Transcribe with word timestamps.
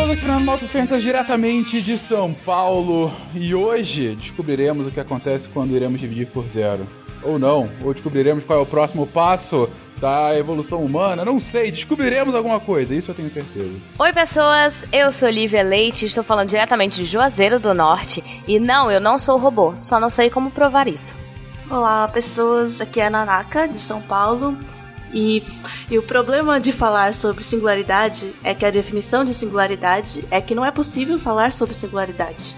pessoas, 0.00 0.10
aqui 0.10 0.20
Fernando 0.20 0.44
Malto 0.44 0.68
Fencas, 0.68 1.02
diretamente 1.02 1.82
de 1.82 1.98
São 1.98 2.32
Paulo. 2.32 3.12
E 3.34 3.54
hoje 3.54 4.14
descobriremos 4.14 4.86
o 4.86 4.90
que 4.90 5.00
acontece 5.00 5.48
quando 5.48 5.76
iremos 5.76 6.00
dividir 6.00 6.26
por 6.28 6.48
zero. 6.48 6.86
Ou 7.22 7.38
não, 7.38 7.68
ou 7.82 7.92
descobriremos 7.92 8.44
qual 8.44 8.60
é 8.60 8.62
o 8.62 8.66
próximo 8.66 9.06
passo 9.06 9.68
da 10.00 10.36
evolução 10.38 10.82
humana, 10.82 11.22
não 11.22 11.38
sei, 11.38 11.70
descobriremos 11.70 12.34
alguma 12.34 12.58
coisa, 12.58 12.94
isso 12.94 13.10
eu 13.10 13.14
tenho 13.14 13.30
certeza. 13.30 13.76
Oi 13.98 14.12
pessoas, 14.14 14.86
eu 14.90 15.12
sou 15.12 15.28
Lívia 15.28 15.62
Leite, 15.62 16.06
estou 16.06 16.24
falando 16.24 16.48
diretamente 16.48 16.96
de 16.96 17.04
Juazeiro 17.04 17.60
do 17.60 17.74
Norte, 17.74 18.24
e 18.48 18.58
não, 18.58 18.90
eu 18.90 18.98
não 18.98 19.18
sou 19.18 19.36
robô, 19.36 19.74
só 19.78 20.00
não 20.00 20.08
sei 20.08 20.30
como 20.30 20.50
provar 20.50 20.88
isso. 20.88 21.14
Olá 21.68 22.08
pessoas, 22.08 22.80
aqui 22.80 22.98
é 22.98 23.08
a 23.08 23.10
Nanaka, 23.10 23.68
de 23.68 23.78
São 23.78 24.00
Paulo, 24.00 24.56
e, 25.12 25.42
e, 25.90 25.98
o 25.98 26.02
problema 26.02 26.60
de 26.60 26.72
falar 26.72 27.14
sobre 27.14 27.42
singularidade 27.42 28.32
é 28.44 28.54
que 28.54 28.64
a 28.64 28.70
definição 28.70 29.24
de 29.24 29.34
singularidade 29.34 30.24
é 30.30 30.40
que 30.40 30.54
não 30.54 30.64
é 30.64 30.70
possível 30.70 31.18
falar 31.18 31.52
sobre 31.52 31.74
singularidade. 31.74 32.56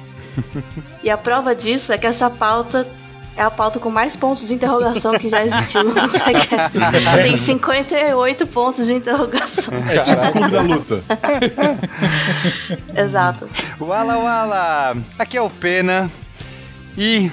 e 1.03 1.11
a 1.11 1.17
prova 1.17 1.55
disso 1.55 1.93
é 1.93 1.99
que 1.99 2.07
essa 2.07 2.29
pauta 2.29 2.87
é 3.35 3.43
a 3.43 3.51
pauta 3.51 3.81
com 3.81 3.91
mais 3.91 4.15
pontos 4.15 4.49
de 4.49 4.55
interrogação 4.55 5.19
que 5.19 5.29
já 5.31 5.45
existiu 5.45 5.85
no 5.85 5.95
SciCast. 5.95 6.79
Tem 7.23 7.37
58 7.37 8.47
pontos 8.47 8.87
de 8.87 8.93
interrogação. 8.93 9.73
É 9.89 9.99
tipo 10.01 10.33
clube 10.33 10.51
da 10.51 10.61
luta. 10.61 11.05
Exato. 12.95 13.49
Wala 13.81 14.19
Wala! 14.19 14.97
Aqui 15.19 15.39
é 15.39 15.43
o 15.43 15.49
Pena. 15.49 16.11
E 16.97 17.33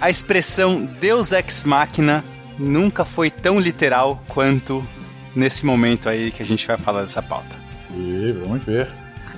a 0.00 0.08
expressão 0.08 0.84
Deus 0.84 1.32
Ex 1.32 1.64
Machina 1.64 2.22
nunca 2.58 3.04
foi 3.04 3.30
tão 3.30 3.58
literal 3.58 4.22
quanto 4.28 4.86
nesse 5.34 5.64
momento 5.64 6.08
aí 6.08 6.30
que 6.30 6.42
a 6.42 6.46
gente 6.46 6.66
vai 6.66 6.76
falar 6.76 7.02
dessa 7.02 7.22
pauta. 7.22 7.56
E 7.94 8.32
vamos 8.32 8.64
ver. 8.64 8.88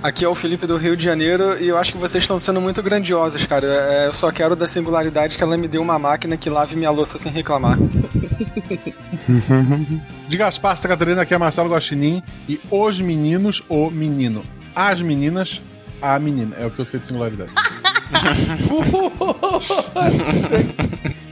Aqui 0.03 0.23
é 0.23 0.27
o 0.27 0.35
Felipe 0.35 0.67
do 0.67 0.77
Rio 0.77 0.95
de 0.95 1.03
Janeiro 1.03 1.57
e 1.59 1.67
eu 1.67 1.77
acho 1.77 1.91
que 1.91 1.97
vocês 1.97 2.23
estão 2.23 2.37
sendo 2.37 2.61
muito 2.61 2.83
grandiosos, 2.83 3.45
cara. 3.45 3.65
É, 3.65 4.07
eu 4.07 4.13
só 4.13 4.31
quero 4.31 4.55
da 4.55 4.67
singularidade 4.67 5.37
que 5.37 5.43
ela 5.43 5.57
me 5.57 5.67
dê 5.67 5.77
uma 5.77 5.97
máquina 5.97 6.37
que 6.37 6.49
lave 6.49 6.75
minha 6.75 6.91
louça 6.91 7.17
sem 7.17 7.31
reclamar. 7.31 7.77
de 10.27 10.37
Gaspar 10.37 10.75
Santa 10.75 10.89
Catarina, 10.89 11.21
aqui 11.21 11.33
é 11.33 11.37
Marcelo 11.37 11.69
Guaxinim 11.69 12.21
e 12.47 12.59
os 12.69 13.01
meninos, 13.01 13.63
o 13.67 13.89
menino. 13.89 14.43
As 14.75 15.01
meninas, 15.01 15.61
a 16.01 16.19
menina. 16.19 16.55
É 16.57 16.65
o 16.65 16.71
que 16.71 16.79
eu 16.79 16.85
sei 16.85 16.99
de 16.99 17.07
singularidade. 17.07 17.51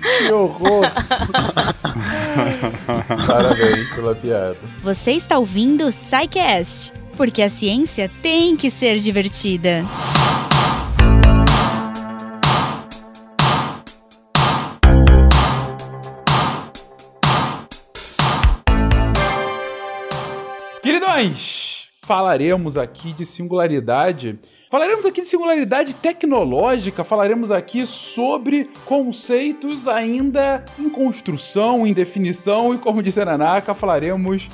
Que 0.00 0.32
horror! 0.32 0.86
Parabéns 3.26 3.90
pela 3.94 4.14
piada. 4.14 4.56
Você 4.82 5.12
está 5.12 5.38
ouvindo 5.38 5.86
o 5.86 5.92
SciCast, 5.92 6.92
porque 7.16 7.42
a 7.42 7.48
ciência 7.48 8.10
tem 8.22 8.56
que 8.56 8.70
ser 8.70 8.98
divertida. 8.98 9.84
Queridões, 20.82 21.88
falaremos 22.02 22.76
aqui 22.76 23.12
de 23.12 23.26
singularidade 23.26 24.38
Falaremos 24.70 25.06
aqui 25.06 25.22
de 25.22 25.28
singularidade 25.28 25.94
tecnológica, 25.94 27.02
falaremos 27.02 27.50
aqui 27.50 27.86
sobre 27.86 28.68
conceitos 28.84 29.88
ainda 29.88 30.62
em 30.78 30.90
construção, 30.90 31.86
em 31.86 31.94
definição, 31.94 32.74
e 32.74 32.78
como 32.78 33.02
disse 33.02 33.18
a 33.18 33.24
Nanaka, 33.24 33.72
falaremos 33.72 34.46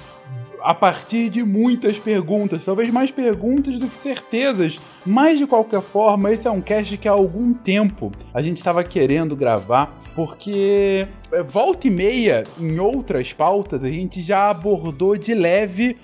a 0.62 0.72
partir 0.72 1.28
de 1.30 1.42
muitas 1.42 1.98
perguntas, 1.98 2.64
talvez 2.64 2.90
mais 2.90 3.10
perguntas 3.10 3.76
do 3.76 3.88
que 3.88 3.96
certezas. 3.96 4.78
Mas 5.04 5.36
de 5.36 5.48
qualquer 5.48 5.82
forma, 5.82 6.32
esse 6.32 6.46
é 6.46 6.50
um 6.50 6.60
cast 6.60 6.96
que 6.96 7.08
há 7.08 7.12
algum 7.12 7.52
tempo 7.52 8.12
a 8.32 8.40
gente 8.40 8.58
estava 8.58 8.84
querendo 8.84 9.34
gravar, 9.34 9.98
porque 10.14 11.08
é, 11.32 11.42
volta 11.42 11.88
e 11.88 11.90
meia 11.90 12.44
em 12.58 12.78
outras 12.78 13.32
pautas 13.32 13.82
a 13.82 13.90
gente 13.90 14.22
já 14.22 14.48
abordou 14.48 15.16
de 15.16 15.34
leve 15.34 15.96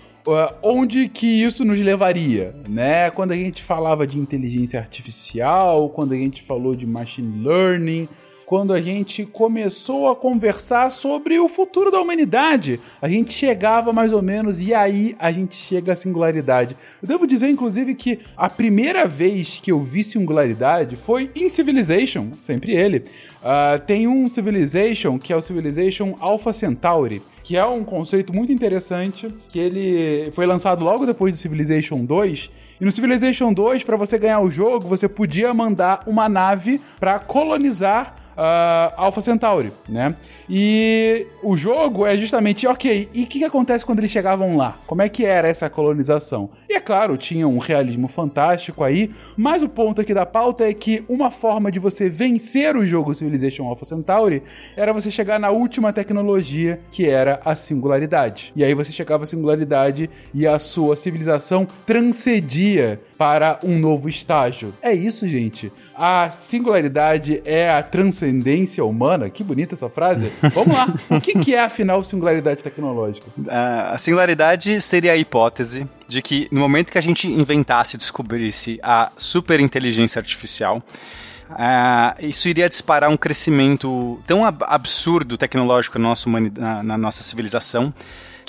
onde 0.62 1.08
que 1.08 1.26
isso 1.26 1.64
nos 1.64 1.81
levaria, 1.81 2.54
né? 2.69 3.10
Quando 3.10 3.32
a 3.32 3.36
gente 3.36 3.62
falava 3.62 4.06
de 4.06 4.19
inteligência 4.19 4.78
artificial, 4.78 5.88
quando 5.91 6.12
a 6.12 6.16
gente 6.16 6.42
falou 6.42 6.75
de 6.75 6.86
machine 6.86 7.42
learning, 7.42 8.08
quando 8.50 8.72
a 8.72 8.81
gente 8.81 9.25
começou 9.25 10.09
a 10.09 10.16
conversar 10.16 10.91
sobre 10.91 11.38
o 11.38 11.49
futuro 11.49 11.88
da 11.88 12.00
humanidade. 12.00 12.81
A 13.00 13.09
gente 13.09 13.33
chegava 13.33 13.93
mais 13.93 14.12
ou 14.12 14.21
menos 14.21 14.61
e 14.61 14.75
aí 14.75 15.15
a 15.21 15.31
gente 15.31 15.55
chega 15.55 15.93
à 15.93 15.97
singularidade. 15.97 16.77
Eu 17.00 17.06
devo 17.06 17.28
dizer, 17.28 17.49
inclusive, 17.49 17.94
que 17.94 18.19
a 18.37 18.50
primeira 18.50 19.06
vez 19.06 19.60
que 19.62 19.71
eu 19.71 19.81
vi 19.81 20.03
singularidade 20.03 20.97
foi 20.97 21.31
em 21.37 21.49
Civilization, 21.49 22.33
sempre 22.41 22.75
ele. 22.75 23.05
Uh, 23.41 23.78
tem 23.87 24.09
um 24.09 24.28
Civilization 24.28 25.16
que 25.16 25.33
é 25.33 25.37
o 25.37 25.43
Civilization 25.43 26.16
Alpha 26.19 26.53
Centauri 26.53 27.22
que 27.43 27.56
é 27.56 27.65
um 27.65 27.83
conceito 27.83 28.33
muito 28.33 28.53
interessante, 28.53 29.28
que 29.49 29.59
ele 29.59 30.31
foi 30.33 30.47
lançado 30.47 30.84
logo 30.84 31.06
depois 31.06 31.34
do 31.34 31.39
Civilization 31.39 32.05
2. 32.05 32.50
E 32.81 32.84
no 32.84 32.93
Civilization 32.93 33.53
2, 33.53 33.83
para 33.83 33.97
você 33.97 34.19
ganhar 34.19 34.41
o 34.41 34.50
jogo, 34.50 34.87
você 34.87 35.09
podia 35.09 35.53
mandar 35.53 36.03
uma 36.06 36.28
nave 36.28 36.81
para 37.00 37.19
colonizar 37.19 38.19
uh, 38.41 38.95
Alpha 38.97 39.21
Centauri, 39.21 39.73
né? 39.89 40.17
E 40.49 41.27
o 41.43 41.56
jogo 41.56 42.06
é 42.06 42.17
justamente, 42.17 42.67
ok, 42.67 43.09
e 43.12 43.25
o 43.25 43.27
que, 43.27 43.39
que 43.41 43.45
acontece 43.45 43.84
quando 43.84 43.99
eles 43.99 44.11
chegavam 44.11 44.56
lá? 44.56 44.78
Como 44.87 45.03
é 45.03 45.09
que 45.09 45.25
era 45.25 45.47
essa 45.47 45.69
colonização? 45.69 46.51
E 46.69 46.75
é 46.75 46.81
claro, 46.81 47.17
tinha 47.17 47.47
um 47.47 47.59
realismo 47.59 48.09
fantástico 48.09 48.83
aí, 48.83 49.11
mas 49.37 49.62
o 49.62 49.69
ponto 49.69 50.01
aqui 50.01 50.15
da 50.15 50.25
pauta 50.25 50.65
é 50.65 50.73
que 50.73 51.05
uma 51.09 51.31
forma 51.31 51.71
de 51.71 51.78
você 51.78 52.09
vencer 52.09 52.77
o 52.77 52.87
jogo 52.87 53.15
Civilization 53.15 53.67
Alpha 53.67 53.84
Centauri 53.84 54.43
era 54.77 54.93
você 54.93 55.11
chegar 55.11 55.39
na 55.39 55.51
última 55.51 55.93
tecnologia, 55.93 56.81
que 56.91 57.07
era 57.07 57.41
a 57.45 57.55
singularidade. 57.55 58.53
E 58.57 58.65
aí 58.65 58.72
você 58.75 58.91
chegava 58.91 59.25
à 59.25 59.27
singularidade 59.27 60.09
e 60.33 60.47
a 60.47 60.59
sua 60.59 60.97
civilização 60.97 61.67
transcedia 61.84 63.01
para 63.19 63.59
um 63.62 63.78
novo 63.78 64.09
estágio. 64.09 64.72
É 64.81 64.93
isso, 64.93 65.28
gente. 65.28 65.71
A 65.95 66.31
singularidade 66.31 67.43
é 67.45 67.71
a 67.71 67.83
transcendência 67.83 68.29
humana. 68.84 69.28
Que 69.30 69.42
bonita 69.42 69.74
essa 69.74 69.88
frase. 69.88 70.30
Vamos 70.54 70.76
lá. 70.76 70.94
O 71.10 71.20
que, 71.20 71.38
que 71.38 71.54
é, 71.54 71.60
afinal, 71.60 72.02
singularidade 72.02 72.62
tecnológica? 72.62 73.26
Uh, 73.38 73.92
a 73.92 73.98
singularidade 73.98 74.80
seria 74.80 75.12
a 75.12 75.16
hipótese 75.16 75.86
de 76.06 76.22
que 76.22 76.48
no 76.50 76.60
momento 76.60 76.91
que 76.91 76.98
a 76.98 77.02
gente 77.02 77.28
inventasse 77.28 77.96
e 77.96 77.98
descobrisse 77.98 78.78
a 78.82 79.10
superinteligência 79.16 80.18
artificial, 80.18 80.82
Uh, 81.50 82.14
isso 82.26 82.48
iria 82.48 82.68
disparar 82.68 83.10
um 83.10 83.16
crescimento 83.16 84.22
tão 84.24 84.44
ab 84.44 84.64
absurdo 84.68 85.36
tecnológico 85.36 85.98
na 85.98 86.10
nossa, 86.10 86.30
na, 86.30 86.82
na 86.84 86.97
nossa 86.97 87.24
civilização 87.24 87.92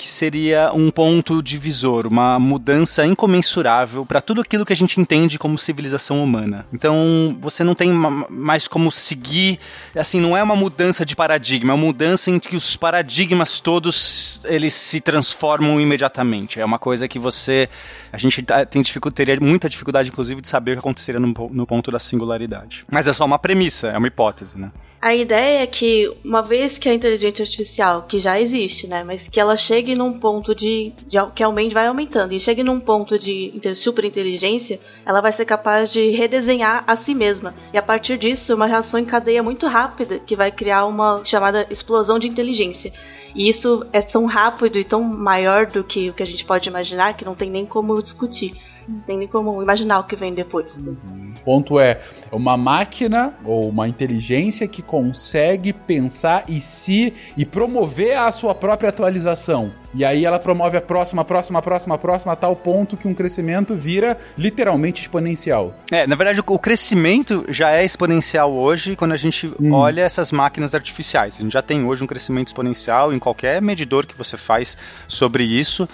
que 0.02 0.08
seria 0.08 0.72
um 0.74 0.90
ponto 0.90 1.40
divisor, 1.40 2.08
uma 2.08 2.36
mudança 2.36 3.06
incomensurável 3.06 4.04
para 4.04 4.20
tudo 4.20 4.40
aquilo 4.40 4.66
que 4.66 4.72
a 4.72 4.76
gente 4.76 5.00
entende 5.00 5.38
como 5.38 5.56
civilização 5.56 6.24
humana. 6.24 6.66
Então, 6.72 7.38
você 7.40 7.62
não 7.62 7.72
tem 7.72 7.92
mais 7.92 8.66
como 8.66 8.90
seguir, 8.90 9.60
assim, 9.94 10.20
não 10.20 10.36
é 10.36 10.42
uma 10.42 10.56
mudança 10.56 11.06
de 11.06 11.14
paradigma, 11.14 11.72
é 11.72 11.74
uma 11.74 11.84
mudança 11.84 12.32
em 12.32 12.40
que 12.40 12.56
os 12.56 12.76
paradigmas 12.76 13.60
todos 13.60 14.44
eles 14.46 14.74
se 14.74 15.00
transformam 15.00 15.80
imediatamente. 15.80 16.58
É 16.58 16.64
uma 16.64 16.80
coisa 16.80 17.06
que 17.06 17.20
você 17.20 17.68
a 18.12 18.18
gente 18.18 18.42
tá, 18.42 18.66
tem 18.66 18.82
dificuldade, 18.82 19.14
teria 19.14 19.40
muita 19.40 19.68
dificuldade, 19.68 20.08
inclusive, 20.08 20.40
de 20.40 20.48
saber 20.48 20.72
o 20.72 20.74
que 20.74 20.80
aconteceria 20.80 21.20
no, 21.20 21.32
no 21.50 21.66
ponto 21.66 21.92
da 21.92 22.00
singularidade. 22.00 22.84
Mas 22.90 23.06
é 23.06 23.12
só 23.12 23.24
uma 23.24 23.38
premissa, 23.38 23.88
é 23.88 23.96
uma 23.96 24.08
hipótese, 24.08 24.58
né? 24.58 24.72
A 25.02 25.16
ideia 25.16 25.64
é 25.64 25.66
que, 25.66 26.08
uma 26.24 26.42
vez 26.42 26.78
que 26.78 26.88
a 26.88 26.94
inteligência 26.94 27.42
artificial, 27.42 28.02
que 28.02 28.20
já 28.20 28.40
existe, 28.40 28.86
né, 28.86 29.02
mas 29.02 29.26
que 29.26 29.40
ela 29.40 29.56
chegue 29.56 29.91
num 29.94 30.18
ponto 30.18 30.54
de, 30.54 30.92
de 31.06 31.18
que 31.34 31.42
aumente, 31.42 31.74
vai 31.74 31.86
aumentando, 31.86 32.32
e 32.32 32.40
chegue 32.40 32.62
num 32.62 32.80
ponto 32.80 33.18
de 33.18 33.52
superinteligência, 33.74 34.80
ela 35.04 35.20
vai 35.20 35.32
ser 35.32 35.44
capaz 35.44 35.90
de 35.90 36.10
redesenhar 36.10 36.84
a 36.86 36.96
si 36.96 37.14
mesma. 37.14 37.54
E 37.72 37.78
a 37.78 37.82
partir 37.82 38.18
disso, 38.18 38.54
uma 38.54 38.66
reação 38.66 38.98
em 38.98 39.04
cadeia 39.04 39.42
muito 39.42 39.66
rápida, 39.66 40.18
que 40.18 40.36
vai 40.36 40.50
criar 40.50 40.86
uma 40.86 41.22
chamada 41.24 41.66
explosão 41.70 42.18
de 42.18 42.28
inteligência. 42.28 42.92
E 43.34 43.48
isso 43.48 43.86
é 43.92 44.02
tão 44.02 44.26
rápido 44.26 44.78
e 44.78 44.84
tão 44.84 45.02
maior 45.02 45.66
do 45.66 45.82
que 45.82 46.10
o 46.10 46.14
que 46.14 46.22
a 46.22 46.26
gente 46.26 46.44
pode 46.44 46.68
imaginar 46.68 47.14
que 47.16 47.24
não 47.24 47.34
tem 47.34 47.50
nem 47.50 47.64
como 47.64 48.00
discutir. 48.02 48.52
Não 48.86 49.00
tem 49.00 49.16
nem 49.16 49.28
como 49.28 49.62
imaginar 49.62 50.00
o 50.00 50.04
que 50.04 50.16
vem 50.16 50.34
depois. 50.34 50.66
Uhum. 50.74 51.32
O 51.38 51.44
ponto 51.44 51.78
é 51.78 52.00
uma 52.30 52.56
máquina 52.56 53.32
ou 53.44 53.68
uma 53.68 53.88
inteligência 53.88 54.66
que 54.66 54.82
consegue 54.82 55.72
pensar 55.72 56.44
e 56.48 56.60
se 56.60 57.14
e 57.36 57.46
promover 57.46 58.18
a 58.18 58.30
sua 58.32 58.54
própria 58.54 58.90
atualização. 58.90 59.72
E 59.94 60.04
aí 60.04 60.24
ela 60.24 60.38
promove 60.38 60.76
a 60.76 60.80
próxima, 60.80 61.24
próxima, 61.24 61.60
próxima, 61.60 61.98
próxima, 61.98 62.32
a 62.32 62.36
tal 62.36 62.56
ponto 62.56 62.96
que 62.96 63.06
um 63.06 63.14
crescimento 63.14 63.74
vira 63.74 64.16
literalmente 64.38 65.02
exponencial. 65.02 65.74
É, 65.90 66.06
na 66.06 66.16
verdade, 66.16 66.40
o 66.46 66.58
crescimento 66.58 67.44
já 67.48 67.72
é 67.72 67.84
exponencial 67.84 68.52
hoje 68.52 68.96
quando 68.96 69.12
a 69.12 69.16
gente 69.16 69.46
hum. 69.60 69.72
olha 69.72 70.00
essas 70.00 70.32
máquinas 70.32 70.74
artificiais. 70.74 71.36
A 71.38 71.42
gente 71.42 71.52
já 71.52 71.62
tem 71.62 71.84
hoje 71.84 72.02
um 72.02 72.06
crescimento 72.06 72.48
exponencial 72.48 73.12
em 73.12 73.18
qualquer 73.18 73.60
medidor 73.60 74.06
que 74.06 74.16
você 74.16 74.36
faz 74.36 74.76
sobre 75.06 75.44
isso. 75.44 75.88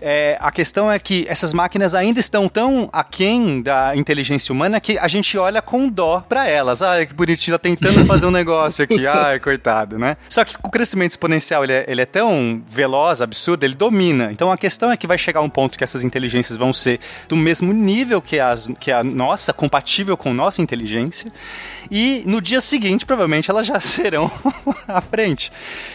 É, 0.00 0.38
a 0.40 0.52
questão 0.52 0.90
é 0.90 0.98
que 0.98 1.26
essas 1.28 1.52
máquinas 1.52 1.94
ainda 1.94 2.20
estão 2.20 2.48
tão 2.48 2.88
aquém 2.92 3.60
da 3.62 3.96
inteligência 3.96 4.52
humana 4.52 4.80
que 4.80 4.96
a 4.96 5.08
gente 5.08 5.36
olha 5.36 5.60
com 5.60 5.88
dó 5.88 6.24
para 6.26 6.46
elas. 6.48 6.82
Ai, 6.82 7.06
que 7.06 7.14
bonitinho, 7.14 7.58
tentando 7.58 8.04
fazer 8.06 8.26
um 8.26 8.30
negócio 8.32 8.84
aqui. 8.84 9.06
Ai, 9.06 9.40
coitado, 9.40 9.98
né? 9.98 10.16
Só 10.28 10.44
que 10.44 10.56
o 10.62 10.70
crescimento 10.70 11.10
exponencial, 11.10 11.64
ele 11.64 11.72
é, 11.72 11.84
ele 11.88 12.00
é 12.00 12.06
tão 12.06 12.62
veloz, 12.68 13.20
absurdo, 13.20 13.39
ele 13.64 13.74
domina. 13.74 14.30
Então 14.32 14.50
a 14.50 14.56
questão 14.56 14.90
é 14.90 14.96
que 14.96 15.06
vai 15.06 15.18
chegar 15.18 15.40
um 15.40 15.50
ponto 15.50 15.76
que 15.76 15.84
essas 15.84 16.04
inteligências 16.04 16.56
vão 16.56 16.72
ser 16.72 17.00
do 17.28 17.36
mesmo 17.36 17.72
nível 17.72 18.20
que, 18.20 18.38
as, 18.38 18.68
que 18.78 18.90
a 18.90 19.02
nossa, 19.02 19.52
compatível 19.52 20.16
com 20.16 20.32
nossa 20.32 20.62
inteligência, 20.62 21.32
e 21.90 22.22
no 22.24 22.40
dia 22.40 22.60
seguinte, 22.60 23.04
provavelmente, 23.04 23.50
elas 23.50 23.66
já 23.66 23.78
serão 23.80 24.30
à 24.86 25.00
frente. 25.00 25.50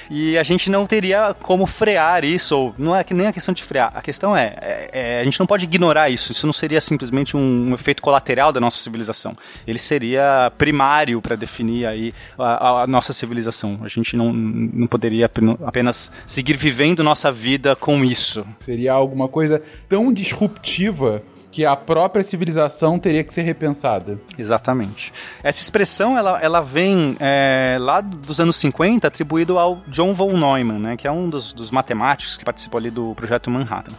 E 0.09 0.37
a 0.37 0.43
gente 0.43 0.69
não 0.69 0.85
teria 0.85 1.35
como 1.41 1.65
frear 1.65 2.23
isso, 2.23 2.55
ou 2.57 2.75
não 2.77 2.95
é 2.95 3.03
que 3.03 3.13
nem 3.13 3.27
a 3.27 3.33
questão 3.33 3.53
de 3.53 3.63
frear, 3.63 3.91
a 3.95 4.01
questão 4.01 4.35
é, 4.35 4.55
é, 4.61 4.89
é, 4.91 5.21
a 5.21 5.23
gente 5.23 5.39
não 5.39 5.47
pode 5.47 5.63
ignorar 5.63 6.09
isso. 6.09 6.31
Isso 6.31 6.45
não 6.45 6.53
seria 6.53 6.81
simplesmente 6.81 7.37
um, 7.37 7.69
um 7.69 7.73
efeito 7.73 8.01
colateral 8.01 8.51
da 8.51 8.59
nossa 8.59 8.77
civilização. 8.77 9.33
Ele 9.65 9.79
seria 9.79 10.51
primário 10.57 11.21
para 11.21 11.35
definir 11.35 11.85
aí 11.85 12.13
a, 12.37 12.83
a, 12.83 12.87
nossa 12.87 13.13
civilização. 13.13 13.79
A 13.81 13.87
gente 13.87 14.15
não, 14.17 14.33
não 14.33 14.87
poderia 14.87 15.29
apenas 15.65 16.11
seguir 16.25 16.57
vivendo 16.57 17.03
nossa 17.03 17.31
vida 17.35 17.75
com 17.75 18.03
isso. 18.03 18.45
Seria 18.61 18.93
alguma 18.93 19.27
coisa 19.27 19.61
tão 19.89 20.13
disruptiva 20.13 21.21
que 21.51 21.65
a 21.65 21.73
própria 21.73 22.21
civilização 22.21 22.99
teria 22.99 23.23
que 23.23 23.33
ser 23.33 23.43
repensada. 23.43 24.19
Exatamente. 24.37 25.13
Essa 25.41 25.61
expressão 25.61 26.17
ela, 26.17 26.37
ela 26.41 26.61
vem 26.61 27.15
é, 27.17 27.77
lá 27.79 28.01
dos 28.01 28.41
anos 28.41 28.57
50 28.57 29.07
atribuído 29.07 29.57
ao 29.57 29.81
John 29.87 30.11
von 30.11 30.33
Neumann, 30.33 30.79
né, 30.79 30.97
que 30.97 31.07
é 31.07 31.11
um 31.11 31.29
dos, 31.29 31.53
dos 31.53 31.71
matemáticos 31.71 32.35
que 32.35 32.43
participou 32.43 32.77
ali 32.77 32.89
do 32.89 33.15
projeto 33.15 33.49
Manhattan. 33.49 33.93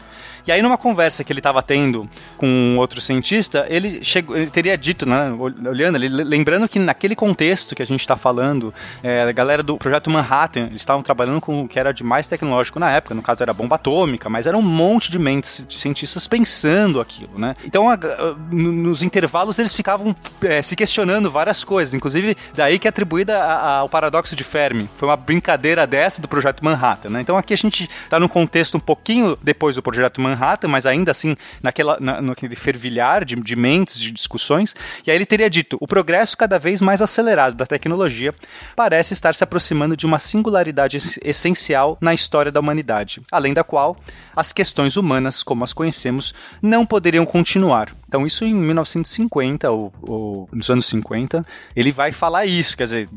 E 0.46 0.52
aí, 0.52 0.62
numa 0.62 0.78
conversa 0.78 1.24
que 1.24 1.32
ele 1.32 1.40
estava 1.40 1.60
tendo 1.60 2.08
com 2.38 2.76
outro 2.78 3.00
cientista, 3.00 3.66
ele, 3.68 4.04
chegou, 4.04 4.36
ele 4.36 4.48
teria 4.48 4.78
dito, 4.78 5.04
né, 5.04 5.32
olhando, 5.32 5.98
lembrando 5.98 6.68
que 6.68 6.78
naquele 6.78 7.16
contexto 7.16 7.74
que 7.74 7.82
a 7.82 7.86
gente 7.86 7.98
está 7.98 8.16
falando, 8.16 8.72
é, 9.02 9.22
a 9.22 9.32
galera 9.32 9.60
do 9.60 9.76
projeto 9.76 10.08
Manhattan, 10.08 10.66
eles 10.66 10.82
estavam 10.82 11.02
trabalhando 11.02 11.40
com 11.40 11.62
o 11.62 11.68
que 11.68 11.80
era 11.80 11.92
de 11.92 12.04
mais 12.04 12.28
tecnológico 12.28 12.78
na 12.78 12.92
época, 12.92 13.12
no 13.12 13.22
caso 13.22 13.42
era 13.42 13.52
bomba 13.52 13.74
atômica, 13.74 14.30
mas 14.30 14.46
era 14.46 14.56
um 14.56 14.62
monte 14.62 15.10
de 15.10 15.18
mentes 15.18 15.66
de 15.68 15.74
cientistas 15.74 16.28
pensando 16.28 17.00
aquilo, 17.00 17.36
né? 17.36 17.56
Então, 17.64 17.90
a, 17.90 17.94
a, 17.94 17.98
nos 18.48 19.02
intervalos, 19.02 19.58
eles 19.58 19.74
ficavam 19.74 20.14
é, 20.44 20.62
se 20.62 20.76
questionando 20.76 21.28
várias 21.28 21.64
coisas, 21.64 21.92
inclusive 21.92 22.36
daí 22.54 22.78
que 22.78 22.86
é 22.86 22.90
atribuída 22.90 23.42
ao 23.42 23.88
paradoxo 23.88 24.36
de 24.36 24.44
Fermi. 24.44 24.88
Foi 24.96 25.08
uma 25.08 25.16
brincadeira 25.16 25.88
dessa 25.88 26.22
do 26.22 26.28
projeto 26.28 26.64
Manhattan, 26.64 27.08
né? 27.08 27.20
Então, 27.20 27.36
aqui 27.36 27.52
a 27.52 27.56
gente 27.56 27.90
está 28.04 28.20
num 28.20 28.28
contexto 28.28 28.76
um 28.76 28.80
pouquinho 28.80 29.36
depois 29.42 29.74
do 29.74 29.82
projeto 29.82 30.20
Manhattan 30.20 30.35
Manhattan, 30.36 30.68
mas 30.68 30.86
ainda 30.86 31.10
assim 31.10 31.36
naquela, 31.62 31.96
na, 31.98 32.20
naquele 32.20 32.54
fervilhar 32.54 33.24
de, 33.24 33.34
de 33.36 33.56
mentes, 33.56 33.98
de 33.98 34.10
discussões. 34.10 34.76
E 35.06 35.10
aí 35.10 35.16
ele 35.16 35.26
teria 35.26 35.48
dito: 35.48 35.76
o 35.80 35.86
progresso 35.86 36.36
cada 36.36 36.58
vez 36.58 36.80
mais 36.80 37.00
acelerado 37.00 37.54
da 37.54 37.66
tecnologia 37.66 38.34
parece 38.74 39.14
estar 39.14 39.34
se 39.34 39.42
aproximando 39.42 39.96
de 39.96 40.06
uma 40.06 40.18
singularidade 40.18 40.98
essencial 41.24 41.96
na 42.00 42.12
história 42.14 42.52
da 42.52 42.60
humanidade, 42.60 43.20
além 43.32 43.54
da 43.54 43.64
qual 43.64 43.96
as 44.34 44.52
questões 44.52 44.96
humanas, 44.96 45.42
como 45.42 45.64
as 45.64 45.72
conhecemos, 45.72 46.34
não 46.60 46.84
poderiam 46.84 47.24
continuar. 47.24 47.90
Então, 48.08 48.24
isso 48.24 48.44
em 48.44 48.54
1950 48.54 49.70
ou, 49.70 49.92
ou, 50.02 50.48
nos 50.52 50.70
anos 50.70 50.86
50, 50.86 51.44
ele 51.74 51.90
vai 51.90 52.12
falar 52.12 52.46
isso, 52.46 52.76
quer 52.76 52.84
dizer, 52.84 53.08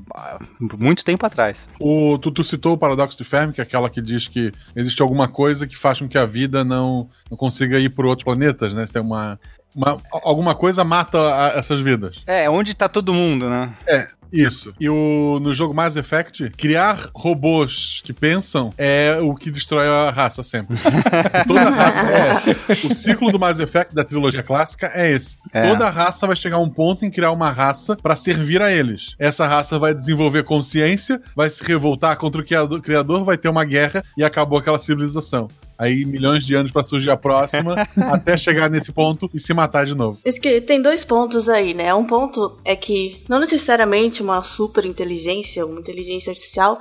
muito 0.77 1.05
tempo 1.05 1.25
atrás. 1.25 1.69
O, 1.79 2.17
tu, 2.17 2.31
tu 2.31 2.43
citou 2.43 2.73
o 2.73 2.77
paradoxo 2.77 3.17
de 3.17 3.23
Fermi, 3.23 3.53
que 3.53 3.61
é 3.61 3.63
aquela 3.63 3.89
que 3.89 4.01
diz 4.01 4.27
que 4.27 4.51
existe 4.75 5.01
alguma 5.01 5.27
coisa 5.27 5.67
que 5.67 5.77
faz 5.77 5.99
com 5.99 6.07
que 6.07 6.17
a 6.17 6.25
vida 6.25 6.63
não, 6.63 7.09
não 7.29 7.37
consiga 7.37 7.79
ir 7.79 7.89
por 7.89 8.05
outros 8.05 8.23
planetas, 8.23 8.73
né? 8.73 8.85
Tem 8.91 9.01
uma, 9.01 9.39
uma, 9.75 9.97
alguma 10.11 10.55
coisa 10.55 10.83
mata 10.83 11.17
a, 11.17 11.47
essas 11.59 11.79
vidas. 11.79 12.21
É, 12.25 12.49
onde 12.49 12.73
tá 12.73 12.89
todo 12.89 13.13
mundo, 13.13 13.49
né? 13.49 13.73
É. 13.87 14.07
Isso. 14.31 14.73
E 14.79 14.89
o, 14.89 15.39
no 15.41 15.53
jogo 15.53 15.73
Mass 15.73 15.95
Effect, 15.95 16.51
criar 16.51 17.09
robôs 17.15 18.01
que 18.03 18.13
pensam 18.13 18.71
é 18.77 19.17
o 19.21 19.33
que 19.33 19.49
destrói 19.49 19.87
a 19.87 20.11
raça 20.11 20.43
sempre. 20.43 20.77
Toda 21.47 21.69
raça 21.69 22.07
é. 22.07 22.87
O 22.87 22.93
ciclo 22.93 23.31
do 23.31 23.39
Mass 23.39 23.59
Effect 23.59 23.93
da 23.93 24.03
trilogia 24.03 24.43
clássica 24.43 24.91
é 24.93 25.11
esse. 25.11 25.37
É. 25.51 25.67
Toda 25.67 25.89
raça 25.89 26.27
vai 26.27 26.35
chegar 26.35 26.57
a 26.57 26.61
um 26.61 26.69
ponto 26.69 27.05
em 27.05 27.09
criar 27.09 27.31
uma 27.31 27.51
raça 27.51 27.95
para 27.95 28.15
servir 28.15 28.61
a 28.61 28.71
eles. 28.71 29.15
Essa 29.17 29.47
raça 29.47 29.79
vai 29.79 29.93
desenvolver 29.93 30.43
consciência, 30.43 31.19
vai 31.35 31.49
se 31.49 31.63
revoltar 31.63 32.15
contra 32.17 32.41
o 32.41 32.81
criador, 32.81 33.23
vai 33.23 33.37
ter 33.37 33.49
uma 33.49 33.65
guerra 33.65 34.03
e 34.17 34.23
acabou 34.23 34.59
aquela 34.59 34.79
civilização 34.79 35.47
aí 35.79 36.03
milhões 36.03 36.45
de 36.45 36.53
anos 36.53 36.71
para 36.71 36.83
surgir 36.83 37.09
a 37.09 37.15
próxima, 37.15 37.75
até 38.11 38.35
chegar 38.35 38.69
nesse 38.69 38.91
ponto 38.91 39.29
e 39.33 39.39
se 39.39 39.53
matar 39.53 39.85
de 39.85 39.95
novo. 39.95 40.19
Isso 40.25 40.41
que 40.41 40.59
tem 40.59 40.81
dois 40.81 41.05
pontos 41.05 41.47
aí, 41.47 41.73
né? 41.73 41.93
Um 41.95 42.05
ponto 42.05 42.59
é 42.65 42.75
que 42.75 43.23
não 43.29 43.39
necessariamente 43.39 44.21
uma 44.21 44.43
super 44.43 44.85
inteligência, 44.85 45.65
uma 45.65 45.79
inteligência 45.79 46.31
artificial 46.31 46.77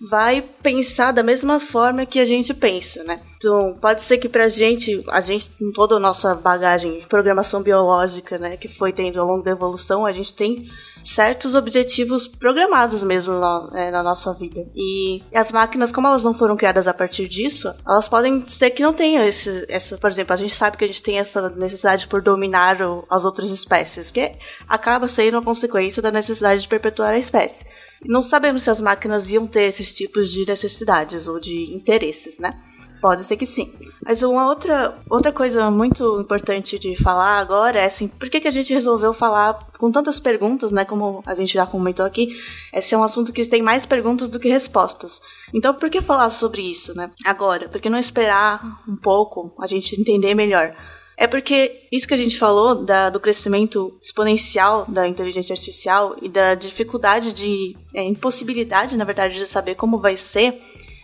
vai 0.00 0.42
pensar 0.62 1.12
da 1.12 1.22
mesma 1.22 1.60
forma 1.60 2.06
que 2.06 2.18
a 2.18 2.24
gente 2.24 2.54
pensa, 2.54 3.04
né? 3.04 3.20
Então, 3.36 3.76
pode 3.80 4.02
ser 4.02 4.16
que 4.16 4.28
pra 4.28 4.48
gente, 4.48 5.04
a 5.08 5.20
gente, 5.20 5.50
com 5.58 5.70
toda 5.72 5.96
a 5.96 6.00
nossa 6.00 6.34
bagagem 6.34 7.00
de 7.00 7.06
programação 7.06 7.62
biológica, 7.62 8.38
né, 8.38 8.56
que 8.56 8.68
foi 8.68 8.92
tendo 8.92 9.20
ao 9.20 9.26
longo 9.26 9.42
da 9.42 9.50
evolução, 9.50 10.06
a 10.06 10.12
gente 10.12 10.34
tem 10.34 10.68
certos 11.04 11.54
objetivos 11.54 12.26
programados 12.26 13.02
mesmo 13.02 13.34
na, 13.38 13.70
é, 13.74 13.90
na, 13.90 14.02
nossa 14.02 14.32
vida. 14.34 14.66
E 14.74 15.22
as 15.34 15.50
máquinas, 15.50 15.92
como 15.92 16.06
elas 16.06 16.24
não 16.24 16.34
foram 16.34 16.56
criadas 16.56 16.86
a 16.86 16.94
partir 16.94 17.28
disso, 17.28 17.72
elas 17.86 18.08
podem 18.08 18.48
ser 18.48 18.70
que 18.70 18.82
não 18.82 18.92
tenham 18.92 19.24
esse, 19.24 19.64
essa, 19.68 19.98
por 19.98 20.10
exemplo, 20.10 20.34
a 20.34 20.36
gente 20.36 20.54
sabe 20.54 20.76
que 20.76 20.84
a 20.84 20.88
gente 20.88 21.02
tem 21.02 21.18
essa 21.18 21.48
necessidade 21.50 22.06
por 22.06 22.22
dominar 22.22 22.80
o, 22.82 23.04
as 23.10 23.24
outras 23.24 23.50
espécies, 23.50 24.10
que 24.10 24.32
acaba 24.68 25.08
sendo 25.08 25.38
a 25.38 25.42
consequência 25.42 26.02
da 26.02 26.10
necessidade 26.10 26.62
de 26.62 26.68
perpetuar 26.68 27.12
a 27.12 27.18
espécie. 27.18 27.64
Não 28.04 28.22
sabemos 28.22 28.62
se 28.62 28.70
as 28.70 28.80
máquinas 28.80 29.30
iam 29.30 29.46
ter 29.46 29.64
esses 29.64 29.92
tipos 29.92 30.30
de 30.30 30.46
necessidades 30.46 31.28
ou 31.28 31.38
de 31.38 31.74
interesses, 31.74 32.38
né? 32.38 32.58
Pode 33.00 33.24
ser 33.24 33.36
que 33.36 33.46
sim. 33.46 33.72
Mas 34.04 34.22
uma 34.22 34.46
outra, 34.46 34.98
outra 35.08 35.32
coisa 35.32 35.70
muito 35.70 36.20
importante 36.20 36.78
de 36.78 36.96
falar 37.02 37.38
agora 37.38 37.80
é 37.80 37.84
assim, 37.86 38.08
por 38.08 38.28
que, 38.28 38.40
que 38.40 38.48
a 38.48 38.50
gente 38.50 38.72
resolveu 38.72 39.12
falar 39.12 39.70
com 39.78 39.90
tantas 39.90 40.18
perguntas, 40.18 40.70
né? 40.70 40.84
Como 40.84 41.22
a 41.24 41.34
gente 41.34 41.54
já 41.54 41.66
comentou 41.66 42.04
aqui, 42.04 42.28
esse 42.72 42.94
é 42.94 42.98
um 42.98 43.02
assunto 43.02 43.32
que 43.32 43.44
tem 43.46 43.62
mais 43.62 43.86
perguntas 43.86 44.28
do 44.28 44.38
que 44.38 44.48
respostas. 44.48 45.20
Então, 45.54 45.74
por 45.74 45.88
que 45.90 46.02
falar 46.02 46.30
sobre 46.30 46.62
isso, 46.62 46.94
né? 46.94 47.10
Agora, 47.24 47.68
por 47.68 47.80
que 47.80 47.88
não 47.88 47.98
esperar 47.98 48.82
um 48.88 48.96
pouco 48.96 49.54
a 49.60 49.66
gente 49.66 49.98
entender 49.98 50.34
melhor? 50.34 50.74
É 51.20 51.26
porque 51.26 51.86
isso 51.92 52.08
que 52.08 52.14
a 52.14 52.16
gente 52.16 52.38
falou 52.38 52.74
da, 52.74 53.10
do 53.10 53.20
crescimento 53.20 53.94
exponencial 54.00 54.86
da 54.88 55.06
inteligência 55.06 55.52
artificial 55.52 56.16
e 56.22 56.30
da 56.30 56.54
dificuldade 56.54 57.34
de 57.34 57.76
é, 57.94 58.02
impossibilidade, 58.02 58.96
na 58.96 59.04
verdade, 59.04 59.34
de 59.34 59.46
saber 59.46 59.74
como 59.74 60.00
vai 60.00 60.16
ser 60.16 60.58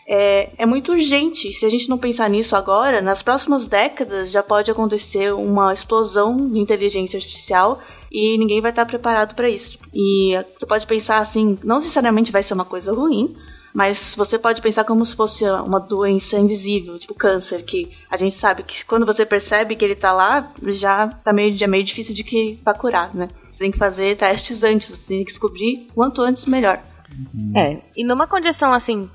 é, 0.06 0.50
é 0.56 0.66
muito 0.66 0.92
urgente. 0.92 1.52
Se 1.52 1.66
a 1.66 1.68
gente 1.68 1.88
não 1.88 1.98
pensar 1.98 2.30
nisso 2.30 2.54
agora, 2.54 3.02
nas 3.02 3.22
próximas 3.22 3.66
décadas 3.66 4.30
já 4.30 4.42
pode 4.42 4.70
acontecer 4.70 5.32
uma 5.32 5.72
explosão 5.72 6.36
de 6.36 6.58
inteligência 6.58 7.16
artificial 7.16 7.80
e 8.10 8.38
ninguém 8.38 8.60
vai 8.60 8.70
estar 8.70 8.86
preparado 8.86 9.34
para 9.34 9.48
isso. 9.48 9.78
E 9.92 10.32
você 10.56 10.66
pode 10.66 10.86
pensar 10.86 11.18
assim, 11.18 11.58
não 11.64 11.78
necessariamente 11.78 12.30
vai 12.30 12.42
ser 12.42 12.54
uma 12.54 12.64
coisa 12.64 12.92
ruim, 12.92 13.36
mas 13.74 14.14
você 14.16 14.38
pode 14.38 14.62
pensar 14.62 14.84
como 14.84 15.04
se 15.04 15.14
fosse 15.14 15.44
uma 15.44 15.78
doença 15.78 16.38
invisível, 16.38 16.98
tipo 16.98 17.14
câncer, 17.14 17.62
que 17.62 17.90
a 18.10 18.16
gente 18.16 18.34
sabe 18.34 18.62
que 18.62 18.84
quando 18.86 19.04
você 19.04 19.26
percebe 19.26 19.76
que 19.76 19.84
ele 19.84 19.96
tá 19.96 20.12
lá, 20.12 20.50
já 20.68 21.08
tá 21.08 21.32
meio, 21.32 21.58
já 21.58 21.66
é 21.66 21.68
meio 21.68 21.84
difícil 21.84 22.14
de 22.14 22.24
que 22.24 22.58
vai 22.64 22.74
curar, 22.74 23.14
né? 23.14 23.28
Você 23.50 23.58
tem 23.58 23.70
que 23.70 23.76
fazer 23.76 24.16
testes 24.16 24.62
antes, 24.62 24.88
você 24.88 25.08
tem 25.08 25.18
que 25.18 25.30
descobrir 25.30 25.88
quanto 25.94 26.22
antes 26.22 26.46
melhor. 26.46 26.80
É, 27.54 27.78
e 27.96 28.02
numa 28.02 28.26
condição 28.26 28.72
assim 28.72 29.10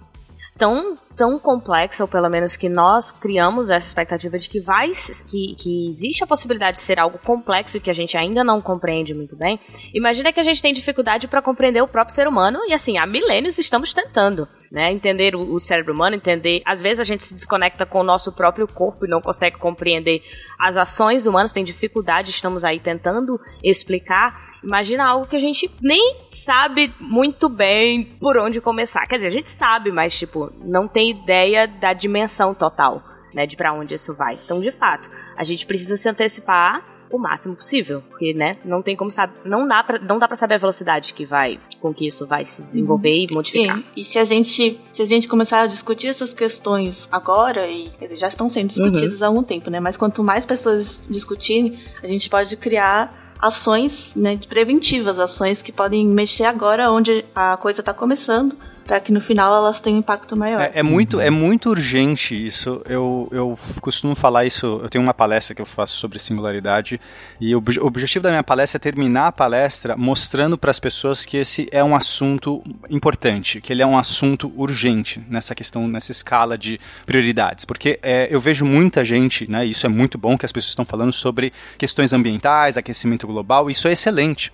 tão, 0.62 0.96
tão 1.18 1.40
complexa, 1.40 2.04
ou 2.04 2.08
pelo 2.08 2.30
menos 2.30 2.56
que 2.56 2.70
nós 2.70 3.12
criamos 3.12 3.68
essa 3.68 3.88
expectativa 3.88 4.38
de 4.38 4.48
que 4.48 4.60
vai 4.60 4.92
que, 5.28 5.56
que 5.58 5.90
existe 5.90 6.24
a 6.24 6.28
possibilidade 6.28 6.78
de 6.78 6.84
ser 6.84 7.00
algo 7.00 7.18
complexo 7.18 7.80
que 7.80 7.90
a 7.90 7.94
gente 7.94 8.16
ainda 8.16 8.44
não 8.44 8.62
compreende 8.62 9.12
muito 9.12 9.36
bem. 9.36 9.60
Imagina 9.92 10.32
que 10.32 10.40
a 10.40 10.44
gente 10.44 10.62
tem 10.62 10.72
dificuldade 10.72 11.28
para 11.28 11.42
compreender 11.42 11.82
o 11.82 11.88
próprio 11.88 12.14
ser 12.14 12.28
humano 12.28 12.60
e 12.68 12.74
assim, 12.74 13.00
há 13.00 13.08
milênios 13.08 13.58
estamos 13.58 13.92
tentando. 13.92 14.48
Né, 14.72 14.90
entender 14.90 15.36
o, 15.36 15.56
o 15.56 15.60
cérebro 15.60 15.94
humano, 15.94 16.16
entender. 16.16 16.62
Às 16.66 16.82
vezes 16.82 17.02
a 17.02 17.04
gente 17.04 17.26
se 17.26 17.34
desconecta 17.34 17.86
com 17.86 18.00
o 18.00 18.04
nosso 18.06 18.32
próprio 18.32 18.66
corpo 18.66 19.06
e 19.06 19.10
não 19.10 19.20
consegue 19.20 19.58
compreender 19.58 20.22
as 20.58 20.78
ações 20.78 21.26
humanas, 21.26 21.52
tem 21.52 21.62
dificuldade, 21.62 22.30
estamos 22.30 22.64
aí 22.64 22.80
tentando 22.80 23.38
explicar. 23.62 24.51
Imagina 24.64 25.08
algo 25.08 25.28
que 25.28 25.36
a 25.36 25.40
gente 25.40 25.70
nem 25.82 26.18
sabe 26.32 26.94
muito 27.00 27.50
bem 27.50 28.04
por 28.20 28.38
onde 28.38 28.62
começar. 28.62 29.06
Quer 29.08 29.16
dizer, 29.16 29.28
a 29.28 29.32
gente 29.32 29.50
sabe, 29.50 29.92
mas, 29.92 30.18
tipo, 30.18 30.52
não 30.64 30.88
tem 30.88 31.10
ideia 31.10 31.68
da 31.68 31.94
dimensão 31.94 32.54
total, 32.54 33.04
né, 33.34 33.48
de 33.48 33.56
para 33.56 33.74
onde 33.74 33.96
isso 33.96 34.14
vai. 34.14 34.40
Então, 34.44 34.62
de 34.62 34.72
fato, 34.72 35.10
a 35.36 35.44
gente 35.44 35.66
precisa 35.66 35.98
se 35.98 36.08
antecipar 36.08 36.92
o 37.12 37.18
máximo 37.18 37.56
possível, 37.56 38.02
porque, 38.10 38.34
né, 38.34 38.58
não 38.64 38.82
tem 38.82 38.96
como 38.96 39.12
saber, 39.12 39.34
não 39.44 39.68
dá 39.68 39.84
para 39.84 40.00
não 40.00 40.18
dá 40.18 40.28
para 40.28 40.38
saber 40.38 40.56
a 40.56 40.58
velocidade 40.58 41.14
que 41.14 41.26
vai 41.26 41.60
com 41.82 41.94
que 41.94 42.08
isso 42.08 42.26
vai 42.26 42.46
se 42.46 42.64
desenvolver 42.64 43.10
uhum. 43.10 43.28
e 43.30 43.34
modificar. 43.34 43.78
Sim. 43.78 43.86
E 43.98 44.06
se 44.06 44.18
a 44.18 44.24
gente 44.24 44.80
se 44.94 45.02
a 45.02 45.06
gente 45.06 45.28
começar 45.28 45.62
a 45.62 45.68
discutir 45.68 46.08
essas 46.08 46.34
questões 46.34 47.10
agora 47.12 47.68
e 47.68 47.92
dizer, 48.00 48.16
já 48.16 48.28
estão 48.28 48.50
sendo 48.50 48.70
discutidas 48.70 49.20
uhum. 49.20 49.26
há 49.26 49.28
algum 49.28 49.44
tempo, 49.44 49.70
né? 49.70 49.80
Mas 49.80 49.98
quanto 49.98 50.24
mais 50.24 50.46
pessoas 50.46 51.06
discutirem, 51.10 51.80
a 52.02 52.08
gente 52.08 52.30
pode 52.30 52.56
criar 52.56 53.21
ações 53.42 54.14
né, 54.16 54.40
preventivas, 54.48 55.18
ações 55.18 55.62
que 55.62 55.72
podem 55.72 56.06
mexer 56.06 56.46
agora 56.46 56.92
onde 56.92 57.26
a 57.36 57.58
coisa 57.58 57.82
está 57.82 57.94
começando 57.94 58.56
para 58.86 59.00
que 59.00 59.12
no 59.12 59.22
final 59.22 59.56
elas 59.56 59.80
tenham 59.80 59.98
um 59.98 60.00
impacto 60.00 60.36
maior. 60.36 60.62
É, 60.62 60.72
é, 60.76 60.84
muito, 60.84 61.20
é 61.20 61.30
muito 61.30 61.70
urgente 61.70 62.34
isso. 62.36 62.82
Eu, 62.86 63.28
eu 63.32 63.58
costumo 63.80 64.16
falar 64.16 64.46
isso. 64.46 64.80
Eu 64.84 64.90
tenho 64.90 65.04
uma 65.04 65.14
palestra 65.14 65.56
que 65.56 65.62
eu 65.62 65.66
faço 65.66 65.96
sobre 65.96 66.20
singularidade 66.20 67.00
e 67.40 67.56
o, 67.56 67.60
o 67.60 67.86
objetivo 67.86 68.24
da 68.24 68.30
minha 68.30 68.44
palestra 68.44 68.78
é 68.78 68.80
terminar 68.80 69.28
a 69.28 69.32
palestra 69.32 69.96
mostrando 69.96 70.58
para 70.58 70.72
as 70.72 70.80
pessoas 70.80 71.26
que 71.26 71.38
esse 71.38 71.68
é 71.72 71.84
um 71.84 71.96
assunto 71.96 72.64
importante, 72.90 73.62
que 73.62 73.72
ele 73.72 73.82
é 73.82 73.86
um 73.86 73.98
assunto 73.98 74.52
urgente 74.56 75.22
nessa 75.30 75.56
questão, 75.56 75.88
nessa 75.88 76.12
escala 76.12 76.58
de 76.58 76.80
prioridades, 77.06 77.66
porque 77.66 78.00
é, 78.02 78.28
eu 78.30 78.40
vejo 78.40 78.66
muita 78.66 79.04
gente, 79.06 79.50
né? 79.50 79.66
Isso 79.66 79.86
é 79.86 79.90
muito 79.90 80.18
bom 80.18 80.38
que 80.38 80.46
as 80.46 80.52
pessoas 80.52 80.72
estão 80.72 80.86
falando 80.86 81.14
sobre 81.14 81.54
questões 81.78 82.14
ambientais, 82.14 82.78
aquecimento 82.78 83.28
global. 83.28 83.70
Isso 83.70 83.88
é 83.88 83.92
excelente. 83.92 84.52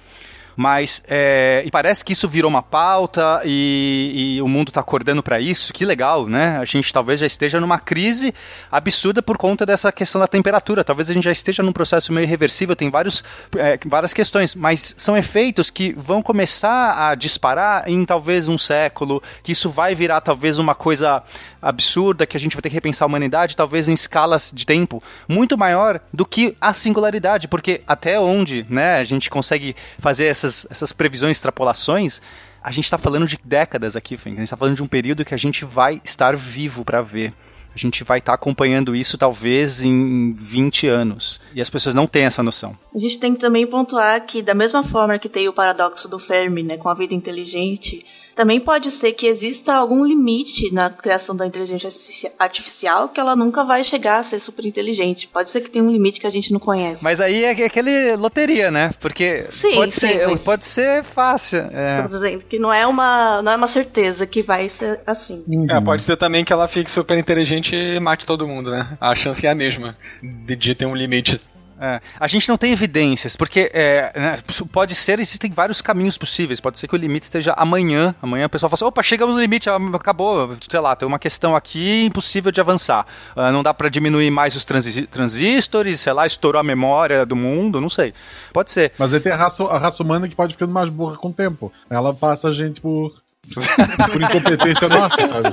Mas 0.58 1.04
é, 1.08 1.62
e 1.64 1.70
parece 1.70 2.04
que 2.04 2.14
isso 2.14 2.28
virou 2.28 2.50
uma 2.50 2.64
pauta 2.64 3.42
e, 3.46 4.38
e 4.38 4.42
o 4.42 4.48
mundo 4.48 4.70
está 4.70 4.82
acordando 4.82 5.22
para 5.22 5.40
isso. 5.40 5.72
Que 5.72 5.86
legal, 5.86 6.26
né? 6.26 6.58
A 6.58 6.66
gente 6.66 6.92
talvez 6.92 7.20
já 7.20 7.28
esteja 7.28 7.62
numa 7.62 7.78
crise 7.78 8.34
absurda 8.72 9.22
por 9.22 9.38
conta 9.38 9.68
dessa 9.68 9.92
questão 9.92 10.20
da 10.20 10.28
temperatura. 10.28 10.84
Talvez 10.84 11.12
a 11.12 11.14
gente 11.14 11.26
já 11.26 11.32
esteja 11.32 11.62
num 11.62 11.72
processo 11.72 12.12
meio 12.12 12.26
irreversível. 12.26 12.76
Tem 12.76 12.90
vários, 12.90 13.24
é, 13.56 13.78
várias 13.86 14.16
questões, 14.16 14.56
mas 14.56 14.96
são 14.98 15.16
efeitos 15.16 15.70
que 15.70 15.94
vão 15.94 16.24
começar 16.24 17.08
a 17.08 17.14
disparar 17.14 17.88
em 17.88 18.04
talvez 18.04 18.48
um 18.48 18.58
século. 18.58 19.22
Que 19.44 19.52
isso 19.52 19.70
vai 19.70 19.94
virar 19.94 20.22
talvez 20.22 20.58
uma 20.58 20.74
coisa 20.74 21.22
absurda 21.62 22.26
que 22.26 22.38
a 22.38 22.40
gente 22.40 22.56
vai 22.56 22.62
ter 22.62 22.70
que 22.70 22.76
repensar 22.76 23.06
a 23.06 23.08
humanidade, 23.08 23.56
talvez 23.56 23.90
em 23.90 23.94
escalas 23.94 24.52
de 24.54 24.66
tempo 24.66 25.04
muito 25.28 25.58
maior 25.58 26.00
do 26.14 26.26
que 26.26 26.56
a 26.62 26.74
singularidade, 26.74 27.48
porque 27.48 27.82
até 27.88 28.20
onde, 28.20 28.66
né, 28.70 28.98
a 28.98 29.04
gente 29.04 29.30
consegue 29.30 29.76
fazer 30.00 30.26
essas, 30.26 30.47
essas 30.70 30.92
previsões, 30.92 31.38
extrapolações, 31.38 32.22
a 32.63 32.72
gente 32.72 32.86
está 32.86 32.98
falando 32.98 33.25
de 33.25 33.39
décadas 33.44 33.96
aqui, 33.96 34.18
Fink. 34.18 34.36
A 34.36 34.39
gente 34.39 34.44
está 34.44 34.58
falando 34.58 34.75
de 34.75 34.84
um 34.84 34.88
período 34.88 35.24
que 35.24 35.34
a 35.34 35.38
gente 35.38 35.63
vai 35.63 36.01
estar 36.04 36.36
vivo 36.36 36.84
para 36.84 37.01
ver. 37.01 37.34
A 37.74 37.77
gente 37.77 38.04
vai 38.04 38.18
estar 38.18 38.32
tá 38.32 38.36
acompanhando 38.36 38.96
isso 38.96 39.18
talvez 39.18 39.82
em 39.82 40.34
20 40.34 40.88
anos. 40.88 41.39
E 41.54 41.62
as 41.62 41.70
pessoas 41.70 41.94
não 41.94 42.08
têm 42.08 42.24
essa 42.24 42.42
noção. 42.42 42.77
A 42.94 42.98
gente 42.98 43.20
tem 43.20 43.34
que 43.36 43.39
também 43.39 43.68
pontuar 43.68 44.25
que, 44.25 44.42
da 44.42 44.56
mesma 44.56 44.84
forma 44.84 45.20
que 45.20 45.30
tem 45.30 45.48
o 45.48 45.54
paradoxo 45.54 46.10
do 46.10 46.18
Fermi, 46.18 46.63
né, 46.63 46.75
com 46.75 46.89
a 46.89 46.96
vida 46.96 47.13
inteligente, 47.13 48.04
também 48.38 48.60
pode 48.60 48.91
ser 48.91 49.13
que 49.13 49.25
exista 49.25 49.74
algum 49.74 50.06
limite 50.06 50.72
na 50.72 50.91
criação 50.91 51.36
da 51.36 51.46
inteligência 51.48 52.32
artificial 52.38 53.10
que 53.10 53.20
ela 53.20 53.36
nunca 53.36 53.63
vai 53.63 53.84
chegar 53.84 54.20
a 54.20 54.24
ser 54.24 54.39
super 54.39 54.63
inteligente. 54.63 55.27
Pode 55.27 55.50
ser 55.50 55.62
que 55.62 55.72
tenha 55.72 55.84
um 55.84 55.91
limite 55.91 56.22
que 56.22 56.27
a 56.27 56.29
gente 56.29 56.53
não 56.53 56.60
conhece. 56.60 57.03
Mas 57.03 57.20
aí 57.20 57.44
é 57.44 57.65
aquele 57.65 58.15
loteria, 58.15 58.70
né? 58.70 58.91
Porque 59.00 59.48
sim, 59.50 59.74
pode, 59.74 59.96
sim, 59.96 60.08
ser, 60.08 60.27
mas... 60.27 60.39
pode 60.39 60.65
ser 60.65 61.03
fácil. 61.03 61.65
É. 61.72 62.03
Tô 62.03 62.10
dizendo 62.10 62.44
que 62.44 62.60
não 62.60 62.72
é 62.72 62.86
uma, 62.86 63.41
não 63.41 63.51
é 63.53 63.56
uma 63.56 63.67
certeza 63.67 64.27
que 64.27 64.44
vai 64.44 64.70
ser 64.70 65.01
assim. 65.08 65.44
Uhum. 65.48 65.65
É, 65.67 65.82
pode 65.82 66.03
ser 66.03 66.15
também 66.15 66.46
que 66.46 66.53
ela 66.53 66.67
fique 66.67 66.91
super 66.91 67.17
inteligente 67.17 67.75
e 67.75 68.00
mate 68.00 68.24
todo 68.24 68.48
mundo, 68.48 68.70
né? 68.70 68.96
A 69.01 69.15
chance 69.15 69.48
é 69.48 69.50
a 69.50 69.56
mesma 69.56 69.98
de, 70.22 70.56
de 70.56 70.75
ter 70.75 70.86
um 70.86 70.96
limite 70.96 71.41
é, 71.80 72.02
a 72.20 72.28
gente 72.28 72.50
não 72.50 72.58
tem 72.58 72.72
evidências, 72.72 73.36
porque 73.36 73.70
é, 73.74 74.12
né, 74.16 74.40
pode 74.72 74.96
ser, 74.96 75.20
existem 75.20 75.52
vários 75.52 75.82
caminhos 75.82 76.18
possíveis. 76.18 76.60
Pode 76.60 76.80
ser 76.80 76.88
que 76.88 76.96
o 76.96 76.98
limite 76.98 77.26
esteja 77.26 77.54
amanhã. 77.54 78.16
Amanhã 78.22 78.48
o 78.48 78.50
pessoal 78.50 78.70
fala 78.70 78.78
assim: 78.78 78.86
opa, 78.86 79.04
chegamos 79.04 79.36
no 79.36 79.42
limite, 79.42 79.70
acabou, 79.70 80.56
sei 80.70 80.80
lá, 80.80 80.96
tem 80.96 81.08
uma 81.08 81.20
questão 81.20 81.56
aqui 81.56 82.06
impossível 82.06 82.52
de 82.52 82.60
avançar. 82.60 83.06
Uh, 83.36 83.52
não 83.52 83.62
dá 83.62 83.74
para 83.74 83.90
diminuir 83.90 84.32
mais 84.32 84.56
os 84.56 84.66
transistores, 84.66 86.00
sei 86.00 86.14
lá, 86.14 86.26
estourou 86.26 86.60
a 86.60 86.64
memória 86.64 87.26
do 87.26 87.36
mundo, 87.36 87.80
não 87.80 87.90
sei. 87.90 88.14
Pode 88.52 88.72
ser. 88.72 88.94
Mas 88.98 89.14
aí 89.14 89.20
tem 89.20 89.32
a 89.32 89.38
raça, 89.38 89.64
a 89.64 89.78
raça 89.78 90.02
humana 90.02 90.28
que 90.28 90.36
pode 90.36 90.54
ficando 90.54 90.74
mais 90.74 90.90
burra 90.90 91.18
com 91.18 91.30
o 91.30 91.34
tempo. 91.34 91.72
Ela 91.90 92.14
passa 92.14 92.50
a 92.50 92.54
gente 92.54 92.82
por 92.82 93.14
por 94.12 94.22
incompetência 94.22 94.89
nossa, 94.89 95.27
sabe? 95.27 95.50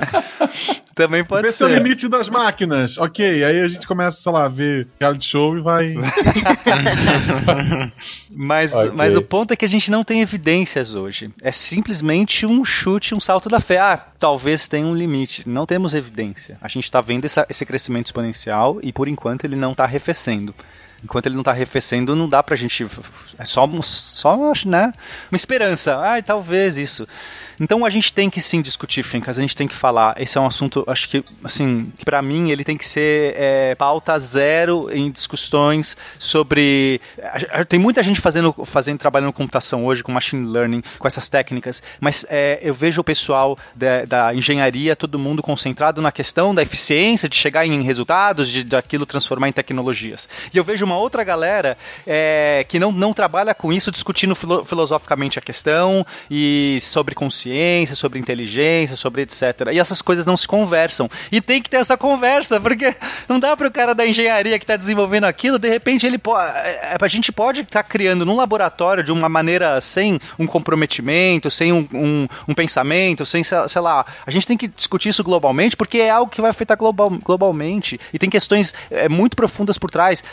Também 0.95 1.25
pode 1.25 1.49
Esse 1.49 1.59
ser. 1.59 1.65
Esse 1.65 1.75
é 1.75 1.77
o 1.77 1.83
limite 1.83 2.09
das 2.09 2.29
máquinas. 2.29 2.99
Ok, 2.99 3.45
aí 3.45 3.61
a 3.61 3.69
gente 3.69 3.87
começa, 3.87 4.21
sei 4.21 4.33
lá, 4.33 4.45
a 4.45 4.49
ver 4.49 4.89
reality 5.01 5.25
show 5.25 5.57
e 5.57 5.61
vai. 5.61 5.95
mas, 8.31 8.75
okay. 8.75 8.91
mas 8.93 9.17
o 9.17 9.23
ponto 9.23 9.53
é 9.53 9.57
que 9.57 9.65
a 9.65 9.69
gente 9.69 9.91
não 9.91 10.05
tem 10.05 10.21
evidências 10.21 10.95
hoje. 10.95 11.33
É 11.43 11.51
simplesmente 11.51 12.47
um 12.47 12.65
chute, 12.65 13.15
um 13.15 13.21
salto 13.21 13.49
da 13.49 13.59
fé. 13.59 13.79
Ah, 13.79 14.07
talvez 14.19 14.69
tenha 14.69 14.87
um 14.87 14.95
limite. 14.95 15.49
Não 15.49 15.67
temos 15.67 15.95
evidência. 15.95 16.57
A 16.61 16.69
gente 16.69 16.85
está 16.85 17.01
vendo 17.01 17.25
essa, 17.25 17.47
esse 17.49 17.67
crescimento 17.67 18.07
exponencial 18.07 18.79
e 18.83 18.93
por 18.93 19.09
enquanto 19.09 19.45
ele 19.45 19.57
não 19.57 19.73
está 19.73 19.85
arrefecendo 19.85 20.55
enquanto 21.03 21.27
ele 21.27 21.35
não 21.35 21.43
está 21.43 21.51
arrefecendo, 21.51 22.17
não 22.17 22.27
dá 22.27 22.43
pra 22.43 22.57
gente. 22.57 22.87
É 23.39 23.45
só, 23.45 23.69
só 23.83 24.53
né, 24.65 24.93
uma 25.31 25.37
esperança. 25.37 25.97
Ah, 26.03 26.23
talvez 26.23 26.79
isso. 26.79 27.07
Então 27.61 27.85
a 27.85 27.91
gente 27.91 28.13
tem 28.13 28.29
que 28.29 28.41
sim 28.41 28.61
discutir 28.61 29.03
Fencas, 29.03 29.39
a 29.39 29.41
gente 29.41 29.57
tem 29.57 29.69
que 29.69 29.75
falar. 29.75 30.21
Esse 30.21 30.39
é 30.39 30.41
um 30.41 30.47
assunto, 30.47 30.85
acho 30.87 31.09
que, 31.09 31.25
assim, 31.43 31.93
para 32.05 32.21
mim 32.21 32.51
ele 32.51 32.65
tem 32.65 32.77
que 32.77 32.87
ser 32.87 33.35
é, 33.37 33.75
pauta 33.75 34.19
zero 34.19 34.89
em 34.93 35.11
discussões 35.11 35.97
sobre. 36.19 37.01
Tem 37.69 37.79
muita 37.79 38.03
gente 38.03 38.21
fazendo, 38.21 38.53
fazendo 38.65 38.99
trabalhando 38.99 39.33
computação 39.33 39.85
hoje 39.85 40.03
com 40.03 40.13
machine 40.13 40.47
learning, 40.47 40.83
com 40.99 41.07
essas 41.07 41.29
técnicas, 41.29 41.83
mas 42.01 42.27
é, 42.29 42.59
eu 42.63 42.75
vejo 42.75 43.01
o 43.01 43.05
pessoal 43.05 43.59
da, 43.75 44.05
da, 44.05 44.35
engenharia, 44.35 44.97
todo 44.97 45.19
mundo 45.19 45.43
concentrado 45.43 46.03
na 46.03 46.11
questão 46.11 46.55
da 46.55 46.63
eficiência, 46.63 47.29
de 47.29 47.37
chegar 47.37 47.67
em 47.67 47.83
resultados, 47.83 48.49
de 48.49 48.65
daquilo 48.65 49.07
transformar 49.07 49.49
em 49.49 49.53
tecnologias. 49.53 50.29
E 50.53 50.59
eu 50.59 50.65
vejo 50.65 50.85
uma 50.85 50.97
outra 50.97 51.23
galera 51.23 51.77
é, 52.07 52.65
que 52.69 52.79
não, 52.79 52.91
não 52.91 53.13
trabalha 53.13 53.55
com 53.55 53.73
isso, 53.73 53.91
discutindo 53.91 54.35
filo, 54.35 54.65
filosoficamente 54.65 55.39
a 55.39 55.43
questão 55.43 56.05
e 56.31 56.79
sobre 56.81 57.15
consciência 57.15 57.44
consciência, 57.45 57.95
sobre 57.95 58.19
inteligência, 58.19 58.97
sobre 58.97 59.23
etc. 59.23 59.69
E 59.73 59.79
essas 59.79 60.01
coisas 60.01 60.25
não 60.25 60.37
se 60.37 60.49
conversam. 60.49 61.09
E 61.31 61.41
tem 61.41 61.61
que 61.61 61.69
ter 61.69 61.77
essa 61.77 61.97
conversa, 61.97 62.61
porque 62.61 62.95
não 63.29 63.39
dá 63.39 63.57
para 63.57 63.69
o 63.69 63.71
cara 63.71 63.95
da 63.95 64.07
engenharia 64.07 64.59
que 64.59 64.65
está 64.65 64.77
desenvolvendo 64.77 65.25
aquilo, 65.25 65.59
de 65.59 65.69
repente 65.69 66.07
ele 66.07 66.19
pode. 66.19 66.49
É, 66.59 66.97
a 67.01 67.09
gente 67.09 67.31
pode 67.31 67.61
estar 67.61 67.83
tá 67.83 67.89
criando 67.89 68.25
num 68.25 68.37
laboratório 68.37 69.05
de 69.05 69.13
uma 69.13 69.29
maneira 69.29 69.81
sem 69.81 70.19
um 70.39 70.47
comprometimento, 70.47 71.51
sem 71.51 71.73
um, 71.73 71.87
um, 71.93 72.29
um 72.49 72.55
pensamento, 72.55 73.27
sem, 73.27 73.45
sei 73.45 73.81
lá. 73.81 74.07
A 74.27 74.31
gente 74.31 74.47
tem 74.47 74.57
que 74.57 74.69
discutir 74.69 75.11
isso 75.11 75.23
globalmente, 75.23 75.77
porque 75.77 75.99
é 75.99 76.11
algo 76.11 76.31
que 76.31 76.41
vai 76.41 76.51
afetar 76.51 76.77
global, 76.77 77.11
globalmente. 77.11 78.01
E 78.13 78.19
tem 78.19 78.31
questões 78.31 78.75
é, 78.91 79.09
muito 79.09 79.37
profundas 79.37 79.77
por 79.77 79.91
trás, 79.91 80.25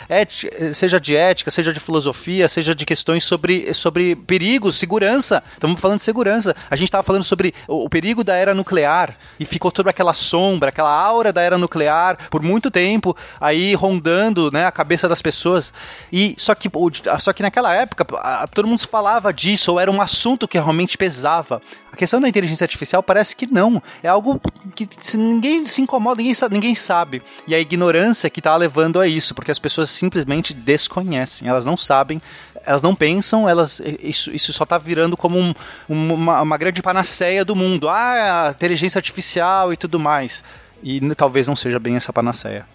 seja 0.72 0.98
de 1.00 1.14
ética, 1.16 1.50
seja 1.50 1.72
de 1.72 1.80
filosofia, 1.80 2.48
seja 2.48 2.74
de 2.74 2.86
questões 2.86 3.24
sobre, 3.24 3.74
sobre 3.74 4.16
perigos, 4.16 4.78
segurança. 4.78 5.42
Estamos 5.54 5.80
falando 5.80 5.98
de 5.98 6.04
segurança. 6.04 6.54
A 6.70 6.76
gente 6.76 6.88
está 6.88 7.01
estava 7.02 7.06
falando 7.06 7.24
sobre 7.24 7.52
o, 7.66 7.88
perigo 7.88 8.24
da 8.24 8.34
era 8.36 8.54
nuclear 8.54 9.16
e 9.38 9.44
ficou 9.44 9.70
toda 9.70 9.90
aquela 9.90 10.12
sombra, 10.12 10.70
aquela 10.70 10.92
aura 10.92 11.32
da 11.32 11.42
era 11.42 11.58
nuclear 11.58 12.16
por 12.30 12.42
muito 12.42 12.70
tempo 12.70 13.16
aí 13.40 13.74
rondando, 13.74 14.50
né, 14.50 14.66
a 14.66 14.72
cabeça 14.72 15.08
das 15.08 15.20
pessoas. 15.20 15.72
E 16.12 16.34
só 16.38 16.54
que 16.54 16.70
só 17.18 17.32
que 17.32 17.42
naquela 17.42 17.74
época 17.74 18.06
todo 18.54 18.68
mundo 18.68 18.80
falava 18.86 19.32
disso, 19.32 19.72
ou 19.72 19.80
era 19.80 19.90
um 19.90 20.00
assunto 20.00 20.48
que 20.48 20.58
realmente 20.58 20.96
pesava. 20.96 21.60
A 21.92 21.96
questão 21.96 22.20
da 22.20 22.28
inteligência 22.28 22.64
artificial 22.64 23.02
parece 23.02 23.36
que 23.36 23.46
não. 23.46 23.82
É 24.02 24.08
algo 24.08 24.40
que 24.74 24.88
ninguém 25.14 25.62
se 25.64 25.82
incomoda, 25.82 26.22
ninguém 26.22 26.34
ninguém 26.50 26.74
sabe. 26.74 27.22
E 27.46 27.54
a 27.54 27.60
ignorância 27.60 28.30
que 28.30 28.40
está 28.40 28.56
levando 28.56 28.98
a 28.98 29.06
isso, 29.06 29.34
porque 29.34 29.50
as 29.50 29.58
pessoas 29.58 29.90
simplesmente 29.90 30.54
desconhecem, 30.54 31.48
elas 31.48 31.66
não 31.66 31.76
sabem 31.76 32.20
elas 32.64 32.82
não 32.82 32.94
pensam, 32.94 33.48
elas 33.48 33.80
isso, 34.02 34.30
isso 34.34 34.52
só 34.52 34.64
está 34.64 34.78
virando 34.78 35.16
como 35.16 35.38
um, 35.38 35.54
uma, 35.88 36.40
uma 36.40 36.56
grande 36.56 36.82
panaceia 36.82 37.44
do 37.44 37.54
mundo. 37.54 37.88
Ah, 37.88 38.52
inteligência 38.54 38.98
artificial 38.98 39.72
e 39.72 39.76
tudo 39.76 39.98
mais. 39.98 40.42
E 40.82 41.00
talvez 41.14 41.46
não 41.46 41.56
seja 41.56 41.78
bem 41.78 41.96
essa 41.96 42.12
panaceia. 42.12 42.66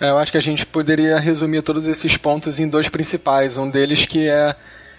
É, 0.00 0.10
eu 0.10 0.18
acho 0.18 0.30
que 0.30 0.38
a 0.38 0.42
gente 0.42 0.66
poderia 0.66 1.18
resumir 1.18 1.62
todos 1.62 1.86
esses 1.86 2.16
pontos 2.16 2.60
em 2.60 2.68
dois 2.68 2.88
principais. 2.88 3.58
Um 3.58 3.68
deles 3.68 4.04
que 4.04 4.28
é 4.28 4.54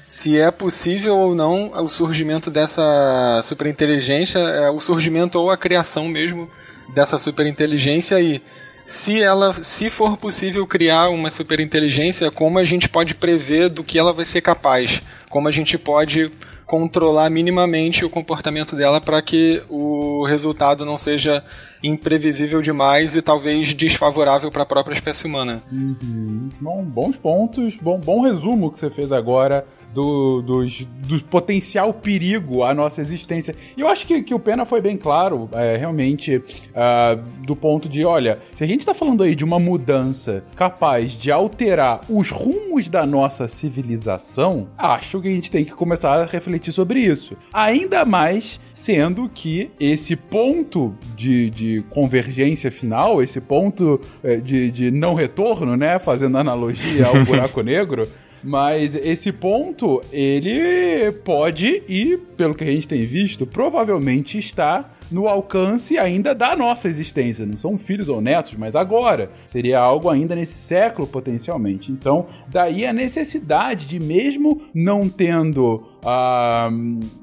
se 0.07 0.39
é 0.39 0.49
possível 0.49 1.17
ou 1.17 1.35
não 1.35 1.71
o 1.73 1.89
surgimento 1.89 2.49
dessa 2.49 3.41
superinteligência, 3.43 4.39
é, 4.39 4.69
o 4.69 4.79
surgimento 4.79 5.37
ou 5.37 5.51
a 5.51 5.57
criação 5.57 6.07
mesmo 6.07 6.49
dessa 6.93 7.19
superinteligência 7.19 8.19
e 8.21 8.41
se 8.87 9.21
ela, 9.21 9.53
se 9.61 9.89
for 9.89 10.15
possível 10.15 10.65
criar 10.65 11.09
uma 11.09 11.29
superinteligência, 11.29 12.31
como 12.31 12.57
a 12.57 12.63
gente 12.63 12.87
pode 12.87 13.13
prever 13.13 13.67
do 13.67 13.83
que 13.83 13.99
ela 13.99 14.13
vai 14.13 14.23
ser 14.23 14.39
capaz, 14.39 15.01
como 15.29 15.45
a 15.49 15.51
gente 15.51 15.77
pode 15.77 16.31
controlar 16.65 17.29
minimamente 17.29 18.05
o 18.05 18.09
comportamento 18.09 18.77
dela 18.77 19.01
para 19.01 19.21
que 19.21 19.61
o 19.69 20.25
resultado 20.25 20.85
não 20.85 20.95
seja 20.95 21.43
imprevisível 21.83 22.61
demais 22.61 23.13
e 23.13 23.21
talvez 23.21 23.73
desfavorável 23.73 24.49
para 24.49 24.63
a 24.63 24.65
própria 24.65 24.95
espécie 24.95 25.25
humana. 25.25 25.61
Uhum. 25.69 26.47
Bom, 26.57 26.85
bons 26.85 27.17
pontos, 27.17 27.75
bom, 27.75 27.99
bom 27.99 28.21
resumo 28.21 28.71
que 28.71 28.79
você 28.79 28.89
fez 28.89 29.11
agora 29.11 29.65
do, 29.97 30.43
dos, 30.43 30.85
do 31.07 31.19
potencial 31.23 31.91
perigo 31.91 32.63
à 32.63 32.71
nossa 32.71 33.01
existência. 33.01 33.55
E 33.75 33.81
eu 33.81 33.87
acho 33.87 34.05
que, 34.05 34.21
que 34.21 34.31
o 34.31 34.37
Pena 34.37 34.63
foi 34.63 34.79
bem 34.79 34.95
claro, 34.95 35.49
é, 35.53 35.75
realmente, 35.75 36.35
uh, 36.37 37.19
do 37.43 37.55
ponto 37.55 37.89
de, 37.89 38.05
olha, 38.05 38.37
se 38.53 38.63
a 38.63 38.67
gente 38.67 38.81
está 38.81 38.93
falando 38.93 39.23
aí 39.23 39.33
de 39.33 39.43
uma 39.43 39.57
mudança 39.57 40.43
capaz 40.55 41.13
de 41.13 41.31
alterar 41.31 42.01
os 42.07 42.29
rumos 42.29 42.87
da 42.89 43.07
nossa 43.07 43.47
civilização, 43.47 44.67
acho 44.77 45.19
que 45.19 45.29
a 45.29 45.31
gente 45.31 45.49
tem 45.49 45.65
que 45.65 45.71
começar 45.71 46.21
a 46.21 46.25
refletir 46.25 46.71
sobre 46.71 46.99
isso. 46.99 47.35
Ainda 47.51 48.05
mais 48.05 48.59
sendo 48.75 49.27
que 49.27 49.71
esse 49.79 50.15
ponto 50.15 50.93
de, 51.15 51.49
de 51.49 51.83
convergência 51.89 52.71
final, 52.71 53.23
esse 53.23 53.41
ponto 53.41 53.99
é, 54.23 54.35
de, 54.35 54.69
de 54.69 54.91
não 54.91 55.15
retorno, 55.15 55.75
né, 55.75 55.97
fazendo 55.97 56.37
analogia 56.37 57.07
ao 57.07 57.15
buraco 57.25 57.63
negro, 57.63 58.07
mas 58.43 58.95
esse 58.95 59.31
ponto, 59.31 60.01
ele 60.11 61.11
pode 61.23 61.83
e, 61.87 62.17
pelo 62.35 62.55
que 62.55 62.63
a 62.63 62.67
gente 62.67 62.87
tem 62.87 63.05
visto, 63.05 63.45
provavelmente 63.45 64.37
está 64.37 64.91
no 65.11 65.27
alcance 65.27 65.97
ainda 65.97 66.35
da 66.35 66.55
nossa 66.55 66.87
existência. 66.87 67.45
Não 67.45 67.57
são 67.57 67.77
filhos 67.77 68.09
ou 68.09 68.21
netos, 68.21 68.55
mas 68.55 68.75
agora. 68.75 69.31
Seria 69.45 69.79
algo 69.79 70.09
ainda 70.09 70.35
nesse 70.35 70.57
século, 70.57 71.07
potencialmente. 71.07 71.91
Então, 71.91 72.27
daí 72.47 72.85
a 72.85 72.93
necessidade 72.93 73.85
de, 73.85 73.99
mesmo 73.99 74.61
não 74.73 75.07
tendo 75.09 75.83
ah, 76.05 76.69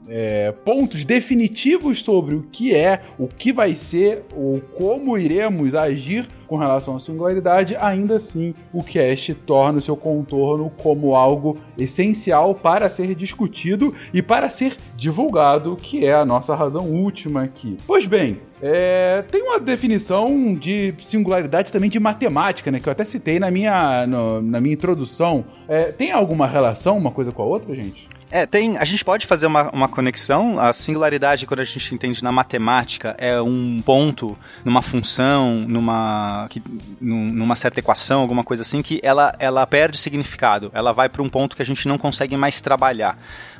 é, 0.08 0.52
pontos 0.64 1.04
definitivos 1.04 2.02
sobre 2.02 2.34
o 2.34 2.42
que 2.42 2.74
é, 2.74 3.02
o 3.18 3.26
que 3.28 3.52
vai 3.52 3.74
ser, 3.74 4.24
ou 4.34 4.60
como 4.60 5.16
iremos 5.16 5.74
agir 5.74 6.28
com 6.46 6.56
relação 6.56 6.96
à 6.96 7.00
singularidade, 7.00 7.76
ainda 7.76 8.16
assim 8.16 8.54
o 8.72 8.82
cast 8.82 9.34
torna 9.34 9.78
o 9.78 9.82
seu 9.82 9.96
contorno 9.96 10.70
como 10.82 11.14
algo 11.14 11.58
essencial 11.76 12.54
para 12.54 12.88
ser 12.88 13.14
discutido 13.14 13.94
e 14.12 14.22
para 14.22 14.48
ser 14.48 14.76
divulgado, 14.94 15.76
que 15.76 16.04
é 16.04 16.14
a 16.14 16.24
nossa 16.24 16.54
razão 16.54 16.90
última 16.90 17.42
aqui. 17.42 17.76
Pois 17.86 18.06
bem, 18.06 18.40
é, 18.62 19.24
tem 19.30 19.42
uma 19.42 19.58
definição 19.58 20.54
de 20.54 20.94
singularidade 20.98 21.72
também 21.72 21.90
de 21.90 21.98
matemática, 21.98 22.70
né? 22.70 22.78
Que 22.78 22.88
eu 22.88 22.92
até 22.92 23.04
citei 23.04 23.38
na 23.38 23.50
minha, 23.50 24.06
no, 24.06 24.40
na 24.40 24.60
minha 24.60 24.74
introdução. 24.74 25.44
É, 25.66 25.92
tem 25.92 26.12
alguma 26.12 26.46
relação 26.46 26.96
uma 26.96 27.10
coisa 27.10 27.32
com 27.32 27.42
a 27.42 27.46
outra, 27.46 27.74
gente? 27.74 28.08
É, 28.34 28.44
tem. 28.46 28.76
A 28.78 28.84
gente 28.84 29.04
pode 29.04 29.28
fazer 29.28 29.46
uma, 29.46 29.70
uma 29.70 29.86
conexão. 29.86 30.58
A 30.58 30.72
singularidade, 30.72 31.46
quando 31.46 31.60
a 31.60 31.64
gente 31.64 31.94
entende 31.94 32.20
na 32.24 32.32
matemática, 32.32 33.14
é 33.16 33.40
um 33.40 33.80
ponto 33.80 34.36
numa 34.64 34.82
função, 34.82 35.64
numa, 35.68 36.48
que, 36.50 36.60
numa 37.00 37.54
certa 37.54 37.78
equação, 37.78 38.20
alguma 38.22 38.42
coisa 38.42 38.62
assim, 38.62 38.82
que 38.82 38.98
ela, 39.04 39.32
ela 39.38 39.64
perde 39.68 39.96
significado. 39.96 40.68
Ela 40.74 40.90
vai 40.90 41.08
para 41.08 41.22
um 41.22 41.28
ponto 41.28 41.54
que 41.54 41.62
a 41.62 41.64
gente 41.64 41.86
não 41.86 41.96
consegue 41.96 42.36
mais 42.36 42.60
trabalhar. 42.60 43.16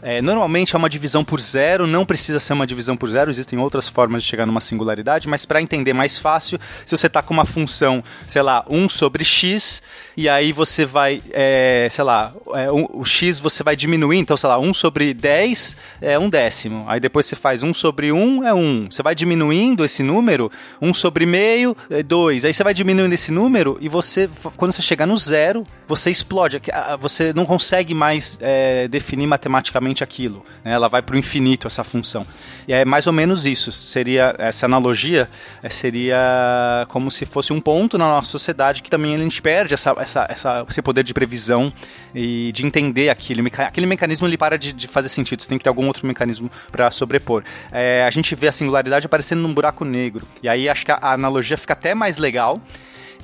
É, 0.07 0.21
normalmente 0.21 0.75
é 0.75 0.79
uma 0.79 0.91
divisão 0.91 1.25
por 1.25 1.41
zero, 1.41 1.87
não 1.87 2.05
precisa 2.05 2.39
ser 2.39 2.53
uma 2.53 2.67
divisão 2.67 2.95
por 2.95 3.09
zero, 3.09 3.31
existem 3.31 3.59
outras 3.59 3.89
formas 3.89 4.23
de 4.23 4.29
chegar 4.29 4.45
numa 4.45 4.61
singularidade, 4.61 5.27
mas 5.27 5.47
para 5.47 5.63
entender 5.63 5.95
mais 5.95 6.19
fácil, 6.19 6.61
se 6.85 6.95
você 6.95 7.07
está 7.07 7.23
com 7.23 7.33
uma 7.33 7.47
função, 7.47 8.05
sei 8.27 8.43
lá, 8.43 8.63
1 8.69 8.87
sobre 8.91 9.25
x, 9.25 9.81
e 10.15 10.29
aí 10.29 10.53
você 10.53 10.85
vai, 10.85 11.23
é, 11.31 11.89
sei 11.91 12.05
lá, 12.05 12.35
é, 12.53 12.71
um, 12.71 12.87
o 12.93 13.03
x 13.03 13.39
você 13.39 13.63
vai 13.63 13.75
diminuir, 13.75 14.19
então, 14.19 14.37
sei 14.37 14.51
lá, 14.51 14.59
1 14.65 14.75
sobre 14.75 15.15
10 15.15 15.77
é 16.01 16.19
um 16.19 16.29
décimo, 16.29 16.85
aí 16.89 16.99
depois 16.99 17.27
você 17.27 17.37
faz 17.37 17.63
1 17.63 17.75
sobre 17.75 18.13
1 18.13 18.45
é 18.45 18.55
1, 18.55 18.89
você 18.91 19.03
vai 19.03 19.15
diminuindo 19.15 19.85
esse 19.85 20.03
número, 20.03 20.51
1 20.81 20.95
sobre 20.95 21.27
meio 21.27 21.77
é 21.91 22.03
2, 22.03 22.45
aí 22.45 22.55
você 22.55 22.65
vai 22.65 22.75
diminuindo 22.75 23.13
esse 23.13 23.31
número 23.31 23.79
e 23.81 23.89
você, 23.89 24.29
quando 24.57 24.73
você 24.73 24.83
chegar 24.83 25.07
no 25.07 25.17
zero, 25.17 25.65
você 25.87 26.11
explode, 26.11 26.61
você 26.99 27.33
não 27.33 27.45
consegue 27.45 27.95
mais 27.95 28.39
é, 28.41 28.89
definir 28.89 29.27
matematicamente 29.27 30.03
aquilo. 30.03 30.45
Né? 30.65 30.73
Ela 30.73 30.89
vai 30.89 31.03
para 31.03 31.15
o 31.15 31.19
infinito, 31.19 31.67
essa 31.67 31.85
função. 31.85 32.27
E 32.67 32.73
é 32.73 32.85
mais 32.85 33.07
ou 33.07 33.13
menos 33.13 33.47
isso. 33.47 33.71
Seria 33.73 34.35
essa 34.39 34.67
analogia 34.67 35.29
é, 35.63 35.69
seria 35.69 36.87
como 36.89 37.11
se 37.11 37.27
fosse 37.27 37.53
um 37.53 37.61
ponto 37.61 37.99
na 37.99 38.07
nossa 38.07 38.29
sociedade 38.29 38.83
que 38.83 38.91
também 38.91 39.15
a 39.15 39.19
gente 39.19 39.41
perde 39.41 39.75
essa, 39.75 39.95
essa, 39.99 40.27
essa, 40.29 40.67
esse 40.69 40.83
poder 40.83 41.03
de 41.03 41.13
previsão 41.13 41.73
e 42.15 42.53
de 42.53 42.65
entender 42.65 43.09
aquilo. 43.11 43.43
Aquele 43.59 43.87
mecanismo 43.87 44.27
ele 44.27 44.39
para 44.39 44.57
de, 44.57 44.73
de 44.73 44.87
fazer 44.87 45.09
sentido. 45.09 45.43
Você 45.43 45.49
tem 45.49 45.59
que 45.59 45.65
ter 45.65 45.69
algum 45.69 45.87
outro 45.87 46.07
mecanismo 46.07 46.51
para 46.71 46.91
sobrepor. 46.91 47.43
É, 47.73 48.05
a 48.05 48.11
gente 48.11 48.35
vê 48.35 48.49
a 48.49 48.53
singularidade 48.53 49.07
aparecendo 49.07 49.41
num 49.41 49.53
buraco 49.53 49.85
negro. 49.85 50.27
E 50.43 50.49
aí 50.49 50.69
acho 50.69 50.85
que 50.85 50.93
a, 50.93 50.97
a 50.97 51.13
analogia 51.13 51.57
fica 51.57 51.73
até 51.73 51.95
mais 51.95 52.17
legal. 52.17 52.61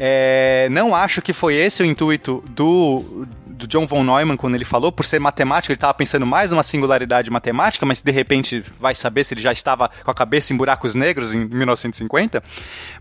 É, 0.02 0.66
não 0.70 0.94
acho 0.94 1.20
que 1.20 1.30
foi 1.30 1.54
esse 1.54 1.82
o 1.82 1.86
intuito 1.86 2.42
do, 2.48 3.26
do 3.46 3.66
John 3.66 3.86
von 3.86 4.02
Neumann 4.02 4.36
quando 4.36 4.54
ele 4.54 4.64
falou, 4.64 4.90
por 4.90 5.04
ser 5.04 5.18
matemático, 5.18 5.72
ele 5.72 5.76
estava 5.76 5.92
pensando 5.92 6.24
mais 6.24 6.50
numa 6.50 6.62
singularidade 6.62 7.30
matemática, 7.30 7.84
mas 7.84 8.00
de 8.00 8.10
repente 8.10 8.64
vai 8.78 8.94
saber 8.94 9.24
se 9.24 9.34
ele 9.34 9.42
já 9.42 9.52
estava 9.52 9.90
com 10.02 10.10
a 10.10 10.14
cabeça 10.14 10.54
em 10.54 10.56
buracos 10.56 10.94
negros 10.94 11.34
em 11.34 11.44
1950. 11.44 12.42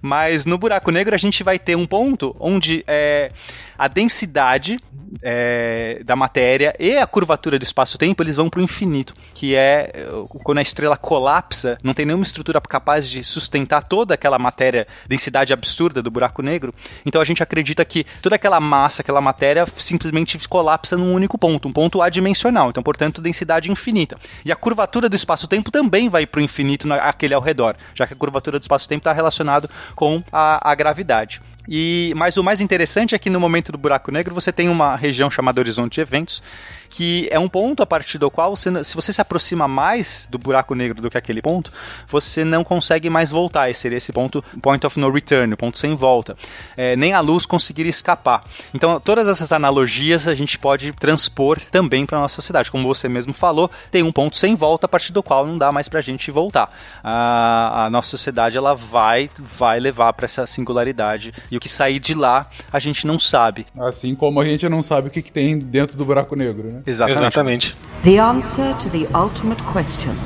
Mas 0.02 0.45
no 0.45 0.58
buraco 0.58 0.91
negro 0.91 1.15
a 1.15 1.17
gente 1.17 1.41
vai 1.41 1.58
ter 1.58 1.78
um 1.78 1.88
ponto 1.88 2.36
onde 2.38 2.84
é, 2.86 3.32
a 3.79 3.87
densidade 3.87 4.77
é, 5.23 6.01
da 6.03 6.15
matéria 6.15 6.75
e 6.77 6.97
a 6.97 7.07
curvatura 7.07 7.57
do 7.57 7.63
espaço-tempo 7.63 8.21
eles 8.21 8.35
vão 8.35 8.49
para 8.49 8.59
o 8.59 8.63
infinito, 8.63 9.13
que 9.33 9.55
é 9.55 10.07
quando 10.43 10.57
a 10.57 10.61
estrela 10.61 10.97
colapsa, 10.97 11.77
não 11.81 11.93
tem 11.93 12.05
nenhuma 12.05 12.23
estrutura 12.23 12.59
capaz 12.61 13.09
de 13.09 13.23
sustentar 13.23 13.83
toda 13.83 14.13
aquela 14.13 14.37
matéria, 14.37 14.85
densidade 15.07 15.53
absurda 15.53 16.03
do 16.03 16.11
buraco 16.11 16.41
negro. 16.41 16.73
Então 17.05 17.21
a 17.21 17.25
gente 17.25 17.41
acredita 17.41 17.83
que 17.85 18.05
toda 18.21 18.35
aquela 18.35 18.59
massa, 18.59 19.01
aquela 19.01 19.21
matéria 19.21 19.65
simplesmente 19.65 20.37
colapsa 20.47 20.97
num 20.97 21.13
único 21.13 21.37
ponto, 21.37 21.69
um 21.69 21.73
ponto 21.73 22.01
adimensional. 22.01 22.69
Então, 22.69 22.83
portanto, 22.83 23.21
densidade 23.21 23.71
infinita. 23.71 24.17
E 24.43 24.51
a 24.51 24.55
curvatura 24.55 25.07
do 25.07 25.15
espaço-tempo 25.15 25.71
também 25.71 26.09
vai 26.09 26.25
para 26.25 26.39
o 26.39 26.43
infinito 26.43 26.87
naquele 26.87 27.33
ao 27.33 27.41
redor, 27.41 27.75
já 27.93 28.05
que 28.05 28.13
a 28.13 28.17
curvatura 28.17 28.59
do 28.59 28.61
espaço-tempo 28.61 28.99
está 28.99 29.13
relacionado 29.13 29.69
com 29.95 30.21
a, 30.31 30.71
a 30.71 30.75
gravidade. 30.75 31.41
E, 31.69 32.12
mas 32.15 32.36
o 32.36 32.43
mais 32.43 32.60
interessante 32.62 33.13
é 33.13 33.19
que 33.19 33.29
no 33.29 33.39
momento 33.39 33.71
do 33.71 33.77
buraco 33.77 34.12
negro 34.12 34.34
você 34.34 34.51
tem 34.51 34.67
uma 34.69 34.95
região 34.95 35.29
chamada 35.29 35.62
horizonte 35.62 35.95
de 35.95 36.01
eventos, 36.01 36.41
que 36.89 37.28
é 37.32 37.39
um 37.39 37.47
ponto 37.47 37.84
a 37.84 37.86
partir 37.86 38.17
do 38.17 38.30
qual, 38.32 38.56
você, 38.56 38.84
se 38.84 38.95
você 38.95 39.13
se 39.13 39.21
aproxima 39.21 39.67
mais 39.67 40.28
do 40.30 40.38
buraco 40.38 40.73
negro 40.73 41.02
do 41.02 41.10
que 41.10 41.17
aquele 41.17 41.41
ponto, 41.41 41.71
você 42.08 42.43
não 42.43 42.63
consegue 42.63 43.10
mais 43.10 43.32
voltar. 43.32 43.69
Esse 43.69 43.82
seria 43.82 43.97
esse 43.97 44.12
ponto, 44.12 44.43
point 44.62 44.86
of 44.86 44.99
no 44.99 45.10
return, 45.10 45.56
ponto 45.56 45.78
sem 45.78 45.95
volta. 45.95 46.36
É, 46.75 46.95
nem 46.95 47.13
a 47.13 47.19
luz 47.19 47.45
conseguiria 47.45 47.89
escapar. 47.89 48.43
Então, 48.73 48.99
todas 48.99 49.28
essas 49.28 49.52
analogias 49.52 50.28
a 50.28 50.36
gente 50.36 50.58
pode 50.58 50.91
transpor 50.93 51.60
também 51.71 52.06
para 52.06 52.17
a 52.17 52.21
nossa 52.21 52.36
sociedade. 52.36 52.71
Como 52.71 52.88
você 52.88 53.08
mesmo 53.08 53.34
falou, 53.34 53.69
tem 53.91 54.04
um 54.04 54.12
ponto 54.12 54.38
sem 54.38 54.56
volta 54.56 54.86
a 54.86 54.89
partir 54.89 55.13
do 55.13 55.23
qual 55.23 55.45
não 55.45 55.58
dá 55.58 55.71
mais 55.71 55.88
para 55.88 55.99
a 55.99 56.04
gente 56.04 56.32
voltar. 56.32 56.73
A, 57.04 57.86
a 57.86 57.89
nossa 57.89 58.10
sociedade 58.10 58.58
ela 58.58 58.75
vai, 58.75 59.30
vai 59.39 59.80
levar 59.80 60.13
para 60.13 60.25
essa 60.25 60.45
singularidade 60.45 61.34
e 61.52 61.58
o 61.58 61.60
que 61.60 61.69
sair 61.69 61.99
de 61.99 62.13
lá 62.13 62.49
a 62.71 62.80
gente 62.80 63.06
não 63.06 63.17
sabe. 63.19 63.65
Assim 63.78 64.15
como 64.15 64.39
a 64.39 64.45
gente 64.45 64.67
não 64.67 64.84
sabe 64.84 65.08
o 65.08 65.12
que, 65.12 65.21
que 65.21 65.32
tem 65.32 65.58
dentro 65.60 65.97
do 65.97 66.06
buraco 66.06 66.36
negro, 66.36 66.71
né? 66.71 66.78
Exatamente. 66.85 67.27
Exatamente. 67.27 67.75
The 68.03 68.19
answer 68.19 68.75
to 68.79 68.89
the 68.89 69.07
ultimate 69.13 69.61
question 69.65 70.17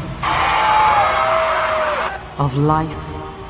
of 2.38 2.56
life, 2.56 2.90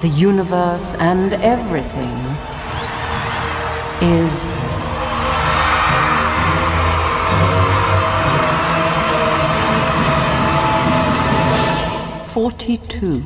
the 0.01 0.07
universe 0.09 0.95
and 0.95 1.33
everything 1.33 2.37
is 4.01 4.45
forty-two. 12.33 13.23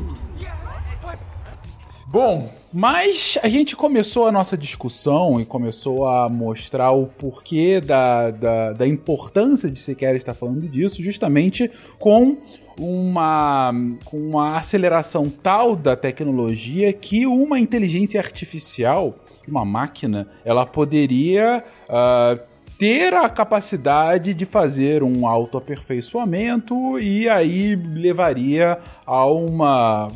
Bom, 2.07 2.49
mas 2.73 3.37
a 3.41 3.47
gente 3.47 3.75
começou 3.75 4.27
a 4.27 4.31
nossa 4.31 4.57
discussão 4.57 5.39
e 5.39 5.45
começou 5.45 6.07
a 6.07 6.27
mostrar 6.27 6.91
o 6.91 7.07
porquê 7.07 7.79
da, 7.79 8.31
da, 8.31 8.73
da 8.73 8.87
importância 8.87 9.69
de 9.69 9.79
sequer 9.79 10.15
estar 10.15 10.33
falando 10.33 10.67
disso, 10.67 11.01
justamente 11.01 11.71
com 11.97 12.37
uma, 12.79 13.73
uma 14.11 14.57
aceleração 14.57 15.29
tal 15.29 15.75
da 15.75 15.95
tecnologia 15.95 16.93
que 16.93 17.25
uma 17.25 17.59
inteligência 17.59 18.19
artificial, 18.19 19.15
uma 19.47 19.65
máquina, 19.65 20.27
ela 20.45 20.65
poderia. 20.65 21.63
Uh, 21.89 22.56
ter 22.77 23.13
a 23.13 23.27
capacidade 23.29 24.33
de 24.33 24.45
fazer 24.45 25.01
um 25.03 25.27
autoaperfeiçoamento 25.27 26.99
e 26.99 27.27
aí 27.27 27.75
levaria 27.75 28.77
a 29.05 29.25
uma, 29.25 30.07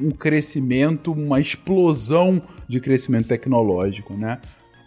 um 0.00 0.10
crescimento, 0.10 1.12
uma 1.12 1.40
explosão 1.40 2.42
de 2.66 2.80
crescimento 2.80 3.28
tecnológico, 3.28 4.14
né? 4.14 4.38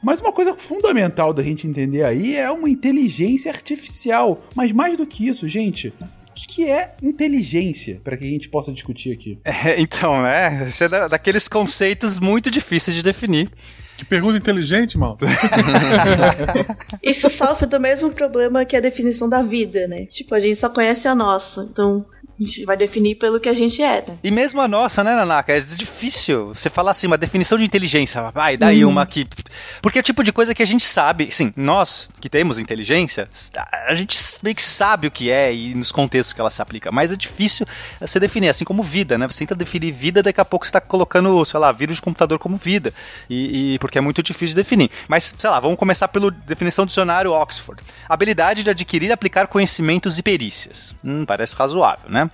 Mas 0.01 0.21
uma 0.21 0.31
coisa 0.31 0.55
fundamental 0.55 1.33
da 1.33 1.43
gente 1.43 1.67
entender 1.67 2.03
aí 2.05 2.35
é 2.35 2.49
uma 2.49 2.69
inteligência 2.69 3.51
artificial. 3.51 4.41
Mas 4.55 4.71
mais 4.71 4.97
do 4.97 5.05
que 5.05 5.27
isso, 5.27 5.47
gente, 5.47 5.89
o 5.89 6.33
que, 6.33 6.69
é 6.69 6.95
inteligência 7.03 7.99
para 8.01 8.15
que 8.15 8.23
a 8.23 8.27
gente 8.27 8.47
possa 8.47 8.71
discutir 8.71 9.11
aqui? 9.11 9.37
É, 9.43 9.79
então, 9.79 10.21
né? 10.21 10.67
Esse 10.67 10.85
é 10.85 10.89
da, 10.89 11.07
daqueles 11.09 11.47
conceitos 11.47 12.19
muito 12.19 12.49
difíceis 12.49 12.95
de 12.95 13.03
definir. 13.03 13.51
Que 13.99 14.05
pergunta 14.05 14.37
inteligente, 14.37 14.97
mal. 14.97 15.17
Isso 17.03 17.29
sofre 17.29 17.67
do 17.67 17.81
mesmo 17.81 18.09
problema 18.09 18.63
que 18.63 18.77
a 18.77 18.79
definição 18.79 19.27
da 19.27 19.41
vida, 19.41 19.89
né? 19.89 20.05
Tipo, 20.05 20.35
a 20.35 20.39
gente 20.39 20.55
só 20.55 20.69
conhece 20.69 21.05
a 21.05 21.13
nossa. 21.13 21.67
Então, 21.69 22.05
a 22.39 22.43
gente 22.43 22.65
vai 22.65 22.77
definir 22.77 23.15
pelo 23.15 23.39
que 23.39 23.49
a 23.49 23.53
gente 23.53 23.81
é, 23.83 24.05
né? 24.07 24.17
E 24.23 24.31
mesmo 24.31 24.61
a 24.61 24.67
nossa, 24.67 25.03
né, 25.03 25.13
Nanaka? 25.13 25.51
É 25.51 25.59
difícil 25.59 26.53
você 26.53 26.69
falar 26.69 26.91
assim, 26.91 27.05
uma 27.05 27.17
definição 27.17 27.57
de 27.57 27.65
inteligência. 27.65 28.21
Vai, 28.31 28.55
daí 28.55 28.85
uma 28.85 29.05
que. 29.05 29.27
Porque 29.81 29.99
é 29.99 30.01
o 30.01 30.03
tipo 30.03 30.23
de 30.23 30.31
coisa 30.31 30.55
que 30.55 30.63
a 30.63 30.65
gente 30.65 30.85
sabe. 30.85 31.29
Sim, 31.31 31.53
nós 31.57 32.09
que 32.21 32.29
temos 32.29 32.57
inteligência, 32.57 33.27
a 33.87 33.93
gente 33.93 34.17
meio 34.41 34.55
que 34.55 34.61
sabe 34.61 35.07
o 35.07 35.11
que 35.11 35.29
é 35.29 35.53
e 35.53 35.75
nos 35.75 35.91
contextos 35.91 36.31
que 36.31 36.39
ela 36.39 36.49
se 36.49 36.61
aplica. 36.61 36.91
Mas 36.91 37.11
é 37.11 37.15
difícil 37.15 37.67
você 37.99 38.19
definir, 38.19 38.47
assim 38.47 38.63
como 38.63 38.81
vida, 38.81 39.17
né? 39.17 39.27
Você 39.27 39.39
tenta 39.39 39.55
definir 39.55 39.91
vida, 39.91 40.23
daqui 40.23 40.39
a 40.39 40.45
pouco 40.45 40.65
você 40.65 40.69
está 40.69 40.79
colocando, 40.79 41.43
sei 41.43 41.59
lá, 41.59 41.71
vírus 41.73 41.97
de 41.97 42.01
computador 42.01 42.39
como 42.39 42.55
vida. 42.55 42.93
E, 43.29 43.73
e 43.73 43.79
porque 43.79 43.97
é 43.97 44.01
muito 44.01 44.23
difícil 44.23 44.49
de 44.49 44.55
definir. 44.55 44.89
Mas, 45.09 45.33
sei 45.37 45.49
lá, 45.49 45.59
vamos 45.59 45.77
começar 45.77 46.07
pela 46.07 46.31
definição 46.31 46.85
do 46.85 46.87
dicionário 46.87 47.33
Oxford. 47.33 47.83
Habilidade 48.07 48.63
de 48.63 48.69
adquirir 48.69 49.09
e 49.09 49.11
aplicar 49.11 49.47
conhecimentos 49.47 50.17
e 50.17 50.23
perícias. 50.23 50.95
Hum, 51.03 51.25
parece 51.25 51.53
razoável, 51.55 52.09
né? 52.09 52.28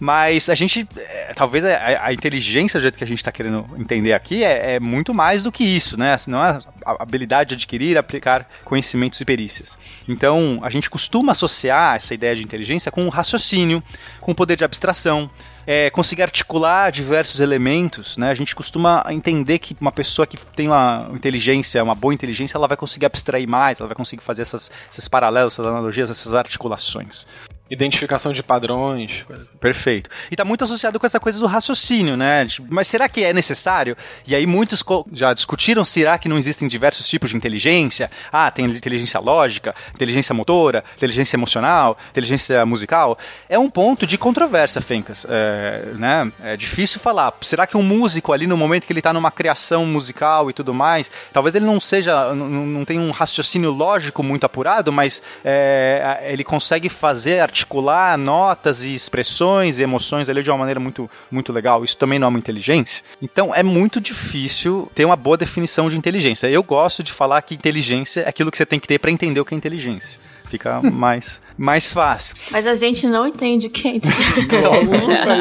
Mas 0.00 0.48
a 0.48 0.54
gente, 0.54 0.88
é, 0.96 1.32
talvez 1.34 1.62
a, 1.62 2.06
a, 2.06 2.12
inteligência 2.12 2.80
do 2.80 2.82
jeito 2.82 2.96
que 2.96 3.04
a 3.04 3.06
gente 3.06 3.18
está 3.18 3.30
querendo 3.30 3.66
entender 3.78 4.14
aqui 4.14 4.42
é, 4.42 4.76
é, 4.76 4.80
muito 4.80 5.12
mais 5.12 5.42
do 5.42 5.52
que 5.52 5.62
isso, 5.62 5.98
né? 5.98 6.16
Não 6.26 6.42
é 6.42 6.58
a 6.86 7.02
habilidade 7.02 7.50
de 7.50 7.54
adquirir 7.54 7.98
aplicar 7.98 8.48
conhecimentos 8.64 9.20
e 9.20 9.24
perícias. 9.26 9.78
Então, 10.08 10.58
a 10.62 10.70
gente 10.70 10.88
costuma 10.88 11.32
associar 11.32 11.96
essa 11.96 12.14
ideia 12.14 12.34
de 12.34 12.42
inteligência 12.42 12.90
com 12.90 13.04
o 13.04 13.10
raciocínio, 13.10 13.82
com 14.20 14.32
o 14.32 14.34
poder 14.34 14.56
de 14.56 14.64
abstração, 14.64 15.30
é, 15.66 15.90
conseguir 15.90 16.22
articular 16.22 16.90
diversos 16.90 17.38
elementos, 17.38 18.16
né? 18.16 18.30
A 18.30 18.34
gente 18.34 18.56
costuma 18.56 19.04
entender 19.10 19.58
que 19.58 19.76
uma 19.78 19.92
pessoa 19.92 20.26
que 20.26 20.38
tem 20.38 20.66
uma 20.66 21.10
inteligência, 21.12 21.84
uma 21.84 21.94
boa 21.94 22.14
inteligência, 22.14 22.56
ela 22.56 22.66
vai 22.66 22.76
conseguir 22.76 23.04
abstrair 23.04 23.46
mais, 23.46 23.80
ela 23.80 23.86
vai 23.86 23.96
conseguir 23.96 24.22
fazer 24.22 24.42
essas, 24.42 24.70
esses 24.90 25.06
paralelos, 25.08 25.52
essas 25.52 25.66
analogias, 25.66 26.08
essas 26.08 26.34
articulações. 26.34 27.26
Identificação 27.70 28.32
de 28.32 28.42
padrões. 28.42 29.24
Assim. 29.30 29.58
Perfeito. 29.60 30.10
E 30.28 30.34
está 30.34 30.44
muito 30.44 30.64
associado 30.64 30.98
com 30.98 31.06
essa 31.06 31.20
coisa 31.20 31.38
do 31.38 31.46
raciocínio, 31.46 32.16
né? 32.16 32.44
Tipo, 32.44 32.66
mas 32.68 32.88
será 32.88 33.08
que 33.08 33.22
é 33.22 33.32
necessário? 33.32 33.96
E 34.26 34.34
aí 34.34 34.44
muitos 34.44 34.84
já 35.12 35.32
discutiram, 35.32 35.84
será 35.84 36.18
que 36.18 36.28
não 36.28 36.36
existem 36.36 36.66
diversos 36.66 37.08
tipos 37.08 37.30
de 37.30 37.36
inteligência? 37.36 38.10
Ah, 38.32 38.50
tem 38.50 38.64
inteligência 38.64 39.20
lógica, 39.20 39.72
inteligência 39.94 40.34
motora, 40.34 40.82
inteligência 40.96 41.36
emocional, 41.36 41.96
inteligência 42.10 42.66
musical. 42.66 43.16
É 43.48 43.56
um 43.56 43.70
ponto 43.70 44.04
de 44.04 44.18
controvérsia, 44.18 44.80
Fencas. 44.80 45.24
É, 45.28 45.92
né? 45.94 46.32
é 46.42 46.56
difícil 46.56 46.98
falar. 46.98 47.32
Será 47.40 47.68
que 47.68 47.76
um 47.76 47.82
músico 47.82 48.32
ali, 48.32 48.48
no 48.48 48.56
momento 48.56 48.84
que 48.84 48.92
ele 48.92 49.00
está 49.00 49.12
numa 49.12 49.30
criação 49.30 49.86
musical 49.86 50.50
e 50.50 50.52
tudo 50.52 50.74
mais, 50.74 51.08
talvez 51.32 51.54
ele 51.54 51.66
não 51.66 51.78
seja, 51.78 52.34
não, 52.34 52.48
não 52.48 52.84
tenha 52.84 53.00
um 53.00 53.12
raciocínio 53.12 53.70
lógico 53.70 54.24
muito 54.24 54.44
apurado, 54.44 54.92
mas 54.92 55.22
é, 55.44 56.20
ele 56.24 56.42
consegue 56.42 56.88
fazer 56.88 57.40
articular 57.60 58.16
notas 58.16 58.84
e 58.84 58.94
expressões 58.94 59.78
e 59.78 59.82
emoções 59.82 60.28
ali 60.30 60.42
de 60.42 60.50
uma 60.50 60.58
maneira 60.58 60.80
muito, 60.80 61.10
muito 61.30 61.52
legal. 61.52 61.84
Isso 61.84 61.96
também 61.96 62.18
não 62.18 62.26
é 62.26 62.28
uma 62.28 62.38
inteligência. 62.38 63.04
Então 63.20 63.54
é 63.54 63.62
muito 63.62 64.00
difícil 64.00 64.90
ter 64.94 65.04
uma 65.04 65.16
boa 65.16 65.36
definição 65.36 65.88
de 65.88 65.96
inteligência. 65.96 66.48
Eu 66.48 66.62
gosto 66.62 67.02
de 67.02 67.12
falar 67.12 67.42
que 67.42 67.54
inteligência 67.54 68.22
é 68.22 68.28
aquilo 68.28 68.50
que 68.50 68.56
você 68.56 68.66
tem 68.66 68.80
que 68.80 68.88
ter 68.88 68.98
para 68.98 69.10
entender 69.10 69.40
o 69.40 69.44
que 69.44 69.54
é 69.54 69.56
inteligência 69.56 70.18
fica 70.50 70.82
mais, 70.90 71.40
mais 71.60 71.92
fácil. 71.92 72.34
Mas 72.50 72.66
a 72.66 72.74
gente 72.74 73.06
não 73.06 73.26
entende 73.26 73.66
o 73.66 73.70
que 73.70 73.86
é 73.86 73.90
inteligência. 73.96 74.58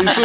isso, 0.03 0.21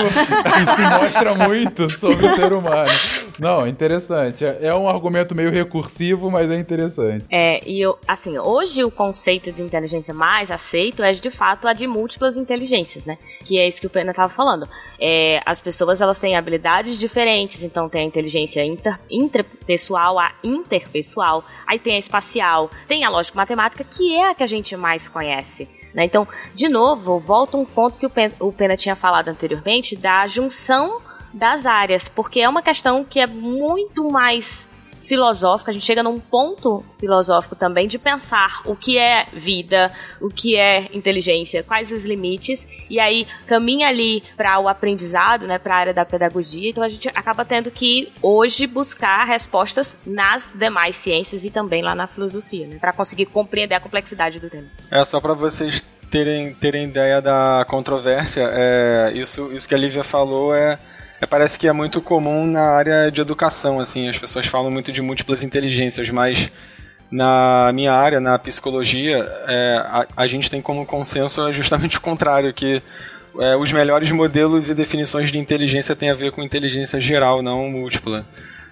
isso 0.73 0.83
mostra 0.91 1.35
muito 1.49 1.89
sobre 1.89 2.27
o 2.27 2.31
ser 2.35 2.53
humano. 2.53 2.91
Não, 3.39 3.65
é 3.65 3.69
interessante. 3.69 4.45
É 4.45 4.75
um 4.75 4.89
argumento 4.89 5.37
meio 5.37 5.53
recursivo, 5.53 6.33
mas 6.33 6.51
é 6.51 6.59
interessante. 6.59 7.27
É, 7.31 7.61
e 7.65 7.81
eu, 7.81 7.97
assim, 8.09 8.37
hoje 8.37 8.83
o 8.83 8.91
conceito 8.91 9.53
de 9.53 9.63
inteligência 9.63 10.13
mais 10.13 10.51
aceito 10.51 11.01
é 11.01 11.13
de 11.13 11.31
fato 11.31 11.69
a 11.69 11.73
de 11.73 11.87
múltiplas 11.87 12.37
inteligências, 12.37 13.07
né? 13.07 13.17
Que 13.45 13.61
é 13.61 13.69
isso 13.69 13.81
que 13.81 13.87
o 13.87 13.91
Pena 13.91 14.11
estava 14.11 14.29
falando. 14.29 14.69
É, 15.01 15.41
as 15.47 15.61
pessoas 15.61 16.01
elas 16.01 16.19
têm 16.19 16.35
habilidades 16.35 16.99
diferentes, 16.99 17.63
então 17.63 17.89
tem 17.89 18.03
a 18.03 18.05
inteligência 18.05 18.65
inter, 18.65 18.99
interpessoal, 19.09 20.19
a 20.19 20.33
interpessoal, 20.43 21.45
aí 21.65 21.79
tem 21.79 21.95
a 21.95 21.99
espacial, 22.01 22.69
tem 22.89 23.05
a 23.05 23.11
lógica 23.11 23.37
matemática, 23.37 23.85
que 23.85 24.17
é 24.17 24.31
a 24.31 24.35
que 24.35 24.43
a 24.43 24.47
gente 24.47 24.77
mais 24.77 25.09
conhece. 25.09 25.69
Né? 25.95 26.05
Então, 26.05 26.27
de 26.55 26.69
novo, 26.69 27.19
volta 27.21 27.57
um 27.57 27.65
ponto 27.65 27.97
que 27.97 28.05
o 28.05 28.11
Pena, 28.11 28.35
o 28.41 28.53
Pena 28.53 28.77
tinha 28.77 28.97
falado 28.97 29.29
anteriormente 29.29 29.97
da 29.97 30.27
junção 30.27 31.01
das 31.33 31.67
áreas, 31.67 32.09
porque 32.09 32.41
é 32.41 32.49
uma 32.49 32.63
questão 32.63 33.05
que 33.05 33.21
é 33.21 33.27
muito 33.27 34.05
mais 34.11 34.67
filosófica, 35.05 35.71
a 35.71 35.75
gente 35.75 35.85
chega 35.85 36.03
num 36.03 36.19
ponto 36.19 36.85
filosófico 36.99 37.55
também 37.55 37.87
de 37.87 37.99
pensar 37.99 38.63
o 38.65 38.75
que 38.75 38.99
é 38.99 39.27
vida, 39.33 39.91
o 40.21 40.29
que 40.29 40.57
é 40.57 40.89
inteligência, 40.93 41.63
quais 41.63 41.93
os 41.93 42.05
limites, 42.05 42.67
e 42.89 42.99
aí 42.99 43.27
caminha 43.47 43.89
ali 43.89 44.23
para 44.37 44.59
o 44.59 44.69
aprendizado, 44.69 45.47
né, 45.47 45.59
para 45.59 45.75
a 45.75 45.79
área 45.79 45.95
da 45.95 46.05
pedagogia. 46.05 46.71
Então 46.71 46.83
a 46.83 46.89
gente 46.89 47.09
acaba 47.09 47.45
tendo 47.45 47.71
que 47.71 48.13
hoje 48.23 48.67
buscar 48.67 49.25
respostas 49.25 49.97
nas 50.07 50.53
demais 50.55 50.97
ciências 50.97 51.45
e 51.45 51.51
também 51.51 51.83
lá 51.83 51.95
na 51.95 52.07
filosofia, 52.07 52.67
né, 52.67 52.79
para 52.81 52.93
conseguir 52.93 53.27
compreender 53.27 53.75
a 53.75 53.81
complexidade 53.81 54.41
do 54.41 54.49
tema. 54.49 54.69
É 54.91 55.05
só 55.05 55.21
para 55.21 55.35
vocês 55.35 55.83
terem, 56.11 56.55
terem 56.55 56.85
ideia 56.85 57.21
da 57.21 57.67
controvérsia, 57.69 58.51
é, 58.53 59.13
isso, 59.15 59.53
isso 59.53 59.69
que 59.69 59.75
a 59.75 59.79
Lívia 59.79 60.05
falou 60.05 60.55
é 60.55 60.79
parece 61.27 61.59
que 61.59 61.69
é 61.69 61.73
muito 61.73 62.01
comum 62.01 62.47
na 62.47 62.63
área 62.63 63.11
de 63.11 63.21
educação, 63.21 63.81
assim, 63.81 64.09
as 64.09 64.19
pessoas 64.19 64.47
falam 64.47 64.71
muito 64.71 64.93
de 64.93 65.01
múltiplas 65.01 65.43
inteligências, 65.43 66.11
mas 66.11 66.51
na 67.11 67.71
minha 67.73 67.93
área, 67.93 68.21
na 68.21 68.39
psicologia, 68.39 69.19
é, 69.47 69.77
a, 69.85 70.07
a, 70.17 70.27
gente 70.27 70.51
tem 70.51 70.61
como 70.61 70.85
consenso 70.85 71.53
justamente 71.53 71.97
o 71.97 72.01
contrário, 72.01 72.53
que 72.53 72.83
é, 73.39 73.57
os 73.57 73.71
melhores 73.71 74.11
modelos 74.11 74.69
e 74.69 74.75
definições 74.75 75.31
de 75.31 75.39
inteligência 75.39 75.95
têm 75.95 76.11
a 76.11 76.15
ver 76.15 76.33
com 76.33 76.43
inteligência 76.43 77.01
geral, 77.01 77.43
não 77.43 77.69
múltipla. 77.71 78.25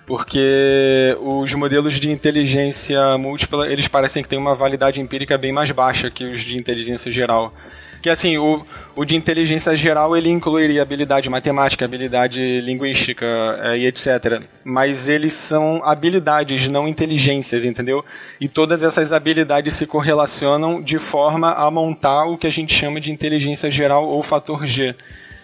Porque 0.07 1.17
os 1.21 1.55
modelos 1.55 2.01
de 2.01 2.11
inteligência 2.11 3.17
múltipla, 3.17 3.71
eles 3.71 3.87
parecem 3.87 4.23
que 4.23 4.29
têm 4.29 4.39
uma 4.39 4.55
validade 4.55 5.01
empírica 5.01 5.39
bem 5.39 5.53
mais 5.53 5.71
baixa 5.71 6.11
que 6.11 6.25
os 6.25 6.43
de 6.43 6.57
inteligência 6.59 7.11
geral. 7.11 7.55
Que 8.03 8.11
assim, 8.11 8.37
o, 8.37 8.67
o 8.97 9.05
de 9.05 9.15
inteligência 9.15 9.77
geral 9.77 10.17
ele 10.17 10.29
incluiria 10.29 10.83
habilidade 10.83 11.31
matemática, 11.31 11.85
habilidade 11.85 12.61
linguística 12.61 13.25
é, 13.63 13.79
e 13.79 13.87
etc. 13.87 14.43
Mas 14.65 15.09
eles 15.09 15.35
são 15.35 15.81
habilidades, 15.85 16.67
não 16.67 16.89
inteligências, 16.89 17.65
entendeu? 17.65 18.05
E 18.41 18.49
todas 18.49 18.83
essas 18.83 19.13
habilidades 19.13 19.77
se 19.77 19.87
correlacionam 19.87 20.83
de 20.83 20.99
forma 20.99 21.53
a 21.53 21.71
montar 21.71 22.25
o 22.25 22.37
que 22.37 22.49
a 22.49 22.53
gente 22.53 22.75
chama 22.75 23.01
de 23.01 23.13
inteligência 23.13 23.71
geral 23.71 24.05
ou 24.05 24.21
fator 24.21 24.67
G. 24.67 24.97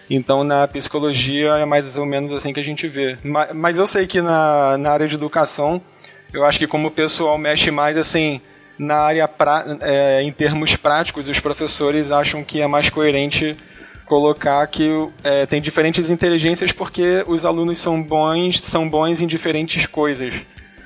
Então, 0.09 0.43
na 0.43 0.67
psicologia 0.67 1.51
é 1.53 1.65
mais 1.65 1.97
ou 1.97 2.05
menos 2.05 2.33
assim 2.33 2.51
que 2.51 2.59
a 2.59 2.63
gente 2.63 2.89
vê. 2.89 3.17
Mas, 3.23 3.53
mas 3.53 3.77
eu 3.77 3.87
sei 3.87 4.05
que 4.05 4.21
na, 4.21 4.77
na 4.77 4.91
área 4.91 5.07
de 5.07 5.15
educação, 5.15 5.81
eu 6.33 6.43
acho 6.45 6.59
que 6.59 6.67
como 6.67 6.89
o 6.89 6.91
pessoal 6.91 7.37
mexe 7.37 7.71
mais 7.71 7.97
assim 7.97 8.41
na 8.79 8.95
área 8.95 9.27
pra, 9.27 9.77
é, 9.81 10.23
em 10.23 10.31
termos 10.31 10.75
práticos, 10.77 11.27
os 11.27 11.39
professores 11.39 12.09
acham 12.09 12.43
que 12.43 12.61
é 12.61 12.65
mais 12.65 12.89
coerente 12.89 13.55
colocar 14.05 14.65
que 14.65 14.89
é, 15.23 15.45
tem 15.45 15.61
diferentes 15.61 16.09
inteligências 16.09 16.71
porque 16.71 17.23
os 17.27 17.45
alunos 17.45 17.77
são 17.77 18.01
bons, 18.01 18.59
são 18.63 18.89
bons 18.89 19.19
em 19.19 19.27
diferentes 19.27 19.85
coisas. 19.85 20.33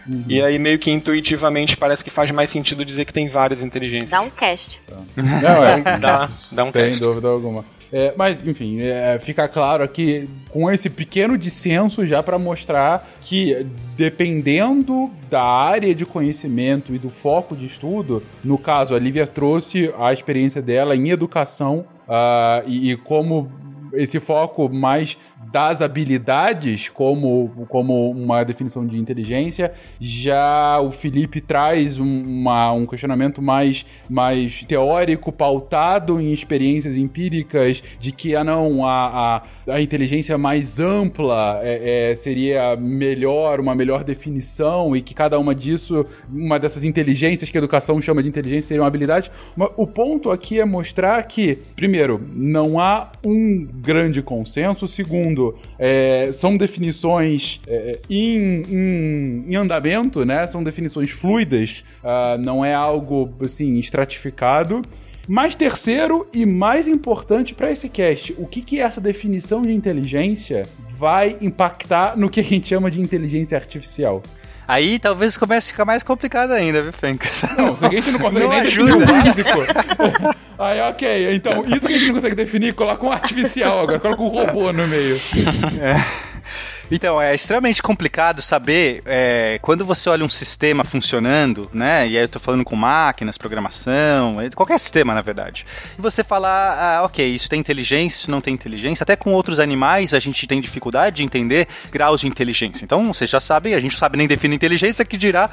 Uhum. 0.05 0.25
E 0.27 0.41
aí 0.41 0.59
meio 0.59 0.77
que 0.77 0.91
intuitivamente 0.91 1.77
parece 1.77 2.03
que 2.03 2.09
faz 2.09 2.29
mais 2.31 2.49
sentido 2.49 2.83
dizer 2.83 3.05
que 3.05 3.13
tem 3.13 3.29
várias 3.29 3.63
inteligências. 3.63 4.09
Dá 4.09 4.19
um 4.19 4.29
cast. 4.29 4.81
Não, 5.15 5.63
é. 5.63 5.81
dá, 5.97 6.29
dá 6.51 6.63
um 6.65 6.71
Sem 6.71 6.89
cast. 6.89 6.99
dúvida 6.99 7.29
alguma. 7.29 7.63
É, 7.95 8.11
mas, 8.17 8.45
enfim, 8.45 8.81
é, 8.81 9.19
fica 9.19 9.47
claro 9.47 9.83
aqui 9.83 10.27
com 10.49 10.69
esse 10.71 10.89
pequeno 10.89 11.37
dissenso 11.37 12.03
já 12.07 12.23
para 12.23 12.39
mostrar 12.39 13.07
que, 13.21 13.67
dependendo 13.95 15.11
da 15.29 15.43
área 15.43 15.93
de 15.93 16.03
conhecimento 16.03 16.95
e 16.95 16.97
do 16.97 17.11
foco 17.11 17.55
de 17.55 17.67
estudo, 17.67 18.23
no 18.43 18.57
caso, 18.57 18.95
a 18.95 18.99
Lívia 18.99 19.27
trouxe 19.27 19.93
a 19.99 20.11
experiência 20.11 20.59
dela 20.59 20.95
em 20.95 21.11
educação 21.11 21.85
uh, 22.07 22.67
e, 22.67 22.93
e 22.93 22.97
como 22.97 23.51
esse 23.93 24.19
foco 24.19 24.67
mais 24.67 25.15
das 25.53 25.83
habilidades 25.83 26.89
como, 26.89 27.67
como 27.69 28.09
uma 28.09 28.43
definição 28.43 28.87
de 28.87 28.97
inteligência. 28.97 29.71
Já 30.01 30.79
o 30.81 30.89
Felipe 30.89 31.39
traz 31.39 31.99
um, 31.99 32.23
uma, 32.23 32.73
um 32.73 32.87
questionamento 32.87 33.39
mais, 33.39 33.85
mais 34.09 34.63
teórico, 34.67 35.31
pautado 35.31 36.19
em 36.19 36.33
experiências 36.33 36.97
empíricas, 36.97 37.83
de 37.99 38.11
que, 38.11 38.35
ah 38.35 38.43
não, 38.43 38.83
a, 38.83 39.43
a, 39.67 39.75
a 39.75 39.79
inteligência 39.79 40.39
mais 40.39 40.79
ampla 40.79 41.59
é, 41.61 42.11
é, 42.11 42.15
seria 42.15 42.75
melhor, 42.75 43.59
uma 43.59 43.75
melhor 43.75 44.03
definição, 44.03 44.95
e 44.95 45.03
que 45.03 45.13
cada 45.13 45.37
uma 45.37 45.53
disso, 45.53 46.03
uma 46.33 46.57
dessas 46.57 46.83
inteligências 46.83 47.47
que 47.51 47.57
a 47.57 47.59
educação 47.59 48.01
chama 48.01 48.23
de 48.23 48.29
inteligência, 48.29 48.69
seria 48.69 48.81
uma 48.81 48.87
habilidade. 48.87 49.31
Mas 49.55 49.69
o 49.77 49.85
ponto 49.85 50.31
aqui 50.31 50.59
é 50.59 50.65
mostrar 50.65 51.21
que, 51.27 51.59
primeiro, 51.75 52.19
não 52.33 52.79
há 52.79 53.11
um 53.23 53.67
grande 53.71 54.23
consenso. 54.23 54.87
Segundo, 54.87 55.42
é, 55.77 56.31
são 56.33 56.55
definições 56.57 57.59
é, 57.67 57.99
em, 58.09 58.63
em, 58.69 59.45
em, 59.49 59.55
andamento, 59.55 60.25
né? 60.25 60.45
São 60.47 60.63
definições 60.63 61.09
fluidas, 61.09 61.83
uh, 62.03 62.37
não 62.39 62.63
é 62.63 62.73
algo 62.73 63.33
assim 63.41 63.77
estratificado. 63.77 64.81
Mas 65.27 65.55
terceiro 65.55 66.27
e 66.33 66.45
mais 66.45 66.87
importante 66.87 67.53
para 67.53 67.71
esse 67.71 67.87
cast, 67.87 68.35
o 68.37 68.45
que, 68.45 68.61
que 68.61 68.79
essa 68.79 68.99
definição 68.99 69.61
de 69.61 69.71
inteligência 69.71 70.63
vai 70.97 71.37
impactar 71.39 72.17
no 72.17 72.29
que 72.29 72.41
a 72.41 72.43
gente 72.43 72.67
chama 72.67 72.91
de 72.91 72.99
inteligência 72.99 73.57
artificial? 73.57 74.21
Aí 74.67 74.97
talvez 74.97 75.37
comece 75.37 75.69
a 75.69 75.71
ficar 75.73 75.85
mais 75.85 76.03
complicado 76.03 76.51
ainda, 76.51 76.81
viu, 76.81 76.93
Fencas? 76.93 77.43
Não, 77.57 77.75
se 77.75 77.85
a 77.85 77.89
gente 77.89 78.11
não 78.11 78.19
consegue 78.19 78.43
não 78.45 78.49
nem 78.49 78.61
ajuda. 78.61 78.97
definir 78.97 79.03
o 79.03 79.23
básico. 79.23 80.37
Aí, 80.57 80.81
ok. 80.81 81.35
Então, 81.35 81.63
isso 81.67 81.87
que 81.87 81.93
a 81.93 81.97
gente 81.97 82.07
não 82.07 82.15
consegue 82.15 82.35
definir, 82.35 82.73
coloca 82.73 83.05
um 83.05 83.11
artificial 83.11 83.81
agora, 83.81 83.99
coloca 83.99 84.21
um 84.21 84.27
robô 84.27 84.71
no 84.71 84.87
meio. 84.87 85.19
É. 85.81 85.95
Então, 86.91 87.21
é 87.21 87.33
extremamente 87.33 87.81
complicado 87.81 88.41
saber 88.41 89.01
é, 89.05 89.57
quando 89.61 89.85
você 89.85 90.09
olha 90.09 90.23
um 90.23 90.29
sistema 90.29 90.83
funcionando, 90.83 91.69
né? 91.73 92.07
E 92.07 92.17
aí 92.17 92.23
eu 92.23 92.29
tô 92.29 92.39
falando 92.39 92.63
com 92.63 92.75
máquinas, 92.75 93.37
programação, 93.37 94.39
é, 94.41 94.49
qualquer 94.49 94.79
sistema, 94.79 95.13
na 95.13 95.21
verdade. 95.21 95.65
E 95.97 96.01
você 96.01 96.23
falar, 96.23 96.77
ah, 96.77 97.03
ok, 97.03 97.25
isso 97.25 97.49
tem 97.49 97.59
inteligência, 97.59 98.19
isso 98.19 98.31
não 98.31 98.41
tem 98.41 98.53
inteligência. 98.53 99.03
Até 99.03 99.15
com 99.15 99.31
outros 99.31 99.59
animais 99.59 100.13
a 100.13 100.19
gente 100.19 100.45
tem 100.45 100.59
dificuldade 100.61 101.17
de 101.17 101.23
entender 101.23 101.67
graus 101.91 102.21
de 102.21 102.27
inteligência. 102.27 102.83
Então, 102.83 103.13
vocês 103.13 103.29
já 103.29 103.39
sabem, 103.39 103.73
a 103.73 103.79
gente 103.79 103.93
não 103.93 103.99
sabe 103.99 104.17
nem 104.17 104.27
definir 104.27 104.55
inteligência, 104.55 105.05
que 105.05 105.17
dirá 105.17 105.49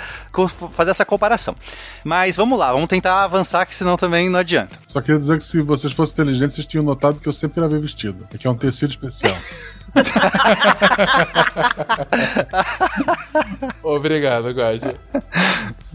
fazer 0.72 0.90
essa 0.90 1.04
comparação. 1.04 1.56
Mas 2.04 2.36
vamos 2.36 2.58
lá, 2.58 2.72
vamos 2.72 2.88
tentar 2.88 3.24
avançar, 3.24 3.66
que 3.66 3.74
senão 3.74 3.96
também 3.96 4.28
não 4.28 4.38
adianta. 4.38 4.76
Só 4.88 5.00
queria 5.00 5.18
dizer 5.18 5.38
que 5.38 5.44
se 5.44 5.60
vocês 5.60 5.92
fossem 5.92 6.12
inteligentes, 6.14 6.54
vocês 6.54 6.66
tinham 6.66 6.84
notado 6.84 7.20
que 7.20 7.28
eu 7.28 7.32
sempre 7.32 7.60
gravei 7.60 7.80
vestido. 7.80 8.26
É 8.32 8.38
que 8.38 8.46
é 8.46 8.50
um 8.50 8.56
tecido 8.56 8.90
especial. 8.90 9.36
Obrigado, 13.82 14.50
Guaji. 14.50 14.96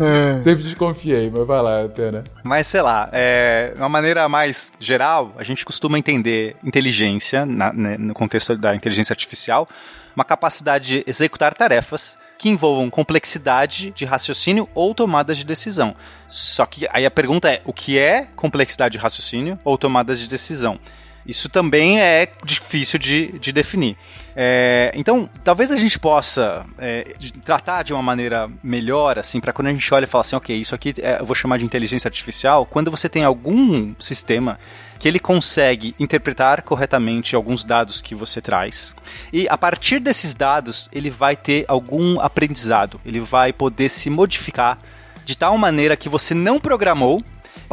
É. 0.01 0.41
Sempre 0.41 0.63
desconfiei, 0.63 1.29
mas 1.29 1.45
vai 1.45 1.61
lá, 1.61 1.83
Atena. 1.83 2.23
Mas 2.43 2.67
sei 2.67 2.81
lá, 2.81 3.09
é, 3.11 3.73
uma 3.77 3.89
maneira 3.89 4.27
mais 4.27 4.71
geral, 4.79 5.33
a 5.37 5.43
gente 5.43 5.65
costuma 5.65 5.97
entender 5.97 6.55
inteligência, 6.63 7.45
na, 7.45 7.73
né, 7.73 7.97
no 7.97 8.13
contexto 8.13 8.55
da 8.57 8.75
inteligência 8.75 9.13
artificial, 9.13 9.67
uma 10.15 10.23
capacidade 10.23 10.85
de 10.85 11.03
executar 11.07 11.53
tarefas 11.53 12.17
que 12.37 12.49
envolvam 12.49 12.89
complexidade 12.89 13.91
de 13.91 14.05
raciocínio 14.05 14.67
ou 14.73 14.93
tomadas 14.93 15.37
de 15.37 15.45
decisão. 15.45 15.95
Só 16.27 16.65
que 16.65 16.87
aí 16.91 17.05
a 17.05 17.11
pergunta 17.11 17.49
é: 17.49 17.61
o 17.65 17.73
que 17.73 17.97
é 17.97 18.27
complexidade 18.35 18.93
de 18.93 18.97
raciocínio 18.97 19.59
ou 19.63 19.77
tomadas 19.77 20.19
de 20.19 20.27
decisão? 20.27 20.79
Isso 21.25 21.49
também 21.49 21.99
é 21.99 22.27
difícil 22.43 22.99
de, 22.99 23.37
de 23.39 23.51
definir. 23.51 23.97
É, 24.35 24.91
então, 24.93 25.29
talvez 25.43 25.71
a 25.71 25.77
gente 25.77 25.97
possa 25.97 26.65
é, 26.77 27.15
tratar 27.43 27.83
de 27.83 27.93
uma 27.93 28.01
maneira 28.01 28.49
melhor, 28.63 29.17
assim, 29.17 29.39
para 29.39 29.53
quando 29.53 29.69
a 29.69 29.71
gente 29.71 29.93
olha 29.93 30.03
e 30.03 30.07
fala 30.07 30.21
assim, 30.21 30.35
ok, 30.35 30.55
isso 30.55 30.75
aqui 30.75 30.93
é, 31.01 31.19
eu 31.19 31.25
vou 31.25 31.35
chamar 31.35 31.57
de 31.57 31.65
inteligência 31.65 32.07
artificial, 32.07 32.65
quando 32.65 32.91
você 32.91 33.09
tem 33.09 33.23
algum 33.23 33.95
sistema 33.97 34.59
que 34.99 35.07
ele 35.07 35.19
consegue 35.19 35.95
interpretar 35.99 36.61
corretamente 36.61 37.35
alguns 37.35 37.63
dados 37.63 38.01
que 38.01 38.13
você 38.13 38.41
traz. 38.41 38.95
E 39.31 39.47
a 39.49 39.57
partir 39.57 39.99
desses 39.99 40.35
dados, 40.35 40.89
ele 40.91 41.09
vai 41.09 41.35
ter 41.35 41.65
algum 41.67 42.19
aprendizado, 42.19 42.99
ele 43.05 43.19
vai 43.19 43.51
poder 43.51 43.89
se 43.89 44.09
modificar 44.09 44.77
de 45.25 45.37
tal 45.37 45.57
maneira 45.57 45.97
que 45.97 46.07
você 46.07 46.33
não 46.33 46.59
programou, 46.59 47.23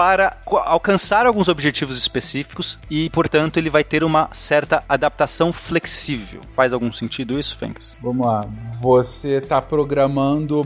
para 0.02 0.36
alcançar 0.64 1.26
alguns 1.26 1.46
objetivos 1.46 1.96
específicos 1.96 2.76
e, 2.90 3.08
portanto, 3.10 3.56
ele 3.56 3.70
vai 3.70 3.84
ter 3.84 4.02
uma 4.02 4.28
certa 4.32 4.82
adaptação 4.88 5.52
flexível. 5.52 6.40
Faz 6.50 6.72
algum 6.72 6.90
sentido 6.90 7.38
isso, 7.38 7.56
Fencas? 7.56 7.96
Vamos 8.02 8.26
lá. 8.26 8.44
Você 8.80 9.36
está 9.36 9.62
programando 9.62 10.62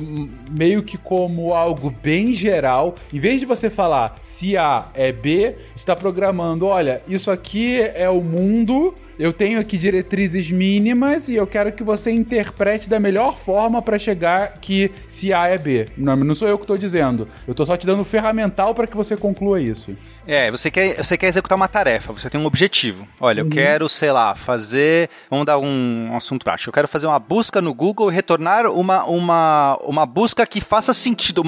meio 0.50 0.82
que 0.82 0.96
como 0.96 1.52
algo 1.52 1.90
bem 2.02 2.32
geral. 2.32 2.94
Em 3.12 3.20
vez 3.20 3.38
de 3.38 3.44
você 3.44 3.68
falar 3.68 4.14
se 4.22 4.56
A 4.56 4.86
é 4.94 5.12
B, 5.12 5.54
está 5.76 5.94
programando, 5.94 6.64
olha, 6.64 7.02
isso 7.06 7.30
aqui 7.30 7.78
é 7.78 8.08
o 8.08 8.22
mundo 8.22 8.94
eu 9.18 9.32
tenho 9.32 9.58
aqui 9.58 9.78
diretrizes 9.78 10.50
mínimas 10.50 11.28
e 11.28 11.34
eu 11.34 11.46
quero 11.46 11.72
que 11.72 11.82
você 11.82 12.10
interprete 12.10 12.88
da 12.88 13.00
melhor 13.00 13.38
forma 13.38 13.80
para 13.80 13.98
chegar 13.98 14.54
que 14.60 14.90
se 15.08 15.32
A 15.32 15.48
é 15.48 15.56
B. 15.56 15.86
Não, 15.96 16.16
não 16.16 16.34
sou 16.34 16.48
eu 16.48 16.58
que 16.58 16.64
estou 16.64 16.76
dizendo. 16.76 17.26
Eu 17.46 17.52
estou 17.52 17.64
só 17.64 17.76
te 17.76 17.86
dando 17.86 18.04
ferramental 18.04 18.74
para 18.74 18.86
que 18.86 18.96
você 18.96 19.16
conclua 19.16 19.60
isso. 19.60 19.96
É, 20.26 20.50
você 20.50 20.70
quer, 20.70 20.96
você 20.96 21.16
quer 21.16 21.28
executar 21.28 21.56
uma 21.56 21.68
tarefa, 21.68 22.12
você 22.12 22.28
tem 22.28 22.40
um 22.40 22.46
objetivo. 22.46 23.06
Olha, 23.20 23.42
uhum. 23.42 23.48
eu 23.48 23.52
quero, 23.52 23.88
sei 23.88 24.10
lá, 24.10 24.34
fazer. 24.34 25.08
Vamos 25.30 25.46
dar 25.46 25.58
um, 25.58 26.10
um 26.10 26.16
assunto 26.16 26.42
prático. 26.42 26.68
Eu 26.68 26.72
quero 26.72 26.88
fazer 26.88 27.06
uma 27.06 27.18
busca 27.18 27.62
no 27.62 27.72
Google 27.72 28.10
e 28.10 28.14
retornar 28.14 28.66
uma, 28.66 29.04
uma, 29.04 29.78
uma 29.82 30.04
busca 30.04 30.44
que 30.44 30.60
faça 30.60 30.92
sentido, 30.92 31.42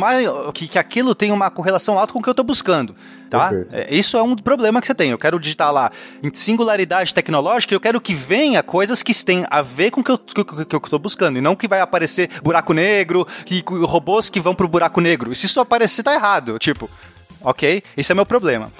que, 0.55 0.69
que 0.69 0.79
aquilo 0.79 1.15
tenha 1.15 1.35
uma 1.35 1.51
correlação 1.51 1.99
alta 1.99 2.13
com 2.13 2.21
o 2.21 2.23
que 2.23 2.29
eu 2.29 2.33
estou 2.33 2.45
buscando. 2.45 2.95
Tá? 3.29 3.51
É, 3.73 3.95
isso 3.95 4.17
é 4.17 4.23
um 4.23 4.37
problema 4.37 4.81
que 4.81 4.87
você 4.87 4.95
tem. 4.95 5.11
Eu 5.11 5.19
quero 5.19 5.39
digitar 5.39 5.73
lá 5.73 5.91
em 6.23 6.33
singularidade 6.33 7.13
tecnológica, 7.13 7.75
eu 7.75 7.81
quero 7.81 8.01
que 8.01 8.15
venha 8.15 8.63
coisas 8.63 9.03
que 9.03 9.13
têm 9.25 9.45
a 9.51 9.61
ver 9.61 9.91
com 9.91 10.01
o 10.01 10.05
que 10.05 10.11
eu, 10.11 10.19
que, 10.19 10.45
que 10.45 10.75
eu 10.75 10.81
tô 10.81 10.99
buscando, 10.99 11.37
e 11.37 11.41
não 11.41 11.57
que 11.57 11.69
vai 11.69 11.81
aparecer 11.81 12.31
buraco 12.43 12.73
negro, 12.73 13.27
que, 13.45 13.63
robôs 13.83 14.29
que 14.29 14.41
vão 14.41 14.55
pro 14.55 14.69
buraco 14.69 15.01
negro. 15.01 15.35
Se 15.35 15.47
isso 15.47 15.61
aparecer, 15.61 16.03
tá 16.03 16.15
errado. 16.15 16.59
Tipo, 16.59 16.89
ok? 17.41 17.83
Esse 17.97 18.13
é 18.13 18.15
meu 18.15 18.27
problema. 18.27 18.71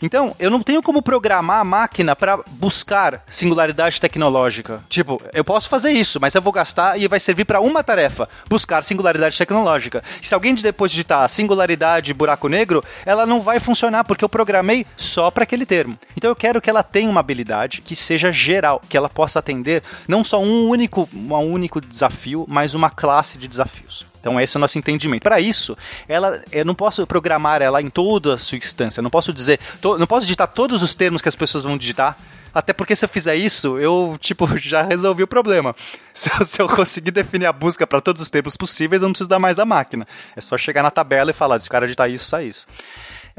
Então, 0.00 0.34
eu 0.38 0.50
não 0.50 0.60
tenho 0.60 0.82
como 0.82 1.02
programar 1.02 1.60
a 1.60 1.64
máquina 1.64 2.14
para 2.14 2.38
buscar 2.52 3.24
singularidade 3.28 4.00
tecnológica. 4.00 4.80
Tipo, 4.88 5.20
eu 5.32 5.44
posso 5.44 5.68
fazer 5.68 5.90
isso, 5.90 6.20
mas 6.20 6.34
eu 6.34 6.42
vou 6.42 6.52
gastar 6.52 6.98
e 6.98 7.08
vai 7.08 7.18
servir 7.18 7.44
para 7.44 7.60
uma 7.60 7.82
tarefa: 7.82 8.28
buscar 8.48 8.84
singularidade 8.84 9.36
tecnológica. 9.36 10.02
Se 10.22 10.34
alguém 10.34 10.54
depois 10.54 10.90
digitar 10.92 11.28
singularidade 11.28 12.14
buraco 12.14 12.48
negro, 12.48 12.82
ela 13.04 13.26
não 13.26 13.40
vai 13.40 13.58
funcionar 13.58 14.04
porque 14.04 14.24
eu 14.24 14.28
programei 14.28 14.86
só 14.96 15.30
para 15.30 15.42
aquele 15.42 15.66
termo. 15.66 15.98
Então, 16.16 16.30
eu 16.30 16.36
quero 16.36 16.60
que 16.60 16.70
ela 16.70 16.82
tenha 16.82 17.10
uma 17.10 17.20
habilidade 17.20 17.82
que 17.82 17.96
seja 17.96 18.30
geral, 18.30 18.80
que 18.88 18.96
ela 18.96 19.08
possa 19.08 19.40
atender 19.40 19.82
não 20.06 20.22
só 20.22 20.40
um 20.40 20.68
único, 20.68 21.08
um 21.12 21.34
único 21.34 21.80
desafio, 21.80 22.44
mas 22.48 22.74
uma 22.74 22.90
classe 22.90 23.36
de 23.36 23.48
desafios. 23.48 24.06
Então 24.20 24.40
esse 24.40 24.56
é 24.56 24.58
o 24.58 24.60
nosso 24.60 24.78
entendimento. 24.78 25.22
Para 25.22 25.40
isso, 25.40 25.76
ela, 26.08 26.42
eu 26.50 26.64
não 26.64 26.74
posso 26.74 27.06
programar 27.06 27.62
ela 27.62 27.80
em 27.80 27.90
toda 27.90 28.34
a 28.34 28.38
sua 28.38 28.58
instância. 28.58 29.02
Não 29.02 29.10
posso 29.10 29.32
dizer, 29.32 29.58
to, 29.80 29.98
não 29.98 30.06
posso 30.06 30.22
digitar 30.22 30.48
todos 30.48 30.82
os 30.82 30.94
termos 30.94 31.22
que 31.22 31.28
as 31.28 31.34
pessoas 31.34 31.64
vão 31.64 31.76
digitar. 31.76 32.16
Até 32.54 32.72
porque 32.72 32.96
se 32.96 33.04
eu 33.04 33.08
fizer 33.08 33.36
isso, 33.36 33.78
eu, 33.78 34.16
tipo, 34.20 34.46
já 34.58 34.82
resolvi 34.82 35.22
o 35.22 35.26
problema. 35.26 35.76
Se 36.18 36.28
eu, 36.32 36.44
se 36.44 36.60
eu 36.60 36.68
conseguir 36.68 37.12
definir 37.12 37.46
a 37.46 37.52
busca 37.52 37.86
para 37.86 38.00
todos 38.00 38.20
os 38.20 38.28
termos 38.28 38.56
possíveis, 38.56 39.00
eu 39.00 39.06
não 39.06 39.12
preciso 39.12 39.30
dar 39.30 39.38
mais 39.38 39.54
da 39.54 39.64
máquina. 39.64 40.04
É 40.34 40.40
só 40.40 40.58
chegar 40.58 40.82
na 40.82 40.90
tabela 40.90 41.30
e 41.30 41.32
falar, 41.32 41.60
se 41.60 41.68
o 41.68 41.70
cara 41.70 41.86
digitar 41.86 42.10
isso, 42.10 42.24
sai 42.24 42.46
isso. 42.46 42.66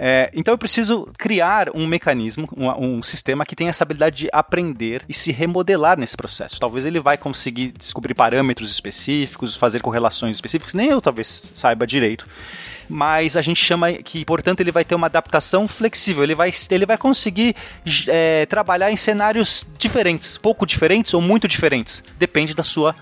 É, 0.02 0.32
então 0.34 0.54
eu 0.54 0.58
preciso 0.58 1.10
criar 1.18 1.70
um 1.76 1.86
mecanismo, 1.86 2.48
um, 2.56 2.70
um, 2.70 3.04
sistema 3.04 3.46
que 3.46 3.54
tenha 3.54 3.70
essa 3.70 3.84
habilidade 3.84 4.16
de 4.16 4.30
aprender 4.32 5.04
e 5.10 5.14
se 5.14 5.30
remodelar 5.34 6.00
nesse 6.00 6.16
processo. 6.16 6.58
Talvez 6.58 6.86
ele 6.86 7.02
vai 7.02 7.18
conseguir 7.18 7.74
descobrir 7.78 8.14
parâmetros 8.14 8.72
específicos, 8.72 9.58
fazer 9.58 9.82
correlações 9.82 10.38
específicas, 10.38 10.74
nem 10.74 10.88
eu 10.88 11.02
talvez 11.02 11.52
saiba 11.54 11.86
direito 11.86 12.26
mas 12.90 13.38
a 13.38 13.42
gente 13.42 13.64
chama 13.64 13.94
que, 13.94 14.26
portanto, 14.26 14.62
ele 14.62 14.72
vai 14.72 14.84
ter 14.84 14.96
uma 14.96 15.06
adaptação 15.06 15.68
flexível, 15.68 16.24
ele 16.24 16.34
vai, 16.34 16.52
ele 16.72 16.86
vai 16.86 16.98
conseguir 16.98 17.56
é, 18.08 18.48
trabalhar 18.48 18.92
em 18.92 18.96
cenários 18.96 19.64
diferentes, 19.78 20.38
pouco 20.38 20.66
diferentes 20.66 21.14
ou 21.14 21.22
muito 21.22 21.48
diferentes, 21.48 22.04
depende 22.18 22.56
da 22.56 22.64
sua 22.64 22.96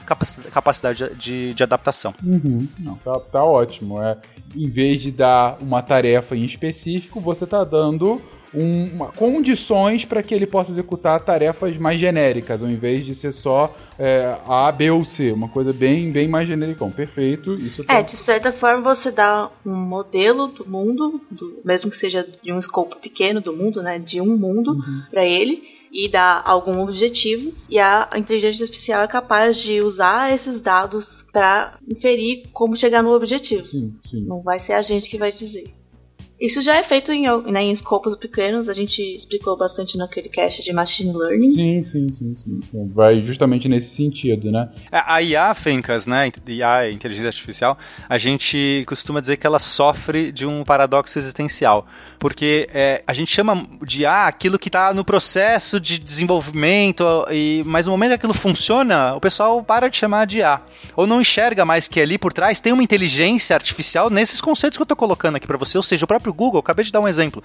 capacidade 0.52 1.10
de, 1.16 1.54
de 1.54 1.64
adaptação. 1.64 2.14
Uhum. 2.22 2.68
Não, 2.78 2.96
tá, 2.96 3.18
tá 3.20 3.44
ótimo. 3.44 4.04
É, 4.04 4.18
em 4.56 4.70
vez 4.70 5.02
de 5.02 5.12
dar 5.12 5.58
uma 5.62 5.82
tarefa 5.82 6.36
em 6.36 6.44
específico, 6.44 7.20
você 7.20 7.44
está 7.44 7.64
dando 7.64 8.22
uma, 8.54 9.08
condições 9.08 10.06
para 10.06 10.24
que 10.24 10.34
ele 10.34 10.48
possa 10.48 10.72
executar 10.72 11.20
tarefas 11.20 11.78
mais 11.78 12.00
genéricas, 12.00 12.64
ao 12.64 12.70
invés 12.70 13.06
de 13.06 13.14
ser 13.14 13.32
só 13.32 13.76
é, 14.00 14.38
A, 14.48 14.72
B 14.72 14.90
ou 14.90 15.04
C, 15.04 15.32
uma 15.32 15.50
coisa 15.50 15.74
bem, 15.74 16.12
bem 16.12 16.28
mais 16.28 16.48
genérica. 16.48 16.86
Perfeito. 16.88 17.54
Isso 17.56 17.84
tá... 17.84 17.96
É, 17.96 18.04
de 18.04 18.16
certa 18.16 18.52
forma 18.52 18.96
você 18.96 19.12
dá 19.12 19.50
um 19.66 19.76
modelo 19.76 20.48
do 20.48 20.68
mundo, 20.68 21.22
do, 21.30 21.60
mesmo 21.64 21.92
que 21.92 21.98
seja 21.98 22.28
de 22.42 22.52
um 22.52 22.60
escopo 22.60 22.96
pequeno 22.98 23.42
do 23.42 23.54
mundo, 23.54 23.82
né, 23.84 24.00
de 24.00 24.22
um 24.22 24.38
mundo 24.38 24.72
uhum. 24.72 25.04
para 25.12 25.26
ele 25.26 25.77
e 25.92 26.10
dar 26.10 26.42
algum 26.46 26.82
objetivo, 26.82 27.54
e 27.70 27.80
a 27.80 28.10
inteligência 28.16 28.64
artificial 28.64 29.04
é 29.04 29.08
capaz 29.08 29.58
de 29.58 29.82
usar 29.82 30.34
esses 30.34 30.62
dados 30.62 31.26
para 31.32 31.78
inferir 31.90 32.44
como 32.54 32.76
chegar 32.76 33.02
no 33.02 33.12
objetivo. 33.12 33.66
Sim, 33.66 33.96
sim. 34.06 34.22
Não 34.22 34.42
vai 34.42 34.60
ser 34.60 34.74
a 34.74 34.82
gente 34.82 35.10
que 35.10 35.18
vai 35.18 35.32
dizer. 35.32 35.74
Isso 36.40 36.62
já 36.62 36.76
é 36.76 36.84
feito 36.84 37.12
em, 37.12 37.24
né, 37.52 37.64
em 37.64 37.72
escopos 37.72 38.16
pequenos, 38.16 38.70
a 38.70 38.74
gente 38.74 39.02
explicou 39.02 39.58
bastante 39.58 39.98
naquele 39.98 40.30
cast 40.30 40.62
de 40.62 40.72
Machine 40.72 41.12
Learning. 41.12 41.50
Sim, 41.50 41.84
sim, 41.84 42.14
sim, 42.14 42.36
sim. 42.36 42.60
Vai 42.94 43.24
justamente 43.24 43.68
nesse 43.68 43.90
sentido, 43.90 44.52
né? 44.52 44.70
A 44.92 45.20
IA, 45.20 45.56
Fencas, 45.56 46.06
né? 46.06 46.32
IA, 46.48 46.92
inteligência 46.92 47.30
artificial, 47.30 47.76
a 48.08 48.20
gente 48.20 48.84
costuma 48.88 49.20
dizer 49.20 49.38
que 49.38 49.48
ela 49.48 49.58
sofre 49.58 50.32
de 50.32 50.46
um 50.46 50.64
paradoxo 50.64 51.18
existencial. 51.18 51.88
Porque 52.20 52.68
é, 52.74 53.04
a 53.06 53.14
gente 53.14 53.34
chama 53.34 53.68
de 53.82 54.02
IA 54.02 54.28
aquilo 54.28 54.58
que 54.58 54.70
está 54.70 54.94
no 54.94 55.06
processo 55.06 55.80
de 55.80 56.00
desenvolvimento, 56.00 57.04
e, 57.30 57.62
mas 57.66 57.86
no 57.86 57.92
momento 57.92 58.10
que 58.10 58.16
aquilo 58.16 58.34
funciona, 58.34 59.16
o 59.16 59.22
pessoal 59.22 59.64
para 59.64 59.90
de 59.90 59.98
chamar 59.98 60.26
de 60.26 60.40
IA. 60.40 60.62
Ou 60.96 61.06
não 61.06 61.22
enxerga 61.22 61.64
mais 61.64 61.88
que 61.88 62.02
ali 62.02 62.18
por 62.18 62.34
trás 62.34 62.60
tem 62.60 62.74
uma 62.74 62.84
inteligência 62.84 63.56
artificial 63.56 64.10
nesses 64.10 64.42
conceitos 64.42 64.78
que 64.78 64.82
eu 64.82 64.86
estou 64.86 64.98
colocando 64.98 65.36
aqui 65.36 65.48
para 65.48 65.58
você, 65.58 65.78
ou 65.78 65.84
seja, 65.84 66.06
o 66.06 66.08
próprio 66.08 66.34
Google, 66.34 66.60
acabei 66.60 66.84
de 66.84 66.92
dar 66.92 67.02
um 67.02 67.08
exemplo 67.08 67.44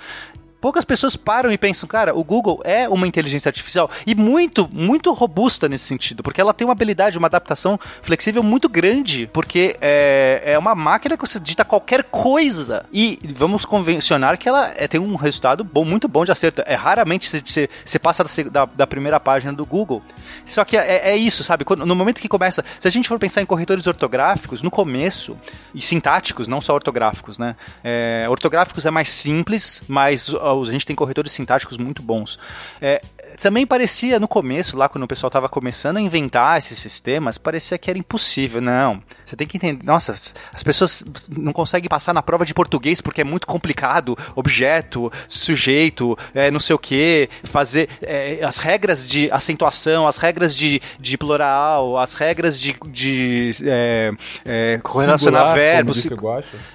poucas 0.62 0.84
pessoas 0.84 1.16
param 1.16 1.50
e 1.50 1.58
pensam, 1.58 1.88
cara, 1.88 2.16
o 2.16 2.22
Google 2.22 2.60
é 2.64 2.88
uma 2.88 3.04
inteligência 3.04 3.48
artificial 3.48 3.90
e 4.06 4.14
muito, 4.14 4.70
muito 4.72 5.12
robusta 5.12 5.68
nesse 5.68 5.84
sentido, 5.86 6.22
porque 6.22 6.40
ela 6.40 6.54
tem 6.54 6.64
uma 6.64 6.72
habilidade, 6.72 7.18
uma 7.18 7.26
adaptação 7.26 7.78
flexível 8.00 8.44
muito 8.44 8.68
grande, 8.68 9.28
porque 9.32 9.76
é, 9.80 10.40
é 10.46 10.58
uma 10.58 10.72
máquina 10.76 11.16
que 11.16 11.26
você 11.26 11.40
digita 11.40 11.64
qualquer 11.64 12.04
coisa 12.04 12.86
e 12.92 13.18
vamos 13.34 13.64
convencionar 13.64 14.38
que 14.38 14.48
ela 14.48 14.72
é, 14.76 14.86
tem 14.86 15.00
um 15.00 15.16
resultado 15.16 15.64
bom, 15.64 15.84
muito 15.84 16.06
bom 16.06 16.24
de 16.24 16.30
acerto. 16.30 16.62
É 16.64 16.76
raramente 16.76 17.28
você, 17.28 17.98
passa 17.98 18.24
da, 18.48 18.66
da, 18.66 18.86
primeira 18.86 19.18
página 19.18 19.52
do 19.52 19.66
Google. 19.66 20.00
Só 20.46 20.64
que 20.64 20.76
é, 20.76 21.10
é 21.10 21.16
isso, 21.16 21.42
sabe? 21.42 21.64
Quando, 21.64 21.84
no 21.84 21.96
momento 21.96 22.20
que 22.20 22.28
começa, 22.28 22.64
se 22.78 22.86
a 22.86 22.90
gente 22.90 23.08
for 23.08 23.18
pensar 23.18 23.42
em 23.42 23.46
corretores 23.46 23.88
ortográficos, 23.88 24.62
no 24.62 24.70
começo, 24.70 25.36
e 25.74 25.82
sintáticos, 25.82 26.46
não 26.46 26.60
só 26.60 26.72
ortográficos, 26.74 27.36
né? 27.36 27.56
É, 27.82 28.26
ortográficos 28.28 28.86
é 28.86 28.90
mais 28.92 29.08
simples, 29.08 29.82
mas 29.88 30.32
a 30.60 30.72
gente 30.72 30.86
tem 30.86 30.94
corretores 30.94 31.32
sintáticos 31.32 31.78
muito 31.78 32.02
bons. 32.02 32.38
É, 32.80 33.00
também 33.40 33.66
parecia 33.66 34.20
no 34.20 34.28
começo, 34.28 34.76
lá 34.76 34.88
quando 34.88 35.04
o 35.04 35.08
pessoal 35.08 35.28
estava 35.28 35.48
começando 35.48 35.96
a 35.96 36.00
inventar 36.00 36.58
esses 36.58 36.78
sistemas, 36.78 37.38
parecia 37.38 37.78
que 37.78 37.90
era 37.90 37.98
impossível. 37.98 38.60
Não, 38.60 39.02
você 39.32 39.36
tem 39.36 39.46
que 39.46 39.56
entender. 39.56 39.82
Nossa, 39.84 40.12
as 40.52 40.62
pessoas 40.62 41.02
não 41.34 41.52
conseguem 41.52 41.88
passar 41.88 42.12
na 42.12 42.22
prova 42.22 42.44
de 42.44 42.52
português 42.52 43.00
porque 43.00 43.22
é 43.22 43.24
muito 43.24 43.46
complicado. 43.46 44.16
Objeto, 44.36 45.10
sujeito, 45.26 46.16
é, 46.34 46.50
não 46.50 46.60
sei 46.60 46.76
o 46.76 46.78
que, 46.78 47.30
fazer 47.44 47.88
é, 48.02 48.44
as 48.44 48.58
regras 48.58 49.08
de 49.08 49.30
acentuação, 49.30 50.06
as 50.06 50.18
regras 50.18 50.54
de, 50.54 50.82
de 51.00 51.16
plural, 51.16 51.98
as 51.98 52.14
regras 52.14 52.60
de, 52.60 52.76
de 52.88 53.52
é, 53.64 54.12
é 54.44 54.80
correlacionar 54.82 55.54
verbos. 55.54 56.04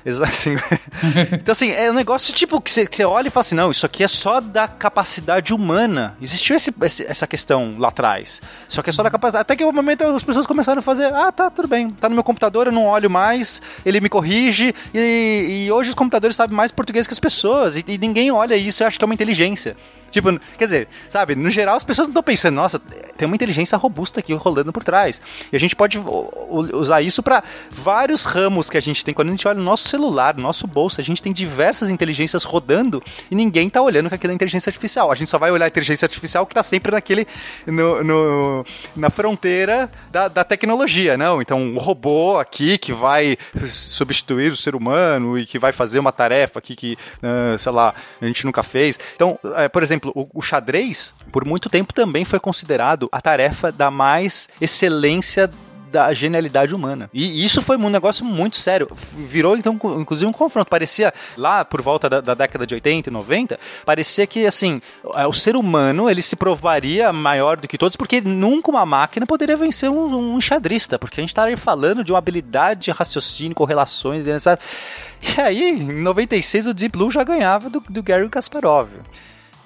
Exato. 0.03 0.31
então, 1.31 1.51
assim, 1.51 1.71
é 1.71 1.91
um 1.91 1.93
negócio 1.93 2.33
tipo 2.33 2.59
que 2.59 2.71
você, 2.71 2.87
olha 3.05 3.27
e 3.27 3.29
fala 3.29 3.41
assim: 3.41 3.55
não, 3.55 3.69
isso 3.69 3.85
aqui 3.85 4.03
é 4.03 4.07
só 4.07 4.41
da 4.41 4.67
capacidade 4.67 5.53
humana. 5.53 6.17
Existiu 6.19 6.55
esse, 6.55 6.73
esse, 6.81 7.05
essa 7.05 7.27
questão 7.27 7.75
lá 7.77 7.89
atrás. 7.89 8.41
Só 8.67 8.81
que 8.81 8.89
é 8.89 8.93
só 8.93 9.03
da 9.03 9.11
capacidade. 9.11 9.41
Até 9.43 9.55
que 9.55 9.63
o 9.63 9.71
momento 9.71 10.03
as 10.03 10.23
pessoas 10.23 10.47
começaram 10.47 10.79
a 10.79 10.81
fazer: 10.81 11.13
ah, 11.13 11.31
tá, 11.31 11.51
tudo 11.51 11.67
bem, 11.67 11.91
tá 11.91 12.09
no 12.09 12.15
meu 12.15 12.23
computador, 12.23 12.46
eu 12.55 12.71
não 12.71 12.85
olho 12.85 13.09
mais, 13.09 13.61
ele 13.85 13.99
me 13.99 14.09
corrige. 14.09 14.73
E, 14.93 15.65
e 15.65 15.71
hoje 15.71 15.89
os 15.89 15.95
computadores 15.95 16.35
sabem 16.35 16.55
mais 16.55 16.71
português 16.71 17.05
que 17.07 17.13
as 17.13 17.19
pessoas. 17.19 17.77
E, 17.77 17.83
e 17.87 17.97
ninguém 17.97 18.31
olha 18.31 18.55
isso 18.55 18.83
e 18.83 18.85
acha 18.85 18.97
que 18.97 19.03
é 19.03 19.07
uma 19.07 19.13
inteligência. 19.13 19.75
Tipo, 20.11 20.39
quer 20.57 20.65
dizer, 20.65 20.87
sabe, 21.09 21.35
no 21.35 21.49
geral 21.49 21.75
as 21.75 21.83
pessoas 21.83 22.07
não 22.07 22.11
estão 22.11 22.23
pensando, 22.23 22.55
nossa, 22.55 22.79
tem 23.17 23.25
uma 23.25 23.35
inteligência 23.35 23.77
robusta 23.77 24.19
aqui 24.19 24.33
rolando 24.33 24.71
por 24.71 24.83
trás. 24.83 25.21
E 25.51 25.55
a 25.55 25.59
gente 25.59 25.75
pode 25.75 25.99
usar 26.73 27.01
isso 27.01 27.21
para 27.23 27.43
vários 27.69 28.25
ramos 28.25 28.69
que 28.69 28.77
a 28.77 28.81
gente 28.81 29.03
tem. 29.03 29.13
Quando 29.13 29.29
a 29.29 29.31
gente 29.31 29.47
olha 29.47 29.57
no 29.57 29.63
nosso 29.63 29.87
celular, 29.87 30.35
no 30.35 30.41
nosso 30.41 30.67
bolso, 30.67 31.01
a 31.01 31.03
gente 31.03 31.21
tem 31.21 31.33
diversas 31.33 31.89
inteligências 31.89 32.43
rodando 32.43 33.01
e 33.29 33.35
ninguém 33.35 33.69
tá 33.69 33.81
olhando 33.81 34.09
que 34.09 34.15
aquilo 34.15 34.31
é 34.31 34.35
inteligência 34.35 34.69
artificial. 34.69 35.11
A 35.11 35.15
gente 35.15 35.29
só 35.29 35.37
vai 35.37 35.51
olhar 35.51 35.65
a 35.65 35.67
inteligência 35.67 36.05
artificial 36.05 36.45
que 36.45 36.53
tá 36.53 36.63
sempre 36.63 36.91
naquele. 36.91 37.27
No, 37.65 38.03
no 38.03 38.65
na 38.95 39.09
fronteira 39.09 39.89
da, 40.11 40.27
da 40.27 40.43
tecnologia, 40.43 41.17
não? 41.17 41.41
Então, 41.41 41.59
um 41.61 41.77
robô 41.77 42.37
aqui 42.37 42.77
que 42.77 42.93
vai 42.93 43.37
substituir 43.65 44.51
o 44.51 44.57
ser 44.57 44.75
humano 44.75 45.37
e 45.37 45.45
que 45.45 45.59
vai 45.59 45.71
fazer 45.71 45.99
uma 45.99 46.11
tarefa 46.11 46.59
aqui 46.59 46.75
que, 46.75 46.97
uh, 47.23 47.57
sei 47.57 47.71
lá, 47.71 47.93
a 48.21 48.25
gente 48.25 48.45
nunca 48.45 48.63
fez. 48.63 48.99
Então, 49.15 49.39
uh, 49.43 49.69
por 49.71 49.83
exemplo, 49.83 49.96
exemplo, 49.97 50.11
o, 50.15 50.39
o 50.39 50.41
xadrez, 50.41 51.13
por 51.31 51.45
muito 51.45 51.69
tempo 51.69 51.93
também 51.93 52.23
foi 52.23 52.39
considerado 52.39 53.09
a 53.11 53.19
tarefa 53.19 53.71
da 53.71 53.91
mais 53.91 54.47
excelência 54.61 55.49
da 55.89 56.13
genialidade 56.13 56.75
humana. 56.75 57.09
E 57.13 57.45
isso 57.45 57.61
foi 57.61 57.77
um 57.77 57.89
negócio 57.89 58.25
muito 58.25 58.57
sério. 58.57 58.89
Virou, 58.93 59.55
então, 59.55 59.79
inclusive 59.97 60.29
um 60.29 60.33
confronto. 60.33 60.69
Parecia, 60.69 61.13
lá 61.37 61.63
por 61.63 61.81
volta 61.81 62.09
da, 62.09 62.19
da 62.19 62.33
década 62.33 62.67
de 62.67 62.75
80 62.75 63.09
e 63.09 63.13
90, 63.13 63.59
parecia 63.85 64.27
que, 64.27 64.45
assim, 64.45 64.81
o 65.03 65.33
ser 65.33 65.55
humano, 65.55 66.09
ele 66.09 66.21
se 66.21 66.35
provaria 66.35 67.13
maior 67.13 67.57
do 67.57 67.69
que 67.69 67.77
todos, 67.77 67.95
porque 67.95 68.19
nunca 68.19 68.69
uma 68.69 68.85
máquina 68.85 69.25
poderia 69.25 69.55
vencer 69.55 69.89
um, 69.89 70.33
um 70.33 70.37
enxadrista, 70.37 70.99
porque 70.99 71.21
a 71.21 71.23
gente 71.23 71.29
estaria 71.29 71.57
falando 71.57 72.03
de 72.03 72.11
uma 72.11 72.19
habilidade 72.19 72.81
de 72.81 72.91
raciocínio, 72.91 73.55
correlações, 73.55 74.23
sabe? 74.43 74.61
E 75.37 75.41
aí, 75.41 75.69
em 75.71 76.01
96, 76.01 76.67
o 76.67 76.73
Deep 76.73 76.97
Blue 76.97 77.09
já 77.09 77.23
ganhava 77.23 77.69
do, 77.69 77.79
do 77.89 78.03
Gary 78.03 78.27
Kasparov. 78.29 78.89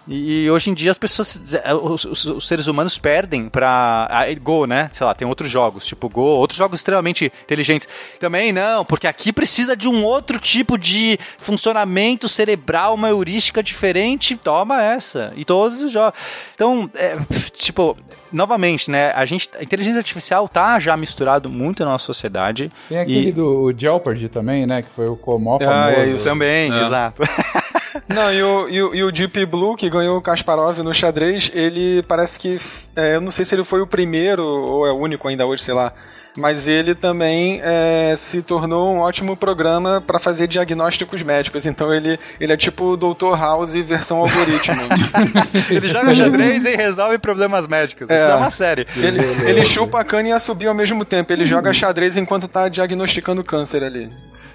E, 0.07 0.49
hoje 0.49 0.69
em 0.69 0.73
dia 0.73 0.91
as 0.91 0.97
pessoas, 0.97 1.41
os, 1.81 2.05
os, 2.05 2.25
os 2.25 2.47
seres 2.47 2.67
humanos 2.67 2.97
perdem 2.97 3.47
pra 3.49 4.09
Go, 4.41 4.65
né? 4.65 4.89
Sei 4.91 5.05
lá, 5.05 5.13
tem 5.13 5.27
outros 5.27 5.49
jogos, 5.49 5.85
tipo 5.85 6.09
Go, 6.09 6.21
outros 6.21 6.57
jogos 6.57 6.79
extremamente 6.79 7.31
inteligentes. 7.43 7.87
Também 8.19 8.51
não, 8.51 8.83
porque 8.83 9.07
aqui 9.07 9.31
precisa 9.31 9.75
de 9.75 9.87
um 9.87 10.03
outro 10.03 10.39
tipo 10.39 10.77
de 10.77 11.19
funcionamento 11.37 12.27
cerebral, 12.27 12.95
uma 12.95 13.09
heurística 13.09 13.61
diferente. 13.61 14.35
Toma 14.35 14.81
essa. 14.81 15.33
E 15.35 15.45
todos 15.45 15.81
os 15.81 15.91
jogos. 15.91 16.19
Então, 16.55 16.89
é, 16.95 17.15
tipo, 17.53 17.95
novamente, 18.31 18.89
né? 18.89 19.11
A 19.11 19.25
gente, 19.25 19.49
a 19.57 19.63
inteligência 19.63 19.99
artificial 19.99 20.47
tá 20.47 20.79
já 20.79 20.95
misturado 20.97 21.49
muito 21.49 21.83
na 21.83 21.91
nossa 21.91 22.05
sociedade. 22.05 22.71
Tem 22.89 22.99
aquele 22.99 23.29
e... 23.29 23.31
do 23.31 23.73
Jeopardy 23.75 24.29
também, 24.29 24.65
né? 24.65 24.81
Que 24.81 24.89
foi 24.89 25.07
o 25.07 25.17
maior 25.39 25.59
famoso. 25.59 25.69
Ah, 25.69 25.91
é 25.91 26.09
isso 26.09 26.25
também, 26.25 26.71
é. 26.73 26.79
exato. 26.79 27.21
Não, 28.07 28.31
e 28.33 28.43
o, 28.43 28.69
e, 28.69 28.83
o, 28.83 28.95
e 28.95 29.03
o 29.03 29.11
Deep 29.11 29.45
Blue, 29.45 29.75
que 29.75 29.89
ganhou 29.89 30.17
o 30.17 30.21
Kasparov 30.21 30.79
no 30.79 30.93
xadrez, 30.93 31.51
ele 31.53 32.03
parece 32.03 32.39
que. 32.39 32.59
É, 32.95 33.15
eu 33.15 33.21
não 33.21 33.31
sei 33.31 33.45
se 33.45 33.55
ele 33.55 33.63
foi 33.63 33.81
o 33.81 33.87
primeiro 33.87 34.45
ou 34.45 34.87
é 34.87 34.91
o 34.91 34.97
único 34.97 35.27
ainda 35.27 35.45
hoje, 35.45 35.63
sei 35.63 35.73
lá. 35.73 35.93
Mas 36.37 36.67
ele 36.67 36.95
também 36.95 37.59
é, 37.61 38.13
se 38.15 38.41
tornou 38.41 38.93
um 38.93 38.99
ótimo 38.99 39.35
programa 39.35 40.01
para 40.05 40.17
fazer 40.17 40.47
diagnósticos 40.47 41.21
médicos. 41.21 41.65
Então 41.65 41.93
ele, 41.93 42.17
ele 42.39 42.53
é 42.53 42.57
tipo 42.57 42.93
o 42.93 42.97
Dr. 42.97 43.37
House 43.37 43.73
versão 43.73 44.17
algoritmo. 44.17 44.81
ele 45.69 45.87
joga 45.89 46.15
xadrez 46.15 46.65
e 46.65 46.75
resolve 46.75 47.17
problemas 47.17 47.67
médicos. 47.67 48.09
É, 48.09 48.15
Isso 48.15 48.27
é 48.27 48.35
uma 48.35 48.49
série. 48.49 48.87
Ele, 48.95 49.19
ele 49.45 49.65
chupa 49.65 49.99
a 49.99 50.05
cana 50.05 50.29
e 50.29 50.31
assobia 50.31 50.69
ao 50.69 50.75
mesmo 50.75 51.03
tempo. 51.03 51.33
Ele 51.33 51.45
joga 51.45 51.73
xadrez 51.73 52.15
enquanto 52.15 52.47
tá 52.47 52.69
diagnosticando 52.69 53.43
câncer 53.43 53.83
ali. 53.83 54.09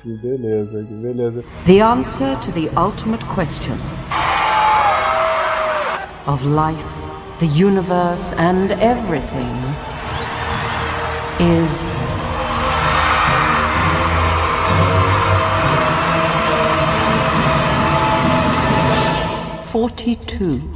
Que 0.07 0.13
beleza, 0.13 0.85
que 0.85 0.95
beleza. 0.95 1.43
The 1.65 1.81
answer 1.81 2.37
to 2.43 2.53
the 2.53 2.69
ultimate 2.77 3.27
question 3.27 3.77
of 6.29 6.45
life, 6.45 6.87
the 7.41 7.49
universe 7.49 8.33
and 8.35 8.71
everything 8.81 9.51
is 11.41 11.83
forty-two. 19.73 20.76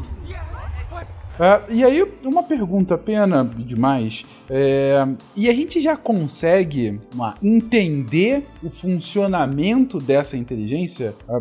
Uh, 1.41 1.73
e 1.73 1.83
aí, 1.83 2.07
uma 2.23 2.43
pergunta, 2.43 2.99
pena 2.99 3.43
demais. 3.57 4.27
É, 4.51 5.09
e 5.35 5.49
a 5.49 5.55
gente 5.55 5.81
já 5.81 5.97
consegue 5.97 7.01
uma, 7.15 7.35
entender 7.43 8.45
o 8.63 8.69
funcionamento 8.69 9.99
dessa 9.99 10.37
inteligência? 10.37 11.15
Uh, 11.27 11.41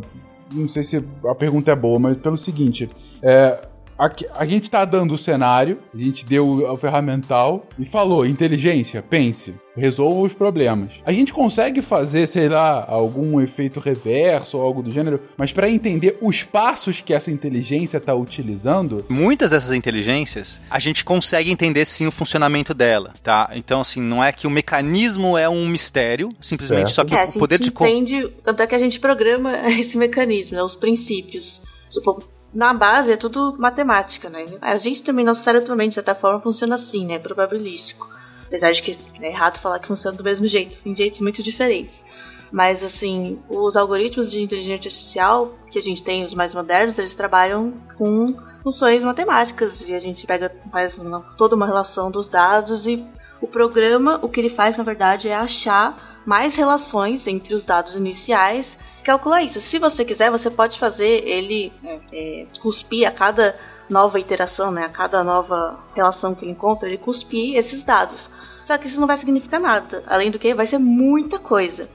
não 0.54 0.70
sei 0.70 0.84
se 0.84 1.04
a 1.26 1.36
pergunta 1.36 1.72
é 1.72 1.76
boa, 1.76 2.00
mas 2.00 2.18
pelo 2.18 2.38
seguinte: 2.38 2.90
é, 3.22 3.68
a, 4.00 4.10
a 4.42 4.46
gente 4.46 4.64
está 4.64 4.86
dando 4.86 5.14
o 5.14 5.18
cenário, 5.18 5.78
a 5.94 5.98
gente 5.98 6.26
deu 6.26 6.48
o, 6.48 6.72
o 6.72 6.78
ferramental 6.78 7.68
e 7.78 7.86
falou: 7.86 8.26
inteligência, 8.26 9.04
pense, 9.04 9.54
resolva 9.76 10.22
os 10.22 10.34
problemas. 10.34 10.90
A 11.06 11.12
gente 11.12 11.34
consegue 11.34 11.82
fazer, 11.82 12.26
sei 12.26 12.48
lá, 12.48 12.86
algum 12.88 13.42
efeito 13.42 13.80
reverso 13.82 14.58
ou 14.58 14.64
algo 14.64 14.82
do 14.82 14.90
gênero, 14.90 15.20
mas 15.36 15.52
para 15.52 15.70
entender 15.70 16.18
os 16.22 16.44
passos 16.44 17.02
que 17.02 17.14
essa 17.14 17.30
inteligência 17.30 17.98
está 17.98 18.16
utilizando. 18.16 19.04
Muitas 19.10 19.52
dessas 19.52 19.74
inteligências, 19.74 20.62
a 20.70 20.80
gente 20.80 21.04
consegue 21.04 21.52
entender 21.52 21.84
sim 21.84 22.08
o 22.08 22.12
funcionamento 22.12 22.74
dela, 22.74 23.12
tá? 23.22 23.52
Então, 23.54 23.82
assim, 23.82 24.02
não 24.02 24.24
é 24.24 24.32
que 24.32 24.48
o 24.48 24.50
mecanismo 24.50 25.38
é 25.38 25.50
um 25.50 25.68
mistério, 25.68 26.30
simplesmente 26.40 26.92
certo. 26.92 26.96
só 26.96 27.04
que 27.04 27.14
é, 27.14 27.26
o 27.26 27.40
poder 27.40 27.60
de. 27.60 27.64
A 27.64 27.66
gente 27.66 27.84
entende, 27.84 28.30
tanto 28.44 28.64
é 28.64 28.68
que 28.68 28.76
a 28.76 28.80
gente 28.80 28.98
programa 28.98 29.68
esse 29.78 29.98
mecanismo, 29.98 30.56
né, 30.56 30.64
os 30.64 30.76
princípios. 30.76 31.62
Supor, 31.90 32.20
na 32.54 32.74
base 32.74 33.12
é 33.12 33.18
tudo 33.18 33.56
matemática, 33.58 34.30
né? 34.30 34.46
A 34.62 34.78
gente 34.78 35.04
também, 35.04 35.24
nosso 35.24 35.44
cérebro 35.44 35.68
também, 35.68 35.90
de 35.90 35.96
certa 35.96 36.16
forma, 36.16 36.42
funciona 36.42 36.76
assim, 36.76 37.06
né? 37.06 37.20
Probabilístico. 37.20 38.10
Apesar 38.48 38.72
de 38.72 38.82
que 38.82 38.98
é 39.22 39.28
errado 39.28 39.60
falar 39.60 39.80
que 39.80 39.88
funciona 39.88 40.18
do 40.18 40.24
mesmo 40.24 40.48
jeito, 40.48 40.78
em 40.84 40.96
jeitos 40.96 41.22
muito 41.22 41.44
diferentes. 41.44 42.04
Mas, 42.52 42.84
assim, 42.84 43.40
os 43.48 43.78
algoritmos 43.78 44.32
de 44.32 44.42
inteligência 44.42 44.88
artificial 44.88 45.52
que 45.70 45.78
a 45.78 45.82
gente 45.82 46.04
tem, 46.04 46.26
os 46.26 46.34
mais 46.34 46.54
modernos, 46.54 46.98
eles 46.98 47.14
trabalham 47.14 47.74
com 47.96 48.34
funções 48.64 49.04
matemáticas 49.04 49.88
e 49.88 49.94
a 49.94 50.00
gente 50.00 50.26
pega, 50.26 50.52
faz 50.72 51.00
toda 51.38 51.56
uma 51.56 51.68
relação 51.68 52.10
dos 52.10 52.28
dados 52.28 52.88
e 52.88 53.06
o 53.40 53.48
programa, 53.48 54.20
o 54.22 54.28
que 54.28 54.40
ele 54.40 54.50
faz, 54.50 54.78
na 54.78 54.84
verdade, 54.84 55.30
é 55.30 55.36
achar 55.36 56.22
mais 56.26 56.56
relações 56.56 57.26
entre 57.28 57.54
os 57.54 57.64
dados 57.64 57.96
iniciais 57.96 58.78
calcular 59.10 59.42
isso. 59.42 59.60
Se 59.60 59.80
você 59.80 60.06
quiser, 60.06 60.30
você 60.30 60.52
pode 60.52 60.78
fazer 60.78 61.24
ele 61.28 61.72
é, 62.14 62.46
cuspir 62.62 63.08
a 63.08 63.12
cada 63.12 63.56
nova 63.90 64.20
iteração, 64.20 64.72
né, 64.72 64.84
a 64.84 64.90
cada 64.90 65.24
nova 65.24 65.80
relação 65.96 66.36
que 66.36 66.46
ele 66.46 66.52
encontra, 66.52 66.88
ele 66.88 66.98
cuspir 67.00 67.58
esses 67.58 67.84
dados. 67.84 68.30
Só 68.66 68.78
que 68.78 68.88
isso 68.88 69.00
não 69.00 69.08
vai 69.08 69.18
significar 69.18 69.60
nada. 69.60 70.04
Além 70.06 70.30
do 70.30 70.38
que, 70.38 70.54
vai 70.54 70.68
ser 70.68 70.78
muita 70.78 71.40
coisa. 71.40 71.90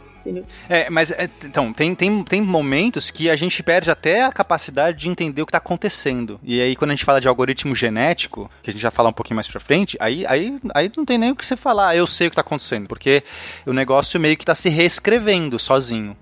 É, 0.69 0.89
mas 0.91 1.13
é, 1.13 1.29
então, 1.45 1.73
tem, 1.73 1.95
tem, 1.95 2.25
tem 2.25 2.43
momentos 2.43 3.11
que 3.11 3.31
a 3.31 3.37
gente 3.37 3.63
perde 3.63 3.91
até 3.91 4.25
a 4.25 4.33
capacidade 4.33 4.99
de 4.99 5.09
entender 5.09 5.43
o 5.43 5.47
que 5.47 5.51
está 5.51 5.59
acontecendo. 5.59 6.41
E 6.43 6.61
aí, 6.61 6.75
quando 6.75 6.91
a 6.91 6.95
gente 6.95 7.05
fala 7.05 7.21
de 7.21 7.29
algoritmo 7.29 7.75
genético, 7.77 8.51
que 8.63 8.71
a 8.71 8.73
gente 8.73 8.83
vai 8.83 8.91
falar 8.91 9.11
um 9.11 9.13
pouquinho 9.13 9.37
mais 9.37 9.47
pra 9.47 9.61
frente, 9.61 9.97
aí, 10.01 10.27
aí, 10.27 10.59
aí 10.75 10.91
não 10.97 11.05
tem 11.05 11.19
nem 11.19 11.31
o 11.31 11.37
que 11.37 11.47
você 11.47 11.55
falar, 11.55 11.89
ah, 11.89 11.97
eu 11.97 12.07
sei 12.07 12.27
o 12.27 12.31
que 12.31 12.35
está 12.35 12.41
acontecendo, 12.41 12.89
porque 12.89 13.23
o 13.67 13.73
negócio 13.73 14.19
meio 14.19 14.37
que 14.37 14.43
está 14.43 14.55
se 14.55 14.71
reescrevendo 14.71 15.59
sozinho 15.59 16.17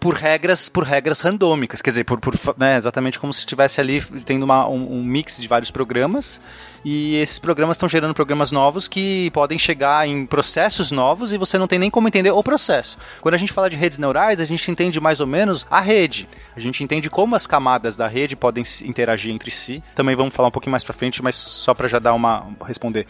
por 0.00 0.14
regras 0.14 0.68
por 0.68 0.84
regras 0.84 1.20
randômicas, 1.20 1.82
quer 1.82 1.90
dizer, 1.90 2.04
por, 2.04 2.20
por 2.20 2.34
né, 2.56 2.76
exatamente 2.76 3.18
como 3.18 3.32
se 3.32 3.40
estivesse 3.40 3.80
ali 3.80 4.00
tendo 4.24 4.44
uma, 4.44 4.68
um, 4.68 4.98
um, 4.98 5.04
mix 5.04 5.38
de 5.40 5.48
vários 5.48 5.70
programas 5.70 6.40
e 6.84 7.16
esses 7.16 7.38
programas 7.38 7.76
estão 7.76 7.88
gerando 7.88 8.14
programas 8.14 8.52
novos 8.52 8.86
que 8.86 9.30
podem 9.32 9.58
chegar 9.58 10.06
em 10.06 10.26
processos 10.26 10.90
novos 10.90 11.32
e 11.32 11.38
você 11.38 11.58
não 11.58 11.66
tem 11.66 11.78
nem 11.78 11.90
como 11.90 12.06
entender 12.06 12.30
o 12.30 12.42
processo. 12.42 12.96
Quando 13.20 13.34
a 13.34 13.38
gente 13.38 13.52
fala 13.52 13.68
de 13.68 13.76
redes 13.76 13.98
neurais, 13.98 14.40
a 14.40 14.44
gente 14.44 14.70
entende 14.70 15.00
mais 15.00 15.18
ou 15.18 15.26
menos 15.26 15.66
a 15.70 15.80
rede. 15.80 16.28
A 16.54 16.60
gente 16.60 16.84
entende 16.84 17.10
como 17.10 17.34
as 17.34 17.46
camadas 17.46 17.96
da 17.96 18.06
rede 18.06 18.36
podem 18.36 18.62
interagir 18.84 19.34
entre 19.34 19.50
si. 19.50 19.82
Também 19.94 20.14
vamos 20.14 20.34
falar 20.34 20.48
um 20.48 20.52
pouquinho 20.52 20.72
mais 20.72 20.84
para 20.84 20.92
frente, 20.92 21.22
mas 21.22 21.34
só 21.34 21.74
para 21.74 21.88
já 21.88 21.98
dar 21.98 22.14
uma 22.14 22.46
responder. 22.66 23.06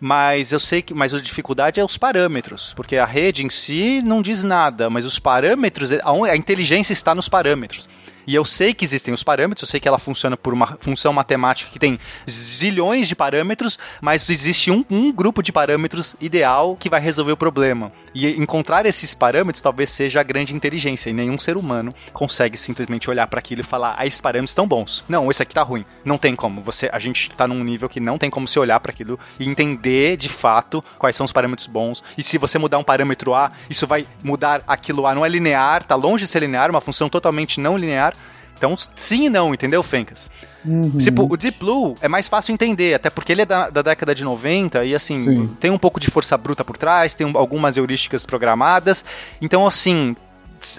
Mas 0.00 0.52
eu 0.52 0.60
sei 0.60 0.82
que, 0.82 0.94
mas 0.94 1.12
a 1.12 1.20
dificuldade 1.20 1.80
é 1.80 1.84
os 1.84 1.98
parâmetros, 1.98 2.72
porque 2.74 2.96
a 2.96 3.04
rede 3.04 3.44
em 3.44 3.50
si 3.50 4.02
não 4.02 4.22
diz 4.22 4.42
nada, 4.42 4.88
mas 4.88 5.04
os 5.04 5.18
parâmetros, 5.18 5.90
a 5.92 6.36
inteligência 6.36 6.92
está 6.92 7.14
nos 7.14 7.28
parâmetros. 7.28 7.88
E 8.28 8.34
eu 8.34 8.44
sei 8.44 8.74
que 8.74 8.84
existem 8.84 9.14
os 9.14 9.22
parâmetros, 9.22 9.66
eu 9.66 9.70
sei 9.70 9.80
que 9.80 9.88
ela 9.88 9.98
funciona 9.98 10.36
por 10.36 10.52
uma 10.52 10.76
função 10.80 11.14
matemática 11.14 11.70
que 11.72 11.78
tem 11.78 11.98
zilhões 12.28 13.08
de 13.08 13.16
parâmetros, 13.16 13.78
mas 14.02 14.28
existe 14.28 14.70
um, 14.70 14.84
um 14.90 15.10
grupo 15.10 15.42
de 15.42 15.50
parâmetros 15.50 16.14
ideal 16.20 16.76
que 16.78 16.90
vai 16.90 17.00
resolver 17.00 17.32
o 17.32 17.38
problema. 17.38 17.90
E 18.14 18.28
encontrar 18.40 18.86
esses 18.86 19.14
parâmetros 19.14 19.62
talvez 19.62 19.90
seja 19.90 20.20
a 20.20 20.22
grande 20.22 20.54
inteligência. 20.54 21.10
E 21.10 21.12
nenhum 21.12 21.38
ser 21.38 21.56
humano 21.56 21.94
consegue 22.12 22.56
simplesmente 22.56 23.08
olhar 23.10 23.26
para 23.26 23.38
aquilo 23.38 23.60
e 23.60 23.64
falar: 23.64 23.94
ah, 23.98 24.06
esses 24.06 24.20
parâmetros 24.20 24.50
estão 24.50 24.66
bons. 24.66 25.04
Não, 25.08 25.30
esse 25.30 25.42
aqui 25.42 25.54
tá 25.54 25.62
ruim. 25.62 25.84
Não 26.04 26.18
tem 26.18 26.34
como. 26.34 26.62
Você, 26.62 26.88
a 26.92 26.98
gente 26.98 27.30
tá 27.30 27.46
num 27.46 27.62
nível 27.62 27.88
que 27.88 28.00
não 28.00 28.18
tem 28.18 28.30
como 28.30 28.48
se 28.48 28.58
olhar 28.58 28.80
para 28.80 28.92
aquilo 28.92 29.18
e 29.38 29.48
entender 29.48 30.16
de 30.16 30.28
fato 30.28 30.84
quais 30.98 31.16
são 31.16 31.24
os 31.24 31.32
parâmetros 31.32 31.66
bons. 31.66 32.02
E 32.16 32.22
se 32.22 32.38
você 32.38 32.58
mudar 32.58 32.78
um 32.78 32.84
parâmetro 32.84 33.34
A, 33.34 33.52
isso 33.68 33.86
vai 33.86 34.06
mudar 34.22 34.62
aquilo 34.66 35.06
A. 35.06 35.14
Não 35.14 35.24
é 35.24 35.28
linear, 35.28 35.84
tá 35.84 35.94
longe 35.94 36.24
de 36.24 36.30
ser 36.30 36.40
linear, 36.40 36.70
uma 36.70 36.80
função 36.80 37.08
totalmente 37.08 37.60
não 37.60 37.76
linear. 37.76 38.14
Então, 38.56 38.74
sim 38.96 39.26
e 39.26 39.30
não, 39.30 39.54
entendeu, 39.54 39.82
Fencas? 39.84 40.28
Uhum. 40.64 40.98
Tipo, 40.98 41.26
o 41.30 41.36
Deep 41.36 41.58
Blue 41.58 41.94
é 42.00 42.08
mais 42.08 42.28
fácil 42.28 42.52
entender, 42.52 42.94
até 42.94 43.10
porque 43.10 43.32
ele 43.32 43.42
é 43.42 43.46
da, 43.46 43.70
da 43.70 43.82
década 43.82 44.14
de 44.14 44.24
90 44.24 44.84
e, 44.84 44.94
assim, 44.94 45.24
Sim. 45.24 45.56
tem 45.60 45.70
um 45.70 45.78
pouco 45.78 46.00
de 46.00 46.10
força 46.10 46.36
bruta 46.36 46.64
por 46.64 46.76
trás, 46.76 47.14
tem 47.14 47.30
algumas 47.34 47.76
heurísticas 47.76 48.26
programadas. 48.26 49.04
Então, 49.40 49.66
assim, 49.66 50.16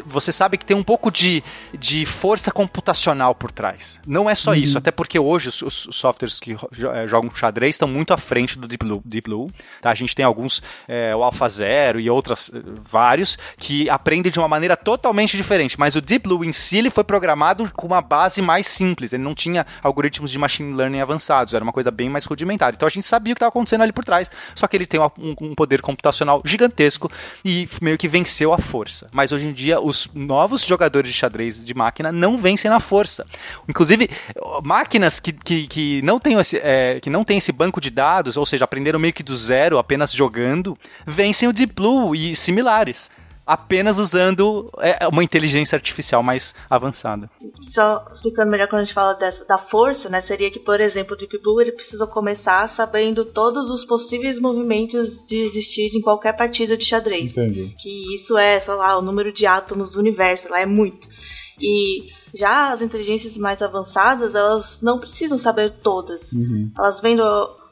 você 0.06 0.32
sabe 0.32 0.58
que 0.58 0.66
tem 0.66 0.76
um 0.76 0.84
pouco 0.84 1.12
de, 1.12 1.44
de 1.78 2.06
força 2.06 2.52
computacional 2.52 3.34
por 3.36 3.52
trás. 3.52 4.00
Não 4.06 4.30
é 4.30 4.36
só 4.36 4.52
uhum. 4.52 4.58
isso, 4.58 4.78
até 4.78 4.92
porque 4.92 5.20
hoje 5.20 5.50
os, 5.50 5.62
os 5.62 5.88
softwares 5.92 6.40
que 6.40 6.54
eh, 6.54 7.08
jogam 7.08 7.30
xadrez 7.34 7.76
estão 7.76 7.88
muito 7.88 8.14
à 8.14 8.18
frente 8.18 8.58
do 8.58 8.68
Deep 8.68 8.86
Blue. 8.86 9.02
Deep 9.06 9.30
Blue 9.30 9.50
tá? 9.82 9.90
A 9.92 9.94
gente 9.94 10.16
tem 10.16 10.26
alguns, 10.26 10.62
é, 10.88 11.16
o 11.16 11.24
AlphaZero 11.24 12.00
e 12.00 12.10
outros, 12.10 12.52
eh, 12.54 12.60
vários, 12.66 13.38
que 13.58 13.90
aprendem 13.90 14.32
de 14.32 14.40
uma 14.40 14.48
maneira 14.48 14.76
totalmente 14.76 15.36
diferente. 15.38 15.80
Mas 15.80 15.96
o 15.96 16.02
Deep 16.02 16.28
Blue 16.28 16.44
em 16.44 16.54
si 16.54 16.78
ele 16.78 16.90
foi 16.90 17.04
programado 17.04 17.72
com 17.74 17.88
uma 17.88 18.02
base 18.02 18.42
mais 18.42 18.68
simples. 18.68 19.14
Ele 19.14 19.24
não 19.24 19.36
tinha 19.36 19.66
algoritmos 19.84 20.32
de 20.32 20.40
machine 20.40 20.74
learning 20.74 21.02
avançados, 21.02 21.54
era 21.54 21.64
uma 21.64 21.74
coisa 21.74 21.92
bem 21.92 22.10
mais 22.10 22.26
rudimentar. 22.26 22.74
Então 22.74 22.88
a 22.88 22.92
gente 22.92 23.08
sabia 23.08 23.34
o 23.34 23.36
que 23.36 23.38
estava 23.38 23.50
acontecendo 23.50 23.82
ali 23.82 23.92
por 23.92 24.04
trás, 24.04 24.30
só 24.56 24.68
que 24.68 24.76
ele 24.76 24.86
tem 24.86 25.00
um, 25.00 25.36
um 25.42 25.56
poder 25.56 25.82
computacional 25.82 26.42
gigantesco 26.46 27.12
e 27.44 27.68
meio 27.82 27.98
que 27.98 28.08
venceu 28.08 28.54
a 28.54 28.58
força. 28.58 29.08
Mas 29.12 29.32
hoje 29.32 29.48
em 29.48 29.54
dia 29.54 29.69
dia 29.70 29.80
os 29.80 30.10
novos 30.14 30.66
jogadores 30.66 31.12
de 31.12 31.18
xadrez 31.18 31.64
de 31.64 31.74
máquina 31.74 32.12
não 32.12 32.38
vencem 32.38 32.70
na 32.70 32.80
força. 32.80 33.26
Inclusive, 33.68 34.10
máquinas 34.64 35.20
que, 35.20 35.32
que, 35.32 35.68
que, 35.68 36.02
não, 36.02 36.20
têm 36.20 36.40
esse, 36.40 36.58
é, 36.58 37.00
que 37.00 37.10
não 37.10 37.24
têm 37.24 37.38
esse 37.38 37.52
banco 37.52 37.80
de 37.80 37.90
dados, 37.90 38.38
ou 38.38 38.46
seja, 38.46 38.66
aprenderam 38.66 39.00
meio 39.00 39.14
que 39.14 39.24
do 39.24 39.36
zero, 39.36 39.78
apenas 39.78 40.12
jogando, 40.12 40.78
vencem 41.06 41.48
o 41.48 41.54
Deep 41.54 41.74
Blue 41.74 42.16
e 42.16 42.36
similares 42.36 43.10
apenas 43.50 43.98
usando 43.98 44.70
é, 44.78 45.08
uma 45.08 45.24
inteligência 45.24 45.76
artificial 45.76 46.22
mais 46.22 46.54
avançada. 46.70 47.28
Só 47.72 48.06
explicando 48.14 48.52
melhor 48.52 48.68
quando 48.68 48.84
a 48.84 48.86
gente 48.86 48.94
fala 48.94 49.16
dessa, 49.16 49.44
da 49.44 49.58
força, 49.58 50.08
né? 50.08 50.22
Seria 50.22 50.52
que, 50.52 50.60
por 50.60 50.80
exemplo, 50.80 51.16
o 51.16 51.18
Deep 51.18 51.36
Blue 51.40 51.60
ele 51.60 51.72
precisa 51.72 52.06
começar 52.06 52.70
sabendo 52.70 53.26
todos 53.26 53.72
os 53.72 53.84
possíveis 53.84 54.40
movimentos 54.40 55.26
de 55.28 55.38
existir 55.38 55.90
em 55.98 56.02
qualquer 56.02 56.38
partida 56.38 56.78
de 56.78 56.86
xadrez. 56.86 57.32
Entendi. 57.32 57.74
Que 57.80 58.14
isso 58.14 58.38
é, 58.38 58.60
sei 58.60 58.76
lá, 58.76 59.00
o 59.00 59.02
número 59.02 59.34
de 59.34 59.48
átomos 59.48 59.90
do 59.90 59.98
universo, 60.00 60.48
lá 60.52 60.62
é 60.62 60.68
muito. 60.68 61.08
E 61.60 62.08
já 62.36 62.72
as 62.72 62.84
inteligências 62.84 63.36
mais 63.36 63.64
avançadas, 63.64 64.36
elas 64.36 64.80
não 64.80 65.00
precisam 65.00 65.40
saber 65.40 65.72
todas. 65.82 66.34
Uhum. 66.34 66.72
Elas 66.78 67.02
vendo 67.02 67.24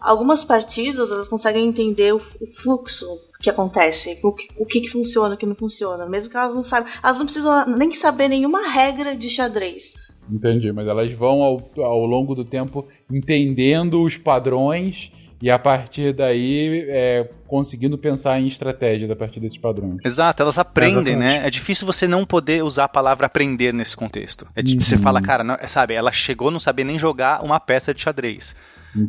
algumas 0.02 0.44
partidas, 0.44 1.12
elas 1.12 1.28
conseguem 1.28 1.68
entender 1.68 2.16
o, 2.16 2.18
o 2.18 2.48
fluxo 2.48 3.06
que 3.40 3.50
acontece, 3.50 4.20
o 4.24 4.32
que, 4.32 4.48
o 4.58 4.66
que, 4.66 4.82
que 4.82 4.90
funciona, 4.90 5.36
o 5.36 5.38
que 5.38 5.46
não 5.46 5.56
funciona, 5.56 6.06
mesmo 6.06 6.30
que 6.30 6.38
elas 6.38 6.56
não 6.56 6.64
saibam. 6.64 6.92
Elas 7.04 7.18
não 7.18 7.26
precisam 7.26 7.68
nem 7.78 7.94
saber 7.94 8.28
nenhuma 8.28 8.68
regra 8.68 9.16
de 9.16 9.30
xadrez. 9.30 9.94
Entendi, 10.30 10.72
mas 10.72 10.88
elas 10.88 11.12
vão 11.14 11.42
ao, 11.42 11.72
ao 11.78 12.06
longo 12.06 12.36
do 12.36 12.44
tempo 12.44 12.88
entendendo 13.10 14.02
os 14.02 14.18
padrões 14.18 15.12
e 15.42 15.50
a 15.50 15.60
partir 15.60 16.14
daí 16.14 16.86
é, 16.90 17.30
conseguindo 17.48 17.98
pensar 17.98 18.40
em 18.40 18.48
estratégias 18.48 19.10
a 19.10 19.16
partir 19.16 19.40
desses 19.40 19.58
padrões. 19.58 20.00
Exato, 20.04 20.42
elas 20.42 20.58
aprendem, 20.58 21.14
é, 21.14 21.18
né? 21.18 21.42
É 21.48 21.50
difícil 21.50 21.86
você 21.86 22.08
não 22.08 22.26
poder 22.26 22.64
usar 22.64 22.86
a 22.86 22.90
palavra 22.90 23.28
aprender 23.28 23.74
nesse 23.74 23.96
contexto. 23.96 24.48
É 24.56 24.62
uhum. 24.62 24.80
Você 24.80 24.98
fala, 24.98 25.22
cara, 25.22 25.44
não, 25.44 25.56
sabe, 25.68 25.94
ela 25.94 26.12
chegou 26.12 26.50
a 26.50 26.52
não 26.52 26.60
saber 26.60 26.84
nem 26.84 26.98
jogar 26.98 27.44
uma 27.44 27.60
peça 27.60 27.94
de 27.94 28.02
xadrez. 28.02 28.56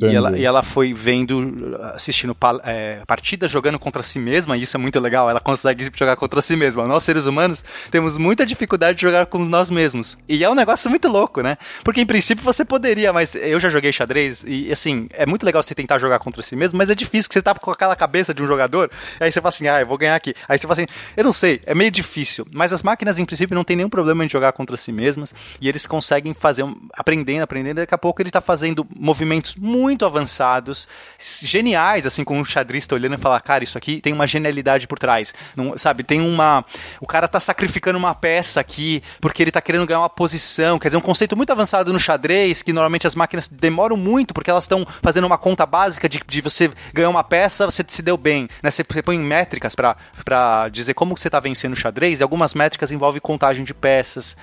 E 0.01 0.15
ela, 0.15 0.39
e 0.39 0.45
ela 0.45 0.63
foi 0.63 0.93
vendo, 0.93 1.79
assistindo 1.95 2.37
é, 2.65 3.01
partidas 3.07 3.51
jogando 3.51 3.79
contra 3.79 4.03
si 4.03 4.19
mesma, 4.19 4.57
e 4.57 4.63
isso 4.63 4.77
é 4.77 4.81
muito 4.81 5.01
legal, 5.01 5.31
ela 5.31 5.41
consegue 5.41 5.89
jogar 5.95 6.17
contra 6.17 6.43
si 6.43 6.57
mesma. 6.57 6.87
Nós, 6.87 7.05
seres 7.05 7.27
humanos, 7.27 7.65
temos 7.91 8.19
muita 8.19 8.45
dificuldade 8.45 8.97
de 8.99 9.03
jogar 9.03 9.27
com 9.27 9.39
nós 9.39 9.71
mesmos. 9.71 10.19
E 10.29 10.45
é 10.45 10.51
um 10.51 10.55
negócio 10.55 10.91
muito 10.91 11.09
louco, 11.09 11.41
né? 11.41 11.57
Porque 11.83 12.01
em 12.01 12.07
princípio 12.07 12.45
você 12.45 12.65
poderia, 12.65 13.13
mas 13.13 13.35
eu 13.35 13.59
já 13.59 13.69
joguei 13.69 13.93
xadrez, 13.93 14.45
e 14.47 14.71
assim, 14.71 15.09
é 15.13 15.25
muito 15.25 15.45
legal 15.47 15.63
você 15.63 15.75
tentar 15.75 15.99
jogar 15.99 16.19
contra 16.19 16.43
si 16.43 16.55
mesmo, 16.55 16.77
mas 16.77 16.91
é 16.91 16.95
difícil, 16.95 17.29
porque 17.29 17.39
você 17.39 17.43
tá 17.43 17.55
com 17.55 17.71
aquela 17.71 17.97
cabeça 17.97 18.35
de 18.35 18.43
um 18.43 18.47
jogador, 18.47 18.91
aí 19.19 19.33
você 19.33 19.41
fala 19.41 19.49
assim, 19.49 19.69
ah, 19.69 19.81
eu 19.81 19.87
vou 19.87 19.97
ganhar 19.97 20.17
aqui. 20.17 20.35
Aí 20.49 20.59
você 20.59 20.67
fala 20.67 20.75
assim, 20.75 20.87
eu 21.17 21.25
não 21.25 21.33
sei, 21.33 21.61
é 21.65 21.75
meio 21.75 21.91
difícil. 21.91 22.47
Mas 22.53 22.73
as 22.73 22.83
máquinas, 22.83 23.19
em 23.19 23.25
princípio, 23.25 23.55
não 23.55 23.65
tem 23.65 23.77
nenhum 23.77 23.89
problema 23.89 24.25
em 24.25 24.29
jogar 24.29 24.53
contra 24.53 24.77
si 24.77 24.93
mesmas, 24.93 25.35
e 25.61 25.69
eles 25.69 25.87
conseguem 25.87 26.35
fazer, 26.35 26.63
um, 26.63 26.77
aprendendo, 26.95 27.43
aprendendo, 27.43 27.77
daqui 27.77 27.95
a 27.95 27.99
pouco 27.99 28.21
ele 28.21 28.31
tá 28.31 28.41
fazendo 28.41 28.87
movimentos 28.95 29.57
muito 29.57 29.78
muito 29.79 30.05
avançados, 30.05 30.89
geniais, 31.43 32.07
assim, 32.07 32.25
com 32.25 32.39
um 32.39 32.45
xadrista 32.45 32.95
olhando 32.95 33.15
e 33.15 33.19
falar, 33.19 33.41
cara, 33.41 33.63
isso 33.63 33.79
aqui 33.79 34.01
tem 34.01 34.13
uma 34.13 34.27
genialidade 34.27 34.87
por 34.87 34.99
trás. 34.99 35.33
Não, 35.55 35.77
sabe, 35.79 36.03
tem 36.03 36.21
uma. 36.21 36.65
O 37.01 37.07
cara 37.07 37.29
tá 37.29 37.39
sacrificando 37.39 37.99
uma 37.99 38.15
peça 38.15 38.61
aqui 38.61 39.03
porque 39.21 39.43
ele 39.43 39.51
tá 39.51 39.61
querendo 39.61 39.87
ganhar 39.87 40.01
uma 40.01 40.09
posição. 40.09 40.79
Quer 40.79 40.89
dizer, 40.89 40.99
um 40.99 41.03
conceito 41.03 41.37
muito 41.37 41.51
avançado 41.51 41.93
no 41.93 42.01
xadrez, 42.01 42.63
que 42.63 42.73
normalmente 42.73 43.07
as 43.07 43.15
máquinas 43.15 43.49
demoram 43.49 43.97
muito, 43.97 44.35
porque 44.35 44.51
elas 44.51 44.65
estão 44.65 44.87
fazendo 45.03 45.27
uma 45.27 45.39
conta 45.39 45.65
básica 45.65 46.09
de, 46.09 46.21
de 46.27 46.41
você 46.41 46.71
ganhar 46.93 47.09
uma 47.09 47.25
peça, 47.25 47.67
você 47.67 47.85
se 47.87 48.03
deu 48.03 48.17
bem. 48.17 48.49
Né? 48.63 48.71
Você, 48.71 48.85
você 48.89 49.03
põe 49.03 49.19
métricas 49.19 49.75
para 49.75 50.69
dizer 50.71 50.95
como 50.95 51.17
você 51.17 51.31
tá 51.31 51.41
vencendo 51.41 51.73
o 51.73 51.77
xadrez, 51.77 52.21
e 52.21 52.23
algumas 52.23 52.55
métricas 52.55 52.91
envolvem 52.91 53.21
contagem 53.21 53.65
de 53.65 53.75
peças. 53.75 54.37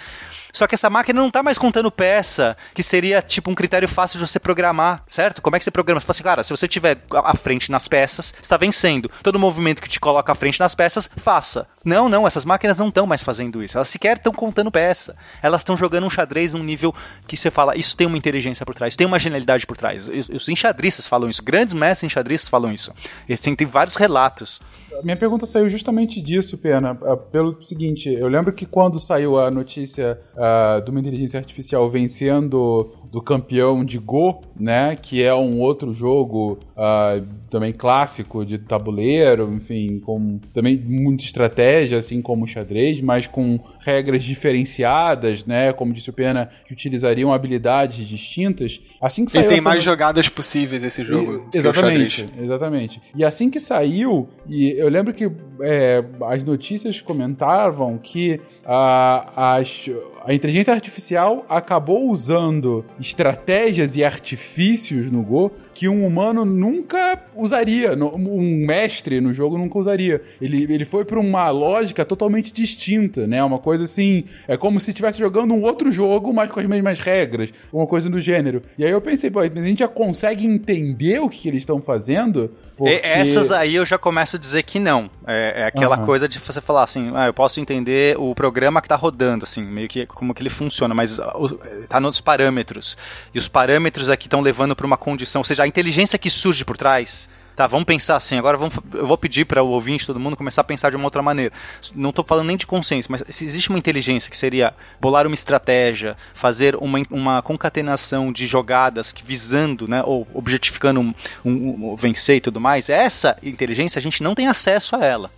Só 0.56 0.68
que 0.68 0.76
essa 0.76 0.89
máquina 0.89 1.20
não 1.20 1.30
tá 1.30 1.43
mais 1.43 1.58
contando 1.58 1.91
peça, 1.91 2.56
que 2.74 2.82
seria 2.82 3.22
tipo 3.22 3.51
um 3.51 3.56
critério 3.56 3.89
fácil 3.89 4.18
de 4.18 4.26
você 4.26 4.39
programar, 4.39 5.03
certo? 5.06 5.41
Como 5.41 5.53
é 5.53 5.60
que 5.60 5.66
você 5.66 5.72
programa? 5.72 5.99
Você 5.99 6.06
fala 6.06 6.16
assim, 6.16 6.24
cara, 6.24 6.43
se 6.43 6.49
você 6.49 6.66
tiver 6.66 6.97
à 7.12 7.36
frente 7.36 7.70
nas 7.70 7.89
peças, 7.89 8.34
está 8.41 8.56
vencendo. 8.56 9.12
Todo 9.22 9.38
movimento 9.38 9.82
que 9.82 9.89
te 9.89 9.99
coloca 9.99 10.32
à 10.32 10.36
frente 10.36 10.58
nas 10.58 10.74
peças, 10.74 11.10
faça. 11.18 11.68
Não, 11.86 12.09
não, 12.09 12.25
essas 12.25 12.43
máquinas 12.43 12.79
não 12.79 12.88
estão 12.88 13.05
mais 13.05 13.21
fazendo 13.21 13.63
isso. 13.63 13.77
Elas 13.77 13.88
sequer 13.88 14.17
estão 14.17 14.33
contando 14.33 14.71
peça. 14.71 15.15
Elas 15.41 15.61
estão 15.61 15.77
jogando 15.77 16.05
um 16.05 16.09
xadrez 16.09 16.53
num 16.53 16.63
nível 16.63 16.93
que 17.27 17.38
você 17.38 17.51
fala, 17.51 17.77
isso 17.77 17.95
tem 17.95 18.07
uma 18.07 18.17
inteligência 18.17 18.65
por 18.65 18.73
trás, 18.73 18.95
tem 18.95 19.05
uma 19.05 19.19
genialidade 19.19 19.67
por 19.67 19.77
trás. 19.77 20.09
Os, 20.09 20.49
enxadristas 20.49 21.07
falam 21.07 21.29
isso, 21.29 21.43
grandes 21.43 21.75
mestres 21.75 22.11
enxadristas 22.11 22.49
falam 22.49 22.71
isso. 22.71 22.91
Eles 23.29 23.39
têm, 23.39 23.55
tem 23.55 23.67
vários 23.67 23.95
relatos. 23.95 24.59
Minha 25.03 25.17
pergunta 25.17 25.45
saiu 25.45 25.69
justamente 25.69 26.21
disso, 26.21 26.57
Pena. 26.57 26.97
ah, 27.03 27.17
Pelo 27.17 27.61
seguinte, 27.61 28.09
eu 28.09 28.27
lembro 28.27 28.53
que 28.53 28.65
quando 28.65 28.99
saiu 28.99 29.38
a 29.39 29.51
notícia 29.51 30.19
ah, 30.38 30.81
de 30.83 30.89
uma 30.89 30.99
inteligência 30.99 31.39
artificial 31.39 31.89
vencendo 31.89 32.93
do 33.11 33.21
campeão 33.21 33.86
de 33.86 33.97
Go, 33.97 34.41
né? 34.59 34.95
Que 34.95 35.23
é 35.23 35.33
um 35.33 35.59
outro 35.59 35.93
jogo 35.93 36.59
ah, 36.75 37.21
também 37.49 37.71
clássico 37.71 38.45
de 38.45 38.57
tabuleiro, 38.57 39.53
enfim, 39.53 39.99
com 39.99 40.39
também 40.53 40.77
muita 40.77 41.23
estratégia, 41.23 41.74
assim 41.93 42.21
como 42.21 42.45
o 42.45 42.47
xadrez, 42.47 43.01
mas 43.01 43.28
com 43.28 43.59
regras 43.86 44.23
diferenciadas, 44.23 45.45
né? 45.45 45.71
Como 45.73 45.93
disse 45.93 46.09
o 46.09 46.13
Pena, 46.13 46.49
que 46.65 46.73
utilizariam 46.73 47.34
habilidades 47.34 48.07
distintas. 48.07 48.80
Assim 49.01 49.26
que 49.26 49.32
E 49.32 49.34
saiu 49.34 49.47
tem 49.47 49.57
essa 49.57 49.63
mais 49.63 49.78
no- 49.78 49.84
jogadas 49.91 50.30
possíveis 50.30 50.84
esse 50.84 51.03
jogo. 51.03 51.49
e- 51.53 51.57
Exatamente, 51.57 52.26
exatamente. 52.39 53.01
E 53.15 53.23
assim 53.23 53.49
que 53.49 53.59
saiu, 53.59 54.30
e 54.47 54.71
eu 54.78 54.89
lembro 54.89 55.13
que 55.13 55.30
é, 55.62 56.03
as 56.28 56.43
notícias 56.43 56.99
comentavam 57.01 57.97
que 57.97 58.39
a, 58.66 59.58
as- 59.58 59.89
a 60.26 60.34
inteligência 60.34 60.74
artificial 60.74 61.45
acabou 61.47 62.10
usando 62.10 62.84
estratégias 62.99 63.95
e 63.95 64.03
artifícios 64.03 65.12
no 65.12 65.22
Go 65.24 65.51
que 65.74 65.88
um 65.89 66.06
humano 66.06 66.45
nunca 66.45 67.22
usaria, 67.36 67.93
um 67.93 68.66
mestre 68.66 69.20
no 69.20 69.34
jogo 69.34 69.58
nunca 69.58 69.78
usaria. 69.78 70.22
Ele, 70.41 70.64
ele 70.74 70.86
foi 70.86 71.03
para 71.03 71.20
uma 71.20 71.49
lógica 71.49 72.06
totalmente 72.06 72.51
distinta, 72.53 73.28
né? 73.28 73.43
Uma 73.43 73.60
coisa 73.60 73.84
assim, 73.84 74.24
é 74.47 74.56
como 74.56 74.80
se 74.80 74.91
estivesse 74.91 75.20
jogando 75.20 75.53
um 75.53 75.62
outro 75.64 75.91
jogo, 75.91 76.32
mas 76.34 76.49
com 76.49 76.62
as 76.62 76.66
mesmas 76.66 76.99
regras, 76.99 77.49
uma 77.74 77.86
coisa 77.86 78.10
do 78.10 78.22
gênero. 78.22 78.64
E 78.78 78.86
aí 78.86 78.91
eu 78.91 79.01
pensei, 79.01 79.30
pô, 79.30 79.41
a 79.41 79.47
gente 79.49 79.80
já 79.80 79.88
consegue 79.88 80.45
entender 80.47 81.20
o 81.20 81.30
que, 81.30 81.39
que 81.41 81.47
eles 81.49 81.62
estão 81.62 81.82
fazendo? 81.82 82.51
Porque... 82.78 83.01
Essas 83.03 83.51
aí 83.51 83.76
eu 83.76 83.86
já 83.86 83.97
começo 83.97 84.38
a 84.38 84.39
dizer 84.39 84.64
que 84.64 84.80
não. 84.80 85.10
É, 85.28 85.45
é 85.56 85.66
aquela 85.68 85.96
Aham. 85.96 86.06
coisa 86.06 86.28
de 86.28 86.39
você 86.39 86.60
falar 86.62 86.84
assim, 86.84 87.12
ah, 87.16 87.28
eu 87.28 87.34
posso 87.34 87.60
entender 87.60 88.18
o 88.20 88.34
programa 88.36 88.82
que 88.82 88.88
tá 88.88 88.96
rodando, 88.96 89.43
assim, 89.43 89.64
meio 89.64 89.88
que 89.88 90.06
como 90.06 90.34
que 90.34 90.41
ele 90.41 90.50
funciona, 90.50 90.93
mas 90.93 91.20
ah, 91.20 91.34
o- 91.38 91.50
tá 91.88 92.00
nos 92.00 92.22
parâmetros. 92.22 92.98
E 93.34 93.38
os 93.38 93.48
parâmetros 93.48 94.10
aqui 94.10 94.28
estão 94.28 94.41
levando 94.41 94.76
para 94.76 94.86
uma 94.86 94.98
condição, 94.98 95.39
ou 95.41 95.46
seja, 95.46 95.64
a 95.64 95.68
inteligência 95.68 96.18
que 96.20 96.30
surge 96.30 96.64
por 96.66 96.78
trás. 96.78 97.30
Tá, 97.56 97.68
vamos 97.68 97.86
pensar 97.86 98.18
assim, 98.18 98.38
agora 98.38 98.58
vamos, 98.58 98.76
eu 98.93 99.08
vou 99.08 99.18
pedir 99.18 99.45
para 99.45 99.64
o 99.64 99.70
ouvinte, 99.70 100.06
todo 100.06 100.20
mundo, 100.20 100.36
começar 100.36 100.60
a 100.60 100.64
pensar 100.64 100.89
de 100.89 100.97
uma 100.97 101.06
outra 101.06 101.22
maneira. 101.22 101.53
Não 101.95 102.10
estou 102.10 102.26
falando 102.26 102.47
nem 102.47 102.58
de 102.58 102.68
consciência, 102.68 103.10
mas 103.10 103.24
se 103.30 103.45
existe 103.45 103.70
uma 103.70 103.80
inteligência 103.80 104.30
que 104.30 104.36
seria 104.38 104.74
bolar 104.99 105.26
uma 105.26 105.34
estratégia, 105.34 106.18
fazer 106.34 106.76
uma, 106.76 106.99
uma 107.10 107.41
concatenação 107.41 108.32
de 108.32 108.45
jogadas 108.45 109.14
que 109.14 109.24
visando, 109.24 109.88
né, 109.88 110.03
ou 110.06 110.28
objetificando 110.34 110.99
um, 110.99 111.14
um- 111.45 111.91
um 111.91 111.95
vencer 111.95 112.36
e 112.38 112.41
tudo 112.41 112.60
mais, 112.60 112.89
essa 112.89 113.38
inteligência 113.41 113.99
a 113.99 114.01
gente 114.01 114.22
não 114.22 114.36
tem 114.36 114.47
acesso 114.47 114.95
a 114.97 115.06
ela. 115.06 115.32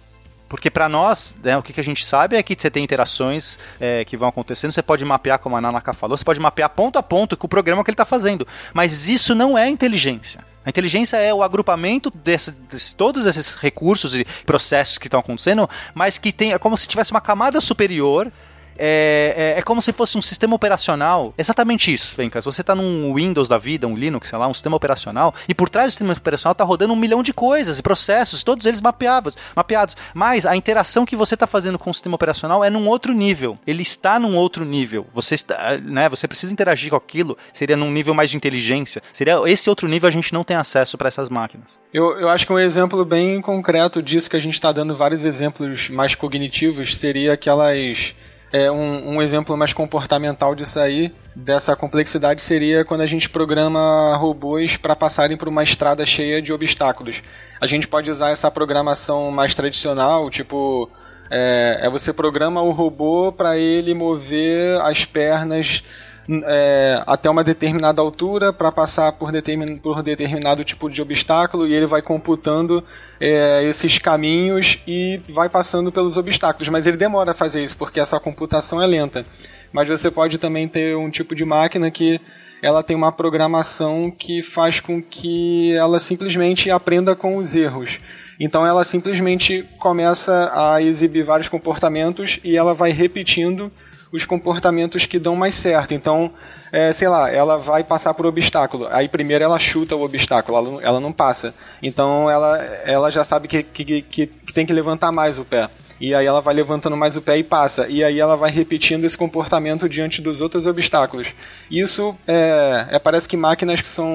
Porque 0.49 0.72
para 0.72 0.88
nós, 0.88 1.36
né, 1.43 1.57
o 1.57 1.61
que, 1.61 1.74
que 1.74 1.82
a 1.82 1.84
gente 1.84 2.05
sabe 2.05 2.36
é 2.38 2.41
que 2.41 2.55
você 2.57 2.72
tem 2.72 2.84
interações 2.84 3.59
é, 3.80 4.05
que 4.05 4.15
vão 4.15 4.30
acontecendo, 4.30 4.72
você 4.72 4.82
pode 4.82 5.03
mapear, 5.03 5.38
como 5.39 5.57
a 5.57 5.61
Nanaka 5.61 5.91
falou, 5.93 6.18
você 6.18 6.24
pode 6.24 6.39
mapear 6.39 6.70
ponto 6.70 6.97
a 6.97 7.03
ponto 7.03 7.36
com 7.36 7.45
o 7.45 7.49
programa 7.49 7.84
que 7.84 7.89
ele 7.91 7.95
está 7.95 8.05
fazendo. 8.05 8.47
Mas 8.74 9.09
isso 9.09 9.36
não 9.36 9.57
é 9.57 9.68
inteligência. 9.70 10.39
A 10.68 10.70
inteligência 10.70 11.15
é 11.15 11.34
o 11.34 11.41
agrupamento 11.41 12.11
desse, 12.11 12.51
desse- 12.51 12.93
todos 12.93 13.26
esses 13.26 13.55
recursos 13.55 14.13
e 14.13 14.26
processos 14.45 14.97
que 14.97 15.07
estão 15.07 15.22
acontecendo, 15.22 15.70
mas 15.93 16.18
que 16.18 16.30
tem, 16.34 16.51
é 16.51 16.59
como 16.59 16.76
se 16.76 16.89
tivesse 16.89 17.09
uma 17.11 17.22
camada 17.22 17.61
superior 17.61 18.30
é, 18.78 19.53
é, 19.55 19.59
é 19.59 19.61
como 19.61 19.82
se 19.82 19.91
fosse 19.93 20.17
um 20.17 20.21
sistema 20.21 20.55
operacional. 20.55 21.34
Exatamente 21.38 21.93
isso, 21.93 22.15
Fencas. 22.15 22.45
Você 22.45 22.61
está 22.61 22.75
num 22.75 23.13
Windows 23.13 23.47
da 23.49 23.57
vida, 23.57 23.88
um 23.88 23.95
Linux, 23.95 24.30
sei 24.30 24.38
lá, 24.38 24.47
um 24.47 24.53
sistema 24.53 24.75
operacional, 24.75 25.34
e 25.47 25.53
por 25.53 25.69
trás 25.69 25.88
do 25.88 25.91
sistema 25.91 26.13
operacional 26.13 26.51
está 26.53 26.63
rodando 26.63 26.93
um 26.93 26.97
milhão 26.97 27.23
de 27.23 27.34
coisas 27.34 27.80
e 27.80 27.84
processos, 27.84 28.43
todos 28.43 28.65
eles 28.65 28.82
mapeados, 28.82 29.36
mapeados. 29.55 29.95
Mas 30.13 30.45
a 30.45 30.55
interação 30.55 31.05
que 31.05 31.15
você 31.15 31.34
está 31.34 31.47
fazendo 31.47 31.80
com 31.80 31.89
o 31.89 31.93
sistema 31.93 32.15
operacional 32.15 32.63
é 32.63 32.69
num 32.69 32.88
outro 32.88 33.13
nível. 33.13 33.57
Ele 33.65 33.82
está 33.82 34.19
num 34.19 34.36
outro 34.36 34.65
nível. 34.65 35.07
Você 35.13 35.36
está, 35.36 35.78
né? 35.78 36.09
Você 36.09 36.28
precisa 36.28 36.53
interagir 36.53 36.89
com 36.89 36.95
aquilo. 36.95 37.38
Seria 37.53 37.78
num 37.78 37.91
nível 37.91 38.13
mais 38.13 38.30
de 38.30 38.38
inteligência. 38.38 39.01
Seria 39.11 39.41
esse 39.45 39.69
outro 39.69 39.88
nível 39.88 40.07
a 40.07 40.11
gente 40.11 40.34
não 40.34 40.43
tem 40.43 40.57
acesso 40.57 40.97
para 40.97 41.07
essas 41.07 41.30
máquinas. 41.30 41.82
Eu, 41.93 42.19
eu 42.19 42.30
acho 42.30 42.45
que 42.45 42.53
um 42.53 42.59
exemplo 42.59 43.03
bem 43.05 43.41
concreto 43.41 44.01
disso, 44.01 44.30
que 44.30 44.36
a 44.38 44.41
gente 44.41 44.53
está 44.53 44.71
dando 44.71 44.95
vários 44.95 45.25
exemplos 45.25 45.89
mais 45.89 46.15
cognitivos, 46.15 46.97
seria 46.97 47.34
aquelas. 47.34 48.15
É, 48.51 48.71
um, 48.71 49.15
um 49.15 49.21
exemplo 49.21 49.57
mais 49.57 49.73
comportamental 49.73 50.55
disso 50.55 50.79
aí, 50.79 51.13
dessa 51.35 51.75
complexidade, 51.75 52.41
seria 52.41 52.85
quando 52.85 53.01
a 53.01 53.05
gente 53.05 53.29
programa 53.29 54.15
robôs 54.15 54.77
para 54.77 54.95
passarem 54.95 55.35
por 55.35 55.49
uma 55.49 55.63
estrada 55.63 56.05
cheia 56.05 56.41
de 56.41 56.53
obstáculos. 56.53 57.21
A 57.59 57.67
gente 57.67 57.87
pode 57.87 58.09
usar 58.09 58.29
essa 58.29 58.49
programação 58.49 59.31
mais 59.31 59.53
tradicional, 59.53 60.29
tipo. 60.29 60.89
É, 61.29 61.79
é 61.81 61.89
você 61.89 62.13
programa 62.13 62.61
o 62.61 62.71
robô 62.71 63.33
para 63.33 63.57
ele 63.57 63.93
mover 63.93 64.79
as 64.79 65.03
pernas 65.03 65.83
é, 66.30 67.01
até 67.05 67.30
uma 67.30 67.43
determinada 67.43 68.01
altura 68.01 68.51
para 68.51 68.71
passar 68.71 69.13
por, 69.13 69.32
determin, 69.32 69.78
por 69.78 70.03
determinado 70.03 70.63
tipo 70.63 70.89
de 70.89 71.01
obstáculo 71.01 71.65
e 71.65 71.73
ele 71.73 71.86
vai 71.86 72.01
computando 72.01 72.84
é, 73.19 73.63
esses 73.63 73.97
caminhos 73.97 74.80
e 74.86 75.21
vai 75.30 75.49
passando 75.49 75.91
pelos 75.91 76.17
obstáculos. 76.17 76.67
Mas 76.69 76.86
ele 76.86 76.97
demora 76.97 77.32
a 77.32 77.36
fazer 77.36 77.63
isso 77.63 77.78
porque 77.78 77.99
essa 77.99 78.19
computação 78.19 78.82
é 78.82 78.86
lenta. 78.86 79.25
Mas 79.71 79.88
você 79.88 80.11
pode 80.11 80.38
também 80.38 80.67
ter 80.67 80.95
um 80.97 81.09
tipo 81.09 81.34
de 81.34 81.45
máquina 81.45 81.89
que 81.89 82.19
ela 82.61 82.82
tem 82.82 82.95
uma 82.95 83.11
programação 83.11 84.09
que 84.09 84.41
faz 84.41 84.80
com 84.80 85.01
que 85.01 85.73
ela 85.73 85.99
simplesmente 85.99 86.71
aprenda 86.71 87.15
com 87.15 87.38
os 87.38 87.55
erros. 87.55 87.99
Então 88.39 88.65
ela 88.65 88.84
simplesmente 88.84 89.65
começa 89.80 90.51
a 90.53 90.82
exibir 90.82 91.23
vários 91.23 91.47
comportamentos 91.47 92.39
e 92.43 92.57
ela 92.57 92.73
vai 92.73 92.91
repetindo 92.91 93.71
os 94.12 94.26
comportamentos 94.26 95.05
que 95.05 95.20
dão 95.20 95.36
mais 95.36 95.55
certo. 95.55 95.93
Então, 95.93 96.32
é, 96.72 96.91
sei 96.93 97.08
lá, 97.08 97.32
ela 97.32 97.58
vai 97.58 97.84
passar 97.84 98.14
por 98.14 98.26
obstáculo. 98.26 98.88
Aí 98.91 99.08
primeiro 99.08 99.43
ela 99.43 99.60
chuta 99.60 99.95
o 99.95 100.03
obstáculo, 100.03 100.58
ela, 100.58 100.70
não- 100.72 100.82
ela 100.82 100.99
não 100.99 101.12
passa. 101.12 101.53
Então 101.82 102.30
ela, 102.30 102.58
ela 102.86 103.12
já 103.12 103.24
sabe 103.24 103.47
que, 103.47 103.64
que, 103.64 104.01
que, 104.01 104.28
que 104.28 104.53
tem 104.53 104.66
que 104.66 104.74
levantar 104.74 105.12
mais 105.12 105.38
o 105.39 105.45
pé. 105.45 105.70
E 105.99 106.14
aí 106.14 106.26
ela 106.28 106.41
vai 106.41 106.53
levantando 106.53 106.95
mais 106.95 107.18
o 107.18 107.22
pé 107.22 107.38
e 107.39 107.43
passa. 107.43 107.88
E 107.88 108.03
aí 108.03 108.20
ela 108.20 108.36
vai 108.36 108.51
repetindo 108.51 109.03
esse 109.03 109.18
comportamento 109.18 109.89
diante 109.89 110.22
dos 110.22 110.41
outros 110.41 110.68
obstáculos. 110.68 111.28
Isso 111.72 112.16
é, 112.28 112.86
é 112.91 112.99
parece 112.99 113.28
que 113.28 113.36
máquinas 113.36 113.82
que 113.82 113.89
são, 113.89 114.08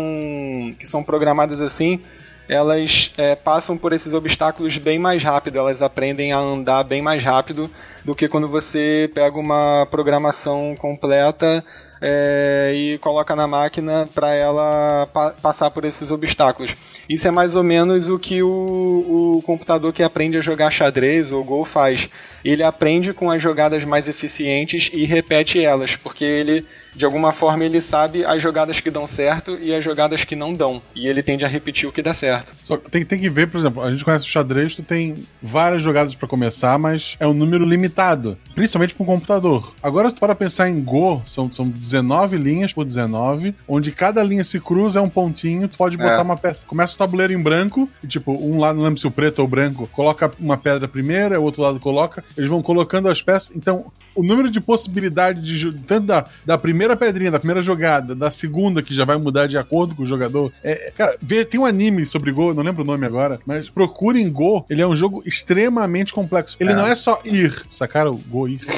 que 0.79 0.87
são 0.87 1.03
programadas 1.03 1.61
assim 1.61 2.01
elas 2.49 3.13
é, 3.17 3.35
passam 3.35 3.77
por 3.79 3.93
esses 3.93 4.15
obstáculos 4.15 4.77
bem 4.79 4.99
mais 4.99 5.23
rápido, 5.23 5.59
elas 5.59 5.83
aprendem 5.83 6.33
a 6.33 6.39
andar 6.39 6.85
bem 6.85 7.01
mais 7.01 7.23
rápido 7.23 7.71
do 8.05 8.15
que 8.15 8.29
quando 8.29 8.49
você 8.49 9.11
pega 9.15 9.39
uma 9.39 9.87
programação 9.91 10.75
completa 10.77 11.65
é, 12.03 12.73
e 12.75 12.99
coloca 12.99 13.37
na 13.37 13.47
máquina 13.47 14.09
para 14.13 14.35
ela 14.35 15.07
pa 15.07 15.31
passar 15.41 15.71
por 15.71 15.85
esses 15.85 16.11
obstáculos. 16.11 16.73
Isso 17.09 17.27
é 17.27 17.31
mais 17.31 17.57
ou 17.57 17.63
menos 17.63 18.09
o 18.09 18.19
que 18.19 18.43
o, 18.43 19.37
o 19.37 19.43
computador 19.43 19.93
que 19.93 20.03
aprende 20.03 20.39
a 20.39 20.41
jogar 20.41 20.71
xadrez 20.71 21.33
ou 21.33 21.45
Go 21.45 21.65
faz. 21.65 22.09
Ele 22.45 22.63
aprende 22.63 23.13
com 23.13 23.31
as 23.31 23.41
jogadas 23.41 23.85
mais 23.85 24.09
eficientes 24.09 24.91
e 24.93 25.05
repete 25.05 25.63
elas, 25.63 25.95
porque 25.95 26.25
ele, 26.25 26.65
de 26.95 27.05
alguma 27.05 27.33
forma, 27.33 27.65
ele 27.65 27.81
sabe 27.81 28.25
as 28.25 28.43
jogadas 28.43 28.81
que 28.81 28.91
dão 28.91 29.07
certo 29.07 29.59
e 29.61 29.75
as 29.75 29.85
jogadas 29.85 30.25
que 30.25 30.35
não 30.35 30.55
dão. 30.55 30.83
E 30.95 31.07
ele 31.07 31.23
tende 31.23 31.45
a 31.45 31.49
repetir 31.49 31.89
o 31.89 31.93
que 31.93 32.03
dá 32.03 32.15
certo. 32.15 32.53
Só 32.65 32.77
que 32.77 32.91
tem, 32.91 33.05
tem 33.05 33.21
que 33.21 33.31
ver, 33.31 33.49
por 33.49 33.59
exemplo, 33.59 33.83
a 33.83 33.91
gente 33.91 34.05
conhece 34.05 34.25
o 34.25 34.29
xadrez, 34.29 34.75
tu 34.75 34.83
tem 34.83 35.25
várias 35.41 35.83
jogadas 35.83 36.15
pra 36.15 36.29
começar, 36.29 36.79
mas 36.79 37.17
é 37.21 37.27
um 37.27 37.35
número 37.35 37.65
limitado, 37.65 38.39
principalmente 38.55 38.95
para 38.95 39.03
um 39.03 39.07
computador. 39.07 39.73
Agora, 39.83 40.09
se 40.09 40.15
tu 40.15 40.21
para 40.21 40.35
pensar 40.35 40.69
em 40.69 40.83
Go, 40.83 41.23
são, 41.25 41.53
são 41.53 41.69
19 41.93 42.37
linhas 42.39 42.73
por 42.73 42.85
19, 42.85 43.55
onde 43.69 43.93
cada 43.93 44.23
linha 44.23 44.43
se 44.45 44.59
cruza 44.59 44.99
é 44.99 45.03
um 45.03 45.09
pontinho, 45.09 45.69
tu 45.69 45.77
pode 45.77 45.97
botar 45.97 46.19
É. 46.19 46.23
uma 46.23 46.37
peça. 46.37 46.67
Começa 46.67 46.95
o 46.95 46.99
tabuleiro 46.99 47.33
em 47.33 47.43
branco, 47.43 47.89
e 48.03 48.07
tipo, 48.07 48.33
um 48.33 48.59
lado, 48.59 48.77
não 48.77 48.85
lembro 48.85 48.99
se 48.99 49.07
o 49.07 49.11
preto 49.11 49.41
ou 49.41 49.45
o 49.45 49.49
branco, 49.49 49.87
coloca 49.93 50.31
uma 50.41 50.57
pedra 50.57 50.89
primeiro, 50.89 51.39
o 51.39 51.43
outro 51.43 51.63
lado 51.63 51.79
coloca, 51.79 52.25
eles 52.37 52.49
vão 52.49 52.63
colocando 52.63 53.09
as 53.09 53.21
peças. 53.23 53.53
Então, 53.55 53.87
o 54.15 54.23
número 54.23 54.51
de 54.51 54.61
possibilidade 54.61 55.41
de 55.41 55.73
tanto 55.81 56.07
da, 56.07 56.27
da 56.45 56.59
primeira 56.59 56.97
pedrinha, 56.97 57.31
da 57.31 57.39
primeira 57.39 57.63
jogada, 57.63 58.15
da 58.15 58.31
segunda, 58.31 58.83
que 58.83 58.95
já 58.95 59.05
vai 59.05 59.17
mudar 59.17 59.47
de 59.47 59.57
acordo 59.57 59.95
com 59.95 60.03
o 60.03 60.07
jogador. 60.07 60.53
É, 60.63 60.93
cara, 60.97 61.17
vê, 61.21 61.45
tem 61.45 61.61
um 61.61 61.67
anime 61.67 62.05
sobre 62.07 62.33
Go, 62.33 62.55
não 62.55 62.63
lembro 62.63 62.83
o 62.83 62.87
nome 62.87 63.07
agora, 63.07 63.39
mas 63.47 63.69
procurem 63.69 64.31
Go. 64.31 64.65
Ele 64.69 64.83
é 64.83 64.87
um 64.87 64.97
jogo 64.97 65.23
extremamente 65.27 66.13
complexo. 66.13 66.57
Ele 66.61 66.73
É. 66.73 66.75
não 66.75 66.87
é 66.87 66.95
só 66.95 67.19
ir, 67.25 67.65
sacaram? 67.69 68.15
Go 68.29 68.49
ir. 68.49 68.61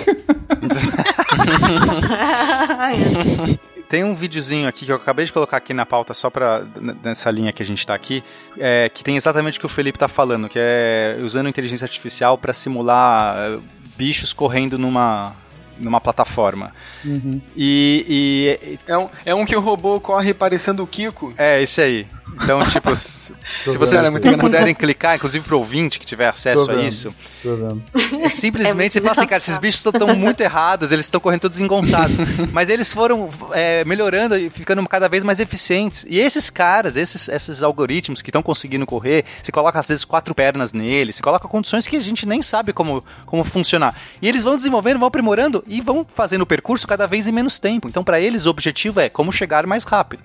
tem 3.88 4.04
um 4.04 4.14
videozinho 4.14 4.68
aqui 4.68 4.86
que 4.86 4.92
eu 4.92 4.96
acabei 4.96 5.24
de 5.24 5.32
colocar 5.32 5.56
aqui 5.56 5.72
na 5.74 5.84
pauta 5.86 6.14
só 6.14 6.30
pra, 6.30 6.64
nessa 7.02 7.30
linha 7.30 7.52
que 7.52 7.62
a 7.62 7.66
gente 7.66 7.86
tá 7.86 7.94
aqui, 7.94 8.22
é, 8.58 8.88
que 8.88 9.04
tem 9.04 9.16
exatamente 9.16 9.58
o 9.58 9.60
que 9.60 9.66
o 9.66 9.68
Felipe 9.68 9.98
tá 9.98 10.08
falando, 10.08 10.48
que 10.48 10.58
é 10.58 11.18
usando 11.22 11.48
inteligência 11.48 11.84
artificial 11.84 12.36
pra 12.38 12.52
simular 12.52 13.36
é, 13.36 13.58
bichos 13.96 14.32
correndo 14.32 14.78
numa, 14.78 15.32
numa 15.78 16.00
plataforma. 16.00 16.72
E, 17.56 18.58
e- 18.66 18.78
É 18.86 18.96
um, 18.96 19.08
é 19.26 19.34
um 19.34 19.44
que 19.44 19.56
o 19.56 19.60
robô 19.60 20.00
corre 20.00 20.32
parecendo 20.34 20.82
o 20.82 20.86
Kiko. 20.86 21.32
é 21.36 21.62
esse 21.62 21.80
aí. 21.80 22.06
Então, 22.42 22.64
tipo, 22.64 22.94
se, 22.96 23.34
se 23.66 23.78
vocês 23.78 24.04
é 24.04 24.36
puderem 24.36 24.74
clicar, 24.74 25.16
inclusive 25.16 25.44
pro 25.44 25.58
ouvinte 25.58 25.98
que 25.98 26.06
tiver 26.06 26.28
acesso 26.28 26.66
Tô 26.66 26.72
a 26.72 26.82
isso, 26.82 27.14
Tô 27.42 27.54
vendo. 27.56 27.82
É 28.22 28.28
simplesmente 28.28 28.74
muito 28.74 28.92
você 28.92 29.00
fala 29.00 29.12
assim, 29.12 29.26
cara, 29.26 29.38
esses 29.38 29.58
bichos 29.58 29.84
estão 29.84 30.14
muito 30.16 30.40
errados, 30.40 30.90
eles 30.90 31.06
estão 31.06 31.20
correndo 31.20 31.42
todos 31.42 31.60
engonçados. 31.60 32.16
Mas 32.52 32.68
eles 32.68 32.92
foram 32.92 33.28
é, 33.52 33.84
melhorando 33.84 34.36
e 34.36 34.50
ficando 34.50 34.86
cada 34.88 35.08
vez 35.08 35.22
mais 35.22 35.40
eficientes. 35.40 36.04
E 36.08 36.18
esses 36.18 36.50
caras, 36.50 36.96
esses, 36.96 37.28
esses 37.28 37.62
algoritmos 37.62 38.22
que 38.22 38.30
estão 38.30 38.42
conseguindo 38.42 38.86
correr, 38.86 39.24
você 39.42 39.52
coloca 39.52 39.78
às 39.78 39.88
vezes 39.88 40.04
quatro 40.04 40.34
pernas 40.34 40.72
neles, 40.72 41.16
você 41.16 41.22
coloca 41.22 41.46
condições 41.48 41.86
que 41.86 41.96
a 41.96 42.00
gente 42.00 42.26
nem 42.26 42.42
sabe 42.42 42.72
como, 42.72 43.04
como 43.26 43.44
funcionar. 43.44 43.94
E 44.20 44.28
eles 44.28 44.42
vão 44.42 44.56
desenvolvendo, 44.56 44.98
vão 44.98 45.08
aprimorando 45.08 45.64
e 45.66 45.80
vão 45.80 46.06
fazendo 46.08 46.42
o 46.42 46.46
percurso 46.46 46.86
cada 46.86 47.06
vez 47.06 47.26
em 47.26 47.32
menos 47.32 47.58
tempo. 47.58 47.88
Então, 47.88 48.04
para 48.04 48.20
eles, 48.20 48.46
o 48.46 48.50
objetivo 48.50 49.00
é 49.00 49.08
como 49.08 49.32
chegar 49.32 49.66
mais 49.66 49.84
rápido. 49.84 50.22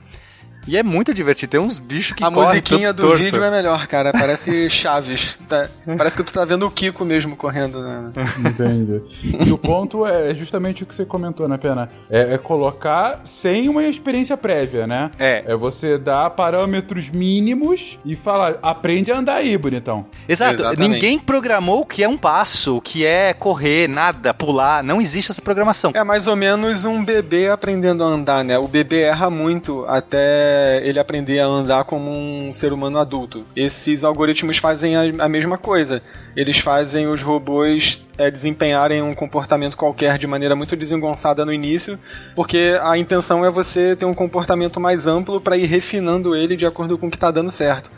E 0.68 0.78
é 0.78 0.84
muito 0.84 1.14
divertido. 1.14 1.50
Tem 1.52 1.60
uns 1.60 1.80
bichos 1.80 2.12
que 2.14 2.24
A 2.24 2.30
correm 2.30 2.48
musiquinha 2.50 2.94
do 2.94 3.02
torto. 3.04 3.18
vídeo 3.18 3.44
é 3.44 3.50
melhor, 3.50 3.88
cara. 3.88 4.12
Parece 4.12 4.70
Chaves. 4.70 5.40
Tá- 5.48 5.68
parece 5.98 6.16
que 6.18 6.24
tu 6.24 6.32
tá 6.34 6.46
vendo 6.46 6.66
o 6.66 6.72
Kiko 6.72 7.04
mesmo 7.04 7.36
correndo. 7.36 7.82
Né? 7.82 8.12
Entendi. 8.46 9.02
E 9.48 9.52
o 9.52 9.58
ponto 9.58 10.06
é 10.06 10.34
justamente 10.36 10.84
o 10.84 10.86
que 10.86 10.94
você 10.94 11.06
comentou, 11.06 11.48
né, 11.48 11.58
Pena? 11.58 11.90
É, 12.10 12.36
é 12.36 12.38
colocar 12.38 13.22
sem 13.26 13.68
uma 13.70 13.84
experiência 13.86 14.38
prévia, 14.38 14.86
né? 14.86 15.10
É. 15.18 15.44
É 15.48 15.56
você 15.56 15.98
dar 15.98 16.30
parâmetros 16.32 17.10
mínimos 17.10 17.98
e 18.06 18.16
falar, 18.16 18.58
aprende 18.62 19.12
a 19.12 19.18
andar 19.18 19.36
aí, 19.36 19.58
bonitão. 19.58 20.06
Exato. 20.28 20.62
Exatamente. 20.62 20.88
Ninguém 20.90 21.18
programou 21.20 21.82
o 21.82 21.86
que 21.86 22.04
é 22.04 22.08
um 22.10 22.18
passo, 22.18 22.78
o 22.78 22.82
que 22.82 23.06
é 23.06 23.34
correr, 23.34 23.88
nada, 23.88 24.34
pular. 24.34 24.84
Não 24.84 25.02
existe 25.02 25.32
essa 25.32 25.42
programação. 25.42 25.92
É 25.96 26.04
mais 26.04 26.28
ou 26.28 26.36
menos 26.36 26.86
um 26.86 27.04
bebê 27.04 27.50
aprendendo 27.50 28.04
a 28.04 28.08
andar, 28.08 28.44
né? 28.44 28.58
O 28.60 28.68
bebê 28.68 29.02
erra 29.02 29.30
muito 29.30 29.86
até 29.88 30.49
ele 30.84 31.00
aprender 31.00 31.40
a 31.40 31.46
andar 31.46 31.84
como 31.84 32.12
um 32.12 32.52
ser 32.54 32.74
humano 32.74 32.98
adulto. 32.98 33.46
Esses 33.56 34.04
algoritmos 34.04 34.58
fazem 34.58 34.96
a, 34.96 35.02
a 35.26 35.30
mesma 35.30 35.58
coisa. 35.58 36.02
Eles 36.36 36.60
fazem 36.60 37.08
os 37.08 37.22
robôs 37.22 38.04
é, 38.18 38.30
desempenharem 38.30 39.02
um 39.02 39.14
comportamento 39.14 39.78
qualquer 39.78 40.18
de 40.18 40.28
maneira 40.28 40.56
muito 40.56 40.76
desengonçada 40.76 41.46
no 41.46 41.54
início, 41.54 41.98
porque 42.36 42.78
a 42.82 42.98
intenção 42.98 43.46
é 43.46 43.50
você 43.50 43.96
ter 43.96 44.06
um 44.06 44.14
comportamento 44.14 44.80
mais 44.80 45.08
amplo 45.08 45.40
para 45.40 45.58
ir 45.58 45.66
refinando 45.66 46.36
ele 46.36 46.56
de 46.56 46.66
acordo 46.66 46.98
com 46.98 47.08
o 47.08 47.12
que 47.12 47.18
tá 47.18 47.32
dando 47.32 47.52
certo. 47.52 47.90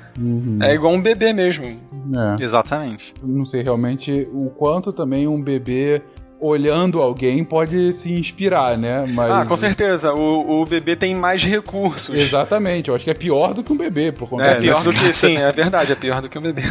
É 0.61 0.73
igual 0.73 0.93
um 0.93 1.01
bebê 1.01 1.33
mesmo. 1.33 1.65
É. 1.65 2.43
Exatamente. 2.43 3.13
Não 3.23 3.45
sei 3.45 3.61
realmente 3.61 4.27
o 4.31 4.49
quanto 4.49 4.91
também 4.91 5.27
um 5.27 5.41
bebê 5.41 6.01
olhando 6.41 6.99
alguém 6.99 7.43
pode 7.43 7.93
se 7.93 8.11
inspirar, 8.11 8.75
né? 8.77 9.05
Mas... 9.07 9.31
Ah, 9.31 9.45
com 9.45 9.55
certeza. 9.55 10.11
O, 10.13 10.61
o 10.61 10.65
bebê 10.65 10.95
tem 10.95 11.13
mais 11.15 11.43
recursos. 11.43 12.15
Exatamente, 12.15 12.89
eu 12.89 12.95
acho 12.95 13.05
que 13.05 13.11
é 13.11 13.13
pior 13.13 13.53
do 13.53 13.63
que 13.63 13.71
um 13.71 13.77
bebê, 13.77 14.11
por 14.11 14.27
conta 14.27 14.43
É 14.45 14.51
É, 14.51 14.55
pior 14.55 14.83
do 14.83 14.91
que, 14.91 14.99
caso- 14.99 15.13
sim, 15.27 15.37
é 15.37 15.51
verdade, 15.51 15.91
é 15.91 15.95
pior 15.95 16.19
do 16.21 16.27
que 16.27 16.37
um 16.37 16.41
bebê. 16.41 16.63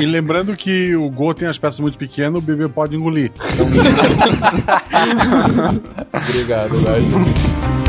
E 0.00 0.06
lembrando 0.06 0.56
que 0.56 0.96
o 0.96 1.10
Go 1.10 1.34
tem 1.34 1.46
as 1.46 1.58
peças 1.58 1.78
muito 1.80 1.98
pequenas, 1.98 2.38
o 2.38 2.40
bebê 2.40 2.66
pode 2.68 2.96
engolir. 2.96 3.30
Obrigado, 6.28 6.80
Gajo. 6.82 7.81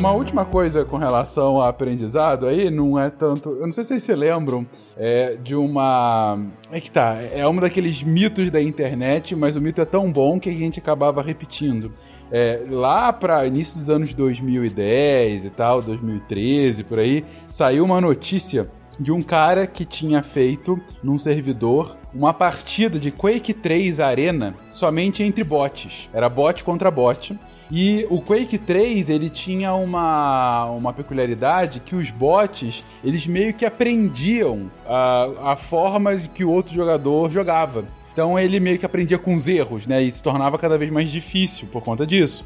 Uma 0.00 0.12
última 0.12 0.46
coisa 0.46 0.82
com 0.82 0.96
relação 0.96 1.56
ao 1.56 1.68
aprendizado 1.68 2.46
aí, 2.46 2.70
não 2.70 2.98
é 2.98 3.10
tanto. 3.10 3.50
Eu 3.50 3.66
não 3.66 3.72
sei 3.72 3.84
se 3.84 3.88
vocês 3.88 4.02
se 4.02 4.14
lembram 4.14 4.66
é, 4.96 5.36
de 5.36 5.54
uma. 5.54 6.42
É 6.72 6.80
que 6.80 6.90
tá, 6.90 7.18
é 7.34 7.46
um 7.46 7.56
daqueles 7.56 8.02
mitos 8.02 8.50
da 8.50 8.62
internet, 8.62 9.36
mas 9.36 9.56
o 9.56 9.60
mito 9.60 9.78
é 9.78 9.84
tão 9.84 10.10
bom 10.10 10.40
que 10.40 10.48
a 10.48 10.52
gente 10.54 10.78
acabava 10.78 11.20
repetindo. 11.20 11.92
É, 12.32 12.62
lá 12.70 13.12
para 13.12 13.46
início 13.46 13.78
dos 13.78 13.90
anos 13.90 14.14
2010 14.14 15.44
e 15.44 15.50
tal, 15.50 15.82
2013 15.82 16.82
por 16.82 16.98
aí, 16.98 17.22
saiu 17.46 17.84
uma 17.84 18.00
notícia 18.00 18.70
de 18.98 19.12
um 19.12 19.20
cara 19.20 19.66
que 19.66 19.84
tinha 19.84 20.22
feito 20.22 20.80
num 21.02 21.18
servidor 21.18 21.98
uma 22.12 22.34
partida 22.34 22.98
de 22.98 23.10
Quake 23.10 23.54
3 23.54 24.00
Arena 24.00 24.54
somente 24.72 25.22
entre 25.22 25.44
bots. 25.44 26.08
Era 26.12 26.28
bot 26.28 26.64
contra 26.64 26.90
bot. 26.90 27.38
E 27.70 28.04
o 28.10 28.20
Quake 28.20 28.58
3, 28.58 29.08
ele 29.08 29.30
tinha 29.30 29.72
uma, 29.74 30.64
uma 30.66 30.92
peculiaridade 30.92 31.78
que 31.78 31.94
os 31.94 32.10
bots, 32.10 32.84
eles 33.04 33.26
meio 33.26 33.54
que 33.54 33.64
aprendiam 33.64 34.70
a, 34.84 35.52
a 35.52 35.56
forma 35.56 36.16
que 36.16 36.44
o 36.44 36.50
outro 36.50 36.74
jogador 36.74 37.30
jogava. 37.30 37.84
Então 38.12 38.36
ele 38.36 38.58
meio 38.58 38.78
que 38.78 38.84
aprendia 38.84 39.18
com 39.18 39.36
os 39.36 39.46
erros, 39.46 39.86
né? 39.86 40.02
E 40.02 40.10
se 40.10 40.20
tornava 40.20 40.58
cada 40.58 40.76
vez 40.76 40.90
mais 40.90 41.10
difícil 41.10 41.68
por 41.70 41.82
conta 41.82 42.04
disso. 42.04 42.44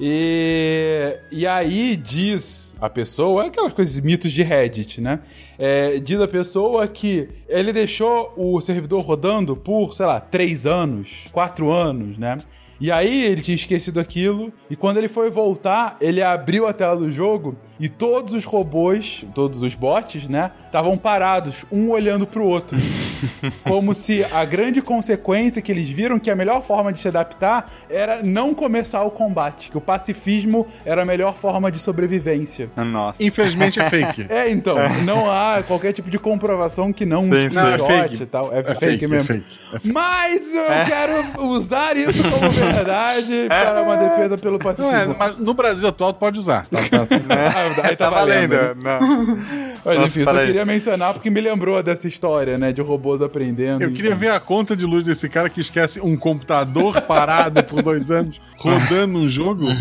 E, 0.00 1.16
e 1.30 1.46
aí 1.46 1.96
diz 1.96 2.74
a 2.80 2.90
pessoa, 2.90 3.44
é 3.44 3.46
aquelas 3.46 3.72
coisas, 3.72 3.98
mitos 4.00 4.32
de 4.32 4.42
Reddit, 4.42 5.00
né? 5.00 5.20
É, 5.58 5.98
diz 5.98 6.20
a 6.20 6.28
pessoa 6.28 6.86
que 6.86 7.28
ele 7.48 7.72
deixou 7.72 8.32
o 8.36 8.60
servidor 8.60 9.02
rodando 9.02 9.56
por, 9.56 9.94
sei 9.94 10.04
lá, 10.04 10.20
três 10.20 10.66
anos, 10.66 11.24
quatro 11.32 11.70
anos, 11.70 12.18
né? 12.18 12.36
E 12.80 12.92
aí 12.92 13.24
ele 13.24 13.40
tinha 13.40 13.54
esquecido 13.54 13.98
aquilo, 14.00 14.52
e 14.68 14.76
quando 14.76 14.98
ele 14.98 15.08
foi 15.08 15.30
voltar, 15.30 15.96
ele 16.00 16.22
abriu 16.22 16.66
a 16.66 16.72
tela 16.72 16.96
do 16.96 17.10
jogo 17.10 17.56
e 17.78 17.88
todos 17.88 18.32
os 18.34 18.44
robôs, 18.44 19.24
todos 19.34 19.62
os 19.62 19.74
bots, 19.74 20.26
né, 20.28 20.50
estavam 20.64 20.96
parados, 20.96 21.64
um 21.70 21.90
olhando 21.90 22.26
pro 22.26 22.44
outro. 22.44 22.76
Como 23.64 23.94
se 23.94 24.24
a 24.24 24.44
grande 24.44 24.80
consequência 24.82 25.60
que 25.62 25.70
eles 25.72 25.88
viram 25.88 26.18
que 26.18 26.30
a 26.30 26.36
melhor 26.36 26.62
forma 26.64 26.92
de 26.92 26.98
se 26.98 27.08
adaptar 27.08 27.70
era 27.88 28.22
não 28.22 28.54
começar 28.54 29.02
o 29.04 29.10
combate, 29.10 29.70
que 29.70 29.78
o 29.78 29.80
pacifismo 29.80 30.66
era 30.84 31.02
a 31.02 31.04
melhor 31.04 31.34
forma 31.34 31.70
de 31.70 31.78
sobrevivência. 31.78 32.70
Nossa. 32.76 33.22
Infelizmente 33.22 33.80
é 33.80 33.88
fake. 33.90 34.26
É, 34.28 34.50
então, 34.50 34.76
não 35.04 35.30
há 35.30 35.62
qualquer 35.66 35.92
tipo 35.92 36.10
de 36.10 36.18
comprovação 36.18 36.92
que 36.92 37.04
não 37.06 37.22
Sim, 37.24 37.50
sim. 37.50 37.56
Não, 37.56 37.66
é 37.66 37.78
fake. 37.78 38.22
e 38.22 38.26
tal. 38.26 38.52
É, 38.54 38.60
É 38.60 38.62
fake, 38.64 38.78
fake, 38.80 39.04
é 39.04 39.08
mesmo. 39.08 39.26
fake. 39.26 39.46
É 39.74 39.78
fake. 39.78 39.92
Mas 39.92 40.54
eu 40.54 40.64
quero 40.86 41.46
usar 41.46 41.96
isso 41.96 42.22
como 42.22 42.52
verdade 42.72 43.46
para 43.48 43.82
uma 43.82 43.96
defesa 43.96 44.38
pelo 44.38 44.58
Não 44.58 44.70
é, 44.70 44.74
pacifismo. 44.74 45.16
mas 45.18 45.38
no 45.38 45.54
Brasil 45.54 45.88
atual 45.88 46.12
tu 46.12 46.18
pode 46.18 46.38
usar. 46.38 46.66
Tá, 46.66 46.78
tá, 46.88 47.06
tá. 47.06 47.16
Ah, 47.30 47.80
aí 47.88 47.96
tá, 47.96 48.10
valendo. 48.10 48.52
né? 48.52 48.74
Não. 48.76 49.36
Mas 49.84 49.98
Nossa, 49.98 50.20
enfim, 50.20 50.28
eu 50.28 50.34
só 50.34 50.46
queria 50.46 50.64
mencionar 50.64 51.12
porque 51.14 51.30
me 51.30 51.40
lembrou 51.40 51.82
dessa 51.82 52.08
história, 52.08 52.58
né? 52.58 52.72
De 52.72 52.80
robôs 52.80 53.22
aprendendo. 53.22 53.82
Eu 53.82 53.92
queria 53.92 54.08
então. 54.10 54.18
ver 54.18 54.30
a 54.30 54.40
conta 54.40 54.76
de 54.76 54.84
luz 54.84 55.04
desse 55.04 55.28
cara 55.28 55.48
que 55.48 55.60
esquece 55.60 56.00
um 56.00 56.16
computador 56.16 57.00
parado 57.02 57.62
por 57.64 57.82
dois 57.82 58.10
anos 58.10 58.40
rodando 58.58 59.18
um 59.18 59.28
jogo. 59.28 59.66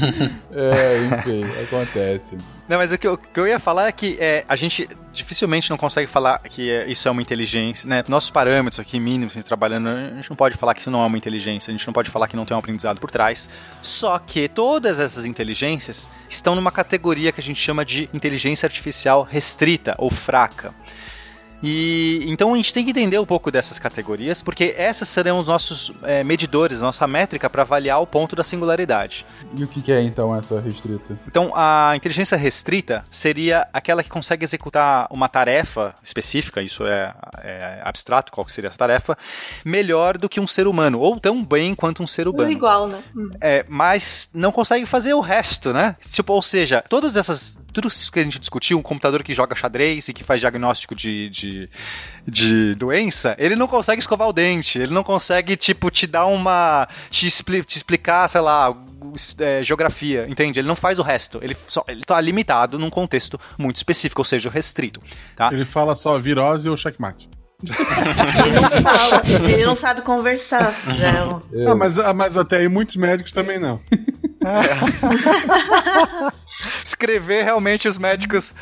É, 0.58 1.18
enfim, 1.20 1.44
acontece. 1.64 2.38
Não, 2.68 2.78
mas 2.78 2.92
o 2.92 2.98
que 2.98 3.06
eu, 3.06 3.14
o 3.14 3.18
que 3.18 3.40
eu 3.40 3.48
ia 3.48 3.60
falar 3.60 3.88
é 3.88 3.92
que 3.92 4.18
é, 4.20 4.44
a 4.48 4.56
gente 4.56 4.90
dificilmente 5.12 5.70
não 5.70 5.78
consegue 5.78 6.08
falar 6.08 6.40
que 6.40 6.70
é, 6.70 6.90
isso 6.90 7.08
é 7.08 7.12
uma 7.12 7.22
inteligência, 7.22 7.88
né? 7.88 8.04
Nossos 8.08 8.32
parâmetros 8.32 8.80
aqui 8.80 9.00
mínimos, 9.00 9.34
a 9.34 9.36
gente 9.36 9.46
trabalhando, 9.46 9.88
a 9.88 10.16
gente 10.16 10.30
não 10.30 10.36
pode 10.36 10.58
falar 10.58 10.74
que 10.74 10.82
isso 10.82 10.90
não 10.90 11.04
é 11.04 11.06
uma 11.06 11.18
inteligência, 11.18 11.70
a 11.70 11.74
gente 11.78 11.86
não 11.86 11.94
pode 11.94 12.10
falar 12.10 12.28
que 12.28 12.36
não 12.36 12.44
tem 12.44 12.56
um 12.56 12.60
aprendizado 12.60 13.00
por 13.00 13.12
trás. 13.12 13.48
Só 13.84 14.18
que 14.18 14.50
todas 14.50 14.98
essas 14.98 15.26
inteligências 15.26 16.10
estão 16.28 16.56
numa 16.56 16.72
categoria 16.72 17.32
que 17.32 17.40
a 17.40 17.44
gente 17.44 17.62
chama 17.62 17.86
de 17.86 18.10
inteligência 18.12 18.66
artificial 18.66 19.22
restrita 19.22 19.94
ou 20.00 20.10
fraca. 20.10 20.74
E 21.66 22.20
então 22.28 22.54
a 22.54 22.58
gente 22.58 22.74
tem 22.74 22.84
que 22.84 22.92
entender 22.92 23.18
um 23.18 23.26
pouco 23.26 23.50
dessas 23.50 23.80
categorias, 23.80 24.44
porque 24.44 24.76
essas 24.78 25.10
serão 25.10 25.40
os 25.40 25.48
nossos 25.48 25.92
é, 26.04 26.24
medidores, 26.24 26.80
nossa 26.80 27.08
métrica 27.08 27.50
para 27.50 27.64
avaliar 27.64 28.02
o 28.02 28.08
ponto 28.08 28.36
da 28.36 28.44
singularidade. 28.44 29.26
E 29.58 29.64
o 29.64 29.68
que 29.68 29.92
é 29.92 30.02
então 30.02 30.36
essa 30.36 30.60
restrita? 30.60 31.18
Então, 31.28 31.52
a 31.56 31.94
inteligência 31.96 32.38
restrita 32.38 33.04
seria 33.10 33.68
aquela 33.74 34.04
que 34.04 34.10
consegue 34.10 34.44
executar 34.44 35.08
uma 35.10 35.28
tarefa 35.28 35.96
específica, 36.04 36.62
isso 36.62 36.86
é, 36.86 37.14
é 37.44 37.82
abstrato, 37.84 38.32
qual 38.32 38.46
que 38.46 38.52
seria 38.52 38.68
essa 38.68 38.78
tarefa, 38.78 39.18
melhor 39.64 40.18
do 40.18 40.30
que 40.30 40.40
um 40.40 40.48
ser 40.48 40.68
humano, 40.68 41.00
ou 41.00 41.20
tão 41.20 41.44
bem 41.44 41.74
quanto 41.74 42.04
um 42.04 42.08
ser 42.08 42.28
humano. 42.28 42.52
igual, 42.52 42.88
né? 42.88 43.02
Hum. 43.16 43.30
É, 43.42 43.66
mas 43.68 44.30
não 44.34 44.52
consegue 44.52 44.86
fazer 44.86 45.14
o 45.14 45.20
resto, 45.20 45.74
né? 45.74 45.96
Tipo, 46.06 46.34
ou 46.34 46.42
seja, 46.42 46.84
todas 46.88 47.18
essas. 47.18 47.58
Tudo 47.76 47.90
isso 47.90 48.10
que 48.10 48.20
a 48.20 48.24
gente 48.24 48.40
discutiu, 48.40 48.80
um 48.80 48.82
computador 48.82 49.22
que 49.22 49.34
joga 49.34 49.54
xadrez 49.54 50.08
e 50.08 50.14
que 50.14 50.24
faz 50.24 50.40
diagnóstico 50.40 50.96
de, 50.96 51.30
de, 51.30 51.70
de 52.26 52.74
doença, 52.76 53.36
ele 53.38 53.54
não 53.56 53.68
consegue 53.68 54.00
escovar 54.00 54.30
o 54.30 54.34
dente, 54.34 54.80
ele 54.80 54.94
não 54.94 55.04
consegue, 55.04 55.58
tipo, 55.58 55.92
te 55.92 56.08
dar 56.08 56.26
uma. 56.26 56.88
te, 57.10 57.28
expli- 57.28 57.66
te 57.66 57.76
explicar, 57.76 58.30
sei 58.30 58.40
lá, 58.40 58.74
é, 59.40 59.62
geografia, 59.62 60.26
entende? 60.30 60.58
Ele 60.60 60.68
não 60.70 60.76
faz 60.76 61.00
o 61.00 61.02
resto. 61.04 61.40
Ele, 61.44 61.56
só, 61.68 61.84
ele 61.90 62.02
tá 62.06 62.20
limitado 62.22 62.80
num 62.80 62.90
contexto 62.90 63.38
muito 63.58 63.76
específico, 63.76 64.22
ou 64.22 64.26
seja, 64.26 64.50
restrito. 64.50 65.02
Tá? 65.36 65.50
Ele 65.52 65.66
fala 65.66 65.96
só 65.98 66.18
virose 66.18 66.70
ou 66.70 66.78
checkmate. 66.78 67.30
Ele 67.64 68.60
não 68.60 68.82
fala, 68.82 69.22
ele 69.50 69.66
não 69.66 69.76
sabe 69.76 70.02
conversar. 70.02 70.74
É 70.88 71.24
um- 71.66 71.70
Ah, 71.72 71.76
mas, 71.76 71.98
ah, 72.00 72.14
mas 72.14 72.38
até 72.38 72.58
aí 72.58 72.68
muitos 72.68 72.96
médicos 72.96 73.32
também 73.32 73.60
não. 73.60 73.80
Escrever 76.84 77.44
realmente 77.44 77.88
os 77.88 77.98
médicos. 77.98 78.54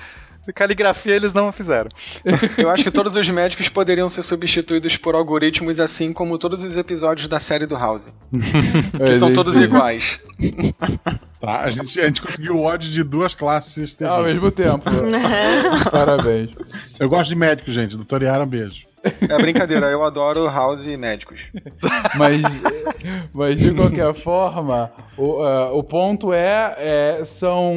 Caligrafia 0.54 1.16
eles 1.16 1.34
não 1.34 1.54
fizeram. 1.54 1.90
Eu 2.58 2.70
acho 2.70 2.84
que 2.84 2.92
todos 2.92 3.16
os 3.16 3.30
médicos 3.30 3.70
poderiam 3.70 4.10
ser 4.10 4.24
substituídos 4.24 4.98
por 4.98 5.16
algoritmos, 5.16 5.80
assim 5.80 6.12
como 6.12 6.38
todos 6.38 6.64
os 6.64 6.76
episódios 6.76 7.30
da 7.30 7.40
série 7.40 7.66
do 7.66 7.76
House. 7.76 8.10
Que 9.06 9.16
são 9.16 9.34
todos 9.34 9.56
iguais. 9.56 10.20
Tá, 11.40 11.62
a 11.62 11.70
gente, 11.70 12.00
a 12.00 12.06
gente 12.06 12.22
conseguiu 12.22 12.56
o 12.56 12.64
ódio 12.64 12.92
de 12.92 13.04
duas 13.04 13.34
classes. 13.34 13.98
Ao 14.02 14.24
mesmo 14.24 14.52
tempo. 14.52 14.84
Parabéns. 15.90 16.50
Eu 17.00 17.08
gosto 17.08 17.30
de 17.30 17.36
médico, 17.36 17.72
gente. 17.72 17.96
Doutor 17.96 18.24
Yara, 18.24 18.44
um 18.44 18.48
beijo. 18.48 18.86
É 19.04 19.38
brincadeira, 19.38 19.88
eu 19.88 20.04
adoro 20.04 20.46
House 20.48 20.86
e 20.88 20.96
médicos. 20.96 21.42
Mas, 22.16 22.42
mas 23.34 23.58
de 23.58 23.74
qualquer 23.74 24.14
forma, 24.14 24.92
o, 25.18 25.42
ah, 25.42 25.72
o 25.74 25.84
ponto 25.84 26.32
é, 26.32 26.76
é, 26.78 27.26
são 27.26 27.74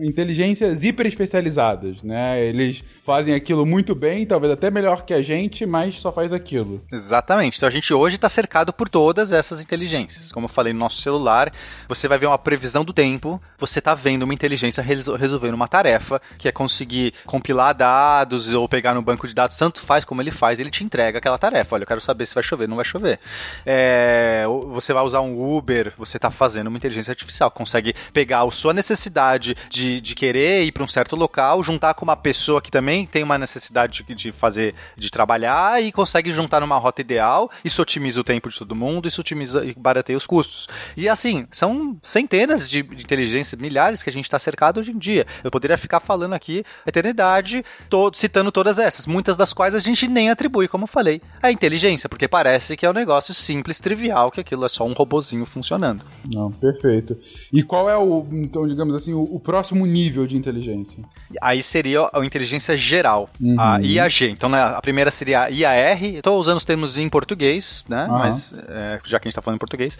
inteligências 0.00 0.82
hiper 0.82 1.06
especializadas, 1.06 2.02
né? 2.02 2.40
Eles 2.44 2.82
fazem 3.04 3.34
aquilo 3.34 3.66
muito 3.66 3.94
bem, 3.94 4.24
talvez 4.26 4.52
até 4.52 4.70
melhor 4.70 5.04
que 5.04 5.12
a 5.12 5.22
gente, 5.22 5.66
mas 5.66 5.98
só 6.00 6.10
faz 6.10 6.32
aquilo. 6.32 6.82
Exatamente. 6.92 7.56
Então 7.56 7.68
a 7.68 7.72
gente 7.72 7.92
hoje 7.92 8.16
está 8.16 8.28
cercado 8.28 8.72
por 8.72 8.88
todas 8.88 9.32
essas 9.32 9.60
inteligências. 9.60 10.32
Como 10.32 10.44
eu 10.46 10.48
falei 10.48 10.72
no 10.72 10.78
nosso 10.78 11.00
celular, 11.02 11.52
você 11.86 12.08
vai 12.08 12.18
ver 12.18 12.26
uma 12.26 12.38
previsão 12.38 12.84
do 12.84 12.92
tempo, 12.92 13.40
você 13.58 13.78
está 13.80 13.94
vendo 13.94 14.22
uma 14.22 14.34
inteligência 14.34 14.82
resol- 14.82 15.16
resolvendo 15.16 15.54
uma 15.54 15.68
tarefa, 15.68 16.20
que 16.38 16.48
é 16.48 16.52
conseguir 16.52 17.12
compilar 17.26 17.74
dados 17.74 18.52
ou 18.52 18.68
pegar 18.68 18.94
no 18.94 19.02
banco 19.02 19.26
de 19.28 19.34
dados, 19.34 19.56
tanto 19.56 19.80
faz 19.82 20.04
como 20.04 20.22
ele 20.22 20.30
faz, 20.30 20.47
ele 20.58 20.70
te 20.70 20.82
entrega 20.82 21.18
aquela 21.18 21.36
tarefa. 21.36 21.74
Olha, 21.74 21.82
eu 21.82 21.86
quero 21.86 22.00
saber 22.00 22.24
se 22.26 22.34
vai 22.34 22.42
chover, 22.42 22.68
não 22.68 22.76
vai 22.76 22.84
chover. 22.84 23.20
É, 23.66 24.44
você 24.68 24.92
vai 24.92 25.02
usar 25.02 25.20
um 25.20 25.56
Uber, 25.56 25.92
você 25.98 26.16
está 26.16 26.30
fazendo 26.30 26.68
uma 26.68 26.76
inteligência 26.76 27.12
artificial, 27.12 27.50
consegue 27.50 27.94
pegar 28.12 28.42
a 28.42 28.50
sua 28.50 28.72
necessidade 28.72 29.54
de, 29.68 30.00
de 30.00 30.14
querer 30.14 30.64
ir 30.64 30.72
para 30.72 30.82
um 30.82 30.88
certo 30.88 31.14
local, 31.14 31.62
juntar 31.62 31.94
com 31.94 32.04
uma 32.04 32.16
pessoa 32.16 32.62
que 32.62 32.70
também 32.70 33.06
tem 33.06 33.22
uma 33.22 33.36
necessidade 33.36 34.02
de, 34.02 34.14
de 34.14 34.32
fazer, 34.32 34.74
de 34.96 35.10
trabalhar 35.10 35.82
e 35.82 35.92
consegue 35.92 36.30
juntar 36.30 36.60
numa 36.60 36.78
rota 36.78 37.00
ideal. 37.00 37.50
Isso 37.64 37.82
otimiza 37.82 38.20
o 38.20 38.24
tempo 38.24 38.48
de 38.48 38.58
todo 38.58 38.74
mundo, 38.74 39.06
isso 39.06 39.20
otimiza 39.20 39.64
e 39.64 39.74
barateia 39.76 40.16
os 40.16 40.26
custos. 40.26 40.66
E 40.96 41.08
assim, 41.08 41.46
são 41.50 41.98
centenas 42.02 42.68
de 42.68 42.78
de 42.78 43.02
inteligências, 43.02 43.60
milhares 43.60 44.02
que 44.02 44.08
a 44.08 44.12
gente 44.12 44.24
está 44.24 44.38
cercado 44.38 44.78
hoje 44.78 44.92
em 44.92 44.98
dia. 44.98 45.26
Eu 45.42 45.50
poderia 45.50 45.76
ficar 45.76 45.98
falando 45.98 46.32
aqui 46.32 46.64
a 46.86 46.88
eternidade, 46.88 47.64
to- 47.90 48.12
citando 48.14 48.52
todas 48.52 48.78
essas, 48.78 49.04
muitas 49.04 49.36
das 49.36 49.52
quais 49.52 49.74
a 49.74 49.80
gente 49.80 50.06
nem 50.06 50.30
atribui, 50.38 50.68
como 50.68 50.84
eu 50.84 50.88
falei, 50.88 51.20
a 51.42 51.50
inteligência, 51.50 52.08
porque 52.08 52.28
parece 52.28 52.76
que 52.76 52.86
é 52.86 52.90
um 52.90 52.92
negócio 52.92 53.34
simples, 53.34 53.80
trivial, 53.80 54.30
que 54.30 54.40
aquilo 54.40 54.64
é 54.64 54.68
só 54.68 54.86
um 54.86 54.92
robozinho 54.92 55.44
funcionando. 55.44 56.04
Não, 56.24 56.52
perfeito. 56.52 57.16
E 57.52 57.62
qual 57.62 57.90
é 57.90 57.96
o, 57.96 58.24
então, 58.30 58.66
digamos 58.66 58.94
assim, 58.94 59.12
o, 59.12 59.22
o 59.22 59.40
próximo 59.40 59.84
nível 59.84 60.26
de 60.26 60.36
inteligência? 60.36 61.02
Aí 61.42 61.62
seria 61.62 62.08
a 62.12 62.24
inteligência 62.24 62.76
geral, 62.76 63.28
a 63.58 63.80
IAG. 63.80 64.30
Então, 64.30 64.48
né, 64.48 64.62
a 64.62 64.80
primeira 64.80 65.10
seria 65.10 65.44
a 65.44 65.48
IAR. 65.48 66.04
Estou 66.04 66.38
usando 66.38 66.58
os 66.58 66.64
termos 66.64 66.96
em 66.96 67.08
português, 67.08 67.84
né? 67.88 68.02
Aham. 68.02 68.18
Mas 68.18 68.54
é, 68.68 69.00
já 69.04 69.18
que 69.18 69.26
a 69.26 69.28
gente 69.28 69.32
está 69.32 69.42
falando 69.42 69.56
em 69.56 69.60
português. 69.60 69.98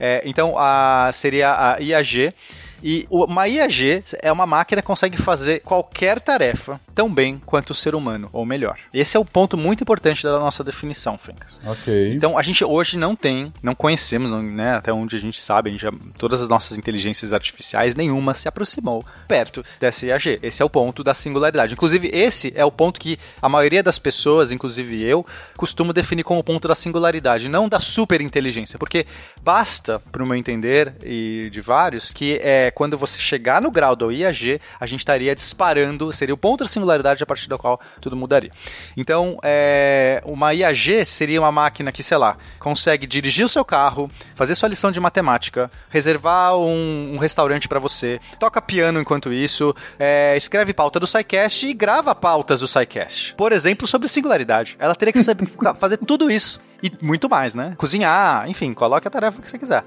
É, 0.00 0.22
então, 0.24 0.54
a, 0.58 1.10
seria 1.12 1.52
a 1.52 1.80
IAG. 1.80 2.34
E 2.82 3.06
o- 3.10 3.24
uma 3.24 3.48
IAG 3.48 4.02
é 4.22 4.30
uma 4.30 4.46
máquina 4.46 4.80
que 4.82 4.86
consegue 4.86 5.16
fazer 5.16 5.60
qualquer 5.60 6.20
tarefa 6.20 6.80
tão 6.94 7.12
bem 7.12 7.40
quanto 7.44 7.70
o 7.70 7.74
ser 7.74 7.94
humano, 7.94 8.28
ou 8.32 8.44
melhor. 8.46 8.78
Esse 8.92 9.16
é 9.16 9.20
o 9.20 9.24
ponto 9.24 9.56
muito 9.56 9.82
importante 9.82 10.22
da 10.22 10.38
nossa 10.38 10.64
definição, 10.64 11.18
Fencas. 11.18 11.60
Ok. 11.66 12.12
Então, 12.14 12.38
a 12.38 12.42
gente 12.42 12.64
hoje 12.64 12.96
não 12.96 13.14
tem, 13.14 13.52
não 13.62 13.74
conhecemos, 13.74 14.30
né, 14.30 14.76
até 14.76 14.92
onde 14.92 15.16
a 15.16 15.18
gente 15.18 15.40
sabe, 15.40 15.68
a 15.70 15.72
gente 15.72 15.82
já- 15.82 15.92
todas 16.18 16.40
as 16.40 16.48
nossas 16.48 16.78
inteligências 16.78 17.32
artificiais, 17.32 17.94
nenhuma 17.94 18.32
se 18.34 18.48
aproximou 18.48 19.04
perto 19.28 19.64
dessa 19.80 20.06
IAG. 20.06 20.38
Esse 20.42 20.62
é 20.62 20.64
o 20.64 20.70
ponto 20.70 21.04
da 21.04 21.12
singularidade. 21.14 21.74
Inclusive, 21.74 22.08
esse 22.12 22.52
é 22.56 22.64
o 22.64 22.70
ponto 22.70 22.98
que 23.00 23.18
a 23.42 23.48
maioria 23.48 23.82
das 23.82 23.98
pessoas, 23.98 24.52
inclusive 24.52 25.02
eu, 25.02 25.26
costumo 25.56 25.92
definir 25.92 26.22
como 26.24 26.42
ponto 26.42 26.66
da 26.68 26.74
singularidade, 26.74 27.48
não 27.48 27.68
da 27.68 27.80
superinteligência, 27.80 28.78
porque 28.78 29.06
basta, 29.42 29.98
para 30.10 30.22
o 30.22 30.26
meu 30.26 30.36
entender, 30.36 30.94
e 31.04 31.48
de 31.50 31.60
vários, 31.60 32.12
que 32.12 32.38
é 32.42 32.65
quando 32.70 32.96
você 32.96 33.18
chegar 33.18 33.60
no 33.60 33.70
grau 33.70 33.96
do 33.96 34.10
IAG, 34.10 34.60
a 34.78 34.86
gente 34.86 35.00
estaria 35.00 35.34
disparando, 35.34 36.12
seria 36.12 36.34
o 36.34 36.38
ponto 36.38 36.64
da 36.64 36.68
singularidade 36.68 37.22
a 37.22 37.26
partir 37.26 37.48
do 37.48 37.58
qual 37.58 37.80
tudo 38.00 38.16
mudaria. 38.16 38.50
Então, 38.96 39.38
é, 39.42 40.22
uma 40.24 40.52
IAG 40.52 41.04
seria 41.04 41.40
uma 41.40 41.52
máquina 41.52 41.92
que, 41.92 42.02
sei 42.02 42.16
lá, 42.16 42.36
consegue 42.58 43.06
dirigir 43.06 43.44
o 43.44 43.48
seu 43.48 43.64
carro, 43.64 44.10
fazer 44.34 44.54
sua 44.54 44.68
lição 44.68 44.90
de 44.90 45.00
matemática, 45.00 45.70
reservar 45.90 46.56
um, 46.56 47.14
um 47.14 47.16
restaurante 47.16 47.68
para 47.68 47.78
você, 47.78 48.20
toca 48.38 48.60
piano 48.60 49.00
enquanto 49.00 49.32
isso, 49.32 49.74
é, 49.98 50.36
escreve 50.36 50.72
pauta 50.72 51.00
do 51.00 51.06
SciCast 51.06 51.66
e 51.66 51.74
grava 51.74 52.14
pautas 52.14 52.60
do 52.60 52.68
SciCast. 52.68 53.34
Por 53.34 53.52
exemplo, 53.52 53.86
sobre 53.86 54.08
singularidade. 54.08 54.76
Ela 54.78 54.94
teria 54.94 55.12
que 55.12 55.22
saber 55.22 55.46
fazer 55.78 55.98
tudo 55.98 56.30
isso. 56.30 56.60
E 56.82 56.92
muito 57.02 57.28
mais, 57.28 57.54
né? 57.54 57.74
Cozinhar, 57.76 58.48
enfim, 58.48 58.74
coloque 58.74 59.08
a 59.08 59.10
tarefa 59.10 59.40
que 59.40 59.48
você 59.48 59.58
quiser. 59.58 59.84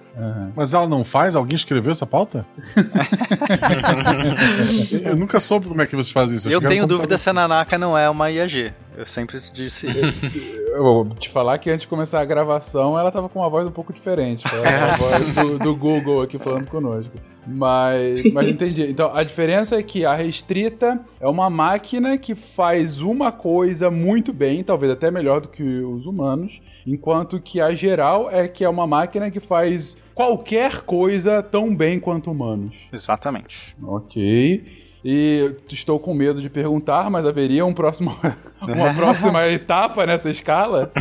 Mas 0.55 0.73
ela 0.73 0.87
não 0.87 1.03
faz? 1.03 1.35
Alguém 1.35 1.55
escreveu 1.55 1.91
essa 1.91 2.05
pauta? 2.05 2.45
eu 5.03 5.15
nunca 5.15 5.39
soube 5.39 5.67
como 5.67 5.81
é 5.81 5.85
que 5.85 5.95
você 5.95 6.11
faz 6.11 6.31
isso. 6.31 6.49
Eu 6.49 6.61
no 6.61 6.67
tenho 6.67 6.87
dúvida 6.87 7.17
se 7.17 7.29
a 7.29 7.33
Nanaka 7.33 7.77
não 7.77 7.97
é 7.97 8.09
uma 8.09 8.31
IAG. 8.31 8.73
Eu 8.97 9.05
sempre 9.05 9.37
disse 9.53 9.89
isso. 9.89 10.13
Eu 10.69 10.83
vou 10.83 11.09
te 11.15 11.29
falar 11.29 11.57
que 11.57 11.69
antes 11.69 11.81
de 11.81 11.87
começar 11.87 12.21
a 12.21 12.25
gravação, 12.25 12.97
ela 12.97 13.11
tava 13.11 13.27
com 13.27 13.39
uma 13.39 13.49
voz 13.49 13.67
um 13.67 13.71
pouco 13.71 13.91
diferente. 13.91 14.45
Ela 14.53 14.63
tava 14.63 14.91
a 14.91 14.97
voz 14.97 15.35
do, 15.35 15.59
do 15.59 15.75
Google 15.75 16.21
aqui 16.21 16.37
falando 16.37 16.67
conosco. 16.67 17.11
Mas, 17.47 18.23
mas 18.31 18.47
entendi. 18.47 18.83
Então, 18.83 19.11
a 19.13 19.23
diferença 19.23 19.77
é 19.77 19.83
que 19.83 20.05
a 20.05 20.13
restrita 20.13 20.99
é 21.19 21.27
uma 21.27 21.49
máquina 21.49 22.17
que 22.17 22.35
faz 22.35 23.01
uma 23.01 23.31
coisa 23.31 23.89
muito 23.89 24.31
bem, 24.31 24.63
talvez 24.63 24.91
até 24.91 25.09
melhor 25.09 25.41
do 25.41 25.47
que 25.47 25.63
os 25.63 26.05
humanos, 26.05 26.61
enquanto 26.85 27.39
que 27.39 27.59
a 27.59 27.73
geral 27.73 28.29
é 28.31 28.47
que 28.47 28.63
é 28.63 28.69
uma 28.69 28.85
máquina 28.85 29.31
que 29.31 29.39
faz 29.39 29.97
qualquer 30.13 30.81
coisa 30.81 31.41
tão 31.41 31.75
bem 31.75 31.99
quanto 31.99 32.31
humanos. 32.31 32.75
Exatamente. 32.91 33.75
Ok. 33.81 34.89
E 35.03 35.55
estou 35.71 35.97
com 35.97 36.13
medo 36.13 36.41
de 36.41 36.49
perguntar, 36.49 37.09
mas 37.09 37.25
haveria 37.25 37.65
um 37.65 37.73
próximo, 37.73 38.17
uma 38.61 38.93
próxima 38.93 39.47
etapa 39.49 40.05
nessa 40.05 40.29
escala? 40.29 40.91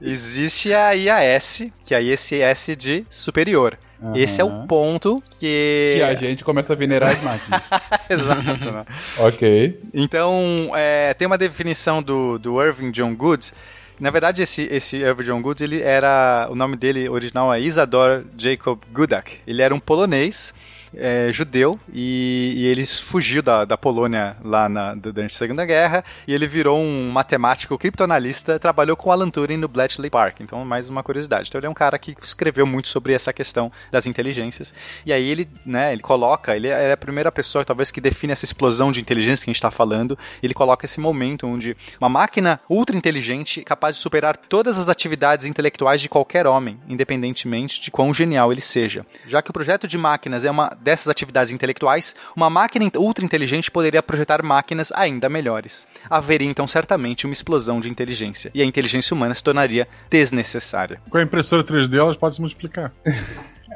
Existe 0.00 0.72
a 0.72 0.92
IAS, 0.92 1.64
que 1.84 1.94
é 1.94 1.98
a 1.98 2.00
ISS 2.00 2.76
de 2.76 3.04
superior. 3.08 3.78
Esse 4.14 4.40
é 4.40 4.44
o 4.44 4.66
ponto 4.66 5.22
que. 5.40 5.94
Que 5.96 6.02
a 6.02 6.14
gente 6.14 6.44
começa 6.44 6.72
a 6.72 6.76
venerar 6.76 7.10
as 7.16 7.22
máquinas. 7.22 7.62
Exato. 8.08 8.70
né? 8.70 8.84
ok. 9.18 9.80
Então, 9.92 10.70
é, 10.74 11.12
tem 11.14 11.26
uma 11.26 11.38
definição 11.38 12.02
do, 12.02 12.38
do 12.38 12.62
Irving 12.62 12.92
John 12.92 13.14
Good. 13.14 13.52
Na 13.98 14.10
verdade, 14.10 14.42
esse, 14.42 14.68
esse 14.70 14.98
Irving 14.98 15.24
John 15.24 15.42
Good, 15.42 15.64
ele 15.64 15.82
era. 15.82 16.46
O 16.50 16.54
nome 16.54 16.76
dele 16.76 17.08
original 17.08 17.52
é 17.52 17.60
Isador 17.60 18.24
Jacob 18.36 18.78
Gudak. 18.92 19.38
Ele 19.46 19.62
era 19.62 19.74
um 19.74 19.80
polonês. 19.80 20.54
É, 20.94 21.30
judeu 21.32 21.78
e, 21.92 22.54
e 22.56 22.66
ele 22.66 22.84
fugiu 22.86 23.42
da, 23.42 23.64
da 23.64 23.76
Polônia 23.76 24.36
lá 24.42 24.68
na, 24.68 24.94
durante 24.94 25.34
a 25.34 25.38
Segunda 25.38 25.64
Guerra 25.64 26.04
e 26.26 26.34
ele 26.34 26.46
virou 26.46 26.78
um 26.78 27.10
matemático 27.10 27.76
criptoanalista, 27.78 28.58
trabalhou 28.58 28.96
com 28.96 29.10
Alan 29.10 29.30
Turing 29.30 29.56
no 29.56 29.68
Bletchley 29.68 30.10
Park. 30.10 30.40
Então, 30.40 30.64
mais 30.64 30.88
uma 30.88 31.02
curiosidade. 31.02 31.48
Então, 31.48 31.58
ele 31.58 31.66
é 31.66 31.70
um 31.70 31.74
cara 31.74 31.98
que 31.98 32.14
escreveu 32.22 32.66
muito 32.66 32.88
sobre 32.88 33.12
essa 33.12 33.32
questão 33.32 33.70
das 33.90 34.06
inteligências. 34.06 34.74
E 35.04 35.12
aí 35.12 35.28
ele, 35.28 35.48
né, 35.64 35.92
ele 35.92 36.02
coloca, 36.02 36.56
ele 36.56 36.68
é 36.68 36.92
a 36.92 36.96
primeira 36.96 37.30
pessoa, 37.30 37.64
talvez, 37.64 37.90
que 37.90 38.00
define 38.00 38.32
essa 38.32 38.44
explosão 38.44 38.90
de 38.92 39.00
inteligência 39.00 39.44
que 39.44 39.50
a 39.50 39.52
gente 39.52 39.56
está 39.56 39.70
falando. 39.70 40.18
Ele 40.42 40.54
coloca 40.54 40.84
esse 40.84 41.00
momento 41.00 41.46
onde 41.46 41.76
uma 42.00 42.08
máquina 42.08 42.60
ultra 42.68 42.96
inteligente 42.96 43.62
capaz 43.62 43.96
de 43.96 44.02
superar 44.02 44.36
todas 44.36 44.78
as 44.78 44.88
atividades 44.88 45.46
intelectuais 45.46 46.00
de 46.00 46.08
qualquer 46.08 46.46
homem, 46.46 46.80
independentemente 46.88 47.80
de 47.80 47.90
quão 47.90 48.12
genial 48.12 48.52
ele 48.52 48.60
seja. 48.60 49.04
Já 49.26 49.42
que 49.42 49.50
o 49.50 49.52
projeto 49.52 49.86
de 49.86 49.98
máquinas 49.98 50.44
é 50.44 50.50
uma 50.50 50.77
dessas 50.80 51.08
atividades 51.08 51.52
intelectuais, 51.52 52.14
uma 52.36 52.48
máquina 52.50 52.90
ultra 52.96 53.24
inteligente 53.24 53.70
poderia 53.70 54.02
projetar 54.02 54.42
máquinas 54.42 54.92
ainda 54.92 55.28
melhores. 55.28 55.86
Haveria 56.08 56.48
então 56.48 56.66
certamente 56.66 57.26
uma 57.26 57.32
explosão 57.32 57.80
de 57.80 57.88
inteligência 57.88 58.50
e 58.54 58.62
a 58.62 58.64
inteligência 58.64 59.14
humana 59.14 59.34
se 59.34 59.42
tornaria 59.42 59.88
desnecessária. 60.10 61.00
Com 61.10 61.18
a 61.18 61.22
impressora 61.22 61.64
3D, 61.64 61.98
elas 61.98 62.16
podem 62.16 62.34
se 62.36 62.40
multiplicar. 62.40 62.92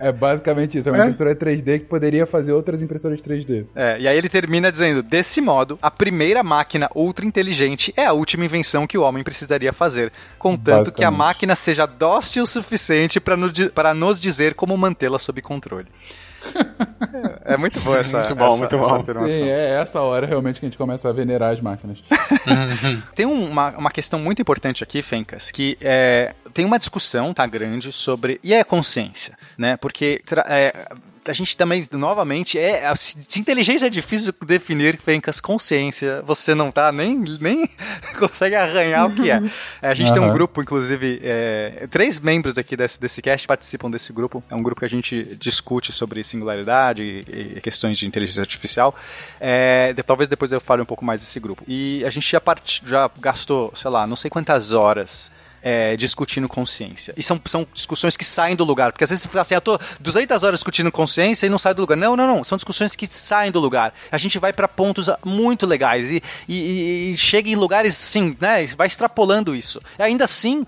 É 0.01 0.11
basicamente 0.11 0.79
isso. 0.79 0.89
É 0.89 0.93
uma 0.93 1.03
É. 1.05 1.07
impressora 1.07 1.35
3D 1.37 1.81
que 1.81 1.85
poderia 1.85 2.27
fazer 2.27 2.53
outras 2.53 2.83
impressoras 2.83 3.21
3D. 3.21 3.67
É, 3.75 4.01
e 4.01 4.09
aí 4.09 4.17
ele 4.17 4.29
termina 4.29 4.73
dizendo: 4.73 5.03
desse 5.03 5.41
modo, 5.41 5.79
a 5.83 5.91
primeira 5.91 6.43
máquina 6.43 6.89
ultra 6.95 7.27
inteligente 7.27 7.93
é 7.97 8.07
a 8.07 8.13
última 8.13 8.45
invenção 8.45 8.87
que 8.87 8.97
o 8.97 9.03
homem 9.03 9.23
precisaria 9.23 9.73
fazer, 9.73 10.11
contanto 10.39 10.93
que 10.93 11.05
a 11.05 11.11
máquina 11.11 11.55
seja 11.55 11.85
dócil 11.87 12.45
o 12.45 12.47
suficiente 12.47 13.21
para 13.21 13.95
nos 13.95 14.19
dizer 14.19 14.55
como 14.55 14.77
mantê-la 14.77 15.19
sob 15.19 15.41
controle. 15.43 15.87
É, 17.47 17.55
é 17.55 17.57
muito 17.57 17.81
boa 17.81 17.99
essa. 17.99 18.19
Muito 18.19 18.35
bom, 18.35 18.47
essa- 18.47 18.57
muito 18.59 18.77
essa 18.77 18.89
bom. 18.89 19.01
afirmação. 19.01 19.29
Sim, 19.29 19.49
é 19.49 19.81
essa 19.81 20.01
hora 20.01 20.27
realmente 20.27 20.61
que 20.61 20.67
a 20.67 20.69
gente 20.69 20.79
começa 20.79 21.09
a 21.09 21.13
venerar 21.13 21.53
as 21.53 21.61
máquinas. 21.61 21.99
Tem 23.15 23.27
um- 23.27 23.49
uma, 23.51 23.71
uma 23.77 23.91
questão 23.91 24.19
muito 24.19 24.41
importante 24.43 24.83
aqui, 24.83 25.03
Fencas, 25.03 25.51
que 25.51 25.77
é, 25.81 26.35
tem 26.55 26.65
uma 26.65 26.79
discussão, 26.79 27.33
tá, 27.35 27.47
grande, 27.47 27.93
sobre. 27.93 28.41
E 28.43 28.53
é 28.55 28.61
a 28.61 28.65
consciência, 28.65 29.37
né? 29.57 29.77
Porque 29.77 30.23
é, 30.47 30.75
a 31.27 31.33
gente 31.33 31.57
também, 31.57 31.87
novamente, 31.93 32.59
é. 32.59 32.93
Se 32.97 33.39
inteligência 33.39 33.87
é 33.87 33.91
difícil 33.91 34.35
definir, 34.45 34.99
Fencas, 35.01 35.41
consciência, 35.41 36.23
você 36.23 36.55
não 36.55 36.71
tá 36.73 36.91
nem, 36.91 37.17
nem 37.41 37.69
consegue 38.19 38.55
arranhar 38.55 39.07
o 39.07 39.15
que 39.15 39.31
é. 39.31 39.41
É, 39.81 39.89
A 39.89 39.95
gente 39.95 40.13
tem 40.13 40.21
um 40.23 40.33
grupo, 40.33 40.61
inclusive, 40.61 41.21
é, 41.23 41.87
três 41.91 42.19
membros 42.19 42.59
aqui 42.59 42.77
desse, 42.77 43.01
desse 43.01 43.23
cast 43.23 43.47
participam 43.47 43.91
desse 43.91 44.13
grupo. 44.13 44.43
É 44.51 44.55
um 44.55 44.63
grupo 44.63 44.81
que 44.81 44.85
a 44.85 44.89
gente 44.91 45.37
discute 45.37 45.93
sobre 45.93 46.23
singularidade 46.25 47.03
e, 47.03 47.55
e 47.57 47.61
questões 47.61 47.99
de 47.99 48.07
inteligência 48.07 48.41
artificial. 48.41 48.95
É, 49.41 49.93
de- 49.93 50.03
talvez 50.03 50.29
depois 50.29 50.51
eu 50.53 50.61
fale 50.61 50.83
um 50.83 50.87
pouco 50.87 51.05
mais 51.05 51.21
desse 51.21 51.39
grupo. 51.39 51.63
E 51.69 52.05
a 52.05 52.11
gente 52.11 52.29
já, 52.31 52.41
part, 52.41 52.83
já 52.87 53.11
gastou, 53.21 53.73
sei 53.77 53.91
lá, 53.91 54.07
não 54.07 54.17
sei 54.17 54.31
quantas 54.31 54.73
horas. 54.73 55.31
É, 55.63 55.97
discutindo 55.97 56.49
consciência. 56.49 57.15
E 57.17 57.23
são, 57.23 57.41
são 57.47 57.67
discussões 57.73 58.17
que 58.17 58.25
saem 58.25 58.57
do 58.57 58.65
lugar. 58.65 58.93
Porque 58.93 59.05
às 59.05 59.11
vezes 59.11 59.23
você 59.23 59.29
fala 59.29 59.43
assim, 59.43 59.55
eu 59.55 59.61
tô 59.61 59.79
200 60.01 60.43
horas 60.43 60.59
discutindo 60.61 60.91
consciência 60.91 61.47
e 61.47 61.49
não 61.49 61.59
sai 61.59 61.73
do 61.75 61.81
lugar. 61.81 61.97
Não, 61.97 62.17
não, 62.17 62.27
não. 62.27 62.45
São 62.45 62.57
discussões 62.57 62.97
que 62.97 63.07
saem 63.07 63.51
do 63.53 63.61
lugar. 63.61 63.95
A 64.11 64.19
gente 64.19 64.39
vai 64.39 64.53
para 64.53 64.67
pontos 64.69 65.09
muito 65.25 65.67
legais 65.67 66.11
e, 66.11 66.23
e- 66.49 67.13
e 67.13 67.17
chega 67.19 67.49
em 67.49 67.55
lugares, 67.55 67.95
assim, 67.97 68.37
né? 68.41 68.67
Vai 68.77 68.87
extrapolando 68.87 69.55
isso. 69.55 69.81
E 69.99 70.03
ainda 70.03 70.25
assim, 70.25 70.65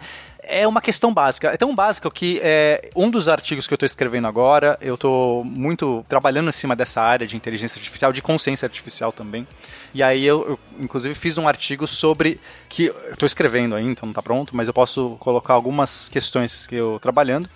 é 0.47 0.67
uma 0.67 0.81
questão 0.81 1.13
básica. 1.13 1.49
É 1.49 1.57
tão 1.57 1.75
básica 1.75 2.11
que 2.11 2.41
é, 2.43 2.91
um 2.95 3.11
dos 3.11 3.29
artigos 3.29 3.67
que 3.67 3.73
eu 3.73 3.77
estou 3.77 3.87
escrevendo 3.87 4.29
agora, 4.29 4.79
eu 4.81 4.95
estou 4.95 5.45
muito 5.45 6.05
trabalhando 6.09 6.49
em 6.49 6.53
cima 6.53 6.77
dessa 6.77 7.01
área 7.01 7.27
de 7.27 7.37
inteligência 7.37 7.79
artificial, 7.79 8.13
de 8.13 8.23
consciência 8.23 8.67
artificial 8.67 9.13
também. 9.13 9.47
E 9.93 10.03
aí 10.03 10.25
eu, 10.25 10.49
eu, 10.51 10.59
inclusive, 10.81 11.15
fiz 11.15 11.39
um 11.39 11.47
artigo 11.47 11.87
sobre 11.87 12.41
que 12.69 12.93
estou 13.11 13.27
escrevendo 13.27 13.75
ainda, 13.75 13.93
então 13.93 14.07
não 14.07 14.13
está 14.13 14.23
pronto, 14.23 14.57
mas 14.57 14.69
eu 14.69 14.75
posso 14.75 15.17
colocar 15.21 15.55
algumas 15.55 16.09
questões 16.09 16.67
que 16.67 16.75
eu 16.75 16.99
trabalhando. 17.01 17.49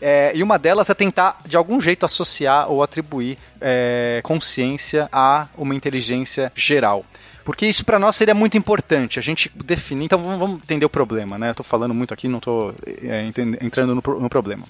É, 0.00 0.32
e 0.34 0.42
uma 0.42 0.58
delas 0.58 0.90
é 0.90 0.94
tentar, 0.94 1.38
de 1.46 1.56
algum 1.56 1.80
jeito, 1.80 2.04
associar 2.04 2.70
ou 2.70 2.82
atribuir 2.82 3.38
é, 3.60 4.20
consciência 4.22 5.08
a 5.12 5.48
uma 5.56 5.74
inteligência 5.74 6.52
geral. 6.54 7.04
Porque 7.44 7.66
isso 7.66 7.84
para 7.84 7.98
nós 7.98 8.16
seria 8.16 8.34
muito 8.34 8.56
importante, 8.56 9.18
a 9.18 9.22
gente 9.22 9.50
definir. 9.54 10.06
Então 10.06 10.18
vamos, 10.18 10.62
entender 10.62 10.86
o 10.86 10.90
problema, 10.90 11.38
né? 11.38 11.50
Eu 11.50 11.54
tô 11.54 11.62
falando 11.62 11.92
muito 11.92 12.14
aqui, 12.14 12.26
não 12.26 12.40
tô 12.40 12.72
é, 12.86 13.30
entrando 13.60 13.94
no, 13.94 14.20
no 14.20 14.28
problema. 14.30 14.64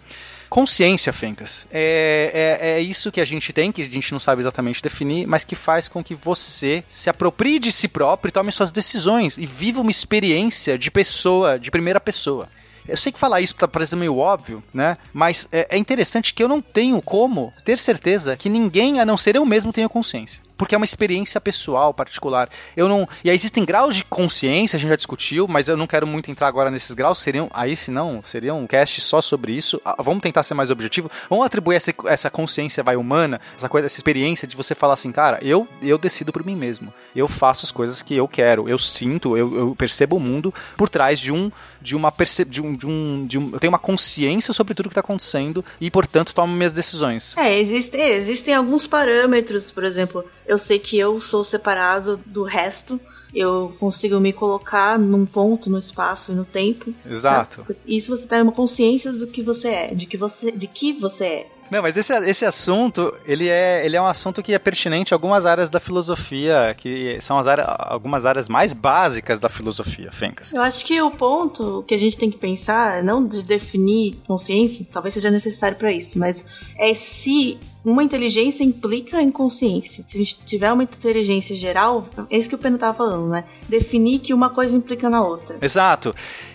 Consciência, 0.49 1.13
Fencas, 1.13 1.67
é, 1.73 2.59
é, 2.61 2.71
é 2.73 2.81
isso 2.81 3.11
que 3.11 3.21
a 3.21 3.25
gente 3.25 3.53
tem, 3.53 3.73
que 3.73 3.83
a 3.83 3.89
gente 3.89 4.13
não 4.13 4.21
sabe 4.21 4.41
exatamente 4.41 4.83
definir, 4.83 5.27
mas 5.27 5.45
que 5.45 5.55
faz 5.55 5.89
com 5.89 6.03
que 6.03 6.15
você 6.15 6.85
se 6.87 7.11
aproprie 7.11 7.59
de 7.59 7.73
si 7.73 7.89
próprio 7.89 8.29
e 8.29 8.33
tome 8.33 8.53
suas 8.53 8.71
decisões 8.71 9.37
e 9.37 9.47
viva 9.47 9.81
uma 9.81 9.91
experiência 9.91 10.79
de 10.79 10.91
pessoa, 10.91 11.59
de 11.59 11.71
primeira 11.71 11.99
pessoa. 11.99 12.49
Eu 12.87 12.97
sei 12.97 13.11
que 13.11 13.19
falar 13.19 13.41
isso 13.41 13.55
tá 13.55 13.67
parecendo 13.67 14.01
meio 14.01 14.19
óbvio, 14.19 14.63
né? 14.73 14.99
Mas 15.13 15.49
é, 15.51 15.69
é 15.71 15.79
interessante 15.79 16.35
que 16.35 16.43
eu 16.43 16.49
não 16.49 16.61
tenho 16.61 17.01
como 17.01 17.53
ter 17.65 17.79
certeza 17.79 18.37
que 18.37 18.51
ninguém, 18.51 19.01
a 19.01 19.07
não 19.07 19.17
ser 19.17 19.37
eu 19.37 19.45
mesmo, 19.47 19.73
tenha 19.73 19.89
consciência. 19.89 20.43
Porque 20.57 20.75
é 20.75 20.79
uma 20.79 20.85
experiência 20.85 21.41
pessoal, 21.41 21.93
particular. 21.93 22.49
Eu 22.77 22.89
não. 22.89 23.09
E 23.23 23.31
aí 23.31 23.37
existem 23.37 23.65
graus 23.65 23.97
de 23.97 24.05
consciência, 24.05 24.77
a 24.77 24.81
gente 24.81 24.91
já 24.91 24.97
discutiu, 24.97 25.49
mas 25.49 25.69
eu 25.69 25.77
não 25.77 25.87
quero 25.87 26.07
muito 26.07 26.31
entrar 26.31 26.49
agora 26.49 26.71
nesses 26.71 26.93
graus. 26.93 27.19
Seriam. 27.19 27.51
Aí, 27.53 27.75
se 27.75 27.91
não, 27.91 28.23
seria 28.23 28.55
um 28.55 28.67
cast 28.67 29.01
só 29.01 29.21
sobre 29.21 29.53
isso. 29.53 29.81
Ah, 29.85 29.97
Vamos 29.99 30.23
tentar 30.23 30.43
ser 30.43 30.55
mais 30.55 30.71
objetivo. 30.71 31.11
Vamos 31.29 31.47
atribuir 31.47 31.77
essa, 31.77 31.93
essa 32.07 32.31
consciência 32.31 32.83
vai 32.83 32.97
humana, 32.97 33.41
essa 33.57 33.69
coisa, 33.69 33.87
essa 33.87 33.99
experiência 33.99 34.47
de 34.47 34.57
você 34.57 34.75
falar 34.75 34.95
assim, 34.95 35.11
cara, 35.11 35.39
eu, 35.43 35.67
eu 35.83 35.99
decido 35.99 36.33
por 36.33 36.45
mim 36.45 36.57
mesmo. 36.57 36.93
Eu 37.15 37.27
faço 37.27 37.65
as 37.65 37.73
coisas 37.73 38.03
que 38.03 38.15
eu 38.15 38.29
quero. 38.29 38.69
Eu 38.69 38.79
sinto, 38.79 39.37
eu, 39.37 39.57
eu 39.57 39.75
percebo 39.75 40.17
o 40.17 40.21
mundo 40.21 40.53
por 40.77 40.89
trás 40.89 41.19
de 41.19 41.33
um. 41.33 41.51
De 41.81 41.95
uma 41.95 42.11
perce... 42.11 42.47
de 42.47 42.63
um, 42.63 42.75
de 42.75 42.87
um, 42.87 43.25
de 43.25 43.39
um. 43.39 43.51
Eu 43.53 43.61
tenho 43.61 43.71
uma 43.71 43.79
consciência 43.79 44.55
sobre 44.55 44.73
tudo 44.75 44.89
que 44.89 44.93
está 44.93 45.01
acontecendo 45.01 45.63
e, 45.79 45.91
portanto, 45.91 46.35
tomo 46.35 46.55
minhas 46.55 46.73
decisões. 46.73 47.37
É, 47.37 47.59
existem, 47.59 48.01
existem 48.13 48.55
alguns 48.55 48.87
parâmetros, 48.87 49.71
por 49.71 49.85
exemplo, 49.85 50.25
eu 50.47 50.59
sei 50.59 50.79
que 50.79 50.99
eu 50.99 51.21
sou 51.21 51.45
separado 51.45 52.19
do 52.27 52.45
resto, 52.45 53.01
eu 53.35 53.75
consigo 53.81 54.21
me 54.21 54.33
colocar 54.33 54.99
num 54.99 55.27
ponto 55.27 55.69
no 55.69 55.79
espaço 55.79 56.33
e 56.33 56.35
no 56.35 56.45
tempo. 56.45 56.95
Exato. 57.09 57.65
tá? 57.67 57.75
Isso 57.87 58.17
você 58.17 58.27
tem 58.27 58.43
uma 58.43 58.53
consciência 58.53 59.13
do 59.13 59.27
que 59.27 59.43
você 59.43 59.69
é, 59.69 59.95
de 59.95 60.07
que 60.07 60.17
você, 60.17 60.53
de 60.53 60.67
que 60.69 60.93
você 60.93 61.25
é. 61.25 61.47
Não, 61.71 61.83
mas 61.83 61.97
esse, 61.97 62.13
esse 62.29 62.45
assunto, 62.45 63.13
ele 63.27 63.49
é, 63.49 63.85
ele 63.85 63.97
é 63.97 64.01
um 64.01 64.07
assunto 64.07 64.43
que 64.43 64.53
é 64.53 64.59
pertinente 64.59 65.13
a 65.13 65.17
algumas 65.17 65.47
áreas 65.47 65.71
da 65.71 65.81
filosofia, 65.81 66.75
que 66.79 67.19
são 67.21 67.39
as 67.39 67.47
áreas, 67.47 67.67
algumas 67.69 68.27
áreas 68.27 68.49
mais 68.49 68.75
básicas 68.75 69.41
da 69.41 69.49
filosofia, 69.49 70.13
Fencas. 70.13 70.53
Eu 70.53 70.63
acho 70.63 70.85
que 70.85 71.01
o 71.01 71.11
ponto 71.11 71.83
que 71.89 71.95
a 71.95 71.99
gente 71.99 72.19
tem 72.19 72.31
que 72.31 72.37
pensar, 72.37 73.03
não 73.03 73.27
de 73.27 73.43
definir 73.43 74.19
consciência, 74.27 74.87
talvez 74.93 75.15
seja 75.15 75.31
necessário 75.31 75.77
para 75.77 75.91
isso, 75.91 76.19
mas 76.19 76.45
é 76.79 76.95
se 76.95 77.59
uma 77.85 78.03
inteligência 78.03 78.65
implica 78.65 79.21
em 79.21 79.31
consciência. 79.31 80.05
Se 80.09 80.17
a 80.17 80.19
gente 80.19 80.45
tiver 80.45 80.73
uma 80.73 80.83
inteligência 80.85 81.55
geral, 81.55 82.09
é 82.31 82.39
isso 82.39 82.49
que 82.49 82.55
o 82.55 82.59
Pena 82.59 82.79
tava 82.79 82.97
falando, 82.97 83.29
né? 83.29 83.45
Definir 83.69 84.21
que 84.21 84.33
uma 84.33 84.49
coisa 84.49 84.75
implica 84.75 85.11
na 85.11 85.23
outra. 85.23 85.59
Exato. 85.61 86.15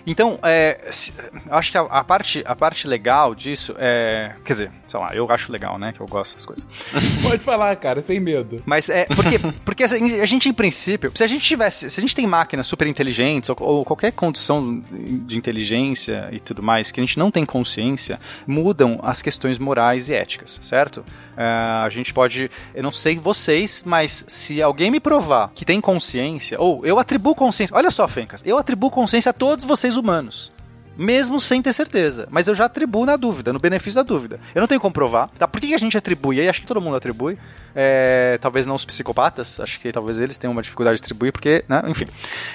Então, 0.10 0.39
é, 0.41 0.89
eu 1.47 1.55
acho 1.55 1.72
que 1.72 1.78
a, 1.78 1.82
a 1.82 2.03
parte, 2.03 2.43
a 2.43 2.55
parte 2.55 2.88
legal 2.88 3.36
disso 3.36 3.76
é. 3.78 4.32
Quer 4.43 4.53
dizer, 4.53 4.72
sei 4.88 4.99
lá, 4.99 5.14
eu 5.14 5.32
acho 5.32 5.51
legal, 5.51 5.78
né? 5.78 5.93
Que 5.93 6.01
eu 6.01 6.07
gosto 6.07 6.34
dessas 6.34 6.47
coisas. 6.47 6.68
Pode 7.22 7.43
falar, 7.43 7.76
cara, 7.76 8.01
sem 8.01 8.20
medo. 8.20 8.60
Mas 8.66 8.89
é. 8.89 9.05
Porque, 9.05 9.38
porque 9.64 9.84
assim, 9.84 10.20
a 10.20 10.26
gente, 10.26 10.49
em 10.49 10.53
princípio, 10.53 11.12
se 11.14 11.24
a 11.24 11.28
gente 11.28 11.43
tivesse. 11.43 11.91
Se 11.91 11.99
a 11.99 12.01
gente 12.01 12.16
tem 12.16 12.26
máquinas 12.26 12.66
super 12.66 12.88
inteligentes 12.88 13.51
ou, 13.51 13.57
ou 13.60 13.86
qualquer 13.86 14.12
condição 14.12 14.84
de 14.89 15.38
inteligência 15.38 16.28
e 16.32 16.39
tudo 16.39 16.64
mais, 16.64 16.91
que 16.91 16.99
a 16.99 17.05
gente 17.05 17.20
não 17.20 17.30
tem 17.30 17.45
consciência, 17.45 18.20
mudam 18.47 18.99
as 19.03 19.22
questões 19.22 19.60
morais 19.60 20.10
e 20.10 20.16
éticas, 20.16 20.60
certo? 20.64 21.05
É, 21.38 21.43
a 21.86 21.89
gente 21.89 22.12
pode. 22.16 22.49
Eu 22.74 22.82
não 22.82 22.91
sei 22.91 23.16
vocês, 23.20 23.84
mas 23.86 24.26
se 24.28 24.60
alguém 24.60 24.89
me 24.89 24.99
provar 24.99 25.51
que 25.53 25.64
tem 25.64 25.80
consciência, 25.80 26.60
ou 26.60 26.84
eu 26.84 26.97
atribuo 26.97 27.36
consciência. 27.36 27.78
Olha 27.78 27.91
só, 27.91 28.07
Fencas, 28.07 28.41
eu 28.43 28.57
atribuo 28.57 28.89
consciência 28.89 29.30
a 29.30 29.34
todos 29.34 29.64
vocês 29.64 29.99
humanos. 30.00 30.52
Mesmo 31.00 31.39
sem 31.39 31.62
ter 31.62 31.72
certeza. 31.72 32.28
Mas 32.30 32.47
eu 32.47 32.54
já 32.54 32.66
atribuo 32.66 33.06
na 33.06 33.16
dúvida, 33.16 33.54
no 33.54 33.60
benefício 33.60 33.95
da 33.95 34.04
dúvida. 34.04 34.38
Eu 34.54 34.60
não 34.60 34.68
tenho 34.68 34.82
como 34.82 34.93
provar. 34.93 35.30
Tá? 35.39 35.47
Por 35.47 35.62
que 35.62 35.74
a 35.74 35.78
gente 35.78 35.97
atribui? 35.97 36.36
E 36.36 36.41
aí 36.41 36.50
acho 36.50 36.60
que 36.60 36.68
todo 36.68 36.82
mundo 36.82 36.97
atribui. 36.97 37.38
É, 37.74 38.38
talvez 38.41 38.68
não 38.68 38.76
os 38.76 38.84
psicopatas. 38.84 39.62
Acho 39.62 39.80
que 39.80 39.93
talvez 39.93 40.18
eles 40.18 40.38
tenham 40.38 40.52
uma 40.52 40.62
dificuldade 40.62 40.97
de 40.97 41.04
atribuir, 41.04 41.32
porque, 41.32 41.64
né? 41.70 41.82
Enfim. 41.88 42.06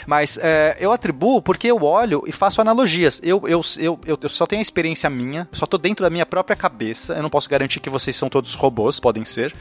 Mas 0.07 0.39
é, 0.43 0.77
eu 0.79 0.93
atribuo 0.93 1.41
porque 1.41 1.69
eu 1.69 1.83
olho 1.83 2.23
e 2.27 2.33
faço 2.33 2.61
analogias. 2.61 3.19
Eu, 3.25 3.43
eu, 3.49 3.63
eu, 3.79 3.99
eu, 4.05 4.19
eu 4.21 4.29
só 4.29 4.47
tenho 4.47 4.61
a 4.61 4.63
experiência 4.63 5.09
minha, 5.09 5.49
só 5.51 5.65
tô 5.65 5.79
dentro 5.79 6.05
da 6.05 6.11
minha 6.11 6.27
própria 6.27 6.55
cabeça. 6.55 7.15
Eu 7.15 7.23
não 7.23 7.31
posso 7.31 7.49
garantir 7.49 7.81
que 7.81 7.89
vocês 7.89 8.15
são 8.15 8.29
todos 8.29 8.53
robôs, 8.55 9.01
podem 9.01 9.25
ser. 9.25 9.55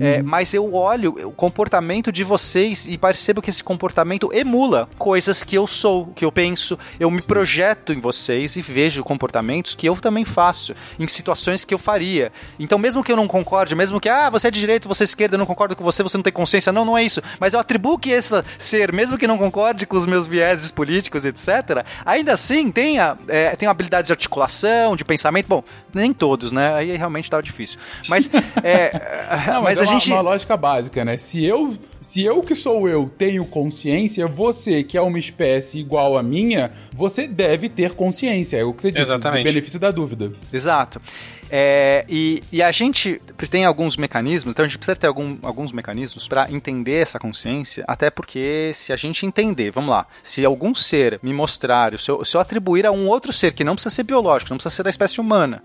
É, 0.00 0.22
mas 0.22 0.52
eu 0.52 0.74
olho 0.74 1.28
o 1.28 1.30
comportamento 1.30 2.10
de 2.10 2.24
vocês 2.24 2.88
e 2.88 2.98
percebo 2.98 3.40
que 3.40 3.50
esse 3.50 3.62
comportamento 3.62 4.32
emula 4.32 4.88
coisas 4.98 5.44
que 5.44 5.56
eu 5.56 5.66
sou, 5.66 6.06
que 6.08 6.24
eu 6.24 6.32
penso. 6.32 6.76
Eu 6.98 7.10
me 7.10 7.22
projeto 7.22 7.92
em 7.92 8.00
vocês 8.24 8.56
e 8.56 8.62
vejo 8.62 9.04
comportamentos 9.04 9.74
que 9.74 9.86
eu 9.86 9.94
também 9.96 10.24
faço, 10.24 10.74
em 10.98 11.06
situações 11.06 11.64
que 11.64 11.74
eu 11.74 11.78
faria. 11.78 12.32
Então, 12.58 12.78
mesmo 12.78 13.04
que 13.04 13.12
eu 13.12 13.16
não 13.16 13.28
concorde, 13.28 13.74
mesmo 13.74 14.00
que, 14.00 14.08
ah, 14.08 14.30
você 14.30 14.48
é 14.48 14.50
de 14.50 14.60
direita, 14.60 14.88
você 14.88 15.02
é 15.02 15.06
esquerda, 15.06 15.34
eu 15.34 15.38
não 15.38 15.46
concordo 15.46 15.76
com 15.76 15.84
você, 15.84 16.02
você 16.02 16.16
não 16.16 16.22
tem 16.22 16.32
consciência. 16.32 16.72
Não, 16.72 16.84
não 16.84 16.96
é 16.96 17.02
isso. 17.02 17.22
Mas 17.38 17.52
eu 17.52 17.60
atribuo 17.60 17.98
que 17.98 18.10
esse 18.10 18.42
ser, 18.58 18.92
mesmo 18.92 19.18
que 19.18 19.26
não 19.26 19.36
concorde 19.36 19.86
com 19.86 19.96
os 19.96 20.06
meus 20.06 20.26
vieses 20.26 20.70
políticos, 20.70 21.24
etc., 21.24 21.84
ainda 22.04 22.32
assim 22.32 22.70
tenha, 22.72 23.18
é, 23.28 23.54
tenha 23.56 23.70
habilidades 23.70 24.08
de 24.08 24.12
articulação, 24.12 24.96
de 24.96 25.04
pensamento. 25.04 25.46
Bom, 25.46 25.62
nem 25.92 26.12
todos, 26.12 26.52
né? 26.52 26.74
Aí 26.74 26.96
realmente 26.96 27.30
tava 27.30 27.42
difícil. 27.42 27.78
Mas, 28.08 28.30
é, 28.62 28.90
Não, 29.46 29.62
mas, 29.62 29.78
mas, 29.78 29.80
a 29.80 29.84
é 29.84 29.86
uma, 29.86 30.00
gente. 30.00 30.12
uma 30.12 30.20
lógica 30.20 30.56
básica, 30.56 31.04
né? 31.04 31.16
Se 31.16 31.44
eu, 31.44 31.76
se 32.04 32.22
eu 32.22 32.42
que 32.42 32.54
sou 32.54 32.86
eu 32.86 33.10
tenho 33.16 33.46
consciência, 33.46 34.26
você 34.28 34.82
que 34.84 34.98
é 34.98 35.00
uma 35.00 35.18
espécie 35.18 35.78
igual 35.78 36.18
à 36.18 36.22
minha, 36.22 36.70
você 36.92 37.26
deve 37.26 37.70
ter 37.70 37.92
consciência. 37.92 38.58
É 38.58 38.62
o 38.64 38.74
que 38.74 38.82
você 38.82 38.90
disse, 38.92 39.04
Exatamente. 39.04 39.42
do 39.42 39.44
benefício 39.50 39.78
da 39.80 39.90
dúvida. 39.90 40.30
Exato. 40.52 41.00
É, 41.50 42.04
e, 42.06 42.42
e 42.52 42.62
a 42.62 42.70
gente 42.70 43.20
tem 43.50 43.64
alguns 43.64 43.96
mecanismos, 43.96 44.52
então 44.52 44.66
a 44.66 44.68
gente 44.68 44.76
precisa 44.76 44.96
ter 44.96 45.06
algum- 45.06 45.38
alguns 45.42 45.72
mecanismos 45.72 46.28
para 46.28 46.50
entender 46.50 46.96
essa 46.96 47.18
consciência, 47.18 47.84
até 47.88 48.10
porque 48.10 48.70
se 48.74 48.92
a 48.92 48.96
gente 48.96 49.24
entender, 49.24 49.70
vamos 49.70 49.90
lá, 49.90 50.06
se 50.22 50.44
algum 50.44 50.74
ser 50.74 51.18
me 51.22 51.32
mostrar, 51.32 51.98
se 51.98 52.10
eu, 52.10 52.22
se 52.22 52.36
eu 52.36 52.40
atribuir 52.40 52.84
a 52.86 52.92
um 52.92 53.08
outro 53.08 53.32
ser 53.32 53.52
que 53.54 53.64
não 53.64 53.74
precisa 53.76 53.94
ser 53.94 54.02
biológico, 54.02 54.50
não 54.50 54.58
precisa 54.58 54.74
ser 54.74 54.82
da 54.82 54.90
espécie 54.90 55.20
humana, 55.20 55.62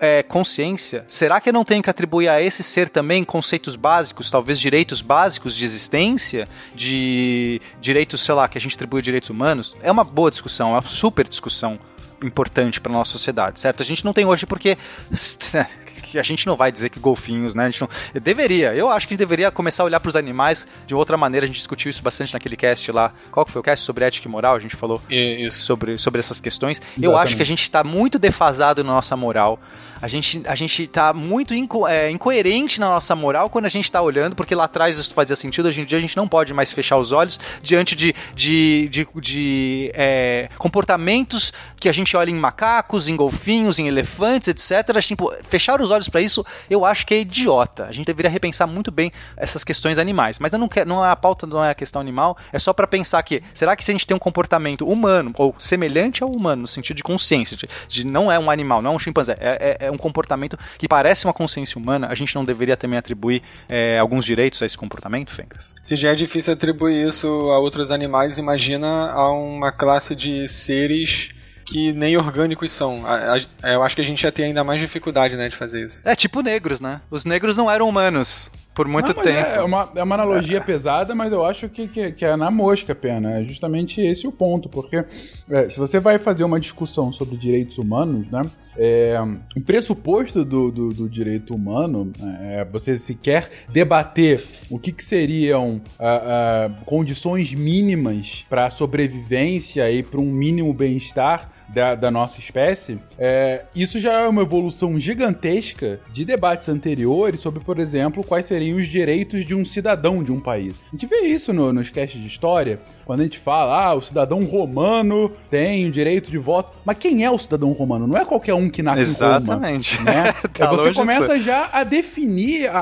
é, 0.00 0.22
consciência, 0.22 1.04
será 1.08 1.40
que 1.40 1.48
eu 1.48 1.52
não 1.52 1.64
tenho 1.64 1.82
que 1.82 1.90
atribuir 1.90 2.28
a 2.28 2.40
esse 2.40 2.62
ser 2.62 2.88
também 2.88 3.24
conceitos 3.24 3.76
básicos, 3.76 4.30
talvez 4.30 4.58
direitos 4.60 5.02
básicos 5.02 5.56
de 5.56 5.64
existência, 5.64 6.48
de 6.74 7.60
direitos, 7.80 8.20
sei 8.20 8.34
lá, 8.34 8.48
que 8.48 8.58
a 8.58 8.60
gente 8.60 8.76
atribui 8.76 9.02
direitos 9.02 9.30
humanos? 9.30 9.76
É 9.82 9.90
uma 9.90 10.04
boa 10.04 10.30
discussão, 10.30 10.70
é 10.70 10.72
uma 10.72 10.82
super 10.82 11.26
discussão 11.26 11.78
importante 12.22 12.80
para 12.80 12.92
nossa 12.92 13.12
sociedade, 13.12 13.60
certo? 13.60 13.82
A 13.82 13.86
gente 13.86 14.04
não 14.04 14.12
tem 14.12 14.24
hoje 14.24 14.46
porque 14.46 14.76
que 16.10 16.18
a 16.18 16.22
gente 16.22 16.46
não 16.46 16.56
vai 16.56 16.72
dizer 16.72 16.88
que 16.90 16.98
golfinhos, 16.98 17.54
né? 17.54 17.64
A 17.64 17.70
gente 17.70 17.80
não 17.80 17.88
deveria. 18.20 18.74
Eu 18.74 18.90
acho 18.90 19.06
que 19.06 19.14
a 19.14 19.16
gente 19.16 19.26
deveria 19.26 19.50
começar 19.50 19.82
a 19.82 19.86
olhar 19.86 20.00
para 20.00 20.08
os 20.08 20.16
animais 20.16 20.66
de 20.86 20.94
outra 20.94 21.16
maneira. 21.16 21.44
A 21.44 21.46
gente 21.46 21.56
discutiu 21.56 21.90
isso 21.90 22.02
bastante 22.02 22.32
naquele 22.32 22.56
cast 22.56 22.90
lá. 22.92 23.12
Qual 23.30 23.44
que 23.44 23.52
foi 23.52 23.60
o 23.60 23.62
cast 23.62 23.84
sobre 23.84 24.04
ética 24.04 24.26
e 24.28 24.30
moral? 24.30 24.56
A 24.56 24.60
gente 24.60 24.76
falou 24.76 25.00
Isso. 25.08 25.62
sobre, 25.62 25.98
sobre 25.98 26.18
essas 26.18 26.40
questões. 26.40 26.80
Eu 27.00 27.16
acho 27.16 27.36
que 27.36 27.42
a 27.42 27.46
gente 27.46 27.62
está 27.62 27.84
muito 27.84 28.18
defasado 28.18 28.82
na 28.84 28.92
nossa 28.92 29.16
moral. 29.16 29.60
A 30.00 30.06
gente, 30.06 30.40
a 30.46 30.54
gente 30.54 30.86
tá 30.86 31.12
muito 31.12 31.52
inco 31.52 31.86
é, 31.86 32.10
incoerente 32.10 32.78
na 32.78 32.88
nossa 32.88 33.16
moral 33.16 33.50
quando 33.50 33.64
a 33.64 33.68
gente 33.68 33.90
tá 33.90 34.00
olhando, 34.00 34.36
porque 34.36 34.54
lá 34.54 34.64
atrás 34.64 34.96
isso 34.96 35.12
fazia 35.12 35.34
sentido, 35.34 35.66
hoje 35.66 35.80
em 35.80 35.84
dia 35.84 35.98
a 35.98 36.00
gente 36.00 36.16
não 36.16 36.28
pode 36.28 36.54
mais 36.54 36.72
fechar 36.72 36.96
os 36.96 37.10
olhos 37.10 37.38
diante 37.62 37.96
de, 37.96 38.14
de, 38.34 38.88
de, 38.88 39.08
de 39.16 39.90
é, 39.94 40.48
comportamentos 40.56 41.52
que 41.80 41.88
a 41.88 41.92
gente 41.92 42.16
olha 42.16 42.30
em 42.30 42.34
macacos, 42.34 43.08
em 43.08 43.16
golfinhos, 43.16 43.78
em 43.78 43.88
elefantes, 43.88 44.48
etc. 44.48 45.00
Tipo, 45.00 45.32
fechar 45.48 45.80
os 45.80 45.90
olhos 45.90 45.97
para 46.06 46.20
isso, 46.20 46.44
eu 46.68 46.84
acho 46.84 47.06
que 47.06 47.14
é 47.14 47.20
idiota. 47.20 47.84
A 47.84 47.92
gente 47.92 48.06
deveria 48.06 48.30
repensar 48.30 48.66
muito 48.66 48.90
bem 48.90 49.10
essas 49.36 49.64
questões 49.64 49.98
animais. 49.98 50.38
Mas 50.38 50.52
eu 50.52 50.58
não 50.58 50.68
quero, 50.68 50.88
não 50.88 51.04
é 51.04 51.10
a 51.10 51.16
pauta, 51.16 51.46
não 51.46 51.64
é 51.64 51.70
a 51.70 51.74
questão 51.74 52.00
animal, 52.00 52.36
é 52.52 52.58
só 52.58 52.72
para 52.72 52.86
pensar 52.86 53.22
que 53.22 53.42
será 53.54 53.74
que 53.74 53.84
se 53.84 53.90
a 53.90 53.94
gente 53.94 54.06
tem 54.06 54.16
um 54.16 54.20
comportamento 54.20 54.86
humano 54.86 55.32
ou 55.36 55.54
semelhante 55.58 56.22
ao 56.22 56.30
humano 56.30 56.62
no 56.62 56.68
sentido 56.68 56.96
de 56.96 57.02
consciência, 57.02 57.56
de, 57.56 57.68
de 57.88 58.06
não 58.06 58.30
é 58.30 58.38
um 58.38 58.50
animal, 58.50 58.82
não 58.82 58.92
é 58.92 58.94
um 58.94 58.98
chimpanzé, 58.98 59.36
é, 59.40 59.76
é, 59.80 59.86
é 59.86 59.90
um 59.90 59.96
comportamento 59.96 60.58
que 60.76 60.86
parece 60.86 61.24
uma 61.26 61.32
consciência 61.32 61.78
humana, 61.78 62.08
a 62.08 62.14
gente 62.14 62.34
não 62.34 62.44
deveria 62.44 62.76
também 62.76 62.98
atribuir 62.98 63.42
é, 63.68 63.98
alguns 63.98 64.24
direitos 64.24 64.62
a 64.62 64.66
esse 64.66 64.76
comportamento, 64.76 65.32
Fencas? 65.32 65.74
Se 65.82 65.96
já 65.96 66.10
é 66.10 66.14
difícil 66.14 66.52
atribuir 66.52 67.08
isso 67.08 67.26
a 67.26 67.58
outros 67.58 67.90
animais, 67.90 68.38
imagina 68.38 69.10
a 69.10 69.32
uma 69.32 69.72
classe 69.72 70.14
de 70.14 70.48
seres 70.48 71.30
que 71.68 71.92
nem 71.92 72.16
orgânicos 72.16 72.72
são. 72.72 73.04
A- 73.06 73.36
a- 73.62 73.70
Eu 73.72 73.82
acho 73.82 73.94
que 73.94 74.02
a 74.02 74.04
gente 74.04 74.22
ia 74.22 74.32
ter 74.32 74.44
ainda 74.44 74.64
mais 74.64 74.80
dificuldade, 74.80 75.36
né, 75.36 75.48
de 75.48 75.56
fazer 75.56 75.86
isso. 75.86 76.00
É 76.04 76.14
tipo 76.16 76.40
negros, 76.40 76.80
né? 76.80 77.00
Os 77.10 77.24
negros 77.24 77.56
não 77.56 77.70
eram 77.70 77.88
humanos 77.88 78.50
por 78.74 78.86
muito 78.86 79.12
Não, 79.12 79.22
tempo. 79.22 79.48
É 79.48 79.60
uma, 79.62 79.90
é 79.96 80.02
uma 80.04 80.14
analogia 80.14 80.60
pesada, 80.60 81.12
mas 81.14 81.32
eu 81.32 81.44
acho 81.44 81.68
que, 81.68 81.88
que, 81.88 82.12
que 82.12 82.24
é 82.24 82.36
na 82.36 82.48
mosca 82.50 82.94
pena. 82.94 83.40
É 83.40 83.44
justamente 83.44 84.00
esse 84.00 84.24
o 84.26 84.30
ponto, 84.32 84.68
porque 84.68 85.04
é, 85.50 85.68
se 85.68 85.78
você 85.80 85.98
vai 85.98 86.16
fazer 86.18 86.44
uma 86.44 86.60
discussão 86.60 87.12
sobre 87.12 87.36
direitos 87.36 87.76
humanos, 87.76 88.30
né? 88.30 88.42
É, 88.80 89.16
o 89.56 89.60
pressuposto 89.60 90.44
do, 90.44 90.70
do, 90.70 90.88
do 90.90 91.08
direito 91.08 91.52
humano 91.52 92.12
é 92.40 92.64
você 92.64 92.96
se 92.96 93.12
quer 93.16 93.50
debater 93.68 94.40
o 94.70 94.78
que, 94.78 94.92
que 94.92 95.04
seriam 95.04 95.80
ah, 95.98 96.68
ah, 96.70 96.70
condições 96.86 97.52
mínimas 97.52 98.46
para 98.48 98.70
sobrevivência 98.70 99.90
e 99.90 100.04
para 100.04 100.20
um 100.20 100.30
mínimo 100.30 100.72
bem-estar 100.72 101.50
da, 101.68 101.94
da 101.94 102.10
nossa 102.10 102.38
espécie, 102.40 102.98
é, 103.18 103.64
isso 103.74 103.98
já 103.98 104.12
é 104.22 104.26
uma 104.28 104.42
evolução 104.42 104.98
gigantesca 104.98 106.00
de 106.12 106.24
debates 106.24 106.68
anteriores 106.68 107.40
sobre, 107.40 107.62
por 107.62 107.78
exemplo, 107.78 108.24
quais 108.24 108.46
seriam 108.46 108.78
os 108.78 108.86
direitos 108.86 109.44
de 109.44 109.54
um 109.54 109.64
cidadão 109.64 110.22
de 110.24 110.32
um 110.32 110.40
país. 110.40 110.80
A 110.88 110.90
gente 110.92 111.06
vê 111.06 111.20
isso 111.26 111.52
no, 111.52 111.72
nos 111.72 111.90
casts 111.90 112.20
de 112.20 112.26
história, 112.26 112.80
quando 113.04 113.20
a 113.20 113.24
gente 113.24 113.38
fala, 113.38 113.84
ah, 113.84 113.94
o 113.94 114.00
cidadão 114.02 114.42
romano 114.44 115.30
tem 115.50 115.86
o 115.86 115.90
direito 115.90 116.30
de 116.30 116.38
voto. 116.38 116.76
Mas 116.84 116.98
quem 116.98 117.24
é 117.24 117.30
o 117.30 117.38
cidadão 117.38 117.72
romano? 117.72 118.06
Não 118.06 118.16
é 118.18 118.24
qualquer 118.24 118.54
um 118.54 118.70
que 118.70 118.82
nasce 118.82 119.02
Exatamente. 119.02 119.94
em 119.94 119.98
Roma. 119.98 120.10
Né? 120.10 120.34
Tá 120.58 120.70
você 120.72 120.92
começa 120.92 121.38
já 121.38 121.68
a 121.72 121.84
definir, 121.84 122.66
a- 122.68 122.80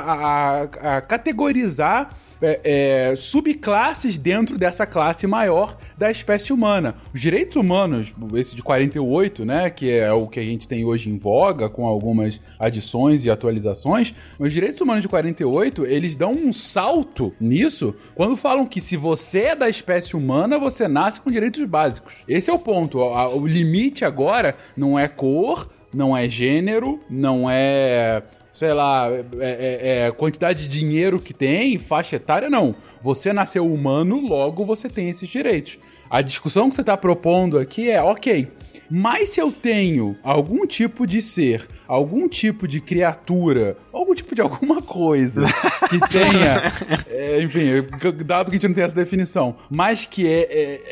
a- 0.83 0.97
a 0.97 1.01
categorizar 1.01 2.11
é, 2.41 2.61
é, 3.13 3.17
subclasses 3.17 4.19
dentro 4.19 4.59
dessa 4.59 4.87
classe 4.87 5.27
maior 5.27 5.77
da 5.97 6.11
espécie 6.11 6.53
humana. 6.53 6.95
Os 7.15 7.21
direitos 7.21 7.57
humanos, 7.57 8.13
esse 8.35 8.55
de 8.55 8.63
48, 8.63 9.45
né, 9.45 9.71
que 9.71 9.91
é 9.91 10.13
o 10.13 10.27
que 10.27 10.41
a 10.41 10.43
gente 10.43 10.69
tem 10.69 10.85
hoje 10.85 11.11
em 11.11 11.19
voga, 11.19 11.69
com 11.69 11.87
algumas 11.87 12.41
adições 12.59 13.25
e 13.25 13.31
atualizações, 13.31 14.15
os 14.39 14.53
direitos 14.53 14.81
humanos 14.81 15.03
de 15.03 15.09
48, 15.09 15.87
eles 15.87 16.17
dão 16.17 16.33
um 16.33 16.53
salto 16.53 17.33
nisso 17.41 17.95
quando 18.15 18.37
falam 18.37 18.67
que 18.67 18.81
se 18.81 18.97
você 18.97 19.41
é 19.41 19.57
da 19.57 19.69
espécie 19.69 20.17
humana, 20.17 20.59
você 20.59 20.89
nasce 20.89 21.21
com 21.21 21.31
direitos 21.31 21.65
básicos. 21.65 22.25
Esse 22.29 22.51
é 22.51 22.53
o 22.53 22.59
ponto. 22.59 22.99
O 22.99 23.47
limite 23.47 24.05
agora 24.05 24.55
não 24.77 24.99
é 24.99 25.09
cor, 25.09 25.69
não 25.95 26.17
é 26.17 26.29
gênero, 26.29 27.01
não 27.09 27.49
é 27.51 28.23
sei 28.57 28.73
lá, 28.73 29.09
é, 29.11 29.23
é- 29.41 30.07
é 30.07 30.11
quantidade 30.11 30.67
de 30.67 30.69
dinheiro 30.81 31.21
que 31.21 31.33
tem, 31.35 31.79
faixa 31.79 32.17
etária, 32.17 32.51
não. 32.51 32.75
Você 33.03 33.33
nasceu 33.33 33.71
humano, 33.73 34.19
logo 34.27 34.65
você 34.65 34.89
tem 34.89 35.09
esses 35.11 35.29
direitos. 35.29 35.79
A 36.11 36.23
discussão 36.23 36.69
que 36.69 36.75
você 36.75 36.81
está 36.81 36.97
propondo 36.97 37.59
aqui 37.59 37.91
é, 37.91 38.03
ok, 38.03 38.49
mas 38.89 39.31
se 39.31 39.41
eu 39.41 39.51
tenho 39.51 40.17
algum 40.23 40.65
tipo 40.67 41.05
de 41.07 41.21
ser, 41.21 41.67
algum 41.89 42.29
tipo 42.29 42.67
de 42.69 42.81
criatura, 42.81 43.77
algum 43.93 44.15
tipo 44.15 44.33
de 44.35 44.41
alguma 44.41 44.81
coisa 44.81 45.45
que 45.91 45.99
tenha, 46.09 46.73
é, 47.11 47.43
enfim, 47.43 47.65
dado 48.25 48.47
que 48.51 48.57
a 48.57 48.59
gente 48.61 48.69
não 48.69 48.75
tem 48.75 48.85
essa 48.85 48.95
definição, 48.95 49.57
mas 49.69 50.07
que 50.07 50.27
é, 50.27 50.43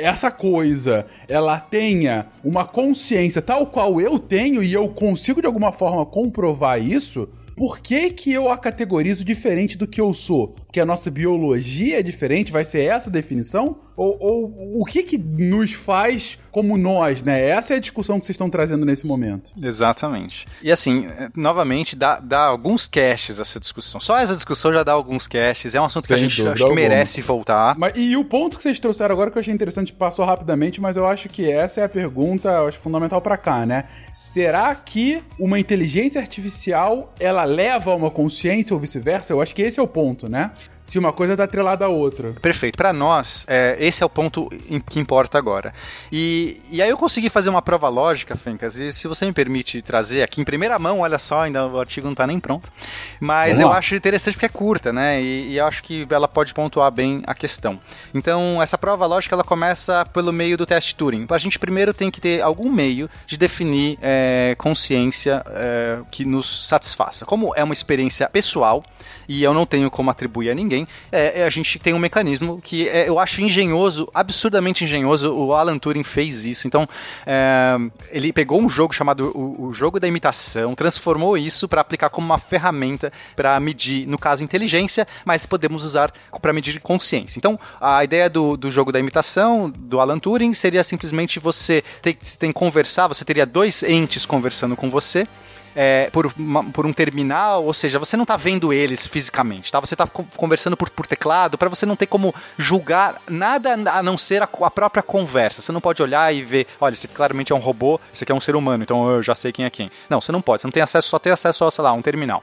é- 0.01 0.05
essa 0.05 0.31
coisa, 0.31 1.07
ela 1.29 1.59
tenha 1.61 2.27
uma 2.43 2.65
consciência 2.65 3.41
tal 3.41 3.67
qual 3.69 4.01
eu 4.01 4.19
tenho 4.19 4.63
e 4.63 4.73
eu 4.73 4.89
consigo 4.89 5.41
de 5.41 5.47
alguma 5.47 5.71
forma 5.71 6.05
comprovar 6.05 6.83
isso, 6.83 7.29
por 7.57 7.81
que, 7.81 8.11
que 8.11 8.33
eu 8.33 8.51
a 8.51 8.59
categorizo 8.59 9.25
diferente 9.25 9.79
do 9.79 9.87
que 9.87 10.01
eu 10.01 10.13
sou? 10.13 10.49
Porque 10.49 10.81
a 10.81 10.85
nossa 10.85 11.11
biologia 11.11 12.01
é 12.01 12.03
diferente? 12.03 12.51
Vai 12.51 12.65
ser 12.65 12.83
essa 12.83 13.09
a 13.09 13.13
definição? 13.13 13.79
Ou, 13.97 14.17
ou 14.21 14.81
o 14.81 14.85
que 14.85 15.03
que 15.03 15.17
nos 15.19 15.73
faz 15.73 16.39
como 16.51 16.77
nós, 16.77 17.23
né? 17.23 17.49
Essa 17.49 17.75
é 17.75 17.77
a 17.77 17.81
discussão 17.81 18.21
que 18.21 18.27
vocês 18.27 18.35
estão 18.35 18.49
trazendo 18.49 18.85
nesse 18.87 19.07
momento. 19.07 19.53
Exatamente. 19.61 20.47
E 20.63 20.71
assim, 20.71 21.07
eh, 21.07 21.29
novamente, 21.35 21.97
dá, 21.97 22.21
dá 22.21 22.41
alguns 22.47 22.87
casts 22.87 23.41
essa 23.41 23.59
discussão. 23.59 24.01
Só 24.01 24.17
essa 24.19 24.35
discussão 24.37 24.73
já 24.73 24.83
dá 24.83 24.93
alguns 24.93 25.27
casts. 25.27 25.75
É 25.75 25.81
um 25.81 25.85
assunto 25.85 26.07
que 26.07 26.15
a 26.15 26.17
Sem 26.17 26.29
gente 26.29 26.43
acho 26.43 26.55
que 26.57 26.63
alguma. 26.63 26.81
merece 26.81 27.21
voltar. 27.21 27.77
Mas, 27.77 27.93
e 27.97 28.17
o 28.17 28.25
ponto 28.25 28.57
que 28.57 28.63
vocês 28.63 28.79
trouxeram 28.79 29.13
agora 29.13 29.31
que 29.31 29.39
eu 29.39 29.41
achei 29.41 29.53
interessante, 29.53 29.93
passou 29.93 30.25
rapidamente, 30.25 30.81
mas 30.81 30.97
eu 30.97 31.07
acho 31.07 31.29
que 31.29 31.51
essa 31.51 31.81
é 31.81 31.85
a 31.85 31.89
pergunta, 31.89 32.49
eu 32.49 32.69
acho 32.69 32.79
fundamental 32.79 33.21
pra 33.21 33.37
cá, 33.37 33.67
né? 33.67 33.85
Será 34.13 34.75
que 34.75 35.23
uma 35.39 35.59
inteligência 35.59 36.21
artificial, 36.21 37.13
ela 37.19 37.45
leva 37.45 37.91
a 37.93 37.97
uma 37.97 38.11
consciência 38.11 38.75
ou 38.75 38.81
vice-versa? 38.81 39.33
Eu 39.33 39.41
acho 39.41 39.55
que 39.55 39.63
esse 39.63 39.81
é 39.81 39.83
o 39.83 39.89
ponto, 39.89 40.31
né? 40.31 40.53
Se 40.85 40.99
uma 40.99 41.13
coisa 41.13 41.35
tá 41.35 41.45
atrelada 41.45 41.87
à 41.87 41.89
outra. 41.89 42.35
Perfeito. 42.43 42.77
Para 42.77 42.93
nós, 42.93 43.45
é, 43.49 43.75
esse 43.81 44.03
é 44.03 44.07
o 44.07 44.09
ponto 44.09 44.51
em- 44.69 44.79
que 44.79 45.01
importa 45.01 45.39
agora. 45.39 45.73
E, 46.13 46.61
e 46.71 46.83
aí 46.83 46.91
eu 46.91 46.97
consegui 46.99 47.31
fazer 47.31 47.49
uma 47.49 47.63
prova 47.63 47.89
lógica, 47.89 48.37
Fencas, 48.37 48.77
e 48.77 48.93
se 48.93 49.09
você 49.09 49.25
me 49.25 49.33
permite 49.33 49.81
trazer 49.81 50.23
aqui 50.23 50.43
em 50.43 50.45
primeira 50.45 50.79
mão, 50.79 51.01
olha 51.01 51.19
só, 51.19 51.41
ainda 51.41 51.67
o 51.67 51.81
artigo 51.81 52.07
não 52.07 52.15
tá 52.15 52.27
nem 52.27 52.39
pronto. 52.39 52.71
Mas 53.19 53.59
eu 53.59 53.73
acho 53.73 53.95
interessante 53.95 54.35
porque 54.35 54.45
é 54.47 54.49
curta, 54.51 54.93
né? 54.93 55.23
E, 55.23 55.53
e 55.53 55.57
eu 55.57 55.65
acho 55.67 55.83
que 55.83 56.07
ela 56.11 56.29
pode 56.29 56.53
pontuar 56.53 56.91
bem 56.91 57.23
a 57.27 57.35
questão. 57.35 57.81
Então, 58.13 58.63
essa 58.63 58.77
prova 58.77 59.07
lógica, 59.07 59.35
ela 59.35 59.43
começa 59.45 60.05
pelo 60.13 60.33
meio 60.33 60.57
do 60.59 60.67
teste 60.67 60.95
Turing. 60.95 61.27
A 61.31 61.39
gente 61.39 61.59
primeiro 61.59 61.95
tem 61.95 62.11
que 62.11 62.21
ter 62.21 62.43
algum 62.43 62.71
meio 62.71 63.09
de 63.27 63.39
definir 63.39 63.99
é, 64.03 64.55
consciência 64.59 65.43
é, 65.49 65.99
que 66.11 66.27
nos 66.27 66.69
satisfaça. 66.69 67.25
Como 67.25 67.55
é 67.57 67.65
uma 67.65 67.73
experiência 67.73 68.29
pessoal, 68.29 68.85
e 69.29 69.43
eu 69.43 69.55
não 69.55 69.67
tenho 69.67 69.91
como 69.91 70.11
atribuir 70.11 70.51
a 70.51 70.55
ninguém, 70.55 70.87
é, 71.11 71.41
é, 71.41 71.45
a 71.45 71.51
gente 71.51 71.79
tem 71.79 71.95
um 71.95 71.99
mecanismo 71.99 72.61
que 72.63 72.89
é, 72.89 73.09
eu 73.09 73.19
acho 73.19 73.41
engenhoso, 73.43 74.09
absurdamente 74.15 74.85
engenhoso. 74.85 75.33
O 75.33 75.55
Alan 75.55 75.79
Turing 75.79 76.05
fez 76.05 76.45
isso. 76.45 76.67
Então, 76.67 76.89
é, 77.27 77.77
ele 78.11 78.33
pegou 78.33 78.61
um 78.61 78.69
jogo 78.69 78.95
chamado 78.95 79.33
o, 79.35 79.67
o 79.67 79.73
jogo 79.73 79.99
da 79.99 80.07
imitação, 80.07 80.75
transformou 80.75 81.37
isso 81.37 81.69
para 81.69 81.81
aplicar 81.81 82.11
como 82.11 82.27
uma 82.27 82.39
ferramenta 82.39 83.13
para 83.37 83.59
medir, 83.61 84.07
no 84.07 84.19
caso, 84.19 84.45
inteligência, 84.45 85.07
mas 85.25 85.47
podemos 85.47 85.85
usar 85.85 86.13
para 86.41 86.53
medir 86.53 86.81
consciência. 86.81 87.39
Então, 87.39 87.59
a 87.81 88.03
ideia 88.05 88.29
do, 88.29 88.57
do 88.57 88.71
jogo 88.71 88.93
da 88.93 88.99
imitação 88.99 89.71
do 89.71 90.01
Alan 90.01 90.19
Turing 90.19 90.53
seria 90.53 90.83
simplesmente 90.83 91.39
você 91.39 91.83
tem 92.03 92.15
que 92.15 92.53
conversar, 92.53 93.09
você 93.09 93.25
teria 93.25 93.47
dois 93.47 93.83
entes 93.83 94.27
conversando 94.27 94.77
com 94.77 94.91
você 94.91 95.27
é, 95.75 96.09
por, 96.11 96.33
uma- 96.39 96.65
por 96.65 96.87
um 96.87 96.93
terminal, 96.93 97.65
ou 97.65 97.73
seja, 97.75 97.99
você 97.99 98.17
não 98.17 98.23
está 98.25 98.37
vendo 98.37 98.73
eles 98.73 99.07
fisicamente, 99.07 99.71
tá? 99.73 99.81
Você 99.81 99.95
está 99.95 100.07
conversando 100.07 100.77
por, 100.77 100.89
por 100.91 101.07
teclado, 101.07 101.59
para 101.59 101.69
você 101.69 101.85
não 101.87 101.97
ter 101.97 102.07
como 102.07 102.35
julgar 102.57 103.21
nada 103.29 103.73
a 103.73 104.03
não 104.03 104.17
ser 104.17 104.43
a, 104.43 104.49
a 104.63 104.71
própria 104.71 105.03
conversa. 105.03 105.61
Você 105.61 105.73
não 105.73 105.81
pode 105.81 106.03
olhar 106.03 106.35
e 106.35 106.43
ver, 106.43 106.67
olha, 106.81 106.93
esse 106.93 107.09
claramente 107.09 107.53
é 107.53 107.55
um 107.55 107.59
robô, 107.59 108.01
esse 108.13 108.25
aqui 108.25 108.33
é 108.33 108.35
um 108.35 108.41
ser 108.41 108.57
humano, 108.57 108.83
então 108.83 109.09
eu 109.11 109.23
já 109.23 109.35
sei 109.35 109.53
quem 109.53 109.65
é 109.65 109.71
quem. 109.71 109.91
Não, 110.09 110.21
você 110.21 110.33
não 110.33 110.41
pode, 110.43 110.61
você 110.63 110.67
não 110.67 110.73
tem 110.73 110.83
acesso, 110.83 111.09
só 111.09 111.19
tem 111.19 111.33
acesso 111.33 111.65
a, 111.65 111.71
sei 111.71 111.83
lá, 111.85 111.93
um 111.93 112.03
terminal. 112.03 112.43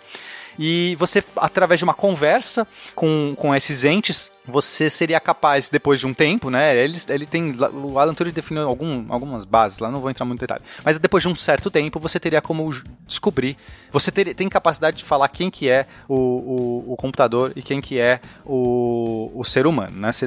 E 0.60 0.96
você, 1.00 1.24
através 1.38 1.80
de 1.80 1.84
uma 1.86 1.94
conversa 1.94 2.68
com, 2.94 3.34
com 3.38 3.56
esses 3.56 3.86
entes, 3.86 4.32
você 4.46 4.90
seria 4.90 5.20
capaz, 5.20 5.70
depois 5.70 6.00
de 6.00 6.08
um 6.08 6.14
tempo, 6.14 6.50
né? 6.50 6.76
Ele, 6.76 6.98
ele 7.10 7.26
tem. 7.26 7.56
O 7.74 8.00
Alan 8.00 8.14
Turing 8.14 8.32
definiu 8.32 8.68
algum, 8.68 9.06
algumas 9.10 9.46
bases 9.46 9.80
lá, 9.80 9.92
não 9.92 10.00
vou 10.00 10.10
entrar 10.10 10.26
muito 10.26 10.40
em 10.40 10.42
detalhe. 10.42 10.64
Mas 10.84 10.98
depois 10.98 11.22
de 11.22 11.30
um 11.30 11.36
certo 11.36 11.70
tempo, 11.70 12.00
você 12.00 12.20
teria 12.20 12.42
como 12.42 12.70
descobrir. 13.06 13.58
Você 13.92 14.12
ter, 14.12 14.34
tem 14.34 14.50
capacidade 14.50 14.98
de 14.98 15.04
falar 15.04 15.28
quem 15.28 15.52
que 15.52 15.70
é 15.70 15.86
o, 16.08 16.16
o, 16.16 16.94
o 16.94 16.96
computador 16.98 17.52
e 17.56 17.62
quem 17.62 17.82
que 17.82 18.00
é 18.00 18.20
o, 18.46 19.32
o 19.36 19.44
ser 19.44 19.68
humano, 19.68 19.96
né? 19.96 20.10
Essa, 20.10 20.26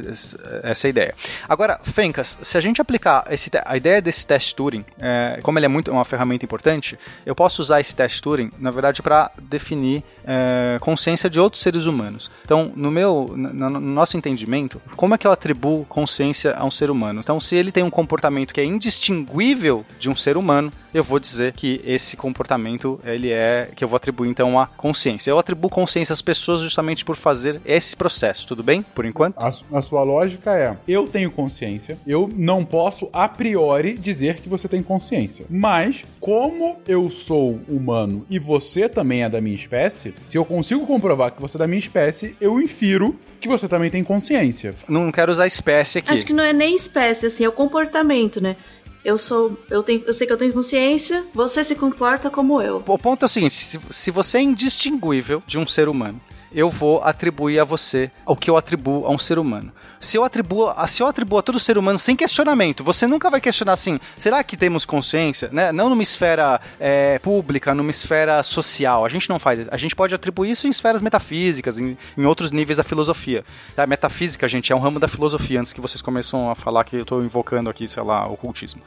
essa 0.63 0.87
é 0.87 0.89
a 0.89 0.91
ideia. 0.91 1.15
Agora, 1.49 1.81
Fencas, 1.83 2.39
se 2.43 2.57
a 2.57 2.61
gente 2.61 2.81
aplicar 2.81 3.27
esse, 3.31 3.51
a 3.65 3.77
ideia 3.77 4.01
desse 4.01 4.27
teste 4.27 4.55
Turing, 4.55 4.85
é, 5.01 5.41
como 5.43 5.59
ele 5.59 5.67
é 5.67 5.69
muito 5.69 5.91
uma 5.91 6.05
ferramenta 6.05 6.45
importante, 6.45 6.99
eu 7.27 7.35
posso 7.35 7.61
usar 7.61 7.81
esse 7.81 7.95
teste 7.95 8.23
Turing, 8.23 8.51
na 8.59 8.71
verdade, 8.71 9.03
para 9.03 9.31
definir 9.41 10.05
é, 10.25 10.79
consciência 10.81 11.29
de 11.29 11.41
outros 11.41 11.63
seres 11.63 11.87
humanos. 11.87 12.31
Então, 12.45 12.73
no 12.77 12.91
meu, 12.91 13.33
no, 13.35 14.04
nosso 14.05 14.19
entendimento, 14.19 14.83
como 14.97 15.15
é 15.15 15.19
que 15.19 15.27
eu 15.27 15.33
atribuo 15.33 15.87
consciência 15.87 16.55
a 16.55 16.65
um 16.65 16.71
ser 16.71 16.91
humano? 16.91 17.21
Então, 17.21 17.41
se 17.41 17.57
ele 17.57 17.73
tem 17.73 17.83
um 17.83 17.89
comportamento 17.89 18.53
que 18.53 18.61
é 18.61 18.65
indistinguível 18.65 19.83
de 19.99 20.11
um 20.11 20.15
ser 20.15 20.37
humano, 20.37 20.71
eu 20.95 21.03
vou 21.03 21.19
dizer 21.19 21.53
que 21.53 21.81
esse 21.85 22.17
comportamento 22.17 23.01
ele 23.05 23.31
é 23.31 23.69
que 23.75 23.83
eu 23.83 23.89
vou 23.89 23.97
atribuir 23.97 24.31
então 24.31 24.59
a 24.59 24.69
consciência. 24.69 25.31
Eu 25.31 25.39
atribuo 25.39 25.69
consciência 25.69 26.13
às 26.13 26.23
pessoas 26.23 26.61
justamente 26.61 27.05
por 27.05 27.17
fazer 27.17 27.61
esse 27.67 27.97
processo, 27.97 28.47
tudo 28.47 28.63
bem? 28.63 28.83
Por 28.83 29.05
enquanto? 29.05 29.37
A, 29.39 29.53
a 29.77 29.83
sua 29.83 30.05
lógica 30.05 30.57
é: 30.57 30.77
eu 30.87 31.09
tenho 31.09 31.33
consciência, 31.33 31.99
eu 32.07 32.31
não 32.35 32.65
posso 32.65 33.11
a 33.13 33.29
priori 33.29 33.95
dizer 33.95 34.37
que 34.37 34.49
você 34.49 34.69
tem 34.69 34.83
consciência. 34.83 35.45
Mas, 35.51 36.05
como 36.21 36.79
eu 36.87 37.11
sou 37.11 37.61
humano 37.69 38.25
e 38.31 38.39
você 38.39 38.89
também 38.89 39.25
é 39.25 39.29
da 39.29 39.41
minha 39.41 39.57
espécie, 39.57 40.15
se 40.27 40.39
eu 40.39 40.45
consigo 40.45 40.87
comprovar 40.87 41.33
que 41.33 41.41
você 41.41 41.57
é 41.57 41.59
da 41.59 41.67
minha 41.67 41.79
espécie, 41.79 42.37
eu 42.41 42.61
infiro 42.63 43.19
que 43.41 43.49
você 43.49 43.67
também 43.67 43.91
tem 43.91 44.05
consciência. 44.05 44.75
Não 44.89 45.11
quero 45.11 45.33
usar 45.33 45.47
espécie 45.47 45.99
aqui. 45.99 46.13
Acho 46.13 46.27
que 46.27 46.33
não 46.33 46.45
é 46.45 46.53
nem 46.53 46.77
espécie, 46.77 47.27
assim, 47.27 47.45
é 47.45 47.49
o 47.49 47.53
comportamento, 47.53 48.41
né? 48.41 48.57
Eu 49.05 49.19
sou. 49.19 49.59
Eu, 49.71 49.83
tenho, 49.83 50.03
eu 50.07 50.15
sei 50.15 50.27
que 50.27 50.33
eu 50.33 50.37
tenho 50.37 50.53
consciência, 50.53 51.25
você 51.35 51.63
se 51.63 51.75
comporta 51.75 52.31
como 52.31 52.61
eu. 52.63 52.83
O 52.87 52.99
ponto 52.99 53.23
é 53.23 53.27
o 53.27 53.29
seguinte: 53.29 53.55
se, 53.55 53.79
se 53.91 54.11
você 54.11 54.39
é 54.39 54.43
indistinguível 54.43 55.43
de 55.47 55.59
um 55.59 55.67
ser 55.67 55.89
humano, 55.89 56.21
eu 56.55 56.71
vou 56.71 57.03
atribuir 57.03 57.59
a 57.59 57.65
você 57.65 58.11
o 58.25 58.37
que 58.37 58.49
eu 58.49 58.57
atribuo 58.57 59.07
a 59.07 59.11
um 59.11 59.19
ser 59.19 59.39
humano 59.39 59.73
se 60.05 60.19
eu 60.19 60.25
atribuo, 60.25 60.71
se 60.87 61.03
eu 61.03 61.07
atribuo 61.07 61.39
a 61.39 61.43
todo 61.43 61.59
ser 61.59 61.79
humano 61.79 61.99
sem 61.99 62.15
questionamento, 62.15 62.85
você 62.85 63.07
nunca 63.07 63.31
vai 63.31 63.41
questionar 63.41 63.73
assim, 63.73 63.99
será 64.17 64.45
que 64.45 64.57
temos 64.57 64.85
consciência? 64.85 65.49
Né? 65.51 65.73
Não 65.73 65.89
numa 65.89 66.03
esfera 66.03 66.61
é, 66.79 67.19
pública, 67.19 67.75
numa 67.75 67.91
esfera 67.91 68.43
social. 68.43 69.05
A 69.05 69.09
gente 69.09 69.29
não 69.31 69.39
faz. 69.39 69.67
A 69.71 69.77
gente 69.77 69.97
pode 69.97 70.15
atribuir 70.15 70.51
isso 70.51 70.67
em 70.67 70.71
esferas 70.71 71.01
metafísicas, 71.01 71.79
em, 71.79 71.97
em 72.17 72.27
outros 72.27 72.53
níveis 72.53 72.77
da 72.77 72.85
filosofia. 72.85 73.45
A 73.77 73.87
metafísica, 73.87 74.47
gente, 74.47 74.73
é 74.73 74.77
um 74.77 74.79
ramo 74.79 75.01
da 75.01 75.09
filosofia, 75.09 75.59
antes 75.59 75.73
que 75.73 75.81
vocês 75.81 76.03
começam 76.03 76.51
a 76.51 76.55
falar 76.55 76.85
que 76.85 76.97
eu 76.97 77.03
estou 77.03 77.25
invocando 77.25 77.71
aqui, 77.71 77.89
sei 77.89 78.03
lá, 78.03 78.27
ocultismo. 78.27 78.83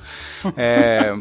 É, 0.55 1.13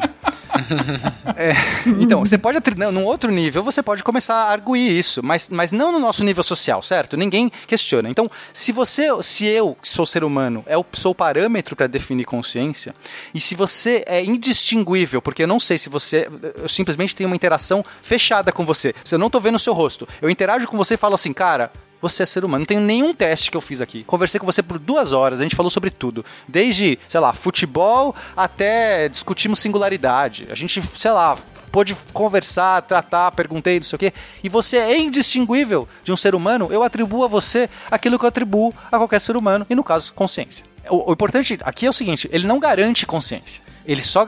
é, 1.37 1.53
então, 2.01 2.21
você 2.21 2.39
pode, 2.39 2.59
não, 2.77 2.93
num 2.93 3.05
outro 3.05 3.31
nível, 3.31 3.63
você 3.63 3.83
pode 3.83 4.03
começar 4.03 4.35
a 4.35 4.53
arguir 4.53 4.91
isso, 4.91 5.23
mas, 5.23 5.49
mas 5.51 5.73
não 5.73 5.93
no 5.93 5.99
nosso 5.99 6.25
nível 6.25 6.43
social, 6.43 6.83
certo? 6.83 7.17
Ninguém 7.17 7.51
questiona. 7.67 8.09
Então, 8.09 8.31
se 8.53 8.73
você, 8.73 9.09
se 9.23 9.47
eu, 9.47 9.77
que 9.81 9.89
sou 9.89 10.07
ser 10.07 10.25
humano, 10.25 10.65
é 10.67 10.77
o, 10.77 10.85
sou 10.93 11.13
o 11.13 11.15
parâmetro 11.15 11.77
para 11.77 11.87
definir 11.87 12.25
consciência, 12.25 12.95
e 13.35 13.41
se 13.41 13.55
você 13.55 14.05
é 14.07 14.25
indistinguível, 14.25 15.21
porque 15.23 15.43
eu 15.43 15.49
não 15.49 15.61
sei 15.61 15.79
se 15.79 15.89
você. 15.89 16.29
Eu 16.57 16.69
simplesmente 16.69 17.15
tenho 17.15 17.29
uma 17.29 17.37
interação 17.37 17.85
fechada 18.03 18.53
com 18.53 18.65
você. 18.65 18.95
Se 19.05 19.15
eu 19.15 19.19
não 19.19 19.31
tô 19.31 19.41
vendo 19.41 19.57
o 19.57 19.59
seu 19.59 19.73
rosto, 19.73 20.09
eu 20.21 20.31
interajo 20.31 20.67
com 20.67 20.77
você 20.77 20.95
e 20.95 20.97
falo 20.97 21.15
assim, 21.15 21.33
cara, 21.33 21.71
você 22.01 22.23
é 22.23 22.27
ser 22.27 22.45
humano. 22.45 22.61
Não 22.61 22.67
tem 22.67 22.79
nenhum 22.79 23.15
teste 23.15 23.51
que 23.51 23.57
eu 23.57 23.61
fiz 23.61 23.81
aqui. 23.81 24.05
Conversei 24.05 24.39
com 24.39 24.47
você 24.47 24.63
por 24.63 24.79
duas 24.79 25.13
horas, 25.13 25.41
a 25.41 25.43
gente 25.43 25.57
falou 25.57 25.71
sobre 25.71 25.91
tudo. 25.91 26.25
Desde, 26.47 26.99
sei 27.09 27.21
lá, 27.21 27.33
futebol 27.33 28.15
até 28.37 29.09
discutimos 29.09 29.59
singularidade. 29.59 30.47
A 30.51 30.55
gente, 30.55 30.83
sei 30.99 31.11
lá, 31.11 31.37
pôde 31.71 31.97
conversar, 32.13 32.83
tratar, 32.83 33.33
perguntei, 33.33 33.79
não 33.79 33.85
sei 33.85 33.97
o 33.97 33.99
quê, 33.99 34.13
e 34.43 34.49
você 34.49 34.79
é 34.79 34.99
indistinguível 34.99 35.87
de 36.03 36.11
um 36.11 36.17
ser 36.17 36.35
humano, 36.35 36.69
eu 36.71 36.83
atribuo 36.83 37.25
a 37.25 37.29
você 37.29 37.69
aquilo 37.91 38.19
que 38.19 38.25
eu 38.25 38.29
atribuo 38.29 38.73
a 38.91 38.97
qualquer 38.97 39.21
ser 39.21 39.37
humano, 39.37 39.67
e 39.69 39.75
no 39.75 39.85
caso, 39.85 40.15
consciência. 40.15 40.65
O, 40.89 41.11
o 41.11 41.13
importante 41.13 41.59
aqui 41.63 41.85
é 41.85 41.91
o 41.91 41.93
seguinte: 41.93 42.29
ele 42.33 42.47
não 42.47 42.59
garante 42.59 43.05
consciência. 43.05 43.66
Ele 43.87 44.01
só, 44.01 44.27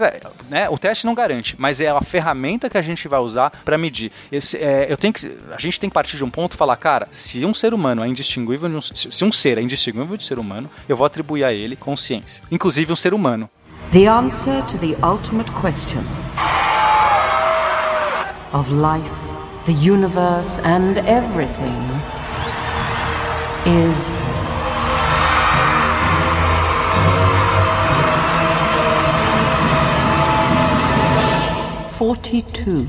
né, 0.48 0.68
o 0.68 0.78
teste 0.78 1.04
não 1.04 1.14
garante, 1.14 1.56
mas 1.58 1.80
é 1.80 1.88
a 1.88 2.00
ferramenta 2.00 2.70
que 2.70 2.78
a 2.78 2.82
gente 2.82 3.08
vai 3.08 3.20
usar 3.20 3.50
para 3.64 3.76
medir. 3.76 4.12
Esse, 4.30 4.56
é, 4.56 4.86
eu 4.88 4.96
tenho 4.96 5.12
que, 5.12 5.26
a 5.50 5.58
gente 5.58 5.80
tem 5.80 5.90
que 5.90 5.94
partir 5.94 6.16
de 6.16 6.24
um 6.24 6.30
ponto 6.30 6.52
e 6.52 6.56
falar, 6.56 6.76
cara, 6.76 7.08
se 7.10 7.44
um 7.44 7.52
ser 7.52 7.74
humano 7.74 8.04
é 8.04 8.08
indistinguível 8.08 8.68
de 8.68 8.76
um, 8.76 8.80
se 8.80 9.24
um 9.24 9.32
ser 9.32 9.58
é 9.58 9.62
indistinguível 9.62 10.16
de 10.16 10.24
ser 10.24 10.38
humano, 10.38 10.70
eu 10.88 10.96
vou 10.96 11.04
atribuir 11.04 11.44
a 11.44 11.52
ele 11.52 11.74
consciência, 11.74 12.42
inclusive 12.50 12.92
um 12.92 12.96
ser 12.96 13.12
humano. 13.12 13.50
The 13.90 14.06
answer 14.06 14.62
to 14.66 14.78
the 14.78 14.94
ultimate 15.02 15.50
question 15.52 16.02
of 18.52 18.70
life, 18.70 19.10
the 19.64 19.72
universe, 19.72 20.60
and 20.60 20.98
everything 20.98 21.78
is. 23.64 24.17
Forty-two. 31.98 32.86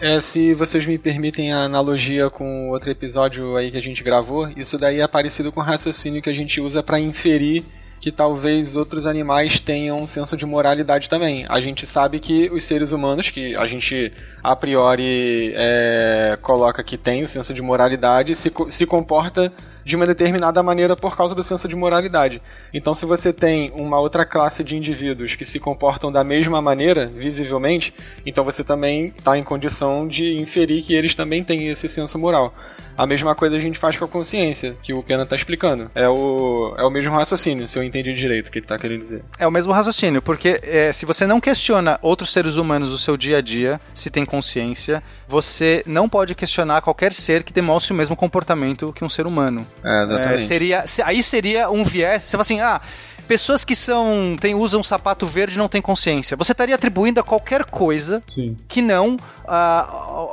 É, 0.00 0.22
se 0.22 0.54
vocês 0.54 0.86
me 0.86 0.96
permitem 0.96 1.52
a 1.52 1.58
analogia 1.58 2.30
com 2.30 2.70
outro 2.70 2.90
episódio 2.90 3.58
aí 3.58 3.70
que 3.70 3.76
a 3.76 3.82
gente 3.82 4.02
gravou, 4.02 4.48
isso 4.56 4.78
daí 4.78 5.00
é 5.02 5.06
parecido 5.06 5.52
com 5.52 5.60
o 5.60 5.62
raciocínio 5.62 6.22
que 6.22 6.30
a 6.30 6.32
gente 6.32 6.62
usa 6.62 6.82
para 6.82 6.98
inferir 6.98 7.62
que 8.00 8.10
talvez 8.10 8.74
outros 8.74 9.06
animais 9.06 9.60
tenham 9.60 9.96
um 9.96 10.06
senso 10.06 10.36
de 10.36 10.44
moralidade 10.44 11.08
também. 11.08 11.46
A 11.48 11.60
gente 11.60 11.86
sabe 11.86 12.20
que 12.20 12.50
os 12.50 12.62
seres 12.64 12.92
humanos, 12.92 13.30
que 13.30 13.54
a 13.56 13.66
gente 13.66 14.12
a 14.42 14.56
priori 14.56 15.52
é, 15.54 16.38
coloca 16.42 16.82
que 16.82 16.98
tem 16.98 17.22
o 17.22 17.28
senso 17.28 17.52
de 17.52 17.62
moralidade, 17.62 18.34
se, 18.34 18.52
se 18.68 18.86
comporta 18.86 19.52
de 19.84 19.96
uma 19.96 20.06
determinada 20.06 20.62
maneira 20.62 20.96
por 20.96 21.16
causa 21.16 21.34
do 21.34 21.42
senso 21.42 21.68
de 21.68 21.76
moralidade. 21.76 22.40
Então, 22.72 22.94
se 22.94 23.06
você 23.06 23.32
tem 23.32 23.70
uma 23.74 23.98
outra 23.98 24.24
classe 24.24 24.64
de 24.64 24.76
indivíduos 24.76 25.34
que 25.36 25.44
se 25.44 25.60
comportam 25.60 26.10
da 26.10 26.24
mesma 26.24 26.60
maneira, 26.62 27.06
visivelmente, 27.06 27.94
então 28.24 28.44
você 28.44 28.64
também 28.64 29.06
está 29.06 29.36
em 29.36 29.42
condição 29.42 30.06
de 30.06 30.40
inferir 30.40 30.82
que 30.82 30.94
eles 30.94 31.14
também 31.14 31.44
têm 31.44 31.68
esse 31.68 31.88
senso 31.88 32.18
moral. 32.18 32.54
A 32.96 33.06
mesma 33.06 33.34
coisa 33.34 33.56
a 33.56 33.60
gente 33.60 33.78
faz 33.78 33.96
com 33.96 34.04
a 34.04 34.08
consciência, 34.08 34.76
que 34.80 34.92
o 34.92 35.02
Pena 35.02 35.24
está 35.24 35.34
explicando. 35.34 35.90
É 35.94 36.08
o, 36.08 36.74
é 36.78 36.84
o 36.84 36.90
mesmo 36.90 37.12
raciocínio, 37.12 37.66
se 37.66 37.76
eu 37.76 37.82
entendi 37.82 38.12
direito 38.14 38.48
o 38.48 38.50
que 38.52 38.58
ele 38.58 38.64
está 38.64 38.78
querendo 38.78 39.00
dizer. 39.00 39.24
É 39.38 39.46
o 39.46 39.50
mesmo 39.50 39.72
raciocínio, 39.72 40.22
porque 40.22 40.60
é, 40.62 40.92
se 40.92 41.04
você 41.04 41.26
não 41.26 41.40
questiona 41.40 41.98
outros 42.00 42.32
seres 42.32 42.56
humanos 42.56 42.92
o 42.92 42.98
seu 42.98 43.16
dia 43.16 43.38
a 43.38 43.40
dia, 43.40 43.80
se 43.92 44.10
tem 44.10 44.24
consciência, 44.24 45.02
você 45.26 45.82
não 45.86 46.08
pode 46.08 46.34
questionar 46.34 46.82
qualquer 46.82 47.12
ser 47.12 47.42
que 47.42 47.52
demonstre 47.52 47.92
o 47.92 47.96
mesmo 47.96 48.14
comportamento 48.14 48.92
que 48.92 49.04
um 49.04 49.08
ser 49.08 49.26
humano. 49.26 49.66
É, 49.84 50.02
exatamente. 50.04 50.34
É, 50.34 50.38
seria, 50.38 50.84
aí 51.04 51.22
seria 51.22 51.70
um 51.70 51.84
viés. 51.84 52.22
Você 52.22 52.30
fala 52.30 52.42
assim, 52.42 52.60
ah. 52.60 52.80
Pessoas 53.26 53.64
que 53.64 53.74
são 53.74 54.36
tem, 54.38 54.54
usam 54.54 54.82
sapato 54.82 55.26
verde 55.26 55.56
não 55.56 55.66
têm 55.66 55.80
consciência. 55.80 56.36
Você 56.36 56.52
estaria 56.52 56.74
atribuindo 56.74 57.18
a 57.18 57.22
qualquer 57.22 57.64
coisa 57.64 58.22
Sim. 58.28 58.54
que 58.68 58.82
não 58.82 59.16
a, 59.48 59.80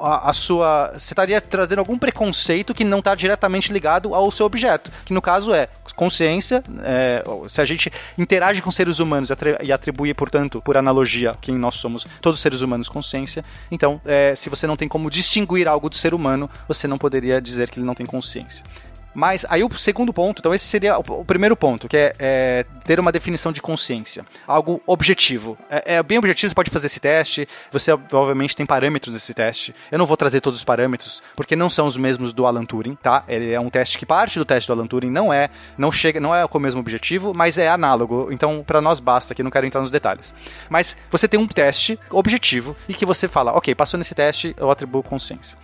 a, 0.02 0.30
a, 0.30 0.34
sua. 0.34 0.92
Você 0.92 1.14
estaria 1.14 1.40
trazendo 1.40 1.80
algum 1.80 1.98
preconceito 1.98 2.74
que 2.74 2.84
não 2.84 3.00
está 3.00 3.16
diretamente 3.16 3.72
ligado 3.72 4.14
ao 4.14 4.30
seu 4.30 4.46
objeto. 4.46 4.92
Que 5.06 5.14
no 5.14 5.22
caso 5.22 5.54
é 5.54 5.70
consciência. 5.96 6.62
É, 6.84 7.24
se 7.48 7.62
a 7.62 7.66
gente 7.66 7.90
interage 8.18 8.62
com 8.62 8.70
seres 8.70 9.00
humanos 9.00 9.30
e 9.64 9.72
atribui, 9.72 10.14
portanto, 10.14 10.62
por 10.62 10.76
analogia, 10.76 11.34
quem 11.40 11.56
nós 11.56 11.76
somos, 11.76 12.06
todos 12.22 12.40
os 12.40 12.44
seres 12.44 12.60
humanos, 12.60 12.90
consciência. 12.90 13.42
Então, 13.72 14.02
é, 14.04 14.36
se 14.36 14.50
você 14.50 14.68
não 14.68 14.76
tem 14.76 14.90
como 14.90 15.10
distinguir 15.10 15.66
algo 15.66 15.90
do 15.90 15.96
ser 15.96 16.14
humano, 16.14 16.50
você 16.68 16.90
não 16.90 16.98
poderia 16.98 17.40
dizer 17.40 17.70
que 17.70 17.80
ele 17.80 17.86
não 17.86 17.96
tem 17.96 18.06
consciência. 18.06 18.66
Mas 19.14 19.46
aí 19.50 19.64
o 19.64 19.78
segundo 19.78 20.14
ponto, 20.14 20.40
então 20.40 20.54
esse 20.54 20.66
seria 20.66 20.98
o, 20.98 21.26
primeiro 21.26 21.56
ponto, 21.56 21.88
que 21.88 21.98
é, 21.98 22.14
é, 22.18 22.66
ter 22.84 23.00
uma 23.00 23.12
definição 23.12 23.52
de 23.52 23.62
consciência. 23.62 24.26
Algo 24.48 24.82
objetivo. 24.88 25.58
É, 25.70 25.96
é, 25.96 26.04
bem 26.04 26.18
objetivo, 26.18 26.50
você 26.50 26.56
pode 26.56 26.70
fazer 26.70 26.88
esse 26.88 27.00
teste, 27.00 27.48
você 27.72 27.92
obviamente 27.92 28.56
tem 28.56 28.66
parâmetros 28.66 29.14
desse 29.14 29.34
teste. 29.34 29.76
Eu 29.92 29.98
não 29.98 30.06
vou 30.06 30.16
trazer 30.16 30.40
todos 30.42 30.60
os 30.60 30.66
parâmetros, 30.66 31.22
porque 31.36 31.56
não 31.56 31.70
são 31.70 31.88
os 31.88 31.98
mesmos 31.98 32.34
do 32.34 32.46
Alan 32.46 32.66
Turing, 32.66 32.96
tá? 32.96 33.24
Ele 33.28 33.52
é 33.52 33.60
um 33.60 33.70
teste 33.70 33.98
que 33.98 34.06
parte 34.06 34.40
do 34.40 34.46
teste 34.46 34.68
do 34.68 34.74
Alan 34.74 34.88
Turing, 34.88 35.12
não 35.12 35.34
é, 35.34 35.50
não 35.78 35.92
chega, 35.92 36.20
não 36.20 36.34
é 36.34 36.48
com 36.48 36.58
o 36.58 36.62
mesmo 36.62 36.80
objetivo, 36.80 37.34
mas 37.34 37.58
é 37.58 37.68
análogo. 37.68 38.30
Então, 38.32 38.64
para 38.66 38.82
nós 38.82 39.00
basta, 39.00 39.36
que 39.36 39.44
não 39.44 39.52
quero 39.52 39.66
entrar 39.66 39.82
nos 39.82 39.92
detalhes. 39.92 40.34
Mas 40.70 40.96
você 41.10 41.28
tem 41.28 41.40
um 41.40 41.48
teste 41.48 42.00
objetivo 42.10 42.76
e 42.88 42.94
que 42.94 43.06
você 43.06 43.28
fala, 43.28 43.52
ok, 43.54 43.76
passou 43.76 43.98
nesse 43.98 44.16
teste, 44.16 44.56
eu 44.58 44.72
atribuo 44.72 45.04
consciência. 45.04 45.58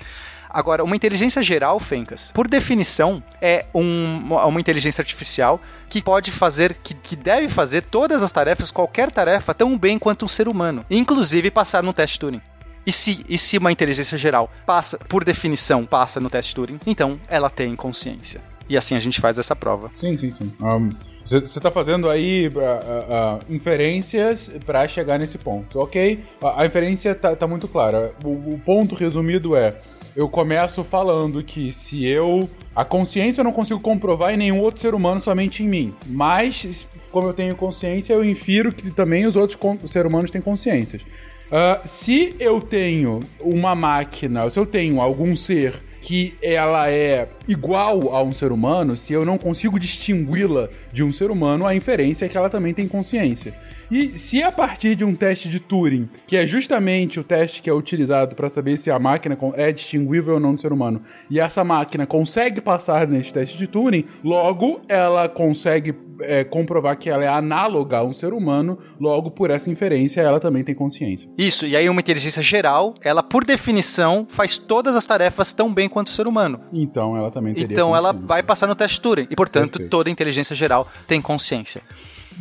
Agora, 0.49 0.83
uma 0.83 0.95
inteligência 0.95 1.41
geral, 1.43 1.79
Fencas, 1.79 2.31
por 2.33 2.47
definição, 2.47 3.23
é 3.41 3.65
um, 3.73 4.33
uma 4.33 4.59
inteligência 4.59 5.01
artificial 5.01 5.59
que 5.89 6.01
pode 6.01 6.31
fazer, 6.31 6.73
que, 6.75 6.93
que 6.93 7.15
deve 7.15 7.49
fazer 7.49 7.83
todas 7.83 8.23
as 8.23 8.31
tarefas, 8.31 8.71
qualquer 8.71 9.11
tarefa, 9.11 9.53
tão 9.53 9.77
bem 9.77 9.99
quanto 9.99 10.25
um 10.25 10.27
ser 10.27 10.47
humano, 10.47 10.85
inclusive 10.89 11.51
passar 11.51 11.83
no 11.83 11.93
teste 11.93 12.19
Turing. 12.19 12.41
E 12.85 12.91
se, 12.91 13.25
e 13.27 13.37
se 13.37 13.57
uma 13.57 13.71
inteligência 13.71 14.17
geral 14.17 14.49
passa, 14.65 14.97
por 14.97 15.25
definição, 15.25 15.85
passa 15.85 16.19
no 16.19 16.29
teste 16.29 16.55
Turing, 16.55 16.79
então 16.87 17.19
ela 17.27 17.49
tem 17.49 17.75
consciência. 17.75 18.41
E 18.69 18.77
assim 18.77 18.95
a 18.95 18.99
gente 18.99 19.19
faz 19.19 19.37
essa 19.37 19.55
prova. 19.55 19.91
Sim, 19.95 20.17
sim, 20.17 20.31
sim. 20.31 20.53
Um, 20.61 20.89
você 21.25 21.39
está 21.39 21.69
fazendo 21.69 22.09
aí 22.09 22.47
uh, 22.47 22.51
uh, 22.51 22.59
uh, 22.59 23.53
inferências 23.53 24.49
para 24.65 24.87
chegar 24.87 25.19
nesse 25.19 25.37
ponto, 25.37 25.77
ok? 25.79 26.23
A, 26.41 26.61
a 26.61 26.65
inferência 26.65 27.13
tá, 27.13 27.35
tá, 27.35 27.45
muito 27.45 27.67
clara. 27.67 28.13
O, 28.23 28.53
o 28.53 28.61
ponto 28.65 28.95
resumido 28.95 29.53
é 29.53 29.77
eu 30.17 30.27
começo 30.27 30.83
falando 30.83 31.43
que 31.43 31.71
se 31.71 32.03
eu. 32.03 32.49
A 32.75 32.83
consciência 32.83 33.41
eu 33.41 33.43
não 33.45 33.51
consigo 33.51 33.79
comprovar 33.79 34.33
em 34.33 34.37
nenhum 34.37 34.59
outro 34.59 34.81
ser 34.81 34.95
humano, 34.95 35.21
somente 35.21 35.61
em 35.61 35.67
mim. 35.67 35.93
Mas, 36.07 36.87
como 37.11 37.27
eu 37.27 37.33
tenho 37.33 37.55
consciência, 37.55 38.13
eu 38.13 38.25
infiro 38.25 38.73
que 38.73 38.89
também 38.89 39.27
os 39.27 39.35
outros 39.35 39.59
seres 39.91 40.09
humanos 40.09 40.31
têm 40.31 40.41
consciências. 40.41 41.03
Uh, 41.03 41.87
se 41.87 42.35
eu 42.39 42.59
tenho 42.59 43.19
uma 43.39 43.75
máquina, 43.75 44.49
se 44.49 44.57
eu 44.57 44.65
tenho 44.65 44.99
algum 44.99 45.35
ser 45.35 45.75
que 46.01 46.33
ela 46.41 46.89
é 46.89 47.27
igual 47.47 48.15
a 48.15 48.23
um 48.23 48.33
ser 48.33 48.51
humano, 48.51 48.97
se 48.97 49.13
eu 49.13 49.23
não 49.23 49.37
consigo 49.37 49.79
distingui-la 49.79 50.67
de 50.91 51.03
um 51.03 51.13
ser 51.13 51.29
humano, 51.29 51.65
a 51.65 51.75
inferência 51.75 52.25
é 52.25 52.29
que 52.29 52.37
ela 52.37 52.49
também 52.49 52.73
tem 52.73 52.87
consciência. 52.87 53.53
E 53.89 54.17
se 54.17 54.43
a 54.43 54.51
partir 54.51 54.95
de 54.95 55.05
um 55.05 55.15
teste 55.15 55.47
de 55.47 55.59
Turing, 55.59 56.09
que 56.27 56.35
é 56.35 56.45
justamente 56.45 57.19
o 57.19 57.23
teste 57.23 57.61
que 57.61 57.69
é 57.69 57.73
utilizado 57.73 58.35
para 58.35 58.49
saber 58.49 58.75
se 58.75 58.91
a 58.91 58.99
máquina 58.99 59.37
é 59.53 59.71
distinguível 59.71 60.35
ou 60.35 60.39
não 60.39 60.55
do 60.55 60.61
ser 60.61 60.73
humano, 60.73 61.01
e 61.29 61.39
essa 61.39 61.63
máquina 61.63 62.05
consegue 62.05 62.59
passar 62.59 63.07
nesse 63.07 63.31
teste 63.31 63.57
de 63.57 63.65
Turing, 63.65 64.05
logo 64.23 64.81
ela 64.89 65.29
consegue 65.29 65.95
é, 66.19 66.43
comprovar 66.43 66.97
que 66.97 67.09
ela 67.09 67.23
é 67.23 67.27
análoga 67.27 67.99
a 67.99 68.03
um 68.03 68.13
ser 68.13 68.33
humano, 68.33 68.77
logo 68.99 69.31
por 69.31 69.49
essa 69.49 69.69
inferência 69.69 70.19
ela 70.19 70.39
também 70.39 70.63
tem 70.63 70.75
consciência. 70.75 71.29
Isso, 71.37 71.65
e 71.65 71.75
aí 71.75 71.89
uma 71.89 72.01
inteligência 72.01 72.43
geral, 72.43 72.93
ela 73.01 73.23
por 73.23 73.45
definição 73.45 74.25
faz 74.29 74.57
todas 74.57 74.95
as 74.95 75.05
tarefas 75.05 75.53
tão 75.53 75.73
bem 75.73 75.87
quanto 75.87 76.07
o 76.07 76.11
ser 76.11 76.27
humano. 76.27 76.59
Então 76.73 77.15
ela 77.15 77.31
também 77.31 77.53
teria 77.53 77.73
Então 77.73 77.95
ela 77.95 78.11
vai 78.11 78.43
passar 78.43 78.67
no 78.67 78.75
teste 78.75 78.99
Turing, 78.99 79.27
e 79.29 79.35
portanto 79.35 79.73
Perfeito. 79.73 79.89
toda 79.89 80.09
inteligência 80.09 80.55
geral 80.55 80.87
tem 81.07 81.21
consciência. 81.21 81.81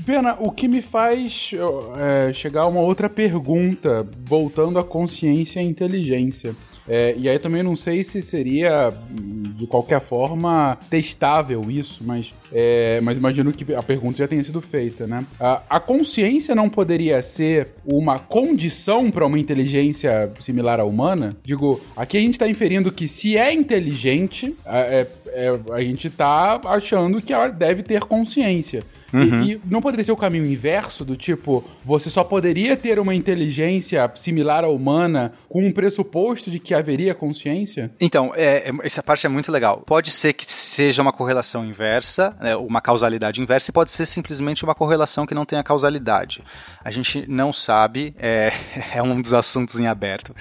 Pena, 0.05 0.37
o 0.39 0.51
que 0.51 0.69
me 0.69 0.83
faz 0.83 1.51
é, 1.99 2.33
chegar 2.33 2.63
a 2.63 2.67
uma 2.67 2.81
outra 2.81 3.09
pergunta, 3.09 4.07
voltando 4.25 4.79
à 4.79 4.85
consciência 4.85 5.61
e 5.61 5.65
inteligência. 5.65 6.55
É, 6.89 7.15
e 7.19 7.29
aí 7.29 7.39
também 7.39 7.63
não 7.63 7.75
sei 7.77 8.05
se 8.05 8.23
seria 8.23 8.93
de 9.11 9.67
qualquer 9.67 10.01
forma 10.01 10.79
testável 10.89 11.69
isso, 11.71 12.05
mas, 12.05 12.33
é, 12.53 13.01
mas 13.03 13.17
imagino 13.17 13.53
que 13.53 13.75
a 13.75 13.83
pergunta 13.83 14.19
já 14.19 14.29
tenha 14.29 14.43
sido 14.43 14.61
feita, 14.61 15.07
né? 15.07 15.25
A, 15.41 15.63
a 15.69 15.81
consciência 15.81 16.55
não 16.55 16.69
poderia 16.69 17.21
ser 17.23 17.69
uma 17.85 18.19
condição 18.19 19.11
para 19.11 19.27
uma 19.27 19.39
inteligência 19.39 20.31
similar 20.41 20.79
à 20.79 20.85
humana? 20.85 21.37
Digo, 21.43 21.81
aqui 21.97 22.17
a 22.17 22.21
gente 22.21 22.35
está 22.35 22.49
inferindo 22.49 22.93
que 22.93 23.09
se 23.09 23.37
é 23.37 23.53
inteligente, 23.53 24.55
é, 24.65 25.07
é, 25.29 25.61
a 25.73 25.81
gente 25.81 26.07
está 26.07 26.61
achando 26.67 27.21
que 27.21 27.33
ela 27.33 27.49
deve 27.49 27.83
ter 27.83 28.03
consciência. 28.03 28.83
Uhum. 29.13 29.43
E, 29.43 29.53
e, 29.53 29.61
não 29.67 29.81
poderia 29.81 30.05
ser 30.05 30.13
o 30.13 30.17
caminho 30.17 30.47
inverso 30.47 31.05
do 31.05 31.17
tipo, 31.17 31.65
você 31.85 32.11
só 32.11 32.25
poderia 32.25 32.77
ter 32.77 32.99
uma 32.99 33.15
inteligência 33.15 34.11
similar 34.17 34.65
à 34.65 34.69
humana 34.69 35.33
com 35.49 35.67
um 35.67 35.73
pressuposto 35.73 36.51
de 36.51 36.59
que 36.59 36.75
haveria 36.75 37.15
consciência? 37.15 37.91
Então, 38.01 38.33
é, 38.35 38.69
é, 38.69 38.73
essa 38.83 39.03
parte 39.03 39.27
é 39.27 39.29
muito 39.29 39.51
legal. 39.51 39.83
Pode 39.87 40.11
ser 40.11 40.33
que 40.33 40.51
seja 40.51 41.03
uma 41.03 41.13
correlação 41.13 41.65
inversa, 41.65 42.37
né, 42.41 42.57
uma 42.57 42.81
causalidade 42.81 43.41
inversa, 43.41 43.71
e 43.71 43.73
pode 43.73 43.91
ser 43.91 44.07
simplesmente 44.07 44.65
uma 44.65 44.75
correlação 44.75 45.27
que 45.27 45.35
não 45.35 45.45
tenha 45.45 45.63
causalidade. 45.63 46.43
A 46.85 46.91
gente 46.91 47.25
não 47.29 47.53
sabe, 47.53 48.15
é, 48.19 48.53
é 48.95 49.03
um 49.03 49.21
dos 49.21 49.33
assuntos 49.33 49.81
em 49.81 49.87
aberto. 49.87 50.35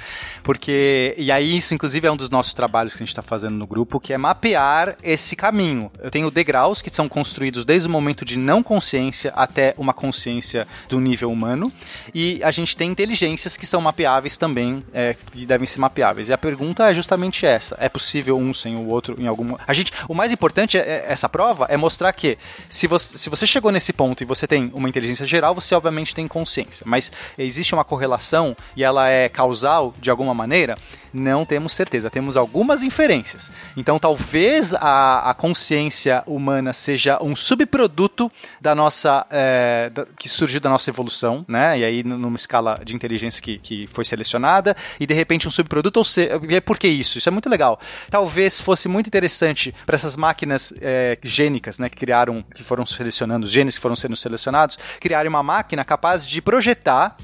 Porque, 0.43 1.13
e 1.17 1.31
aí 1.31 1.57
isso 1.57 1.73
inclusive 1.73 2.07
é 2.07 2.11
um 2.11 2.17
dos 2.17 2.29
nossos 2.29 2.53
trabalhos 2.53 2.93
que 2.93 2.99
a 2.99 3.05
gente 3.05 3.11
está 3.11 3.21
fazendo 3.21 3.55
no 3.55 3.65
grupo, 3.65 3.99
que 3.99 4.13
é 4.13 4.17
mapear 4.17 4.97
esse 5.03 5.35
caminho. 5.35 5.91
Eu 6.01 6.11
tenho 6.11 6.29
degraus 6.29 6.81
que 6.81 6.93
são 6.93 7.07
construídos 7.07 7.65
desde 7.65 7.87
o 7.87 7.91
momento 7.91 8.25
de 8.25 8.37
não 8.37 8.61
consciência 8.65 9.31
até 9.35 9.73
uma 9.77 9.93
consciência 9.93 10.67
do 10.89 10.99
nível 10.99 11.31
humano. 11.31 11.71
E 12.13 12.43
a 12.43 12.51
gente 12.51 12.75
tem 12.75 12.91
inteligências 12.91 13.55
que 13.55 13.65
são 13.65 13.79
mapeáveis 13.79 14.37
também, 14.37 14.83
é, 14.93 15.15
que 15.31 15.45
devem 15.45 15.65
ser 15.65 15.79
mapeáveis. 15.79 16.27
E 16.27 16.33
a 16.33 16.37
pergunta 16.37 16.89
é 16.89 16.93
justamente 16.93 17.45
essa: 17.45 17.77
é 17.79 17.87
possível 17.87 18.37
um 18.37 18.53
sem 18.53 18.75
o 18.75 18.87
outro 18.87 19.15
em 19.21 19.27
algum. 19.27 19.55
A 19.65 19.73
gente, 19.73 19.93
o 20.09 20.13
mais 20.13 20.31
importante 20.33 20.77
é, 20.77 20.81
é, 20.81 21.05
essa 21.07 21.29
prova 21.29 21.67
é 21.69 21.77
mostrar 21.77 22.11
que 22.11 22.37
se 22.67 22.87
você, 22.87 23.17
se 23.17 23.29
você 23.29 23.47
chegou 23.47 23.71
nesse 23.71 23.93
ponto 23.93 24.21
e 24.21 24.25
você 24.25 24.47
tem 24.47 24.71
uma 24.73 24.89
inteligência 24.89 25.25
geral, 25.25 25.55
você 25.55 25.73
obviamente 25.75 26.15
tem 26.15 26.27
consciência. 26.27 26.83
Mas 26.85 27.11
existe 27.37 27.73
uma 27.73 27.85
correlação 27.85 28.57
e 28.75 28.83
ela 28.83 29.07
é 29.07 29.29
causal 29.29 29.93
de 29.99 30.09
alguma 30.09 30.33
maneira 30.33 30.75
não 31.15 31.45
temos 31.45 31.73
certeza, 31.73 32.09
temos 32.09 32.35
algumas 32.35 32.83
inferências. 32.83 33.51
Então, 33.75 33.97
talvez 33.97 34.73
a, 34.73 35.29
a 35.29 35.33
consciência 35.33 36.23
humana 36.27 36.73
seja 36.73 37.17
um 37.23 37.35
subproduto 37.35 38.31
da 38.59 38.75
nossa 38.75 39.25
é, 39.29 39.89
da, 39.89 40.05
que 40.17 40.27
surgiu 40.27 40.59
da 40.59 40.69
nossa 40.69 40.89
evolução, 40.89 41.45
né? 41.47 41.79
E 41.79 41.83
aí 41.83 42.03
numa 42.03 42.35
escala 42.35 42.79
de 42.83 42.93
inteligência 42.93 43.41
que, 43.41 43.57
que 43.59 43.87
foi 43.87 44.03
selecionada 44.03 44.75
e 44.99 45.05
de 45.07 45.13
repente 45.13 45.47
um 45.47 45.51
subproduto. 45.51 45.99
Ou 45.99 46.03
seja, 46.03 46.39
por 46.63 46.77
que 46.77 46.87
isso? 46.87 47.17
Isso 47.17 47.29
é 47.29 47.31
muito 47.31 47.49
legal. 47.49 47.79
Talvez 48.09 48.59
fosse 48.59 48.87
muito 48.87 49.07
interessante 49.07 49.73
para 49.85 49.95
essas 49.95 50.15
máquinas 50.15 50.73
é, 50.81 51.17
gênicas, 51.23 51.79
né? 51.79 51.89
Que 51.89 51.95
criaram, 51.95 52.43
que 52.53 52.61
foram 52.61 52.85
selecionando 52.85 53.45
os 53.45 53.51
genes 53.51 53.75
que 53.77 53.81
foram 53.81 53.95
sendo 53.95 54.15
selecionados, 54.15 54.77
criarem 54.99 55.29
uma 55.29 55.43
máquina 55.43 55.85
capaz 55.85 56.27
de 56.27 56.41
projetar 56.41 57.15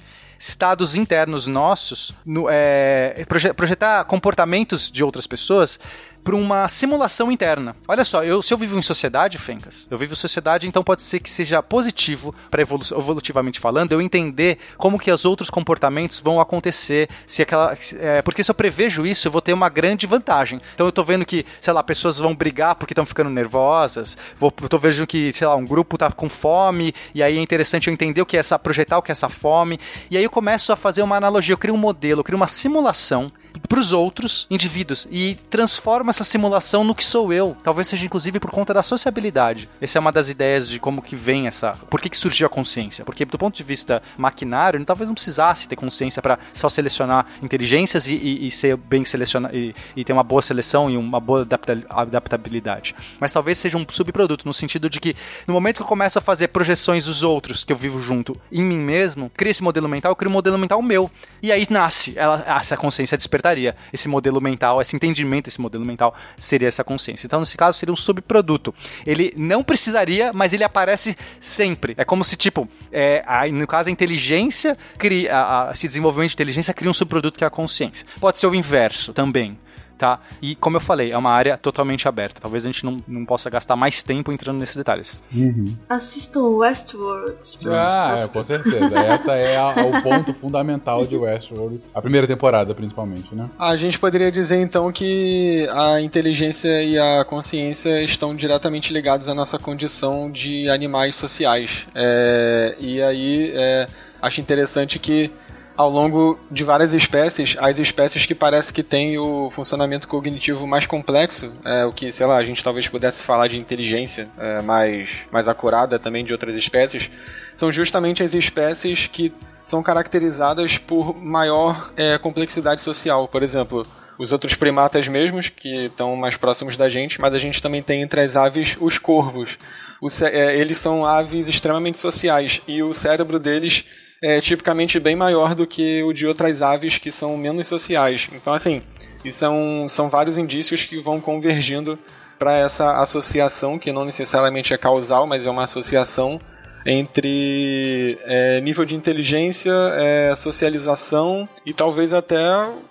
estados 0.41 0.95
internos 0.95 1.45
nossos, 1.45 2.13
no, 2.25 2.47
é, 2.49 3.23
projetar 3.55 4.03
comportamentos 4.05 4.91
de 4.91 5.03
outras 5.03 5.27
pessoas 5.27 5.79
para 6.23 6.35
uma 6.35 6.67
simulação 6.67 7.31
interna. 7.31 7.75
Olha 7.87 8.05
só, 8.05 8.23
eu, 8.23 8.41
se 8.41 8.53
eu 8.53 8.57
vivo 8.57 8.77
em 8.77 8.81
sociedade, 8.81 9.37
Fencas, 9.37 9.87
eu 9.89 9.97
vivo 9.97 10.13
em 10.13 10.15
sociedade, 10.15 10.67
então 10.67 10.83
pode 10.83 11.01
ser 11.01 11.19
que 11.19 11.29
seja 11.29 11.61
positivo, 11.61 12.33
para 12.49 12.61
evolu 12.61 12.83
evolutivamente 12.91 13.59
falando, 13.59 13.91
eu 13.91 14.01
entender 14.01 14.57
como 14.77 14.99
que 14.99 15.11
os 15.11 15.25
outros 15.25 15.49
comportamentos 15.49 16.19
vão 16.19 16.39
acontecer, 16.39 17.09
se 17.25 17.41
aquela, 17.41 17.77
é, 17.99 18.21
porque 18.21 18.43
se 18.43 18.51
eu 18.51 18.55
prevejo 18.55 19.05
isso, 19.05 19.27
eu 19.27 19.31
vou 19.31 19.41
ter 19.41 19.53
uma 19.53 19.69
grande 19.69 20.07
vantagem. 20.07 20.61
Então 20.73 20.85
eu 20.85 20.91
tô 20.91 21.03
vendo 21.03 21.25
que, 21.25 21.45
sei 21.59 21.73
lá, 21.73 21.83
pessoas 21.83 22.17
vão 22.17 22.35
brigar 22.35 22.75
porque 22.75 22.93
estão 22.93 23.05
ficando 23.05 23.29
nervosas, 23.29 24.17
vou, 24.37 24.53
eu 24.61 24.69
tô 24.69 24.77
vendo 24.77 25.05
que, 25.07 25.31
sei 25.33 25.47
lá, 25.47 25.55
um 25.55 25.65
grupo 25.65 25.97
tá 25.97 26.11
com 26.11 26.29
fome, 26.29 26.93
e 27.13 27.21
aí 27.21 27.37
é 27.37 27.41
interessante 27.41 27.87
eu 27.87 27.93
entender 27.93 28.21
o 28.21 28.25
que 28.25 28.37
é 28.37 28.39
essa, 28.39 28.57
projetar 28.57 28.97
o 28.97 29.01
que 29.01 29.11
é 29.11 29.13
essa 29.13 29.29
fome, 29.29 29.79
e 30.09 30.17
aí 30.17 30.23
eu 30.23 30.29
começo 30.29 30.71
a 30.71 30.75
fazer 30.75 31.01
uma 31.01 31.15
analogia, 31.15 31.53
eu 31.53 31.57
crio 31.57 31.73
um 31.73 31.77
modelo, 31.77 32.21
eu 32.21 32.23
crio 32.23 32.37
uma 32.37 32.47
simulação 32.47 33.31
para 33.67 33.79
os 33.79 33.91
outros 33.91 34.47
indivíduos 34.49 35.07
e 35.11 35.37
transforma 35.49 36.09
essa 36.09 36.23
simulação 36.23 36.83
no 36.83 36.95
que 36.95 37.03
sou 37.03 37.31
eu. 37.31 37.55
Talvez 37.63 37.87
seja 37.87 38.05
inclusive 38.05 38.39
por 38.39 38.51
conta 38.51 38.73
da 38.73 38.83
sociabilidade. 38.83 39.69
Essa 39.79 39.97
é 39.97 39.99
uma 39.99 40.11
das 40.11 40.29
ideias 40.29 40.67
de 40.69 40.79
como 40.79 41.01
que 41.01 41.15
vem 41.15 41.47
essa. 41.47 41.71
Por 41.89 42.01
que, 42.01 42.09
que 42.09 42.17
surgiu 42.17 42.47
a 42.47 42.49
consciência? 42.49 43.05
Porque 43.05 43.25
do 43.25 43.37
ponto 43.37 43.55
de 43.55 43.63
vista 43.63 44.01
maquinário, 44.17 44.83
talvez 44.85 45.07
não 45.07 45.15
precisasse 45.15 45.67
ter 45.67 45.75
consciência 45.75 46.21
para 46.21 46.39
só 46.53 46.69
selecionar 46.69 47.25
inteligências 47.41 48.07
e, 48.07 48.15
e, 48.15 48.47
e 48.47 48.51
ser 48.51 48.75
bem 48.75 49.05
selecionado 49.05 49.55
e, 49.55 49.75
e, 49.95 50.03
ter 50.03 50.13
uma 50.13 50.23
boa 50.23 50.41
seleção 50.41 50.89
e 50.89 50.97
uma 50.97 51.19
boa 51.19 51.47
adaptabilidade. 51.89 52.95
Mas 53.19 53.33
talvez 53.33 53.57
seja 53.57 53.77
um 53.77 53.85
subproduto 53.89 54.45
no 54.45 54.53
sentido 54.53 54.89
de 54.89 54.99
que 54.99 55.15
no 55.47 55.53
momento 55.53 55.77
que 55.77 55.83
eu 55.83 55.87
começo 55.87 56.17
a 56.17 56.21
fazer 56.21 56.49
projeções 56.49 57.05
dos 57.05 57.23
outros 57.23 57.63
que 57.63 57.71
eu 57.71 57.77
vivo 57.77 57.99
junto 58.01 58.35
em 58.51 58.63
mim 58.63 58.79
mesmo, 58.79 59.31
cria 59.35 59.51
esse 59.51 59.63
modelo 59.63 59.87
mental, 59.87 60.11
eu 60.11 60.15
crio 60.15 60.29
um 60.29 60.33
modelo 60.33 60.57
mental 60.57 60.81
meu. 60.81 61.09
E 61.41 61.51
aí 61.51 61.65
nasce 61.69 62.13
ela, 62.15 62.43
essa 62.47 62.77
consciência 62.77 63.17
despertar 63.17 63.50
despertaria 63.51 63.75
esse 63.91 64.07
modelo 64.07 64.41
mental, 64.41 64.81
esse 64.81 64.95
entendimento, 64.95 65.47
esse 65.47 65.59
modelo 65.59 65.85
mental 65.85 66.15
seria 66.37 66.67
essa 66.67 66.83
consciência. 66.83 67.27
Então, 67.27 67.39
nesse 67.39 67.57
caso, 67.57 67.77
seria 67.77 67.93
um 67.93 67.95
subproduto. 67.95 68.73
Ele 69.05 69.33
não 69.37 69.63
precisaria, 69.63 70.31
mas 70.33 70.53
ele 70.53 70.63
aparece 70.63 71.17
sempre. 71.39 71.93
É 71.97 72.05
como 72.05 72.23
se, 72.23 72.35
tipo, 72.35 72.67
é, 72.91 73.23
a, 73.25 73.47
no 73.47 73.67
caso, 73.67 73.89
a 73.89 73.91
inteligência 73.91 74.77
cria, 74.97 75.35
a, 75.35 75.69
a, 75.69 75.71
esse 75.71 75.87
desenvolvimento 75.87 76.29
de 76.29 76.35
inteligência 76.35 76.73
cria 76.73 76.89
um 76.89 76.93
subproduto 76.93 77.37
que 77.37 77.43
é 77.43 77.47
a 77.47 77.51
consciência. 77.51 78.05
Pode 78.19 78.39
ser 78.39 78.47
o 78.47 78.55
inverso 78.55 79.13
também 79.13 79.57
tá? 80.01 80.19
E 80.41 80.55
como 80.55 80.77
eu 80.77 80.81
falei, 80.81 81.11
é 81.11 81.17
uma 81.17 81.29
área 81.29 81.55
totalmente 81.55 82.07
aberta. 82.07 82.41
Talvez 82.41 82.65
a 82.65 82.71
gente 82.71 82.83
não, 82.83 82.97
não 83.07 83.23
possa 83.23 83.51
gastar 83.51 83.75
mais 83.75 84.01
tempo 84.01 84.31
entrando 84.31 84.57
nesses 84.57 84.75
detalhes. 84.75 85.21
Uhum. 85.31 85.77
Assistam 85.87 86.41
Westworld. 86.41 87.37
Ah, 87.67 88.15
é, 88.17 88.27
com 88.27 88.43
certeza. 88.43 88.97
Essa 88.97 89.33
é 89.35 89.57
a, 89.57 89.69
o 89.69 90.01
ponto 90.01 90.33
fundamental 90.33 91.05
de 91.05 91.15
Westworld. 91.15 91.79
A 91.93 92.01
primeira 92.01 92.25
temporada, 92.25 92.73
principalmente, 92.73 93.35
né? 93.35 93.47
A 93.59 93.75
gente 93.75 93.99
poderia 93.99 94.31
dizer, 94.31 94.59
então, 94.59 94.91
que 94.91 95.69
a 95.71 96.01
inteligência 96.01 96.81
e 96.81 96.97
a 96.97 97.23
consciência 97.23 98.01
estão 98.01 98.35
diretamente 98.35 98.91
ligados 98.91 99.27
à 99.27 99.35
nossa 99.35 99.59
condição 99.59 100.31
de 100.31 100.67
animais 100.67 101.15
sociais. 101.15 101.85
É, 101.93 102.75
e 102.79 102.99
aí, 103.03 103.51
é, 103.53 103.87
acho 104.19 104.41
interessante 104.41 104.97
que 104.97 105.29
ao 105.75 105.89
longo 105.89 106.39
de 106.49 106.63
várias 106.63 106.93
espécies, 106.93 107.55
as 107.59 107.79
espécies 107.79 108.25
que 108.25 108.35
parece 108.35 108.73
que 108.73 108.83
têm 108.83 109.17
o 109.17 109.49
funcionamento 109.49 110.07
cognitivo 110.07 110.67
mais 110.67 110.85
complexo, 110.85 111.51
é, 111.65 111.85
o 111.85 111.91
que, 111.91 112.11
sei 112.11 112.25
lá, 112.25 112.37
a 112.37 112.43
gente 112.43 112.63
talvez 112.63 112.87
pudesse 112.87 113.23
falar 113.25 113.47
de 113.47 113.57
inteligência 113.57 114.29
é, 114.37 114.61
mais, 114.61 115.09
mais 115.31 115.47
acurada 115.47 115.97
também 115.97 116.23
de 116.23 116.33
outras 116.33 116.55
espécies, 116.55 117.09
são 117.53 117.71
justamente 117.71 118.21
as 118.21 118.33
espécies 118.33 119.07
que 119.07 119.33
são 119.63 119.81
caracterizadas 119.81 120.77
por 120.77 121.15
maior 121.15 121.91
é, 121.95 122.17
complexidade 122.17 122.81
social. 122.81 123.27
Por 123.27 123.43
exemplo, 123.43 123.85
os 124.17 124.31
outros 124.31 124.53
primatas 124.53 125.07
mesmos, 125.07 125.49
que 125.49 125.85
estão 125.85 126.15
mais 126.15 126.35
próximos 126.35 126.77
da 126.77 126.89
gente, 126.89 127.19
mas 127.19 127.33
a 127.33 127.39
gente 127.39 127.61
também 127.61 127.81
tem 127.81 128.01
entre 128.01 128.21
as 128.21 128.35
aves 128.35 128.75
os 128.79 128.97
corvos. 128.97 129.57
O 130.01 130.07
é, 130.23 130.57
eles 130.57 130.77
são 130.77 131.05
aves 131.05 131.47
extremamente 131.47 131.97
sociais 131.97 132.61
e 132.67 132.83
o 132.83 132.93
cérebro 132.93 133.39
deles 133.39 133.85
é 134.21 134.39
tipicamente 134.39 134.99
bem 134.99 135.15
maior 135.15 135.55
do 135.55 135.65
que 135.65 136.03
o 136.03 136.13
de 136.13 136.27
outras 136.27 136.61
aves 136.61 136.97
que 136.97 137.11
são 137.11 137.35
menos 137.35 137.67
sociais. 137.67 138.29
Então, 138.33 138.53
assim, 138.53 138.83
são, 139.31 139.87
são 139.89 140.09
vários 140.09 140.37
indícios 140.37 140.85
que 140.85 140.99
vão 140.99 141.19
convergindo 141.19 141.97
para 142.37 142.57
essa 142.57 142.99
associação, 143.01 143.77
que 143.77 143.91
não 143.91 144.05
necessariamente 144.05 144.73
é 144.73 144.77
causal, 144.77 145.27
mas 145.27 145.45
é 145.45 145.49
uma 145.49 145.63
associação 145.63 146.39
entre 146.85 148.17
é, 148.23 148.59
nível 148.61 148.83
de 148.85 148.95
inteligência, 148.95 149.71
é, 149.93 150.35
socialização 150.35 151.47
e 151.63 151.73
talvez 151.73 152.11
até 152.11 152.39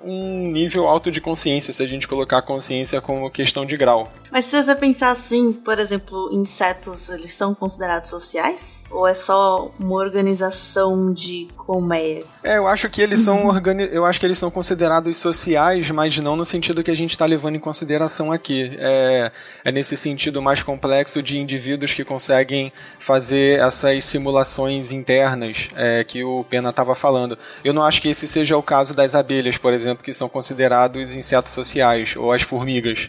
um 0.00 0.48
nível 0.48 0.86
alto 0.86 1.10
de 1.10 1.20
consciência, 1.20 1.72
se 1.72 1.82
a 1.82 1.86
gente 1.86 2.06
colocar 2.06 2.38
a 2.38 2.42
consciência 2.42 3.00
como 3.00 3.30
questão 3.30 3.66
de 3.66 3.76
grau. 3.76 4.12
Mas 4.30 4.44
se 4.44 4.62
você 4.62 4.74
pensar 4.76 5.12
assim, 5.12 5.52
por 5.52 5.78
exemplo, 5.78 6.30
insetos, 6.32 7.08
eles 7.08 7.32
são 7.32 7.52
considerados 7.52 8.10
sociais? 8.10 8.79
Ou 8.90 9.06
é 9.06 9.14
só 9.14 9.70
uma 9.78 9.94
organização 9.94 11.12
de 11.12 11.48
colmeia? 11.56 12.24
É, 12.42 12.58
eu 12.58 12.66
acho 12.66 12.88
que 12.90 13.00
eles 13.00 13.20
são 13.20 13.46
organi 13.46 13.88
eu 13.92 14.04
acho 14.04 14.18
que 14.18 14.26
eles 14.26 14.38
são 14.38 14.50
considerados 14.50 15.16
sociais, 15.16 15.90
mas 15.90 16.18
não 16.18 16.34
no 16.34 16.44
sentido 16.44 16.82
que 16.82 16.90
a 16.90 16.96
gente 16.96 17.12
está 17.12 17.24
levando 17.24 17.54
em 17.54 17.60
consideração 17.60 18.32
aqui. 18.32 18.76
É, 18.78 19.30
é 19.64 19.72
nesse 19.72 19.96
sentido 19.96 20.42
mais 20.42 20.62
complexo 20.62 21.22
de 21.22 21.38
indivíduos 21.38 21.92
que 21.92 22.04
conseguem 22.04 22.72
fazer 22.98 23.60
essas 23.60 24.04
simulações 24.04 24.90
internas 24.90 25.68
é, 25.76 26.02
que 26.02 26.24
o 26.24 26.44
Pena 26.44 26.70
estava 26.70 26.94
falando. 26.94 27.38
Eu 27.64 27.72
não 27.72 27.82
acho 27.82 28.02
que 28.02 28.08
esse 28.08 28.26
seja 28.26 28.56
o 28.56 28.62
caso 28.62 28.92
das 28.92 29.14
abelhas, 29.14 29.56
por 29.56 29.72
exemplo, 29.72 30.02
que 30.02 30.12
são 30.12 30.28
considerados 30.28 31.14
insetos 31.14 31.52
sociais, 31.52 32.14
ou 32.16 32.32
as 32.32 32.42
formigas. 32.42 33.08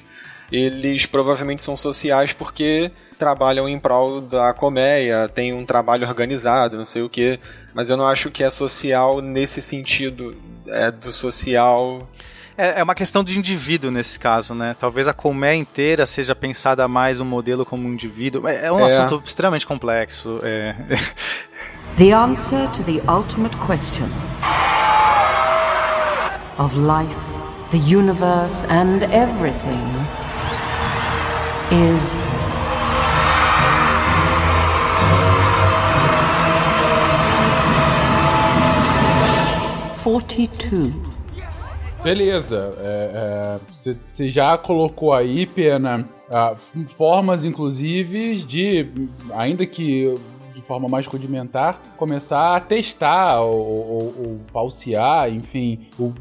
Eles 0.52 1.06
provavelmente 1.06 1.64
são 1.64 1.76
sociais 1.76 2.34
porque 2.34 2.92
trabalham 3.22 3.70
em 3.70 3.78
prol 3.78 4.20
da 4.20 4.52
colmeia, 4.52 5.30
tem 5.30 5.54
um 5.54 5.64
trabalho 5.64 6.08
organizado, 6.08 6.76
não 6.76 6.86
sei 6.86 7.04
o 7.04 7.08
que, 7.10 7.40
mas 7.72 7.88
eu 7.92 7.96
não 7.96 8.08
acho 8.08 8.32
que 8.32 8.44
é 8.44 8.50
social 8.50 9.22
nesse 9.22 9.62
sentido 9.62 10.36
é, 10.68 10.90
do 10.90 11.12
social. 11.14 12.10
É, 12.58 12.80
é 12.80 12.84
uma 12.84 12.96
questão 12.96 13.24
de 13.24 13.38
indivíduo 13.38 13.92
nesse 13.92 14.18
caso, 14.18 14.56
né? 14.56 14.76
Talvez 14.80 15.08
a 15.08 15.14
colmeia 15.14 15.54
inteira 15.56 16.08
seja 16.08 16.34
pensada 16.34 16.88
mais 16.88 17.20
um 17.20 17.26
modelo 17.26 17.64
como 17.64 17.88
um 17.88 17.94
indivíduo. 17.94 18.48
É, 18.48 18.66
é 18.66 18.72
um 18.72 18.80
É. 18.80 18.86
assunto 18.98 19.22
extremamente 19.24 19.68
complexo. 19.68 20.40
é. 20.42 20.76
The 21.98 22.14
answer 22.14 22.68
to 22.72 22.84
the 22.84 23.02
ultimate 23.08 23.56
question 23.58 24.08
of 26.58 26.76
life, 26.78 27.16
the 27.70 27.78
universe, 27.78 28.66
and 28.70 29.04
everything 29.14 29.84
is 31.72 32.16
forty-two. 40.12 40.92
Beleza. 42.04 42.74
Você 44.06 44.28
já 44.28 44.58
colocou 44.58 45.14
aí, 45.14 45.46
Pena, 45.46 46.06
formas, 46.98 47.46
inclusive, 47.46 48.42
de, 48.44 48.88
ainda 49.34 49.66
que 49.66 50.14
de 50.54 50.62
forma 50.64 50.90
mais 50.90 51.06
rudimentar, 51.06 51.80
começar 51.98 52.56
a 52.56 52.60
testar 52.60 53.40
ou, 53.42 53.60
ou- 53.62 54.14
ou 54.20 54.40
falsear, 54.52 55.30
enfim, 55.32 55.88
o- 55.98 56.14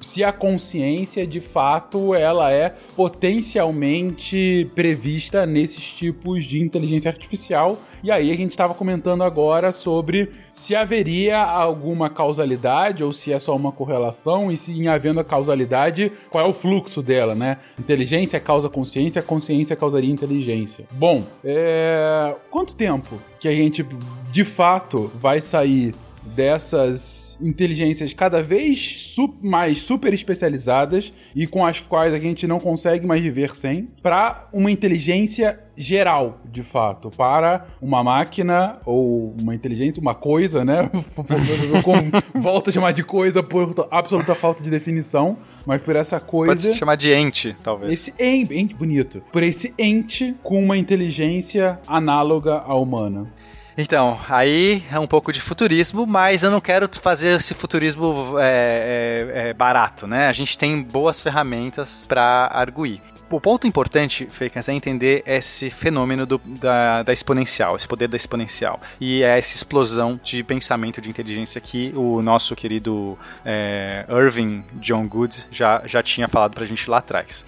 se 0.00 0.22
a 0.22 0.32
consciência 0.32 1.26
de 1.26 1.40
fato 1.40 2.14
ela 2.14 2.52
é 2.52 2.74
potencialmente 2.96 4.70
prevista 4.74 5.46
nesses 5.46 5.92
tipos 5.92 6.44
de 6.44 6.60
inteligência 6.60 7.10
artificial. 7.10 7.78
E 8.02 8.10
aí 8.10 8.30
a 8.30 8.36
gente 8.36 8.50
estava 8.50 8.74
comentando 8.74 9.24
agora 9.24 9.72
sobre 9.72 10.30
se 10.52 10.76
haveria 10.76 11.38
alguma 11.38 12.10
causalidade 12.10 13.02
ou 13.02 13.14
se 13.14 13.32
é 13.32 13.38
só 13.38 13.56
uma 13.56 13.72
correlação 13.72 14.52
e 14.52 14.58
se 14.58 14.72
em 14.72 14.88
havendo 14.88 15.20
a 15.20 15.24
causalidade, 15.24 16.12
qual 16.30 16.44
é 16.44 16.48
o 16.48 16.52
fluxo 16.52 17.00
dela, 17.02 17.34
né? 17.34 17.58
Inteligência 17.78 18.38
causa 18.38 18.68
consciência, 18.68 19.22
consciência 19.22 19.74
causaria 19.74 20.12
inteligência. 20.12 20.84
Bom, 20.92 21.24
é... 21.42 22.34
quanto 22.50 22.76
tempo 22.76 23.18
que 23.40 23.48
a 23.48 23.52
gente 23.52 23.82
de 24.30 24.44
fato 24.44 25.10
vai 25.18 25.40
sair 25.40 25.94
dessas 26.24 27.23
inteligências 27.44 28.12
cada 28.12 28.42
vez 28.42 29.14
mais 29.42 29.78
super 29.78 30.12
especializadas 30.12 31.12
e 31.34 31.46
com 31.46 31.64
as 31.64 31.80
quais 31.80 32.14
a 32.14 32.18
gente 32.18 32.46
não 32.46 32.58
consegue 32.58 33.06
mais 33.06 33.22
viver 33.22 33.54
sem, 33.54 33.88
para 34.02 34.48
uma 34.52 34.70
inteligência 34.70 35.60
geral, 35.76 36.40
de 36.50 36.62
fato, 36.62 37.10
para 37.10 37.66
uma 37.82 38.02
máquina 38.02 38.78
ou 38.84 39.34
uma 39.40 39.54
inteligência, 39.54 40.00
uma 40.00 40.14
coisa, 40.14 40.64
né? 40.64 40.88
Com, 41.82 42.40
volta 42.40 42.70
a 42.70 42.72
chamar 42.72 42.92
de 42.92 43.02
coisa 43.02 43.42
por 43.42 43.74
absoluta 43.90 44.34
falta 44.34 44.62
de 44.62 44.70
definição, 44.70 45.36
mas 45.66 45.82
por 45.82 45.96
essa 45.96 46.20
coisa. 46.20 46.52
Pode 46.52 46.62
se 46.62 46.74
chamar 46.74 46.94
de 46.94 47.12
ente, 47.12 47.56
talvez. 47.62 47.92
Esse 47.92 48.14
ente, 48.22 48.54
ente 48.54 48.74
bonito. 48.74 49.22
Por 49.32 49.42
esse 49.42 49.74
ente 49.78 50.34
com 50.42 50.62
uma 50.62 50.78
inteligência 50.78 51.78
análoga 51.86 52.58
à 52.58 52.74
humana. 52.74 53.32
Então, 53.76 54.18
aí 54.28 54.84
é 54.90 54.98
um 55.00 55.06
pouco 55.06 55.32
de 55.32 55.40
futurismo, 55.40 56.06
mas 56.06 56.42
eu 56.44 56.50
não 56.50 56.60
quero 56.60 56.88
fazer 57.00 57.36
esse 57.36 57.54
futurismo 57.54 58.38
é, 58.38 59.32
é, 59.34 59.48
é, 59.48 59.52
barato, 59.52 60.06
né? 60.06 60.28
A 60.28 60.32
gente 60.32 60.56
tem 60.56 60.80
boas 60.80 61.20
ferramentas 61.20 62.06
para 62.06 62.48
arguir. 62.52 63.00
O 63.30 63.40
ponto 63.40 63.66
importante, 63.66 64.28
Feicas, 64.30 64.68
é 64.68 64.72
entender 64.74 65.24
esse 65.26 65.68
fenômeno 65.70 66.24
do- 66.24 66.40
da, 66.44 67.02
da 67.02 67.12
exponencial, 67.12 67.74
esse 67.74 67.88
poder 67.88 68.06
da 68.06 68.16
exponencial. 68.16 68.78
E 69.00 69.22
é 69.24 69.38
essa 69.38 69.56
explosão 69.56 70.20
de 70.22 70.44
pensamento 70.44 71.00
de 71.00 71.08
inteligência 71.08 71.60
que 71.60 71.92
o 71.96 72.22
nosso 72.22 72.54
querido 72.54 73.18
é, 73.44 74.04
Irving 74.08 74.62
John 74.74 75.08
Good 75.08 75.46
já, 75.50 75.82
já 75.84 76.00
tinha 76.00 76.28
falado 76.28 76.54
pra 76.54 76.64
gente 76.64 76.88
lá 76.88 76.98
atrás. 76.98 77.44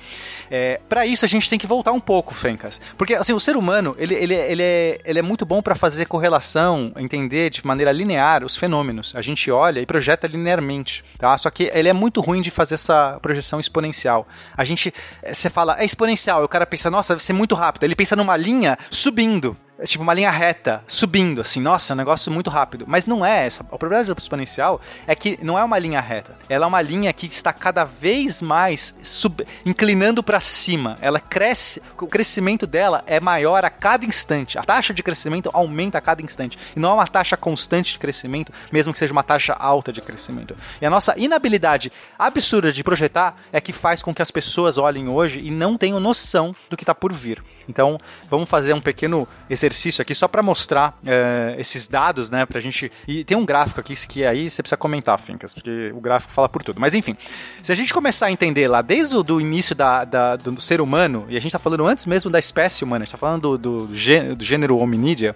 É, 0.51 0.81
para 0.89 1.07
isso 1.07 1.25
a 1.25 1.29
gente 1.29 1.49
tem 1.49 1.59
que 1.59 1.67
voltar 1.67 1.93
um 1.93 2.01
pouco, 2.01 2.35
Fencas. 2.35 2.81
Porque 2.97 3.15
assim, 3.15 3.33
o 3.33 3.41
ser 3.41 3.57
humano 3.57 3.95
ele, 3.99 4.15
ele, 4.15 4.35
ele, 4.35 4.63
é, 4.63 5.01
ele 5.05 5.19
é 5.19 5.23
muito 5.23 5.45
bom 5.45 5.63
para 5.63 5.75
fazer 5.75 6.07
correlação, 6.07 6.93
entender 6.97 7.51
de 7.51 7.67
maneira 7.67 7.93
linear 7.93 8.45
os 8.45 8.57
fenômenos. 8.57 9.15
A 9.15 9.23
gente 9.23 9.51
olha 9.51 9.81
e 9.81 9.87
projeta 9.87 10.27
linearmente, 10.27 11.05
tá? 11.19 11.37
Só 11.37 11.51
que 11.51 11.71
ele 11.73 11.89
é 11.89 11.93
muito 11.93 12.21
ruim 12.21 12.41
de 12.41 12.51
fazer 12.51 12.75
essa 12.75 13.19
projeção 13.21 13.59
exponencial. 13.61 14.27
A 14.57 14.65
gente, 14.65 14.93
eh, 15.23 15.35
você 15.35 15.51
fala, 15.51 15.77
é 15.79 15.85
exponencial, 15.85 16.43
e 16.43 16.45
o 16.45 16.49
cara 16.49 16.67
pensa, 16.67 16.91
nossa, 16.91 17.15
deve 17.15 17.23
ser 17.23 17.33
muito 17.33 17.55
rápido. 17.55 17.85
Ele 17.85 17.95
pensa 17.95 18.17
numa 18.17 18.37
linha 18.37 18.79
subindo. 18.91 19.57
É 19.79 19.85
tipo 19.85 20.03
uma 20.03 20.15
linha 20.15 20.31
reta, 20.31 20.83
subindo, 20.87 21.43
assim, 21.43 21.61
nossa, 21.61 21.93
é 21.93 21.95
um 21.95 21.99
negócio 21.99 22.33
muito 22.33 22.49
rápido. 22.49 22.87
Mas 22.89 23.05
não 23.05 23.25
é 23.25 23.45
essa. 23.45 23.63
Problema 23.63 24.03
do 24.05 24.19
exponencial 24.19 24.81
é 25.07 25.15
que 25.15 25.39
não 25.43 25.59
é 25.59 25.63
uma 25.63 25.79
linha 25.79 26.01
reta. 26.01 26.35
Ela 26.49 26.65
é 26.65 26.69
uma 26.69 26.81
linha 26.81 27.13
que 27.13 27.27
está 27.27 27.53
cada 27.53 27.85
vez 27.85 28.41
mais 28.41 28.97
sub- 29.03 29.47
inclinando 29.67 30.23
para 30.23 30.41
cima. 30.41 30.95
Ela 30.99 31.21
cresce, 31.21 31.83
o 32.01 32.07
crescimento 32.07 32.67
dela 32.67 33.05
é 33.07 33.21
maior 33.21 33.67
a 33.67 33.71
cada 33.71 34.07
instante. 34.07 34.59
A 34.59 34.63
taxa 34.63 34.95
de 34.95 35.03
crescimento 35.03 35.51
aumenta 35.53 35.99
a 35.99 36.01
cada 36.01 36.23
instante. 36.23 36.57
E 36.75 36.81
não 36.81 36.89
é 36.89 36.95
uma 36.95 37.07
taxa 37.07 37.37
constante 37.37 37.93
de 37.93 37.99
crescimento, 37.99 38.51
mesmo 38.73 38.95
que 38.95 38.99
seja 38.99 39.13
uma 39.13 39.23
taxa 39.23 39.53
alta 39.53 39.93
de 39.93 40.01
crescimento. 40.01 40.57
E 40.81 40.87
a 40.87 40.91
nossa 40.91 41.13
inabilidade 41.19 41.93
absurda 42.19 42.73
de 42.73 42.83
projetar 42.83 43.37
é 43.53 43.61
que 43.61 43.75
faz 43.75 44.03
com 44.03 44.15
que 44.15 44.23
as 44.23 44.31
pessoas 44.31 44.79
olhem 44.79 45.07
hoje 45.07 45.39
e 45.39 45.51
não 45.51 45.77
tenham 45.77 46.01
noção 46.01 46.57
do 46.71 46.79
que 46.79 46.83
está 46.83 46.95
por 46.95 47.13
vir. 47.13 47.45
Então, 47.69 47.99
vamos 48.31 48.49
fazer 48.49 48.73
um 48.73 48.81
pequeno 48.81 49.29
exercício 49.51 49.66
aqui 50.03 50.15
só 50.15 50.29
para 50.29 50.43
mostrar 50.43 50.99
eh, 51.05 51.57
esses 51.59 51.89
dados, 51.89 52.31
né, 52.31 52.45
pra 52.47 52.61
gente... 52.61 52.91
E 53.07 53.25
tem 53.25 53.37
um 53.37 53.45
gráfico 53.45 53.81
aqui 53.81 53.95
que 54.07 54.25
aí 54.25 54.49
você 54.51 54.63
precisa 54.63 54.77
comentar, 54.77 55.19
Fincas, 55.19 55.53
porque 55.55 55.91
o 55.95 56.01
gráfico 56.01 56.33
fala 56.33 56.49
por 56.49 56.63
tudo. 56.63 56.79
Mas 56.81 56.95
enfim, 56.95 57.17
se 57.63 57.73
a 57.73 57.75
gente 57.75 57.93
começar 57.95 58.27
a 58.27 58.31
entender 58.33 58.69
lá 58.69 58.83
desde 58.83 59.17
o 59.17 59.41
início 59.41 59.75
da, 59.75 60.05
da- 60.05 60.37
do 60.37 60.61
ser 60.61 60.81
humano, 60.81 61.27
e 61.29 61.37
a 61.37 61.41
gente 61.41 61.53
tá 61.53 61.59
falando 61.59 61.87
antes 61.87 62.07
mesmo 62.07 62.31
da 62.31 62.39
espécie 62.39 62.85
humana, 62.85 63.03
a 63.03 63.05
gente 63.05 63.13
tá 63.13 63.19
falando 63.19 63.57
do, 63.57 63.87
do, 63.87 63.95
gê- 63.97 64.35
do 64.35 64.45
gênero 64.45 64.77
hominídea, 64.79 65.35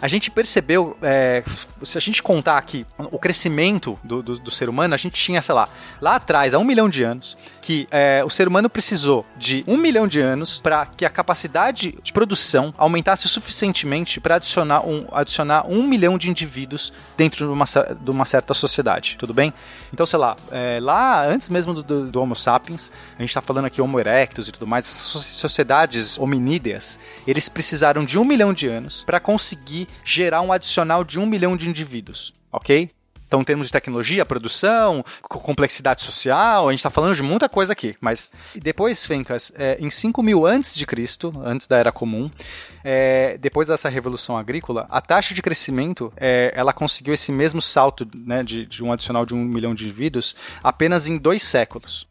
a 0.00 0.08
gente 0.08 0.30
percebeu, 0.30 0.96
é, 1.02 1.42
se 1.82 1.98
a 1.98 2.00
gente 2.00 2.22
contar 2.22 2.56
aqui 2.58 2.86
o 2.98 3.18
crescimento 3.18 3.98
do, 4.02 4.22
do, 4.22 4.38
do 4.38 4.50
ser 4.50 4.68
humano, 4.68 4.94
a 4.94 4.96
gente 4.96 5.14
tinha, 5.14 5.42
sei 5.42 5.54
lá, 5.54 5.68
lá 6.00 6.16
atrás, 6.16 6.54
há 6.54 6.58
um 6.58 6.64
milhão 6.64 6.88
de 6.88 7.02
anos, 7.02 7.36
que 7.60 7.86
é, 7.90 8.22
o 8.24 8.30
ser 8.30 8.48
humano 8.48 8.70
precisou 8.70 9.26
de 9.36 9.62
um 9.66 9.76
milhão 9.76 10.08
de 10.08 10.20
anos 10.20 10.58
para 10.60 10.86
que 10.86 11.04
a 11.04 11.10
capacidade 11.10 11.98
de 12.02 12.12
produção 12.12 12.72
aumentasse 12.78 13.28
suficientemente 13.28 14.20
para 14.20 14.36
adicionar 14.36 14.80
um, 14.86 15.06
adicionar 15.12 15.66
um 15.66 15.86
milhão 15.86 16.16
de 16.16 16.30
indivíduos 16.30 16.92
dentro 17.16 17.46
de 17.46 17.52
uma, 17.52 17.64
de 18.00 18.10
uma 18.10 18.24
certa 18.24 18.54
sociedade, 18.54 19.16
tudo 19.18 19.34
bem? 19.34 19.52
Então, 19.92 20.06
sei 20.06 20.18
lá, 20.18 20.36
é, 20.50 20.78
lá 20.80 21.26
antes 21.26 21.48
mesmo 21.50 21.74
do, 21.74 21.82
do- 22.10 22.20
Homo 22.20 22.34
sapiens, 22.36 22.90
a 23.18 23.22
gente 23.22 23.30
está 23.30 23.40
falando 23.40 23.64
aqui 23.66 23.80
Homo 23.80 23.98
erectus 23.98 24.48
e 24.48 24.52
tudo 24.52 24.66
mais, 24.66 24.86
sociedades 24.86 26.18
hominídeas, 26.18 26.98
eles 27.26 27.48
precisaram 27.48 28.04
de 28.04 28.18
um 28.18 28.24
milhão 28.24 28.52
de 28.52 28.66
anos 28.66 29.02
para 29.04 29.18
conseguir 29.20 29.88
gerar 30.04 30.40
um 30.40 30.52
adicional 30.52 31.04
de 31.04 31.18
um 31.18 31.26
milhão 31.26 31.56
de 31.56 31.68
indivíduos, 31.68 32.32
ok? 32.52 32.90
Então, 33.30 33.42
em 33.42 33.44
termos 33.44 33.68
de 33.68 33.72
tecnologia, 33.72 34.26
produção, 34.26 35.04
complexidade 35.22 36.02
social, 36.02 36.68
a 36.68 36.72
gente 36.72 36.80
está 36.80 36.90
falando 36.90 37.14
de 37.14 37.22
muita 37.22 37.48
coisa 37.48 37.72
aqui. 37.72 37.94
Mas 38.00 38.32
depois, 38.56 39.06
Fencas, 39.06 39.52
é, 39.54 39.76
em 39.78 39.88
5 39.88 40.20
mil 40.20 40.44
antes 40.44 40.74
de 40.74 40.84
Cristo, 40.84 41.32
antes 41.44 41.68
da 41.68 41.78
Era 41.78 41.92
Comum, 41.92 42.28
é, 42.82 43.38
depois 43.38 43.68
dessa 43.68 43.88
revolução 43.88 44.36
agrícola, 44.36 44.84
a 44.90 45.00
taxa 45.00 45.32
de 45.32 45.40
crescimento, 45.42 46.12
é, 46.16 46.52
ela 46.56 46.72
conseguiu 46.72 47.14
esse 47.14 47.30
mesmo 47.30 47.62
salto 47.62 48.04
né, 48.12 48.42
de, 48.42 48.66
de 48.66 48.82
um 48.82 48.92
adicional 48.92 49.24
de 49.24 49.32
um 49.32 49.44
milhão 49.44 49.76
de 49.76 49.84
indivíduos 49.84 50.34
apenas 50.60 51.06
em 51.06 51.16
dois 51.16 51.44
séculos. 51.44 52.09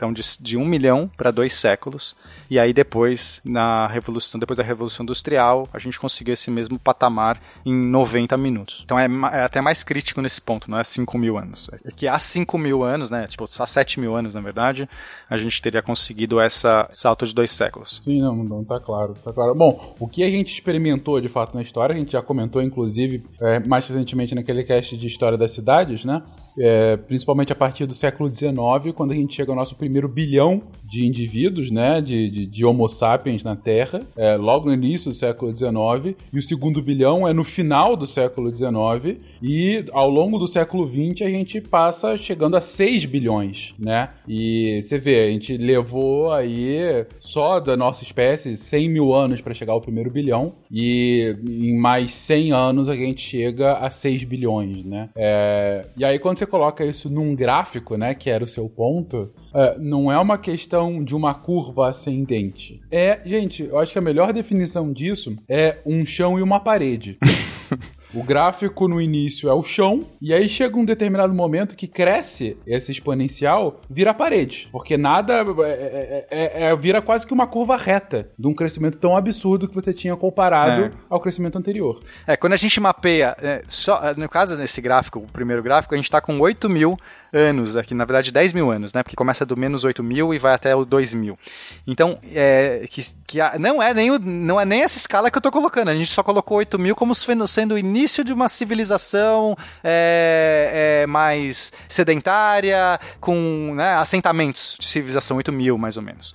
Então, 0.00 0.14
de, 0.14 0.22
de 0.40 0.56
um 0.56 0.64
milhão 0.64 1.10
para 1.14 1.30
dois 1.30 1.52
séculos. 1.52 2.16
E 2.48 2.58
aí, 2.58 2.72
depois, 2.72 3.38
na 3.44 3.86
revolução, 3.86 4.40
depois 4.40 4.56
da 4.56 4.64
Revolução 4.64 5.04
Industrial, 5.04 5.68
a 5.74 5.78
gente 5.78 6.00
conseguiu 6.00 6.32
esse 6.32 6.50
mesmo 6.50 6.78
patamar 6.78 7.38
em 7.66 7.74
90 7.74 8.34
minutos. 8.38 8.80
Então, 8.82 8.98
é, 8.98 9.04
é 9.04 9.42
até 9.42 9.60
mais 9.60 9.84
crítico 9.84 10.22
nesse 10.22 10.40
ponto, 10.40 10.70
não 10.70 10.78
é 10.78 10.84
5 10.84 11.18
mil 11.18 11.36
anos. 11.36 11.68
É 11.84 11.90
que 11.90 12.08
há 12.08 12.18
5 12.18 12.56
mil 12.56 12.82
anos, 12.82 13.10
né? 13.10 13.26
Tipo, 13.26 13.44
há 13.44 13.66
7 13.66 14.00
mil 14.00 14.16
anos, 14.16 14.34
na 14.34 14.40
verdade, 14.40 14.88
a 15.28 15.36
gente 15.36 15.60
teria 15.60 15.82
conseguido 15.82 16.40
essa 16.40 16.88
salto 16.90 17.26
de 17.26 17.34
dois 17.34 17.50
séculos. 17.50 18.00
Sim, 18.02 18.22
não, 18.22 18.36
não 18.36 18.64
tá 18.64 18.80
claro, 18.80 19.12
tá 19.22 19.34
claro. 19.34 19.54
Bom, 19.54 19.94
o 20.00 20.08
que 20.08 20.22
a 20.22 20.30
gente 20.30 20.50
experimentou 20.50 21.20
de 21.20 21.28
fato 21.28 21.54
na 21.54 21.60
história, 21.60 21.94
a 21.94 21.98
gente 21.98 22.12
já 22.12 22.22
comentou, 22.22 22.62
inclusive, 22.62 23.22
é, 23.38 23.60
mais 23.60 23.86
recentemente 23.86 24.34
naquele 24.34 24.64
cast 24.64 24.96
de 24.96 25.06
História 25.06 25.36
das 25.36 25.50
Cidades, 25.50 26.06
né? 26.06 26.22
É, 26.58 26.96
principalmente 26.96 27.52
a 27.52 27.56
partir 27.56 27.86
do 27.86 27.94
século 27.94 28.28
XIX, 28.28 28.92
quando 28.94 29.12
a 29.12 29.14
gente 29.14 29.34
chega 29.34 29.52
ao 29.52 29.56
nosso 29.56 29.76
primeiro 29.76 30.08
bilhão 30.08 30.62
de 30.90 31.06
indivíduos, 31.06 31.70
né, 31.70 32.00
de, 32.00 32.28
de, 32.28 32.46
de 32.46 32.64
Homo 32.64 32.88
sapiens 32.88 33.44
na 33.44 33.54
Terra, 33.54 34.00
é, 34.16 34.34
logo 34.36 34.66
no 34.66 34.74
início 34.74 35.12
do 35.12 35.16
século 35.16 35.56
XIX, 35.56 36.16
e 36.32 36.38
o 36.38 36.42
segundo 36.42 36.82
bilhão 36.82 37.28
é 37.28 37.32
no 37.32 37.44
final 37.44 37.96
do 37.96 38.08
século 38.08 38.50
XIX, 38.50 39.20
e 39.40 39.84
ao 39.92 40.10
longo 40.10 40.36
do 40.36 40.48
século 40.48 40.88
XX 40.88 41.22
a 41.22 41.30
gente 41.30 41.60
passa 41.60 42.16
chegando 42.16 42.56
a 42.56 42.60
6 42.60 43.04
bilhões, 43.04 43.72
né? 43.78 44.10
E 44.26 44.80
você 44.82 44.98
vê, 44.98 45.28
a 45.28 45.30
gente 45.30 45.56
levou 45.56 46.32
aí 46.32 47.06
só 47.20 47.60
da 47.60 47.76
nossa 47.76 48.02
espécie 48.02 48.56
100 48.56 48.88
mil 48.88 49.14
anos 49.14 49.40
para 49.40 49.54
chegar 49.54 49.74
ao 49.74 49.80
primeiro 49.80 50.10
bilhão, 50.10 50.54
e 50.68 51.36
em 51.46 51.78
mais 51.78 52.10
100 52.10 52.52
anos 52.52 52.88
a 52.88 52.96
gente 52.96 53.20
chega 53.22 53.74
a 53.74 53.90
6 53.90 54.24
bilhões, 54.24 54.84
né? 54.84 55.08
É, 55.14 55.86
e 55.96 56.04
aí 56.04 56.18
quando 56.18 56.40
você 56.40 56.46
coloca 56.46 56.84
isso 56.84 57.08
num 57.08 57.32
gráfico, 57.36 57.96
né, 57.96 58.12
que 58.12 58.28
era 58.28 58.42
o 58.42 58.48
seu 58.48 58.68
ponto, 58.68 59.30
é, 59.54 59.78
não 59.78 60.10
é 60.10 60.18
uma 60.18 60.38
questão 60.38 61.02
de 61.02 61.14
uma 61.14 61.34
curva 61.34 61.88
ascendente. 61.88 62.80
É, 62.90 63.20
gente, 63.24 63.64
eu 63.64 63.78
acho 63.78 63.92
que 63.92 63.98
a 63.98 64.02
melhor 64.02 64.32
definição 64.32 64.92
disso 64.92 65.36
é 65.48 65.78
um 65.84 66.04
chão 66.04 66.38
e 66.38 66.42
uma 66.42 66.60
parede. 66.60 67.18
O 68.12 68.24
gráfico 68.24 68.88
no 68.88 69.00
início 69.00 69.48
é 69.48 69.54
o 69.54 69.62
chão, 69.62 70.00
e 70.20 70.34
aí 70.34 70.48
chega 70.48 70.76
um 70.76 70.84
determinado 70.84 71.32
momento 71.32 71.76
que 71.76 71.86
cresce 71.86 72.56
esse 72.66 72.90
exponencial, 72.90 73.80
vira 73.88 74.12
parede. 74.12 74.68
Porque 74.72 74.96
nada 74.96 75.44
é, 75.64 76.26
é, 76.30 76.62
é, 76.64 76.76
vira 76.76 77.00
quase 77.00 77.24
que 77.24 77.32
uma 77.32 77.46
curva 77.46 77.76
reta 77.76 78.28
de 78.36 78.48
um 78.48 78.54
crescimento 78.54 78.98
tão 78.98 79.16
absurdo 79.16 79.68
que 79.68 79.74
você 79.74 79.94
tinha 79.94 80.16
comparado 80.16 80.86
é. 80.86 80.90
ao 81.08 81.20
crescimento 81.20 81.56
anterior. 81.56 82.00
É, 82.26 82.36
quando 82.36 82.54
a 82.54 82.56
gente 82.56 82.80
mapeia, 82.80 83.36
só, 83.68 84.12
no 84.16 84.28
caso 84.28 84.56
nesse 84.56 84.80
gráfico, 84.80 85.20
o 85.20 85.32
primeiro 85.32 85.62
gráfico, 85.62 85.94
a 85.94 85.96
gente 85.96 86.06
está 86.06 86.20
com 86.20 86.40
8 86.40 86.68
mil 86.68 86.98
anos 87.32 87.76
aqui, 87.76 87.94
na 87.94 88.04
verdade 88.04 88.32
10 88.32 88.52
mil 88.52 88.70
anos, 88.70 88.92
né? 88.92 89.02
Porque 89.02 89.16
começa 89.16 89.46
do 89.46 89.56
menos 89.56 89.84
8 89.84 90.02
mil 90.02 90.34
e 90.34 90.38
vai 90.38 90.54
até 90.54 90.74
o 90.74 90.84
2 90.84 91.14
mil. 91.14 91.38
Então, 91.86 92.18
é, 92.32 92.86
que, 92.90 93.02
que 93.26 93.38
não, 93.58 93.82
é 93.82 93.94
nem 93.94 94.10
o, 94.10 94.18
não 94.18 94.60
é 94.60 94.64
nem 94.64 94.82
essa 94.82 94.98
escala 94.98 95.30
que 95.30 95.36
eu 95.36 95.40
estou 95.40 95.52
colocando, 95.52 95.88
a 95.88 95.96
gente 95.96 96.10
só 96.10 96.22
colocou 96.22 96.58
8 96.58 96.78
mil 96.78 96.94
como 96.94 97.14
sendo 97.14 97.74
o 97.74 97.78
início 97.78 98.24
de 98.24 98.32
uma 98.32 98.48
civilização 98.48 99.56
é, 99.82 101.02
é, 101.02 101.06
mais 101.06 101.72
sedentária, 101.88 102.98
com 103.20 103.74
né, 103.74 103.94
assentamentos 103.94 104.76
de 104.78 104.88
civilização 104.88 105.36
8 105.36 105.52
mil, 105.52 105.78
mais 105.78 105.96
ou 105.96 106.02
menos. 106.02 106.34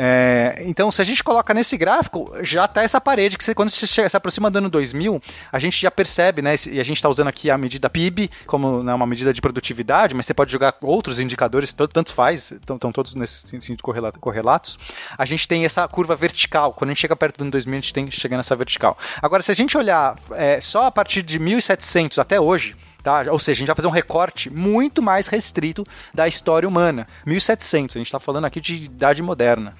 É, 0.00 0.62
então, 0.64 0.92
se 0.92 1.02
a 1.02 1.04
gente 1.04 1.24
coloca 1.24 1.52
nesse 1.52 1.76
gráfico, 1.76 2.32
já 2.42 2.66
está 2.66 2.84
essa 2.84 3.00
parede, 3.00 3.36
que 3.36 3.42
você, 3.42 3.52
quando 3.52 3.68
você 3.68 3.84
se 4.08 4.16
aproxima 4.16 4.48
do 4.48 4.58
ano 4.58 4.70
2000, 4.70 5.20
a 5.50 5.58
gente 5.58 5.80
já 5.80 5.90
percebe, 5.90 6.40
né? 6.40 6.54
E 6.70 6.78
a 6.78 6.84
gente 6.84 6.98
está 6.98 7.08
usando 7.08 7.26
aqui 7.26 7.50
a 7.50 7.58
medida 7.58 7.90
PIB 7.90 8.30
como 8.46 8.80
né, 8.84 8.94
uma 8.94 9.08
medida 9.08 9.32
de 9.32 9.40
produtividade, 9.40 10.14
mas 10.14 10.24
você 10.24 10.32
pode 10.32 10.52
jogar 10.52 10.76
outros 10.82 11.18
indicadores, 11.18 11.72
tanto, 11.72 11.92
tanto 11.92 12.12
faz, 12.12 12.52
estão 12.52 12.78
todos 12.92 13.12
nesse 13.16 13.48
sentido 13.48 13.82
correlatos. 14.20 14.78
A 15.18 15.24
gente 15.24 15.48
tem 15.48 15.64
essa 15.64 15.88
curva 15.88 16.14
vertical. 16.14 16.72
Quando 16.74 16.90
a 16.90 16.92
gente 16.92 17.00
chega 17.00 17.16
perto 17.16 17.38
do 17.38 17.42
ano 17.42 17.50
2000, 17.50 17.76
a 17.76 17.80
gente 17.80 17.92
tem 17.92 18.08
chegar 18.08 18.36
nessa 18.36 18.54
vertical. 18.54 18.96
Agora, 19.20 19.42
se 19.42 19.50
a 19.50 19.54
gente 19.54 19.76
olhar 19.76 20.16
é, 20.30 20.60
só 20.60 20.86
a 20.86 20.92
partir 20.92 21.22
de 21.22 21.40
1700 21.40 22.20
até 22.20 22.40
hoje, 22.40 22.76
Tá? 23.08 23.32
Ou 23.32 23.38
seja, 23.38 23.56
a 23.56 23.60
gente 23.60 23.68
vai 23.68 23.76
fazer 23.76 23.88
um 23.88 23.90
recorte 23.90 24.50
muito 24.50 25.00
mais 25.00 25.28
restrito 25.28 25.86
da 26.12 26.28
história 26.28 26.68
humana. 26.68 27.08
1700, 27.24 27.96
a 27.96 27.98
gente 27.98 28.06
está 28.08 28.20
falando 28.20 28.44
aqui 28.44 28.60
de 28.60 28.84
idade 28.84 29.22
moderna. 29.22 29.74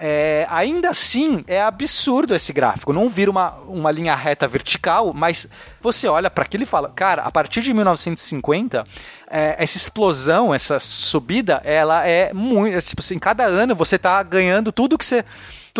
É, 0.00 0.48
ainda 0.50 0.90
assim, 0.90 1.44
é 1.46 1.62
absurdo 1.62 2.34
esse 2.34 2.52
gráfico. 2.52 2.92
Não 2.92 3.08
vira 3.08 3.30
uma, 3.30 3.52
uma 3.68 3.92
linha 3.92 4.16
reta 4.16 4.48
vertical, 4.48 5.12
mas 5.14 5.48
você 5.80 6.08
olha 6.08 6.28
para 6.28 6.42
aquilo 6.42 6.64
e 6.64 6.66
fala: 6.66 6.88
cara, 6.88 7.22
a 7.22 7.30
partir 7.30 7.62
de 7.62 7.72
1950, 7.72 8.84
é, 9.30 9.54
essa 9.58 9.76
explosão, 9.76 10.52
essa 10.52 10.80
subida, 10.80 11.62
ela 11.64 12.04
é 12.04 12.32
muito. 12.32 12.82
Tipo 12.82 13.00
assim, 13.00 13.16
cada 13.16 13.44
ano 13.44 13.76
você 13.76 13.94
está 13.94 14.20
ganhando 14.24 14.72
tudo 14.72 14.98
que 14.98 15.04
você 15.04 15.24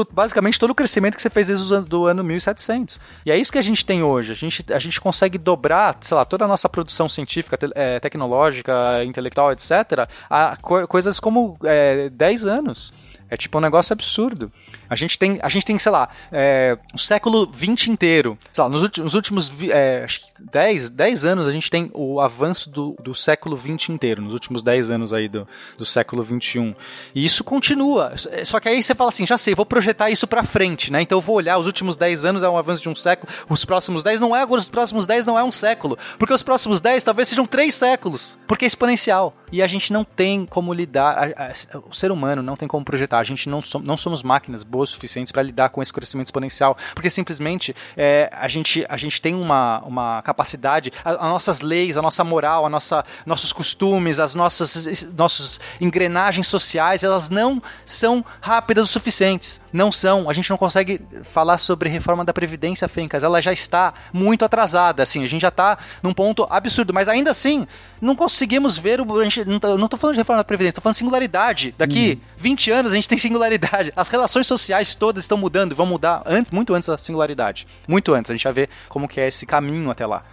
basicamente 0.05 0.59
todo 0.59 0.71
o 0.71 0.75
crescimento 0.75 1.17
que 1.17 1.23
você 1.23 1.31
fez 1.31 1.47
desde 1.47 1.73
o 1.73 1.77
ano, 1.77 1.87
do 1.87 2.07
ano 2.07 2.25
1700. 2.25 3.01
E 3.25 3.31
é 3.31 3.39
isso 3.39 3.53
que 3.53 3.59
a 3.59 3.63
gente 3.63 3.85
tem 3.85 4.03
hoje. 4.03 4.33
A 4.33 4.35
gente, 4.35 4.65
a 4.73 4.79
gente 4.79 5.01
consegue 5.01 5.39
dobrar, 5.39 5.97
sei 6.01 6.17
lá, 6.17 6.25
toda 6.25 6.45
a 6.45 6.49
nossa 6.49 6.69
produção 6.69 7.09
científica, 7.09 7.57
te, 7.57 7.71
é, 7.75 8.01
tecnológica, 8.01 9.05
intelectual, 9.05 9.53
etc., 9.53 10.09
a 10.29 10.57
co 10.57 10.87
coisas 10.87 11.21
como 11.21 11.57
é, 11.65 12.09
10 12.11 12.45
anos. 12.45 12.93
É 13.29 13.37
tipo 13.37 13.59
um 13.59 13.61
negócio 13.61 13.93
absurdo. 13.93 14.53
A 14.89 14.95
gente 14.95 15.19
tem, 15.19 15.39
a 15.43 15.49
gente 15.49 15.65
tem 15.65 15.79
sei 15.79 15.91
lá, 15.93 16.09
é, 16.31 16.79
o 16.95 16.99
século 16.99 17.51
XX 17.53 17.89
inteiro. 17.89 18.39
Sei 18.53 18.63
lá, 18.63 18.71
nos 18.71 18.83
últimos, 18.83 19.05
nos 19.05 19.15
últimos 19.15 19.53
é, 19.71 20.07
10, 20.39 20.91
10 20.91 21.25
anos 21.25 21.49
a 21.49 21.53
gente 21.53 21.71
tem 21.71 21.91
o 21.93 22.21
avanço 22.21 22.71
do, 22.71 22.97
do 23.03 23.15
século 23.15 23.57
XX 23.57 23.91
inteiro, 23.91 24.23
nos 24.23 24.33
últimos 24.33 24.63
10 24.63 24.91
anos 24.91 25.13
aí 25.13 25.29
do, 25.29 25.47
do 25.77 25.85
século 25.85 26.23
XXI. 26.23 26.75
E 27.15 27.25
isso 27.25 27.43
continua. 27.43 28.15
Só 28.45 28.61
que 28.61 28.69
aí 28.69 28.83
você 28.83 28.95
fala 28.95 29.11
assim, 29.11 29.27
já 29.27 29.37
sei, 29.37 29.55
vou 29.55 29.67
projetar 29.67 30.11
isso 30.11 30.27
pra 30.27 30.45
frente, 30.45 30.93
né? 30.93 31.03
Então 31.03 31.19
eu 31.19 31.23
vou 31.23 31.37
olhar, 31.37 31.59
os 31.59 31.67
últimos 31.67 31.97
10 31.97 32.25
anos 32.25 32.43
é 32.43 32.49
um 32.49 32.57
avanço 32.57 32.83
de 32.83 32.89
um 32.89 32.95
século, 32.95 33.33
os 33.49 33.65
próximos 33.65 34.03
10 34.03 34.21
não 34.21 34.35
é 34.35 34.43
agora, 34.43 34.61
os 34.61 34.69
próximos 34.69 35.07
10 35.07 35.25
não 35.25 35.39
é 35.39 35.43
um 35.43 35.53
século. 35.53 35.99
Porque 36.19 36.33
os 36.33 36.43
próximos 36.43 36.81
10 36.81 37.03
talvez 37.03 37.29
sejam 37.29 37.45
3 37.47 37.75
séculos. 37.75 38.39
Porque 38.47 38.65
é 38.65 38.69
exponencial. 38.69 39.35
E 39.51 39.63
a 39.63 39.67
gente 39.67 39.93
não 39.93 40.05
tem 40.05 40.45
como 40.45 40.73
lidar, 40.73 41.35
a, 41.37 41.47
a, 41.47 41.79
o 41.89 41.95
ser 41.95 42.11
humano 42.11 42.43
não 42.43 42.57
tem 42.57 42.69
como 42.69 42.85
projetar. 42.85 43.16
A 43.19 43.25
gente 43.25 43.49
não, 43.49 43.61
so, 43.61 43.79
não 43.79 43.97
somos 43.97 44.23
máquinas 44.23 44.63
boas 44.63 44.91
suficientes 44.91 45.33
para 45.33 45.43
lidar 45.43 45.69
com 45.71 45.83
esse 45.83 45.93
crescimento 45.93 46.29
exponencial. 46.29 46.77
Porque 46.95 47.11
simplesmente 47.11 47.75
é, 47.97 48.31
a, 48.33 48.49
gente, 48.49 48.85
a 48.89 48.97
gente 48.97 49.21
tem 49.21 49.35
uma, 49.35 49.81
uma 49.81 50.23
capacidade, 50.23 50.93
as 51.05 51.17
nossas 51.21 51.61
leis, 51.61 51.97
a 51.97 52.03
nossa 52.03 52.25
moral, 52.25 52.67
a 52.67 52.71
nossa, 52.71 53.05
nossos 53.25 53.53
costumes, 53.53 54.19
as 54.19 54.35
nossas 54.35 55.07
nossas 55.17 55.61
engrenagens 55.81 56.47
sociais, 56.47 57.03
elas 57.03 57.31
não 57.31 57.63
são 57.85 58.25
rápidas 58.41 58.85
o 58.85 58.93
suficientes. 58.93 59.61
Não 59.73 59.93
são. 59.93 60.31
A 60.31 60.33
gente 60.33 60.49
não 60.49 60.57
consegue 60.57 61.01
falar 61.23 61.59
sobre 61.59 61.89
reforma 61.89 62.25
da 62.25 62.33
Previdência, 62.33 62.89
Fencas. 62.89 63.23
Ela 63.23 63.43
já 63.43 63.53
está 63.53 63.93
muito 64.13 64.45
atrasada. 64.45 65.03
Assim, 65.03 65.23
a 65.23 65.27
gente 65.27 65.43
já 65.43 65.49
está 65.49 65.79
num 66.03 66.15
ponto 66.15 66.47
absurdo. 66.49 66.95
Mas 66.95 67.09
ainda 67.09 67.31
assim, 67.31 67.67
não 68.01 68.17
conseguimos 68.17 68.79
ver 68.79 69.01
o. 69.01 69.21
A 69.21 69.25
gente, 69.25 69.45
não, 69.45 69.89
tô 69.89 69.97
falando 69.97 70.15
de 70.15 70.21
reforma 70.21 70.41
da 70.41 70.45
Previdência, 70.45 70.75
tô 70.75 70.81
falando 70.81 70.95
de 70.95 70.99
singularidade. 70.99 71.75
Daqui 71.77 72.19
hum. 72.21 72.27
20 72.37 72.71
anos 72.71 72.93
a 72.93 72.95
gente 72.95 73.06
tem 73.09 73.19
singularidade. 73.19 73.93
As 73.97 74.09
relações 74.09 74.47
sociais 74.47 74.95
todas 74.95 75.25
estão 75.25 75.39
mudando 75.39 75.73
e 75.73 75.75
vão 75.75 75.87
mudar 75.87 76.23
antes, 76.27 76.51
muito 76.51 76.75
antes 76.75 76.89
da 76.89 76.99
singularidade. 76.99 77.67
Muito 77.87 78.15
antes. 78.15 78.31
A 78.31 78.35
gente 78.35 78.45
vai 78.45 78.53
ver 78.53 78.71
como 78.89 79.09
que 79.09 79.21
é 79.21 79.27
esse 79.27 79.47
caminho 79.47 79.91
até 79.91 80.07
lá 80.07 80.25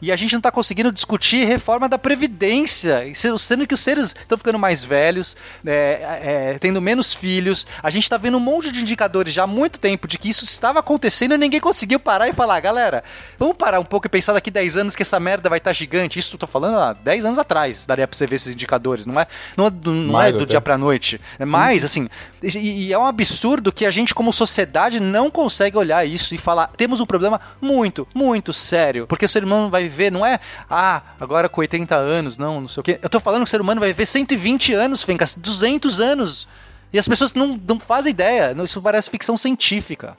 e 0.00 0.12
a 0.12 0.16
gente 0.16 0.32
não 0.32 0.38
está 0.38 0.50
conseguindo 0.50 0.92
discutir 0.92 1.44
reforma 1.44 1.88
da 1.88 1.98
Previdência, 1.98 3.02
sendo 3.14 3.66
que 3.66 3.74
os 3.74 3.80
seres 3.80 4.14
estão 4.14 4.38
ficando 4.38 4.58
mais 4.58 4.84
velhos, 4.84 5.36
é, 5.64 6.52
é, 6.54 6.58
tendo 6.58 6.80
menos 6.80 7.12
filhos. 7.12 7.66
A 7.82 7.90
gente 7.90 8.04
está 8.04 8.16
vendo 8.16 8.36
um 8.36 8.40
monte 8.40 8.72
de 8.72 8.80
indicadores 8.80 9.32
já 9.32 9.44
há 9.44 9.46
muito 9.46 9.78
tempo 9.78 10.06
de 10.06 10.18
que 10.18 10.28
isso 10.28 10.44
estava 10.44 10.78
acontecendo 10.80 11.34
e 11.34 11.38
ninguém 11.38 11.60
conseguiu 11.60 11.98
parar 11.98 12.28
e 12.28 12.32
falar, 12.32 12.60
galera, 12.60 13.02
vamos 13.38 13.56
parar 13.56 13.80
um 13.80 13.84
pouco 13.84 14.06
e 14.06 14.10
pensar 14.10 14.32
daqui 14.32 14.50
10 14.50 14.76
anos 14.76 14.96
que 14.96 15.02
essa 15.02 15.18
merda 15.18 15.48
vai 15.48 15.58
estar 15.58 15.70
tá 15.70 15.74
gigante. 15.74 16.18
Isso 16.18 16.34
eu 16.34 16.38
tô 16.38 16.46
falando 16.46 16.78
há 16.78 16.92
10 16.92 17.24
anos 17.24 17.38
atrás, 17.38 17.84
daria 17.86 18.06
para 18.06 18.16
você 18.16 18.26
ver 18.26 18.36
esses 18.36 18.54
indicadores, 18.54 19.06
não 19.06 19.20
é, 19.20 19.26
não 19.56 19.66
é 19.66 19.70
do, 19.70 19.92
não 19.92 20.20
é 20.20 20.32
do 20.32 20.46
dia 20.46 20.60
para 20.60 20.78
noite. 20.78 21.20
É 21.38 21.44
mais, 21.44 21.84
assim, 21.84 22.08
e, 22.42 22.86
e 22.86 22.92
é 22.92 22.98
um 22.98 23.06
absurdo 23.06 23.72
que 23.72 23.84
a 23.84 23.90
gente 23.90 24.14
como 24.14 24.32
sociedade 24.32 25.00
não 25.00 25.30
consegue 25.30 25.76
olhar 25.76 26.04
isso 26.04 26.34
e 26.34 26.38
falar, 26.38 26.68
temos 26.76 27.00
um 27.00 27.06
problema 27.06 27.40
muito, 27.60 28.06
muito 28.14 28.52
sério, 28.52 29.06
porque 29.06 29.24
o 29.24 29.28
ser 29.28 29.44
humano 29.44 29.70
vai 29.70 29.82
viver, 29.82 30.12
não 30.12 30.24
é, 30.24 30.40
ah, 30.68 31.02
agora 31.20 31.48
com 31.48 31.60
80 31.60 31.96
anos, 31.96 32.38
não, 32.38 32.60
não 32.60 32.68
sei 32.68 32.80
o 32.80 32.84
quê. 32.84 32.98
Eu 33.02 33.08
tô 33.08 33.20
falando 33.20 33.42
que 33.42 33.48
o 33.48 33.50
ser 33.50 33.60
humano 33.60 33.80
vai 33.80 33.90
viver 33.90 34.06
120 34.06 34.72
anos, 34.74 35.02
Fencas, 35.02 35.34
200 35.34 36.00
anos. 36.00 36.48
E 36.92 36.98
as 36.98 37.06
pessoas 37.06 37.34
não, 37.34 37.60
não 37.68 37.78
fazem 37.78 38.10
ideia. 38.10 38.56
Isso 38.64 38.80
parece 38.80 39.10
ficção 39.10 39.36
científica. 39.36 40.16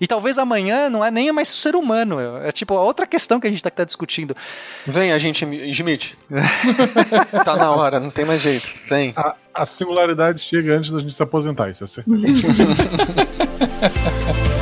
E 0.00 0.06
talvez 0.06 0.38
amanhã 0.38 0.90
não 0.90 1.04
é 1.04 1.10
nem 1.10 1.30
mais 1.32 1.48
ser 1.48 1.76
humano. 1.76 2.18
É 2.42 2.50
tipo 2.50 2.74
outra 2.74 3.06
questão 3.06 3.38
que 3.38 3.46
a 3.46 3.50
gente 3.50 3.62
tá, 3.62 3.70
tá 3.70 3.84
discutindo. 3.84 4.36
Vem, 4.86 5.12
agente 5.12 5.44
Smith. 5.70 6.16
tá 7.44 7.56
na 7.56 7.70
hora, 7.70 8.00
não 8.00 8.10
tem 8.10 8.24
mais 8.24 8.42
jeito. 8.42 8.68
Vem. 8.88 9.12
A, 9.16 9.36
a 9.54 9.66
singularidade 9.66 10.40
chega 10.40 10.76
antes 10.76 10.90
da 10.90 10.98
gente 10.98 11.12
se 11.12 11.22
aposentar, 11.22 11.70
isso 11.70 11.84
é 11.84 11.86
certeza. 11.86 12.14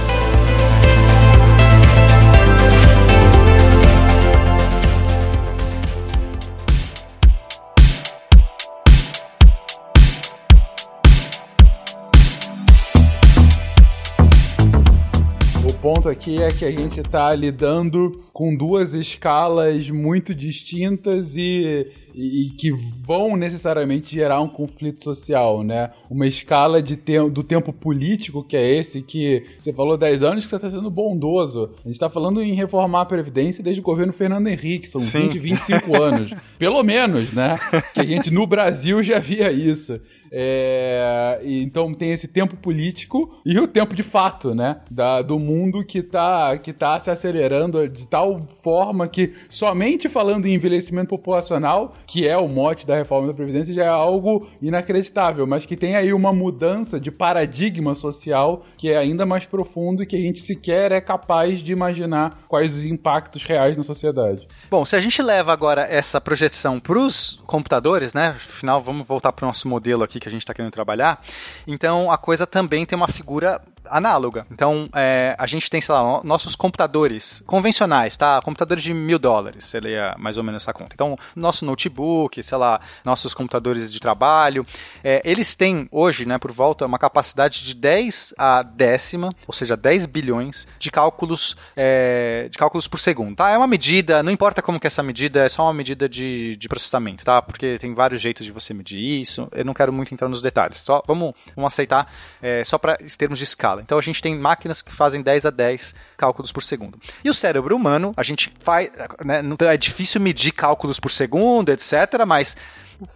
ponto 15.95 16.09
aqui 16.09 16.43
é 16.43 16.49
que 16.49 16.65
a 16.65 16.71
gente 16.71 17.01
está 17.01 17.35
lidando 17.35 18.25
com 18.33 18.57
duas 18.57 18.95
escalas 18.95 19.91
muito 19.91 20.35
distintas 20.35 21.37
e, 21.37 21.87
e, 22.15 22.47
e 22.47 22.51
que 22.51 22.73
vão 23.05 23.37
necessariamente 23.37 24.15
gerar 24.15 24.41
um 24.41 24.49
conflito 24.49 25.05
social, 25.05 25.63
né? 25.63 25.91
Uma 26.09 26.27
escala 26.27 26.81
de 26.81 26.97
te 26.97 27.21
do 27.29 27.43
tempo 27.43 27.75
político, 27.75 28.43
que 28.43 28.57
é 28.57 28.79
esse, 28.79 29.03
que 29.03 29.45
você 29.59 29.71
falou 29.71 29.99
10 29.99 30.23
anos 30.23 30.45
que 30.45 30.51
você 30.51 30.57
está 30.57 30.71
sendo 30.71 30.91
bondoso. 30.91 31.75
A 31.85 31.89
gente 31.89 31.97
está 31.97 32.09
falando 32.09 32.43
em 32.43 32.55
reformar 32.55 33.03
a 33.03 33.07
Previdência 33.07 33.63
desde 33.63 33.83
o 33.83 33.85
governo 33.85 34.15
Fernando 34.15 34.47
Henrique, 34.47 34.89
são 34.89 35.01
Sim. 35.01 35.29
20, 35.29 35.39
25 35.39 36.03
anos. 36.03 36.35
Pelo 36.59 36.83
menos, 36.83 37.35
né? 37.35 37.59
Que 37.93 38.01
a 38.01 38.05
gente 38.05 38.31
no 38.31 38.47
Brasil 38.47 39.03
já 39.03 39.19
via 39.19 39.53
isso. 39.53 40.01
É, 40.35 41.41
então 41.45 41.93
tem 41.93 42.13
esse 42.13 42.27
tempo 42.27 42.57
político 42.57 43.39
e 43.45 43.59
o 43.59 43.69
tempo 43.69 43.95
de 43.95 44.03
fato, 44.03 44.55
né? 44.55 44.81
Da, 44.91 45.21
do 45.21 45.39
mundo 45.39 45.85
que 45.85 46.03
tá, 46.03 46.57
que 46.57 46.73
tá 46.73 46.99
se 46.99 47.11
acelerando 47.11 47.87
de 47.87 48.07
tal 48.07 48.41
forma 48.63 49.07
que 49.07 49.35
somente 49.51 50.09
falando 50.09 50.47
em 50.47 50.55
envelhecimento 50.55 51.11
populacional, 51.11 51.95
que 52.07 52.27
é 52.27 52.37
o 52.37 52.49
mote 52.49 52.87
da 52.87 52.97
reforma 52.97 53.29
da 53.29 53.35
Previdência, 53.35 53.75
já 53.75 53.85
é 53.85 53.89
algo 53.89 54.49
inacreditável, 54.63 55.47
mas 55.47 55.67
que 55.67 55.77
tem 55.77 55.97
aí 55.97 56.15
uma 56.15 56.33
mudança 56.33 56.99
de 56.99 57.11
paradigma 57.11 57.95
social 57.95 58.65
que 58.79 58.91
é 58.91 58.97
ainda 58.97 59.27
mais 59.27 59.45
profundo 59.45 60.03
e 60.03 60.07
que 60.07 60.17
a 60.17 60.21
gente 60.21 60.41
sequer 60.41 60.93
é 60.93 61.01
capaz 61.01 61.61
de 61.61 61.73
imaginar 61.73 62.45
quais 62.49 62.75
os 62.75 62.85
impactos 62.87 63.45
reais 63.45 63.77
na 63.77 63.83
sociedade. 63.83 64.49
Bom, 64.71 64.85
se 64.85 64.97
a 64.97 65.01
gente 65.01 65.21
leva 65.21 65.53
agora 65.53 65.83
essa 65.83 66.21
projeção 66.21 66.81
para 66.81 66.99
os 66.99 67.43
computadores, 67.47 68.15
né? 68.15 68.29
Afinal, 68.29 68.81
vamos 68.81 69.07
voltar 69.07 69.33
para 69.33 69.45
o 69.45 69.49
nosso 69.49 69.69
modelo 69.69 70.03
aqui 70.03 70.22
que 70.23 70.29
a 70.29 70.33
gente 70.33 70.43
está 70.43 70.55
querendo 70.55 70.73
trabalhar. 70.73 71.23
Então, 71.67 72.11
a 72.11 72.17
coisa 72.17 72.47
também 72.47 72.87
tem 72.87 72.97
uma 72.97 73.09
figura 73.09 73.61
análoga. 73.97 74.47
Então, 74.51 74.89
é, 74.95 75.35
a 75.39 75.47
gente 75.47 75.69
tem, 75.71 75.81
sei 75.81 75.95
lá, 75.95 76.03
no- 76.03 76.23
nossos 76.25 76.57
computadores 76.57 77.43
convencionais, 77.47 78.17
tá? 78.17 78.41
Computadores 78.43 78.83
de 78.83 78.93
mil 78.95 79.19
dólares, 79.19 79.73
leia 79.75 80.15
mais 80.19 80.37
ou 80.37 80.43
menos 80.43 80.63
essa 80.63 80.73
conta. 80.73 80.95
Então, 80.95 81.19
nosso 81.37 81.65
notebook, 81.65 82.43
sei 82.43 82.59
lá, 82.59 82.81
nossos 83.05 83.35
computadores 83.35 83.93
de 83.93 84.01
trabalho, 84.01 84.67
é, 85.05 85.21
eles 85.25 85.55
têm 85.55 85.89
hoje, 85.91 86.25
né, 86.27 86.39
por 86.39 86.51
volta, 86.53 86.87
uma 86.87 86.99
capacidade 86.99 87.65
de 87.65 87.75
10 87.75 88.35
a 88.39 88.63
décima, 88.63 89.35
ou 89.47 89.53
seja, 89.53 89.77
10 89.77 90.07
bilhões 90.07 90.67
de 90.79 90.91
cálculos, 90.91 91.57
é, 91.77 92.49
de 92.51 92.57
cálculos 92.59 92.89
por 92.89 92.99
segundo, 92.99 93.37
tá? 93.37 93.51
É 93.51 93.57
uma 93.59 93.67
medida, 93.67 94.23
não 94.23 94.33
importa 94.33 94.63
como 94.63 94.81
que 94.81 94.87
é 94.87 94.89
essa 94.89 95.03
medida, 95.03 95.45
é 95.45 95.49
só 95.49 95.65
uma 95.65 95.75
medida 95.75 96.09
de, 96.09 96.57
de 96.57 96.69
processamento, 96.69 97.25
tá? 97.25 97.43
Porque 97.43 97.79
tem 97.79 97.95
vários 97.95 98.21
jeitos 98.21 98.45
de 98.47 98.53
você 98.53 98.73
medir 98.73 98.99
isso, 99.21 99.49
eu 99.53 99.65
não 99.65 99.75
quero 99.75 99.93
muito 99.93 100.13
entrar 100.15 100.29
nos 100.29 100.41
detalhes, 100.43 100.79
só 100.81 101.03
vamos, 101.07 101.35
vamos 101.55 101.73
aceitar 101.73 102.11
é, 102.41 102.63
só 102.65 102.79
para 102.79 102.97
termos 103.19 103.39
de 103.39 103.45
escala. 103.45 103.82
Então 103.83 103.99
a 103.99 104.03
gente 104.03 104.23
tem 104.23 104.37
máquinas 104.37 104.83
que 104.83 104.93
fazem 104.93 105.23
10 105.23 105.47
a 105.47 105.51
10 105.51 105.95
cálculos 106.17 106.53
por 106.53 106.63
segundo. 106.63 106.99
E 107.25 107.31
o 107.31 107.35
cérebro 107.35 107.77
humano, 107.77 108.13
a 108.17 108.23
gente 108.23 108.53
faz, 108.61 108.91
né, 109.25 109.43
é 109.61 109.77
difícil 109.77 110.21
medir 110.21 110.53
cálculos 110.53 110.99
por 110.99 111.11
segundo, 111.11 111.71
etc, 111.71 112.25
mas 112.27 112.57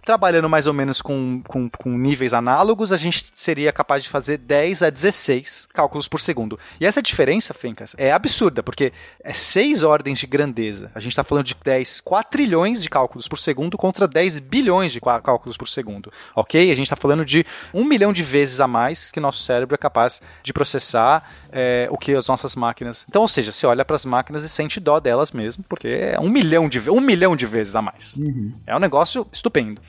trabalhando 0.03 0.49
mais 0.49 0.67
ou 0.67 0.73
menos 0.73 1.01
com, 1.01 1.41
com, 1.47 1.69
com 1.69 1.97
níveis 1.97 2.33
análogos, 2.33 2.91
a 2.91 2.97
gente 2.97 3.31
seria 3.35 3.71
capaz 3.71 4.03
de 4.03 4.09
fazer 4.09 4.37
10 4.37 4.83
a 4.83 4.89
16 4.89 5.67
cálculos 5.73 6.07
por 6.07 6.19
segundo. 6.19 6.59
E 6.79 6.85
essa 6.85 7.01
diferença, 7.01 7.53
Fencas, 7.53 7.95
é 7.97 8.11
absurda, 8.11 8.61
porque 8.63 8.91
é 9.23 9.33
6 9.33 9.83
ordens 9.83 10.19
de 10.19 10.27
grandeza. 10.27 10.91
A 10.93 10.99
gente 10.99 11.11
está 11.11 11.23
falando 11.23 11.45
de 11.45 11.55
10 11.63 12.01
quatrilhões 12.01 12.81
de 12.81 12.89
cálculos 12.89 13.27
por 13.27 13.37
segundo 13.37 13.77
contra 13.77 14.07
10 14.07 14.39
bilhões 14.39 14.91
de 14.91 14.99
cálculos 14.99 15.57
por 15.57 15.67
segundo. 15.67 16.11
Ok? 16.35 16.71
A 16.71 16.75
gente 16.75 16.85
está 16.85 16.95
falando 16.95 17.25
de 17.25 17.45
um 17.73 17.83
milhão 17.83 18.13
de 18.13 18.23
vezes 18.23 18.59
a 18.59 18.67
mais 18.67 19.11
que 19.11 19.19
nosso 19.19 19.43
cérebro 19.43 19.75
é 19.75 19.77
capaz 19.77 20.21
de 20.43 20.53
processar 20.53 21.46
é, 21.59 21.87
o 21.89 21.97
que 21.97 22.13
as 22.13 22.27
nossas 22.27 22.55
máquinas. 22.55 23.03
Então, 23.09 23.23
ou 23.23 23.27
seja, 23.27 23.51
você 23.51 23.65
olha 23.65 23.83
para 23.83 23.95
as 23.95 24.05
máquinas 24.05 24.43
e 24.43 24.49
sente 24.49 24.79
dó 24.79 24.99
delas 24.99 25.31
mesmo, 25.31 25.65
porque 25.67 25.87
é 25.87 26.19
um 26.19 26.29
milhão 26.29 26.69
de, 26.69 26.87
um 26.87 27.01
milhão 27.01 27.35
de 27.35 27.47
vezes 27.47 27.75
a 27.75 27.81
mais. 27.81 28.19
É 28.67 28.75
um 28.75 28.79
negócio 28.79 29.25
estupendo. 29.31 29.81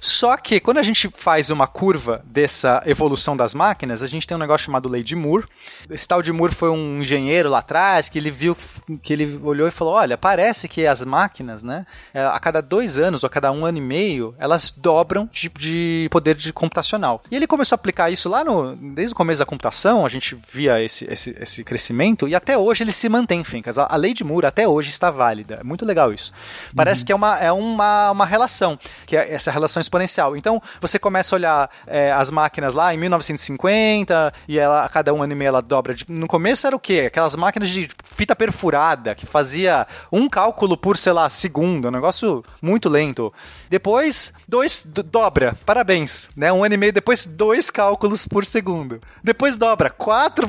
Só 0.00 0.36
que 0.36 0.60
quando 0.60 0.78
a 0.78 0.82
gente 0.82 1.10
faz 1.14 1.50
uma 1.50 1.66
curva 1.66 2.22
dessa 2.24 2.82
evolução 2.86 3.36
das 3.36 3.54
máquinas, 3.54 4.02
a 4.02 4.06
gente 4.06 4.26
tem 4.26 4.36
um 4.36 4.40
negócio 4.40 4.66
chamado 4.66 4.88
lei 4.88 5.02
de 5.02 5.16
Moore. 5.16 5.46
Esse 5.90 6.06
tal 6.06 6.22
de 6.22 6.32
Moore 6.32 6.54
foi 6.54 6.70
um 6.70 7.00
engenheiro 7.00 7.50
lá 7.50 7.58
atrás 7.58 8.08
que 8.08 8.18
ele 8.18 8.30
viu, 8.30 8.56
que 9.02 9.12
ele 9.12 9.40
olhou 9.42 9.66
e 9.66 9.70
falou: 9.70 9.94
olha, 9.94 10.16
parece 10.16 10.68
que 10.68 10.86
as 10.86 11.04
máquinas, 11.04 11.62
né, 11.62 11.86
é, 12.12 12.24
a 12.24 12.38
cada 12.38 12.60
dois 12.60 12.98
anos 12.98 13.22
ou 13.22 13.26
a 13.26 13.30
cada 13.30 13.50
um 13.52 13.64
ano 13.64 13.78
e 13.78 13.80
meio, 13.80 14.34
elas 14.38 14.70
dobram 14.70 15.28
de, 15.32 15.48
de 15.48 16.08
poder 16.10 16.34
de 16.34 16.52
computacional. 16.52 17.22
E 17.30 17.36
ele 17.36 17.46
começou 17.46 17.74
a 17.74 17.78
aplicar 17.78 18.10
isso 18.10 18.28
lá 18.28 18.44
no, 18.44 18.76
desde 18.76 19.12
o 19.12 19.16
começo 19.16 19.38
da 19.38 19.46
computação, 19.46 20.04
a 20.04 20.08
gente 20.08 20.36
via 20.50 20.82
esse, 20.82 21.04
esse, 21.10 21.36
esse 21.40 21.64
crescimento 21.64 22.28
e 22.28 22.34
até 22.34 22.56
hoje 22.56 22.84
ele 22.84 22.92
se 22.92 23.08
mantém, 23.08 23.42
Fincas. 23.44 23.78
A, 23.78 23.86
a 23.90 23.96
lei 23.96 24.12
de 24.12 24.24
Moore 24.24 24.46
até 24.46 24.66
hoje 24.68 24.90
está 24.90 25.10
válida. 25.10 25.58
É 25.60 25.64
muito 25.64 25.84
legal 25.84 26.12
isso. 26.12 26.32
Parece 26.74 27.04
que 27.04 27.12
é 27.12 27.14
uma, 27.14 27.38
é 27.38 27.52
uma, 27.52 28.10
uma 28.10 28.26
relação, 28.26 28.78
que 29.06 29.16
é 29.16 29.32
essa 29.32 29.50
relação 29.50 29.80
exponencial. 29.86 30.36
Então, 30.36 30.60
você 30.80 30.98
começa 30.98 31.34
a 31.34 31.36
olhar 31.36 31.70
é, 31.86 32.12
as 32.12 32.30
máquinas 32.30 32.74
lá 32.74 32.92
em 32.94 32.98
1950 32.98 34.32
e 34.48 34.58
ela, 34.58 34.84
a 34.84 34.88
cada 34.88 35.12
um 35.12 35.22
ano 35.22 35.32
e 35.32 35.36
meio 35.36 35.48
ela 35.48 35.62
dobra. 35.62 35.94
De, 35.94 36.04
no 36.08 36.26
começo 36.26 36.66
era 36.66 36.74
o 36.76 36.80
quê? 36.80 37.04
Aquelas 37.06 37.34
máquinas 37.34 37.68
de 37.68 37.88
fita 38.04 38.34
perfurada 38.36 39.14
que 39.14 39.26
fazia 39.26 39.86
um 40.10 40.28
cálculo 40.28 40.76
por, 40.76 40.96
sei 40.96 41.12
lá, 41.12 41.28
segundo. 41.28 41.88
Um 41.88 41.90
negócio 41.90 42.44
muito 42.60 42.88
lento. 42.88 43.32
Depois, 43.68 44.32
dois, 44.46 44.84
do- 44.84 45.02
dobra. 45.02 45.56
Parabéns. 45.64 46.28
Né? 46.36 46.52
Um 46.52 46.64
ano 46.64 46.74
e 46.74 46.78
meio 46.78 46.92
depois, 46.92 47.24
dois 47.24 47.70
cálculos 47.70 48.26
por 48.26 48.44
segundo. 48.44 49.00
Depois 49.22 49.56
dobra. 49.56 49.90
Quatro. 49.90 50.48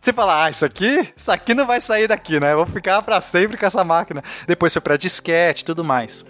Você 0.00 0.12
fala, 0.12 0.44
ah, 0.44 0.50
isso 0.50 0.64
aqui, 0.64 1.12
isso 1.16 1.30
aqui 1.32 1.54
não 1.54 1.66
vai 1.66 1.80
sair 1.80 2.06
daqui, 2.06 2.38
né? 2.38 2.52
Eu 2.52 2.58
vou 2.58 2.66
ficar 2.66 3.02
para 3.02 3.20
sempre 3.20 3.56
com 3.56 3.66
essa 3.66 3.82
máquina. 3.82 4.22
Depois 4.46 4.72
foi 4.72 4.80
para 4.82 4.96
disquete 4.96 5.62
e 5.62 5.64
tudo 5.64 5.84
mais. 5.84 6.24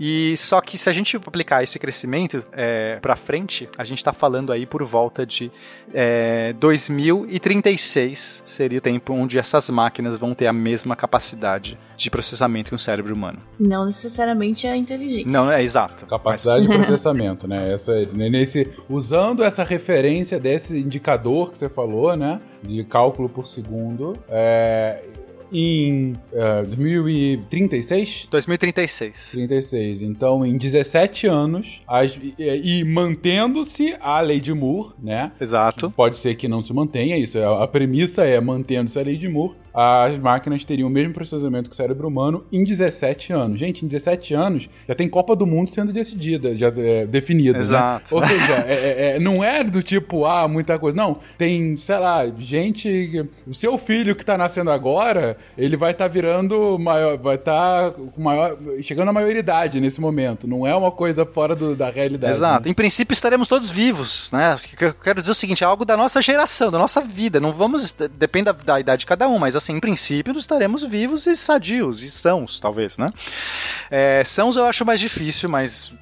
E 0.00 0.34
só 0.38 0.62
que 0.62 0.78
se 0.78 0.88
a 0.88 0.92
gente 0.92 1.14
aplicar 1.14 1.62
esse 1.62 1.78
crescimento 1.78 2.42
é, 2.52 2.98
para 3.02 3.14
frente, 3.14 3.68
a 3.76 3.84
gente 3.84 3.98
está 3.98 4.14
falando 4.14 4.50
aí 4.50 4.64
por 4.64 4.82
volta 4.82 5.26
de 5.26 5.52
é, 5.92 6.54
2036 6.54 8.42
seria 8.46 8.78
o 8.78 8.80
tempo 8.80 9.12
onde 9.12 9.38
essas 9.38 9.68
máquinas 9.68 10.16
vão 10.16 10.34
ter 10.34 10.46
a 10.46 10.54
mesma 10.54 10.96
capacidade 10.96 11.78
de 11.98 12.10
processamento 12.10 12.70
que 12.70 12.74
um 12.74 12.78
cérebro 12.78 13.14
humano. 13.14 13.40
Não 13.58 13.84
necessariamente 13.84 14.66
a 14.66 14.74
inteligência. 14.74 15.30
Não, 15.30 15.52
é 15.52 15.62
exato. 15.62 16.06
Capacidade 16.06 16.66
de 16.66 16.74
processamento, 16.74 17.46
né? 17.46 17.74
Essa, 17.74 17.92
nesse, 18.06 18.72
usando 18.88 19.44
essa 19.44 19.62
referência 19.62 20.40
desse 20.40 20.78
indicador 20.78 21.52
que 21.52 21.58
você 21.58 21.68
falou, 21.68 22.16
né? 22.16 22.40
De 22.62 22.82
cálculo 22.84 23.28
por 23.28 23.46
segundo, 23.46 24.16
é, 24.30 25.02
em 25.52 26.14
é, 26.32 26.62
2036? 26.62 28.28
2036. 28.30 29.30
36. 29.32 30.02
Então, 30.02 30.44
em 30.44 30.56
17 30.56 31.26
anos, 31.26 31.80
as- 31.86 32.12
e, 32.38 32.80
e 32.80 32.84
mantendo-se 32.84 33.94
a 34.00 34.20
lei 34.20 34.40
de 34.40 34.52
Moore, 34.54 34.90
né? 35.02 35.32
Exato. 35.40 35.90
Pode 35.90 36.18
ser 36.18 36.34
que 36.34 36.48
não 36.48 36.62
se 36.62 36.72
mantenha 36.72 37.16
isso. 37.18 37.38
A 37.38 37.60
a 37.64 37.68
premissa 37.68 38.24
é 38.24 38.40
mantendo-se 38.40 38.98
a 38.98 39.02
lei 39.02 39.16
de 39.16 39.28
Moore, 39.28 39.54
as 39.72 40.18
máquinas 40.18 40.64
teriam 40.64 40.88
o 40.88 40.90
mesmo 40.90 41.14
processamento 41.14 41.68
que 41.70 41.74
o 41.74 41.76
cérebro 41.76 42.08
humano 42.08 42.44
em 42.52 42.64
17 42.64 43.32
anos. 43.32 43.58
Gente, 43.58 43.84
em 43.84 43.88
17 43.88 44.34
anos 44.34 44.68
já 44.88 44.94
tem 44.94 45.08
Copa 45.08 45.34
do 45.36 45.46
Mundo 45.46 45.70
sendo 45.70 45.92
decidida, 45.92 46.54
já 46.56 46.68
é, 46.76 47.06
definida. 47.06 47.52
né? 47.54 47.60
Exato. 47.60 48.14
Ou 48.14 48.24
seja, 48.26 48.52
é- 48.66 48.72
é- 48.72 49.16
é- 49.16 49.18
não 49.20 49.42
é 49.44 49.62
do 49.64 49.82
tipo, 49.82 50.24
ah, 50.26 50.46
muita 50.48 50.78
coisa. 50.78 50.96
Não, 50.96 51.18
tem, 51.38 51.76
sei 51.76 51.98
lá, 51.98 52.26
gente. 52.38 53.26
O 53.46 53.54
seu 53.54 53.76
filho 53.78 54.14
que 54.16 54.24
tá 54.24 54.36
nascendo 54.36 54.70
agora, 54.70 55.36
ele 55.56 55.76
vai 55.76 55.92
estar 55.92 56.08
virando 56.08 56.78
maior. 56.78 57.16
Vai 57.18 57.36
estar 57.36 57.92
maior. 58.16 58.56
chegando 58.82 59.08
à 59.08 59.12
maioridade 59.12 59.80
nesse 59.80 60.00
momento. 60.00 60.46
Não 60.48 60.66
é 60.66 60.74
uma 60.74 60.90
coisa 60.90 61.24
fora 61.24 61.54
do- 61.54 61.74
da 61.76 61.90
realidade. 61.90 62.36
Exato. 62.36 62.64
né? 62.64 62.70
Em 62.70 62.74
princípio 62.74 63.12
estaremos 63.12 63.46
todos 63.48 63.70
vivos, 63.70 64.30
né? 64.32 64.54
Eu 64.80 64.94
quero 64.94 65.20
dizer 65.20 65.32
o 65.32 65.34
seguinte, 65.34 65.62
é 65.62 65.66
algo 65.66 65.84
da 65.84 65.96
nossa 65.96 66.20
geração, 66.20 66.70
da 66.70 66.78
nossa 66.78 67.00
vida. 67.00 67.40
Não 67.40 67.52
vamos, 67.52 67.92
depende 68.18 68.46
da, 68.46 68.52
da 68.52 68.80
idade 68.80 69.00
de 69.00 69.06
cada 69.06 69.28
um, 69.28 69.38
mas 69.38 69.54
assim, 69.62 69.74
em 69.74 69.80
princípio, 69.80 70.36
estaremos 70.36 70.82
vivos 70.82 71.26
e 71.26 71.36
sadios, 71.36 72.02
e 72.02 72.10
sãos, 72.10 72.58
talvez, 72.58 72.98
né? 72.98 73.10
É, 73.90 74.22
sãos 74.24 74.56
eu 74.56 74.64
acho 74.64 74.84
mais 74.84 74.98
difícil, 74.98 75.48
mas 75.48 75.92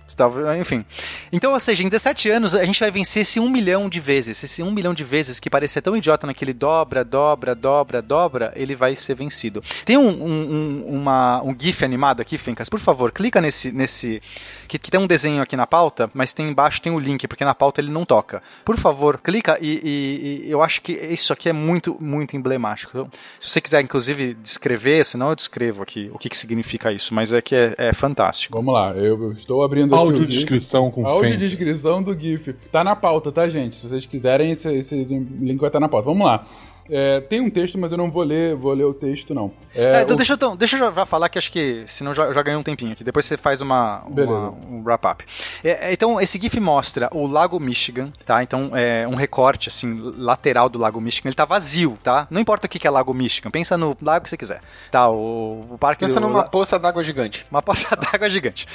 enfim. 0.58 0.84
Então, 1.32 1.52
ou 1.52 1.60
seja, 1.60 1.82
em 1.82 1.88
17 1.88 2.30
anos 2.30 2.54
a 2.54 2.64
gente 2.64 2.80
vai 2.80 2.90
vencer 2.90 3.22
esse 3.22 3.38
um 3.38 3.48
milhão 3.48 3.88
de 3.88 4.00
vezes. 4.00 4.42
Esse 4.42 4.62
um 4.62 4.70
milhão 4.70 4.94
de 4.94 5.04
vezes 5.04 5.38
que 5.38 5.50
parecia 5.50 5.82
tão 5.82 5.96
idiota 5.96 6.26
naquele 6.26 6.52
dobra, 6.52 7.04
dobra, 7.04 7.54
dobra, 7.54 8.02
dobra, 8.02 8.52
ele 8.56 8.74
vai 8.74 8.96
ser 8.96 9.14
vencido. 9.14 9.62
Tem 9.84 9.96
um, 9.96 10.08
um, 10.08 10.32
um, 10.32 10.84
uma, 10.96 11.42
um 11.42 11.54
GIF 11.58 11.84
animado 11.84 12.20
aqui, 12.20 12.38
Fencas, 12.38 12.68
por 12.68 12.80
favor, 12.80 13.12
clica 13.12 13.40
nesse. 13.40 13.70
nesse 13.70 14.22
que, 14.68 14.78
que, 14.78 14.90
tem 14.90 15.00
um 15.00 15.06
desenho 15.06 15.42
aqui 15.42 15.56
na 15.56 15.66
pauta, 15.66 16.10
mas 16.14 16.32
tem 16.32 16.48
embaixo 16.48 16.80
tem 16.80 16.92
o 16.92 16.98
link, 16.98 17.26
porque 17.26 17.44
na 17.44 17.54
pauta 17.54 17.80
ele 17.80 17.90
não 17.90 18.04
toca. 18.04 18.42
Por 18.64 18.76
favor, 18.76 19.18
clica 19.18 19.58
e, 19.60 19.80
e, 19.82 20.46
e 20.46 20.50
eu 20.50 20.62
acho 20.62 20.82
que 20.82 20.92
isso 20.92 21.32
aqui 21.32 21.48
é 21.48 21.52
muito, 21.52 21.96
muito 22.00 22.36
emblemático. 22.36 22.90
Então, 22.94 23.10
se 23.38 23.48
você 23.48 23.60
quiser, 23.60 23.80
inclusive, 23.80 24.34
descrever, 24.34 25.04
senão 25.04 25.30
eu 25.30 25.36
descrevo 25.36 25.82
aqui 25.82 26.10
o 26.12 26.18
que, 26.18 26.28
que 26.28 26.36
significa 26.36 26.92
isso, 26.92 27.14
mas 27.14 27.32
é 27.32 27.40
que 27.40 27.54
é, 27.54 27.74
é 27.78 27.92
fantástico. 27.92 28.56
Vamos 28.56 28.74
lá, 28.74 28.92
eu, 28.92 29.32
estou 29.32 29.64
abrindo 29.64 29.94
Audiodescrição 29.94 30.90
com 30.90 31.06
Audiodescrição 31.06 32.02
do 32.02 32.18
GIF. 32.18 32.52
Tá 32.70 32.84
na 32.84 32.94
pauta, 32.94 33.32
tá, 33.32 33.48
gente? 33.48 33.76
Se 33.76 33.88
vocês 33.88 34.04
quiserem, 34.06 34.50
esse, 34.50 34.68
esse 34.72 34.94
link 34.94 35.58
vai 35.58 35.68
estar 35.68 35.80
na 35.80 35.88
pauta. 35.88 36.06
Vamos 36.06 36.26
lá. 36.26 36.46
É, 36.90 37.20
tem 37.20 37.40
um 37.40 37.50
texto, 37.50 37.78
mas 37.78 37.92
eu 37.92 37.98
não 37.98 38.10
vou 38.10 38.22
ler, 38.22 38.54
vou 38.54 38.72
ler 38.72 38.84
o 38.84 38.94
texto, 38.94 39.34
não. 39.34 39.52
É, 39.74 40.02
então, 40.02 40.14
o... 40.14 40.16
deixa, 40.16 40.36
eu, 40.40 40.56
deixa 40.56 40.76
eu 40.76 40.92
já 40.92 41.06
falar 41.06 41.28
que 41.28 41.38
acho 41.38 41.52
que, 41.52 41.84
senão 41.86 42.14
já, 42.14 42.32
já 42.32 42.42
ganhei 42.42 42.58
um 42.58 42.62
tempinho 42.62 42.92
aqui. 42.92 43.04
Depois 43.04 43.24
você 43.24 43.36
faz 43.36 43.60
uma, 43.60 44.02
uma 44.04 44.50
um 44.50 44.82
wrap-up. 44.84 45.24
É, 45.62 45.88
é, 45.88 45.92
então, 45.92 46.20
esse 46.20 46.40
GIF 46.40 46.58
mostra 46.60 47.08
o 47.12 47.26
Lago 47.26 47.60
Michigan, 47.60 48.12
tá? 48.24 48.42
Então, 48.42 48.70
é 48.74 49.06
um 49.06 49.14
recorte, 49.14 49.68
assim, 49.68 50.00
lateral 50.16 50.68
do 50.68 50.78
Lago 50.78 51.00
Michigan. 51.00 51.28
Ele 51.28 51.36
tá 51.36 51.44
vazio, 51.44 51.98
tá? 52.02 52.26
Não 52.30 52.40
importa 52.40 52.66
o 52.66 52.70
que 52.70 52.86
é 52.86 52.90
Lago 52.90 53.12
Michigan, 53.12 53.50
pensa 53.50 53.76
no 53.76 53.96
lago 54.00 54.24
que 54.24 54.30
você 54.30 54.36
quiser. 54.36 54.60
Tá, 54.90 55.08
o, 55.08 55.66
o 55.70 55.78
parque... 55.78 56.04
Pensa 56.04 56.20
do, 56.20 56.28
numa 56.28 56.44
poça 56.44 56.78
d'água 56.78 57.04
gigante. 57.04 57.44
Uma 57.50 57.62
poça 57.62 57.94
d'água 57.96 58.30
gigante. 58.30 58.66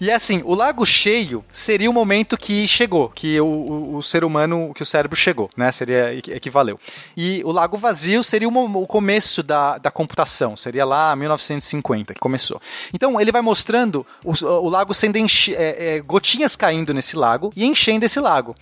E 0.00 0.10
assim, 0.10 0.40
o 0.46 0.54
lago 0.54 0.86
cheio 0.86 1.44
seria 1.52 1.90
o 1.90 1.92
momento 1.92 2.36
que 2.36 2.66
chegou, 2.66 3.10
que 3.10 3.38
o, 3.38 3.44
o, 3.44 3.96
o, 3.96 4.02
ser 4.02 4.24
humano, 4.24 4.72
que 4.74 4.82
o 4.82 4.86
cérebro 4.86 5.14
chegou, 5.14 5.50
né? 5.54 5.70
Seria 5.70 6.14
equivaleu. 6.14 6.80
E 7.14 7.42
o 7.44 7.52
lago 7.52 7.76
vazio 7.76 8.22
seria 8.22 8.48
o, 8.48 8.82
o 8.82 8.86
começo 8.86 9.42
da, 9.42 9.76
da 9.76 9.90
computação, 9.90 10.56
seria 10.56 10.86
lá 10.86 11.14
1950 11.14 12.14
que 12.14 12.20
começou. 12.20 12.60
Então 12.94 13.20
ele 13.20 13.30
vai 13.30 13.42
mostrando 13.42 14.06
o, 14.24 14.32
o 14.42 14.68
lago 14.70 14.94
sendo 14.94 15.18
enche, 15.18 15.54
é, 15.54 15.96
é, 15.96 16.00
gotinhas 16.00 16.56
caindo 16.56 16.94
nesse 16.94 17.14
lago 17.14 17.52
e 17.54 17.66
enchendo 17.66 18.06
esse 18.06 18.18
lago 18.18 18.56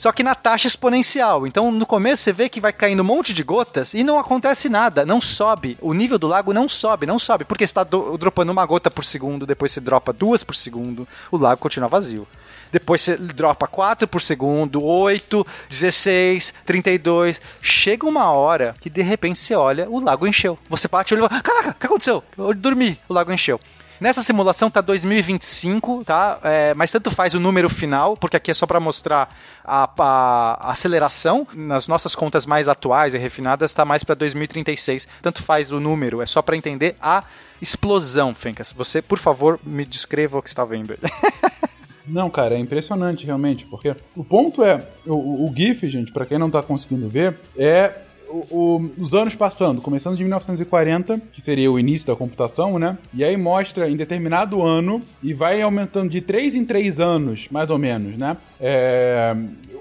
só 0.00 0.10
que 0.12 0.22
na 0.22 0.34
taxa 0.34 0.66
exponencial. 0.66 1.46
Então, 1.46 1.70
no 1.70 1.84
começo 1.84 2.22
você 2.22 2.32
vê 2.32 2.48
que 2.48 2.58
vai 2.58 2.72
caindo 2.72 3.00
um 3.00 3.04
monte 3.04 3.34
de 3.34 3.42
gotas 3.42 3.92
e 3.92 4.02
não 4.02 4.18
acontece 4.18 4.66
nada, 4.70 5.04
não 5.04 5.20
sobe. 5.20 5.76
O 5.78 5.92
nível 5.92 6.18
do 6.18 6.26
lago 6.26 6.54
não 6.54 6.66
sobe, 6.66 7.04
não 7.04 7.18
sobe, 7.18 7.44
porque 7.44 7.64
está 7.64 7.84
dropando 7.84 8.50
uma 8.50 8.64
gota 8.64 8.90
por 8.90 9.04
segundo, 9.04 9.44
depois 9.44 9.72
você 9.72 9.78
dropa 9.78 10.10
duas 10.10 10.42
por 10.42 10.54
segundo, 10.54 11.06
o 11.30 11.36
lago 11.36 11.60
continua 11.60 11.86
vazio. 11.86 12.26
Depois 12.72 13.02
você 13.02 13.14
dropa 13.14 13.66
4 13.66 14.08
por 14.08 14.22
segundo, 14.22 14.82
8, 14.82 15.46
16, 15.68 16.54
32. 16.64 17.42
Chega 17.60 18.06
uma 18.06 18.30
hora 18.30 18.74
que 18.80 18.88
de 18.88 19.02
repente 19.02 19.38
você 19.38 19.54
olha, 19.54 19.86
o 19.86 20.00
lago 20.00 20.26
encheu. 20.26 20.58
Você 20.70 20.88
bate 20.88 21.12
o 21.12 21.18
olho 21.18 21.26
e 21.26 21.28
fala: 21.28 21.42
Caraca, 21.42 21.70
o 21.72 21.74
que 21.74 21.86
aconteceu? 21.86 22.24
Eu 22.38 22.54
dormi, 22.54 22.98
o 23.06 23.12
lago 23.12 23.30
encheu. 23.30 23.60
Nessa 24.00 24.22
simulação 24.22 24.70
tá 24.70 24.80
2025, 24.80 26.04
tá? 26.04 26.38
É, 26.42 26.72
mas 26.72 26.90
tanto 26.90 27.10
faz 27.10 27.34
o 27.34 27.40
número 27.40 27.68
final, 27.68 28.16
porque 28.16 28.36
aqui 28.36 28.50
é 28.50 28.54
só 28.54 28.66
para 28.66 28.80
mostrar 28.80 29.36
a, 29.62 29.90
a, 29.98 30.70
aceleração. 30.70 31.46
Nas 31.54 31.86
nossas 31.86 32.14
contas 32.14 32.46
mais 32.46 32.66
atuais 32.66 33.12
e 33.12 33.18
refinadas, 33.18 33.70
está 33.70 33.84
mais 33.84 34.02
para 34.02 34.14
2036. 34.14 35.06
Tanto 35.20 35.42
faz 35.42 35.70
o 35.70 35.78
número, 35.78 36.22
é 36.22 36.26
só 36.26 36.40
para 36.40 36.56
entender 36.56 36.96
a 37.00 37.24
explosão, 37.60 38.34
Fencas. 38.34 38.72
Você, 38.72 39.02
por 39.02 39.18
favor, 39.18 39.60
me 39.62 39.84
descreva 39.84 40.38
o 40.38 40.42
que 40.42 40.48
está 40.48 40.64
vendo. 40.64 40.96
Não, 42.08 42.30
cara, 42.30 42.54
é 42.54 42.58
impressionante 42.58 43.26
realmente, 43.26 43.66
porque 43.66 43.94
o 44.16 44.24
ponto 44.24 44.64
é, 44.64 44.82
o, 45.06 45.46
o 45.46 45.54
GIF, 45.54 45.86
gente, 45.88 46.10
para 46.10 46.26
quem 46.26 46.38
não 46.38 46.50
tá 46.50 46.60
conseguindo 46.60 47.08
ver, 47.08 47.38
é 47.56 47.92
o, 48.30 48.90
os 48.98 49.12
anos 49.14 49.34
passando, 49.34 49.80
começando 49.80 50.16
de 50.16 50.22
1940, 50.22 51.20
que 51.32 51.40
seria 51.40 51.70
o 51.70 51.78
início 51.78 52.06
da 52.06 52.16
computação, 52.16 52.78
né? 52.78 52.96
E 53.12 53.24
aí 53.24 53.36
mostra 53.36 53.90
em 53.90 53.96
determinado 53.96 54.62
ano 54.62 55.02
e 55.22 55.34
vai 55.34 55.60
aumentando 55.60 56.10
de 56.10 56.20
3 56.20 56.54
em 56.54 56.64
3 56.64 57.00
anos, 57.00 57.48
mais 57.50 57.70
ou 57.70 57.78
menos, 57.78 58.16
né? 58.16 58.36
É, 58.60 59.34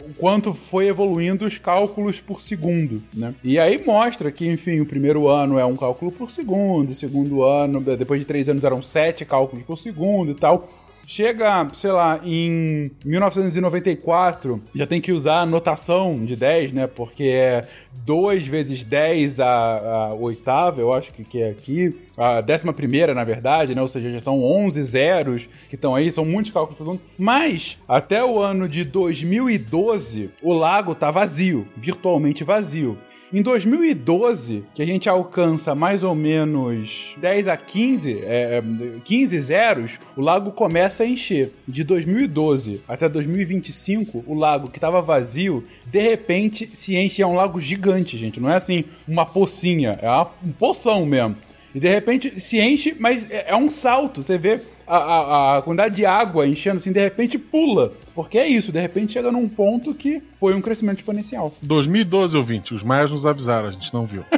o 0.09 0.13
quanto 0.15 0.53
foi 0.53 0.87
evoluindo 0.87 1.45
os 1.45 1.57
cálculos 1.57 2.19
por 2.19 2.41
segundo, 2.41 3.01
né? 3.13 3.33
E 3.43 3.59
aí 3.59 3.83
mostra 3.83 4.31
que, 4.31 4.47
enfim, 4.47 4.79
o 4.79 4.85
primeiro 4.85 5.27
ano 5.27 5.59
é 5.59 5.65
um 5.65 5.75
cálculo 5.75 6.11
por 6.11 6.31
segundo, 6.31 6.89
o 6.89 6.95
segundo 6.95 7.43
ano, 7.43 7.79
depois 7.81 8.19
de 8.19 8.25
três 8.25 8.49
anos 8.49 8.63
eram 8.63 8.81
sete 8.81 9.23
cálculos 9.23 9.63
por 9.65 9.77
segundo 9.77 10.31
e 10.31 10.35
tal. 10.35 10.67
Chega, 11.11 11.67
sei 11.73 11.91
lá, 11.91 12.19
em 12.23 12.91
1994, 13.03 14.61
já 14.75 14.85
tem 14.85 15.01
que 15.01 15.11
usar 15.11 15.39
a 15.39 15.45
notação 15.45 16.23
de 16.23 16.35
10, 16.35 16.71
né? 16.71 16.85
Porque 16.85 17.23
é 17.23 17.67
2 18.05 18.45
vezes 18.45 18.83
10 18.83 19.39
a, 19.39 19.47
a 19.47 20.13
oitava, 20.13 20.79
eu 20.79 20.93
acho 20.93 21.11
que, 21.11 21.23
que 21.23 21.41
é 21.41 21.49
aqui. 21.49 21.99
A 22.15 22.41
décima 22.41 22.73
primeira, 22.73 23.15
na 23.15 23.23
verdade, 23.23 23.73
né? 23.73 23.81
Ou 23.81 23.87
seja, 23.87 24.11
já 24.11 24.21
são 24.21 24.43
11 24.43 24.83
zeros 24.83 25.49
que 25.67 25.73
estão 25.73 25.95
aí, 25.95 26.11
são 26.11 26.23
muitos 26.23 26.51
cálculos 26.51 26.77
por 26.77 26.83
segundo. 26.83 27.01
Mas, 27.17 27.79
até 27.87 28.23
o 28.23 28.39
ano 28.39 28.69
de 28.69 28.83
2012, 28.83 30.29
o 30.43 30.53
lago 30.53 30.93
tá 30.93 31.09
vazio, 31.09 31.67
virtualmente 31.75 32.43
vazio. 32.43 32.99
Em 33.31 33.43
2012, 33.43 34.63
que 34.73 34.81
a 34.81 34.85
gente 34.85 35.07
alcança 35.07 35.75
mais 35.75 36.01
ou 36.01 36.15
menos 36.15 37.13
10 37.17 37.47
a 37.47 37.55
15, 37.55 38.21
é, 38.23 38.63
15 39.03 39.39
zeros, 39.41 39.99
o 40.17 40.21
lago 40.21 40.51
começa 40.51 41.03
a 41.03 41.07
encher. 41.07 41.51
De 41.67 41.83
2012 41.83 42.81
até 42.87 43.07
2025, 43.07 44.23
o 44.25 44.33
lago 44.33 44.69
que 44.69 44.79
estava 44.79 44.99
vazio, 44.99 45.63
de 45.85 45.99
repente 45.99 46.71
se 46.73 46.95
enche. 46.95 47.21
É 47.21 47.27
um 47.27 47.35
lago 47.35 47.61
gigante, 47.61 48.17
gente. 48.17 48.39
Não 48.39 48.49
é 48.49 48.55
assim 48.55 48.83
uma 49.07 49.27
pocinha, 49.27 49.99
é 50.01 50.09
uma, 50.09 50.31
um 50.43 50.51
poção 50.51 51.05
mesmo. 51.05 51.35
E 51.75 51.79
de 51.79 51.87
repente 51.87 52.39
se 52.39 52.59
enche, 52.59 52.95
mas 52.97 53.29
é, 53.29 53.51
é 53.51 53.55
um 53.55 53.69
salto. 53.69 54.23
Você 54.23 54.39
vê 54.39 54.59
a, 54.89 54.97
a, 54.97 55.57
a, 55.57 55.61
quantidade 55.61 55.95
de 55.95 56.05
água 56.05 56.47
enchendo 56.47 56.77
assim, 56.77 56.91
de 56.91 56.99
repente 56.99 57.37
pula. 57.37 57.93
Porque 58.15 58.37
é 58.37 58.47
isso, 58.47 58.71
de 58.71 58.79
repente 58.79 59.13
chega 59.13 59.31
num 59.31 59.47
ponto 59.47 59.93
que 59.93 60.21
foi 60.39 60.53
um 60.55 60.61
crescimento 60.61 60.97
exponencial. 60.99 61.53
2012, 61.65 62.35
ouvinte, 62.35 62.73
os 62.73 62.83
maias 62.83 63.11
nos 63.11 63.25
avisaram, 63.25 63.67
a 63.67 63.71
gente 63.71 63.93
não 63.93 64.05
viu. 64.05 64.25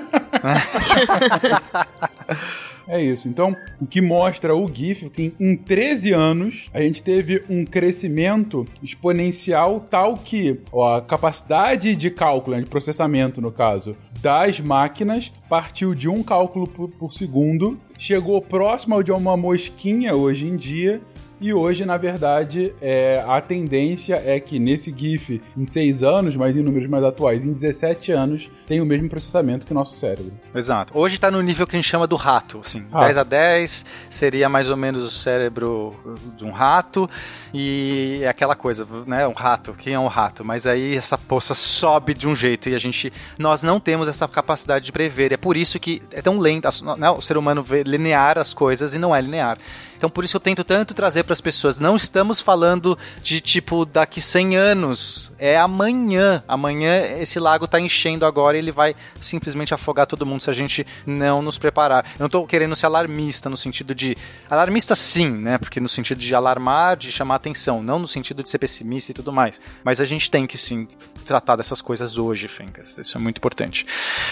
É 2.87 3.01
isso. 3.01 3.27
Então, 3.27 3.55
o 3.79 3.85
que 3.85 4.01
mostra 4.01 4.55
o 4.55 4.69
GIF 4.73 5.09
que 5.09 5.33
em 5.39 5.55
13 5.55 6.11
anos 6.11 6.69
a 6.73 6.81
gente 6.81 7.01
teve 7.01 7.43
um 7.49 7.65
crescimento 7.65 8.65
exponencial 8.81 9.79
tal 9.79 10.15
que 10.15 10.59
ó, 10.71 10.97
a 10.97 11.01
capacidade 11.01 11.95
de 11.95 12.09
cálculo, 12.09 12.57
né, 12.57 12.63
de 12.63 12.69
processamento 12.69 13.41
no 13.41 13.51
caso, 13.51 13.95
das 14.21 14.59
máquinas 14.59 15.31
partiu 15.47 15.95
de 15.95 16.07
um 16.09 16.23
cálculo 16.23 16.67
por, 16.67 16.89
por 16.89 17.13
segundo, 17.13 17.79
chegou 17.97 18.41
próximo 18.41 18.95
ao 18.95 19.03
de 19.03 19.11
uma 19.11 19.37
mosquinha 19.37 20.15
hoje 20.15 20.47
em 20.47 20.55
dia 20.55 21.01
e 21.41 21.51
hoje, 21.51 21.85
na 21.85 21.97
verdade, 21.97 22.71
é, 22.79 23.23
a 23.27 23.41
tendência 23.41 24.21
é 24.23 24.39
que 24.39 24.59
nesse 24.59 24.93
GIF, 24.95 25.41
em 25.57 25.65
6 25.65 26.03
anos, 26.03 26.35
mas 26.35 26.55
em 26.55 26.61
números 26.61 26.87
mais 26.87 27.03
atuais, 27.03 27.43
em 27.43 27.51
17 27.51 28.11
anos, 28.11 28.49
tem 28.67 28.79
o 28.79 28.85
mesmo 28.85 29.09
processamento 29.09 29.65
que 29.65 29.71
o 29.71 29.75
nosso 29.75 29.95
cérebro. 29.95 30.31
Exato. 30.53 30.95
Hoje 30.95 31.15
está 31.15 31.31
no 31.31 31.41
nível 31.41 31.65
que 31.65 31.75
a 31.75 31.79
gente 31.79 31.89
chama 31.89 32.05
do 32.05 32.15
rato. 32.15 32.59
Assim, 32.63 32.85
rato. 32.91 33.05
10 33.05 33.17
a 33.17 33.23
10 33.23 33.85
seria 34.07 34.47
mais 34.47 34.69
ou 34.69 34.77
menos 34.77 35.03
o 35.03 35.09
cérebro 35.09 35.95
de 36.37 36.45
um 36.45 36.51
rato. 36.51 37.09
E 37.51 38.19
é 38.21 38.27
aquela 38.27 38.55
coisa, 38.55 38.87
né? 39.07 39.27
Um 39.27 39.33
rato. 39.33 39.73
Quem 39.73 39.93
é 39.93 39.99
um 39.99 40.07
rato? 40.07 40.45
Mas 40.45 40.67
aí 40.67 40.95
essa 40.95 41.17
poça 41.17 41.55
sobe 41.55 42.13
de 42.13 42.27
um 42.27 42.35
jeito 42.35 42.69
e 42.69 42.75
a 42.75 42.77
gente. 42.77 43.11
Nós 43.39 43.63
não 43.63 43.79
temos 43.79 44.07
essa 44.07 44.27
capacidade 44.27 44.85
de 44.85 44.91
prever. 44.91 45.31
É 45.31 45.37
por 45.37 45.57
isso 45.57 45.79
que 45.79 46.03
é 46.11 46.21
tão 46.21 46.37
lento. 46.37 46.67
Né, 46.97 47.09
o 47.09 47.19
ser 47.19 47.35
humano 47.35 47.63
vê 47.63 47.81
linear 47.81 48.37
as 48.37 48.53
coisas 48.53 48.93
e 48.93 48.99
não 48.99 49.15
é 49.15 49.19
linear. 49.21 49.57
Então 50.01 50.09
por 50.09 50.23
isso 50.23 50.35
eu 50.35 50.41
tento 50.41 50.63
tanto 50.63 50.95
trazer 50.95 51.21
para 51.21 51.33
as 51.33 51.41
pessoas. 51.41 51.77
Não 51.77 51.95
estamos 51.95 52.41
falando 52.41 52.97
de 53.21 53.39
tipo 53.39 53.85
daqui 53.85 54.19
100 54.19 54.57
anos, 54.57 55.31
é 55.37 55.59
amanhã. 55.59 56.43
Amanhã 56.47 57.19
esse 57.19 57.39
lago 57.39 57.65
está 57.65 57.79
enchendo 57.79 58.25
agora 58.25 58.57
e 58.57 58.61
ele 58.61 58.71
vai 58.71 58.95
simplesmente 59.21 59.75
afogar 59.75 60.07
todo 60.07 60.25
mundo 60.25 60.41
se 60.41 60.49
a 60.49 60.53
gente 60.53 60.87
não 61.05 61.43
nos 61.43 61.59
preparar. 61.59 62.03
Eu 62.15 62.21
não 62.21 62.25
estou 62.25 62.47
querendo 62.47 62.75
ser 62.75 62.87
alarmista 62.87 63.47
no 63.47 63.55
sentido 63.55 63.93
de 63.93 64.17
alarmista 64.49 64.95
sim, 64.95 65.29
né? 65.29 65.59
Porque 65.59 65.79
no 65.79 65.87
sentido 65.87 66.17
de 66.17 66.33
alarmar, 66.33 66.97
de 66.97 67.11
chamar 67.11 67.35
atenção, 67.35 67.83
não 67.83 67.99
no 67.99 68.07
sentido 68.07 68.41
de 68.41 68.49
ser 68.49 68.57
pessimista 68.57 69.11
e 69.11 69.13
tudo 69.13 69.31
mais. 69.31 69.61
Mas 69.83 70.01
a 70.01 70.05
gente 70.05 70.31
tem 70.31 70.47
que 70.47 70.57
sim 70.57 70.87
tratar 71.27 71.55
dessas 71.55 71.79
coisas 71.79 72.17
hoje, 72.17 72.47
Fencas. 72.47 72.97
Isso 72.97 73.15
é 73.15 73.21
muito 73.21 73.37
importante. 73.37 73.85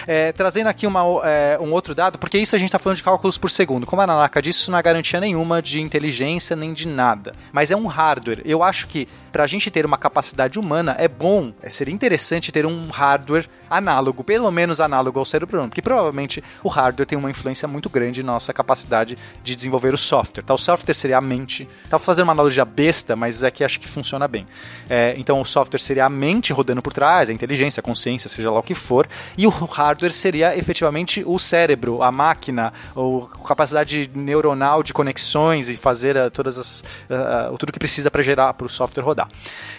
É, 0.07 0.31
trazendo 0.31 0.65
aqui 0.65 0.87
uma, 0.87 1.01
é, 1.23 1.59
um 1.61 1.71
outro 1.71 1.93
dado, 1.93 2.17
porque 2.17 2.39
isso 2.39 2.55
a 2.55 2.59
gente 2.59 2.69
está 2.69 2.79
falando 2.79 2.97
de 2.97 3.03
cálculos 3.03 3.37
por 3.37 3.51
segundo. 3.51 3.85
Como 3.85 4.01
a 4.01 4.07
Nanaka 4.07 4.41
disse, 4.41 4.61
isso 4.61 4.71
não 4.71 4.79
é 4.79 4.81
garantia 4.81 5.19
nenhuma 5.19 5.58
de 5.61 5.81
inteligência 5.81 6.55
nem 6.55 6.73
de 6.73 6.87
nada, 6.87 7.33
mas 7.51 7.71
é 7.71 7.75
um 7.75 7.87
hardware. 7.87 8.41
Eu 8.45 8.63
acho 8.63 8.87
que 8.87 9.07
para 9.31 9.43
a 9.43 9.47
gente 9.47 9.69
ter 9.69 9.85
uma 9.85 9.97
capacidade 9.97 10.59
humana 10.59 10.95
é 10.97 11.07
bom, 11.07 11.53
é, 11.61 11.69
seria 11.69 11.93
interessante 11.93 12.51
ter 12.51 12.65
um 12.65 12.89
hardware 12.89 13.47
análogo, 13.69 14.23
pelo 14.23 14.49
menos 14.51 14.81
análogo 14.81 15.19
ao 15.19 15.25
cérebro 15.25 15.57
humano, 15.57 15.69
porque 15.69 15.81
provavelmente 15.81 16.43
o 16.63 16.69
hardware 16.69 17.05
tem 17.05 17.17
uma 17.17 17.29
influência 17.29 17.67
muito 17.67 17.89
grande 17.89 18.23
na 18.23 18.33
nossa 18.33 18.53
capacidade 18.53 19.17
de 19.43 19.55
desenvolver 19.55 19.93
o 19.93 19.97
software. 19.97 20.43
Tá? 20.43 20.53
O 20.53 20.57
software 20.57 20.93
seria 20.93 21.17
a 21.17 21.21
mente. 21.21 21.67
Tava 21.89 22.01
fazendo 22.03 22.23
uma 22.25 22.33
analogia 22.33 22.65
besta, 22.65 23.15
mas 23.15 23.43
aqui 23.43 23.63
acho 23.63 23.79
que 23.79 23.87
funciona 23.87 24.27
bem. 24.27 24.47
É, 24.89 25.13
então 25.17 25.39
o 25.39 25.45
software 25.45 25.79
seria 25.79 26.05
a 26.05 26.09
mente 26.09 26.51
rodando 26.53 26.81
por 26.81 26.93
trás, 26.93 27.29
a 27.29 27.33
inteligência, 27.33 27.81
a 27.81 27.83
consciência, 27.83 28.29
seja 28.29 28.49
lá 28.49 28.59
o 28.59 28.63
que 28.63 28.73
for, 28.73 29.07
e 29.37 29.45
o 29.45 29.49
hardware 29.49 30.11
seria 30.11 30.57
efetivamente 30.57 31.23
o 31.25 31.37
cérebro, 31.37 32.01
a 32.01 32.11
máquina, 32.11 32.73
a 32.95 33.47
capacidade 33.47 34.09
neuronal 34.13 34.81
de 34.81 34.93
conexões 34.93 35.69
e 35.69 35.75
fazer 35.75 36.15
uh, 36.15 36.31
todas 36.31 36.57
as 36.57 36.81
uh, 37.09 37.57
tudo 37.59 37.73
que 37.73 37.79
precisa 37.79 38.09
para 38.09 38.23
gerar 38.23 38.53
para 38.53 38.65
o 38.65 38.69
software 38.69 39.03
rodar. 39.03 39.29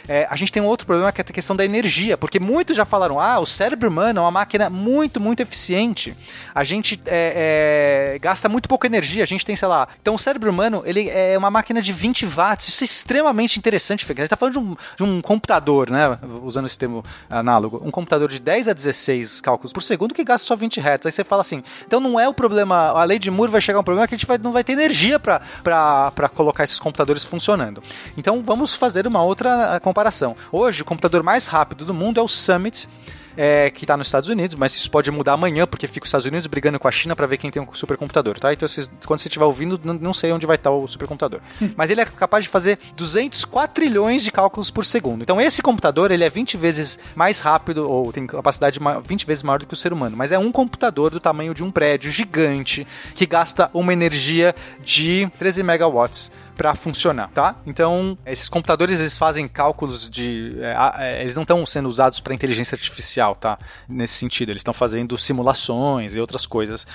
É, 0.07 0.27
a 0.31 0.37
gente 0.37 0.53
tem 0.53 0.63
um 0.63 0.67
outro 0.67 0.87
problema 0.87 1.11
que 1.11 1.21
é 1.21 1.25
a 1.27 1.33
questão 1.33 1.57
da 1.57 1.65
energia, 1.65 2.17
porque 2.17 2.39
muitos 2.39 2.77
já 2.77 2.85
falaram, 2.85 3.19
ah, 3.19 3.41
o 3.41 3.47
cérebro 3.47 3.80
humano 3.89 4.19
é 4.19 4.23
uma 4.23 4.31
máquina 4.31 4.71
muito, 4.71 5.21
muito 5.21 5.41
eficiente. 5.41 6.17
A 6.55 6.65
gente 6.65 7.01
é, 7.07 8.15
é, 8.15 8.19
gasta 8.19 8.49
muito 8.49 8.69
pouca 8.69 8.87
energia, 8.87 9.23
a 9.23 9.27
gente 9.27 9.45
tem, 9.45 9.57
sei 9.57 9.69
lá. 9.69 9.89
Então 10.01 10.15
o 10.15 10.19
cérebro 10.19 10.51
humano, 10.51 10.83
ele 10.85 11.09
é 11.09 11.37
uma 11.37 11.51
máquina 11.51 11.81
de 11.81 11.93
20 11.93 12.27
watts. 12.27 12.69
Isso 12.69 12.85
é 12.85 12.87
extremamente 12.87 13.59
interessante, 13.59 14.05
Fê. 14.05 14.13
A 14.13 14.17
gente 14.17 14.25
está 14.25 14.37
falando 14.37 14.53
de 14.55 14.59
um, 14.59 14.77
de 14.97 15.03
um 15.03 15.21
computador, 15.21 15.91
né? 15.91 16.19
Usando 16.43 16.67
esse 16.67 16.79
termo 16.79 17.05
análogo. 17.29 17.81
Um 17.85 17.91
computador 17.91 18.29
de 18.29 18.41
10 18.41 18.69
a 18.69 18.73
16 18.73 19.41
cálculos 19.41 19.73
por 19.73 19.83
segundo 19.83 20.15
que 20.15 20.25
gasta 20.25 20.47
só 20.47 20.57
20 20.57 20.81
Hz. 20.81 21.07
Aí 21.07 21.13
você 21.13 21.25
fala 21.25 21.43
assim, 21.43 21.63
então 21.87 22.01
não 22.01 22.19
é 22.19 22.29
o 22.29 22.35
problema, 22.35 22.89
a 22.89 23.05
lei 23.05 23.19
de 23.19 23.31
Moore 23.31 23.51
vai 23.51 23.61
chegar 23.61 23.81
um 23.81 23.85
problema 23.85 24.07
que 24.07 24.15
a 24.15 24.19
gente 24.19 24.27
vai, 24.27 24.39
não 24.39 24.53
vai 24.53 24.65
ter 24.65 24.73
energia 24.73 25.19
para 25.19 26.29
colocar 26.35 26.65
esses 26.65 26.79
computadores 26.79 27.25
funcionando. 27.25 27.83
Então 28.17 28.43
vamos 28.43 28.75
fazer 28.75 29.07
uma 29.07 29.23
outra 29.23 29.81
comparação. 29.81 30.37
Hoje, 30.53 30.83
o 30.83 30.85
computador 30.85 31.23
mais 31.23 31.47
rápido 31.47 31.85
do 31.85 31.95
mundo 31.95 32.19
é 32.19 32.23
o 32.23 32.29
Summit 32.29 32.89
é, 33.37 33.71
que 33.71 33.85
está 33.85 33.97
nos 33.97 34.07
Estados 34.07 34.29
Unidos, 34.29 34.57
mas 34.57 34.75
isso 34.75 34.91
pode 34.91 35.11
mudar 35.11 35.35
amanhã, 35.35 35.67
porque 35.67 35.87
fica 35.87 36.05
os 36.05 36.09
Estados 36.09 36.27
Unidos 36.27 36.47
brigando 36.47 36.79
com 36.79 36.89
a 36.89 36.91
China 36.91 37.15
para 37.15 37.27
ver 37.27 37.37
quem 37.37 37.51
tem 37.51 37.63
um 37.63 37.67
supercomputador, 37.73 38.39
tá? 38.39 38.53
Então, 38.53 38.67
vocês, 38.67 38.91
quando 39.07 39.21
você 39.21 39.29
estiver 39.29 39.45
ouvindo, 39.45 39.81
não, 39.83 39.95
não, 39.95 40.15
sei 40.15 40.33
onde 40.33 40.47
vai 40.47 40.57
estar 40.57 40.71
tá 40.71 40.77
o 40.77 40.87
supercomputador. 40.87 41.41
mas 41.77 41.91
ele 41.91 42.01
é 42.01 42.05
capaz 42.05 42.45
de 42.45 42.51
fazer 42.51 42.79
204 42.97 43.75
trilhões 43.75 44.23
de 44.23 44.31
cálculos 44.31 44.71
por 44.71 44.85
segundo. 44.85 45.23
Então, 45.23 45.41
esse 45.41 45.63
computador, 45.63 46.11
ele 46.11 46.25
é 46.25 46.31
20 46.31 46.57
vezes 46.57 46.99
mais 47.15 47.41
rápido, 47.41 47.89
ou 47.89 48.13
tem 48.13 48.27
capacidade 48.27 48.79
20 49.05 49.27
vezes 49.27 49.43
maior 49.43 49.59
do 49.59 49.67
que 49.67 49.75
o 49.75 49.77
ser 49.77 49.93
humano, 49.93 50.17
mas 50.17 50.33
é 50.33 50.39
um 50.39 50.53
computador 50.53 51.11
do 51.11 51.21
tamanho 51.21 51.55
de 51.55 51.63
um 51.63 51.71
prédio 51.71 52.11
gigante, 52.11 52.87
que 53.15 53.27
gasta 53.27 53.71
uma 53.73 53.93
energia 53.93 54.55
de 54.83 55.31
13 55.39 55.63
megawatts 55.63 56.33
para 56.61 56.75
funcionar, 56.75 57.31
tá? 57.31 57.57
Então, 57.65 58.19
esses 58.27 58.47
computadores 58.47 59.01
eles 59.01 59.17
fazem 59.17 59.49
cálculos 59.49 60.11
de. 60.11 60.51
É, 60.61 60.77
é, 60.99 61.21
eles 61.23 61.35
não 61.35 61.41
estão 61.41 61.65
sendo 61.65 61.89
usados 61.89 62.21
para 62.21 62.35
inteligência 62.35 62.75
artificial, 62.75 63.35
tá? 63.35 63.59
Nesse 63.89 64.17
sentido, 64.17 64.51
eles 64.51 64.61
estão 64.61 64.75
fazendo 64.75 65.17
simulações 65.17 66.15
e 66.15 66.21
outras 66.21 66.45
coisas 66.45 66.87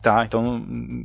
tá? 0.00 0.24
Então 0.24 0.42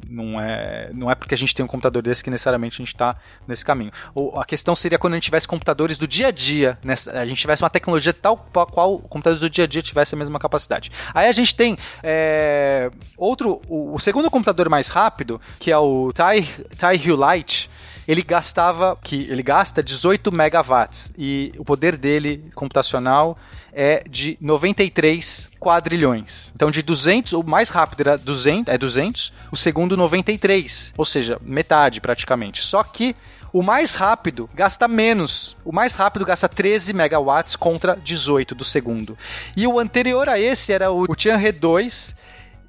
não 0.09 0.41
é, 0.41 0.89
não 0.91 1.11
é 1.11 1.13
porque 1.13 1.35
a 1.35 1.37
gente 1.37 1.53
tem 1.53 1.63
um 1.63 1.67
computador 1.67 2.01
desse 2.01 2.23
que 2.23 2.31
necessariamente 2.31 2.81
a 2.81 2.83
gente 2.83 2.95
está 2.95 3.15
nesse 3.47 3.63
caminho. 3.63 3.91
Ou 4.15 4.33
a 4.39 4.43
questão 4.43 4.75
seria 4.75 4.97
quando 4.97 5.13
a 5.13 5.15
gente 5.17 5.25
tivesse 5.25 5.47
computadores 5.47 5.99
do 5.99 6.07
dia 6.07 6.29
a 6.29 6.31
dia, 6.31 6.79
nessa, 6.83 7.11
a 7.11 7.25
gente 7.25 7.39
tivesse 7.39 7.61
uma 7.61 7.69
tecnologia 7.69 8.11
tal 8.11 8.37
qual 8.71 8.97
computadores 8.97 9.39
do 9.39 9.49
dia 9.49 9.65
a 9.65 9.67
dia 9.67 9.83
tivesse 9.83 10.15
a 10.15 10.17
mesma 10.17 10.39
capacidade. 10.39 10.91
Aí 11.13 11.27
a 11.27 11.31
gente 11.31 11.55
tem 11.55 11.77
é, 12.01 12.89
outro, 13.15 13.61
o, 13.67 13.93
o, 13.93 13.99
segundo 13.99 14.31
computador 14.31 14.67
mais 14.67 14.87
rápido, 14.87 15.39
que 15.59 15.71
é 15.71 15.77
o 15.77 16.11
Tai, 16.11 16.47
tai 16.75 16.97
Lite, 16.97 17.69
ele 18.07 18.21
gastava, 18.21 18.97
que 19.03 19.27
ele 19.29 19.43
gasta 19.43 19.83
18 19.83 20.31
megawatts 20.31 21.11
e 21.17 21.53
o 21.57 21.65
poder 21.65 21.97
dele 21.97 22.49
computacional 22.55 23.37
é 23.73 24.03
de 24.09 24.37
93 24.39 25.49
quadrilhões. 25.59 26.51
Então 26.55 26.71
de 26.71 26.81
200, 26.81 27.33
o 27.33 27.43
mais 27.43 27.69
rápido 27.69 28.01
era 28.01 28.17
200, 28.17 28.73
é 28.73 28.77
200, 28.77 29.33
o 29.51 29.57
segundo 29.57 29.97
93, 29.97 30.93
ou 30.97 31.05
seja, 31.05 31.37
metade 31.41 31.99
praticamente. 31.99 32.63
Só 32.63 32.81
que 32.81 33.15
o 33.51 33.61
mais 33.61 33.95
rápido 33.95 34.49
gasta 34.53 34.87
menos. 34.87 35.55
O 35.65 35.71
mais 35.71 35.95
rápido 35.95 36.25
gasta 36.25 36.47
13 36.47 36.93
megawatts 36.93 37.55
contra 37.55 37.95
18 37.95 38.55
do 38.55 38.63
segundo. 38.63 39.17
E 39.55 39.67
o 39.67 39.79
anterior 39.79 40.29
a 40.29 40.39
esse 40.39 40.71
era 40.71 40.91
o 40.91 41.07
Tianhe 41.15 41.51
2, 41.51 42.15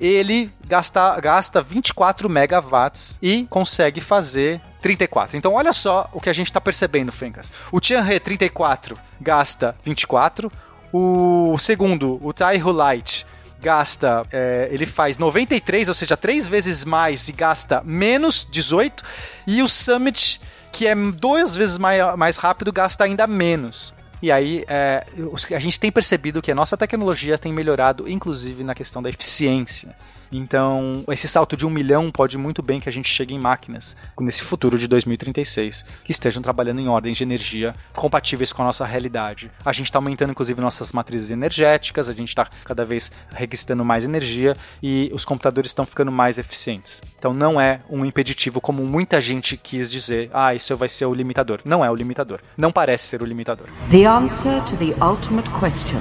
ele 0.01 0.51
gasta, 0.67 1.19
gasta 1.21 1.61
24 1.61 2.29
megawatts 2.29 3.19
e 3.21 3.47
consegue 3.51 4.01
fazer 4.01 4.61
34. 4.81 5.37
Então 5.37 5.55
olha 5.55 5.73
só 5.73 6.09
o 6.13 6.21
que 6.21 6.31
a 6.31 6.33
gente 6.33 6.47
está 6.47 6.61
percebendo, 6.61 7.11
Fencas. 7.11 7.53
O 7.73 7.81
Tianhe 7.81 8.21
34 8.21 8.97
gasta 9.21 9.75
24, 9.83 10.51
o 10.93 11.57
segundo, 11.59 12.19
o 12.23 12.33
Taihu 12.33 12.71
Light, 12.71 13.27
gasta, 13.61 14.23
é, 14.33 14.69
ele 14.71 14.87
faz 14.87 15.19
93, 15.19 15.89
ou 15.89 15.95
seja, 15.95 16.17
três 16.17 16.47
vezes 16.47 16.85
mais 16.85 17.29
e 17.29 17.33
gasta 17.33 17.83
menos 17.85 18.47
18, 18.51 19.03
e 19.47 19.63
o 19.63 19.69
Summit, 19.69 20.41
que 20.73 20.87
é 20.87 20.95
duas 20.95 21.57
vezes 21.57 21.77
mais, 21.77 22.17
mais 22.17 22.37
rápido, 22.37 22.73
gasta 22.73 23.05
ainda 23.05 23.27
menos. 23.27 23.93
E 24.21 24.33
aí, 24.33 24.65
é, 24.67 25.07
a 25.55 25.59
gente 25.59 25.79
tem 25.79 25.93
percebido 25.93 26.43
que 26.43 26.51
a 26.51 26.55
nossa 26.55 26.77
tecnologia 26.77 27.39
tem 27.39 27.53
melhorado, 27.53 28.09
inclusive 28.09 28.65
na 28.65 28.75
questão 28.75 29.03
da 29.03 29.09
eficiência. 29.09 29.95
Então, 30.33 31.05
esse 31.09 31.27
salto 31.27 31.57
de 31.57 31.67
um 31.67 31.71
milhão 31.71 32.11
pode 32.11 32.37
muito 32.37 32.63
bem 32.63 32.81
que 32.81 32.89
a 32.89 32.93
gente 32.93 33.09
chegue 33.09 33.35
em 33.35 33.39
máquinas 33.39 33.97
nesse 34.21 34.43
futuro 34.43 34.79
de 34.79 34.87
2036 34.87 35.85
que 36.05 36.11
estejam 36.11 36.43
trabalhando 36.43 36.81
em 36.81 36.89
ordens 36.89 37.17
de 37.17 37.23
energia 37.23 37.75
compatíveis 37.95 38.53
com 38.53 38.63
a 38.63 38.67
nossa 38.67 38.85
realidade. 38.85 39.51
A 39.65 39.73
gente 39.73 39.87
está 39.87 39.99
aumentando, 39.99 40.31
inclusive, 40.31 40.61
nossas 40.61 40.93
matrizes 40.93 41.31
energéticas, 41.31 42.09
a 42.09 42.13
gente 42.13 42.29
está 42.29 42.49
cada 42.65 42.85
vez 42.85 43.11
registrando 43.31 43.85
mais 43.85 44.05
energia 44.05 44.57
e 44.83 45.11
os 45.13 45.25
computadores 45.25 45.71
estão 45.71 45.87
ficando 45.87 46.13
mais 46.13 46.39
eficientes. 46.39 47.03
Então, 47.19 47.33
não 47.33 47.61
é 47.61 47.81
um 47.89 48.05
impeditivo 48.05 48.61
como 48.61 48.85
muita 48.85 49.21
gente 49.21 49.57
quis 49.57 49.91
dizer, 49.91 50.31
ah, 50.33 50.55
isso 50.55 50.77
vai 50.77 50.89
ser 50.89 51.07
o 51.07 51.15
limitador. 51.15 51.61
Não 51.65 51.85
é 51.85 51.91
o 51.91 51.95
limitador. 51.95 52.41
Não 52.57 52.71
parece 52.71 53.07
ser 53.07 53.23
o 53.23 53.27
limitador. 53.27 53.67
The 53.91 54.07
answer 54.07 54.63
to 54.65 54.77
the 54.77 54.95
ultimate 55.05 55.49
question 55.51 56.01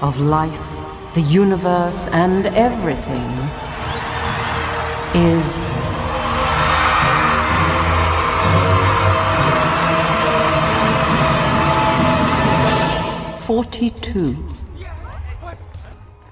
of 0.00 0.20
life 0.20 0.77
the 1.14 1.22
universe, 1.22 2.06
and 2.12 2.46
everything 2.46 3.28
is. 5.14 5.58
Forty-two. 13.46 14.36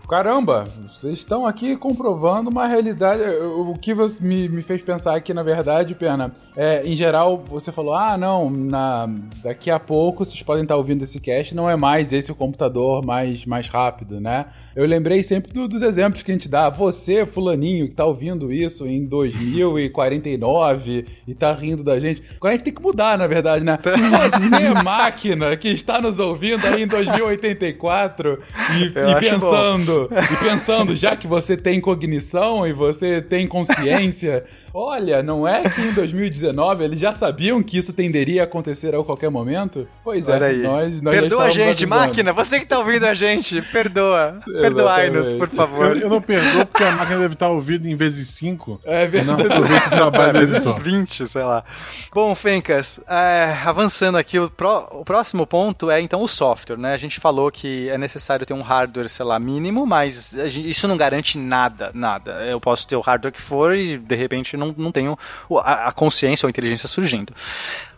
Caramba, 0.09 0.65
vocês 0.89 1.19
estão 1.19 1.44
aqui 1.44 1.77
comprovando 1.77 2.48
uma 2.48 2.66
realidade. 2.69 3.23
O 3.23 3.74
que 3.74 3.93
me, 4.20 4.48
me 4.48 4.62
fez 4.62 4.81
pensar 4.81 5.16
aqui, 5.16 5.35
na 5.35 5.43
verdade, 5.43 5.97
Pena, 5.97 6.32
é, 6.57 6.86
em 6.86 6.94
geral, 6.94 7.43
você 7.44 7.73
falou: 7.73 7.93
ah, 7.93 8.16
não, 8.16 8.48
na, 8.48 9.09
daqui 9.43 9.69
a 9.69 9.81
pouco 9.81 10.24
vocês 10.24 10.40
podem 10.43 10.62
estar 10.62 10.77
ouvindo 10.77 11.03
esse 11.03 11.19
cast, 11.19 11.55
não 11.57 11.69
é 11.69 11.74
mais 11.74 12.12
esse 12.12 12.31
o 12.31 12.36
computador 12.36 13.05
mais, 13.05 13.44
mais 13.44 13.66
rápido, 13.66 14.20
né? 14.20 14.47
Eu 14.77 14.85
lembrei 14.85 15.23
sempre 15.23 15.55
do, 15.55 15.66
dos 15.66 15.81
exemplos 15.81 16.23
que 16.23 16.31
a 16.31 16.35
gente 16.35 16.51
dá. 16.51 16.69
Você, 16.69 17.24
fulaninho, 17.24 17.89
que 17.89 17.94
tá 17.94 18.05
ouvindo 18.05 18.53
isso 18.53 18.86
em 18.86 19.07
2049 19.07 21.07
e 21.27 21.35
tá 21.35 21.51
rindo 21.55 21.82
da 21.82 21.98
gente. 21.98 22.23
Agora 22.36 22.53
a 22.53 22.57
gente 22.59 22.65
tem 22.65 22.74
que 22.74 22.82
mudar, 22.82 23.16
na 23.16 23.27
verdade, 23.27 23.65
né? 23.65 23.78
Você, 23.82 24.74
máquina, 24.85 25.57
que 25.57 25.69
está 25.69 25.98
nos 25.98 26.19
ouvindo 26.19 26.66
aí 26.66 26.82
em 26.82 26.86
2084 26.86 28.39
e, 28.78 28.85
e 28.85 28.93
pensando, 29.19 30.11
e 30.12 30.36
pensando, 30.44 30.94
já 30.94 31.16
que 31.16 31.27
você 31.27 31.57
tem 31.57 31.81
cognição 31.81 32.66
e 32.66 32.74
você 32.74 33.23
tem 33.23 33.47
consciência 33.47 34.44
Olha, 34.78 35.23
não 35.23 35.48
é 35.48 35.66
que 35.70 35.81
em 35.81 35.90
2019 35.94 36.85
eles 36.85 37.01
já 37.01 37.15
sabiam 37.15 37.62
que 37.62 37.78
isso 37.78 37.94
tenderia 37.94 38.43
a 38.43 38.44
acontecer 38.44 38.94
a 38.94 39.03
qualquer 39.03 39.31
momento? 39.31 39.89
Pois 40.05 40.28
é, 40.28 40.53
nós, 40.53 41.01
nós 41.01 41.19
Perdoa 41.19 41.44
a 41.44 41.48
gente, 41.48 41.85
avisando. 41.85 41.89
máquina, 41.89 42.32
você 42.35 42.61
que 42.61 42.66
tá 42.66 42.78
ouvindo 42.78 43.07
a 43.07 43.15
gente, 43.15 43.62
perdoa. 43.73 44.35
Perdoai-nos, 44.44 45.32
por 45.32 45.48
favor. 45.48 45.97
Eu, 45.97 46.01
eu, 46.01 46.11
não 46.11 46.20
perdoo 46.20 46.66
porque 46.66 46.85
a 46.85 46.93
máquina 46.93 47.20
deve 47.20 47.32
estar 47.32 47.48
ouvindo 47.48 47.89
em 47.89 47.97
vezes 47.97 48.28
5. 48.28 48.82
É 48.85 49.07
verdade. 49.07 49.44
Não 49.48 49.57
o 49.57 49.89
trabalho 49.89 50.36
é, 50.36 50.44
vezes 50.44 50.77
20, 50.77 51.27
sei 51.27 51.43
lá. 51.43 51.65
Bom, 52.12 52.35
Fencas, 52.35 53.01
é, 53.09 53.57
avançando 53.65 54.19
aqui, 54.19 54.39
o, 54.39 54.51
pro, 54.51 54.89
o 54.90 55.05
próximo 55.07 55.47
ponto 55.47 55.90
é 55.90 56.03
então 56.03 56.20
o 56.20 56.28
software, 56.28 56.77
né? 56.77 56.93
A 56.93 56.98
gente 56.98 57.19
falou 57.19 57.51
que 57.51 57.89
é 57.89 57.97
necessário 57.97 58.44
ter 58.44 58.53
um 58.53 58.61
hardware, 58.61 59.09
sei 59.09 59.24
lá, 59.24 59.39
mínimo, 59.39 59.86
mas 59.86 60.36
gente, 60.48 60.69
isso 60.69 60.86
não 60.86 60.98
garante 60.98 61.39
nada, 61.39 61.90
nada. 61.94 62.47
Eu 62.47 62.61
posso 62.61 62.86
ter 62.86 62.97
o 62.97 63.01
hardware 63.01 63.32
que 63.32 63.40
for 63.40 63.74
e 63.74 63.97
de 63.97 64.15
repente 64.15 64.55
não 64.55 64.65
não, 64.66 64.74
não 64.76 64.93
tenho 64.93 65.18
a, 65.62 65.88
a 65.88 65.93
consciência 65.93 66.47
ou 66.47 66.48
a 66.48 66.51
inteligência 66.51 66.88
surgindo. 66.88 67.32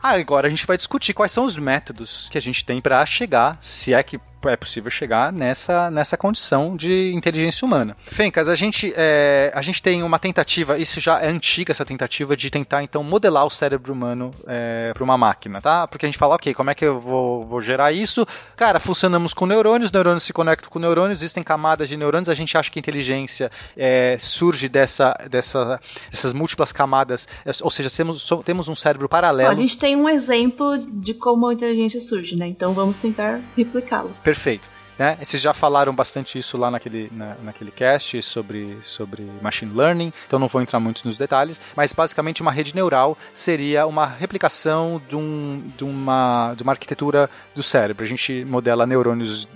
Agora 0.03 0.47
a 0.47 0.51
gente 0.51 0.67
vai 0.67 0.77
discutir 0.77 1.13
quais 1.13 1.33
são 1.33 1.45
os 1.45 1.59
métodos 1.59 2.29
que 2.31 2.39
a 2.39 2.43
gente 2.43 2.65
tem 2.65 2.81
para 2.81 3.05
chegar, 3.07 3.57
se 3.61 3.93
é 3.93 4.03
que 4.03 4.21
é 4.47 4.57
possível 4.57 4.91
chegar 4.91 5.33
nessa, 5.33 5.91
nessa 5.91 6.17
condição 6.17 6.77
de 6.77 7.13
inteligência 7.15 7.65
humana. 7.67 7.97
Fencas, 8.07 8.49
a 8.49 8.55
gente, 8.55 8.93
é, 8.97 9.51
a 9.55 9.63
gente 9.63 9.83
tem 9.83 10.03
uma 10.03 10.19
tentativa, 10.19 10.79
isso 10.79 11.01
já 11.01 11.21
é 11.21 11.29
antiga, 11.29 11.73
essa 11.73 11.85
tentativa 11.85 12.37
de 12.37 12.51
tentar 12.51 12.83
então 12.83 13.03
modelar 13.03 13.45
o 13.45 13.51
cérebro 13.51 13.93
humano 13.93 14.31
é, 14.47 14.93
para 14.95 15.03
uma 15.03 15.19
máquina, 15.19 15.61
tá? 15.61 15.89
Porque 15.89 16.07
a 16.07 16.09
gente 16.09 16.19
fala, 16.19 16.37
ok, 16.37 16.55
como 16.55 16.71
é 16.71 16.75
que 16.75 16.85
eu 16.85 17.01
vou, 17.01 17.45
vou 17.45 17.61
gerar 17.61 17.91
isso? 17.91 18.27
Cara, 18.55 18.79
funcionamos 18.79 19.35
com 19.35 19.47
neurônios, 19.47 19.91
neurônios 19.91 20.23
se 20.23 20.33
conectam 20.33 20.71
com 20.71 20.79
neurônios, 20.79 21.19
existem 21.19 21.43
camadas 21.43 21.89
de 21.89 21.97
neurônios, 21.97 22.29
a 22.29 22.35
gente 22.35 22.57
acha 22.57 22.71
que 22.71 22.79
a 22.79 22.81
inteligência 22.81 23.51
é, 23.77 24.17
surge 24.21 24.69
dessa, 24.69 25.17
dessa, 25.29 25.81
dessas 26.11 26.33
múltiplas 26.33 26.71
camadas, 26.71 27.27
ou 27.63 27.71
seja, 27.71 27.89
temos, 27.91 28.29
temos 28.45 28.69
um 28.69 28.75
cérebro 28.75 29.09
paralelo. 29.09 29.51
A 29.51 29.55
gente 29.55 29.79
tem 29.79 29.88
um 29.97 30.09
exemplo 30.09 30.79
de 30.79 31.15
como 31.15 31.47
a 31.47 31.55
inteligência 31.55 32.01
surge, 32.01 32.37
né? 32.37 32.47
Então 32.47 32.75
vamos 32.75 32.99
tentar 32.99 33.41
replicá-lo. 33.57 34.11
Perfeito. 34.23 34.71
Né? 34.99 35.17
Vocês 35.23 35.41
já 35.41 35.55
falaram 35.55 35.95
bastante 35.95 36.39
isso 36.39 36.59
lá 36.59 36.71
naquele, 36.71 37.09
na, 37.13 37.37
naquele 37.45 37.71
cast 37.71 38.21
sobre, 38.21 38.77
sobre 38.83 39.23
machine 39.41 39.73
learning, 39.73 40.13
então 40.27 40.41
não 40.41 40.49
vou 40.49 40.61
entrar 40.61 40.81
muito 40.81 41.07
nos 41.07 41.17
detalhes, 41.17 41.61
mas 41.77 41.93
basicamente 41.93 42.43
uma 42.43 42.51
rede 42.51 42.75
neural 42.75 43.17
seria 43.33 43.87
uma 43.87 44.07
replicação 44.07 45.01
de, 45.09 45.15
um, 45.15 45.63
de, 45.77 45.85
uma, 45.85 46.53
de 46.57 46.65
uma 46.65 46.73
arquitetura 46.73 47.31
do 47.55 47.63
cérebro. 47.63 48.05
A 48.05 48.09
gente 48.09 48.45
modela 48.45 48.87
neurônios 48.87 49.49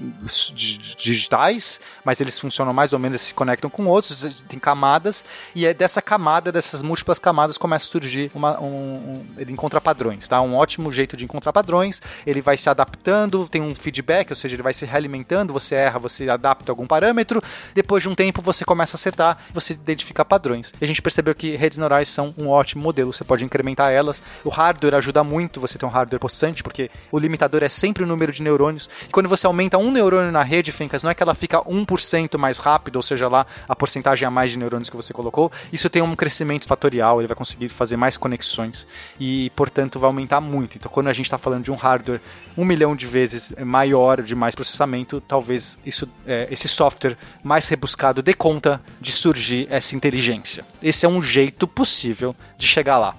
digitais, 0.97 1.81
mas 2.05 2.20
eles 2.20 2.39
funcionam 2.39 2.73
mais 2.73 2.93
ou 2.93 2.98
menos, 3.01 3.20
se 3.20 3.35
conectam 3.35 3.69
com 3.69 3.86
outros, 3.86 4.44
tem 4.47 4.60
camadas, 4.60 5.24
e 5.56 5.66
é 5.66 5.74
dessa 5.74 6.01
camada, 6.01 6.52
dessas 6.52 6.82
múltiplas 6.82 7.19
camadas, 7.19 7.59
começa 7.59 7.86
a 7.86 7.89
surgir 7.89 8.31
uma, 8.32 8.60
um, 8.60 8.66
um, 8.66 9.27
ele 9.36 9.51
encontra 9.52 9.81
padrões, 9.81 10.28
tá? 10.28 10.40
Um 10.40 10.55
ótimo 10.55 10.93
jeito 10.93 11.16
de 11.16 11.24
encontrar 11.24 11.52
padrões, 11.52 12.01
ele 12.24 12.40
vai 12.40 12.56
se 12.56 12.70
adaptando, 12.70 13.48
tem 13.48 13.60
um 13.60 13.74
feedback, 13.74 14.31
ou 14.31 14.36
seja, 14.36 14.55
ele 14.55 14.62
vai 14.62 14.73
se 14.73 14.86
realimentando 14.86 15.31
você 15.52 15.74
erra, 15.74 15.98
você 15.98 16.28
adapta 16.28 16.70
algum 16.70 16.86
parâmetro, 16.86 17.42
depois 17.74 18.02
de 18.02 18.09
um 18.09 18.14
tempo 18.14 18.42
você 18.42 18.64
começa 18.64 18.96
a 18.96 18.98
acertar, 18.98 19.38
você 19.52 19.72
identifica 19.74 20.24
padrões. 20.24 20.72
E 20.80 20.84
a 20.84 20.86
gente 20.86 21.02
percebeu 21.02 21.34
que 21.34 21.56
redes 21.56 21.78
neurais 21.78 22.09
são 22.09 22.34
um 22.36 22.48
ótimo 22.48 22.82
modelo, 22.82 23.12
você 23.12 23.24
pode 23.24 23.44
incrementar 23.44 23.92
elas. 23.92 24.22
O 24.44 24.48
hardware 24.48 24.94
ajuda 24.94 25.24
muito 25.24 25.60
você 25.60 25.78
ter 25.78 25.86
um 25.86 25.90
hardware 25.90 26.20
possante, 26.20 26.62
porque 26.62 26.90
o 27.10 27.18
limitador 27.18 27.62
é 27.62 27.68
sempre 27.68 28.04
o 28.04 28.06
número 28.06 28.32
de 28.32 28.42
neurônios. 28.42 28.88
E 29.09 29.12
quando 29.12 29.28
você 29.28 29.46
aumenta 29.46 29.78
um 29.78 29.90
neurônio 29.90 30.32
na 30.32 30.42
rede, 30.42 30.72
Fencas, 30.72 31.02
não 31.02 31.10
é 31.10 31.14
que 31.14 31.22
ela 31.22 31.34
fica 31.34 31.60
1% 31.60 32.38
mais 32.38 32.59
rápido, 32.59 32.96
ou 32.96 33.02
seja 33.02 33.28
lá, 33.28 33.46
a 33.68 33.74
porcentagem 33.74 34.26
a 34.26 34.30
mais 34.30 34.50
de 34.50 34.59
neurônios 34.59 34.90
que 34.90 34.96
você 34.96 35.12
colocou, 35.12 35.50
isso 35.72 35.88
tem 35.88 36.02
um 36.02 36.14
crescimento 36.16 36.66
fatorial, 36.66 37.20
ele 37.20 37.28
vai 37.28 37.36
conseguir 37.36 37.68
fazer 37.68 37.96
mais 37.96 38.16
conexões 38.16 38.86
e, 39.18 39.50
portanto, 39.50 39.98
vai 39.98 40.09
aumentar 40.09 40.40
muito. 40.40 40.76
Então, 40.76 40.90
quando 40.90 41.09
a 41.09 41.12
gente 41.12 41.26
está 41.26 41.38
falando 41.38 41.64
de 41.64 41.70
um 41.70 41.76
hardware 41.76 42.20
um 42.56 42.64
milhão 42.64 42.94
de 42.94 43.06
vezes 43.06 43.52
maior, 43.64 44.22
de 44.22 44.34
mais 44.34 44.54
processamento, 44.54 45.22
talvez 45.27 45.78
isso, 45.85 46.09
é, 46.27 46.49
esse 46.51 46.69
software 46.69 47.16
mais 47.43 47.69
rebuscado 47.69 48.23
dê 48.23 48.35
conta 48.35 48.81
de 49.01 49.12
surgir 49.12 49.66
essa 49.70 49.97
inteligência. 49.97 50.65
Esse 50.82 51.07
é 51.07 51.09
um 51.09 51.23
jeito 51.23 51.66
possível 51.66 52.35
de 52.57 52.66
chegar 52.66 52.99
lá. 52.99 53.16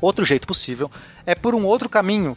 Outro 0.00 0.24
jeito 0.24 0.46
possível 0.46 0.90
é 1.26 1.34
por 1.34 1.54
um 1.54 1.64
outro 1.64 1.88
caminho 1.88 2.36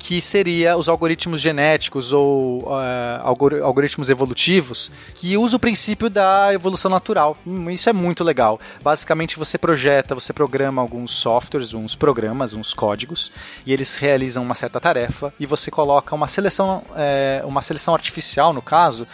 que 0.00 0.20
seria 0.22 0.78
os 0.78 0.88
algoritmos 0.88 1.42
genéticos 1.42 2.10
ou 2.10 2.62
uh, 2.62 3.62
algoritmos 3.62 4.08
evolutivos, 4.08 4.90
que 5.14 5.36
usa 5.36 5.56
o 5.56 5.60
princípio 5.60 6.08
da 6.08 6.52
evolução 6.54 6.90
natural. 6.90 7.36
Hum, 7.46 7.70
isso 7.70 7.88
é 7.88 7.92
muito 7.92 8.24
legal. 8.24 8.58
Basicamente, 8.82 9.38
você 9.38 9.58
projeta, 9.58 10.14
você 10.14 10.32
programa 10.32 10.80
alguns 10.80 11.10
softwares, 11.10 11.74
uns 11.74 11.94
programas, 11.94 12.54
uns 12.54 12.72
códigos, 12.72 13.30
e 13.66 13.72
eles 13.74 13.94
realizam 13.94 14.42
uma 14.42 14.54
certa 14.54 14.80
tarefa, 14.80 15.32
e 15.38 15.44
você 15.44 15.70
coloca 15.70 16.14
uma 16.14 16.26
seleção, 16.26 16.82
é, 16.96 17.42
uma 17.44 17.60
seleção 17.60 17.92
artificial, 17.94 18.54
no 18.54 18.62
caso, 18.62 19.06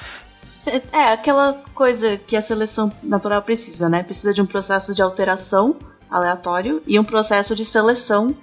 é, 0.92 1.12
aquela 1.12 1.54
coisa 1.74 2.16
que 2.16 2.36
a 2.36 2.42
seleção 2.42 2.92
natural 3.02 3.42
precisa, 3.42 3.88
né? 3.88 4.02
Precisa 4.04 4.32
de 4.32 4.40
um 4.40 4.46
processo 4.46 4.94
de 4.94 5.02
alteração 5.02 5.76
aleatório 6.08 6.80
e 6.86 6.98
um 6.98 7.04
processo 7.04 7.54
de 7.54 7.64
seleção 7.64 8.34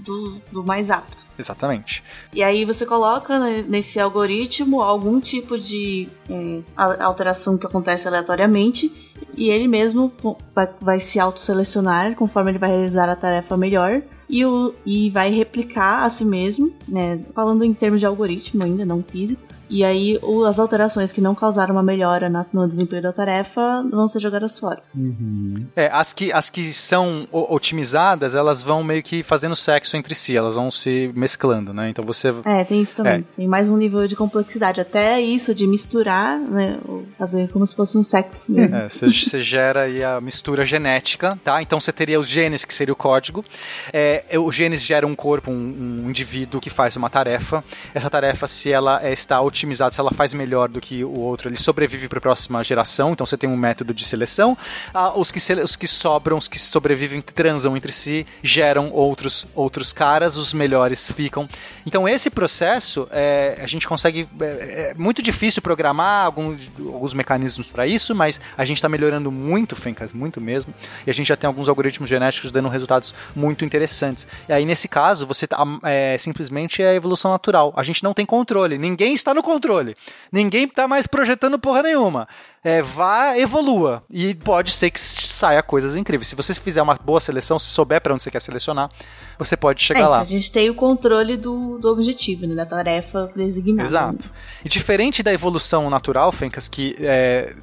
do, 0.00 0.40
do 0.50 0.64
mais 0.64 0.90
apto. 0.90 1.24
Exatamente. 1.38 2.02
E 2.34 2.42
aí 2.42 2.64
você 2.64 2.84
coloca 2.84 3.38
né, 3.38 3.64
nesse 3.66 3.98
algoritmo 3.98 4.82
algum 4.82 5.20
tipo 5.20 5.58
de 5.58 6.08
é, 6.28 6.60
alteração 6.76 7.56
que 7.56 7.66
acontece 7.66 8.06
aleatoriamente 8.06 8.92
e 9.36 9.48
ele 9.48 9.66
mesmo 9.66 10.12
vai, 10.54 10.68
vai 10.80 11.00
se 11.00 11.18
autoselecionar 11.18 12.14
conforme 12.14 12.50
ele 12.50 12.58
vai 12.58 12.70
realizar 12.70 13.08
a 13.08 13.16
tarefa 13.16 13.56
melhor 13.56 14.02
e, 14.28 14.44
o, 14.44 14.74
e 14.86 15.10
vai 15.10 15.30
replicar 15.30 16.04
a 16.04 16.10
si 16.10 16.24
mesmo, 16.24 16.72
né, 16.86 17.18
falando 17.34 17.64
em 17.64 17.74
termos 17.74 17.98
de 17.98 18.06
algoritmo 18.06 18.62
ainda, 18.62 18.84
não 18.84 19.02
físico, 19.02 19.42
e 19.70 19.84
aí 19.84 20.18
o, 20.20 20.44
as 20.44 20.58
alterações 20.58 21.12
que 21.12 21.20
não 21.20 21.34
causaram 21.34 21.72
uma 21.72 21.82
melhora 21.82 22.28
na, 22.28 22.44
no 22.52 22.66
desempenho 22.66 23.02
da 23.02 23.12
tarefa 23.12 23.82
vão 23.90 24.08
ser 24.08 24.20
jogadas 24.20 24.58
fora. 24.58 24.82
Uhum. 24.94 25.66
É, 25.76 25.88
as 25.92 26.12
que, 26.12 26.32
as 26.32 26.50
que 26.50 26.64
são 26.72 27.26
otimizadas, 27.30 28.34
elas 28.34 28.62
vão 28.62 28.82
meio 28.82 29.02
que 29.02 29.22
fazendo 29.22 29.54
sexo 29.54 29.96
entre 29.96 30.14
si, 30.14 30.36
elas 30.36 30.56
vão 30.56 30.70
se 30.70 31.12
mesclando, 31.14 31.72
né? 31.72 31.88
Então 31.88 32.04
você. 32.04 32.34
É, 32.44 32.64
tem 32.64 32.82
isso 32.82 32.96
também. 32.96 33.20
É. 33.20 33.24
Tem 33.36 33.46
mais 33.46 33.68
um 33.68 33.76
nível 33.76 34.06
de 34.08 34.16
complexidade. 34.16 34.80
Até 34.80 35.20
isso 35.20 35.54
de 35.54 35.66
misturar, 35.66 36.38
né? 36.38 36.78
Fazer 37.16 37.48
como 37.48 37.66
se 37.66 37.74
fosse 37.74 37.96
um 37.96 38.02
sexo 38.02 38.52
mesmo. 38.52 38.76
É, 38.76 38.88
você, 38.88 39.06
você 39.12 39.40
gera 39.40 39.82
aí 39.82 40.02
a 40.02 40.20
mistura 40.20 40.66
genética, 40.66 41.38
tá? 41.44 41.62
Então 41.62 41.78
você 41.78 41.92
teria 41.92 42.18
os 42.18 42.28
genes, 42.28 42.64
que 42.64 42.74
seria 42.74 42.92
o 42.92 42.96
código. 42.96 43.44
É, 43.92 44.24
o 44.36 44.50
genes 44.50 44.82
gera 44.82 45.06
um 45.06 45.14
corpo, 45.14 45.50
um, 45.50 46.04
um 46.04 46.10
indivíduo 46.10 46.60
que 46.60 46.70
faz 46.70 46.96
uma 46.96 47.08
tarefa. 47.08 47.62
Essa 47.94 48.10
tarefa, 48.10 48.46
se 48.48 48.72
ela 48.72 49.00
é, 49.04 49.12
está 49.12 49.40
otimizada, 49.40 49.59
otimizado, 49.60 49.94
se 49.94 50.00
ela 50.00 50.10
faz 50.10 50.32
melhor 50.32 50.68
do 50.68 50.80
que 50.80 51.04
o 51.04 51.18
outro, 51.18 51.48
ele 51.48 51.56
sobrevive 51.56 52.08
para 52.08 52.18
a 52.18 52.20
próxima 52.20 52.62
geração. 52.64 53.12
Então 53.12 53.26
você 53.26 53.36
tem 53.36 53.48
um 53.48 53.56
método 53.56 53.92
de 53.92 54.04
seleção. 54.04 54.56
Ah, 54.92 55.12
os, 55.18 55.30
que 55.30 55.38
os 55.52 55.76
que 55.76 55.86
sobram, 55.86 56.38
os 56.38 56.48
que 56.48 56.58
sobrevivem, 56.58 57.20
transam 57.20 57.76
entre 57.76 57.92
si, 57.92 58.26
geram 58.42 58.90
outros, 58.90 59.46
outros 59.54 59.92
caras, 59.92 60.36
os 60.36 60.54
melhores 60.54 61.10
ficam. 61.10 61.48
Então 61.86 62.08
esse 62.08 62.30
processo, 62.30 63.06
é, 63.10 63.58
a 63.62 63.66
gente 63.66 63.86
consegue. 63.86 64.28
É, 64.40 64.90
é 64.90 64.94
muito 64.96 65.22
difícil 65.22 65.60
programar 65.60 66.24
alguns, 66.24 66.70
alguns 66.78 67.14
mecanismos 67.14 67.66
para 67.66 67.86
isso, 67.86 68.14
mas 68.14 68.40
a 68.56 68.64
gente 68.64 68.78
está 68.78 68.88
melhorando 68.88 69.30
muito, 69.30 69.76
Fencas, 69.76 70.12
muito 70.12 70.40
mesmo. 70.40 70.72
E 71.06 71.10
a 71.10 71.14
gente 71.14 71.28
já 71.28 71.36
tem 71.36 71.46
alguns 71.46 71.68
algoritmos 71.68 72.08
genéticos 72.08 72.50
dando 72.50 72.68
resultados 72.68 73.14
muito 73.34 73.64
interessantes. 73.64 74.26
E 74.48 74.52
aí, 74.52 74.64
nesse 74.64 74.88
caso, 74.88 75.26
você 75.26 75.46
tá, 75.46 75.58
é, 75.84 76.16
simplesmente 76.18 76.82
é 76.82 76.94
evolução 76.94 77.30
natural. 77.30 77.72
A 77.76 77.82
gente 77.82 78.02
não 78.02 78.14
tem 78.14 78.24
controle. 78.24 78.78
Ninguém 78.78 79.12
está 79.12 79.34
no 79.34 79.42
controle. 79.50 79.96
Ninguém 80.30 80.68
tá 80.68 80.86
mais 80.86 81.06
projetando 81.06 81.58
porra 81.58 81.82
nenhuma. 81.82 82.28
É, 82.62 82.82
vá, 82.82 83.38
evolua. 83.38 84.02
E 84.10 84.34
pode 84.34 84.70
ser 84.70 84.90
que 84.90 85.00
saia 85.00 85.62
coisas 85.62 85.96
incríveis. 85.96 86.28
Se 86.28 86.36
você 86.36 86.52
fizer 86.52 86.82
uma 86.82 86.94
boa 86.94 87.18
seleção, 87.18 87.58
se 87.58 87.66
souber 87.66 88.02
para 88.02 88.12
onde 88.12 88.22
você 88.22 88.30
quer 88.30 88.40
selecionar, 88.40 88.90
você 89.38 89.56
pode 89.56 89.82
chegar 89.82 90.00
é, 90.00 90.06
lá. 90.06 90.20
A 90.20 90.26
gente 90.26 90.52
tem 90.52 90.68
o 90.68 90.74
controle 90.74 91.38
do, 91.38 91.78
do 91.78 91.88
objetivo, 91.88 92.46
né, 92.46 92.54
da 92.54 92.66
tarefa 92.66 93.32
designada. 93.34 93.88
Exato. 93.88 94.30
E 94.62 94.68
diferente 94.68 95.22
da 95.22 95.32
evolução 95.32 95.88
natural, 95.88 96.30
Fencas, 96.30 96.68
que 96.68 96.94
é, 97.00 97.54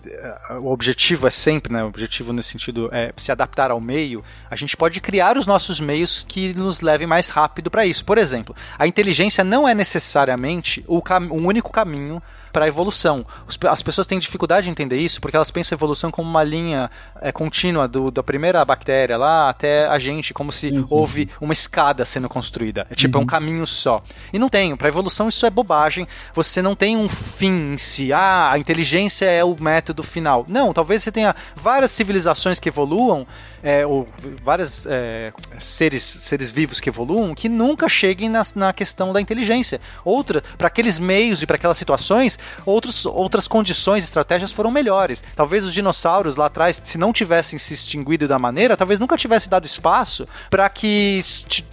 o 0.59 0.71
objetivo 0.71 1.27
é 1.27 1.29
sempre, 1.29 1.71
né, 1.71 1.83
o 1.83 1.87
objetivo 1.87 2.33
nesse 2.33 2.49
sentido 2.49 2.89
é 2.91 3.13
se 3.15 3.31
adaptar 3.31 3.69
ao 3.69 3.79
meio, 3.79 4.23
a 4.49 4.55
gente 4.55 4.75
pode 4.75 4.99
criar 4.99 5.37
os 5.37 5.45
nossos 5.45 5.79
meios 5.79 6.25
que 6.27 6.55
nos 6.55 6.81
levem 6.81 7.05
mais 7.05 7.29
rápido 7.29 7.69
para 7.69 7.85
isso. 7.85 8.03
Por 8.03 8.17
exemplo, 8.17 8.55
a 8.79 8.87
inteligência 8.87 9.43
não 9.43 9.67
é 9.67 9.75
necessariamente 9.75 10.83
o, 10.87 10.97
o 10.97 11.47
único 11.47 11.71
caminho 11.71 12.19
para 12.57 12.65
a 12.65 12.67
evolução. 12.67 13.23
As 13.69 13.83
pessoas 13.83 14.07
têm 14.07 14.17
dificuldade 14.17 14.65
de 14.65 14.71
entender 14.71 14.97
isso 14.97 15.21
porque 15.21 15.35
elas 15.35 15.51
pensam 15.51 15.75
a 15.75 15.77
evolução 15.77 16.09
como 16.09 16.27
uma 16.27 16.43
linha 16.43 16.89
é, 17.21 17.31
contínua 17.31 17.87
do, 17.87 18.09
da 18.09 18.23
primeira 18.23 18.65
bactéria 18.65 19.15
lá 19.15 19.47
até 19.47 19.87
a 19.87 19.99
gente, 19.99 20.33
como 20.33 20.51
se 20.51 20.71
sim, 20.71 20.83
houve 20.89 21.29
uma 21.39 21.53
escada 21.53 22.03
sendo 22.03 22.27
construída. 22.27 22.87
É 22.89 22.95
tipo, 22.95 23.15
uhum. 23.15 23.21
é 23.21 23.21
um 23.21 23.25
uhum. 23.25 23.27
caminho 23.27 23.67
só. 23.67 24.01
E 24.33 24.39
não 24.39 24.49
tem. 24.49 24.75
Para 24.75 24.87
evolução 24.87 25.29
isso 25.29 25.45
é 25.45 25.51
bobagem. 25.51 26.07
Você 26.33 26.59
não 26.59 26.75
tem 26.75 26.97
um 26.97 27.07
fim 27.07 27.73
em 27.73 27.77
si. 27.77 28.11
Ah, 28.11 28.49
a 28.51 28.57
inteligência 28.57 29.25
é 29.25 29.43
o 29.43 29.55
método 29.59 30.01
final. 30.01 30.43
Não, 30.49 30.73
talvez 30.73 31.03
você 31.03 31.11
tenha 31.11 31.35
várias 31.55 31.91
civilizações 31.91 32.59
que 32.59 32.69
evoluam, 32.69 33.27
é, 33.67 33.85
ou 33.85 34.07
vários 34.41 34.85
é, 34.85 35.33
seres, 35.59 36.01
seres 36.01 36.49
vivos 36.49 36.79
que 36.79 36.87
evoluam, 36.87 37.35
que 37.35 37.49
nunca 37.49 37.89
cheguem 37.89 38.29
na, 38.29 38.41
na 38.55 38.71
questão 38.71 39.11
da 39.11 39.19
inteligência. 39.19 39.81
Outra, 40.05 40.41
para 40.57 40.67
aqueles 40.67 40.97
meios 40.97 41.41
e 41.41 41.45
para 41.45 41.57
aquelas 41.57 41.77
situações, 41.77 42.39
outros, 42.65 43.05
outras 43.05 43.45
condições, 43.45 44.05
estratégias 44.05 44.53
foram 44.53 44.71
melhores. 44.71 45.21
Talvez 45.35 45.65
os 45.65 45.73
dinossauros 45.73 46.37
lá 46.37 46.45
atrás, 46.45 46.79
se 46.81 46.97
não 46.97 47.11
tivessem 47.11 47.59
se 47.59 47.73
extinguido 47.73 48.25
da 48.25 48.39
maneira, 48.39 48.77
talvez 48.77 49.01
nunca 49.01 49.17
tivesse 49.17 49.49
dado 49.49 49.65
espaço 49.65 50.25
para 50.49 50.69
que 50.69 51.21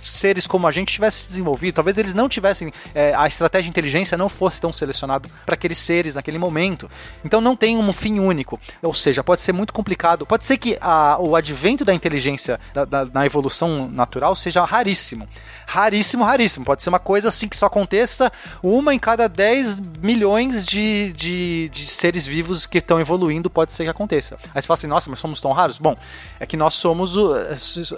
seres 0.03 0.49
como 0.49 0.67
a 0.67 0.73
gente 0.73 0.93
tivessem 0.93 1.29
desenvolvido. 1.29 1.77
Talvez 1.77 1.97
eles 1.97 2.13
não 2.13 2.29
tivessem 2.29 2.73
é, 2.93 3.15
a 3.15 3.29
estratégia 3.29 3.65
de 3.65 3.71
inteligência 3.71 4.19
não 4.19 4.29
fosse 4.29 4.61
tão 4.61 4.73
selecionado 4.73 5.31
para 5.47 5.55
aqueles 5.55 5.79
seres 5.79 6.17
naquele 6.17 6.39
momento. 6.39 6.91
Então 7.25 7.41
não 7.41 7.55
tem 7.55 7.79
um 7.79 7.93
fim 7.93 8.19
único. 8.19 8.61
Ou 8.83 8.95
seja, 8.95 9.23
pode 9.23 9.43
ser 9.43 9.53
muito 9.53 9.73
complicado. 9.73 10.27
Pode 10.27 10.45
ser 10.45 10.59
que 10.59 10.77
a, 10.81 11.19
o 11.21 11.37
advento 11.37 11.84
da 11.85 11.95
inteligência 11.95 12.59
da, 12.73 12.85
da, 12.85 13.05
na 13.07 13.27
evolução 13.27 13.89
natural 13.89 14.35
seja 14.35 14.65
raríssimo. 14.65 15.29
Raríssimo, 15.67 16.25
raríssimo. 16.25 16.65
Pode 16.65 16.83
ser 16.83 16.89
uma 16.89 16.99
coisa 16.99 17.29
assim 17.29 17.49
que 17.49 17.57
só 17.57 17.67
aconteça 17.67 18.31
uma 18.63 18.95
em 18.95 18.99
cada 18.99 19.29
10 19.29 19.81
milhões 20.01 20.65
de, 20.65 21.13
de, 21.13 21.69
de 21.71 21.87
seres 21.87 22.27
vivos 22.27 22.67
que 22.67 22.79
estão 22.79 23.01
evoluindo, 23.01 23.49
pode 23.49 23.73
ser 23.73 23.85
que 23.85 23.91
aconteça. 23.91 24.37
Aí 24.55 24.61
você 24.61 24.67
fala 24.67 24.79
assim, 24.79 24.87
nossa, 24.87 25.11
mas 25.11 25.19
somos 25.19 25.41
tão 25.41 25.53
raros? 25.53 25.79
Bom, 25.79 25.97
é 26.39 26.47
que 26.47 26.57
nós 26.57 26.75
somos 26.75 27.17
o. 27.17 27.35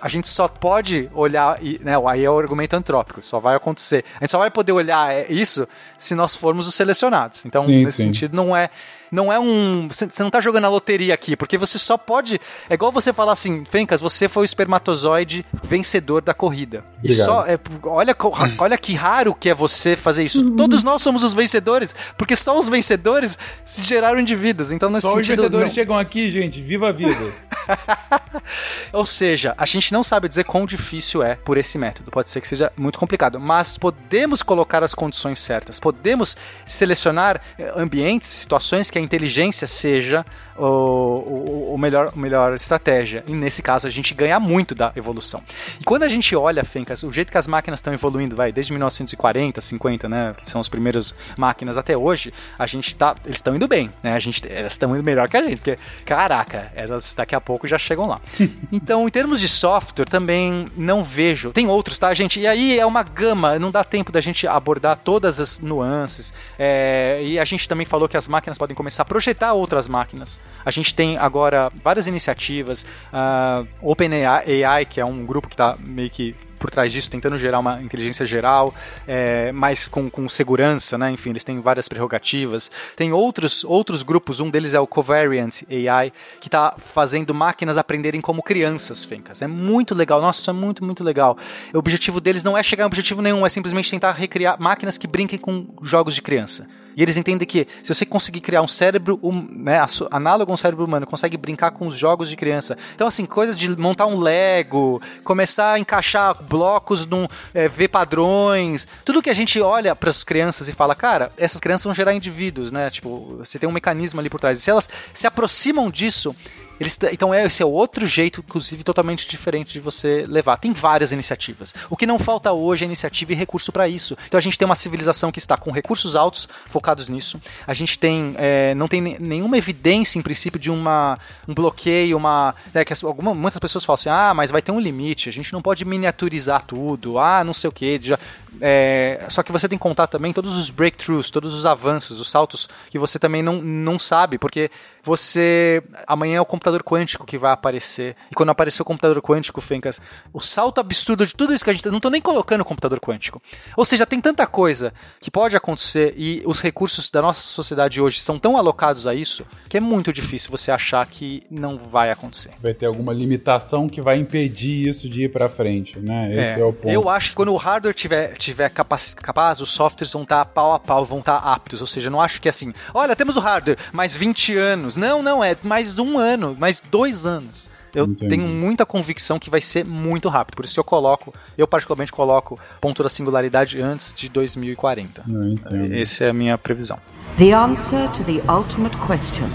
A 0.02 0.08
gente 0.08 0.28
só 0.28 0.48
pode 0.48 1.08
olhar. 1.14 1.62
e, 1.62 1.78
Né, 1.82 1.94
aí 2.08 2.24
é 2.24 2.30
o 2.30 2.38
argumento 2.38 2.74
antrópico, 2.74 3.22
só 3.22 3.38
vai 3.38 3.56
acontecer. 3.56 4.04
A 4.16 4.24
gente 4.24 4.30
só 4.30 4.38
vai 4.38 4.50
poder 4.50 4.72
olhar 4.72 5.30
isso 5.30 5.66
se 5.98 6.14
nós 6.14 6.34
formos 6.34 6.66
os 6.66 6.74
selecionados. 6.74 7.44
Então, 7.44 7.64
Sim, 7.64 7.84
nesse 7.84 7.98
sim. 7.98 8.02
sentido, 8.04 8.36
não 8.36 8.56
é. 8.56 8.70
Não 9.16 9.32
é 9.32 9.40
um. 9.40 9.88
Você 9.88 10.22
não 10.22 10.28
tá 10.28 10.42
jogando 10.42 10.66
a 10.66 10.68
loteria 10.68 11.14
aqui, 11.14 11.34
porque 11.34 11.56
você 11.56 11.78
só 11.78 11.96
pode. 11.96 12.38
É 12.68 12.74
igual 12.74 12.92
você 12.92 13.14
falar 13.14 13.32
assim, 13.32 13.64
Fencas, 13.64 13.98
você 13.98 14.28
foi 14.28 14.42
o 14.42 14.44
espermatozoide 14.44 15.44
vencedor 15.62 16.20
da 16.20 16.34
corrida. 16.34 16.84
E 17.02 17.10
só. 17.12 17.46
é, 17.46 17.58
olha, 17.84 18.14
co- 18.14 18.34
olha 18.58 18.76
que 18.76 18.92
raro 18.92 19.34
que 19.34 19.48
é 19.48 19.54
você 19.54 19.96
fazer 19.96 20.22
isso. 20.24 20.50
Todos 20.50 20.82
nós 20.82 21.00
somos 21.00 21.22
os 21.22 21.32
vencedores, 21.32 21.94
porque 22.18 22.36
só 22.36 22.58
os 22.58 22.68
vencedores 22.68 23.38
se 23.64 23.82
geraram 23.82 24.20
indivíduos. 24.20 24.70
Então, 24.70 24.90
nesse 24.90 25.06
Só 25.06 25.14
os 25.14 25.14
sentido. 25.26 25.36
vencedores 25.44 25.66
não. 25.68 25.74
chegam 25.74 25.98
aqui, 25.98 26.30
gente. 26.30 26.60
Viva 26.60 26.90
a 26.90 26.92
vida. 26.92 27.32
Ou 28.92 29.06
seja, 29.06 29.54
a 29.56 29.66
gente 29.66 29.92
não 29.92 30.04
sabe 30.04 30.28
dizer 30.28 30.44
quão 30.44 30.66
difícil 30.66 31.22
é 31.22 31.36
por 31.36 31.56
esse 31.58 31.78
método. 31.78 32.10
Pode 32.10 32.30
ser 32.30 32.40
que 32.40 32.48
seja 32.48 32.70
muito 32.76 32.98
complicado, 32.98 33.40
mas 33.40 33.78
podemos 33.78 34.42
colocar 34.42 34.82
as 34.84 34.94
condições 34.94 35.38
certas. 35.38 35.80
Podemos 35.80 36.36
selecionar 36.64 37.40
eh, 37.58 37.72
ambientes, 37.76 38.28
situações 38.28 38.90
que 38.90 38.98
a 38.98 39.00
inteligência 39.06 39.66
seja 39.66 40.26
o, 40.58 40.64
o, 40.64 41.74
o 41.74 41.78
melhor, 41.78 42.12
melhor 42.16 42.54
estratégia. 42.54 43.24
E 43.26 43.32
nesse 43.32 43.62
caso 43.62 43.86
a 43.86 43.90
gente 43.90 44.14
ganha 44.14 44.38
muito 44.40 44.74
da 44.74 44.92
evolução. 44.96 45.42
E 45.80 45.84
quando 45.84 46.02
a 46.02 46.08
gente 46.08 46.34
olha, 46.34 46.64
Fencas, 46.64 47.02
o 47.02 47.12
jeito 47.12 47.30
que 47.30 47.38
as 47.38 47.46
máquinas 47.46 47.78
estão 47.78 47.92
evoluindo, 47.92 48.36
vai, 48.36 48.52
desde 48.52 48.72
1940, 48.72 49.60
50, 49.60 50.08
né, 50.08 50.34
que 50.38 50.48
são 50.48 50.60
as 50.60 50.68
primeiras 50.68 51.14
máquinas 51.36 51.78
até 51.78 51.96
hoje, 51.96 52.32
a 52.58 52.66
gente 52.66 52.94
tá, 52.94 53.14
eles 53.24 53.36
estão 53.36 53.54
indo 53.54 53.68
bem, 53.68 53.92
né? 54.02 54.12
A 54.12 54.18
gente, 54.18 54.42
elas 54.50 54.72
estão 54.72 54.94
indo 54.94 55.02
melhor 55.02 55.28
que 55.28 55.36
a 55.36 55.44
gente, 55.44 55.56
porque 55.56 55.78
caraca, 56.04 56.70
elas 56.74 57.14
daqui 57.14 57.34
a 57.34 57.40
pouco 57.40 57.66
já 57.66 57.78
chegam 57.78 58.06
lá. 58.06 58.20
então, 58.72 59.06
em 59.06 59.10
termos 59.10 59.40
de 59.40 59.48
software, 59.48 60.06
também 60.06 60.66
não 60.76 61.02
vejo. 61.02 61.50
Tem 61.52 61.66
outros, 61.68 61.98
tá, 61.98 62.12
gente? 62.14 62.40
E 62.40 62.46
aí 62.46 62.78
é 62.78 62.86
uma 62.86 63.02
gama, 63.02 63.58
não 63.58 63.70
dá 63.70 63.84
tempo 63.84 64.12
da 64.12 64.20
gente 64.20 64.46
abordar 64.46 64.96
todas 64.96 65.40
as 65.40 65.58
nuances. 65.60 66.32
É, 66.58 67.22
e 67.24 67.38
a 67.38 67.44
gente 67.44 67.68
também 67.68 67.86
falou 67.86 68.08
que 68.08 68.16
as 68.16 68.28
máquinas 68.28 68.58
podem 68.58 68.74
começar 68.74 69.02
a 69.02 69.06
projetar 69.06 69.52
outras 69.52 69.88
máquinas. 69.88 70.40
A 70.64 70.70
gente 70.70 70.94
tem 70.94 71.16
agora 71.18 71.70
várias 71.82 72.06
iniciativas, 72.06 72.84
a 73.12 73.64
OpenAI, 73.80 74.64
AI, 74.64 74.84
que 74.84 75.00
é 75.00 75.04
um 75.04 75.24
grupo 75.24 75.48
que 75.48 75.54
está 75.54 75.76
meio 75.86 76.10
que 76.10 76.34
por 76.56 76.70
trás 76.70 76.90
disso, 76.90 77.10
tentando 77.10 77.36
gerar 77.38 77.58
uma 77.58 77.80
inteligência 77.82 78.26
geral, 78.26 78.74
é, 79.06 79.52
mas 79.52 79.86
com, 79.86 80.10
com 80.10 80.28
segurança, 80.28 80.98
né? 80.98 81.10
Enfim, 81.10 81.30
eles 81.30 81.44
têm 81.44 81.60
várias 81.60 81.88
prerrogativas. 81.88 82.70
Tem 82.96 83.12
outros, 83.12 83.62
outros 83.64 84.02
grupos, 84.02 84.40
um 84.40 84.50
deles 84.50 84.74
é 84.74 84.80
o 84.80 84.86
Covariant 84.86 85.62
AI, 85.70 86.12
que 86.40 86.48
está 86.48 86.74
fazendo 86.78 87.34
máquinas 87.34 87.76
aprenderem 87.76 88.20
como 88.20 88.42
crianças, 88.42 89.04
Fencas. 89.04 89.42
É 89.42 89.46
muito 89.46 89.94
legal, 89.94 90.20
nossa, 90.20 90.40
isso 90.40 90.50
é 90.50 90.52
muito, 90.52 90.84
muito 90.84 91.04
legal. 91.04 91.36
O 91.72 91.78
objetivo 91.78 92.20
deles 92.20 92.42
não 92.42 92.56
é 92.56 92.62
chegar 92.62 92.84
a 92.84 92.86
objetivo 92.86 93.22
nenhum, 93.22 93.44
é 93.44 93.48
simplesmente 93.48 93.90
tentar 93.90 94.12
recriar 94.12 94.60
máquinas 94.60 94.98
que 94.98 95.06
brinquem 95.06 95.38
com 95.38 95.66
jogos 95.82 96.14
de 96.14 96.22
criança. 96.22 96.66
E 96.96 97.02
eles 97.02 97.16
entendem 97.16 97.46
que 97.46 97.68
se 97.82 97.94
você 97.94 98.06
conseguir 98.06 98.40
criar 98.40 98.62
um 98.62 98.68
cérebro 98.68 99.20
hum, 99.22 99.46
né, 99.50 99.84
análogo 100.10 100.50
a 100.50 100.54
um 100.54 100.56
cérebro 100.56 100.84
humano, 100.84 101.06
consegue 101.06 101.36
brincar 101.36 101.70
com 101.72 101.86
os 101.86 101.94
jogos 101.94 102.30
de 102.30 102.36
criança. 102.36 102.76
Então, 102.94 103.06
assim, 103.06 103.26
coisas 103.26 103.56
de 103.56 103.68
montar 103.76 104.06
um 104.06 104.18
Lego, 104.18 105.00
começar 105.22 105.72
a 105.72 105.78
encaixar 105.78 106.42
blocos, 106.42 107.04
num, 107.04 107.28
é, 107.52 107.68
ver 107.68 107.88
padrões, 107.88 108.86
tudo 109.04 109.20
que 109.20 109.28
a 109.28 109.34
gente 109.34 109.60
olha 109.60 109.94
para 109.94 110.08
as 110.08 110.24
crianças 110.24 110.68
e 110.68 110.72
fala, 110.72 110.94
cara, 110.94 111.30
essas 111.36 111.60
crianças 111.60 111.84
vão 111.84 111.94
gerar 111.94 112.14
indivíduos, 112.14 112.72
né? 112.72 112.88
Tipo, 112.88 113.36
você 113.38 113.58
tem 113.58 113.68
um 113.68 113.72
mecanismo 113.72 114.18
ali 114.18 114.30
por 114.30 114.40
trás. 114.40 114.58
E 114.58 114.62
se 114.62 114.70
elas 114.70 114.88
se 115.12 115.26
aproximam 115.26 115.90
disso, 115.90 116.34
eles, 116.78 116.98
então 117.12 117.32
é, 117.32 117.44
esse 117.46 117.62
é 117.62 117.66
outro 117.66 118.06
jeito, 118.06 118.42
inclusive 118.46 118.84
totalmente 118.84 119.28
diferente 119.28 119.72
de 119.72 119.80
você 119.80 120.24
levar. 120.28 120.56
Tem 120.58 120.72
várias 120.72 121.12
iniciativas. 121.12 121.74
O 121.88 121.96
que 121.96 122.06
não 122.06 122.18
falta 122.18 122.52
hoje 122.52 122.84
é 122.84 122.86
iniciativa 122.86 123.32
e 123.32 123.34
recurso 123.34 123.72
para 123.72 123.88
isso. 123.88 124.16
Então 124.26 124.38
a 124.38 124.40
gente 124.40 124.58
tem 124.58 124.66
uma 124.66 124.74
civilização 124.74 125.32
que 125.32 125.38
está 125.38 125.56
com 125.56 125.70
recursos 125.70 126.14
altos 126.14 126.48
focados 126.66 127.08
nisso. 127.08 127.40
A 127.66 127.74
gente 127.74 127.98
tem 127.98 128.34
é, 128.36 128.74
não 128.74 128.88
tem 128.88 129.00
ne- 129.00 129.16
nenhuma 129.18 129.56
evidência 129.56 130.18
em 130.18 130.22
princípio 130.22 130.60
de 130.60 130.70
uma 130.70 131.18
um 131.48 131.54
bloqueio, 131.54 132.16
uma 132.16 132.54
né, 132.74 132.84
que 132.84 132.92
alguma, 133.04 133.34
muitas 133.34 133.58
pessoas 133.58 133.84
falam 133.84 133.94
assim, 133.94 134.08
ah, 134.08 134.34
mas 134.34 134.50
vai 134.50 134.60
ter 134.62 134.72
um 134.72 134.80
limite. 134.80 135.28
A 135.28 135.32
gente 135.32 135.52
não 135.52 135.62
pode 135.62 135.84
miniaturizar 135.84 136.62
tudo. 136.62 137.18
Ah, 137.18 137.42
não 137.42 137.54
sei 137.54 137.68
o 137.68 137.72
que. 137.72 137.98
Já, 138.00 138.18
é, 138.60 139.24
só 139.28 139.42
que 139.42 139.52
você 139.52 139.68
tem 139.68 139.78
que 139.78 139.82
contar 139.82 140.06
também 140.06 140.32
todos 140.32 140.56
os 140.56 140.70
breakthroughs, 140.70 141.30
todos 141.30 141.54
os 141.54 141.66
avanços, 141.66 142.20
os 142.20 142.30
saltos 142.30 142.68
que 142.90 142.98
você 142.98 143.18
também 143.18 143.42
não, 143.42 143.60
não 143.62 143.98
sabe, 143.98 144.38
porque 144.38 144.70
você. 145.02 145.82
Amanhã 146.06 146.38
é 146.38 146.40
o 146.40 146.44
computador 146.44 146.82
quântico 146.82 147.24
que 147.24 147.38
vai 147.38 147.52
aparecer. 147.52 148.16
E 148.30 148.34
quando 148.34 148.50
aparecer 148.50 148.82
o 148.82 148.84
computador 148.84 149.22
quântico, 149.22 149.60
Fencas, 149.60 150.00
o 150.32 150.40
salto 150.40 150.80
absurdo 150.80 151.26
de 151.26 151.34
tudo 151.34 151.54
isso 151.54 151.64
que 151.64 151.70
a 151.70 151.72
gente. 151.72 151.88
Não 151.88 152.00
tô 152.00 152.10
nem 152.10 152.20
colocando 152.20 152.62
o 152.62 152.64
computador 152.64 152.98
quântico. 153.00 153.40
Ou 153.76 153.84
seja, 153.84 154.04
tem 154.04 154.20
tanta 154.20 154.46
coisa 154.46 154.92
que 155.20 155.30
pode 155.30 155.56
acontecer 155.56 156.14
e 156.16 156.42
os 156.44 156.60
recursos 156.60 157.08
da 157.08 157.22
nossa 157.22 157.40
sociedade 157.40 158.00
hoje 158.00 158.18
são 158.20 158.38
tão 158.38 158.56
alocados 158.56 159.06
a 159.06 159.14
isso 159.14 159.46
que 159.68 159.76
é 159.76 159.80
muito 159.80 160.12
difícil 160.12 160.50
você 160.50 160.70
achar 160.70 161.06
que 161.06 161.42
não 161.50 161.78
vai 161.78 162.10
acontecer. 162.10 162.50
Vai 162.60 162.74
ter 162.74 162.86
alguma 162.86 163.12
limitação 163.12 163.88
que 163.88 164.00
vai 164.00 164.18
impedir 164.18 164.88
isso 164.88 165.08
de 165.08 165.24
ir 165.24 165.32
pra 165.32 165.48
frente, 165.48 165.98
né? 165.98 166.30
Esse 166.32 166.60
é, 166.60 166.64
o 166.64 166.72
ponto. 166.72 166.88
Eu 166.88 167.08
acho 167.08 167.30
que 167.30 167.36
quando 167.36 167.52
o 167.52 167.56
hardware 167.56 167.94
tiver, 167.94 168.36
tiver 168.46 168.70
capaz, 168.70 169.14
capaz, 169.14 169.60
os 169.60 169.70
softwares 169.70 170.12
vão 170.12 170.22
estar 170.22 170.44
pau 170.46 170.72
a 170.72 170.78
pau, 170.78 171.04
vão 171.04 171.18
estar 171.18 171.36
aptos. 171.36 171.80
Ou 171.80 171.86
seja, 171.86 172.08
não 172.08 172.20
acho 172.20 172.40
que 172.40 172.48
é 172.48 172.50
assim, 172.50 172.72
olha, 172.94 173.16
temos 173.16 173.36
o 173.36 173.40
hardware, 173.40 173.78
mais 173.92 174.14
20 174.14 174.56
anos. 174.56 174.96
Não, 174.96 175.22
não, 175.22 175.42
é 175.42 175.56
mais 175.62 175.98
um 175.98 176.18
ano, 176.18 176.56
mais 176.58 176.80
dois 176.80 177.26
anos. 177.26 177.68
Eu 177.94 178.04
Entendi. 178.04 178.28
tenho 178.28 178.48
muita 178.48 178.84
convicção 178.84 179.38
que 179.38 179.48
vai 179.48 179.60
ser 179.60 179.84
muito 179.84 180.28
rápido. 180.28 180.56
Por 180.56 180.64
isso 180.64 180.74
que 180.74 180.80
eu 180.80 180.84
coloco, 180.84 181.32
eu 181.56 181.66
particularmente 181.66 182.12
coloco 182.12 182.58
ponto 182.80 183.02
da 183.02 183.08
singularidade 183.08 183.80
antes 183.80 184.12
de 184.12 184.28
2040. 184.28 185.24
Eu 185.26 185.48
entendo. 185.48 185.94
Essa 185.94 186.24
é 186.24 186.30
a 186.30 186.32
minha 186.32 186.58
previsão. 186.58 186.98
The 187.38 187.52
answer 187.52 188.08
to 188.12 188.22
the 188.24 188.42
ultimate 188.52 188.96
question 188.98 189.48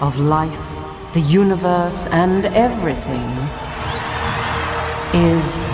of 0.00 0.18
life, 0.20 0.56
the 1.14 1.20
universe, 1.20 2.08
and 2.12 2.46
everything 2.54 3.26
is. 5.12 5.67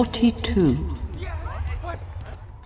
Forty-two. 0.00 0.78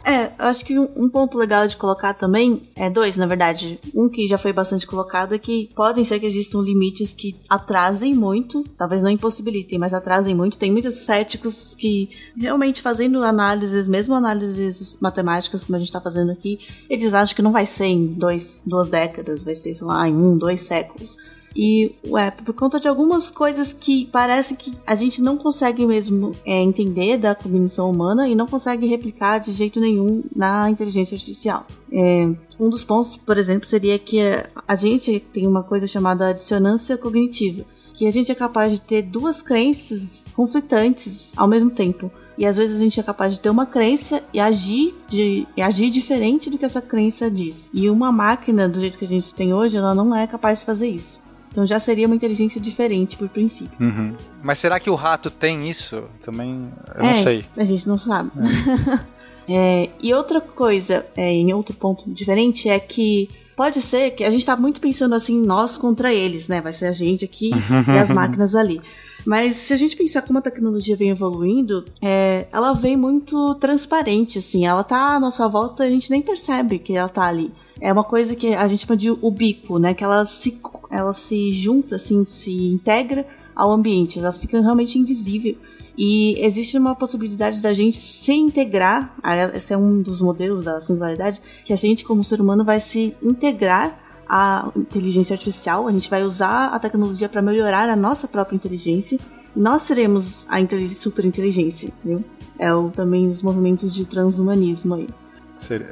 É, 0.05 0.27
eu 0.27 0.45
acho 0.47 0.65
que 0.65 0.79
um, 0.79 0.89
um 0.95 1.09
ponto 1.09 1.37
legal 1.37 1.67
de 1.67 1.77
colocar 1.77 2.15
também 2.15 2.71
é 2.77 2.89
dois, 2.89 3.17
na 3.17 3.27
verdade. 3.27 3.81
Um 3.93 4.09
que 4.09 4.29
já 4.29 4.39
foi 4.39 4.53
bastante 4.53 4.87
colocado 4.87 5.35
é 5.35 5.39
que 5.39 5.69
podem 5.75 6.05
ser 6.05 6.21
que 6.21 6.27
existam 6.27 6.61
limites 6.61 7.13
que 7.13 7.35
atrasem 7.49 8.15
muito, 8.15 8.63
talvez 8.79 9.03
não 9.03 9.11
impossibilitem, 9.11 9.81
mas 9.81 9.93
atrasem 9.93 10.33
muito. 10.33 10.59
Tem 10.59 10.71
muitos 10.71 10.95
céticos 10.99 11.75
que 11.75 12.09
realmente 12.39 12.81
fazendo 12.81 13.25
análises, 13.25 13.89
mesmo 13.89 14.15
análises 14.15 14.97
matemáticas 15.01 15.65
como 15.65 15.75
a 15.75 15.79
gente 15.81 15.89
está 15.89 16.01
fazendo 16.01 16.31
aqui, 16.31 16.61
eles 16.89 17.13
acham 17.13 17.35
que 17.35 17.43
não 17.43 17.51
vai 17.51 17.67
ser 17.67 17.87
em 17.87 18.07
dois, 18.07 18.63
duas 18.65 18.89
décadas, 18.89 19.43
vai 19.43 19.57
ser, 19.57 19.75
sei 19.75 19.85
lá, 19.85 20.09
em 20.09 20.15
um, 20.15 20.39
dois 20.39 20.63
séculos. 20.63 21.17
E, 21.57 21.95
ué, 22.09 22.31
por 22.33 22.53
conta 22.53 22.81
de 22.81 22.89
algumas 22.89 23.31
coisas 23.31 23.73
que 23.73 24.07
parece 24.07 24.57
que 24.57 24.73
a 24.87 24.95
gente 24.95 25.23
não 25.23 25.37
consegue 25.37 25.87
mesmo 25.87 26.33
é, 26.45 26.61
entender 26.61 27.17
da 27.17 27.35
cognição 27.35 27.91
humana 27.91 28.29
e 28.29 28.35
não 28.35 28.47
consegue 28.47 28.87
replicar 28.87 29.39
de 29.39 29.53
jeito 29.53 29.79
nenhum 29.79 30.25
na 30.35 30.69
inteligência 30.69 31.15
artificial. 31.15 31.65
É, 31.93 32.29
um 32.59 32.69
dos 32.69 32.83
pontos, 32.83 33.17
por 33.17 33.39
exemplo, 33.39 33.69
seria 33.69 33.99
que 33.99 34.19
a, 34.67 34.75
gente 34.75 35.21
tem 35.21 35.47
uma 35.47 35.63
coisa 35.63 35.87
chamada 35.87 36.35
dissonância 36.35 36.99
cognitiva, 36.99 37.65
que 37.95 38.07
a 38.07 38.11
gente 38.11 38.33
é 38.33 38.35
capaz 38.35 38.73
de 38.73 38.81
ter 38.81 39.03
duas 39.03 39.41
crenças 39.41 40.25
conflitantes 40.35 41.31
ao 41.37 41.47
mesmo 41.47 41.71
tempo. 41.71 42.11
E 42.37 42.45
às 42.45 42.57
vezes 42.57 42.75
a 42.75 42.79
gente 42.81 42.99
é 42.99 43.03
capaz 43.03 43.35
de 43.35 43.41
ter 43.41 43.49
uma 43.49 43.65
crença 43.65 44.21
e 44.33 44.41
agir, 44.41 44.93
de, 45.09 45.47
e 45.57 45.63
agir 45.63 45.89
diferente 45.89 46.51
do 46.51 46.59
que 46.59 46.65
essa 46.65 46.83
crença 46.83 47.31
diz. 47.31 47.71
E 47.73 47.89
uma 47.89 48.11
máquina, 48.11 48.69
do 48.69 48.81
jeito 48.81 48.99
que 48.99 49.05
a 49.05 49.09
gente 49.09 49.33
tem 49.33 49.55
hoje, 49.55 49.77
ela 49.77 49.95
não 49.95 50.15
é 50.15 50.27
capaz 50.27 50.59
de 50.59 50.65
fazer 50.65 50.89
isso. 50.89 51.23
Então 51.55 51.65
já 51.65 51.79
seria 51.79 52.07
uma 52.07 52.17
inteligência 52.17 52.61
diferente 52.61 53.17
por 53.17 53.29
princípio. 53.29 53.79
Mas 54.43 54.59
será 54.59 54.81
que 54.81 54.91
o 54.91 54.97
rato 54.97 55.31
tem 55.31 55.71
isso? 55.71 56.03
Também, 56.21 56.59
eu 56.97 57.03
não 57.05 57.11
É, 57.11 57.15
sei. 57.15 57.45
A 57.57 57.65
gente 57.65 57.87
não 57.87 57.97
sabe. 57.97 58.33
É, 59.47 59.91
e 60.01 60.15
outra 60.15 60.41
coisa, 60.41 61.05
é, 61.15 61.31
em 61.31 61.53
outro 61.53 61.75
ponto 61.75 62.11
diferente, 62.11 62.67
é 62.67 62.79
que 62.79 63.29
pode 63.55 63.83
ser 63.83 64.13
que 64.13 64.25
a 64.25 64.31
gente 64.31 64.47
tá 64.47 64.57
muito 64.57 64.81
pensando 64.81 65.15
assim, 65.15 65.39
nós 65.39 65.77
contra 65.77 66.13
eles, 66.13 66.49
né? 66.49 66.63
Vai 66.63 66.73
ser 66.73 66.87
a 66.87 66.93
gente 66.93 67.27
aqui 67.27 67.51
e 67.51 67.99
as 67.99 68.09
máquinas 68.11 68.55
ali. 68.55 68.81
Mas 69.27 69.57
se 69.57 69.75
a 69.75 69.77
gente 69.77 69.97
pensar 69.97 70.23
como 70.23 70.39
a 70.39 70.43
tecnologia 70.43 70.97
vem 70.97 71.11
evoluindo, 71.11 71.85
é, 72.03 72.47
ela 72.51 72.73
vem 72.73 72.97
muito 72.97 73.55
transparente, 73.57 74.39
assim. 74.39 74.65
Ela 74.67 74.83
tá 74.83 75.17
à 75.17 75.21
nossa 75.21 75.47
volta, 75.47 75.85
a 75.85 75.91
gente 75.91 76.11
nem 76.11 76.23
percebe 76.23 76.79
que 76.79 76.97
ela 76.97 77.11
tá 77.11 77.25
ali. 77.27 77.53
É 77.85 77.93
uma 77.93 78.03
coisa 78.03 78.35
que 78.35 78.55
a 78.55 78.67
gente 78.67 78.87
chama 78.87 78.97
de 78.97 79.11
ubico, 79.11 79.79
né? 79.79 79.93
Que 79.93 80.03
ela 80.03 80.25
se, 80.25 80.59
ela 80.91 81.13
se 81.13 81.53
junta, 81.53 81.97
assim, 81.97 82.25
se 82.25 82.51
integra 82.51 83.27
ao 83.55 83.71
ambiente, 83.71 84.19
ela 84.19 84.33
fica 84.33 84.59
realmente 84.59 84.99
invisível. 84.99 85.55
E 85.95 86.43
existe 86.43 86.79
uma 86.79 86.95
possibilidade 86.95 87.61
da 87.61 87.75
gente 87.75 87.99
se 87.99 88.33
integrar, 88.33 89.15
esse 89.53 89.75
é 89.75 89.77
um 89.77 90.01
dos 90.01 90.23
modelos 90.23 90.65
da 90.65 90.81
singularidade, 90.81 91.43
que 91.67 91.75
a 91.75 91.77
gente, 91.77 92.07
como 92.07 92.25
ser 92.25 92.41
humano, 92.41 92.65
vai 92.65 92.81
se 92.81 93.15
integrar 93.23 94.01
à 94.27 94.73
inteligência 94.75 95.35
artificial, 95.35 95.87
a 95.87 95.93
gente 95.93 96.09
vai 96.09 96.25
usar 96.25 96.69
a 96.69 96.79
tecnologia 96.79 97.29
para 97.29 97.43
melhorar 97.43 97.91
a 97.91 97.95
nossa 97.95 98.27
própria 98.27 98.57
inteligência. 98.57 99.19
Nós 99.55 99.83
seremos 99.83 100.47
a 100.49 100.57
superinteligência, 100.89 101.89
entendeu? 101.89 102.25
É 102.59 102.73
o, 102.75 102.89
também 102.89 103.29
os 103.29 103.43
movimentos 103.43 103.95
de 103.95 104.07
transhumanismo 104.07 104.95
aí. 104.95 105.07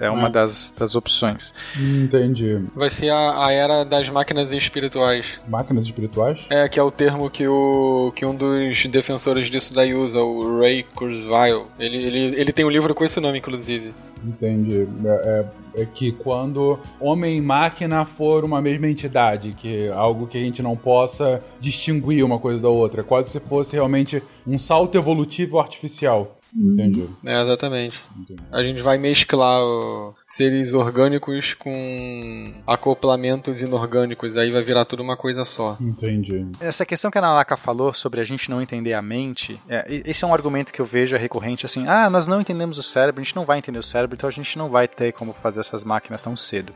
É 0.00 0.10
uma 0.10 0.28
das, 0.28 0.74
das 0.76 0.94
opções. 0.94 1.54
Entendi. 1.78 2.60
Vai 2.74 2.90
ser 2.90 3.10
a, 3.10 3.46
a 3.46 3.52
era 3.52 3.84
das 3.84 4.08
máquinas 4.08 4.52
espirituais. 4.52 5.40
Máquinas 5.48 5.86
espirituais? 5.86 6.44
É, 6.50 6.68
que 6.68 6.78
é 6.78 6.82
o 6.82 6.90
termo 6.90 7.30
que, 7.30 7.46
o, 7.46 8.12
que 8.14 8.26
um 8.26 8.34
dos 8.34 8.86
defensores 8.86 9.48
disso 9.48 9.74
daí 9.74 9.94
usa, 9.94 10.20
o 10.20 10.60
Ray 10.60 10.82
Kurzweil. 10.94 11.66
Ele, 11.78 11.96
ele, 11.96 12.18
ele 12.40 12.52
tem 12.52 12.64
um 12.64 12.70
livro 12.70 12.94
com 12.94 13.04
esse 13.04 13.20
nome, 13.20 13.38
inclusive. 13.38 13.94
Entendi. 14.24 14.86
É, 15.04 15.44
é, 15.76 15.82
é 15.82 15.86
que 15.86 16.12
quando 16.12 16.78
homem 17.00 17.38
e 17.38 17.40
máquina 17.40 18.04
for 18.04 18.44
uma 18.44 18.60
mesma 18.60 18.88
entidade, 18.88 19.52
que 19.52 19.86
é 19.86 19.92
algo 19.92 20.26
que 20.26 20.38
a 20.38 20.40
gente 20.40 20.62
não 20.62 20.76
possa 20.76 21.42
distinguir 21.60 22.24
uma 22.24 22.38
coisa 22.38 22.60
da 22.60 22.68
outra, 22.68 23.02
quase 23.02 23.30
se 23.30 23.40
fosse 23.40 23.74
realmente 23.74 24.22
um 24.46 24.58
salto 24.58 24.96
evolutivo 24.96 25.58
artificial. 25.58 26.38
Entendi. 26.54 27.08
É, 27.24 27.40
exatamente. 27.40 27.98
Entendi. 28.16 28.42
A 28.50 28.62
gente 28.62 28.82
vai 28.82 28.98
mesclar 28.98 29.60
ó, 29.60 30.14
seres 30.24 30.74
orgânicos 30.74 31.54
com 31.54 32.54
acoplamentos 32.66 33.62
inorgânicos, 33.62 34.36
aí 34.36 34.50
vai 34.50 34.62
virar 34.62 34.84
tudo 34.84 35.02
uma 35.02 35.16
coisa 35.16 35.44
só. 35.44 35.76
Entendi. 35.80 36.46
Essa 36.60 36.84
questão 36.84 37.10
que 37.10 37.18
a 37.18 37.20
Nanaka 37.20 37.56
falou 37.56 37.92
sobre 37.92 38.20
a 38.20 38.24
gente 38.24 38.50
não 38.50 38.60
entender 38.60 38.92
a 38.92 39.02
mente, 39.02 39.58
é, 39.68 39.84
esse 40.06 40.24
é 40.24 40.26
um 40.26 40.34
argumento 40.34 40.72
que 40.72 40.80
eu 40.80 40.84
vejo 40.84 41.16
é 41.16 41.18
recorrente 41.18 41.64
assim: 41.64 41.86
ah, 41.86 42.10
nós 42.10 42.26
não 42.26 42.40
entendemos 42.40 42.78
o 42.78 42.82
cérebro, 42.82 43.20
a 43.20 43.24
gente 43.24 43.36
não 43.36 43.44
vai 43.44 43.58
entender 43.58 43.78
o 43.78 43.82
cérebro, 43.82 44.14
então 44.14 44.28
a 44.28 44.32
gente 44.32 44.58
não 44.58 44.68
vai 44.68 44.86
ter 44.86 45.12
como 45.12 45.32
fazer 45.32 45.60
essas 45.60 45.84
máquinas 45.84 46.22
tão 46.22 46.36
cedo. 46.36 46.72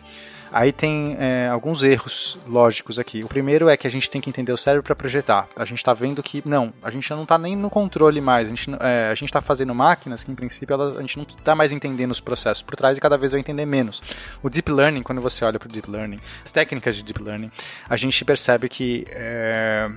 Aí 0.52 0.72
tem 0.72 1.16
é, 1.18 1.48
alguns 1.48 1.82
erros 1.82 2.38
lógicos 2.46 2.98
aqui. 2.98 3.22
O 3.24 3.28
primeiro 3.28 3.68
é 3.68 3.76
que 3.76 3.86
a 3.86 3.90
gente 3.90 4.08
tem 4.08 4.20
que 4.20 4.30
entender 4.30 4.52
o 4.52 4.56
cérebro 4.56 4.82
para 4.82 4.94
projetar. 4.94 5.48
A 5.56 5.64
gente 5.64 5.78
está 5.78 5.92
vendo 5.92 6.22
que, 6.22 6.42
não, 6.44 6.72
a 6.82 6.90
gente 6.90 7.10
não 7.10 7.22
está 7.22 7.38
nem 7.38 7.56
no 7.56 7.68
controle 7.68 8.20
mais. 8.20 8.46
A 8.46 8.50
gente 8.50 8.70
é, 8.80 9.12
está 9.22 9.40
fazendo 9.40 9.74
máquinas 9.74 10.24
que, 10.24 10.30
em 10.30 10.34
princípio, 10.34 10.74
ela, 10.74 10.98
a 10.98 11.00
gente 11.00 11.16
não 11.16 11.24
está 11.24 11.54
mais 11.54 11.72
entendendo 11.72 12.10
os 12.10 12.20
processos 12.20 12.62
por 12.62 12.76
trás 12.76 12.98
e 12.98 13.00
cada 13.00 13.16
vez 13.16 13.32
vai 13.32 13.40
entender 13.40 13.66
menos. 13.66 14.02
O 14.42 14.48
Deep 14.48 14.70
Learning, 14.70 15.02
quando 15.02 15.20
você 15.20 15.44
olha 15.44 15.58
para 15.58 15.68
o 15.68 15.72
Deep 15.72 15.90
Learning, 15.90 16.20
as 16.44 16.52
técnicas 16.52 16.96
de 16.96 17.02
Deep 17.02 17.22
Learning, 17.22 17.50
a 17.88 17.96
gente 17.96 18.24
percebe 18.24 18.68
que. 18.68 19.06
É, 19.10 19.90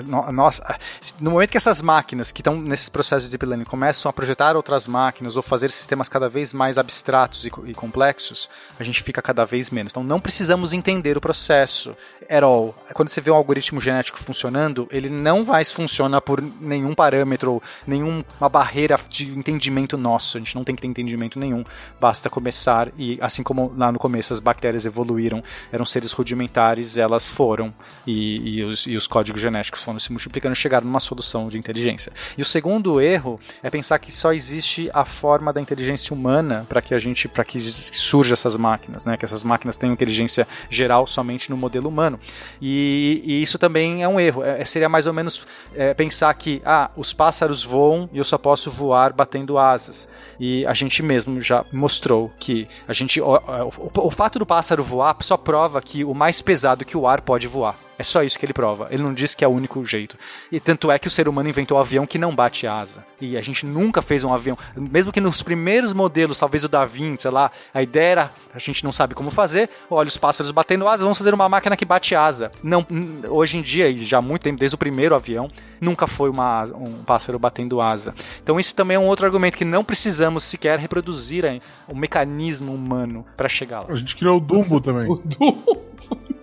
nossa, 0.00 0.76
no 1.20 1.32
momento 1.32 1.50
que 1.50 1.56
essas 1.56 1.82
máquinas 1.82 2.32
que 2.32 2.40
estão 2.40 2.60
nesses 2.60 2.88
processos 2.88 3.24
de 3.24 3.30
deep 3.30 3.44
learning 3.44 3.64
começam 3.64 4.08
a 4.08 4.12
projetar 4.12 4.56
outras 4.56 4.86
máquinas 4.86 5.36
ou 5.36 5.42
fazer 5.42 5.70
sistemas 5.70 6.08
cada 6.08 6.28
vez 6.28 6.52
mais 6.52 6.78
abstratos 6.78 7.44
e, 7.44 7.50
e, 7.66 7.74
complexos, 7.74 8.48
a 8.78 8.84
gente 8.84 9.02
fica 9.02 9.20
cada 9.20 9.44
vez 9.44 9.70
menos. 9.70 9.92
Então 9.92 10.02
não 10.02 10.20
precisamos 10.20 10.72
entender 10.72 11.16
o 11.16 11.20
processo 11.20 11.96
at 12.28 12.42
all. 12.42 12.74
Quando 12.94 13.08
você 13.08 13.20
vê 13.20 13.30
um 13.30 13.34
algoritmo 13.34 13.80
genético 13.80 14.18
funcionando, 14.18 14.88
ele 14.90 15.10
não 15.10 15.44
mais 15.44 15.70
funciona 15.70 16.20
por 16.20 16.42
nenhum 16.60 16.94
parâmetro, 16.94 17.62
nenhuma 17.86 18.48
barreira 18.50 18.98
de 19.08 19.26
entendimento 19.26 19.96
nosso. 19.96 20.36
A 20.36 20.40
gente 20.40 20.54
não 20.54 20.64
tem 20.64 20.74
que 20.74 20.82
ter 20.82 20.88
entendimento 20.88 21.38
nenhum. 21.38 21.64
Basta 22.00 22.30
começar 22.30 22.90
e 22.96 23.18
assim 23.20 23.42
como 23.42 23.72
lá 23.76 23.90
no 23.92 23.98
começo 23.98 24.32
as 24.32 24.40
bactérias 24.40 24.86
evoluíram, 24.86 25.42
eram 25.70 25.84
seres 25.84 26.12
rudimentares, 26.12 26.96
elas 26.96 27.26
foram 27.26 27.74
e, 28.06 28.58
e, 28.58 28.64
os, 28.64 28.86
e 28.86 28.96
os 28.96 29.06
códigos 29.06 29.40
genéticos 29.40 29.81
foram 29.82 29.98
se 29.98 30.10
multiplicando, 30.10 30.54
chegaram 30.54 30.86
numa 30.86 31.00
solução 31.00 31.48
de 31.48 31.58
inteligência. 31.58 32.12
E 32.36 32.42
o 32.42 32.44
segundo 32.44 33.00
erro 33.00 33.40
é 33.62 33.70
pensar 33.70 33.98
que 33.98 34.12
só 34.12 34.32
existe 34.32 34.90
a 34.92 35.04
forma 35.04 35.52
da 35.52 35.60
inteligência 35.60 36.14
humana 36.14 36.66
para 36.68 36.80
que 36.80 36.94
a 36.94 36.98
gente, 36.98 37.28
para 37.28 37.44
que 37.44 37.58
surja 37.60 38.34
essas 38.34 38.56
máquinas, 38.56 39.04
né? 39.04 39.16
Que 39.16 39.24
essas 39.24 39.44
máquinas 39.44 39.76
tenham 39.76 39.92
inteligência 39.92 40.46
geral 40.70 41.06
somente 41.06 41.50
no 41.50 41.56
modelo 41.56 41.88
humano. 41.88 42.18
E, 42.60 43.22
e 43.24 43.42
isso 43.42 43.58
também 43.58 44.02
é 44.02 44.08
um 44.08 44.18
erro. 44.18 44.42
É, 44.42 44.64
seria 44.64 44.88
mais 44.88 45.06
ou 45.06 45.12
menos 45.12 45.42
é, 45.74 45.94
pensar 45.94 46.32
que 46.34 46.62
ah, 46.64 46.90
os 46.96 47.12
pássaros 47.12 47.64
voam 47.64 48.08
e 48.12 48.18
eu 48.18 48.24
só 48.24 48.38
posso 48.38 48.70
voar 48.70 49.12
batendo 49.12 49.58
asas. 49.58 50.08
E 50.38 50.66
a 50.66 50.74
gente 50.74 51.02
mesmo 51.02 51.40
já 51.40 51.64
mostrou 51.72 52.32
que 52.38 52.68
a 52.86 52.92
gente 52.92 53.20
o, 53.20 53.34
o, 53.34 53.90
o 54.06 54.10
fato 54.10 54.38
do 54.38 54.46
pássaro 54.46 54.82
voar 54.82 55.16
só 55.20 55.36
prova 55.36 55.80
que 55.80 56.04
o 56.04 56.14
mais 56.14 56.40
pesado 56.40 56.84
que 56.84 56.96
o 56.96 57.06
ar 57.06 57.20
pode 57.20 57.46
voar. 57.46 57.76
É 58.02 58.04
só 58.04 58.24
isso 58.24 58.36
que 58.36 58.44
ele 58.44 58.52
prova. 58.52 58.88
Ele 58.90 59.00
não 59.00 59.14
diz 59.14 59.32
que 59.32 59.44
é 59.44 59.46
o 59.46 59.52
único 59.52 59.84
jeito. 59.84 60.18
E 60.50 60.58
tanto 60.58 60.90
é 60.90 60.98
que 60.98 61.06
o 61.06 61.10
ser 61.10 61.28
humano 61.28 61.48
inventou 61.48 61.78
um 61.78 61.80
avião 61.80 62.04
que 62.04 62.18
não 62.18 62.34
bate 62.34 62.66
asa. 62.66 63.06
E 63.20 63.36
a 63.36 63.40
gente 63.40 63.64
nunca 63.64 64.02
fez 64.02 64.24
um 64.24 64.34
avião. 64.34 64.58
Mesmo 64.74 65.12
que 65.12 65.20
nos 65.20 65.40
primeiros 65.40 65.92
modelos, 65.92 66.36
talvez 66.36 66.64
o 66.64 66.68
Da 66.68 66.84
Vinci, 66.84 67.22
sei 67.22 67.30
lá, 67.30 67.52
a 67.72 67.80
ideia 67.80 68.10
era, 68.10 68.32
a 68.54 68.58
gente 68.58 68.84
não 68.84 68.92
sabe 68.92 69.14
como 69.14 69.30
fazer, 69.30 69.68
olha 69.90 70.08
os 70.08 70.16
pássaros 70.16 70.50
batendo 70.50 70.86
asa, 70.86 71.02
vamos 71.02 71.18
fazer 71.18 71.34
uma 71.34 71.48
máquina 71.48 71.76
que 71.76 71.84
bate 71.84 72.14
asa. 72.14 72.50
Não, 72.62 72.86
hoje 73.28 73.56
em 73.56 73.62
dia, 73.62 73.88
e 73.88 73.98
já 73.98 74.18
há 74.18 74.22
muito 74.22 74.42
tempo, 74.42 74.58
desde 74.58 74.74
o 74.74 74.78
primeiro 74.78 75.14
avião, 75.14 75.50
nunca 75.80 76.06
foi 76.06 76.30
uma, 76.30 76.64
um 76.74 77.02
pássaro 77.04 77.38
batendo 77.38 77.80
asa. 77.80 78.14
Então 78.42 78.60
isso 78.60 78.74
também 78.74 78.96
é 78.96 79.00
um 79.00 79.06
outro 79.06 79.26
argumento 79.26 79.56
que 79.56 79.64
não 79.64 79.84
precisamos 79.84 80.44
sequer 80.44 80.78
reproduzir 80.78 81.42
o 81.88 81.96
mecanismo 81.96 82.74
humano 82.74 83.24
para 83.36 83.48
chegar 83.48 83.80
lá. 83.80 83.86
A 83.88 83.96
gente 83.96 84.16
criou 84.16 84.36
o 84.36 84.40
Dumbo 84.40 84.80
também. 84.80 85.08
O 85.12 85.16
Dumbo. 85.16 85.82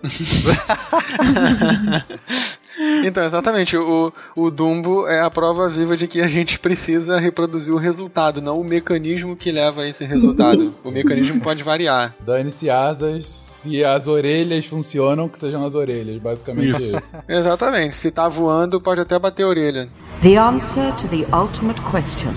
então, 3.04 3.24
exatamente. 3.24 3.76
O, 3.76 4.12
o 4.36 4.50
Dumbo 4.50 5.06
é 5.06 5.20
a 5.20 5.30
prova 5.30 5.68
viva 5.68 5.96
de 5.96 6.06
que 6.06 6.20
a 6.20 6.28
gente 6.28 6.58
precisa 6.58 7.18
reproduzir 7.18 7.74
o 7.74 7.78
resultado, 7.78 8.40
não 8.40 8.60
o 8.60 8.64
mecanismo 8.64 9.36
que 9.36 9.50
leva 9.50 9.82
a 9.82 9.88
esse 9.88 10.04
resultado. 10.04 10.74
o 10.84 10.90
mecanismo 10.90 11.40
pode 11.40 11.62
variar. 11.62 12.14
Dane-se 12.20 12.70
asas, 12.70 13.26
se 13.26 13.84
as 13.84 14.06
orelhas 14.06 14.66
funcionam, 14.66 15.28
que 15.28 15.38
sejam 15.38 15.64
as 15.64 15.74
orelhas. 15.74 16.20
Basicamente 16.20 16.82
isso. 16.82 16.98
isso. 16.98 17.16
exatamente. 17.28 17.94
Se 17.96 18.10
tá 18.10 18.28
voando, 18.28 18.80
pode 18.80 19.00
até 19.00 19.18
bater 19.18 19.42
a 19.42 19.48
orelha. 19.48 19.88
The 20.22 20.36
answer 20.36 20.92
to 20.96 21.08
the 21.08 21.26
ultimate 21.34 21.80
question 21.82 22.32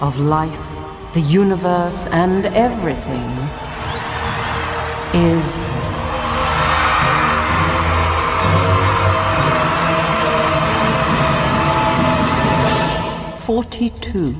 of 0.00 0.18
life, 0.20 0.58
the 1.14 1.20
universe 1.20 2.08
and 2.12 2.46
everything 2.54 3.22
is 5.14 5.67
forty-two. 13.48 14.34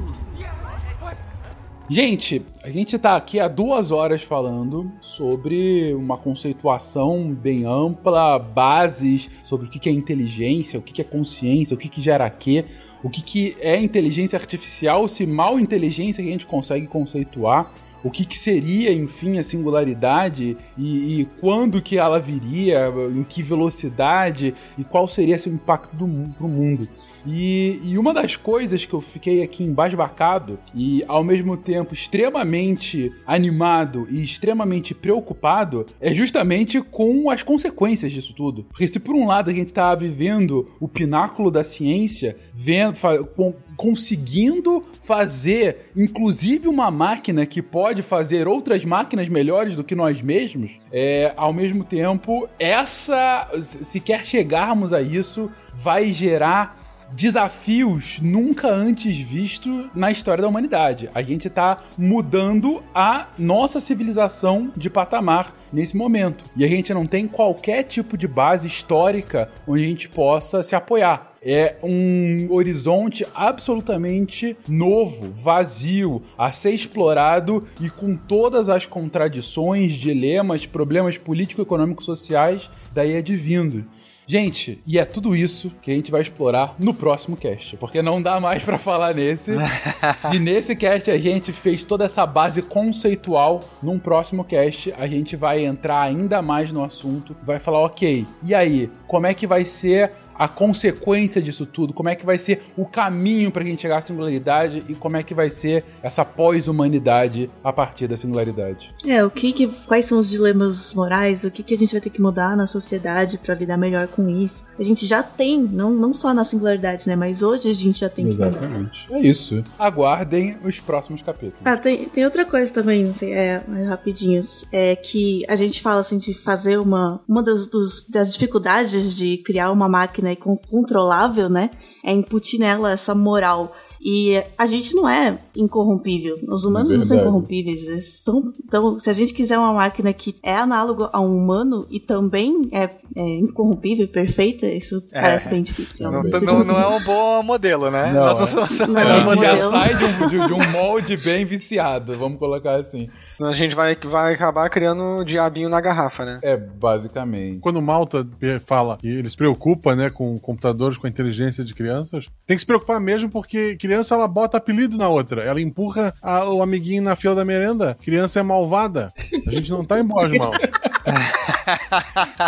Gente, 1.89 2.45
a 2.63 2.69
gente 2.69 2.97
está 2.97 3.17
aqui 3.17 3.41
há 3.41 3.49
duas 3.49 3.91
horas 3.91 4.23
falando 4.23 4.93
sobre 5.01 5.95
uma 5.95 6.19
conceituação 6.19 7.33
bem 7.33 7.65
ampla, 7.65 8.39
bases 8.39 9.31
sobre 9.43 9.67
o 9.67 9.71
que 9.71 9.89
é 9.89 9.93
inteligência, 9.93 10.79
o 10.79 10.83
que 10.83 11.01
é 11.01 11.05
consciência, 11.05 11.73
o 11.73 11.79
que 11.79 12.03
gera 12.03 12.29
quê, 12.29 12.67
o 13.03 13.09
que 13.09 13.57
é 13.61 13.81
inteligência 13.81 14.39
artificial, 14.39 15.09
se 15.09 15.27
mal 15.27 15.59
inteligência 15.59 16.23
que 16.23 16.29
a 16.29 16.33
gente 16.33 16.47
consegue 16.47 16.87
conceituar 16.87 17.73
o 18.05 18.11
que, 18.11 18.27
que, 18.27 18.39
seria, 18.39 18.93
enfim, 18.93 19.39
a 19.39 19.43
singularidade 19.43 20.57
e, 20.77 21.21
e, 21.21 21.25
quando 21.41 21.83
que 21.83 21.99
ela 21.99 22.21
viria, 22.21 22.87
em 23.11 23.25
que 23.25 23.43
velocidade 23.43 24.55
e 24.77 24.85
qual 24.85 25.09
seria 25.09 25.39
seu 25.39 25.53
impacto 25.53 25.97
para 25.97 26.05
o 26.47 26.49
mundo. 26.49 26.87
E, 27.27 27.81
e, 27.85 27.99
uma 27.99 28.15
das 28.15 28.37
coisas 28.37 28.85
que 28.85 28.95
eu 28.95 29.01
fiquei 29.01 29.43
aqui 29.43 29.65
embasbacado 29.65 30.59
e 30.75 31.05
ao 31.07 31.23
mesmo 31.25 31.57
tempo 31.57 31.95
extremamente 31.95 33.13
animado 33.27 34.07
e 34.11 34.23
extremamente 34.23 34.95
preocupado 34.95 35.87
é 36.01 36.15
justamente 36.15 36.81
com 36.81 37.31
as 37.31 37.43
consequências 37.43 38.13
disso 38.13 38.33
tudo. 38.35 38.65
Porque 38.65 38.89
se 38.89 38.99
por 38.99 39.15
um 39.15 39.27
lado 39.27 39.51
a 39.51 39.55
gente 39.55 39.69
está 39.69 39.95
vivendo 39.95 40.69
o 40.81 40.89
pináculo 40.89 41.51
da 41.51 41.65
ciência, 41.65 42.37
vendo, 42.55 42.97
com, 43.37 43.55
conseguindo 43.77 44.85
fazer, 45.01 45.91
inclusive, 45.97 46.67
uma 46.67 46.91
máquina 46.91 47.47
que 47.47 47.63
pode 47.63 48.03
fazer 48.03 48.49
outras 48.49 48.85
máquinas 48.85 49.29
melhores 49.29 49.77
do 49.77 49.85
que 49.85 49.95
nós 49.95 50.21
mesmos, 50.21 50.73
é, 50.91 51.33
ao 51.37 51.53
mesmo 51.53 51.85
tempo, 51.85 52.49
essa, 52.59 53.49
se 53.63 54.01
quer 54.01 54.27
chegarmos 54.27 54.93
a 54.93 55.01
isso, 55.01 55.49
vai 55.75 56.13
gerar 56.13 56.78
desafios 57.13 58.21
nunca 58.21 58.69
antes 58.69 59.17
vistos 59.17 59.87
na 59.95 60.11
história 60.11 60.43
da 60.43 60.49
humanidade. 60.49 61.11
A 61.15 61.23
gente 61.23 61.49
está 61.49 61.83
mudando 61.97 62.83
a 62.95 63.29
nossa 63.39 63.81
civilização 63.81 64.71
de 64.77 64.91
patamar 64.91 65.55
nesse 65.73 65.97
momento. 65.97 66.45
E 66.57 66.65
a 66.65 66.69
gente 66.69 66.93
não 66.93 67.07
tem 67.07 67.27
qualquer 67.27 67.83
tipo 67.85 68.17
de 68.17 68.29
base 68.29 68.67
histórica 68.67 69.49
onde 69.67 69.85
a 69.85 69.87
gente 69.87 70.09
possa 70.09 70.63
se 70.63 70.75
apoiar. 70.75 71.33
É 71.41 71.77
um 71.85 72.49
horizonte 72.51 73.25
absolutamente 73.33 74.57
novo, 74.69 75.31
vazio, 75.31 76.21
a 76.37 76.51
ser 76.51 76.73
explorado 76.73 77.67
e 77.81 77.89
com 77.89 78.17
todas 78.17 78.69
as 78.69 78.87
contradições, 78.87 79.93
dilemas, 79.93 80.67
problemas 80.67 81.17
político-econômicos 81.17 82.05
sociais 82.05 82.69
daí 82.93 83.17
advindo. 83.17 83.85
Gente, 84.31 84.79
e 84.87 84.99
é 84.99 85.07
tudo 85.07 85.35
isso 85.35 85.73
que 85.81 85.91
a 85.91 85.95
gente 85.95 86.11
vai 86.11 86.21
explorar 86.21 86.75
no 86.79 86.93
próximo 86.93 87.35
cast, 87.35 87.79
porque 87.79 88.03
não 88.03 88.21
dá 88.21 88.39
mais 88.39 88.63
pra 88.63 88.77
falar 88.77 89.15
nesse. 89.15 89.53
Se 90.17 90.39
nesse 90.39 90.77
cast 90.77 91.11
a 91.11 91.17
gente 91.17 91.51
fez 91.51 91.83
toda 91.83 92.05
essa 92.05 92.27
base 92.27 92.61
conceitual, 92.61 93.61
num 93.83 93.99
próximo 93.99 94.45
cast 94.45 94.93
a 94.99 95.07
gente 95.07 95.35
vai 95.35 95.65
entrar 95.65 96.03
ainda 96.03 96.43
mais 96.43 96.71
no 96.71 96.85
assunto, 96.85 97.35
vai 97.43 97.59
falar, 97.59 97.79
ok, 97.79 98.27
e 98.45 98.55
aí, 98.55 98.91
como 99.07 99.27
é 99.27 99.33
que 99.33 99.47
vai 99.47 99.65
ser 99.65 100.13
a 100.39 100.47
consequência 100.47 101.43
disso 101.43 101.67
tudo, 101.67 101.93
como 101.93 102.09
é 102.09 102.15
que 102.15 102.25
vai 102.25 102.39
ser 102.39 102.63
o 102.77 102.87
caminho 102.87 103.51
para 103.51 103.63
a 103.63 103.67
gente 103.67 103.83
chegar 103.83 103.99
à 103.99 104.01
singularidade 104.01 104.85
e 104.89 104.95
como 104.95 105.17
é 105.17 105.23
que 105.23 105.35
vai 105.35 105.51
ser 105.51 105.85
essa 106.03 106.25
pós-humanidade 106.25 107.51
a 107.63 107.73
partir 107.73 108.07
da 108.07 108.17
singularidade. 108.17 108.91
É, 109.07 109.25
o 109.25 109.31
que, 109.31 109.53
que 109.53 109.67
quais 109.87 110.05
são 110.05 110.19
os 110.19 110.31
dilemas 110.31 110.95
morais, 110.95 111.45
o 111.45 111.51
que, 111.51 111.63
que 111.63 111.75
a 111.75 111.79
gente 111.79 111.93
vai 111.93 112.01
ter 112.01 112.11
que 112.11 112.21
mudar 112.21 112.57
na 112.57 112.67
sociedade 112.67 113.39
para 113.39 113.55
lidar 113.55 113.77
melhor 113.77 114.07
com 114.09 114.29
isso. 114.29 114.67
A 114.79 114.83
gente 114.83 115.07
já 115.07 115.23
tem, 115.23 115.61
não, 115.61 115.91
não 115.91 116.15
só 116.15 116.33
na 116.33 116.45
singularidade, 116.45 117.09
né, 117.09 117.17
mas 117.17 117.43
hoje 117.43 117.69
a 117.69 117.75
gente 117.75 118.01
já 118.01 118.09
tem 118.09 118.29
Exatamente. 118.29 119.07
Que... 119.07 119.15
É 119.15 119.21
isso. 119.21 119.65
Aguardem 119.79 120.57
os 120.65 120.79
próximos 120.81 121.23
capítulos. 121.23 121.61
Ah, 121.65 121.77
tem, 121.77 122.07
tem 122.07 122.25
outra 122.25 122.45
coisa 122.45 122.73
também, 122.73 123.05
não 123.05 123.15
sei, 123.15 123.33
é, 123.33 123.63
rapidinhos, 123.89 124.67
é 124.73 124.95
que 124.95 125.45
a 125.49 125.57
gente 125.57 125.81
fala 125.81 126.01
assim 126.01 126.19
de 126.19 126.35
fazer 126.35 126.79
uma 126.79 127.21
uma 127.29 127.43
das, 127.43 127.67
dos, 127.67 128.09
das 128.09 128.33
dificuldades 128.33 129.15
de 129.15 129.39
criar 129.39 129.71
uma 129.71 129.89
máquina 129.89 130.28
né, 130.29 130.37
controlável, 130.71 131.49
né? 131.49 131.71
É 132.05 132.13
incutir 132.13 132.59
nela 132.59 132.93
essa 132.93 133.15
moral 133.15 133.73
e 134.01 134.43
a 134.57 134.67
gente 134.67 134.95
não 134.95 135.09
é 135.09 135.39
incorrompível. 135.57 136.39
Os 136.49 136.65
humanos 136.65 136.93
não 136.93 137.03
são 137.03 137.17
incorrompíveis. 137.17 137.83
Eles 137.83 138.21
são, 138.25 138.53
então, 138.65 138.99
se 138.99 139.11
a 139.11 139.13
gente 139.13 139.35
quiser 139.35 139.59
uma 139.59 139.73
máquina 139.73 140.13
que 140.13 140.37
é 140.43 140.55
análogo 140.55 141.09
a 141.13 141.21
um 141.21 141.37
humano 141.37 141.87
e 141.91 141.99
também 141.99 142.69
é, 142.73 142.91
é 143.17 143.29
incorrompível, 143.37 144.07
perfeita, 144.09 144.67
isso 144.67 145.03
é, 145.13 145.21
parece 145.21 145.49
bem 145.49 145.63
difícil. 145.63 146.11
Não, 146.11 146.23
não, 146.23 146.65
não, 146.65 146.81
é 146.81 146.89
um 146.89 147.05
bom 147.05 147.43
modelo, 147.43 147.91
né? 147.91 148.13
Não, 148.13 148.27
Nós 148.27 148.39
não 148.39 148.47
somos 148.47 148.79
não, 148.81 148.99
é 148.99 149.27
um 149.27 149.43
já 149.43 149.59
sai 149.59 149.95
de 149.97 150.05
um, 150.05 150.29
de, 150.29 150.47
de 150.47 150.53
um 150.53 150.71
molde 150.71 151.17
bem 151.17 151.45
viciado, 151.45 152.17
vamos 152.17 152.39
colocar 152.39 152.77
assim. 152.77 153.09
Senão 153.31 153.51
a 153.51 153.55
gente 153.55 153.75
vai, 153.75 153.97
vai 153.97 154.35
acabar 154.35 154.69
criando 154.71 155.03
um 155.03 155.25
diabinho 155.25 155.69
na 155.69 155.81
garrafa, 155.81 156.25
né? 156.25 156.41
É, 156.43 156.57
basicamente. 156.57 157.61
Quando 157.61 157.77
o 157.77 157.83
Malta 157.83 158.27
fala 158.65 158.97
que 158.99 159.09
ele 159.09 159.29
se 159.29 159.37
preocupa 159.37 159.95
né, 159.95 160.11
com 160.11 160.39
computadores, 160.39 160.99
com 160.99 161.07
a 161.07 161.11
inteligência 161.11 161.65
de 161.65 161.75
crianças, 161.75 162.29
tem 162.47 162.57
que 162.57 162.61
se 162.61 162.67
preocupar 162.67 163.01
mesmo 163.01 163.31
porque 163.31 163.77
criança 163.89 164.15
ela 164.15 164.29
bota 164.29 164.59
apelido 164.59 164.99
na 164.99 165.09
outra. 165.09 165.43
Ela 165.43 165.63
empurra 165.63 166.13
a, 166.21 166.47
o 166.47 166.63
amiguinho 166.63 167.03
na 167.03 167.17
fila 167.17 167.35
da 167.35 167.43
merenda. 167.43 167.97
Criança 168.05 168.39
é 168.39 168.43
malvada. 168.43 169.11
A 169.47 169.51
gente 169.51 169.71
não 169.71 169.83
tá 169.83 169.99
em 169.99 170.05
boas 170.05 170.31
mãos. 170.31 170.59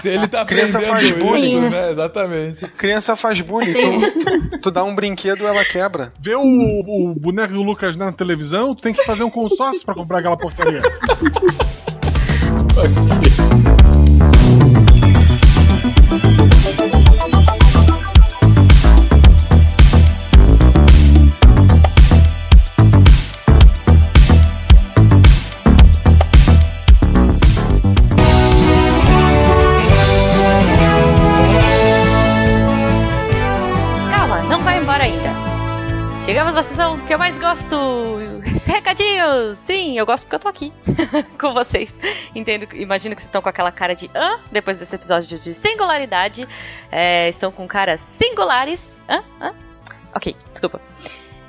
Se 0.02 0.10
ele 0.10 0.28
tá 0.28 0.44
Criança 0.44 0.78
faz 0.80 1.10
bullying, 1.12 1.64
isso, 1.64 1.70
né? 1.70 1.92
Exatamente. 1.92 2.66
Criança 2.76 3.16
faz 3.16 3.40
bullying. 3.40 3.72
Tu, 3.72 4.50
tu, 4.50 4.60
tu, 4.60 4.70
dá 4.70 4.84
um 4.84 4.94
brinquedo, 4.94 5.46
ela 5.46 5.64
quebra. 5.64 6.12
Vê 6.20 6.34
o, 6.34 6.42
o 6.42 7.14
boneco 7.14 7.54
do 7.54 7.62
Lucas 7.62 7.96
na 7.96 8.12
televisão, 8.12 8.74
tu 8.74 8.82
tem 8.82 8.92
que 8.92 9.02
fazer 9.06 9.24
um 9.24 9.30
consórcio 9.30 9.86
para 9.86 9.94
comprar 9.94 10.18
aquela 10.18 10.36
porcaria. 10.36 10.82
mais 37.30 37.38
gosto. 37.38 38.18
Recadinhos! 38.66 39.58
Sim, 39.58 39.96
eu 39.96 40.04
gosto 40.04 40.24
porque 40.24 40.34
eu 40.34 40.40
tô 40.40 40.48
aqui 40.48 40.72
com 41.38 41.52
vocês. 41.52 41.94
Entendo, 42.34 42.66
imagino 42.74 43.14
que 43.14 43.20
vocês 43.20 43.28
estão 43.28 43.40
com 43.40 43.48
aquela 43.48 43.70
cara 43.70 43.94
de 43.94 44.10
hã? 44.14 44.40
Depois 44.50 44.78
desse 44.78 44.94
episódio 44.96 45.38
de 45.38 45.54
singularidade. 45.54 46.48
É, 46.90 47.28
estão 47.28 47.52
com 47.52 47.68
caras 47.68 48.00
singulares. 48.00 49.00
Hã? 49.08 49.22
Hã? 49.40 49.54
Ok, 50.14 50.34
desculpa. 50.50 50.80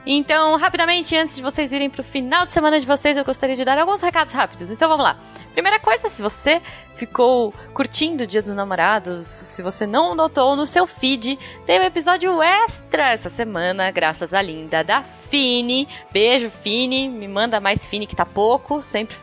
Então, 0.05 0.55
rapidamente, 0.57 1.15
antes 1.15 1.35
de 1.35 1.41
vocês 1.41 1.71
irem 1.71 1.89
pro 1.89 2.03
final 2.03 2.45
de 2.45 2.53
semana 2.53 2.79
de 2.79 2.85
vocês, 2.85 3.17
eu 3.17 3.23
gostaria 3.23 3.55
de 3.55 3.65
dar 3.65 3.77
alguns 3.79 4.01
recados 4.01 4.33
rápidos. 4.33 4.69
Então 4.69 4.87
vamos 4.87 5.03
lá. 5.03 5.17
Primeira 5.53 5.79
coisa, 5.79 6.07
se 6.07 6.21
você 6.21 6.61
ficou 6.95 7.53
curtindo 7.73 8.23
o 8.23 8.27
Dia 8.27 8.41
dos 8.41 8.53
Namorados, 8.53 9.25
se 9.25 9.61
você 9.61 9.85
não 9.87 10.15
notou 10.15 10.55
no 10.55 10.65
seu 10.65 10.85
feed, 10.85 11.37
tem 11.65 11.79
um 11.79 11.83
episódio 11.83 12.41
extra 12.41 13.11
essa 13.11 13.29
semana, 13.29 13.89
graças 13.91 14.33
à 14.33 14.41
linda 14.41 14.83
da 14.83 15.03
Fini. 15.03 15.87
Beijo, 16.11 16.49
Fini. 16.49 17.09
Me 17.09 17.27
manda 17.27 17.59
mais 17.59 17.85
Fini 17.85 18.05
que 18.07 18.15
tá 18.15 18.25
pouco. 18.25 18.81
Sempre. 18.81 19.17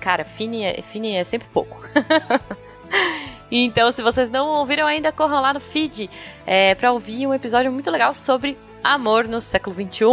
Cara, 0.00 0.24
Fini 0.24 0.64
é, 0.64 0.82
Fini 0.82 1.16
é 1.16 1.24
sempre 1.24 1.48
pouco. 1.52 1.80
então, 3.50 3.90
se 3.92 4.02
vocês 4.02 4.28
não 4.28 4.48
ouviram 4.48 4.86
ainda, 4.86 5.12
corram 5.12 5.40
lá 5.40 5.54
no 5.54 5.60
feed 5.60 6.10
é, 6.46 6.74
pra 6.74 6.92
ouvir 6.92 7.26
um 7.26 7.34
episódio 7.34 7.70
muito 7.70 7.90
legal 7.90 8.12
sobre 8.12 8.58
amor 8.82 9.28
no 9.28 9.40
século 9.40 9.74
XXI. 9.74 10.04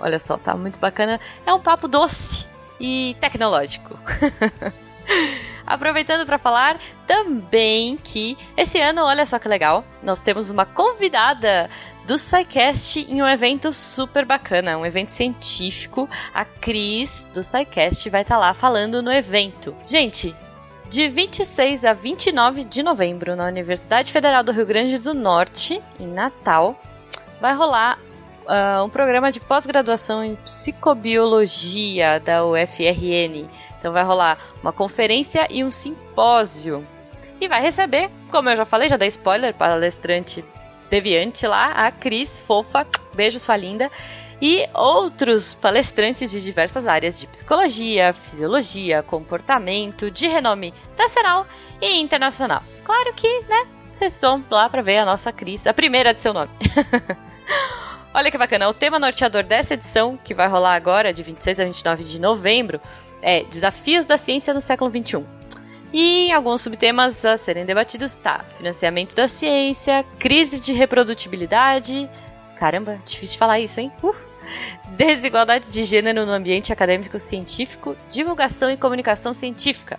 Olha 0.00 0.18
só, 0.18 0.36
tá 0.36 0.54
muito 0.54 0.78
bacana. 0.78 1.20
É 1.46 1.52
um 1.52 1.60
papo 1.60 1.86
doce 1.86 2.46
e 2.80 3.16
tecnológico. 3.20 3.98
Aproveitando 5.66 6.24
para 6.24 6.38
falar 6.38 6.80
também 7.06 7.96
que 7.96 8.36
esse 8.56 8.80
ano, 8.80 9.02
olha 9.02 9.26
só 9.26 9.38
que 9.38 9.48
legal, 9.48 9.84
nós 10.02 10.20
temos 10.20 10.50
uma 10.50 10.64
convidada 10.64 11.68
do 12.06 12.18
SciCast 12.18 13.00
em 13.00 13.20
um 13.20 13.28
evento 13.28 13.70
super 13.70 14.24
bacana, 14.24 14.78
um 14.78 14.86
evento 14.86 15.10
científico. 15.10 16.08
A 16.32 16.44
Cris 16.44 17.28
do 17.34 17.44
SciCast 17.44 18.08
vai 18.08 18.22
estar 18.22 18.36
tá 18.36 18.40
lá 18.40 18.54
falando 18.54 19.02
no 19.02 19.12
evento. 19.12 19.74
Gente, 19.84 20.34
de 20.88 21.06
26 21.06 21.84
a 21.84 21.92
29 21.92 22.64
de 22.64 22.82
novembro, 22.82 23.36
na 23.36 23.46
Universidade 23.46 24.10
Federal 24.10 24.42
do 24.42 24.52
Rio 24.52 24.64
Grande 24.64 24.98
do 24.98 25.12
Norte, 25.12 25.82
em 26.00 26.06
Natal, 26.06 26.80
vai 27.42 27.54
rolar 27.54 27.98
uh, 28.46 28.82
um 28.82 28.88
programa 28.88 29.30
de 29.30 29.38
pós-graduação 29.38 30.24
em 30.24 30.34
psicobiologia 30.36 32.18
da 32.20 32.42
UFRN 32.42 33.46
então 33.78 33.92
vai 33.92 34.04
rolar 34.04 34.38
uma 34.62 34.72
conferência 34.72 35.46
e 35.50 35.62
um 35.62 35.70
simpósio. 35.70 36.86
E 37.40 37.46
vai 37.46 37.62
receber, 37.62 38.10
como 38.30 38.50
eu 38.50 38.56
já 38.56 38.64
falei, 38.64 38.88
já 38.88 38.96
dei 38.96 39.08
spoiler, 39.08 39.54
palestrante 39.54 40.44
deviante 40.90 41.46
lá, 41.46 41.70
a 41.72 41.90
Cris 41.90 42.40
Fofa. 42.40 42.86
Beijo, 43.14 43.38
sua 43.38 43.56
linda. 43.56 43.90
E 44.40 44.68
outros 44.72 45.54
palestrantes 45.54 46.30
de 46.30 46.40
diversas 46.40 46.86
áreas 46.86 47.18
de 47.18 47.26
psicologia, 47.26 48.12
fisiologia, 48.12 49.02
comportamento, 49.02 50.10
de 50.10 50.28
renome 50.28 50.72
nacional 50.96 51.46
e 51.80 52.00
internacional. 52.00 52.62
Claro 52.84 53.12
que, 53.14 53.40
né, 53.48 53.66
vocês 53.92 54.20
vão 54.20 54.44
lá 54.48 54.68
para 54.68 54.82
ver 54.82 54.98
a 54.98 55.04
nossa 55.04 55.32
Cris, 55.32 55.66
a 55.66 55.74
primeira 55.74 56.14
de 56.14 56.20
seu 56.20 56.32
nome. 56.32 56.50
Olha 58.14 58.30
que 58.30 58.38
bacana, 58.38 58.68
o 58.68 58.74
tema 58.74 58.98
norteador 58.98 59.42
dessa 59.42 59.74
edição, 59.74 60.16
que 60.16 60.34
vai 60.34 60.48
rolar 60.48 60.74
agora, 60.74 61.12
de 61.12 61.22
26 61.22 61.60
a 61.60 61.64
29 61.64 62.04
de 62.04 62.20
novembro, 62.20 62.80
é 63.22 63.44
Desafios 63.44 64.06
da 64.06 64.16
Ciência 64.16 64.54
no 64.54 64.60
Século 64.60 64.90
XXI. 64.90 65.24
E 65.92 66.30
alguns 66.32 66.60
subtemas 66.60 67.24
a 67.24 67.38
serem 67.38 67.64
debatidos 67.64 68.16
tá: 68.16 68.44
financiamento 68.56 69.14
da 69.14 69.26
ciência, 69.28 70.04
crise 70.18 70.60
de 70.60 70.72
reprodutibilidade. 70.72 72.08
Caramba, 72.56 73.00
difícil 73.06 73.34
de 73.34 73.38
falar 73.38 73.60
isso, 73.60 73.80
hein? 73.80 73.92
Uh! 74.02 74.14
Desigualdade 74.96 75.66
de 75.70 75.84
gênero 75.84 76.26
no 76.26 76.32
ambiente 76.32 76.72
acadêmico 76.72 77.18
científico, 77.18 77.96
divulgação 78.10 78.70
e 78.70 78.76
comunicação 78.76 79.32
científica. 79.32 79.98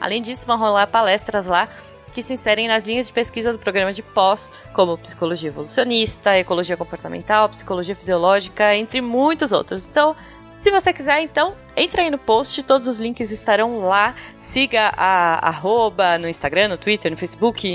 Além 0.00 0.20
disso, 0.20 0.46
vão 0.46 0.58
rolar 0.58 0.86
palestras 0.86 1.46
lá 1.46 1.68
que 2.10 2.22
se 2.22 2.32
inserem 2.32 2.66
nas 2.66 2.86
linhas 2.86 3.06
de 3.06 3.12
pesquisa 3.12 3.52
do 3.52 3.58
programa 3.58 3.92
de 3.92 4.02
pós, 4.02 4.52
como 4.72 4.98
psicologia 4.98 5.48
evolucionista, 5.48 6.36
ecologia 6.36 6.76
comportamental, 6.76 7.48
psicologia 7.48 7.94
fisiológica, 7.94 8.74
entre 8.74 9.00
muitos 9.00 9.52
outros. 9.52 9.86
Então, 9.86 10.16
se 10.62 10.70
você 10.70 10.92
quiser, 10.92 11.22
então, 11.22 11.56
entra 11.74 12.02
aí 12.02 12.10
no 12.10 12.18
post, 12.18 12.62
todos 12.62 12.86
os 12.86 13.00
links 13.00 13.30
estarão 13.30 13.80
lá. 13.80 14.14
Siga 14.42 14.92
a 14.94 15.48
arroba 15.48 16.18
no 16.18 16.28
Instagram, 16.28 16.68
no 16.68 16.76
Twitter, 16.76 17.10
no 17.10 17.16
Facebook, 17.16 17.66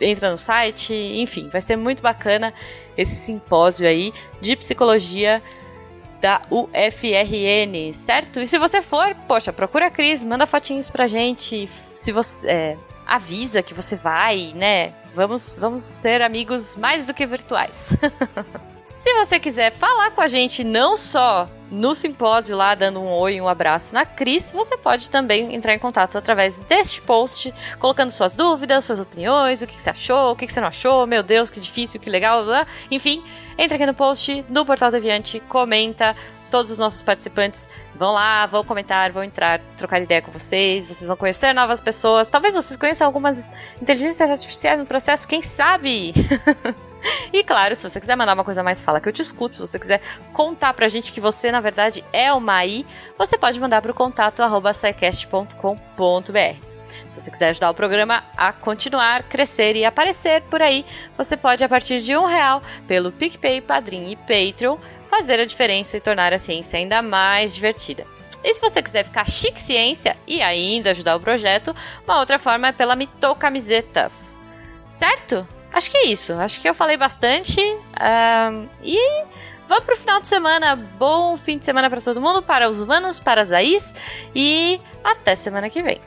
entra 0.00 0.30
no 0.30 0.38
site, 0.38 0.94
enfim, 0.94 1.48
vai 1.48 1.60
ser 1.60 1.74
muito 1.74 2.00
bacana 2.00 2.54
esse 2.96 3.16
simpósio 3.16 3.88
aí 3.88 4.12
de 4.40 4.54
psicologia 4.54 5.42
da 6.20 6.42
UFRN, 6.50 7.92
certo? 7.94 8.38
E 8.38 8.46
se 8.46 8.58
você 8.58 8.80
for, 8.80 9.12
poxa, 9.26 9.52
procura 9.52 9.86
a 9.86 9.90
Cris, 9.90 10.22
manda 10.22 10.46
fotinhos 10.46 10.88
pra 10.88 11.08
gente. 11.08 11.68
Se 11.94 12.12
você 12.12 12.48
é, 12.48 12.76
avisa 13.06 13.60
que 13.60 13.74
você 13.74 13.96
vai, 13.96 14.52
né? 14.54 14.92
Vamos, 15.16 15.56
vamos 15.58 15.82
ser 15.82 16.22
amigos 16.22 16.76
mais 16.76 17.06
do 17.06 17.14
que 17.14 17.26
virtuais. 17.26 17.90
Se 18.90 19.14
você 19.14 19.38
quiser 19.38 19.70
falar 19.70 20.10
com 20.10 20.20
a 20.20 20.26
gente 20.26 20.64
não 20.64 20.96
só 20.96 21.46
no 21.70 21.94
simpósio 21.94 22.56
lá, 22.56 22.74
dando 22.74 22.98
um 22.98 23.08
oi 23.08 23.34
e 23.36 23.40
um 23.40 23.46
abraço 23.46 23.94
na 23.94 24.04
Cris, 24.04 24.50
você 24.50 24.76
pode 24.76 25.08
também 25.08 25.54
entrar 25.54 25.72
em 25.72 25.78
contato 25.78 26.18
através 26.18 26.58
deste 26.58 27.00
post, 27.00 27.54
colocando 27.78 28.10
suas 28.10 28.34
dúvidas, 28.34 28.84
suas 28.84 28.98
opiniões, 28.98 29.62
o 29.62 29.66
que, 29.68 29.80
você 29.80 29.90
achou, 29.90 30.32
o 30.32 30.36
que, 30.36 30.44
que 30.44 30.52
você 30.52 30.60
não 30.60 30.66
achou, 30.66 31.06
meu 31.06 31.22
Deus, 31.22 31.50
que 31.50 31.60
difícil, 31.60 32.00
que 32.00 32.10
legal, 32.10 32.44
blá. 32.44 32.66
enfim, 32.90 33.22
entra 33.56 33.76
aqui 33.76 33.86
no 33.86 33.94
post 33.94 34.42
do 34.48 34.66
Portal 34.66 34.90
Deviante, 34.90 35.38
comenta, 35.48 36.16
todos 36.50 36.72
os 36.72 36.76
nossos 36.76 37.00
participantes 37.00 37.68
vão 37.94 38.10
lá, 38.10 38.44
vão 38.46 38.64
comentar, 38.64 39.12
vão 39.12 39.22
entrar, 39.22 39.60
trocar 39.78 40.02
ideia 40.02 40.20
com 40.20 40.32
vocês, 40.32 40.84
vocês 40.88 41.06
vão 41.06 41.16
conhecer 41.16 41.52
novas 41.52 41.80
pessoas, 41.80 42.28
talvez 42.28 42.56
vocês 42.56 42.76
conheçam 42.76 43.06
algumas 43.06 43.52
inteligências 43.80 44.28
artificiais 44.28 44.80
no 44.80 44.84
processo, 44.84 45.28
quem 45.28 45.42
sabe? 45.42 46.12
E 47.32 47.44
claro, 47.44 47.76
se 47.76 47.82
você 47.82 48.00
quiser 48.00 48.16
mandar 48.16 48.34
uma 48.34 48.44
coisa 48.44 48.62
mais, 48.62 48.82
fala 48.82 49.00
que 49.00 49.08
eu 49.08 49.12
te 49.12 49.22
escuto. 49.22 49.56
Se 49.56 49.60
você 49.60 49.78
quiser 49.78 50.00
contar 50.32 50.74
pra 50.74 50.88
gente 50.88 51.12
que 51.12 51.20
você, 51.20 51.50
na 51.50 51.60
verdade, 51.60 52.04
é 52.12 52.32
uma 52.32 52.54
AI, 52.54 52.86
você 53.16 53.38
pode 53.38 53.60
mandar 53.60 53.82
pro 53.82 53.94
contato 53.94 54.42
arroba. 54.42 54.72
Se 54.72 57.20
você 57.20 57.30
quiser 57.30 57.50
ajudar 57.50 57.70
o 57.70 57.74
programa 57.74 58.24
a 58.36 58.52
continuar, 58.52 59.22
crescer 59.24 59.76
e 59.76 59.84
aparecer 59.84 60.42
por 60.42 60.60
aí, 60.60 60.84
você 61.16 61.36
pode, 61.36 61.62
a 61.62 61.68
partir 61.68 62.00
de 62.00 62.16
um 62.16 62.26
real, 62.26 62.62
pelo 62.86 63.12
PicPay, 63.12 63.60
Padrim 63.60 64.10
e 64.10 64.16
Patreon, 64.16 64.76
fazer 65.08 65.40
a 65.40 65.44
diferença 65.44 65.96
e 65.96 66.00
tornar 66.00 66.32
a 66.32 66.38
ciência 66.38 66.78
ainda 66.78 67.02
mais 67.02 67.54
divertida. 67.54 68.06
E 68.42 68.54
se 68.54 68.60
você 68.60 68.82
quiser 68.82 69.04
ficar 69.04 69.28
chique 69.28 69.60
ciência 69.60 70.16
e 70.26 70.40
ainda 70.40 70.92
ajudar 70.92 71.16
o 71.16 71.20
projeto, 71.20 71.74
uma 72.04 72.18
outra 72.18 72.38
forma 72.38 72.68
é 72.68 72.72
pela 72.72 72.96
Mitô 72.96 73.34
Camisetas. 73.34 74.40
Certo? 74.88 75.46
Acho 75.72 75.90
que 75.90 75.96
é 75.96 76.06
isso. 76.06 76.32
Acho 76.34 76.60
que 76.60 76.68
eu 76.68 76.74
falei 76.74 76.96
bastante. 76.96 77.60
Um, 77.60 78.68
e 78.82 79.24
vamos 79.68 79.84
pro 79.84 79.96
final 79.96 80.20
de 80.20 80.28
semana. 80.28 80.76
Bom 80.76 81.36
fim 81.36 81.58
de 81.58 81.64
semana 81.64 81.88
para 81.88 82.00
todo 82.00 82.20
mundo, 82.20 82.42
para 82.42 82.68
os 82.68 82.80
humanos, 82.80 83.18
para 83.18 83.42
as 83.42 83.52
AIs. 83.52 83.92
E 84.34 84.80
até 85.04 85.34
semana 85.36 85.70
que 85.70 85.82
vem. 85.82 86.00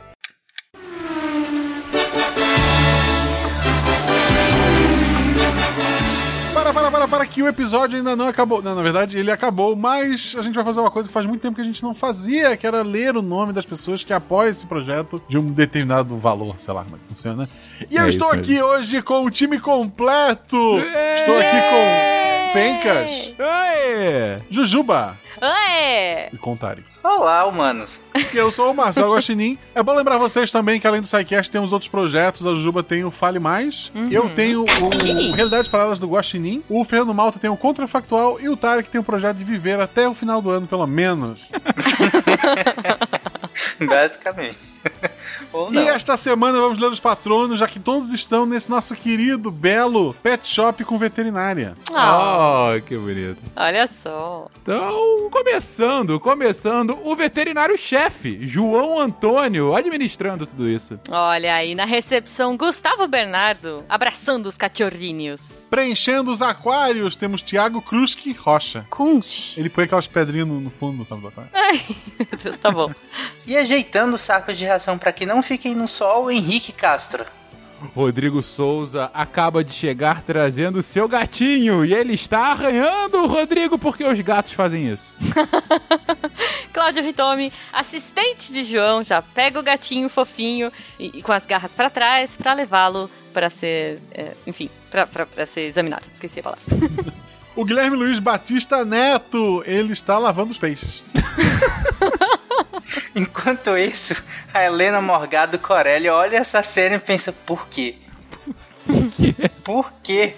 Para, 6.74 6.90
para, 6.90 6.92
para, 6.92 7.08
para, 7.08 7.26
que 7.28 7.44
o 7.44 7.48
episódio 7.48 7.98
ainda 7.98 8.16
não 8.16 8.28
acabou. 8.28 8.62
Não, 8.62 8.74
na 8.74 8.82
verdade, 8.82 9.18
ele 9.20 9.30
acabou, 9.30 9.76
mas 9.76 10.36
a 10.38 10.42
gente 10.42 10.56
vai 10.56 10.64
fazer 10.64 10.80
uma 10.80 10.90
coisa 10.90 11.08
que 11.08 11.14
faz 11.14 11.26
muito 11.26 11.40
tempo 11.42 11.56
que 11.56 11.62
a 11.62 11.66
gente 11.66 11.84
não 11.84 11.94
fazia, 11.94 12.58
que 12.58 12.66
era 12.66 12.82
ler 12.82 13.16
o 13.16 13.22
nome 13.22 13.54
das 13.54 13.66
pessoas 13.66 14.04
que 14.04 14.12
apoiam 14.12 14.50
esse 14.50 14.66
projeto 14.66 15.22
de 15.28 15.38
um 15.38 15.46
determinado 15.46 16.18
valor, 16.18 16.56
sei 16.60 16.74
lá 16.74 16.84
como 16.84 16.96
é 16.96 17.00
que 17.00 17.14
funciona. 17.14 17.48
E 17.90 17.96
eu 17.96 18.06
É 18.06 18.10
estou 18.10 18.30
isso 18.30 18.40
aqui 18.40 18.62
hoje 18.62 19.02
com 19.04 19.24
o 19.24 19.30
time 19.30 19.60
completo. 19.60 20.58
Estou 21.16 21.38
aqui 21.38 21.62
com 21.62 22.33
Fencas, 22.54 23.34
Oi! 23.40 24.44
Jujuba 24.50 25.18
Aê! 25.42 26.30
e 26.32 26.38
Contari. 26.38 26.86
Olá, 27.04 27.46
humanos. 27.46 28.00
Eu 28.34 28.50
sou 28.50 28.72
o 28.72 28.74
Marcelo 28.74 29.14
Guaxinim. 29.14 29.58
É 29.76 29.84
bom 29.84 29.94
lembrar 29.94 30.18
vocês 30.18 30.52
também 30.52 30.80
que 30.80 30.88
além 30.88 31.02
do 31.02 31.08
SciCast 31.08 31.52
temos 31.52 31.74
outros 31.74 31.90
projetos. 31.90 32.46
A 32.48 32.52
Jujuba 32.52 32.82
tem 32.82 33.04
o 33.04 33.12
Fale 33.12 33.40
Mais. 33.40 33.92
Eu 34.10 34.30
tenho 34.30 34.64
o 34.64 34.96
Sim. 34.96 35.32
Realidades 35.34 35.68
Paralelas 35.68 36.00
do 36.00 36.08
Guaxinim. 36.08 36.64
O 36.70 36.86
Fernando 36.86 37.14
Malta 37.14 37.40
tem 37.40 37.50
o 37.50 37.58
Contrafactual. 37.58 38.40
E 38.40 38.48
o 38.48 38.56
Tarek 38.56 38.90
tem 38.90 39.02
o 39.02 39.04
projeto 39.04 39.36
de 39.38 39.44
viver 39.44 39.82
até 39.82 40.08
o 40.08 40.14
final 40.14 40.42
do 40.42 40.50
ano, 40.50 40.66
pelo 40.66 40.88
menos. 40.88 41.50
Basicamente. 43.86 44.60
E 45.72 45.78
esta 45.78 46.18
semana 46.18 46.60
vamos 46.60 46.80
ler 46.80 46.88
os 46.90 47.00
patronos, 47.00 47.60
já 47.60 47.68
que 47.68 47.80
todos 47.80 48.12
estão 48.12 48.46
nesse 48.46 48.70
nosso 48.70 48.96
querido, 48.96 49.52
belo 49.52 50.14
pet 50.24 50.48
shop 50.48 50.84
com 50.84 50.98
veterinária. 50.98 51.76
Ah, 51.94 52.74
Oh, 52.76 52.82
que 52.82 52.98
bonito. 52.98 53.38
olha 53.56 53.88
só. 53.88 54.48
Então, 54.62 55.30
começando, 55.32 56.20
começando, 56.20 56.98
o 57.04 57.16
veterinário-chefe, 57.16 58.40
João 58.48 59.00
Antônio, 59.00 59.76
administrando 59.76 60.46
tudo 60.48 60.68
isso. 60.70 61.00
Olha 61.10 61.54
aí, 61.56 61.76
na 61.76 61.86
recepção, 61.86 62.56
Gustavo 62.58 63.08
Bernardo, 63.08 63.84
abraçando 63.90 64.48
os 64.48 64.58
cachorrinhos. 64.58 65.68
Preenchendo 65.70 66.32
os 66.32 66.42
aquários, 66.42 67.16
temos 67.16 67.42
Thiago 67.42 67.82
Kruski 67.82 68.32
Rocha. 68.34 68.86
Kunch. 68.90 69.60
Ele 69.60 69.70
põe 69.70 69.86
aquelas 69.86 70.08
pedrinhas 70.08 70.48
no, 70.48 70.60
no 70.60 70.70
fundo 70.70 71.06
sabe, 71.06 71.22
do 71.22 71.28
aquário. 71.28 71.50
Ai, 71.54 71.86
meu 72.20 72.40
Deus, 72.42 72.58
tá 72.58 72.72
bom. 72.72 72.92
E 73.46 73.58
ajeitando 73.58 74.16
os 74.16 74.22
sacos 74.22 74.58
de 74.58 74.64
ração 74.66 74.98
para 74.98 75.12
que 75.12 75.26
não 75.26 75.43
fiquem 75.44 75.76
no 75.76 75.88
sol, 75.88 76.32
Henrique 76.32 76.72
Castro. 76.72 77.26
Rodrigo 77.96 78.42
Souza 78.42 79.12
acaba 79.14 79.64
de 79.64 79.74
chegar 79.74 80.24
trazendo 80.24 80.80
o 80.80 80.84
seu 80.84 81.08
gatinho 81.08 81.84
e 81.84 81.94
ele 81.94 82.14
está 82.14 82.52
arranhando 82.52 83.18
o 83.18 83.28
Rodrigo 83.28 83.78
porque 83.78 84.06
os 84.06 84.20
gatos 84.22 84.54
fazem 84.54 84.92
isso. 84.92 85.14
Cláudio 86.72 87.04
Ritomi, 87.04 87.52
assistente 87.74 88.54
de 88.54 88.64
João, 88.64 89.04
já 89.04 89.22
pega 89.22 89.60
o 89.60 89.64
gatinho 89.64 90.08
fofinho 90.08 90.72
e, 90.98 91.12
e 91.16 91.22
com 91.22 91.34
as 91.34 91.46
garras 91.46 91.76
pra 91.76 91.90
trás 91.90 92.38
pra 92.38 92.54
levá-lo 92.54 93.10
pra 93.34 93.50
ser, 93.50 94.00
é, 94.12 94.32
enfim, 94.48 94.70
pra 94.90 95.46
ser 95.46 95.62
examinado. 95.62 96.06
Esqueci 96.14 96.40
a 96.40 96.44
palavra. 96.44 96.64
O 97.56 97.64
Guilherme 97.64 97.96
Luiz 97.96 98.18
Batista 98.18 98.84
Neto, 98.84 99.64
ele 99.68 99.94
está 99.94 100.18
lavando 100.18 100.52
os 100.52 100.58
peixes. 100.58 101.04
Enquanto 103.16 103.78
isso, 103.78 104.16
a 104.54 104.64
Helena 104.64 105.02
Morgado 105.02 105.58
Corelli 105.60 106.10
olha 106.10 106.38
essa 106.38 106.62
cena 106.64 106.96
e 106.96 107.00
pensa: 107.00 107.32
por 107.32 107.68
quê? 107.68 107.96
Por 109.64 109.94
quê? 110.04 110.36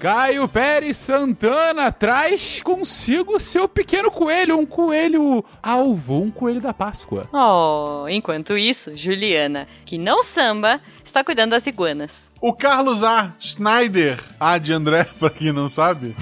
Caio 0.00 0.48
Pérez 0.48 0.96
Santana 0.96 1.92
traz 1.92 2.62
consigo 2.62 3.38
seu 3.38 3.68
pequeno 3.68 4.10
coelho, 4.10 4.58
um 4.58 4.64
coelho 4.64 5.44
alvo, 5.62 6.22
um 6.22 6.30
coelho 6.30 6.58
da 6.58 6.72
Páscoa. 6.72 7.28
Oh, 7.30 8.08
enquanto 8.08 8.56
isso, 8.56 8.96
Juliana, 8.96 9.68
que 9.84 9.98
não 9.98 10.22
samba, 10.22 10.80
está 11.04 11.22
cuidando 11.22 11.50
das 11.50 11.66
iguanas. 11.66 12.32
O 12.40 12.54
Carlos 12.54 13.02
A. 13.02 13.34
Schneider, 13.38 14.18
A 14.40 14.56
de 14.56 14.72
André, 14.72 15.04
pra 15.20 15.28
quem 15.28 15.52
não 15.52 15.68
sabe, 15.68 16.16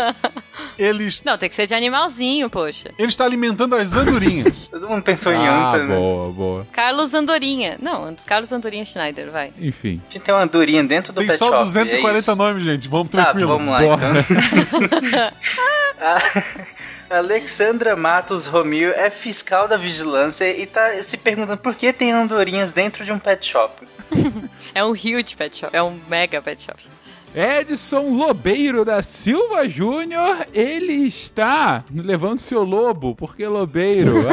ele, 0.78 1.04
es- 1.06 1.22
Não, 1.24 1.36
tem 1.38 1.48
que 1.48 1.54
ser 1.54 1.66
de 1.66 1.74
animalzinho, 1.74 2.48
poxa. 2.50 2.90
ele 2.98 3.08
está 3.08 3.24
alimentando 3.24 3.74
as 3.74 3.94
andorinhas. 3.96 4.52
Todo 4.70 4.88
mundo 4.88 5.02
pensou 5.02 5.32
em 5.32 5.46
Ah, 5.46 5.68
anta, 5.68 5.84
né? 5.84 5.94
boa, 5.94 6.30
boa. 6.30 6.66
Carlos 6.72 7.14
Andorinha. 7.14 7.76
Não, 7.80 8.14
Carlos 8.26 8.52
Andorinha 8.52 8.84
Schneider, 8.84 9.30
vai. 9.30 9.52
Enfim. 9.60 10.00
A 10.08 10.12
gente 10.12 10.22
tem 10.24 10.34
uma 10.34 10.42
andorinha 10.42 10.82
dentro 10.84 11.12
do 11.12 11.18
Tem 11.20 11.28
pet 11.28 11.38
só 11.38 11.50
shop. 11.50 11.64
240 11.64 12.32
é 12.32 12.34
nomes, 12.34 12.64
gente. 12.64 12.88
Vamos 12.88 13.08
Tá, 13.10 13.24
tranquilo. 13.26 13.48
vamos 13.48 13.72
lá 13.72 13.80
Bora. 13.80 14.10
então. 14.20 15.30
A 16.00 16.20
Alexandra 17.18 17.94
Matos 17.96 18.46
Romil 18.46 18.90
é 18.90 19.10
fiscal 19.10 19.68
da 19.68 19.76
vigilância 19.76 20.44
e 20.56 20.66
tá 20.66 20.90
se 21.02 21.16
perguntando 21.16 21.58
por 21.58 21.74
que 21.74 21.92
tem 21.92 22.12
andorinhas 22.12 22.72
dentro 22.72 23.04
de 23.04 23.12
um 23.12 23.18
pet 23.18 23.46
shop. 23.46 23.86
É 24.74 24.84
um 24.84 24.90
huge 24.90 25.36
pet 25.36 25.56
shop. 25.58 25.76
É 25.76 25.82
um 25.82 25.98
mega 26.08 26.40
pet 26.42 26.62
shop. 26.62 26.78
Edson 27.34 28.10
Lobeiro 28.16 28.84
da 28.84 29.02
Silva 29.02 29.68
Júnior, 29.68 30.46
ele 30.54 30.92
está 31.08 31.84
levando 31.92 32.38
seu 32.38 32.62
lobo, 32.62 33.14
porque 33.16 33.44
Lobeiro. 33.46 34.14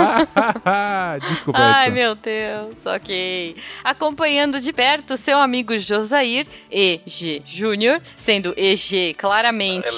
Ah, 0.64 1.18
Desculpa, 1.30 1.60
Ai, 1.60 1.88
Edson. 1.88 1.94
meu 1.96 2.16
Deus, 2.16 2.76
ok. 2.86 3.56
Acompanhando 3.84 4.60
de 4.60 4.72
perto 4.72 5.18
seu 5.18 5.40
amigo 5.40 5.78
Josair 5.80 6.46
EG 6.70 7.42
Júnior, 7.46 8.02
sendo 8.16 8.54
EG 8.56 9.16
claramente 9.18 9.90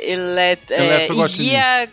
elet 0.00 0.60
é, 0.70 1.08
guia. 1.36 1.88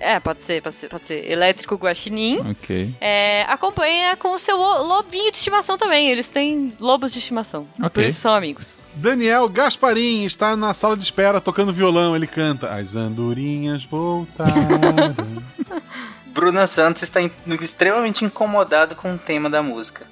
É, 0.00 0.20
pode 0.20 0.42
ser, 0.42 0.60
pode 0.60 0.74
ser, 0.74 0.88
pode 0.88 1.04
ser. 1.06 1.30
Elétrico 1.30 1.76
Guaxinim. 1.76 2.38
Ok. 2.50 2.94
É, 3.00 3.42
acompanha 3.48 4.16
com 4.16 4.32
o 4.34 4.38
seu 4.38 4.56
lo- 4.56 4.82
lobinho 4.82 5.30
de 5.30 5.36
estimação 5.38 5.78
também. 5.78 6.10
Eles 6.10 6.28
têm 6.28 6.72
lobos 6.80 7.12
de 7.12 7.20
estimação. 7.20 7.66
Ok. 7.78 7.90
Por 7.90 8.02
isso 8.04 8.20
são 8.20 8.34
amigos. 8.34 8.80
Daniel 8.96 9.48
Gasparim 9.48 10.24
está 10.24 10.56
na 10.56 10.72
sala 10.72 10.96
de 10.96 11.02
espera 11.02 11.40
tocando 11.40 11.72
violão. 11.72 12.14
Ele 12.14 12.26
canta: 12.26 12.74
As 12.74 12.94
andorinhas 12.94 13.84
voltaram. 13.84 14.54
Bruna 16.32 16.66
Santos 16.66 17.02
está 17.02 17.20
extremamente 17.60 18.24
incomodado 18.24 18.96
com 18.96 19.14
o 19.14 19.18
tema 19.18 19.48
da 19.48 19.62
música. 19.62 20.04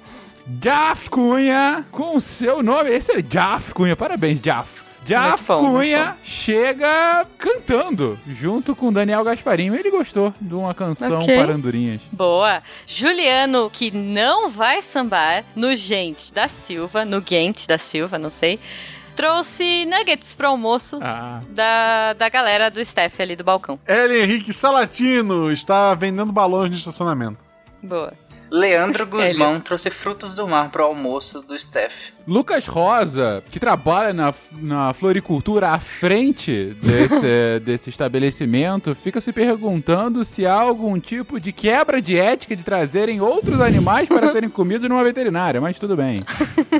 Jaff 0.61 1.09
Cunha, 1.09 1.85
com 1.91 2.19
seu 2.19 2.61
nome. 2.61 2.89
Esse 2.89 3.13
é 3.13 3.21
Jaff 3.21 3.73
Cunha, 3.73 3.95
parabéns, 3.95 4.41
Jaff. 4.41 4.82
Jaff 5.05 5.43
Muito 5.51 5.61
bom, 5.63 5.69
muito 5.69 5.77
Cunha 5.79 6.15
chega 6.23 7.25
cantando 7.37 8.17
junto 8.25 8.75
com 8.75 8.91
Daniel 8.93 9.23
Gasparinho. 9.23 9.75
Ele 9.75 9.91
gostou 9.91 10.33
de 10.39 10.53
uma 10.53 10.73
canção 10.73 11.21
Ok. 11.21 11.35
para 11.37 11.53
andorinhas. 11.53 12.01
Boa. 12.11 12.63
Juliano, 12.87 13.69
que 13.69 13.91
não 13.91 14.49
vai 14.49 14.81
sambar 14.81 15.43
no 15.55 15.75
Gente 15.75 16.33
da 16.33 16.47
Silva, 16.47 17.03
no 17.03 17.21
Gente 17.25 17.67
da 17.67 17.77
Silva, 17.77 18.17
não 18.17 18.29
sei, 18.29 18.59
trouxe 19.15 19.85
nuggets 19.85 20.33
pro 20.33 20.47
almoço 20.47 20.99
Ah. 21.01 21.41
da, 21.49 22.13
da 22.13 22.29
galera 22.29 22.71
do 22.71 22.79
staff 22.81 23.21
ali 23.21 23.35
do 23.35 23.43
balcão. 23.43 23.77
Ellen 23.87 24.23
Henrique 24.23 24.53
Salatino 24.53 25.51
está 25.51 25.93
vendendo 25.93 26.31
balões 26.31 26.71
no 26.71 26.77
estacionamento. 26.77 27.37
Boa. 27.81 28.13
Leandro 28.49 29.05
Guzmão 29.07 29.59
trouxe 29.59 29.89
frutos 29.89 30.33
do 30.33 30.47
mar 30.47 30.69
pro 30.69 30.83
almoço 30.85 31.41
do 31.41 31.57
Steph. 31.57 32.11
Lucas 32.25 32.65
Rosa, 32.67 33.43
que 33.51 33.59
trabalha 33.59 34.13
na, 34.13 34.33
na 34.53 34.93
floricultura 34.93 35.71
à 35.71 35.79
frente 35.79 36.75
desse, 36.81 37.59
desse 37.63 37.89
estabelecimento, 37.89 38.95
fica 38.95 39.19
se 39.19 39.33
perguntando 39.33 40.23
se 40.23 40.45
há 40.45 40.53
algum 40.53 40.99
tipo 40.99 41.39
de 41.39 41.51
quebra 41.51 42.01
de 42.01 42.17
ética 42.17 42.55
de 42.55 42.63
trazerem 42.63 43.19
outros 43.19 43.59
animais 43.59 44.07
para 44.07 44.31
serem 44.31 44.49
comidos 44.49 44.87
numa 44.87 45.03
veterinária, 45.03 45.59
mas 45.59 45.77
tudo 45.77 45.97
bem. 45.97 46.23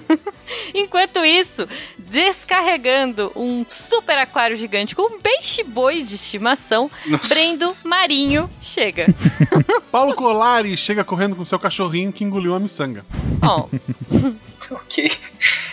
Enquanto 0.73 1.25
isso, 1.25 1.67
descarregando 1.97 3.31
um 3.35 3.65
super 3.67 4.17
aquário 4.17 4.55
gigante 4.55 4.95
com 4.95 5.15
um 5.15 5.19
peixe 5.19 5.63
boi 5.63 6.03
de 6.03 6.15
estimação, 6.15 6.89
Brendo 7.27 7.75
Marinho 7.83 8.49
chega. 8.61 9.07
Paulo 9.91 10.15
Colari 10.15 10.75
chega 10.77 11.03
correndo 11.03 11.35
com 11.35 11.43
seu 11.43 11.59
cachorrinho 11.59 12.13
que 12.13 12.23
engoliu 12.23 12.55
a 12.55 12.59
miçanga. 12.59 13.05
Ó, 13.41 13.67
Ok. 14.71 15.11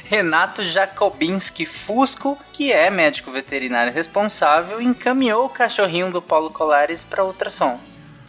Renato 0.05 0.63
Jacobinski 0.65 1.65
Fusco, 1.65 2.37
que 2.53 2.73
é 2.73 2.91
médico 2.91 3.31
veterinário 3.31 3.93
responsável, 3.93 4.81
encaminhou 4.81 5.47
o 5.47 5.49
cachorrinho 5.49 6.11
do 6.11 6.21
Paulo 6.21 6.51
Colares 6.51 7.05
para 7.05 7.25
ultrassom. 7.25 7.79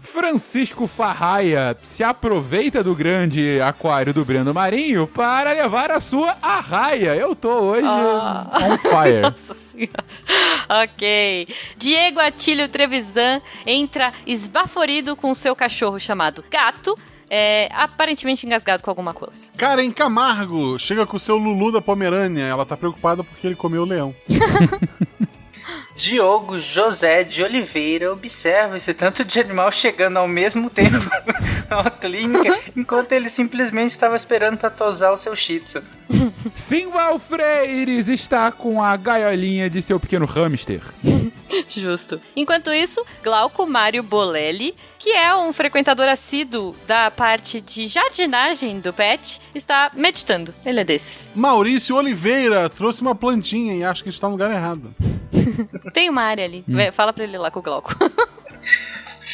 Francisco 0.03 0.87
Farraia 0.87 1.77
se 1.83 2.03
aproveita 2.03 2.83
do 2.83 2.95
grande 2.95 3.61
aquário 3.61 4.11
do 4.13 4.25
Brendo 4.25 4.51
Marinho 4.53 5.05
para 5.07 5.51
levar 5.53 5.91
a 5.91 5.99
sua 5.99 6.35
arraia. 6.41 7.15
Eu 7.15 7.35
tô 7.35 7.49
hoje 7.51 7.85
Ah. 7.87 8.47
on 8.63 8.77
fire. 8.79 9.21
Nossa 9.21 9.55
senhora. 9.71 10.83
ok. 10.83 11.47
Diego 11.77 12.19
Atílio 12.19 12.67
Trevisan 12.67 13.41
entra 13.65 14.11
esbaforido 14.25 15.15
com 15.15 15.33
seu 15.35 15.55
cachorro 15.55 15.99
chamado 15.99 16.43
Gato, 16.49 16.97
é, 17.33 17.69
aparentemente 17.71 18.45
engasgado 18.45 18.83
com 18.83 18.89
alguma 18.89 19.13
coisa. 19.13 19.47
Karen 19.55 19.89
Camargo 19.91 20.77
chega 20.77 21.05
com 21.05 21.17
seu 21.17 21.37
Lulu 21.37 21.71
da 21.71 21.81
Pomerânia. 21.81 22.43
Ela 22.43 22.65
tá 22.65 22.75
preocupada 22.75 23.23
porque 23.23 23.47
ele 23.47 23.55
comeu 23.55 23.83
o 23.83 23.85
leão. 23.85 24.13
Diogo 25.95 26.59
José 26.59 27.23
de 27.23 27.43
Oliveira 27.43 28.11
observa 28.11 28.77
esse 28.77 28.93
tanto 28.93 29.23
de 29.23 29.39
animal 29.39 29.71
chegando 29.71 30.17
ao 30.17 30.27
mesmo 30.27 30.69
tempo 30.69 30.97
na 31.69 31.89
clínica, 31.89 32.57
enquanto 32.75 33.11
ele 33.11 33.29
simplesmente 33.29 33.91
estava 33.91 34.15
esperando 34.15 34.57
para 34.57 34.69
tosar 34.69 35.13
o 35.13 35.17
seu 35.17 35.35
shih 35.35 35.59
tzu. 35.61 35.81
Simval 36.53 37.19
Freires 37.19 38.07
está 38.07 38.51
com 38.51 38.83
a 38.83 38.95
gaiolinha 38.97 39.69
de 39.69 39.81
seu 39.81 39.99
pequeno 39.99 40.25
hamster. 40.25 40.81
Justo. 41.69 42.21
Enquanto 42.35 42.71
isso, 42.73 43.03
Glauco 43.23 43.65
Mário 43.65 44.03
Bolelli, 44.03 44.75
que 44.99 45.09
é 45.09 45.35
um 45.35 45.53
frequentador 45.53 46.07
assíduo 46.07 46.75
da 46.87 47.09
parte 47.11 47.61
de 47.61 47.87
jardinagem 47.87 48.79
do 48.79 48.91
pet, 48.93 49.39
está 49.53 49.91
meditando. 49.93 50.53
Ele 50.65 50.81
é 50.81 50.83
desses. 50.83 51.29
Maurício 51.35 51.95
Oliveira 51.95 52.69
trouxe 52.69 53.01
uma 53.01 53.15
plantinha 53.15 53.75
e 53.75 53.83
acho 53.83 54.03
que 54.03 54.09
está 54.09 54.27
no 54.27 54.33
lugar 54.33 54.51
errado. 54.51 54.93
Tem 55.93 56.09
uma 56.09 56.23
área 56.23 56.45
ali. 56.45 56.63
Vai, 56.67 56.91
Fala 56.91 57.13
pra 57.13 57.23
ele 57.23 57.37
lá 57.37 57.49
com 57.51 57.59
o 57.59 57.63
Glauco. 57.63 57.93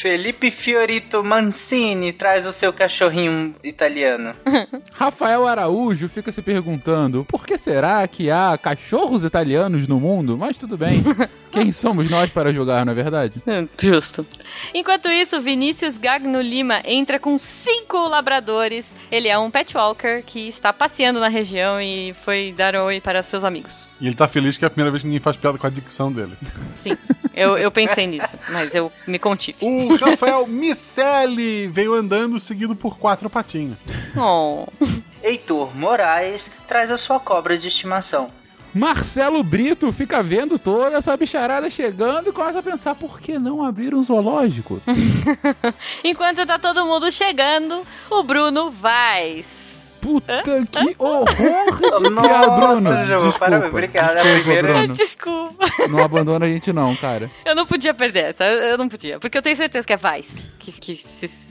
Felipe 0.00 0.52
Fiorito 0.52 1.24
Mancini 1.24 2.12
traz 2.12 2.46
o 2.46 2.52
seu 2.52 2.72
cachorrinho 2.72 3.54
italiano. 3.64 4.32
Rafael 4.92 5.44
Araújo 5.46 6.08
fica 6.08 6.30
se 6.30 6.40
perguntando 6.40 7.24
por 7.24 7.44
que 7.44 7.58
será 7.58 8.06
que 8.06 8.30
há 8.30 8.56
cachorros 8.56 9.24
italianos 9.24 9.88
no 9.88 9.98
mundo? 9.98 10.38
Mas 10.38 10.56
tudo 10.56 10.78
bem. 10.78 11.02
Quem 11.50 11.72
somos 11.72 12.08
nós 12.10 12.30
para 12.30 12.52
julgar, 12.52 12.84
não 12.84 12.92
é 12.92 12.94
verdade? 12.94 13.42
Hum, 13.46 13.66
Justo. 13.78 14.24
Enquanto 14.72 15.08
isso, 15.08 15.40
Vinícius 15.40 15.96
Gagno 15.98 16.40
Lima 16.40 16.80
entra 16.84 17.18
com 17.18 17.36
cinco 17.38 18.06
labradores. 18.06 18.94
Ele 19.10 19.28
é 19.28 19.38
um 19.38 19.50
pet 19.50 19.76
walker 19.76 20.22
que 20.24 20.46
está 20.46 20.72
passeando 20.72 21.18
na 21.18 21.28
região 21.28 21.80
e 21.80 22.14
foi 22.22 22.54
dar 22.56 22.76
oi 22.76 23.00
para 23.00 23.22
seus 23.22 23.44
amigos. 23.44 23.96
E 24.00 24.06
ele 24.06 24.14
tá 24.14 24.28
feliz 24.28 24.58
que 24.58 24.64
é 24.64 24.68
a 24.68 24.70
primeira 24.70 24.90
vez 24.90 25.02
que 25.02 25.08
ninguém 25.08 25.22
faz 25.22 25.36
piada 25.36 25.56
com 25.56 25.66
a 25.66 25.70
dicção 25.70 26.12
dele. 26.12 26.32
Sim, 26.76 26.96
eu, 27.34 27.56
eu 27.56 27.70
pensei 27.70 28.06
nisso, 28.06 28.36
mas 28.50 28.74
eu 28.74 28.92
me 29.06 29.18
contive. 29.18 29.56
O 29.62 29.87
Rafael 29.96 30.46
Micelli 30.46 31.66
veio 31.68 31.94
andando 31.94 32.38
seguido 32.38 32.74
por 32.74 32.98
quatro 32.98 33.28
patinhos. 33.28 33.76
Oh. 34.16 34.66
Heitor 35.22 35.76
Moraes 35.76 36.50
traz 36.66 36.90
a 36.90 36.96
sua 36.96 37.20
cobra 37.20 37.56
de 37.56 37.68
estimação. 37.68 38.30
Marcelo 38.74 39.42
Brito 39.42 39.90
fica 39.92 40.22
vendo 40.22 40.58
toda 40.58 40.98
essa 40.98 41.16
bicharada 41.16 41.70
chegando 41.70 42.28
e 42.28 42.32
começa 42.32 42.58
a 42.58 42.62
pensar 42.62 42.94
por 42.94 43.18
que 43.18 43.38
não 43.38 43.64
abrir 43.64 43.94
um 43.94 44.02
zoológico? 44.02 44.80
Enquanto 46.04 46.46
tá 46.46 46.58
todo 46.58 46.84
mundo 46.84 47.10
chegando, 47.10 47.82
o 48.10 48.22
Bruno 48.22 48.70
vai. 48.70 49.44
Puta 50.00 50.42
que 50.70 50.94
horror 50.98 51.26
de 52.00 52.10
piada, 52.10 52.50
Bruno. 52.50 52.80
Nossa, 52.80 53.04
Ju, 53.04 53.12
Desculpa, 53.14 53.38
parabéns, 53.38 53.70
obrigado. 53.72 54.16
É 54.16 54.20
a 54.20 54.22
desculpa, 54.22 54.42
primeira- 54.42 54.68
Bruno. 54.72 54.94
Desculpa. 54.94 55.66
Não 55.88 55.98
abandona 56.04 56.46
a 56.46 56.48
gente 56.48 56.72
não, 56.72 56.94
cara. 56.96 57.30
Eu 57.44 57.54
não 57.54 57.66
podia 57.66 57.92
perder 57.92 58.24
essa, 58.26 58.44
eu 58.44 58.78
não 58.78 58.88
podia. 58.88 59.18
Porque 59.18 59.36
eu 59.38 59.42
tenho 59.42 59.56
certeza 59.56 59.86
que 59.86 59.92
é 59.92 59.96
Vais 59.96 60.34
que, 60.58 60.72
que, 60.72 60.96
se- 60.96 61.48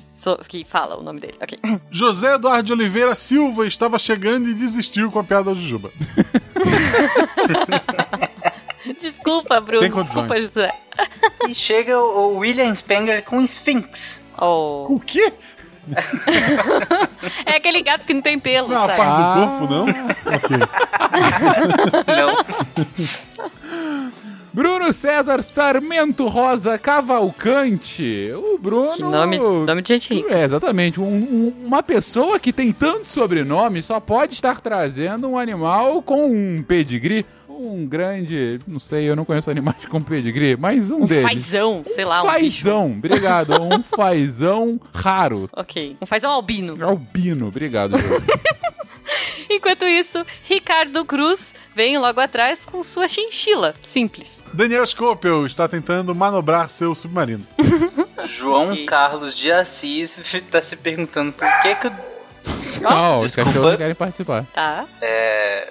que 0.50 0.66
fala 0.66 0.98
o 0.98 1.04
nome 1.04 1.20
dele. 1.20 1.36
Ok. 1.42 1.58
José 1.92 2.36
Eduardo 2.36 2.64
de 2.68 2.74
Oliveira 2.74 3.16
Silva 3.16 3.66
estava 3.68 3.98
chegando 4.00 4.50
e 4.50 4.54
desistiu 4.54 5.12
com 5.12 5.20
a 5.20 5.24
piada 5.24 5.46
da 5.52 5.54
Jujuba. 5.56 5.92
Desculpa, 9.00 9.60
Bruno. 9.62 9.80
Sem 9.80 9.92
condições. 9.92 10.28
Desculpa, 10.28 10.42
José. 10.42 10.72
E 11.48 11.54
chega 11.56 12.00
o 12.00 12.36
o 12.36 12.38
William 12.40 12.74
Spengler 12.74 13.24
com 13.24 13.42
Sphinx. 13.42 14.24
Oh. 14.40 14.86
O 14.90 15.00
quê? 15.00 15.32
É 17.46 17.56
aquele 17.58 17.82
gato 17.82 18.06
que 18.06 18.14
não 18.14 18.22
tem 18.22 18.38
pelo, 18.38 18.68
Isso 18.68 18.68
não 18.68 18.76
é 18.76 18.80
uma 18.80 18.88
parte 18.88 19.02
Ah. 19.06 19.34
do 19.36 19.40
corpo, 19.48 19.74
não? 19.74 19.86
Ok. 20.36 20.58
Não. 22.08 23.48
Bruno 24.54 24.92
César 24.92 25.42
Sarmento 25.44 26.28
Rosa 26.28 26.78
Cavalcante. 26.80 28.32
O 28.36 28.58
Bruno. 28.58 28.94
Que 28.96 29.04
nome, 29.04 29.38
nome 29.38 29.82
de 29.84 29.88
gente 29.90 30.12
rica. 30.14 30.34
É, 30.34 30.44
exatamente. 30.46 31.00
Um- 31.00 31.06
um- 31.06 31.54
uma 31.66 31.84
pessoa 31.84 32.40
que 32.40 32.52
tem 32.52 32.72
tanto 32.72 33.08
sobrenome 33.08 33.84
só 33.84 34.00
pode 34.00 34.34
estar 34.34 34.60
trazendo 34.60 35.28
um 35.30 35.38
animal 35.38 36.02
com 36.02 36.26
um 36.32 36.64
pedigree. 36.68 37.24
Um 37.60 37.86
grande. 37.88 38.60
Não 38.68 38.80
sei, 38.80 39.10
eu 39.10 39.16
não 39.16 39.26
conheço 39.26 39.50
animais 39.50 39.86
com 39.88 40.00
pedigree, 40.02 40.56
mas 40.56 40.92
um, 40.92 41.04
Um 41.04 41.06
deles. 41.06 41.24
fazão, 41.32 41.84
sei 41.86 42.06
lá, 42.06 42.22
um 42.24 42.40
bicho. 42.40 42.64
Fazão, 42.64 42.92
obrigado. 42.92 43.54
Um 43.62 43.82
fazão 43.84 44.80
raro. 44.94 45.50
Ok. 45.54 45.98
Um 46.02 46.06
fazão 46.06 46.32
albino. 46.32 46.78
Albino, 46.84 47.48
obrigado. 47.48 47.96
Enquanto 49.50 49.86
isso, 49.86 50.26
Ricardo 50.44 51.06
Cruz 51.06 51.56
vem 51.74 51.98
logo 51.98 52.20
atrás 52.20 52.66
com 52.66 52.84
sua 52.84 53.08
chinchila. 53.08 53.74
Simples. 53.82 54.44
Daniel 54.54 54.86
Scopel 54.86 55.46
está 55.46 55.68
tentando 55.68 56.14
manobrar 56.14 56.70
seu 56.70 56.94
submarino. 56.94 57.46
João 58.38 58.72
Ok. 58.74 58.86
Carlos 58.86 59.38
de 59.38 59.52
Assis 59.52 60.20
tá 60.52 60.62
se 60.62 60.76
perguntando 60.76 61.32
por 61.32 61.48
que 61.62 61.76
que 61.76 61.88
o... 61.88 61.92
Não, 62.82 63.20
os 63.20 63.26
Desculpa. 63.26 63.52
cachorros 63.52 63.76
querem 63.78 63.96
participar. 63.96 64.46
Tá? 64.54 64.86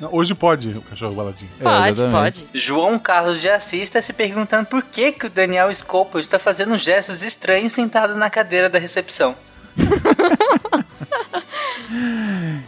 Não, 0.01 0.09
Hoje 0.13 0.35
pode 0.35 0.69
o 0.71 0.83
cachorro 0.83 1.15
baladinho. 1.15 1.51
É, 1.59 1.63
Pode, 1.63 1.89
exatamente. 1.91 2.41
pode. 2.45 2.59
João 2.59 2.99
Carlos 2.99 3.41
de 3.41 3.49
Assis 3.49 3.83
está 3.83 4.03
se 4.03 4.13
perguntando 4.13 4.67
por 4.67 4.83
que 4.83 5.13
que 5.13 5.27
o 5.27 5.31
Daniel 5.31 5.75
Scopo 5.75 6.19
está 6.19 6.39
fazendo 6.39 6.77
gestos 6.77 7.23
estranhos 7.23 7.73
sentado 7.73 8.15
na 8.15 8.29
cadeira 8.29 8.69
da 8.69 8.79
recepção. 8.79 9.35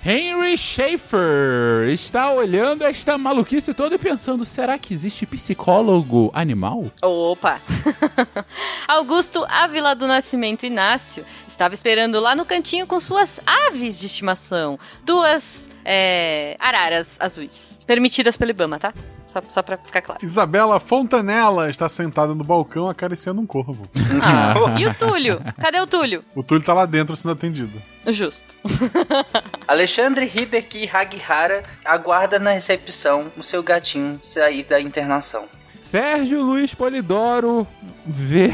Henry 0.04 0.56
Schaefer 0.56 1.88
está 1.90 2.32
olhando 2.32 2.84
esta 2.84 3.18
maluquice 3.18 3.74
toda 3.74 3.96
e 3.96 3.98
pensando: 3.98 4.44
será 4.44 4.78
que 4.78 4.94
existe 4.94 5.26
psicólogo 5.26 6.30
animal? 6.32 6.86
Opa! 7.02 7.60
Augusto 8.86 9.44
Ávila 9.48 9.94
do 9.94 10.06
Nascimento 10.06 10.64
Inácio 10.64 11.24
estava 11.46 11.74
esperando 11.74 12.20
lá 12.20 12.34
no 12.34 12.44
cantinho 12.44 12.86
com 12.86 13.00
suas 13.00 13.40
aves 13.46 13.98
de 13.98 14.06
estimação. 14.06 14.78
Duas 15.04 15.68
é, 15.84 16.56
araras 16.58 17.16
azuis. 17.18 17.78
Permitidas 17.86 18.36
pelo 18.36 18.50
Ibama, 18.50 18.78
tá? 18.78 18.92
Só, 19.38 19.42
só 19.48 19.62
pra 19.62 19.76
ficar 19.78 20.02
claro. 20.02 20.24
Isabela 20.24 20.80
Fontanella 20.80 21.70
está 21.70 21.88
sentada 21.88 22.34
no 22.34 22.44
balcão 22.44 22.88
acariciando 22.88 23.40
um 23.40 23.46
corvo. 23.46 23.88
Ah, 24.22 24.78
e 24.78 24.86
o 24.86 24.94
Túlio? 24.94 25.40
Cadê 25.60 25.80
o 25.80 25.86
Túlio? 25.86 26.24
O 26.34 26.42
Túlio 26.42 26.64
tá 26.64 26.74
lá 26.74 26.86
dentro 26.86 27.16
sendo 27.16 27.32
atendido. 27.32 27.80
Justo. 28.06 28.56
Alexandre 29.66 30.30
Hideki 30.32 30.88
Hagihara 30.92 31.64
aguarda 31.84 32.38
na 32.38 32.50
recepção 32.50 33.30
o 33.36 33.42
seu 33.42 33.62
gatinho 33.62 34.20
sair 34.22 34.64
da 34.64 34.80
internação. 34.80 35.44
Sérgio 35.80 36.42
Luiz 36.42 36.74
Polidoro 36.74 37.66
vê 38.04 38.52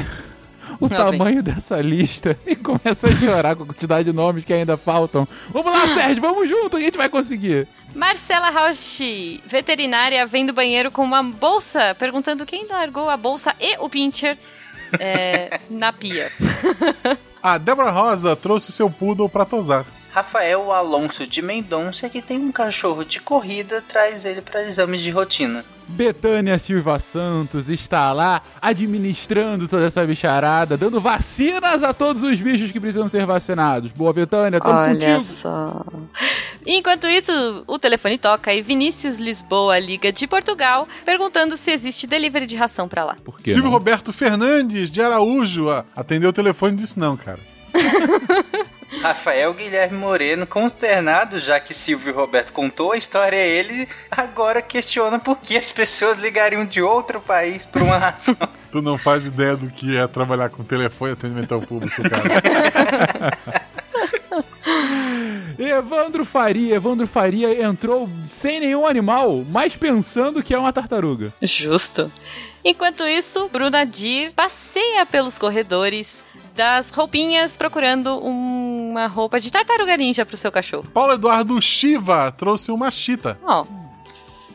o 0.80 0.88
Lá 0.88 0.96
tamanho 0.96 1.42
dessa 1.42 1.80
lista 1.80 2.38
e 2.46 2.54
começa 2.56 3.08
a 3.08 3.12
chorar 3.12 3.56
com 3.56 3.64
a 3.64 3.66
quantidade 3.66 4.10
de 4.10 4.16
nomes 4.16 4.44
que 4.44 4.52
ainda 4.52 4.76
faltam. 4.76 5.26
Vamos 5.50 5.72
lá, 5.72 5.88
Sérgio, 5.94 6.20
vamos 6.20 6.48
junto, 6.48 6.76
a 6.76 6.80
gente 6.80 6.96
vai 6.96 7.08
conseguir. 7.08 7.66
Marcela 7.94 8.50
Rausch, 8.50 9.00
veterinária, 9.46 10.26
vem 10.26 10.44
do 10.44 10.52
banheiro 10.52 10.90
com 10.90 11.04
uma 11.04 11.22
bolsa, 11.22 11.94
perguntando 11.98 12.44
quem 12.44 12.66
largou 12.66 13.08
a 13.08 13.16
bolsa 13.16 13.54
e 13.60 13.76
o 13.78 13.88
pincher 13.88 14.36
é, 14.98 15.60
na 15.70 15.92
pia. 15.92 16.30
A 17.42 17.58
Débora 17.58 17.90
Rosa 17.90 18.34
trouxe 18.34 18.72
seu 18.72 18.90
poodle 18.90 19.28
pra 19.28 19.44
tosar. 19.44 19.84
Rafael 20.14 20.70
Alonso 20.70 21.26
de 21.26 21.42
Mendonça, 21.42 22.08
que 22.08 22.22
tem 22.22 22.38
um 22.38 22.52
cachorro 22.52 23.04
de 23.04 23.18
corrida, 23.18 23.82
traz 23.82 24.24
ele 24.24 24.40
para 24.40 24.64
exames 24.64 25.00
de 25.00 25.10
rotina. 25.10 25.64
Betânia 25.88 26.56
Silva 26.56 27.00
Santos 27.00 27.68
está 27.68 28.12
lá 28.12 28.40
administrando 28.62 29.66
toda 29.66 29.86
essa 29.86 30.06
bicharada, 30.06 30.76
dando 30.76 31.00
vacinas 31.00 31.82
a 31.82 31.92
todos 31.92 32.22
os 32.22 32.40
bichos 32.40 32.70
que 32.70 32.78
precisam 32.78 33.08
ser 33.08 33.26
vacinados. 33.26 33.90
Boa, 33.90 34.12
Betânia, 34.12 34.60
tamo 34.60 34.78
Olha 34.78 34.94
contigo. 34.94 35.20
só. 35.20 35.84
Enquanto 36.64 37.08
isso, 37.08 37.64
o 37.66 37.76
telefone 37.76 38.16
toca 38.16 38.54
e 38.54 38.62
Vinícius 38.62 39.18
Lisboa 39.18 39.80
liga 39.80 40.12
de 40.12 40.28
Portugal, 40.28 40.86
perguntando 41.04 41.56
se 41.56 41.72
existe 41.72 42.06
delivery 42.06 42.46
de 42.46 42.54
ração 42.54 42.88
pra 42.88 43.02
lá. 43.04 43.16
Por 43.24 43.38
quê? 43.38 43.50
Silvio 43.50 43.64
não? 43.64 43.72
Roberto 43.72 44.12
Fernandes, 44.12 44.92
de 44.92 45.02
Araújo, 45.02 45.70
ah, 45.70 45.84
atendeu 45.96 46.30
o 46.30 46.32
telefone 46.32 46.74
e 46.74 46.76
disse 46.76 47.00
não, 47.00 47.16
cara. 47.16 47.40
Rafael 49.04 49.52
Guilherme 49.52 49.98
Moreno, 49.98 50.46
consternado, 50.46 51.38
já 51.38 51.60
que 51.60 51.74
Silvio 51.74 52.14
Roberto 52.14 52.54
contou 52.54 52.92
a 52.92 52.96
história 52.96 53.38
a 53.38 53.42
ele, 53.42 53.86
agora 54.10 54.62
questiona 54.62 55.18
por 55.18 55.36
que 55.40 55.58
as 55.58 55.70
pessoas 55.70 56.16
ligariam 56.16 56.64
de 56.64 56.80
outro 56.80 57.20
país 57.20 57.66
por 57.66 57.82
uma 57.82 57.98
ração. 57.98 58.34
Tu 58.72 58.80
não 58.80 58.96
faz 58.96 59.26
ideia 59.26 59.58
do 59.58 59.68
que 59.68 59.94
é 59.94 60.06
trabalhar 60.06 60.48
com 60.48 60.64
telefone 60.64 61.10
e 61.10 61.12
atendimento 61.12 61.52
ao 61.52 61.60
público, 61.60 62.02
cara. 62.02 63.64
Evandro 65.58 66.24
Faria, 66.24 66.74
Evandro 66.74 67.06
Faria 67.06 67.62
entrou 67.62 68.08
sem 68.32 68.58
nenhum 68.58 68.86
animal, 68.86 69.44
mas 69.50 69.76
pensando 69.76 70.42
que 70.42 70.54
é 70.54 70.58
uma 70.58 70.72
tartaruga. 70.72 71.32
Justo. 71.42 72.10
Enquanto 72.64 73.06
isso, 73.06 73.48
Bruna 73.52 73.84
Dir 73.84 74.32
passeia 74.32 75.04
pelos 75.04 75.38
corredores 75.38 76.24
das 76.54 76.90
roupinhas 76.90 77.56
procurando 77.56 78.18
uma 78.18 79.06
roupa 79.06 79.40
de 79.40 79.50
tartaruga 79.50 79.96
ninja 79.96 80.24
pro 80.24 80.36
seu 80.36 80.52
cachorro. 80.52 80.84
Paulo 80.92 81.14
Eduardo 81.14 81.60
Shiva 81.60 82.32
trouxe 82.32 82.70
uma 82.70 82.90
chita. 82.90 83.38
Ó, 83.42 83.64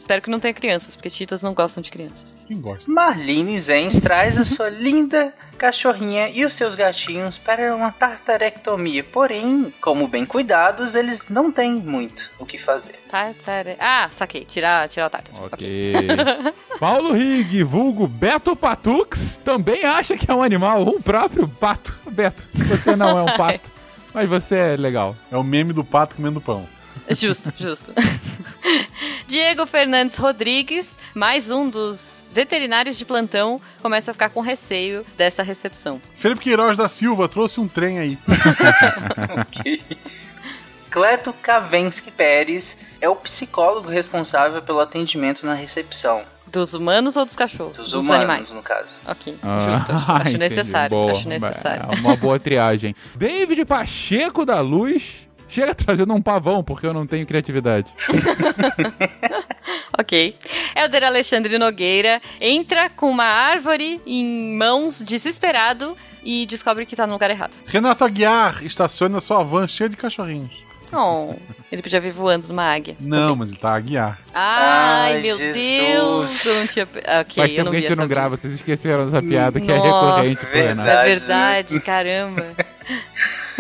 espero 0.10 0.24
que 0.24 0.32
não 0.32 0.40
tenha 0.40 0.54
crianças, 0.56 0.96
porque 0.96 1.08
cheetahs 1.08 1.44
não 1.44 1.54
gostam 1.54 1.84
de 1.84 1.92
crianças. 1.92 2.36
Quem 2.48 2.60
gosta? 2.60 2.92
Marlene 2.92 3.60
Zenz 3.60 4.00
traz 4.00 4.40
a 4.40 4.44
sua 4.44 4.68
linda 4.68 5.32
cachorrinha 5.56 6.30
e 6.30 6.44
os 6.44 6.54
seus 6.54 6.74
gatinhos 6.74 7.38
para 7.38 7.76
uma 7.76 7.92
tartarectomia. 7.92 9.04
Porém, 9.04 9.72
como 9.80 10.08
bem 10.08 10.26
cuidados, 10.26 10.96
eles 10.96 11.30
não 11.30 11.52
têm 11.52 11.74
muito 11.74 12.32
o 12.40 12.46
que 12.46 12.58
fazer. 12.58 12.96
Tartare... 13.12 13.76
Ah, 13.80 14.10
saquei. 14.12 14.46
Tirar, 14.46 14.90
tirar 14.90 15.08
o 15.08 15.10
tártaro. 15.12 15.46
Ok. 15.46 15.94
Paulo 16.80 17.14
Rig, 17.14 17.62
vulgo 17.64 18.08
Beto 18.08 18.56
Patux, 18.56 19.40
também 19.46 19.84
acha 19.84 20.18
que 20.18 20.32
é 20.32 20.34
um 20.34 20.42
animal, 20.42 20.88
o 20.88 21.00
próprio 21.00 21.48
pato. 21.48 21.96
Beto, 22.10 22.48
você 22.54 22.96
não 22.96 23.16
é 23.16 23.22
um 23.22 23.34
pato, 23.38 23.70
mas 24.12 24.28
você 24.28 24.56
é 24.56 24.76
legal. 24.76 25.16
É 25.32 25.38
o 25.38 25.44
meme 25.44 25.72
do 25.72 25.84
pato 25.84 26.16
comendo 26.16 26.42
pão. 26.42 26.79
Justo, 27.10 27.52
justo. 27.58 27.92
Diego 29.28 29.66
Fernandes 29.66 30.18
Rodrigues, 30.18 30.98
mais 31.14 31.50
um 31.50 31.68
dos 31.70 32.30
veterinários 32.34 32.98
de 32.98 33.06
plantão, 33.06 33.60
começa 33.82 34.12
a 34.12 34.14
ficar 34.14 34.30
com 34.30 34.42
receio 34.42 35.06
dessa 35.18 35.42
recepção. 35.42 36.00
Felipe 36.14 36.42
Queiroz 36.42 36.78
da 36.78 36.88
Silva 36.88 37.28
trouxe 37.28 37.60
um 37.60 37.68
trem 37.68 37.98
aí. 38.00 38.18
ok. 39.42 39.82
Cleto 40.90 41.34
Kavensky 41.34 42.12
Pérez 42.12 42.78
é 43.00 43.08
o 43.08 43.16
psicólogo 43.16 43.90
responsável 43.90 44.62
pelo 44.62 44.80
atendimento 44.80 45.46
na 45.46 45.54
recepção. 45.54 46.24
Dos 46.48 46.74
humanos 46.74 47.16
ou 47.16 47.26
dos 47.26 47.36
cachorros? 47.36 47.78
Dos, 47.78 47.94
humanos, 47.94 48.24
animais. 48.26 48.52
no 48.52 48.64
caso. 48.64 49.00
Ok, 49.06 49.36
Ah, 49.44 49.68
justo. 49.70 49.92
Acho, 49.92 50.12
acho 50.30 50.38
necessário. 50.38 50.90
Boa. 50.90 51.12
Acho 51.12 51.30
necessário. 51.30 51.86
É 51.92 51.96
uma 52.00 52.16
boa 52.16 52.40
triagem. 52.40 52.96
David 53.16 53.66
Pacheco 53.66 54.44
da 54.46 54.60
Luz 54.60 55.29
chega 55.50 55.74
trazendo 55.76 56.14
um 56.14 56.22
pavão, 56.22 56.64
porque 56.64 56.86
eu 56.86 56.94
não 56.94 57.06
tenho 57.06 57.26
criatividade. 57.26 57.92
Ok. 59.98 60.38
Helder 60.76 61.04
Alexandre 61.04 61.58
Nogueira 61.58 62.22
entra 62.40 62.90
com 62.90 63.10
uma 63.12 63.26
árvore 63.26 64.00
em 64.08 64.56
mãos, 64.56 65.02
desesperado, 65.06 65.96
e 66.24 66.46
descobre 66.46 66.86
que 66.86 66.96
tá 66.96 67.06
no 67.06 67.14
lugar 67.14 67.30
errado. 67.30 67.52
Renato 67.66 68.06
Aguiar 68.06 68.64
estaciona 68.64 69.20
sua 69.20 69.44
van 69.44 69.68
cheia 69.68 69.90
de 69.90 69.98
cachorrinhos. 69.98 70.64
Oh, 70.92 71.36
ele 71.72 71.82
podia 71.82 72.00
vir 72.00 72.12
voando 72.14 72.48
numa 72.48 72.64
águia. 72.64 72.96
Não, 73.00 73.36
mas 73.36 73.50
ele 73.50 73.60
tá 73.60 73.72
a 73.72 73.76
Aguiar. 73.76 74.20
Ai, 74.34 75.16
Ai, 75.16 75.22
meu 75.22 75.38
Jesus. 75.38 75.54
Deus! 75.54 76.46
Eu 76.46 76.56
não 76.56 76.68
tinha... 76.68 76.86
Ok, 76.86 77.36
Faz 77.36 77.38
eu 77.38 77.48
tempo 77.48 77.64
não 77.66 77.72
que 77.72 77.78
a 77.78 77.82
gente 77.82 77.96
não 77.96 78.08
grava, 78.08 78.38
vocês 78.38 78.54
esqueceram 78.54 79.06
dessa 79.06 79.22
piada 79.22 79.60
que 79.60 79.72
é 79.72 79.78
Nossa, 79.78 79.88
recorrente 79.88 80.46
Renato. 80.46 80.90
É 80.90 81.06
Verdade. 81.06 81.10
verdade, 81.10 81.80
caramba. 81.82 82.46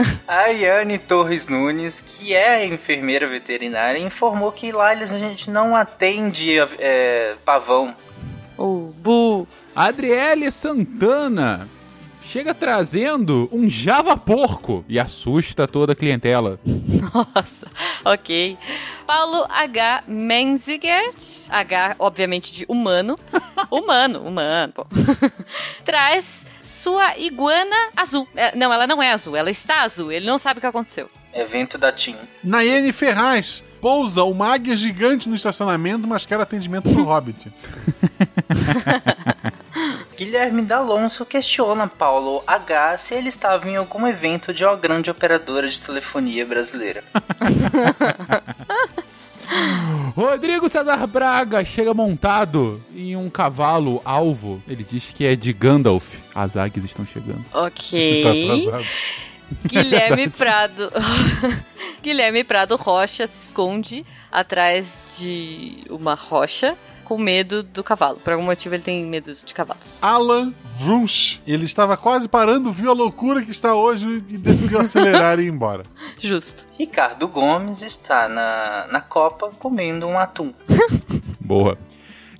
A 0.27 0.35
Ariane 0.41 0.97
Torres 0.97 1.47
Nunes, 1.47 2.01
que 2.01 2.33
é 2.33 2.49
a 2.49 2.65
enfermeira 2.65 3.27
veterinária, 3.27 3.99
informou 3.99 4.51
que 4.51 4.71
lá 4.71 4.93
eles, 4.93 5.11
a 5.11 5.17
gente 5.17 5.49
não 5.49 5.75
atende 5.75 6.57
é, 6.79 7.35
pavão. 7.43 7.95
O 8.57 8.93
Bu. 8.97 9.47
Adriele 9.75 10.51
Santana 10.51 11.67
chega 12.29 12.53
trazendo 12.53 13.49
um 13.51 13.67
Java 13.67 14.15
porco 14.15 14.85
e 14.87 14.99
assusta 14.99 15.67
toda 15.67 15.93
a 15.93 15.95
clientela. 15.95 16.59
Nossa, 16.63 17.67
ok. 18.05 18.55
Paulo 19.07 19.47
H. 19.49 20.03
Menziger, 20.07 21.11
H, 21.49 21.95
obviamente, 21.97 22.53
de 22.53 22.65
humano. 22.69 23.15
Humano, 23.71 24.21
humano, 24.21 24.73
pô. 24.73 24.87
Traz 25.83 26.45
sua 26.59 27.17
iguana 27.17 27.75
azul. 27.95 28.27
É, 28.35 28.55
não, 28.55 28.73
ela 28.73 28.87
não 28.87 29.03
é 29.03 29.11
azul, 29.11 29.35
ela 29.35 29.51
está 29.51 29.83
azul. 29.83 30.11
Ele 30.11 30.25
não 30.25 30.37
sabe 30.37 30.57
o 30.57 30.61
que 30.61 30.65
aconteceu. 30.65 31.09
Evento 31.33 31.77
da 31.77 31.91
TIM. 31.91 32.15
Nayene 32.43 32.91
Ferraz 32.91 33.63
pousa 33.79 34.23
uma 34.23 34.53
águia 34.53 34.75
gigante 34.75 35.29
no 35.29 35.35
estacionamento, 35.35 36.07
mas 36.07 36.25
quer 36.25 36.39
atendimento 36.39 36.89
pro 36.89 37.03
Hobbit. 37.05 37.51
Guilherme 40.17 40.61
D'Alonso 40.63 41.25
questiona 41.25 41.87
Paulo 41.87 42.43
H 42.45 42.97
se 42.97 43.13
ele 43.13 43.29
estava 43.29 43.69
em 43.69 43.75
algum 43.75 44.05
evento 44.07 44.53
de 44.53 44.65
uma 44.65 44.75
grande 44.75 45.09
operadora 45.09 45.67
de 45.67 45.79
telefonia 45.79 46.45
brasileira. 46.45 47.03
Rodrigo 50.15 50.69
César 50.69 51.07
Braga 51.07 51.63
chega 51.63 51.93
montado 51.93 52.81
em 52.93 53.15
um 53.15 53.29
cavalo 53.29 54.01
alvo. 54.05 54.61
Ele 54.67 54.83
diz 54.83 55.11
que 55.11 55.25
é 55.25 55.35
de 55.35 55.51
Gandalf. 55.53 56.15
As 56.35 56.55
águias 56.55 56.85
estão 56.85 57.05
chegando. 57.05 57.43
Ok. 57.53 58.23
Tá 58.23 58.31
atrasado. 58.31 58.85
Guilherme 59.65 60.29
Prado. 60.37 60.91
Guilherme 62.03 62.43
Prado 62.43 62.75
Rocha 62.75 63.25
se 63.25 63.47
esconde 63.47 64.05
atrás 64.31 65.01
de 65.17 65.83
uma 65.89 66.13
rocha 66.13 66.77
com 67.09 67.17
medo 67.17 67.63
do 67.63 67.83
cavalo. 67.83 68.17
Por 68.17 68.31
algum 68.31 68.45
motivo 68.45 68.75
ele 68.75 68.83
tem 68.83 69.03
medo 69.03 69.33
de 69.33 69.51
cavalos. 69.51 69.97
Alan 69.99 70.53
Vrunch. 70.77 71.41
Ele 71.47 71.65
estava 71.65 71.97
quase 71.97 72.29
parando, 72.29 72.71
viu 72.71 72.91
a 72.91 72.93
loucura 72.93 73.43
que 73.43 73.49
está 73.49 73.73
hoje 73.73 74.23
e 74.29 74.37
decidiu 74.37 74.79
acelerar 74.79 75.39
e 75.39 75.45
ir 75.45 75.47
embora. 75.47 75.81
Justo. 76.21 76.67
Ricardo 76.77 77.27
Gomes 77.27 77.81
está 77.81 78.29
na, 78.29 78.87
na 78.91 79.01
Copa 79.01 79.49
comendo 79.57 80.05
um 80.05 80.19
atum. 80.19 80.53
Boa. 81.41 81.79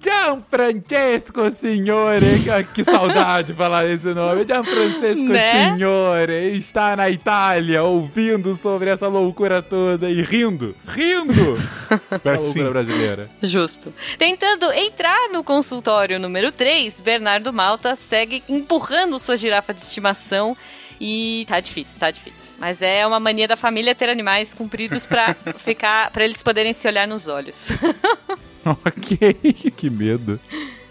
Gianfrancesco 0.02 1.52
Signore, 1.52 2.50
Ah, 2.50 2.64
que 2.64 2.84
saudade 2.84 3.54
falar 3.54 3.86
esse 3.86 4.14
nome. 4.14 4.46
Gianfrancesco 4.46 5.24
Né? 5.24 5.72
Signore 5.72 6.58
está 6.58 6.96
na 6.96 7.10
Itália 7.10 7.84
ouvindo 7.84 8.56
sobre 8.56 8.90
essa 8.90 9.08
loucura 9.08 9.62
toda 9.62 10.10
e 10.10 10.22
rindo, 10.22 10.76
rindo 10.88 11.58
da 12.24 12.34
loucura 12.40 12.70
brasileira. 12.72 13.30
Justo. 13.42 13.94
Tentando 14.18 14.72
entrar 14.72 15.30
no 15.32 15.44
consultório 15.44 16.20
número 16.20 16.52
3, 16.52 17.00
Bernardo 17.02 17.52
Malta 17.52 17.96
segue 17.96 18.44
empurrando 18.48 19.20
sua 19.20 19.38
girafa 19.38 19.74
de 19.74 19.82
estimação. 19.82 20.56
E 21.02 21.46
tá 21.48 21.62
difícil, 21.62 21.98
tá 21.98 22.12
difícil. 22.12 22.54
Mas 22.60 22.82
é 22.82 23.08
uma 23.08 23.22
mania 23.22 23.48
da 23.48 23.56
família 23.56 23.96
ter 23.96 24.10
animais 24.10 24.54
compridos 24.54 25.06
pra 25.06 25.34
ficar, 25.58 26.12
para 26.12 26.26
eles 26.26 26.44
poderem 26.44 26.74
se 26.74 26.86
olhar 26.90 27.08
nos 27.08 27.26
olhos. 27.28 27.70
ok, 28.86 29.34
que 29.76 29.90
medo. 29.90 30.40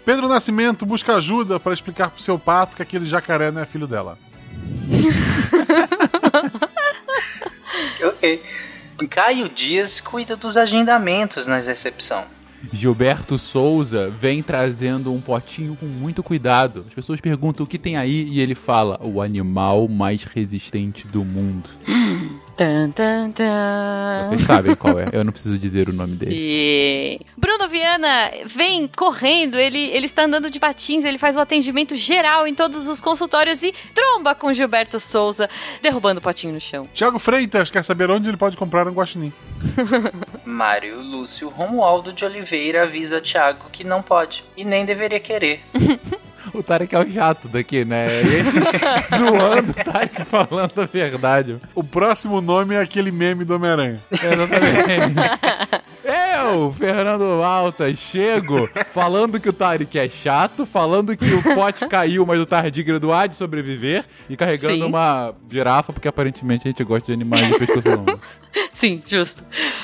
Pedro 0.05 0.27
Nascimento 0.27 0.85
busca 0.85 1.15
ajuda 1.15 1.59
para 1.59 1.73
explicar 1.73 2.09
pro 2.09 2.21
seu 2.21 2.39
pato 2.39 2.75
que 2.75 2.81
aquele 2.81 3.05
jacaré 3.05 3.51
não 3.51 3.61
é 3.61 3.65
filho 3.65 3.87
dela. 3.87 4.17
Ok. 8.01 8.41
Caio 9.09 9.49
Dias 9.49 10.01
cuida 10.01 10.35
dos 10.35 10.57
agendamentos 10.57 11.47
na 11.47 11.59
recepção. 11.59 12.23
Gilberto 12.73 13.37
Souza 13.37 14.09
vem 14.09 14.43
trazendo 14.43 15.13
um 15.13 15.21
potinho 15.21 15.75
com 15.75 15.85
muito 15.85 16.21
cuidado. 16.21 16.85
As 16.87 16.93
pessoas 16.93 17.21
perguntam 17.21 17.63
o 17.63 17.67
que 17.67 17.77
tem 17.77 17.95
aí 17.95 18.27
e 18.27 18.41
ele 18.41 18.55
fala: 18.55 18.99
o 19.01 19.21
animal 19.21 19.87
mais 19.87 20.25
resistente 20.25 21.07
do 21.07 21.23
mundo. 21.23 21.69
Tan, 22.59 22.91
tan, 22.91 23.31
tan. 23.31 24.27
Vocês 24.27 24.41
sabem 24.41 24.75
qual 24.75 24.99
é. 24.99 25.07
Eu 25.13 25.23
não 25.23 25.31
preciso 25.31 25.57
dizer 25.57 25.87
o 25.87 25.93
nome 25.93 26.17
dele. 26.17 26.35
Sim. 26.35 27.25
Bruno 27.37 27.69
Viana 27.69 28.31
vem 28.45 28.85
correndo, 28.85 29.57
ele, 29.57 29.79
ele 29.91 30.05
está 30.05 30.25
andando 30.25 30.49
de 30.49 30.59
patins, 30.59 31.05
ele 31.05 31.17
faz 31.17 31.37
o 31.37 31.39
atendimento 31.39 31.95
geral 31.95 32.45
em 32.45 32.53
todos 32.53 32.85
os 32.89 32.99
consultórios 32.99 33.63
e 33.63 33.73
tromba 33.95 34.35
com 34.35 34.51
Gilberto 34.51 34.99
Souza, 34.99 35.49
derrubando 35.81 36.19
o 36.19 36.21
potinho 36.21 36.53
no 36.53 36.59
chão. 36.59 36.85
Tiago 36.93 37.17
Freitas 37.17 37.71
quer 37.71 37.81
saber 37.81 38.11
onde 38.11 38.27
ele 38.27 38.35
pode 38.35 38.57
comprar 38.57 38.85
um 38.89 38.91
guaxinim. 38.91 39.31
Mário 40.43 41.01
Lúcio 41.01 41.47
Romualdo 41.47 42.11
de 42.11 42.25
Oliveira 42.25 42.83
avisa 42.83 43.21
Thiago 43.21 43.69
que 43.71 43.85
não 43.85 44.01
pode 44.01 44.43
e 44.57 44.65
nem 44.65 44.83
deveria 44.83 45.21
querer. 45.21 45.61
O 46.59 46.63
Tarek 46.63 46.93
é 46.93 46.99
o 46.99 47.09
chato 47.09 47.47
daqui, 47.47 47.85
né? 47.85 48.07
Ele 48.19 48.43
zoando 49.07 49.71
o 49.71 49.73
Tarek 49.73 50.25
falando 50.25 50.81
a 50.81 50.85
verdade. 50.85 51.55
O 51.73 51.81
próximo 51.81 52.41
nome 52.41 52.75
é 52.75 52.81
aquele 52.81 53.11
meme 53.11 53.45
do 53.45 53.55
Homem-Aranha. 53.55 53.97
Exatamente. 54.11 55.15
Eu, 56.09 56.73
Fernando 56.73 57.23
Alta, 57.43 57.93
chego 57.95 58.67
falando 58.93 59.39
que 59.39 59.49
o 59.49 59.53
Tarek 59.53 59.97
é 59.99 60.09
chato, 60.09 60.65
falando 60.65 61.15
que 61.15 61.25
o 61.33 61.43
pote 61.55 61.85
caiu, 61.89 62.25
mas 62.25 62.39
o 62.39 62.45
Tardigrado 62.45 62.99
do 62.99 63.13
há 63.13 63.27
de 63.27 63.35
sobreviver, 63.35 64.03
e 64.29 64.35
carregando 64.35 64.75
Sim. 64.75 64.83
uma 64.83 65.33
girafa, 65.49 65.93
porque 65.93 66.07
aparentemente 66.07 66.67
a 66.67 66.71
gente 66.71 66.83
gosta 66.83 67.05
de 67.07 67.13
animais 67.13 67.47
de 67.47 67.59
pescoço 67.59 67.87
longo. 67.89 68.19
Sim, 68.71 69.01
justo. 69.05 69.43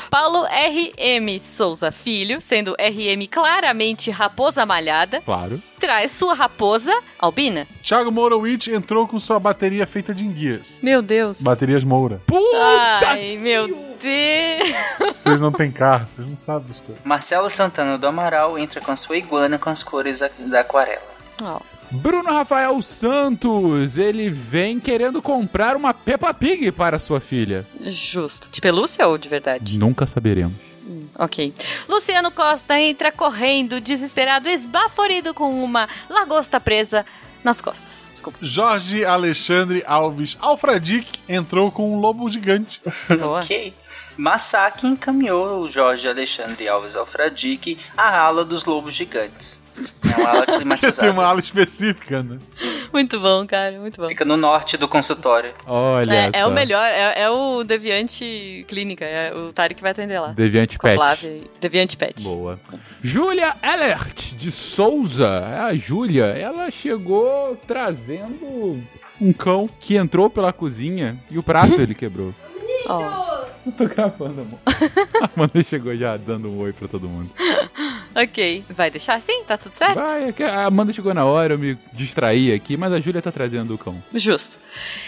Paulo 0.10 0.46
R.M. 0.48 1.40
Souza 1.40 1.92
Filho, 1.92 2.42
sendo 2.42 2.72
RM 2.74 3.28
claramente 3.30 4.10
raposa 4.10 4.66
malhada, 4.66 5.22
Claro. 5.22 5.62
traz 5.80 6.12
sua 6.12 6.34
raposa, 6.34 6.92
Albina. 7.20 7.68
Thiago 7.84 8.12
Mourowitz 8.12 8.68
entrou 8.70 9.08
com 9.08 9.20
sua 9.20 9.40
bateria 9.40 9.86
feita 9.86 10.14
de 10.16 10.26
enguias. 10.26 10.62
Meu 10.82 11.02
Deus. 11.02 11.42
Baterias 11.42 11.84
Moura. 11.84 12.22
Puta! 12.26 13.08
Ai, 13.10 13.38
meu 13.40 13.85
Deus. 14.06 15.16
Vocês 15.16 15.42
não 15.42 15.52
têm 15.52 15.72
carro, 15.72 16.06
vocês 16.08 16.28
não 16.28 16.38
sabem 16.38 16.68
das 16.68 16.78
coisas. 16.78 17.04
Marcelo 17.04 17.50
Santana 17.50 17.98
do 17.98 18.06
Amaral 18.06 18.58
entra 18.60 18.80
com 18.80 18.92
a 18.92 18.96
sua 18.96 19.18
iguana 19.18 19.58
com 19.58 19.70
as 19.72 19.82
cores 19.82 20.22
da 20.38 20.60
aquarela. 20.60 21.02
Ó. 21.42 21.60
Bruno 21.90 22.32
Rafael 22.32 22.80
Santos, 22.82 23.98
ele 23.98 24.30
vem 24.30 24.80
querendo 24.80 25.22
comprar 25.22 25.76
uma 25.76 25.94
Peppa 25.94 26.34
Pig 26.34 26.72
para 26.72 27.00
sua 27.00 27.20
filha. 27.20 27.66
Justo. 27.82 28.48
De 28.52 28.62
pelúcia 28.62 29.08
ou 29.08 29.18
de 29.18 29.28
verdade? 29.28 29.78
Nunca 29.78 30.06
saberemos. 30.06 30.54
Ok. 31.18 31.54
Luciano 31.88 32.30
Costa 32.30 32.80
entra 32.80 33.12
correndo, 33.12 33.80
desesperado, 33.82 34.50
esbaforido 34.50 35.34
com 35.34 35.64
uma 35.64 35.88
lagosta 36.10 36.60
presa 36.60 37.06
nas 37.44 37.62
costas. 37.62 38.12
Desculpa. 38.12 38.38
Jorge 38.42 39.06
Alexandre 39.06 39.84
Alves 39.88 40.38
Alfredic 40.42 41.08
entrou 41.30 41.72
com 41.72 41.94
um 41.94 42.00
lobo 42.00 42.30
gigante. 42.30 42.82
Boa. 43.08 43.40
Ok. 43.40 43.74
Massacre 44.18 44.88
encaminhou 44.88 45.62
o 45.62 45.70
Jorge 45.70 46.08
Alexandre 46.08 46.68
Alves 46.68 46.96
Alfradique 46.96 47.78
à 47.98 48.18
ala 48.20 48.46
dos 48.46 48.66
lobos 48.66 48.94
gigantes. 48.94 49.64
É 50.10 50.16
uma 50.18 50.30
ala 50.30 50.36
Porque 50.46 50.52
tem 50.52 50.58
climatizada. 50.60 51.12
uma 51.12 51.26
ala 51.26 51.40
específica, 51.42 52.24
né? 52.24 52.38
Muito 52.94 53.20
bom, 53.20 53.46
cara. 53.46 53.78
Muito 53.78 54.00
bom. 54.00 54.08
Fica 54.08 54.24
no 54.24 54.38
norte 54.38 54.78
do 54.78 54.88
consultório. 54.88 55.54
Olha 55.66 56.30
É, 56.34 56.40
é 56.40 56.46
o 56.46 56.52
melhor, 56.52 56.82
é, 56.86 57.24
é 57.24 57.30
o 57.30 57.62
Deviante 57.64 58.66
Clínica, 58.70 59.04
é 59.04 59.34
o 59.34 59.52
Tarek 59.52 59.76
que 59.76 59.82
vai 59.82 59.92
atender 59.92 60.18
lá. 60.20 60.30
Deviante 60.30 60.78
Com 60.78 60.88
Pet. 60.88 60.96
Flávia. 60.96 61.42
Deviante 61.60 61.98
Pet. 61.98 62.24
Boa. 62.24 62.58
Júlia 63.04 63.54
Ellert, 63.62 64.36
de 64.36 64.50
Souza. 64.50 65.46
A 65.68 65.76
Júlia, 65.76 66.26
ela 66.28 66.72
chegou 66.72 67.58
trazendo 67.68 68.82
um 69.20 69.34
cão 69.34 69.70
que 69.80 69.96
entrou 69.98 70.30
pela 70.30 70.54
cozinha 70.54 71.18
e 71.30 71.38
o 71.38 71.44
prato 71.44 71.74
ele 71.82 71.96
quebrou. 71.96 72.34
Ó. 72.88 73.46
Eu 73.66 73.72
tô 73.72 73.86
gravando, 73.86 74.42
amor. 74.42 74.60
A 75.22 75.30
Amanda 75.36 75.64
chegou 75.64 75.96
já 75.96 76.16
dando 76.18 76.50
um 76.50 76.60
oi 76.60 76.72
pra 76.72 76.88
todo 76.88 77.10
mundo. 77.10 77.32
Ok. 78.16 78.64
Vai 78.70 78.92
deixar 78.92 79.16
assim? 79.16 79.44
Tá 79.44 79.58
tudo 79.58 79.74
certo? 79.74 79.96
Vai, 79.96 80.30
é 80.30 80.32
que 80.32 80.44
a 80.44 80.66
Amanda 80.66 80.94
chegou 80.94 81.14
na 81.14 81.26
hora, 81.26 81.56
eu 81.56 81.58
me 81.58 81.78
distraí 81.92 82.54
aqui, 82.54 82.78
mas 82.78 82.94
a 82.94 83.00
Júlia 83.00 83.22
tá 83.22 83.32
trazendo 83.32 83.74
o 83.74 83.78
cão. 83.78 84.02
Justo. 84.14 84.58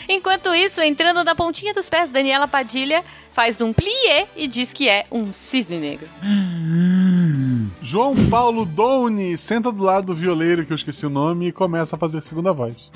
Enquanto 0.09 0.53
isso, 0.53 0.81
entrando 0.81 1.23
na 1.23 1.35
pontinha 1.35 1.73
dos 1.73 1.87
pés, 1.87 2.09
Daniela 2.09 2.47
Padilha 2.47 3.03
faz 3.31 3.61
um 3.61 3.71
plié 3.71 4.27
e 4.35 4.47
diz 4.47 4.73
que 4.73 4.89
é 4.89 5.05
um 5.11 5.31
cisne 5.31 5.77
negro. 5.77 6.09
João 7.81 8.15
Paulo 8.29 8.65
Doune 8.65 9.37
senta 9.37 9.71
do 9.71 9.83
lado 9.83 10.07
do 10.07 10.15
violeiro, 10.15 10.65
que 10.65 10.73
eu 10.73 10.75
esqueci 10.75 11.05
o 11.05 11.09
nome, 11.09 11.47
e 11.47 11.51
começa 11.51 11.95
a 11.95 11.99
fazer 11.99 12.21
segunda 12.23 12.51
voz. 12.51 12.91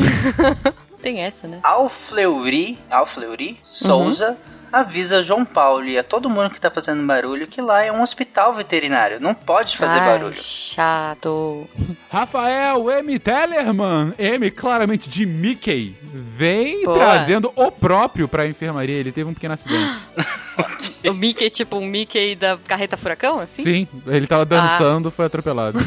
Tem 1.02 1.20
essa, 1.22 1.48
né? 1.48 1.60
Alfleury, 1.64 2.78
Alfleury 2.90 3.58
Souza 3.64 4.38
avisa 4.72 5.24
João 5.24 5.44
Paulo 5.46 5.86
e 5.86 5.98
a 5.98 6.04
todo 6.04 6.30
mundo 6.30 6.50
que 6.50 6.62
tá 6.62 6.72
fazendo 6.72 7.06
barulho 7.06 7.48
que 7.48 7.62
lá 7.62 7.84
é 7.84 7.92
um 7.92 8.02
hospital 8.02 8.54
veterinário. 8.54 9.20
Não 9.20 9.34
pode 9.34 9.78
fazer 9.78 10.00
Ai, 10.00 10.06
barulho. 10.06 10.36
chato. 10.36 11.68
Rafael 12.10 12.90
M. 12.90 13.20
Tellerman, 13.20 14.14
M 14.18 14.52
claramente 14.52 15.10
de 15.10 15.26
Mickey, 15.26 15.96
vem 16.04 16.84
Boa. 16.86 16.98
trazendo 16.98 17.52
o 17.56 17.72
próprio 17.72 18.28
pra 18.28 18.48
enfermaria. 18.48 18.96
Ele 18.96 19.12
teve 19.12 19.30
um 19.30 19.34
pequeno 19.34 19.54
acidente. 19.54 20.02
O 21.10 21.14
Mickey, 21.14 21.50
tipo 21.50 21.78
um 21.78 21.86
Mickey 21.86 22.36
da 22.36 22.58
carreta 22.58 22.96
furacão, 22.96 23.40
assim? 23.40 23.64
Sim, 23.64 23.88
ele 24.06 24.28
tava 24.28 24.46
dançando, 24.46 25.10
foi 25.10 25.26
atropelado. 25.26 25.80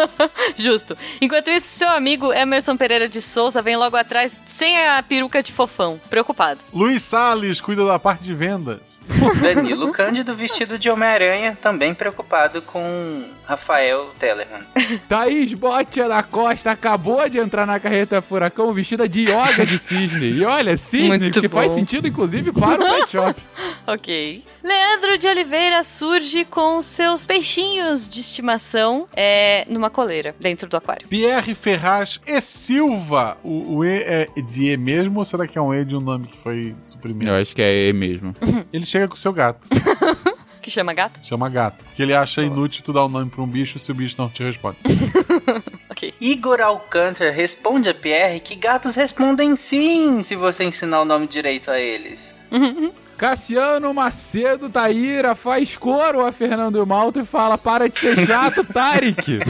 Justo. 0.56 0.96
Enquanto 1.20 1.50
isso, 1.50 1.66
seu 1.66 1.90
amigo 1.90 2.32
Emerson 2.32 2.76
Pereira 2.76 3.08
de 3.08 3.20
Souza 3.20 3.60
vem 3.60 3.76
logo 3.76 3.96
atrás 3.96 4.40
sem 4.46 4.88
a 4.88 5.02
peruca 5.02 5.42
de 5.42 5.52
fofão, 5.52 6.00
preocupado. 6.08 6.60
Luiz 6.72 7.02
Salles 7.02 7.60
cuida 7.60 7.84
da 7.84 7.98
parte 7.98 8.24
de 8.24 8.34
vendas. 8.34 8.80
Danilo 9.40 9.92
Cândido 9.92 10.34
vestido 10.34 10.78
de 10.78 10.88
Homem-Aranha, 10.90 11.56
também 11.60 11.94
preocupado 11.94 12.62
com 12.62 13.24
Rafael 13.46 14.06
Tellerman. 14.18 14.62
Thaís 15.08 15.52
Botia 15.54 16.08
da 16.08 16.22
Costa 16.22 16.70
acabou 16.70 17.28
de 17.28 17.38
entrar 17.38 17.66
na 17.66 17.78
carreta 17.78 18.22
furacão 18.22 18.72
vestida 18.72 19.08
de 19.08 19.24
yoga 19.24 19.66
de 19.66 19.78
cisne. 19.78 20.30
E 20.32 20.44
olha, 20.44 20.76
cisne, 20.76 21.08
Muito 21.18 21.40
que 21.40 21.48
faz 21.48 21.70
bom. 21.72 21.78
sentido 21.78 22.08
inclusive 22.08 22.52
para 22.52 22.82
o 22.82 22.98
pet 23.00 23.10
shop. 23.12 23.40
Ok. 23.84 24.44
Leandro 24.62 25.18
de 25.18 25.26
Oliveira 25.26 25.82
surge 25.82 26.44
com 26.44 26.80
seus 26.80 27.26
peixinhos 27.26 28.08
de 28.08 28.20
estimação 28.20 29.06
é, 29.12 29.66
numa 29.68 29.90
coleira, 29.90 30.36
dentro 30.38 30.68
do 30.68 30.76
aquário. 30.76 31.08
Pierre 31.08 31.52
Ferraz 31.52 32.20
e 32.24 32.40
Silva. 32.40 33.36
O, 33.42 33.78
o 33.78 33.84
E 33.84 33.88
é 34.02 34.28
de 34.40 34.70
E 34.70 34.76
mesmo 34.76 35.18
ou 35.18 35.24
será 35.24 35.48
que 35.48 35.58
é 35.58 35.60
um 35.60 35.74
E 35.74 35.84
de 35.84 35.96
um 35.96 36.00
nome 36.00 36.28
que 36.28 36.38
foi 36.38 36.76
suprimido? 36.80 37.28
Eu 37.28 37.34
acho 37.34 37.56
que 37.56 37.60
é 37.60 37.72
ele 37.72 37.98
mesmo. 37.98 38.34
Ele 38.72 38.86
chega 38.86 39.01
com 39.08 39.14
o 39.14 39.18
seu 39.18 39.32
gato. 39.32 39.66
Que 40.62 40.70
chama 40.70 40.94
gato? 40.94 41.18
Chama 41.24 41.48
gato. 41.48 41.84
Porque 41.84 42.00
ele 42.00 42.14
acha 42.14 42.40
inútil 42.40 42.84
tu 42.84 42.92
dar 42.92 43.02
o 43.02 43.08
nome 43.08 43.28
pra 43.28 43.42
um 43.42 43.46
bicho 43.48 43.80
se 43.80 43.90
o 43.90 43.94
bicho 43.96 44.14
não 44.16 44.28
te 44.28 44.44
responde. 44.44 44.78
Ok. 45.90 46.14
Igor 46.20 46.60
Alcântara 46.60 47.30
responde 47.32 47.88
a 47.88 47.94
Pierre 47.94 48.38
que 48.40 48.54
gatos 48.54 48.94
respondem 48.94 49.54
sim 49.56 50.22
se 50.22 50.34
você 50.36 50.64
ensinar 50.64 51.00
o 51.02 51.04
nome 51.04 51.26
direito 51.26 51.70
a 51.70 51.78
eles. 51.80 52.34
Cassiano 53.16 53.92
Macedo 53.92 54.70
Taíra 54.70 55.34
faz 55.34 55.76
coro 55.76 56.24
a 56.24 56.32
Fernando 56.32 56.84
Malta 56.86 57.20
e 57.20 57.24
fala: 57.24 57.58
para 57.58 57.88
de 57.88 57.98
ser 57.98 58.26
chato, 58.26 58.64
Tarek. 58.72 59.40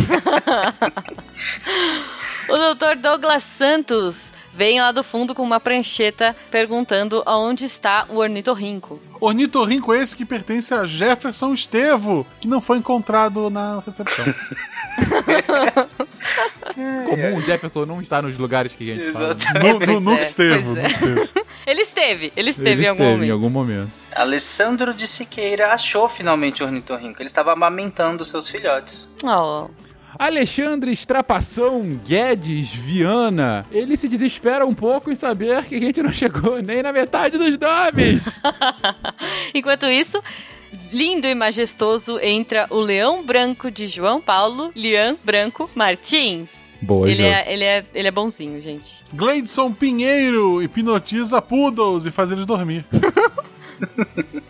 O 2.48 2.56
doutor 2.56 2.96
Douglas 2.96 3.42
Santos 3.44 4.32
vem 4.54 4.80
lá 4.80 4.92
do 4.92 5.02
fundo 5.02 5.34
com 5.34 5.42
uma 5.42 5.58
prancheta 5.60 6.36
perguntando 6.50 7.22
aonde 7.26 7.64
está 7.64 8.06
o 8.08 8.16
ornitorrinco. 8.18 9.00
Ornitorrinco 9.20 9.94
esse 9.94 10.16
que 10.16 10.24
pertence 10.24 10.72
a 10.74 10.84
Jefferson 10.84 11.52
Estevo, 11.54 12.26
que 12.40 12.46
não 12.48 12.60
foi 12.60 12.78
encontrado 12.78 13.48
na 13.50 13.80
recepção. 13.84 14.24
Comum, 16.74 17.36
o 17.36 17.42
Jefferson 17.42 17.86
não 17.86 18.00
está 18.00 18.22
nos 18.22 18.36
lugares 18.38 18.72
que 18.72 18.90
a 18.90 18.94
gente 18.94 19.12
fala. 19.12 19.34
Nu- 19.62 19.72
nu- 19.72 19.78
pois 19.80 20.00
nunca 20.02 20.18
é, 20.20 20.22
esteve, 20.22 20.80
é. 20.80 20.86
esteve. 20.86 21.30
Ele 21.66 21.80
esteve, 21.82 22.32
ele 22.36 22.50
esteve 22.50 22.70
Ele 22.70 22.84
em 22.84 22.88
algum 22.88 23.02
esteve 23.02 23.10
momento. 23.14 23.28
em 23.28 23.30
algum 23.32 23.50
momento. 23.50 23.90
Alessandro 24.14 24.92
de 24.94 25.06
Siqueira 25.06 25.72
achou 25.72 26.08
finalmente 26.08 26.62
o 26.62 26.66
ornitorrinco. 26.66 27.20
Ele 27.22 27.26
estava 27.28 27.52
amamentando 27.52 28.24
seus 28.24 28.48
filhotes. 28.48 29.08
Oh. 29.24 29.68
Alexandre 30.22 30.92
Estrapação 30.92 32.00
Guedes 32.06 32.72
Viana, 32.72 33.66
ele 33.72 33.96
se 33.96 34.06
desespera 34.06 34.64
um 34.64 34.72
pouco 34.72 35.10
em 35.10 35.16
saber 35.16 35.64
que 35.64 35.74
a 35.74 35.80
gente 35.80 36.00
não 36.00 36.12
chegou 36.12 36.62
nem 36.62 36.80
na 36.80 36.92
metade 36.92 37.36
dos 37.36 37.58
nomes. 37.58 38.40
Enquanto 39.52 39.86
isso, 39.86 40.22
lindo 40.92 41.26
e 41.26 41.34
majestoso 41.34 42.20
entra 42.20 42.68
o 42.70 42.78
leão 42.78 43.24
branco 43.24 43.68
de 43.68 43.88
João 43.88 44.20
Paulo, 44.20 44.70
Lian 44.76 45.16
Branco 45.24 45.68
Martins. 45.74 46.66
Boa, 46.80 47.10
ele 47.10 47.24
é, 47.24 47.52
ele, 47.52 47.64
é, 47.64 47.84
ele 47.92 48.06
é 48.06 48.12
bonzinho, 48.12 48.62
gente. 48.62 49.02
Gleidson 49.12 49.72
Pinheiro 49.72 50.62
hipnotiza 50.62 51.42
poodles 51.42 52.06
e 52.06 52.12
faz 52.12 52.30
eles 52.30 52.46
dormir. 52.46 52.84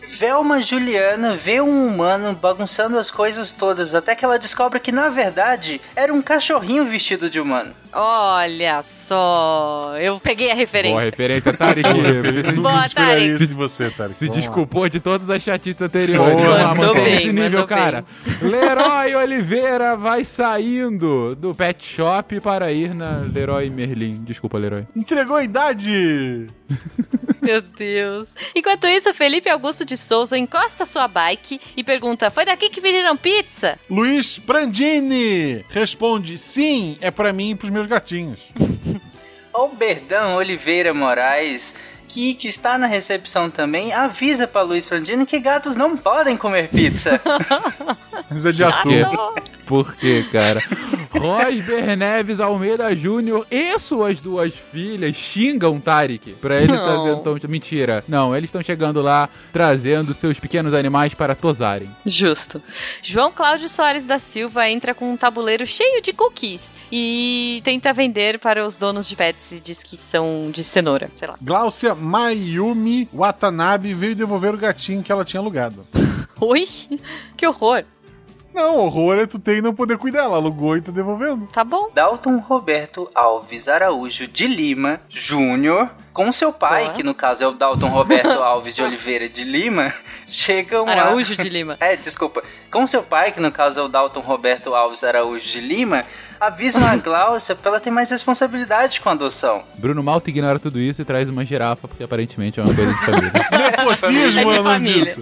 Velma 0.08 0.60
Juliana 0.60 1.34
vê 1.34 1.60
um 1.60 1.86
humano 1.86 2.34
bagunçando 2.34 2.98
as 2.98 3.10
coisas 3.10 3.50
todas, 3.50 3.94
até 3.94 4.14
que 4.14 4.24
ela 4.24 4.38
descobre 4.38 4.78
que 4.78 4.92
na 4.92 5.08
verdade 5.08 5.80
era 5.96 6.12
um 6.12 6.20
cachorrinho 6.20 6.84
vestido 6.84 7.30
de 7.30 7.40
humano. 7.40 7.72
Olha 7.94 8.82
só, 8.82 9.94
eu 10.00 10.18
peguei 10.18 10.50
a 10.50 10.54
referência. 10.54 10.94
Boa 10.94 11.04
referência, 11.04 11.52
Tarek. 11.52 11.82
Você 12.24 12.42
se, 12.42 12.52
Boa, 12.52 12.88
Tarek. 12.88 13.26
isso 13.26 13.46
de 13.46 13.52
você, 13.54 13.90
Tarek. 13.90 14.14
se 14.14 14.28
desculpou 14.30 14.88
de 14.88 14.98
todas 14.98 15.28
as 15.28 15.42
chatices 15.42 15.82
anteriores. 15.82 16.42
Boa. 16.42 16.68
Mandou 16.74 16.86
mantém 16.94 17.04
bem, 17.04 17.14
esse 17.16 17.26
nível, 17.32 17.50
mandou 17.60 17.66
cara. 17.66 18.04
Leroy 18.40 19.14
Oliveira 19.14 19.94
vai 19.96 20.24
saindo 20.24 21.34
do 21.34 21.54
pet 21.54 21.84
shop 21.84 22.40
para 22.40 22.72
ir 22.72 22.94
na 22.94 23.24
Leroy 23.30 23.68
Merlin. 23.68 24.22
Desculpa, 24.24 24.56
Leroy. 24.56 24.84
Entregou 24.96 25.36
a 25.36 25.44
idade! 25.44 26.46
Meu 27.40 27.60
Deus. 27.60 28.28
Enquanto 28.54 28.86
isso, 28.86 29.12
Felipe 29.12 29.50
Augusto 29.50 29.84
de 29.84 29.96
Souza 29.96 30.38
encosta 30.38 30.84
sua 30.84 31.08
bike 31.08 31.60
e 31.76 31.82
pergunta: 31.82 32.30
Foi 32.30 32.44
daqui 32.44 32.70
que 32.70 32.80
pediram 32.80 33.16
pizza? 33.16 33.78
Luiz 33.90 34.38
Brandini 34.38 35.64
responde: 35.70 36.38
sim, 36.38 36.96
é 37.00 37.10
pra 37.10 37.32
mim 37.32 37.50
e 37.50 37.54
pros 37.54 37.70
meus 37.70 37.86
gatinhos. 37.86 38.40
O 39.54 39.68
Berdão 39.68 40.36
Oliveira 40.36 40.94
Moraes, 40.94 41.74
que, 42.12 42.34
que 42.34 42.46
está 42.46 42.76
na 42.76 42.86
recepção 42.86 43.48
também, 43.48 43.90
avisa 43.92 44.46
para 44.46 44.60
Luiz 44.60 44.84
Prandini 44.84 45.24
que 45.24 45.40
gatos 45.40 45.74
não 45.74 45.96
podem 45.96 46.36
comer 46.36 46.68
pizza. 46.68 47.18
Mas 48.30 48.44
é 48.44 48.52
de 48.52 48.62
ator. 48.62 49.34
Por 49.66 49.94
quê, 49.94 50.26
cara? 50.30 50.60
Rosber 51.10 51.96
Neves 51.96 52.40
Almeida 52.40 52.94
Júnior 52.94 53.46
e 53.50 53.78
suas 53.78 54.20
duas 54.20 54.52
filhas 54.54 55.14
xingam 55.14 55.78
Tarek 55.78 56.32
pra 56.34 56.56
ele 56.56 56.72
Não. 56.72 56.84
trazer 56.84 57.12
então 57.12 57.38
mentira. 57.48 58.04
Não, 58.08 58.34
eles 58.36 58.48
estão 58.48 58.62
chegando 58.62 59.00
lá 59.00 59.28
trazendo 59.52 60.12
seus 60.14 60.38
pequenos 60.40 60.74
animais 60.74 61.14
para 61.14 61.34
tosarem. 61.34 61.90
Justo. 62.04 62.62
João 63.02 63.30
Cláudio 63.30 63.68
Soares 63.68 64.04
da 64.04 64.18
Silva 64.18 64.68
entra 64.68 64.94
com 64.94 65.12
um 65.12 65.16
tabuleiro 65.16 65.66
cheio 65.66 66.02
de 66.02 66.12
cookies 66.12 66.74
e 66.90 67.60
tenta 67.64 67.92
vender 67.92 68.38
para 68.38 68.66
os 68.66 68.76
donos 68.76 69.08
de 69.08 69.16
pets 69.16 69.52
e 69.52 69.60
diz 69.60 69.82
que 69.82 69.96
são 69.96 70.50
de 70.50 70.64
cenoura, 70.64 71.10
sei 71.16 71.28
lá. 71.28 71.36
Glaucia 71.40 71.94
Mayumi 72.02 73.08
Watanabe 73.12 73.94
veio 73.94 74.16
devolver 74.16 74.54
o 74.54 74.58
gatinho 74.58 75.02
que 75.02 75.12
ela 75.12 75.24
tinha 75.24 75.40
alugado. 75.40 75.86
Oi? 76.40 76.66
Que 77.36 77.46
horror. 77.46 77.84
Não, 78.52 78.76
horror 78.76 79.16
é 79.16 79.26
tu 79.26 79.38
ter 79.38 79.58
e 79.58 79.62
não 79.62 79.74
poder 79.74 79.96
cuidar. 79.96 80.24
Ela 80.24 80.36
alugou 80.36 80.76
e 80.76 80.82
tá 80.82 80.92
devolvendo. 80.92 81.46
Tá 81.46 81.64
bom. 81.64 81.90
Dalton 81.94 82.36
Roberto 82.38 83.10
Alves 83.14 83.66
Araújo 83.66 84.26
de 84.26 84.46
Lima 84.46 85.00
Júnior, 85.08 85.90
com 86.12 86.30
seu 86.30 86.52
pai, 86.52 86.84
Boa. 86.84 86.94
que 86.94 87.02
no 87.02 87.14
caso 87.14 87.42
é 87.42 87.46
o 87.46 87.52
Dalton 87.52 87.88
Roberto 87.88 88.28
Alves 88.42 88.74
de 88.74 88.82
Oliveira 88.82 89.28
de 89.28 89.44
Lima, 89.44 89.92
chegam 90.28 90.86
a... 90.88 90.92
Araújo 90.92 91.36
de 91.36 91.48
Lima. 91.48 91.76
É, 91.80 91.96
desculpa. 91.96 92.42
Com 92.70 92.86
seu 92.86 93.02
pai, 93.02 93.32
que 93.32 93.40
no 93.40 93.50
caso 93.52 93.80
é 93.80 93.82
o 93.82 93.88
Dalton 93.88 94.20
Roberto 94.20 94.74
Alves 94.74 95.04
Araújo 95.04 95.46
de 95.46 95.60
Lima, 95.60 96.04
avisam 96.40 96.84
a 96.86 96.96
Glaucia 96.96 97.54
pra 97.54 97.70
ela 97.72 97.80
ter 97.80 97.90
mais 97.90 98.10
responsabilidade 98.10 99.00
com 99.00 99.08
a 99.10 99.12
adoção. 99.12 99.62
Bruno 99.76 100.02
Malta 100.02 100.30
ignora 100.30 100.58
tudo 100.58 100.78
isso 100.78 101.02
e 101.02 101.04
traz 101.04 101.28
uma 101.28 101.44
girafa, 101.44 101.86
porque 101.86 102.02
aparentemente 102.02 102.58
é 102.60 102.62
uma 102.62 102.74
coisa 102.74 102.92
de 102.94 103.00
família. 103.04 103.32
Nepotismo, 103.78 104.40
É 104.40 104.44
de 104.44 104.50
é 104.50 104.54
nome 104.56 104.62
família. 104.62 105.04
disso. 105.04 105.20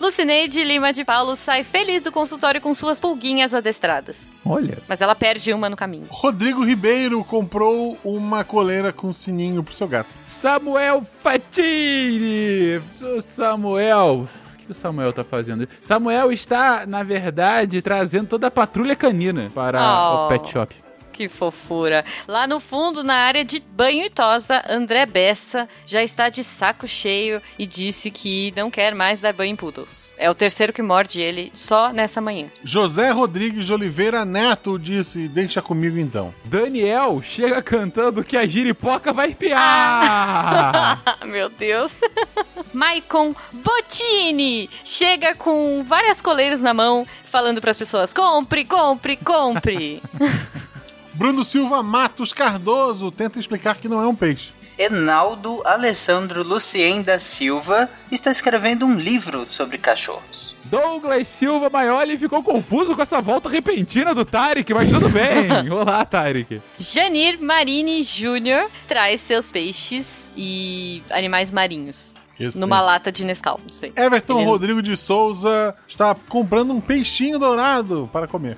Lucineide 0.00 0.62
Lima 0.62 0.92
de 0.92 1.04
Paulo 1.04 1.36
sai 1.36 1.64
feliz 1.64 2.02
do 2.02 2.12
consultório 2.12 2.60
com 2.60 2.72
suas 2.72 3.00
pulguinhas 3.00 3.52
adestradas. 3.52 4.34
Olha. 4.44 4.78
Mas 4.86 5.00
ela 5.00 5.14
perde 5.14 5.52
uma 5.52 5.68
no 5.68 5.76
caminho. 5.76 6.06
Rodrigo 6.08 6.64
Ribeiro 6.64 7.22
comprou 7.24 7.98
uma 8.04 8.44
coleira 8.44 8.92
com 8.92 9.12
sininho 9.28 9.62
pro 9.62 9.74
seu 9.74 9.86
gato. 9.86 10.08
Samuel 10.24 11.02
Fatini! 11.22 12.80
Ô, 13.02 13.20
Samuel. 13.20 14.26
O 14.54 14.56
que 14.56 14.72
o 14.72 14.74
Samuel 14.74 15.12
tá 15.12 15.22
fazendo? 15.22 15.68
Samuel 15.78 16.32
está, 16.32 16.86
na 16.86 17.02
verdade, 17.02 17.82
trazendo 17.82 18.26
toda 18.28 18.46
a 18.46 18.50
patrulha 18.50 18.96
canina 18.96 19.50
para 19.54 19.80
Oh. 19.80 20.26
o 20.26 20.28
pet 20.28 20.50
shop. 20.50 20.74
Que 21.18 21.28
fofura. 21.28 22.04
Lá 22.28 22.46
no 22.46 22.60
fundo, 22.60 23.02
na 23.02 23.16
área 23.16 23.44
de 23.44 23.58
banho 23.58 24.04
e 24.04 24.08
tosa, 24.08 24.62
André 24.70 25.04
Bessa 25.04 25.68
já 25.84 26.00
está 26.00 26.28
de 26.28 26.44
saco 26.44 26.86
cheio 26.86 27.42
e 27.58 27.66
disse 27.66 28.08
que 28.08 28.52
não 28.54 28.70
quer 28.70 28.94
mais 28.94 29.20
dar 29.20 29.32
banho 29.32 29.50
em 29.50 29.56
poodles. 29.56 30.14
É 30.16 30.30
o 30.30 30.34
terceiro 30.34 30.72
que 30.72 30.80
morde 30.80 31.20
ele 31.20 31.50
só 31.52 31.92
nessa 31.92 32.20
manhã. 32.20 32.46
José 32.62 33.10
Rodrigues 33.10 33.66
de 33.66 33.72
Oliveira 33.72 34.24
Neto 34.24 34.78
disse: 34.78 35.26
Deixa 35.26 35.60
comigo 35.60 35.98
então. 35.98 36.32
Daniel 36.44 37.20
chega 37.20 37.60
cantando 37.60 38.22
que 38.22 38.36
a 38.36 38.46
giripoca 38.46 39.12
vai 39.12 39.34
piar! 39.34 41.02
Ah, 41.04 41.16
meu 41.26 41.48
Deus. 41.48 41.98
Maicon 42.72 43.34
Bottini 43.52 44.70
chega 44.84 45.34
com 45.34 45.82
várias 45.82 46.22
coleiras 46.22 46.60
na 46.60 46.72
mão, 46.72 47.04
falando 47.24 47.60
para 47.60 47.72
as 47.72 47.78
pessoas: 47.78 48.14
compre, 48.14 48.64
compre, 48.64 49.16
compre. 49.16 50.00
Bruno 51.18 51.44
Silva 51.44 51.82
Matos 51.82 52.32
Cardoso 52.32 53.10
tenta 53.10 53.40
explicar 53.40 53.78
que 53.78 53.88
não 53.88 54.00
é 54.00 54.06
um 54.06 54.14
peixe. 54.14 54.52
Enaldo 54.78 55.60
Alessandro 55.66 56.44
Lucien 56.44 57.02
da 57.02 57.18
Silva 57.18 57.90
está 58.08 58.30
escrevendo 58.30 58.86
um 58.86 58.94
livro 58.94 59.44
sobre 59.50 59.78
cachorros. 59.78 60.54
Douglas 60.66 61.26
Silva 61.26 61.68
Maioli 61.68 62.16
ficou 62.16 62.40
confuso 62.40 62.94
com 62.94 63.02
essa 63.02 63.20
volta 63.20 63.48
repentina 63.48 64.14
do 64.14 64.24
Tarek, 64.24 64.72
mas 64.72 64.90
tudo 64.90 65.08
bem. 65.08 65.50
Olá, 65.72 66.04
Tarek. 66.04 66.62
Janir 66.78 67.42
Marini 67.42 68.04
Jr. 68.04 68.70
traz 68.86 69.20
seus 69.20 69.50
peixes 69.50 70.32
e 70.36 71.02
animais 71.10 71.50
marinhos. 71.50 72.12
Esse 72.38 72.56
Numa 72.58 72.78
sim. 72.78 72.84
lata 72.86 73.10
de 73.12 73.24
Nescau, 73.24 73.60
não 73.62 73.72
sei. 73.74 73.92
Everton 73.96 74.38
Ele- 74.40 74.46
Rodrigo 74.48 74.80
de 74.82 74.96
Souza 74.96 75.74
está 75.88 76.14
comprando 76.28 76.72
um 76.72 76.80
peixinho 76.80 77.38
dourado 77.38 78.08
para 78.12 78.28
comer. 78.28 78.56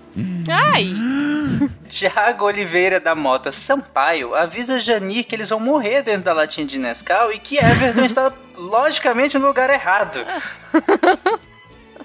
Ai! 0.49 0.93
Tiago 1.89 2.45
Oliveira 2.45 3.01
da 3.01 3.15
Mota 3.15 3.51
Sampaio 3.51 4.35
avisa 4.35 4.79
Janir 4.79 5.25
que 5.27 5.35
eles 5.35 5.49
vão 5.49 5.59
morrer 5.61 6.03
dentro 6.03 6.25
da 6.25 6.33
latinha 6.33 6.67
de 6.67 6.79
Nescau 6.79 7.33
e 7.33 7.39
que 7.39 7.57
Everton 7.57 8.05
está 8.07 8.33
logicamente 8.57 9.39
no 9.39 9.47
lugar 9.47 9.71
errado. 9.71 10.21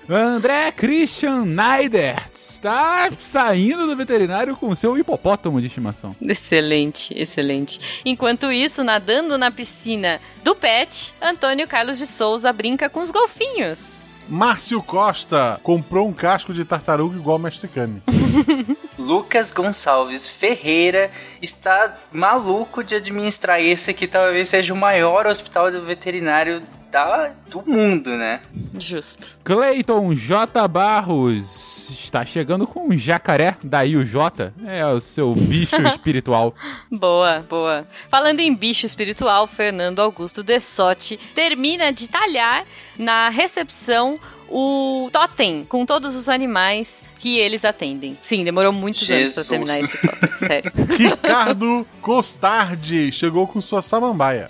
André 0.09 0.71
Christian 0.71 1.45
Neider 1.45 2.23
está 2.33 3.09
saindo 3.19 3.87
do 3.87 3.95
veterinário 3.95 4.55
com 4.55 4.75
seu 4.75 4.97
hipopótamo 4.97 5.59
de 5.59 5.67
estimação. 5.67 6.15
Excelente, 6.21 7.11
excelente. 7.17 8.01
Enquanto 8.05 8.51
isso, 8.51 8.83
nadando 8.83 9.35
na 9.37 9.49
piscina 9.49 10.21
do 10.43 10.55
pet, 10.55 11.13
Antônio 11.19 11.67
Carlos 11.67 11.97
de 11.97 12.05
Souza 12.05 12.53
brinca 12.53 12.87
com 12.87 12.99
os 12.99 13.09
golfinhos. 13.09 14.13
Márcio 14.29 14.81
Costa 14.81 15.59
comprou 15.63 16.07
um 16.07 16.13
casco 16.13 16.53
de 16.53 16.65
tartaruga 16.65 17.15
igual 17.15 17.35
ao 17.35 17.39
Mestre 17.39 17.67
Kami. 17.67 18.01
Lucas 18.97 19.51
Gonçalves 19.51 20.27
Ferreira 20.27 21.11
está 21.41 21.95
maluco 22.11 22.83
de 22.83 22.95
administrar 22.95 23.61
esse 23.61 23.93
que 23.93 24.07
talvez 24.07 24.49
seja 24.49 24.73
o 24.73 24.77
maior 24.77 25.27
hospital 25.27 25.71
do 25.71 25.83
veterinário 25.83 26.61
da, 26.95 27.33
do 27.49 27.61
mundo, 27.69 28.15
né? 28.15 28.39
Justo. 28.79 29.37
Clayton 29.43 30.15
J. 30.15 30.65
Barros 30.65 31.89
está 31.89 32.25
chegando 32.25 32.65
com 32.65 32.87
um 32.87 32.97
jacaré, 32.97 33.57
daí 33.61 33.97
o 33.97 34.05
J. 34.05 34.53
É 34.65 34.85
o 34.85 35.01
seu 35.01 35.33
bicho 35.33 35.75
espiritual. 35.87 36.55
Boa, 36.89 37.45
boa. 37.49 37.85
Falando 38.07 38.39
em 38.39 38.55
bicho 38.55 38.85
espiritual, 38.85 39.45
Fernando 39.45 39.99
Augusto 39.99 40.41
Dessotti 40.41 41.19
termina 41.35 41.91
de 41.91 42.07
talhar 42.07 42.63
na 42.97 43.27
recepção 43.27 44.17
o 44.49 45.09
totem 45.11 45.63
com 45.63 45.85
todos 45.85 46.15
os 46.15 46.29
animais 46.29 47.01
que 47.19 47.39
eles 47.39 47.65
atendem. 47.65 48.17
Sim, 48.21 48.43
demorou 48.43 48.71
muitos 48.71 49.09
anos 49.09 49.33
pra 49.33 49.43
Jesus. 49.43 49.47
terminar 49.47 49.79
esse 49.79 49.97
totem, 49.97 50.29
sério. 50.37 50.71
Ricardo 50.97 51.87
Costardi 52.01 53.11
chegou 53.11 53.47
com 53.47 53.59
sua 53.59 53.81
samambaia. 53.81 54.47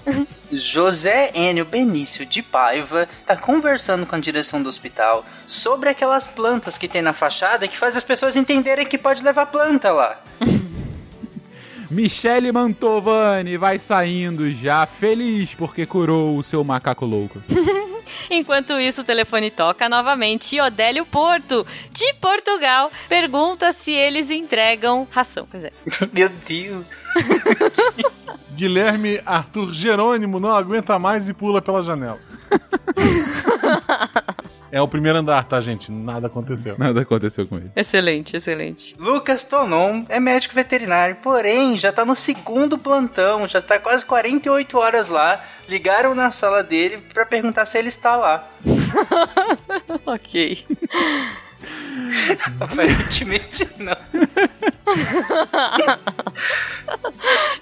José 0.51 1.31
Enio 1.33 1.65
Benício 1.65 2.25
de 2.25 2.41
Paiva 2.41 3.07
tá 3.25 3.35
conversando 3.35 4.05
com 4.05 4.15
a 4.15 4.19
direção 4.19 4.61
do 4.61 4.69
hospital 4.69 5.25
sobre 5.47 5.89
aquelas 5.89 6.27
plantas 6.27 6.77
que 6.77 6.87
tem 6.87 7.01
na 7.01 7.13
fachada 7.13 7.67
que 7.67 7.77
faz 7.77 7.95
as 7.95 8.03
pessoas 8.03 8.35
entenderem 8.35 8.85
que 8.85 8.97
pode 8.97 9.23
levar 9.23 9.45
planta 9.47 9.91
lá. 9.91 10.19
Michele 11.89 12.51
Mantovani 12.51 13.57
vai 13.57 13.77
saindo 13.77 14.49
já, 14.51 14.85
feliz 14.85 15.53
porque 15.53 15.85
curou 15.85 16.35
o 16.37 16.43
seu 16.43 16.63
macaco 16.63 17.05
louco. 17.05 17.41
Enquanto 18.29 18.79
isso, 18.79 19.01
o 19.01 19.03
telefone 19.05 19.51
toca 19.51 19.87
novamente 19.89 20.55
e 20.55 20.61
Odélio 20.61 21.05
Porto, 21.05 21.65
de 21.91 22.13
Portugal, 22.15 22.91
pergunta 23.07 23.73
se 23.73 23.91
eles 23.91 24.29
entregam 24.29 25.07
ração. 25.11 25.47
Pois 25.49 25.63
é. 25.63 25.71
Meu 26.13 26.29
Deus. 26.47 26.85
Guilherme 28.51 29.21
Arthur 29.25 29.73
Jerônimo 29.73 30.39
não 30.39 30.51
aguenta 30.51 30.97
mais 30.97 31.27
e 31.27 31.33
pula 31.33 31.61
pela 31.61 31.83
janela. 31.83 32.19
É 34.71 34.81
o 34.81 34.87
primeiro 34.87 35.19
andar, 35.19 35.43
tá, 35.45 35.61
gente? 35.61 35.91
Nada 35.91 36.27
aconteceu. 36.27 36.75
Nada 36.77 37.01
aconteceu 37.01 37.47
com 37.47 37.55
ele. 37.55 37.71
Excelente, 37.75 38.35
excelente. 38.35 38.95
Lucas 38.97 39.43
Tonon 39.43 40.03
é 40.09 40.19
médico 40.19 40.55
veterinário, 40.55 41.17
porém 41.23 41.77
já 41.77 41.91
tá 41.91 42.05
no 42.05 42.15
segundo 42.15 42.77
plantão, 42.77 43.47
já 43.47 43.59
está 43.59 43.79
quase 43.79 44.05
48 44.05 44.77
horas 44.77 45.07
lá. 45.07 45.43
Ligaram 45.67 46.13
na 46.13 46.29
sala 46.29 46.63
dele 46.63 46.97
pra 47.13 47.25
perguntar 47.25 47.65
se 47.65 47.77
ele 47.77 47.87
está 47.87 48.15
lá. 48.15 48.47
ok. 50.05 50.65
Aparentemente 52.59 53.67
não. 53.77 53.95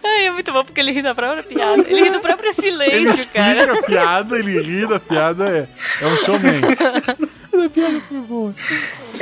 Ai, 0.04 0.26
é 0.26 0.32
muito 0.32 0.52
bom 0.52 0.64
porque 0.64 0.80
ele 0.80 0.92
ri 0.92 1.02
da 1.02 1.16
própria 1.16 1.44
piada. 1.44 1.84
Ele 1.88 2.04
ri 2.04 2.10
do 2.10 2.20
próprio 2.20 2.50
Ele 2.50 2.62
silêncio, 2.62 3.28
cara. 3.30 3.62
explica 3.62 3.80
a 3.80 3.84
piada, 3.84 4.38
ele 4.38 4.62
ri 4.62 4.88
da 4.88 5.00
piada, 5.00 5.50
é, 5.50 5.68
é 6.02 6.08
um 6.08 6.18
showman. 6.18 6.62
A 7.54 7.70
piada 7.70 8.02
foi 8.02 8.18
boa. 8.22 8.54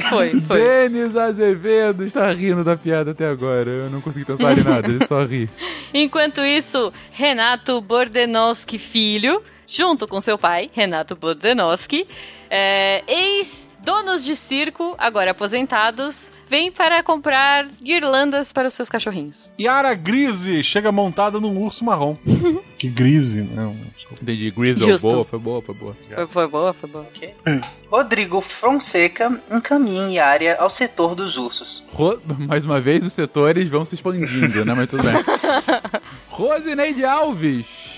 Foi, 0.10 0.42
foi. 0.42 0.60
Denis 0.60 1.16
Azevedo 1.16 2.06
está 2.06 2.32
rindo 2.32 2.64
da 2.64 2.78
piada 2.78 3.12
até 3.12 3.28
agora. 3.28 3.70
Eu 3.70 3.90
não 3.90 4.02
consegui 4.02 4.26
pensar 4.26 4.58
em 4.58 4.64
nada, 4.64 4.88
ele 4.88 5.06
só 5.06 5.24
ri. 5.26 5.50
Enquanto 5.94 6.42
isso, 6.42 6.92
Renato 7.12 7.80
Bordenowski 7.82 8.80
Filho, 8.80 9.44
junto 9.68 10.08
com 10.08 10.22
seu 10.22 10.38
pai, 10.38 10.70
Renato 10.74 11.16
Bordenowski, 11.16 12.08
é, 12.50 13.04
ex-donos 13.86 14.24
de 14.24 14.36
circo, 14.36 14.96
agora 14.98 15.32
aposentados, 15.32 16.32
vêm 16.48 16.72
para 16.72 17.02
comprar 17.02 17.68
guirlandas 17.82 18.54
para 18.54 18.68
os 18.68 18.74
seus 18.74 18.90
cachorrinhos. 18.90 19.52
Yara 19.60 19.94
Grise 19.96 20.62
chega 20.64 20.92
montada 20.92 21.40
num 21.40 21.58
urso 21.62 21.84
marrom. 21.84 22.16
que 22.78 22.88
grise, 22.88 23.42
não. 23.42 23.76
Desculpa. 23.96 24.22
Entendi. 24.24 24.52
Grizzle, 24.52 24.88
Justo. 24.88 25.08
boa, 25.10 25.26
foi 25.26 25.40
boa, 25.40 25.62
foi 25.62 25.76
boa. 25.76 25.98
Foi, 26.16 26.28
foi 26.28 26.48
boa, 26.48 26.74
foi 26.74 26.90
boa. 26.90 27.08
Rodrigo 27.90 28.40
Fonseca 28.42 29.40
encaminha 29.52 30.26
área 30.26 30.58
ao 30.58 30.70
setor 30.70 31.16
dos 31.16 31.38
ursos. 31.38 31.84
Ro- 31.92 32.20
Mais 32.48 32.64
uma 32.66 32.80
vez, 32.80 33.06
os 33.06 33.14
setores 33.14 33.68
vão 33.70 33.86
se 33.86 33.96
expandindo, 33.96 34.64
né? 34.66 34.74
Mas 34.76 34.90
tudo 34.90 35.04
bem. 35.04 35.14
Rosineide 36.30 37.04
Alves 37.06 37.91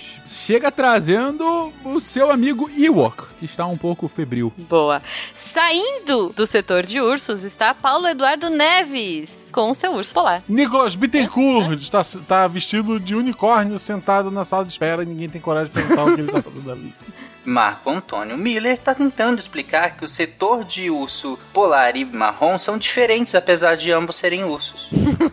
chega 0.46 0.70
trazendo 0.70 1.72
o 1.86 2.02
seu 2.02 2.30
amigo 2.30 2.70
Ewok, 2.78 3.24
que 3.40 3.46
está 3.46 3.66
um 3.66 3.78
pouco 3.78 4.10
febril. 4.10 4.52
Boa. 4.58 5.02
Saindo 5.34 6.34
do 6.36 6.46
setor 6.46 6.84
de 6.84 7.00
ursos 7.00 7.46
está 7.46 7.74
Paulo 7.74 8.10
Eduardo 8.10 8.50
Neves, 8.50 9.50
com 9.54 9.72
o 9.72 9.74
seu 9.74 9.94
urso 9.94 10.14
polar. 10.14 10.44
Nicolas 10.50 10.96
Bittencourt 10.96 11.82
está, 11.82 12.02
está 12.02 12.46
vestido 12.48 13.00
de 13.00 13.16
unicórnio 13.16 13.80
sentado 13.80 14.30
na 14.30 14.44
sala 14.44 14.66
de 14.66 14.72
espera 14.72 15.04
e 15.04 15.06
ninguém 15.06 15.30
tem 15.30 15.40
coragem 15.40 15.72
de 15.72 15.80
perguntar 15.80 16.04
o 16.04 16.16
que 16.16 16.22
ele 16.22 16.30
está 16.30 16.42
fazendo 16.42 16.72
ali. 16.72 16.94
Marco 17.46 17.90
Antônio 17.90 18.38
Miller 18.38 18.74
está 18.74 18.94
tentando 18.96 19.40
explicar 19.40 19.96
que 19.98 20.06
o 20.06 20.08
setor 20.08 20.64
de 20.64 20.90
urso 20.90 21.38
polar 21.52 21.96
e 21.96 22.06
marrom 22.06 22.58
são 22.58 22.78
diferentes, 22.78 23.36
apesar 23.36 23.76
de 23.76 23.92
ambos 23.92 24.16
serem 24.16 24.44
ursos. 24.44 24.90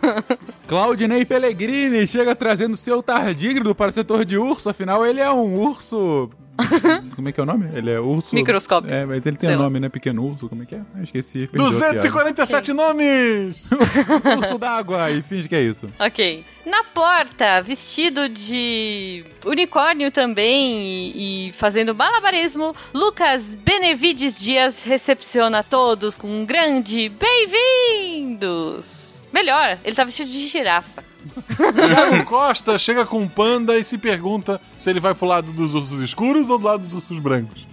Claudinei 0.67 1.25
Pellegrini 1.25 2.07
chega 2.07 2.35
trazendo 2.35 2.77
seu 2.77 3.01
tardígrado 3.01 3.73
para 3.73 3.89
o 3.89 3.93
setor 3.93 4.25
de 4.25 4.37
urso, 4.37 4.69
afinal 4.69 5.05
ele 5.05 5.19
é 5.19 5.31
um 5.31 5.55
urso... 5.59 6.29
Como 7.15 7.27
é 7.27 7.31
que 7.31 7.39
é 7.39 7.43
o 7.43 7.45
nome? 7.45 7.69
Ele 7.73 7.89
é 7.89 7.99
urso... 7.99 8.35
Microscópio. 8.35 8.93
É, 8.93 9.05
mas 9.05 9.25
ele 9.25 9.37
tem 9.37 9.49
Sei 9.49 9.57
lá. 9.57 9.63
nome, 9.63 9.79
né? 9.79 9.89
Pequeno 9.89 10.23
urso, 10.23 10.47
como 10.47 10.61
é 10.61 10.65
que 10.65 10.75
é? 10.75 10.81
Eu 10.95 11.03
esqueci. 11.03 11.47
perdi 11.47 11.65
a 11.65 11.69
piada. 11.69 11.93
247 11.93 12.73
nomes! 12.73 13.69
urso 14.37 14.57
d'água, 14.59 15.09
e 15.09 15.21
finge 15.21 15.47
que 15.47 15.55
é 15.55 15.61
isso. 15.61 15.87
Ok. 15.97 16.45
Na 16.65 16.83
porta, 16.83 17.61
vestido 17.61 18.27
de 18.29 19.25
unicórnio 19.45 20.11
também 20.11 21.11
e, 21.15 21.47
e 21.47 21.51
fazendo 21.53 21.95
malabarismo, 21.95 22.75
Lucas 22.93 23.55
Benevides 23.55 24.39
Dias 24.39 24.83
recepciona 24.83 25.63
todos 25.63 26.19
com 26.19 26.27
um 26.27 26.45
grande 26.45 27.09
bem-vindos. 27.09 29.27
Melhor, 29.33 29.79
ele 29.83 29.95
tá 29.95 30.03
vestido 30.03 30.29
de 30.29 30.47
girafa. 30.47 31.03
Thiago 31.87 32.23
Costa 32.25 32.77
chega 32.77 33.05
com 33.05 33.19
um 33.19 33.27
panda 33.27 33.79
e 33.79 33.83
se 33.83 33.97
pergunta 33.97 34.61
se 34.77 34.87
ele 34.89 34.99
vai 34.99 35.15
pro 35.15 35.25
lado 35.25 35.51
dos 35.51 35.73
ursos 35.73 35.99
escuros 35.99 36.47
ou 36.49 36.59
do 36.59 36.65
lado 36.65 36.83
dos 36.83 36.93
ursos 36.93 37.17
brancos. 37.17 37.65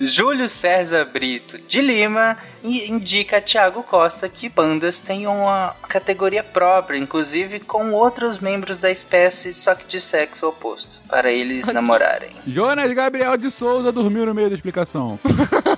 Júlio 0.00 0.48
César 0.48 1.04
Brito 1.04 1.58
de 1.68 1.80
Lima 1.80 2.36
indica 2.62 3.38
a 3.38 3.40
Thiago 3.40 3.82
Costa 3.82 4.28
que 4.28 4.48
pandas 4.48 4.98
têm 4.98 5.26
uma 5.26 5.74
categoria 5.88 6.42
própria, 6.42 6.98
inclusive 6.98 7.60
com 7.60 7.92
outros 7.92 8.38
membros 8.38 8.78
da 8.78 8.90
espécie, 8.90 9.52
só 9.52 9.74
que 9.74 9.86
de 9.86 10.00
sexo 10.00 10.46
oposto, 10.48 11.02
para 11.08 11.30
eles 11.30 11.66
namorarem. 11.66 12.30
Jonas 12.46 12.92
Gabriel 12.92 13.36
de 13.36 13.50
Souza 13.50 13.92
dormiu 13.92 14.26
no 14.26 14.34
meio 14.34 14.48
da 14.48 14.54
explicação. 14.54 15.18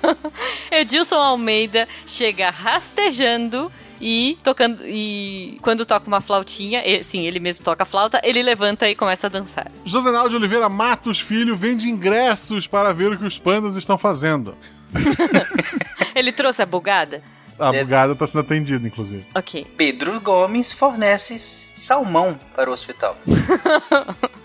Edilson 0.71 1.17
Almeida 1.17 1.89
chega 2.07 2.51
rastejando 2.51 3.71
e 4.07 4.39
tocando 4.43 4.83
e 4.87 5.57
quando 5.63 5.87
toca 5.87 6.07
uma 6.07 6.21
flautinha, 6.21 6.83
ele- 6.85 7.03
sim, 7.03 7.27
ele 7.27 7.41
mesmo 7.41 7.65
toca 7.65 7.85
a 7.85 7.87
flauta, 7.87 8.21
ele 8.23 8.43
levanta 8.43 8.87
e 8.87 8.95
começa 8.95 9.29
a 9.29 9.31
dançar. 9.31 9.71
Josenal 9.85 10.29
de 10.29 10.37
Oliveira 10.37 10.69
Matos 10.69 11.19
Filho 11.21 11.57
vende 11.57 11.89
ingressos 11.89 12.67
para 12.67 12.93
ver 12.93 13.11
o 13.11 13.17
que 13.19 13.25
os 13.25 13.39
pandas 13.39 13.77
estão 13.77 13.97
fazendo. 13.97 14.55
Ele 16.15 16.31
trouxe 16.33 16.63
a 16.63 16.67
bugada? 16.67 17.23
A 17.59 17.73
bugada 17.73 18.13
está 18.13 18.27
sendo 18.27 18.43
atendida, 18.43 18.87
inclusive. 18.87 19.27
OK. 19.35 19.67
Pedro 19.77 20.21
Gomes 20.21 20.71
fornece 20.73 21.39
salmão 21.39 22.39
para 22.55 22.69
o 22.69 22.73
hospital. 22.73 23.17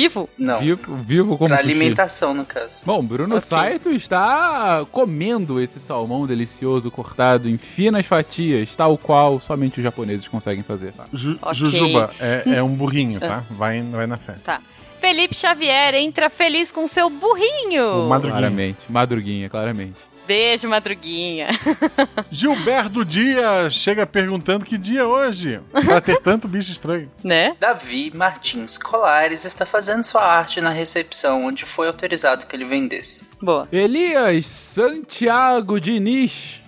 Vivo? 0.00 0.28
Não, 0.36 0.58
Vivo, 0.58 0.96
vivo 0.96 1.38
como 1.38 1.48
para 1.48 1.62
sushi. 1.62 1.70
alimentação 1.70 2.34
no 2.34 2.44
caso. 2.44 2.80
Bom, 2.84 3.02
Bruno 3.02 3.36
Ok. 3.36 3.48
Saito 3.48 3.90
está 3.90 4.84
comendo 4.92 5.58
esse 5.60 5.80
salmão 5.80 6.26
delicioso 6.26 6.90
cortado 6.90 7.48
em 7.48 7.56
finas 7.56 8.04
fatias, 8.04 8.76
tal 8.76 8.98
qual 8.98 9.40
somente 9.40 9.78
os 9.78 9.84
japoneses 9.84 10.28
conseguem 10.28 10.62
fazer. 10.62 10.92
tá? 10.92 11.04
Ju- 11.12 11.38
Ok. 11.40 11.54
Jujuba 11.54 12.10
é, 12.20 12.42
é 12.56 12.62
um 12.62 12.74
burrinho, 12.74 13.18
tá? 13.20 13.42
Vai, 13.50 13.80
vai 13.82 14.06
na 14.06 14.16
fé. 14.18 14.34
Tá. 14.44 14.60
Felipe 15.00 15.34
Xavier 15.34 15.94
entra 15.94 16.28
feliz 16.28 16.70
com 16.72 16.86
seu 16.88 17.08
burrinho. 17.08 18.06
O 18.06 18.08
Madruguinha. 18.08 18.38
Claramente. 18.40 18.78
Madruguinha, 18.88 19.48
claramente. 19.48 19.94
Beijo, 20.26 20.68
madruguinha. 20.68 21.48
Gilberto 22.30 23.04
Dias 23.04 23.74
chega 23.74 24.06
perguntando 24.06 24.64
que 24.64 24.76
dia 24.76 25.00
é 25.00 25.04
hoje, 25.04 25.60
para 25.84 26.00
ter 26.00 26.20
tanto 26.20 26.48
bicho 26.48 26.72
estranho. 26.72 27.10
né? 27.22 27.56
Davi 27.60 28.12
Martins 28.14 28.76
Colares 28.76 29.44
está 29.44 29.64
fazendo 29.64 30.02
sua 30.02 30.22
arte 30.24 30.60
na 30.60 30.70
recepção, 30.70 31.44
onde 31.44 31.64
foi 31.64 31.86
autorizado 31.86 32.46
que 32.46 32.56
ele 32.56 32.64
vendesse. 32.64 33.24
Boa. 33.40 33.68
Elias 33.70 34.46
Santiago 34.46 35.80
Diniz 35.80 36.62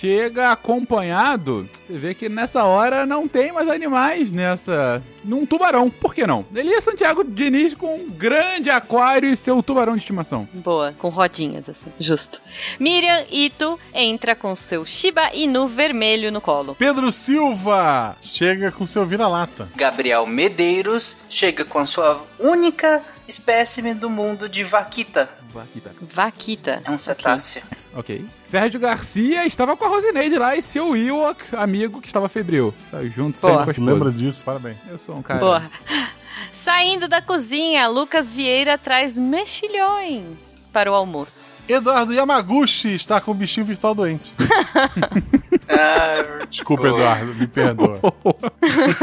chega 0.00 0.50
acompanhado. 0.50 1.68
Você 1.84 1.92
vê 1.92 2.14
que 2.14 2.28
nessa 2.28 2.64
hora 2.64 3.04
não 3.04 3.28
tem 3.28 3.52
mais 3.52 3.68
animais 3.68 4.32
nessa. 4.32 5.02
num 5.22 5.44
tubarão. 5.44 5.90
Por 5.90 6.14
que 6.14 6.26
não? 6.26 6.46
Elias 6.54 6.84
Santiago 6.84 7.22
Diniz 7.22 7.74
com 7.74 7.96
um 7.96 8.08
grande 8.08 8.70
aquário 8.70 9.30
e 9.30 9.36
seu 9.36 9.62
tubarão 9.62 9.92
de 9.92 9.98
estimação. 9.98 10.48
Boa, 10.54 10.94
com 10.98 11.10
rodinhas 11.10 11.68
assim, 11.68 11.92
justo. 11.98 12.40
Miriam 12.78 13.24
Ito 13.30 13.78
entra 13.92 14.34
com 14.34 14.54
seu 14.54 14.86
Shiba 14.86 15.34
Inu 15.34 15.68
vermelho 15.68 16.32
no 16.32 16.40
colo. 16.40 16.74
Pedro 16.74 17.12
Silva 17.12 18.16
chega 18.22 18.72
com 18.72 18.86
seu 18.86 19.04
vira-lata. 19.04 19.68
Gabriel 19.76 20.26
Medeiros 20.26 21.16
chega 21.28 21.64
com 21.64 21.78
a 21.78 21.84
sua 21.84 22.24
única 22.38 23.02
espécime 23.30 23.94
do 23.94 24.10
mundo 24.10 24.48
de 24.48 24.62
vaquita. 24.62 25.30
Vaquita. 25.52 25.90
Vaquita. 26.00 26.82
É 26.84 26.90
um 26.90 26.98
cetáceo. 26.98 27.62
Ok. 27.94 28.24
Sérgio 28.44 28.78
Garcia 28.78 29.46
estava 29.46 29.76
com 29.76 29.84
a 29.84 29.88
Rosineide 29.88 30.36
lá 30.36 30.54
e 30.54 30.62
seu 30.62 30.96
Ewok, 30.96 31.56
amigo 31.56 32.00
que 32.00 32.06
estava 32.06 32.28
febril. 32.28 32.74
Sabe, 32.90 33.08
junto 33.08 33.40
Boa. 33.40 33.52
sempre 33.52 33.64
com 33.64 33.70
a 33.70 33.72
esposa. 33.72 33.92
Lembra 33.92 34.12
disso? 34.12 34.44
Parabéns. 34.44 34.76
Eu 34.88 34.98
sou 34.98 35.16
um 35.16 35.22
cara. 35.22 35.40
Boa. 35.40 35.62
Saindo 36.52 37.08
da 37.08 37.22
cozinha, 37.22 37.86
Lucas 37.88 38.30
Vieira 38.30 38.76
traz 38.76 39.16
mexilhões 39.16 40.59
para 40.72 40.90
o 40.90 40.94
almoço. 40.94 41.52
Eduardo 41.68 42.12
Yamaguchi 42.12 42.94
está 42.94 43.20
com 43.20 43.30
o 43.30 43.34
bichinho 43.34 43.66
virtual 43.66 43.94
doente. 43.94 44.32
Ah, 45.72 46.44
Desculpa, 46.50 46.88
Boa. 46.88 46.96
Eduardo, 47.00 47.32
me 47.36 47.46
perdoa. 47.46 48.00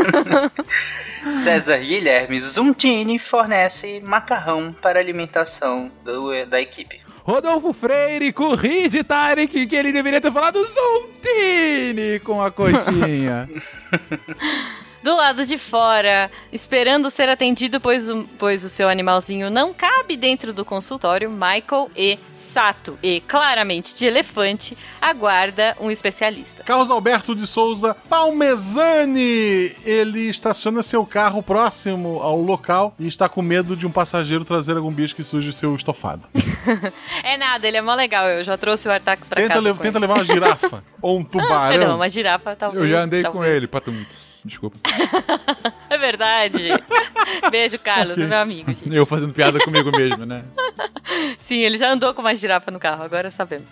César 1.31 1.77
Guilherme 1.77 2.41
Zuntini 2.41 3.17
fornece 3.17 4.01
macarrão 4.01 4.75
para 4.81 4.99
alimentação 4.99 5.89
do- 6.03 6.45
da 6.45 6.59
equipe. 6.61 6.99
Rodolfo 7.23 7.71
Freire 7.71 8.33
corrige 8.33 9.01
Tarek 9.01 9.65
que 9.65 9.75
ele 9.77 9.93
deveria 9.93 10.19
ter 10.19 10.31
falado 10.31 10.59
Zontini 10.61 12.19
com 12.19 12.41
a 12.41 12.51
coxinha. 12.51 13.49
Do 15.03 15.15
lado 15.15 15.45
de 15.45 15.57
fora, 15.57 16.29
esperando 16.51 17.09
ser 17.09 17.29
atendido, 17.29 17.79
pois 17.79 18.09
o, 18.09 18.25
pois 18.37 18.63
o 18.63 18.69
seu 18.69 18.89
animalzinho 18.89 19.49
não 19.49 19.73
cabe 19.73 20.17
dentro 20.17 20.51
do 20.51 20.65
consultório, 20.65 21.29
Michael 21.29 21.89
e 21.95 22.19
Sato, 22.33 22.97
e 23.01 23.21
claramente 23.21 23.95
de 23.95 24.05
elefante, 24.05 24.77
aguarda 25.01 25.75
um 25.79 25.91
especialista. 25.91 26.63
Carlos 26.63 26.89
Alberto 26.89 27.35
de 27.35 27.45
Souza 27.45 27.95
Palmezani. 28.09 29.75
Ele 29.83 30.29
estaciona 30.29 30.81
seu 30.83 31.05
carro 31.05 31.41
próximo 31.41 32.19
ao 32.21 32.41
local 32.41 32.95
e 32.99 33.07
está 33.07 33.29
com 33.29 33.41
medo 33.41 33.75
de 33.75 33.85
um 33.85 33.91
passageiro 33.91 34.45
trazer 34.45 34.77
algum 34.77 34.91
bicho 34.91 35.15
que 35.15 35.23
suje 35.23 35.53
seu 35.53 35.75
estofado. 35.75 36.23
é 37.23 37.37
nada, 37.37 37.67
ele 37.67 37.77
é 37.77 37.81
mó 37.81 37.93
legal. 37.95 38.25
Eu 38.27 38.43
já 38.43 38.57
trouxe 38.57 38.87
o 38.87 38.91
Artax 38.91 39.27
pra 39.29 39.41
tenta 39.41 39.55
casa. 39.55 39.61
Le 39.61 39.73
com 39.73 39.81
tenta 39.81 39.97
ele. 39.97 40.07
levar 40.07 40.15
uma 40.15 40.23
girafa 40.23 40.83
ou 41.01 41.19
um 41.19 41.23
tubarão. 41.23 41.87
Não, 41.87 41.95
uma 41.95 42.09
girafa 42.09 42.55
talvez. 42.55 42.83
Eu 42.83 42.89
já 42.89 43.01
andei 43.01 43.23
com 43.23 43.31
talvez. 43.31 43.55
ele, 43.55 43.67
patuntes. 43.67 44.36
Desculpa. 44.47 44.77
É 45.89 45.97
verdade. 45.97 46.69
Beijo, 47.49 47.79
Carlos, 47.79 48.17
é 48.17 48.25
meu 48.25 48.37
amigo. 48.37 48.69
gente. 48.71 48.93
Eu 48.93 49.05
fazendo 49.05 49.33
piada 49.33 49.57
comigo 49.59 49.89
mesmo, 49.89 50.25
né? 50.25 50.43
Sim, 51.39 51.59
ele 51.59 51.77
já 51.77 51.89
andou 51.89 52.13
com 52.13 52.21
uma 52.21 52.35
girafa 52.35 52.69
no 52.69 52.77
carro, 52.77 53.03
agora 53.03 53.31
sabemos. 53.31 53.71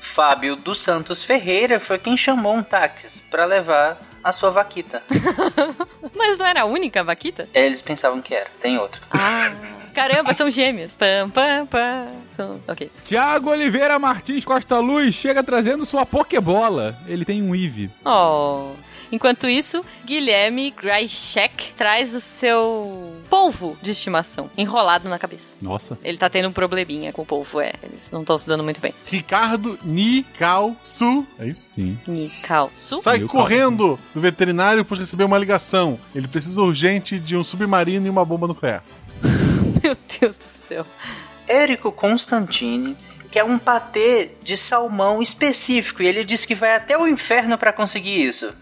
Fábio 0.00 0.56
dos 0.56 0.80
Santos 0.80 1.22
Ferreira 1.22 1.78
foi 1.78 1.96
quem 1.98 2.16
chamou 2.16 2.56
um 2.56 2.62
táxi 2.62 3.22
pra 3.30 3.44
levar 3.44 3.98
a 4.22 4.32
sua 4.32 4.50
vaquita. 4.50 5.00
Mas 6.16 6.38
não 6.38 6.46
era 6.46 6.62
a 6.62 6.64
única 6.64 7.04
vaquita? 7.04 7.48
Eles 7.54 7.80
pensavam 7.82 8.20
que 8.20 8.34
era, 8.34 8.50
tem 8.60 8.78
outra. 8.78 9.00
Ah, 9.12 9.52
caramba, 9.94 10.34
são 10.34 10.50
gêmeos. 10.50 10.94
Pam, 10.96 11.30
pam, 11.30 11.66
pam. 11.66 12.06
São... 12.34 12.60
Ok. 12.66 12.90
Tiago 13.04 13.50
Oliveira 13.50 13.96
Martins 13.98 14.44
Costa 14.44 14.78
Luz 14.80 15.14
chega 15.14 15.42
trazendo 15.44 15.86
sua 15.86 16.04
Pokébola. 16.04 16.98
Ele 17.06 17.24
tem 17.24 17.40
um 17.42 17.54
Eevee. 17.54 17.90
Oh. 18.04 18.72
Enquanto 19.10 19.48
isso, 19.48 19.84
Guilherme 20.04 20.70
Graichek 20.70 21.72
traz 21.76 22.14
o 22.14 22.20
seu 22.20 23.12
polvo 23.30 23.76
de 23.80 23.90
estimação 23.90 24.50
enrolado 24.56 25.08
na 25.08 25.18
cabeça. 25.18 25.54
Nossa. 25.60 25.98
Ele 26.02 26.18
tá 26.18 26.28
tendo 26.28 26.48
um 26.48 26.52
probleminha 26.52 27.12
com 27.12 27.22
o 27.22 27.26
polvo, 27.26 27.60
é. 27.60 27.72
Eles 27.82 28.10
não 28.10 28.20
estão 28.20 28.38
se 28.38 28.46
dando 28.46 28.62
muito 28.64 28.80
bem. 28.80 28.92
Ricardo 29.06 29.78
Nikalsu. 29.82 31.26
É 31.38 31.46
isso? 31.46 31.70
Sim. 31.74 31.98
Nikalsu? 32.06 33.02
Sai 33.02 33.18
Nikalsu. 33.18 33.28
correndo 33.28 33.98
do 34.14 34.20
veterinário 34.20 34.84
pois 34.84 35.00
recebeu 35.00 35.26
uma 35.26 35.38
ligação. 35.38 35.98
Ele 36.14 36.28
precisa 36.28 36.60
urgente 36.62 37.18
de 37.18 37.36
um 37.36 37.44
submarino 37.44 38.06
e 38.06 38.10
uma 38.10 38.24
bomba 38.24 38.46
nuclear. 38.46 38.82
Meu 39.82 39.96
Deus 40.20 40.36
do 40.36 40.44
céu. 40.44 40.86
Érico 41.46 41.90
Constantini 41.90 42.96
quer 43.30 43.44
um 43.44 43.58
patê 43.58 44.30
de 44.42 44.56
salmão 44.56 45.20
específico 45.22 46.02
e 46.02 46.06
ele 46.06 46.24
disse 46.24 46.46
que 46.46 46.54
vai 46.54 46.74
até 46.74 46.96
o 46.96 47.06
inferno 47.06 47.56
pra 47.58 47.72
conseguir 47.72 48.26
isso. 48.26 48.52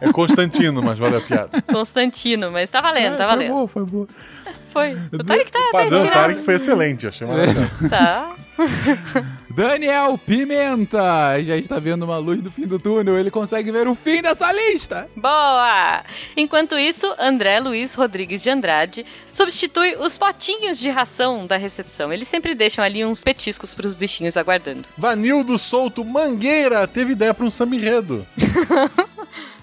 É 0.00 0.12
Constantino, 0.12 0.82
mas 0.82 0.98
vale 0.98 1.16
a 1.16 1.20
piada. 1.20 1.62
Constantino, 1.62 2.50
mas 2.50 2.70
tá 2.70 2.80
valendo, 2.80 3.16
tá 3.16 3.24
É, 3.24 3.26
foi 3.26 3.36
valendo. 3.36 3.52
boa, 3.52 3.68
foi 3.68 3.84
boa. 3.84 4.08
Foi. 4.72 4.92
O 5.12 5.24
Tarek 5.24 5.50
tá, 5.50 5.58
O 5.58 5.62
tá 5.62 5.70
padrão 5.72 5.98
inspirado. 5.98 6.20
Tarek 6.20 6.42
foi 6.42 6.54
excelente, 6.54 7.06
achei 7.06 7.26
maravilhoso. 7.26 7.70
Tá. 7.90 8.36
Daniel 9.50 10.18
Pimenta 10.18 11.42
já 11.42 11.56
está 11.56 11.78
vendo 11.78 12.02
uma 12.02 12.18
luz 12.18 12.42
no 12.42 12.50
fim 12.50 12.66
do 12.66 12.78
túnel. 12.78 13.18
Ele 13.18 13.30
consegue 13.30 13.72
ver 13.72 13.88
o 13.88 13.94
fim 13.94 14.20
dessa 14.22 14.52
lista. 14.52 15.08
Boa! 15.16 16.02
Enquanto 16.36 16.78
isso, 16.78 17.12
André 17.18 17.58
Luiz 17.60 17.94
Rodrigues 17.94 18.42
de 18.42 18.50
Andrade 18.50 19.06
substitui 19.32 19.96
os 19.98 20.18
potinhos 20.18 20.78
de 20.78 20.90
ração 20.90 21.46
da 21.46 21.56
recepção. 21.56 22.12
Eles 22.12 22.28
sempre 22.28 22.54
deixam 22.54 22.84
ali 22.84 23.04
uns 23.04 23.24
petiscos 23.24 23.74
pros 23.74 23.94
bichinhos 23.94 24.36
aguardando. 24.36 24.84
Vanildo 24.96 25.58
Souto 25.58 26.04
Mangueira 26.04 26.86
teve 26.86 27.12
ideia 27.12 27.32
para 27.34 27.46
um 27.46 27.50
samba 27.50 27.76
enredo. 27.76 28.26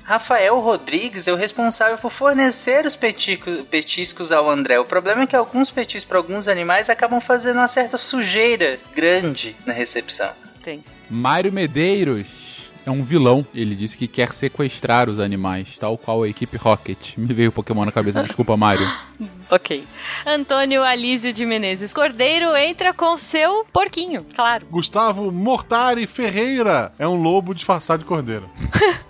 Rafael 0.07 0.57
Rodrigues 0.61 1.27
é 1.27 1.33
o 1.33 1.35
responsável 1.35 1.97
por 1.97 2.09
fornecer 2.11 2.85
os 2.85 2.95
petico- 2.95 3.65
petiscos 3.69 4.31
ao 4.31 4.49
André. 4.49 4.79
O 4.79 4.85
problema 4.85 5.23
é 5.23 5.27
que 5.27 5.35
alguns 5.35 5.69
petiscos 5.69 6.05
para 6.05 6.17
alguns 6.17 6.47
animais 6.47 6.89
acabam 6.89 7.19
fazendo 7.19 7.57
uma 7.57 7.67
certa 7.67 7.97
sujeira 7.97 8.79
grande 8.95 9.53
na 9.65 9.73
recepção. 9.73 10.29
Tem. 10.63 10.81
Mário 11.09 11.51
Medeiros 11.51 12.69
é 12.85 12.89
um 12.89 13.03
vilão. 13.03 13.45
Ele 13.53 13.75
disse 13.75 13.97
que 13.97 14.07
quer 14.07 14.31
sequestrar 14.31 15.09
os 15.09 15.19
animais, 15.19 15.75
tal 15.77 15.97
qual 15.97 16.23
a 16.23 16.29
equipe 16.29 16.55
Rocket. 16.55 17.17
Me 17.17 17.33
veio 17.33 17.49
o 17.49 17.51
Pokémon 17.51 17.83
na 17.83 17.91
cabeça, 17.91 18.23
desculpa, 18.23 18.55
Mário. 18.55 18.87
Ok. 19.49 19.83
Antônio 20.25 20.83
Alísio 20.83 21.31
de 21.31 21.45
Menezes 21.45 21.93
Cordeiro 21.93 22.53
entra 22.57 22.93
com 22.93 23.17
seu 23.17 23.65
porquinho, 23.71 24.25
claro. 24.35 24.67
Gustavo 24.69 25.31
Mortari 25.31 26.05
Ferreira 26.05 26.91
é 26.99 27.07
um 27.07 27.15
lobo 27.15 27.55
disfarçado 27.55 27.99
de 27.99 28.05
cordeiro. 28.05 28.49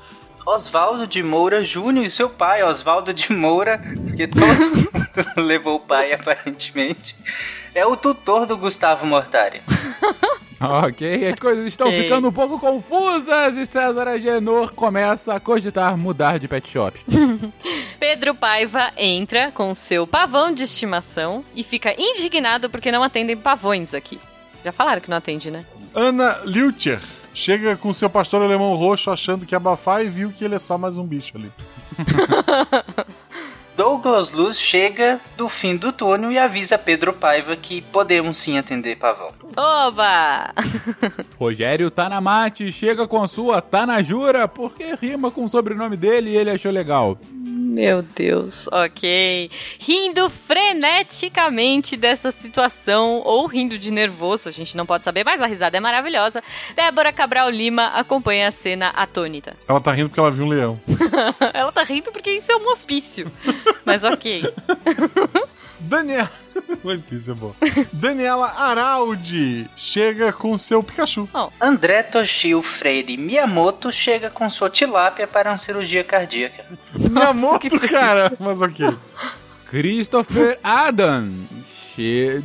Oswaldo 0.47 1.05
de 1.05 1.21
Moura 1.21 1.65
Júnior 1.65 2.05
e 2.05 2.09
seu 2.09 2.29
pai, 2.29 2.63
Oswaldo 2.63 3.13
de 3.13 3.33
Moura, 3.33 3.81
que 4.15 4.25
todo 4.25 4.45
mundo 4.47 4.89
levou 5.35 5.75
o 5.75 5.79
pai 5.81 6.13
aparentemente, 6.13 7.17
é 7.75 7.85
o 7.85 7.97
tutor 7.97 8.45
do 8.45 8.55
Gustavo 8.57 9.05
Mortari. 9.05 9.61
ok, 10.57 11.27
as 11.27 11.37
coisas 11.37 11.65
estão 11.65 11.87
Ok. 11.89 12.01
ficando 12.01 12.29
um 12.29 12.31
pouco 12.31 12.57
confusas 12.57 13.57
e 13.57 13.65
César 13.65 14.07
Agenor 14.07 14.73
começa 14.73 15.33
a 15.33 15.39
cogitar 15.41 15.97
mudar 15.97 16.39
de 16.39 16.47
pet 16.47 16.69
shop. 16.69 16.97
Pedro 17.99 18.33
Paiva 18.33 18.93
entra 18.95 19.51
com 19.51 19.75
seu 19.75 20.07
pavão 20.07 20.53
de 20.53 20.63
estimação 20.63 21.43
e 21.53 21.61
fica 21.61 21.93
indignado 22.01 22.69
porque 22.69 22.89
não 22.89 23.03
atendem 23.03 23.35
pavões 23.35 23.93
aqui. 23.93 24.17
Já 24.63 24.71
falaram 24.71 25.01
que 25.01 25.09
não 25.09 25.17
atende, 25.17 25.51
né? 25.51 25.65
Ana 25.93 26.39
Lutcher 26.45 27.01
chega 27.37 27.77
com 27.77 27.93
seu 27.93 28.09
pastor 28.09 28.41
alemão 28.41 28.73
roxo 28.75 29.11
achando 29.11 29.45
que 29.45 29.53
abafar 29.53 30.03
e 30.03 30.09
viu 30.09 30.31
que 30.31 30.43
ele 30.43 30.55
é 30.55 30.59
só 30.59 30.75
mais 30.75 30.97
um 30.97 31.05
bicho 31.05 31.37
ali. 31.37 31.51
Douglas 33.77 34.31
Luz 34.31 34.59
chega 34.59 35.19
do 35.37 35.47
fim 35.47 35.77
do 35.77 35.91
túnel 35.91 36.31
e 36.31 36.39
avisa 36.39 36.79
Pedro 36.79 37.13
Paiva 37.13 37.55
que 37.55 37.79
podemos 37.79 38.39
sim 38.39 38.57
atender 38.57 38.97
pavão. 38.97 39.31
Oba! 39.55 40.51
Rogério 41.37 41.91
Tanamate 41.91 42.71
chega 42.71 43.07
com 43.07 43.27
sua 43.27 43.61
Tanajura 43.61 44.47
porque 44.47 44.95
rima 44.99 45.29
com 45.29 45.45
o 45.45 45.49
sobrenome 45.49 45.95
dele 45.95 46.31
e 46.31 46.35
ele 46.35 46.49
achou 46.49 46.71
legal. 46.71 47.19
Meu 47.67 48.01
Deus, 48.01 48.67
ok. 48.71 49.51
Rindo 49.77 50.29
freneticamente 50.31 51.95
dessa 51.95 52.31
situação, 52.31 53.21
ou 53.23 53.45
rindo 53.45 53.77
de 53.77 53.91
nervoso, 53.91 54.49
a 54.49 54.51
gente 54.51 54.75
não 54.75 54.85
pode 54.85 55.03
saber, 55.03 55.23
mas 55.23 55.39
a 55.39 55.45
risada 55.45 55.77
é 55.77 55.79
maravilhosa. 55.79 56.41
Débora 56.75 57.13
Cabral 57.13 57.51
Lima 57.51 57.87
acompanha 57.89 58.47
a 58.47 58.51
cena 58.51 58.87
atônita. 58.89 59.55
Ela 59.67 59.79
tá 59.79 59.91
rindo 59.91 60.09
porque 60.09 60.19
ela 60.19 60.31
viu 60.31 60.45
um 60.45 60.49
leão. 60.49 60.79
Ela 61.53 61.71
tá 61.71 61.83
rindo 61.83 62.11
porque 62.11 62.31
isso 62.31 62.51
é 62.51 62.55
um 62.55 62.71
hospício. 62.71 63.31
Mas 63.87 64.03
ok. 64.03 64.43
Daniela. 65.79 66.29
Isso 67.09 67.31
é 67.31 67.33
bom. 67.33 67.55
Daniela 67.93 68.51
Araldi 68.57 69.65
chega 69.77 70.33
com 70.33 70.57
seu 70.57 70.83
Pikachu. 70.83 71.29
André 71.61 72.03
Toshio 72.03 72.61
Freire 72.61 73.15
Miyamoto 73.15 73.89
chega 73.89 74.29
com 74.29 74.49
sua 74.49 74.69
tilápia 74.69 75.25
para 75.25 75.51
uma 75.51 75.57
cirurgia 75.57 76.03
cardíaca. 76.03 76.65
Miyamoto, 76.93 77.79
cara. 77.87 78.33
Mas 78.37 78.59
ok. 78.59 78.97
Christopher 79.69 80.59
Adam. 80.61 81.31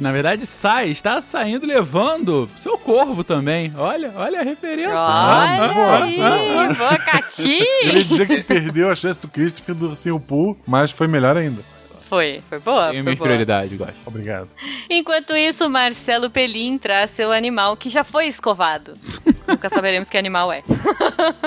Na 0.01 0.13
verdade, 0.13 0.47
sai, 0.47 0.91
está 0.91 1.21
saindo 1.21 1.67
levando 1.67 2.49
seu 2.59 2.79
corvo 2.79 3.23
também. 3.23 3.73
Olha, 3.77 4.13
olha 4.17 4.41
a 4.41 4.43
referência. 4.43 4.93
Olha 4.93 4.99
Ah, 4.99 6.05
aí, 6.05 6.21
ah, 6.21 6.69
ah. 6.71 6.75
boa 6.75 6.99
Cati. 6.99 7.59
Ele 7.83 8.05
dizia 8.05 8.27
que 8.27 8.43
perdeu 8.43 8.91
a 8.91 8.95
chance 8.95 9.21
do 9.21 9.29
Christopher 9.29 9.75
do 9.75 9.89
Ursinho 9.91 10.19
Poo, 10.19 10.57
mas 10.67 10.91
foi 10.91 11.07
melhor 11.07 11.37
ainda. 11.37 11.63
Foi, 12.01 12.43
foi 12.47 12.59
boa, 12.59 12.91
minhas 12.91 13.05
boa. 13.05 13.17
prioridades, 13.17 13.79
gosto. 13.79 13.95
Obrigado. 14.05 14.49
Enquanto 14.91 15.35
isso, 15.35 15.69
Marcelo 15.71 16.29
Pelim 16.29 16.77
traz 16.77 17.11
seu 17.11 17.33
animal 17.33 17.75
que 17.75 17.89
já 17.89 18.05
foi 18.05 18.27
escovado. 18.27 18.93
Nunca 19.49 19.71
saberemos 19.71 20.11
que 20.11 20.19
animal 20.19 20.53
é. 20.53 20.63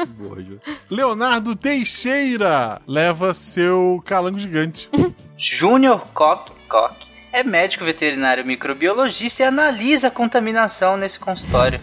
Leonardo 0.90 1.56
Teixeira 1.56 2.82
leva 2.88 3.34
seu 3.36 4.02
calango 4.06 4.40
gigante. 4.40 4.90
Júnior 5.38 6.00
Koch, 6.14 6.52
Koch 6.68 7.05
é 7.36 7.44
médico 7.44 7.84
veterinário 7.84 8.46
microbiologista 8.46 9.44
e 9.44 9.46
analisa 9.46 10.08
a 10.08 10.12
contaminação 10.12 10.96
nesse 10.96 11.20
consultório. 11.20 11.82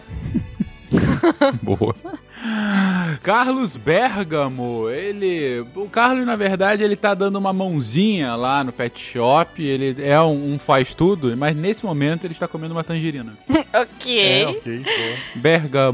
Boa. 1.63 1.95
Carlos 3.23 3.77
Bergamo, 3.77 4.89
ele. 4.91 5.61
O 5.77 5.89
Carlos, 5.89 6.27
na 6.27 6.35
verdade, 6.37 6.83
ele 6.83 6.97
tá 6.97 7.15
dando 7.15 7.37
uma 7.37 7.53
mãozinha 7.53 8.35
lá 8.35 8.65
no 8.65 8.73
pet 8.73 8.99
shop. 9.01 9.63
Ele 9.63 9.95
é 10.03 10.21
um, 10.21 10.55
um 10.55 10.59
faz 10.59 10.95
tudo, 10.95 11.37
mas 11.37 11.55
nesse 11.57 11.85
momento 11.85 12.25
ele 12.25 12.33
está 12.33 12.49
comendo 12.49 12.75
uma 12.75 12.83
tangerina. 12.83 13.35
ok. 13.73 14.43
É, 14.43 14.47
ok. 14.49 14.83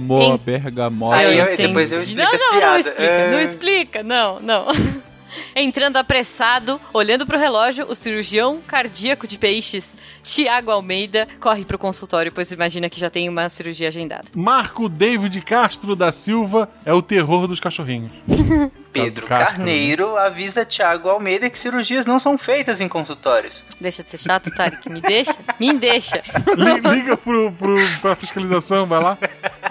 boa. 0.01 0.39
Bergamo. 0.39 1.13
Aí 1.13 1.37
eu- 1.39 1.57
depois 1.57 1.93
eu 1.93 2.03
explico 2.03 2.23
não, 2.23 2.35
as 2.35 2.41
não, 2.41 2.61
não 2.61 2.79
explica, 2.79 3.03
É. 3.03 3.31
não 3.33 3.41
explica, 3.41 4.03
não, 4.03 4.41
não. 4.41 4.67
Entrando 5.55 5.97
apressado, 5.97 6.81
olhando 6.93 7.27
pro 7.27 7.39
relógio, 7.39 7.87
o 7.89 7.95
cirurgião 7.95 8.61
cardíaco 8.67 9.27
de 9.27 9.39
peixes, 9.39 9.97
Tiago 10.23 10.71
Almeida, 10.71 11.27
corre 11.41 11.65
pro 11.65 11.79
consultório, 11.79 12.33
pois 12.33 12.51
imagina 12.51 12.89
que 12.91 12.99
já 13.01 13.09
tem 13.11 13.29
uma 13.29 13.49
cirurgia 13.49 13.89
agendada. 13.89 14.25
Marco 14.35 14.89
David 14.89 15.41
Castro 15.43 15.95
da 15.97 16.13
Silva 16.13 16.69
é 16.85 16.93
o 16.93 17.01
terror 17.03 17.47
dos 17.47 17.61
cachorrinhos. 17.61 18.13
Pedro 18.91 19.27
Castro, 19.27 19.57
Carneiro 19.59 20.17
avisa 20.17 20.65
Tiago 20.65 21.09
Almeida 21.11 21.49
que 21.51 21.59
cirurgias 21.59 22.07
não 22.07 22.19
são 22.19 22.37
feitas 22.39 22.81
em 22.81 22.89
consultórios. 22.89 23.63
Deixa 23.81 24.03
de 24.03 24.09
ser 24.11 24.19
chato, 24.19 24.51
Tarek. 24.51 24.89
Me 24.91 25.01
deixa? 25.01 25.37
Me 25.61 25.73
deixa. 25.75 26.23
Li- 26.57 26.81
Liga 26.97 27.17
pro, 27.17 27.53
pro, 27.53 27.77
pra 28.01 28.17
fiscalização, 28.17 28.87
vai 28.87 29.01
lá. 29.01 29.19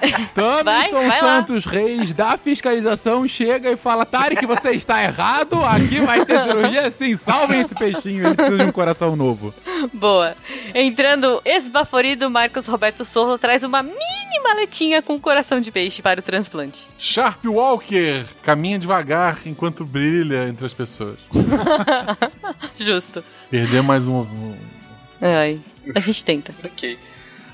Thomson 0.34 1.08
vai 1.08 1.08
lá. 1.08 1.20
Santos 1.20 1.66
Reis 1.66 2.14
da 2.14 2.38
fiscalização 2.38 3.28
chega 3.28 3.72
e 3.72 3.76
fala: 3.78 4.06
Tarek, 4.06 4.46
você 4.46 4.72
está 4.72 5.04
errado, 5.04 5.64
aqui 5.64 6.00
vai 6.00 6.26
ter 6.26 6.42
cirurgia. 6.44 6.92
Sim, 6.92 7.16
salvem 7.16 7.62
esse 7.62 7.76
peixinho, 7.76 8.26
ele 8.28 8.36
precisa 8.36 8.58
de 8.58 8.64
um 8.64 8.72
coração 8.72 9.16
novo. 9.16 9.54
Boa. 9.94 10.36
Entrando 10.74 11.42
esbaforido, 11.46 12.30
Marcos 12.30 12.68
Roberto 12.68 13.04
Souza 13.06 13.38
traz 13.38 13.64
uma 13.64 13.82
mini 13.84 13.98
maletinha 14.44 15.02
com 15.02 15.20
coração 15.20 15.60
de 15.60 15.72
peixe 15.72 16.02
para 16.02 16.20
o 16.20 16.24
transplante. 16.24 16.86
Sharp 16.98 17.44
Walker 17.46 18.26
caminha 18.44 18.80
devagar 18.80 19.40
enquanto 19.46 19.86
brilha 19.86 20.48
entre 20.48 20.66
as 20.66 20.74
pessoas. 20.74 21.18
Justo. 22.78 23.24
Perder 23.50 23.82
mais 23.84 24.08
um. 24.08 24.20
um- 24.22 24.58
Ai, 25.22 25.60
a 25.96 26.00
gente 26.00 26.24
tenta. 26.24 26.54
Ok. 26.64 26.98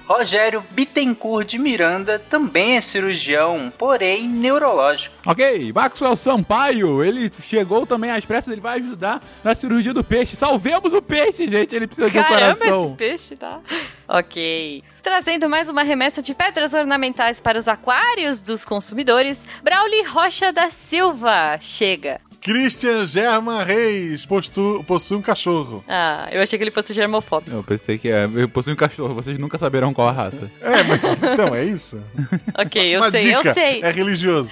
Rogério 0.05 0.63
Bittencourt 0.71 1.47
de 1.47 1.57
Miranda 1.57 2.19
também 2.19 2.75
é 2.77 2.81
cirurgião, 2.81 3.71
porém 3.77 4.27
neurológico. 4.27 5.15
Ok, 5.25 5.71
Maxwell 5.73 6.15
Sampaio, 6.17 7.03
ele 7.03 7.31
chegou 7.41 7.85
também 7.85 8.11
às 8.11 8.25
pressas, 8.25 8.51
ele 8.51 8.61
vai 8.61 8.79
ajudar 8.79 9.21
na 9.43 9.55
cirurgia 9.55 9.93
do 9.93 10.03
peixe. 10.03 10.35
Salvemos 10.35 10.91
o 10.91 11.01
peixe, 11.01 11.47
gente, 11.47 11.75
ele 11.75 11.87
precisa 11.87 12.09
de 12.09 12.19
um 12.19 12.23
Caramba, 12.23 12.55
coração. 12.57 12.85
esse 12.87 12.95
peixe 12.95 13.35
tá. 13.35 13.59
Ok. 14.07 14.83
Trazendo 15.01 15.49
mais 15.49 15.69
uma 15.69 15.83
remessa 15.83 16.21
de 16.21 16.33
pedras 16.33 16.73
ornamentais 16.73 17.39
para 17.41 17.57
os 17.57 17.67
aquários 17.67 18.39
dos 18.39 18.63
consumidores, 18.65 19.45
Brauli 19.63 20.03
Rocha 20.03 20.51
da 20.51 20.69
Silva 20.69 21.57
chega. 21.61 22.19
Christian 22.43 23.05
German 23.07 23.63
Reis 23.63 24.25
postu- 24.25 24.83
possui 24.85 25.17
um 25.17 25.21
cachorro. 25.21 25.83
Ah, 25.87 26.27
eu 26.31 26.41
achei 26.41 26.57
que 26.59 26.63
ele 26.63 26.71
fosse 26.71 26.93
germofóbico. 26.93 27.55
Eu 27.55 27.63
pensei 27.63 27.97
que 27.97 28.09
é. 28.09 28.29
Eu 28.33 28.49
possuo 28.49 28.73
um 28.73 28.75
cachorro, 28.75 29.13
vocês 29.15 29.39
nunca 29.39 29.57
saberão 29.57 29.93
qual 29.93 30.09
a 30.09 30.11
raça. 30.11 30.51
É, 30.61 30.83
mas 30.83 31.03
então 31.23 31.55
é 31.55 31.63
isso? 31.63 32.01
Ok, 32.57 32.81
eu 32.95 32.99
Uma 32.99 33.09
sei, 33.11 33.21
dica, 33.21 33.47
eu 33.49 33.53
sei. 33.53 33.81
É 33.81 33.91
religioso. 33.91 34.51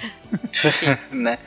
né? 1.12 1.38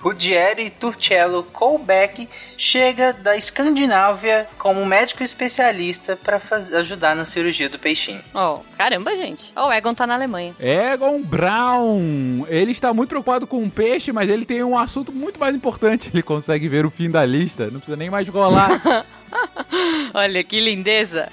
Rudieri 0.00 0.70
Turcello 0.70 1.42
Colbeck 1.42 2.28
chega 2.56 3.12
da 3.12 3.36
Escandinávia 3.36 4.46
como 4.56 4.84
médico 4.86 5.22
especialista 5.22 6.16
para 6.16 6.40
ajudar 6.78 7.16
na 7.16 7.24
cirurgia 7.24 7.68
do 7.68 7.78
peixinho. 7.78 8.20
Oh, 8.34 8.60
caramba, 8.76 9.16
gente. 9.16 9.52
Oh, 9.56 9.66
o 9.66 9.72
Egon 9.72 9.94
tá 9.94 10.06
na 10.06 10.14
Alemanha. 10.14 10.54
Egon 10.60 11.20
Brown, 11.22 12.46
ele 12.48 12.72
está 12.72 12.94
muito 12.94 13.08
preocupado 13.08 13.46
com 13.46 13.64
o 13.64 13.70
peixe, 13.70 14.12
mas 14.12 14.30
ele 14.30 14.44
tem 14.44 14.62
um 14.62 14.78
assunto 14.78 15.12
muito 15.12 15.40
mais 15.40 15.54
importante. 15.54 16.10
Ele 16.12 16.22
consegue 16.22 16.68
ver 16.68 16.86
o 16.86 16.90
fim 16.90 17.10
da 17.10 17.24
lista, 17.24 17.64
não 17.64 17.80
precisa 17.80 17.96
nem 17.96 18.10
mais 18.10 18.28
rolar. 18.28 19.04
Olha 20.14 20.44
que 20.44 20.60
lindeza. 20.60 21.28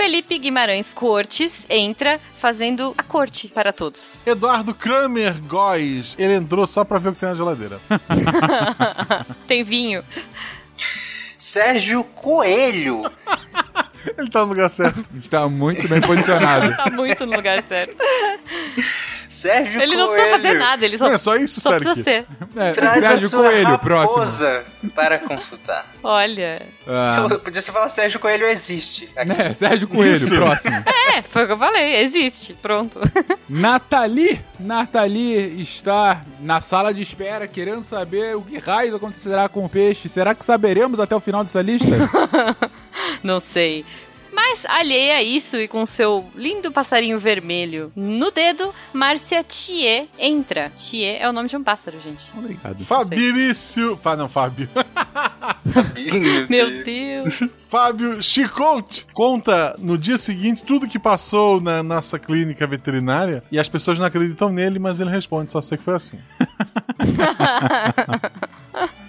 Felipe 0.00 0.38
Guimarães 0.38 0.94
Cortes 0.94 1.66
entra 1.68 2.18
fazendo 2.38 2.94
a 2.96 3.02
corte 3.02 3.48
para 3.48 3.70
todos. 3.70 4.26
Eduardo 4.26 4.72
Kramer 4.72 5.38
Góes, 5.42 6.16
ele 6.18 6.36
entrou 6.36 6.66
só 6.66 6.86
pra 6.86 6.98
ver 6.98 7.10
o 7.10 7.12
que 7.12 7.20
tem 7.20 7.28
na 7.28 7.34
geladeira. 7.34 7.78
Tem 9.46 9.62
vinho. 9.62 10.02
Sérgio 11.36 12.02
Coelho. 12.02 13.02
Ele 14.18 14.30
tá 14.30 14.40
no 14.40 14.46
lugar 14.46 14.68
certo. 14.70 15.04
Está 15.22 15.48
muito 15.48 15.86
bem 15.88 16.00
posicionado. 16.00 16.76
Tá 16.76 16.90
muito 16.90 17.26
no 17.26 17.36
lugar 17.36 17.62
certo. 17.66 17.96
Sérgio 19.28 19.80
Ele 19.80 19.94
não 19.96 20.08
Coelho. 20.08 20.22
precisa 20.22 20.36
fazer 20.48 20.58
nada, 20.58 20.84
ele 20.84 20.98
só, 20.98 21.06
Não, 21.06 21.12
é 21.14 21.18
só 21.18 21.36
isso, 21.36 21.60
só 21.60 21.70
precisa 21.78 22.02
ser. 22.02 22.26
É, 22.56 22.72
Traz 22.72 23.00
Sérgio 23.00 23.26
a 23.26 23.30
sua 23.30 23.42
Coelho, 23.44 23.78
próximo. 23.78 24.18
raposa 24.18 24.64
para 24.94 25.18
consultar. 25.20 25.86
Olha. 26.02 26.62
Ah, 26.86 27.28
Podia 27.42 27.62
você 27.62 27.70
falar 27.70 27.88
Sérgio 27.88 28.18
Coelho 28.18 28.46
existe. 28.46 29.08
Aqui. 29.16 29.28
né, 29.28 29.54
Sérgio 29.54 29.86
Coelho, 29.86 30.14
Isso. 30.14 30.34
próximo. 30.34 30.82
É, 31.14 31.22
foi 31.22 31.44
o 31.44 31.46
que 31.46 31.52
eu 31.52 31.58
falei, 31.58 31.96
existe. 32.02 32.54
Pronto. 32.54 32.98
Nathalie, 33.48 34.40
Nathalie 34.58 35.60
está 35.60 36.22
na 36.40 36.60
sala 36.60 36.92
de 36.92 37.00
espera 37.02 37.46
querendo 37.46 37.84
saber 37.84 38.34
o 38.36 38.42
que 38.42 38.58
raios 38.58 38.94
acontecerá 38.94 39.48
com 39.48 39.64
o 39.64 39.68
peixe. 39.68 40.08
Será 40.08 40.34
que 40.34 40.44
saberemos 40.44 40.98
até 40.98 41.14
o 41.14 41.20
final 41.20 41.44
dessa 41.44 41.62
lista? 41.62 41.86
Não 43.22 43.40
sei. 43.40 43.84
Mas, 44.32 44.64
alheia 44.64 45.16
a 45.16 45.22
isso 45.22 45.56
e 45.56 45.66
com 45.66 45.84
seu 45.84 46.28
lindo 46.36 46.70
passarinho 46.70 47.18
vermelho 47.18 47.92
no 47.96 48.30
dedo, 48.30 48.72
Márcia 48.92 49.42
Thier 49.42 50.06
entra. 50.18 50.70
Thier 50.70 51.20
é 51.20 51.28
o 51.28 51.32
nome 51.32 51.48
de 51.48 51.56
um 51.56 51.62
pássaro, 51.62 51.98
gente. 52.00 52.22
Obrigado. 52.36 52.84
Fabrício. 52.84 53.96
Fá, 53.96 54.16
não, 54.16 54.28
Fábio. 54.28 54.68
Meu 56.48 56.84
Deus. 56.84 57.40
Fábio 57.68 58.22
Chicote 58.22 59.06
conta 59.12 59.74
no 59.78 59.98
dia 59.98 60.16
seguinte 60.16 60.62
tudo 60.64 60.88
que 60.88 60.98
passou 60.98 61.60
na 61.60 61.82
nossa 61.82 62.18
clínica 62.18 62.66
veterinária 62.66 63.42
e 63.50 63.58
as 63.58 63.68
pessoas 63.68 63.98
não 63.98 64.06
acreditam 64.06 64.48
nele, 64.48 64.78
mas 64.78 65.00
ele 65.00 65.10
responde, 65.10 65.50
só 65.50 65.60
sei 65.60 65.76
que 65.76 65.84
foi 65.84 65.94
assim. 65.94 66.18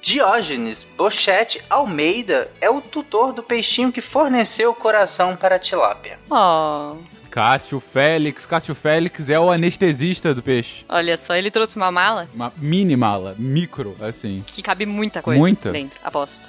Diógenes 0.00 0.86
Bochete 0.96 1.60
Almeida 1.68 2.50
é 2.60 2.70
o 2.70 2.80
tutor 2.80 3.32
do 3.32 3.42
peixinho 3.42 3.90
que 3.92 4.00
forneceu 4.00 4.70
o 4.70 4.74
coração 4.74 5.36
para 5.36 5.56
a 5.56 5.58
tilápia. 5.58 6.18
Oh, 6.30 6.96
Cássio 7.30 7.78
Félix. 7.80 8.46
Cássio 8.46 8.74
Félix 8.74 9.28
é 9.28 9.38
o 9.38 9.50
anestesista 9.50 10.32
do 10.34 10.42
peixe. 10.42 10.84
olha 10.88 11.16
só, 11.16 11.34
ele 11.34 11.50
trouxe 11.50 11.76
uma 11.76 11.90
mala 11.90 12.28
Uma 12.34 12.52
mini 12.56 12.96
mala, 12.96 13.34
micro, 13.38 13.96
assim. 14.00 14.42
que 14.46 14.62
cabe 14.62 14.86
muita 14.86 15.20
coisa 15.20 15.38
Muita? 15.38 15.70
dentro, 15.70 15.98
aposto. 16.02 16.48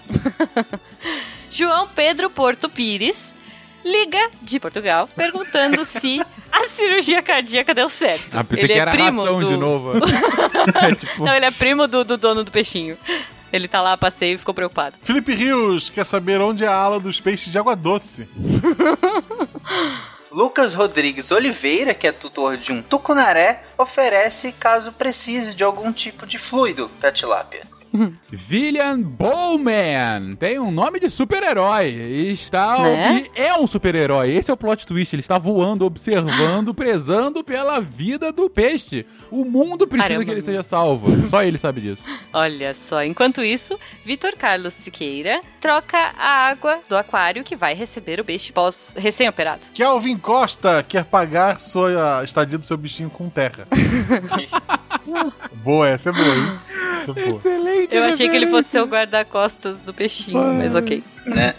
João 1.52 1.88
Pedro 1.88 2.30
Porto 2.30 2.70
Pires 2.70 3.36
liga 3.84 4.30
de 4.42 4.60
Portugal 4.60 5.08
perguntando 5.16 5.84
se 5.86 6.22
a 6.52 6.68
cirurgia 6.68 7.22
cardíaca 7.22 7.74
deu 7.74 7.90
certo. 7.90 8.30
Ah, 8.38 8.44
pensei 8.44 8.66
ele 8.66 8.74
que 8.74 8.80
é 8.80 8.82
era 8.84 8.92
primo 8.92 9.22
ração 9.24 9.40
do... 9.40 9.48
de 9.48 9.58
novo. 9.58 9.94
é 10.82 10.96
tipo, 10.96 11.26
Não, 11.26 11.34
ele 11.36 11.46
é 11.46 11.52
primo 11.52 11.88
do, 11.88 12.04
do 12.04 12.16
dono 12.18 12.44
do 12.44 12.52
peixinho. 12.52 12.98
Ele 13.52 13.68
tá 13.68 13.82
lá 13.82 13.94
a 13.94 13.98
passeio 13.98 14.36
e 14.36 14.38
ficou 14.38 14.54
preocupado. 14.54 14.96
Felipe 15.02 15.34
Rios 15.34 15.90
quer 15.90 16.06
saber 16.06 16.40
onde 16.42 16.64
é 16.64 16.68
a 16.68 16.74
ala 16.74 17.00
dos 17.00 17.20
peixes 17.20 17.52
de 17.52 17.58
água 17.58 17.76
doce. 17.76 18.28
Lucas 20.32 20.76
Rodrigues 20.76 21.32
Oliveira, 21.32 21.94
que 21.96 22.08
é 22.08 22.12
tutor 22.12 22.56
de 22.56 22.72
um 22.72 22.84
tucunaré, 22.84 23.64
oferece 23.78 24.52
caso 24.52 24.92
precise 24.92 25.56
de 25.56 25.64
algum 25.64 25.92
tipo 25.92 26.28
de 26.28 26.38
fluido 26.38 26.90
para 27.00 27.10
a 27.10 27.14
William 28.50 29.00
Bowman 29.02 30.36
tem 30.38 30.60
um 30.60 30.72
nome 30.72 31.00
de 31.00 31.10
super-herói. 31.10 31.90
E 31.90 32.32
Está 32.32 32.80
Né? 32.84 33.26
e 33.36 33.40
é 33.42 33.56
um 33.58 33.66
super-herói. 33.68 34.30
Esse 34.32 34.52
é 34.52 34.54
o 34.54 34.58
plot 34.58 34.86
twist. 34.86 35.14
Ele 35.16 35.22
está 35.22 35.38
voando, 35.38 35.86
observando, 35.86 36.74
prezando 36.76 37.44
pela 37.44 37.80
vida 37.80 38.32
do 38.32 38.50
peixe. 38.50 39.06
O 39.32 39.44
mundo 39.46 39.88
precisa 39.88 40.10
Caramba. 40.10 40.26
que 40.26 40.32
ele 40.32 40.42
seja 40.42 40.64
salvo. 40.64 41.28
Só 41.28 41.44
ele 41.44 41.58
sabe 41.58 41.82
disso. 41.82 42.06
Olha 42.34 42.74
só, 42.74 43.04
enquanto 43.04 43.44
isso, 43.44 43.78
Vitor 44.04 44.34
Carlos 44.38 44.74
Siqueira 44.74 45.42
troca 45.60 45.98
a 46.18 46.48
água 46.50 46.80
do 46.88 46.96
aquário 46.96 47.44
que 47.44 47.56
vai 47.56 47.74
receber 47.74 48.20
o 48.20 48.26
peixe 48.26 48.52
pós 48.52 48.94
recém-operado. 48.98 49.62
Kelvin 49.74 50.18
Costa 50.18 50.84
quer 50.88 51.06
pagar 51.06 51.60
sua 51.60 52.24
estadia 52.24 52.58
do 52.58 52.66
seu 52.66 52.78
bichinho 52.78 53.10
com 53.10 53.30
terra. 53.30 53.68
boa, 55.64 55.88
essa 55.90 56.10
é 56.10 56.14
boa, 56.14 56.36
hein? 56.36 56.60
Boa. 57.06 57.20
Excelente. 57.20 57.96
Eu 57.96 58.04
achei 58.04 58.30
que 58.30 58.36
ele 58.36 58.48
fosse 58.48 58.70
ser 58.70 58.82
o 58.82 58.86
guarda-costas 58.86 59.78
do 59.80 59.94
peixinho, 59.94 60.54
mas 60.56 60.76
ok. 60.76 61.04
né? 61.26 61.54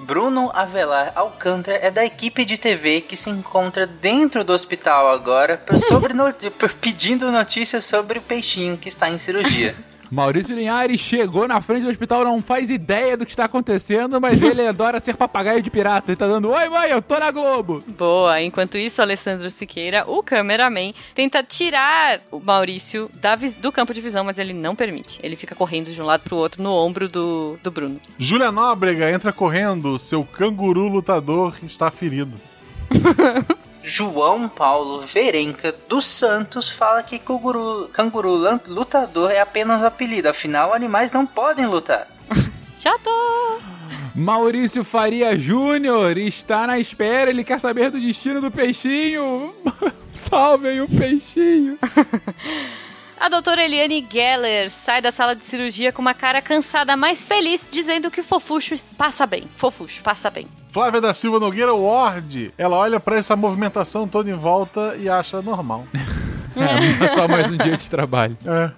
Bruno 0.00 0.50
Avelar 0.54 1.12
Alcântara 1.16 1.76
é 1.82 1.90
da 1.90 2.04
equipe 2.04 2.44
de 2.44 2.56
TV 2.56 3.00
que 3.00 3.16
se 3.16 3.28
encontra 3.30 3.84
dentro 3.86 4.44
do 4.44 4.52
hospital 4.52 5.10
agora 5.10 5.56
por- 5.58 5.76
sobre 5.76 6.14
no- 6.14 6.32
por- 6.32 6.72
pedindo 6.80 7.30
notícias 7.32 7.84
sobre 7.84 8.18
o 8.18 8.22
peixinho 8.22 8.76
que 8.78 8.88
está 8.88 9.10
em 9.10 9.18
cirurgia. 9.18 9.74
Maurício 10.10 10.54
Linhares 10.56 11.00
chegou 11.00 11.46
na 11.46 11.60
frente 11.60 11.82
do 11.82 11.88
hospital, 11.90 12.24
não 12.24 12.40
faz 12.40 12.70
ideia 12.70 13.16
do 13.16 13.24
que 13.26 13.32
está 13.32 13.44
acontecendo, 13.44 14.20
mas 14.20 14.42
ele 14.42 14.64
adora 14.66 15.00
ser 15.00 15.16
papagaio 15.16 15.62
de 15.62 15.70
pirata. 15.70 16.10
Ele 16.10 16.16
tá 16.16 16.26
dando, 16.26 16.50
oi 16.50 16.68
mãe, 16.68 16.90
eu 16.90 17.02
tô 17.02 17.18
na 17.18 17.30
Globo. 17.30 17.82
Boa, 17.86 18.40
enquanto 18.40 18.78
isso, 18.78 19.02
Alessandro 19.02 19.50
Siqueira, 19.50 20.04
o 20.06 20.22
cameraman, 20.22 20.92
tenta 21.14 21.42
tirar 21.42 22.20
o 22.30 22.40
Maurício 22.40 23.10
da 23.20 23.36
vi- 23.36 23.50
do 23.50 23.70
campo 23.70 23.92
de 23.92 24.00
visão, 24.00 24.24
mas 24.24 24.38
ele 24.38 24.52
não 24.52 24.74
permite. 24.74 25.18
Ele 25.22 25.36
fica 25.36 25.54
correndo 25.54 25.90
de 25.90 26.00
um 26.00 26.04
lado 26.06 26.22
pro 26.22 26.36
outro 26.36 26.62
no 26.62 26.72
ombro 26.72 27.08
do, 27.08 27.58
do 27.62 27.70
Bruno. 27.70 28.00
Júlia 28.18 28.50
Nóbrega 28.50 29.10
entra 29.10 29.32
correndo, 29.32 29.98
seu 29.98 30.24
canguru 30.24 30.88
lutador 30.88 31.54
está 31.62 31.90
ferido. 31.90 32.32
João 33.82 34.48
Paulo 34.48 35.00
Verenca 35.02 35.74
dos 35.88 36.04
Santos 36.04 36.68
fala 36.68 37.02
que 37.02 37.18
canguru, 37.18 37.88
canguru 37.92 38.60
lutador 38.66 39.30
é 39.30 39.40
apenas 39.40 39.80
um 39.80 39.86
apelido, 39.86 40.28
afinal 40.28 40.74
animais 40.74 41.12
não 41.12 41.26
podem 41.26 41.66
lutar. 41.66 42.08
Chato! 42.78 43.10
Maurício 44.14 44.82
Faria 44.82 45.38
Júnior 45.38 46.18
está 46.18 46.66
na 46.66 46.78
espera, 46.78 47.30
ele 47.30 47.44
quer 47.44 47.60
saber 47.60 47.90
do 47.90 48.00
destino 48.00 48.40
do 48.40 48.50
peixinho. 48.50 49.54
Salvem 50.12 50.80
o 50.80 50.88
peixinho. 50.88 51.78
A 53.20 53.28
doutora 53.28 53.64
Eliane 53.64 54.06
Geller 54.10 54.70
sai 54.70 55.00
da 55.02 55.10
sala 55.10 55.34
de 55.34 55.44
cirurgia 55.44 55.92
com 55.92 56.00
uma 56.00 56.14
cara 56.14 56.40
cansada, 56.40 56.96
mas 56.96 57.24
feliz, 57.24 57.62
dizendo 57.70 58.10
que 58.10 58.20
o 58.20 58.24
fofucho 58.24 58.74
passa 58.96 59.26
bem. 59.26 59.44
Fofucho, 59.56 60.02
passa 60.02 60.30
bem. 60.30 60.46
Flávia 60.70 61.00
da 61.00 61.12
Silva 61.12 61.40
Nogueira 61.40 61.74
Ward. 61.74 62.52
Ela 62.56 62.76
olha 62.76 63.00
pra 63.00 63.16
essa 63.16 63.34
movimentação 63.34 64.06
toda 64.06 64.30
em 64.30 64.34
volta 64.34 64.96
e 64.98 65.08
acha 65.08 65.42
normal. 65.42 65.84
É, 66.60 67.14
só 67.14 67.28
mais 67.28 67.46
um 67.52 67.56
dia 67.56 67.76
de 67.76 67.88
trabalho. 67.88 68.36
É. 68.44 68.72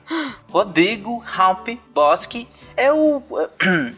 Rodrigo 0.51 1.25
Halp 1.35 1.67
Boschi 1.95 2.47
é 2.77 2.93
o, 2.93 3.23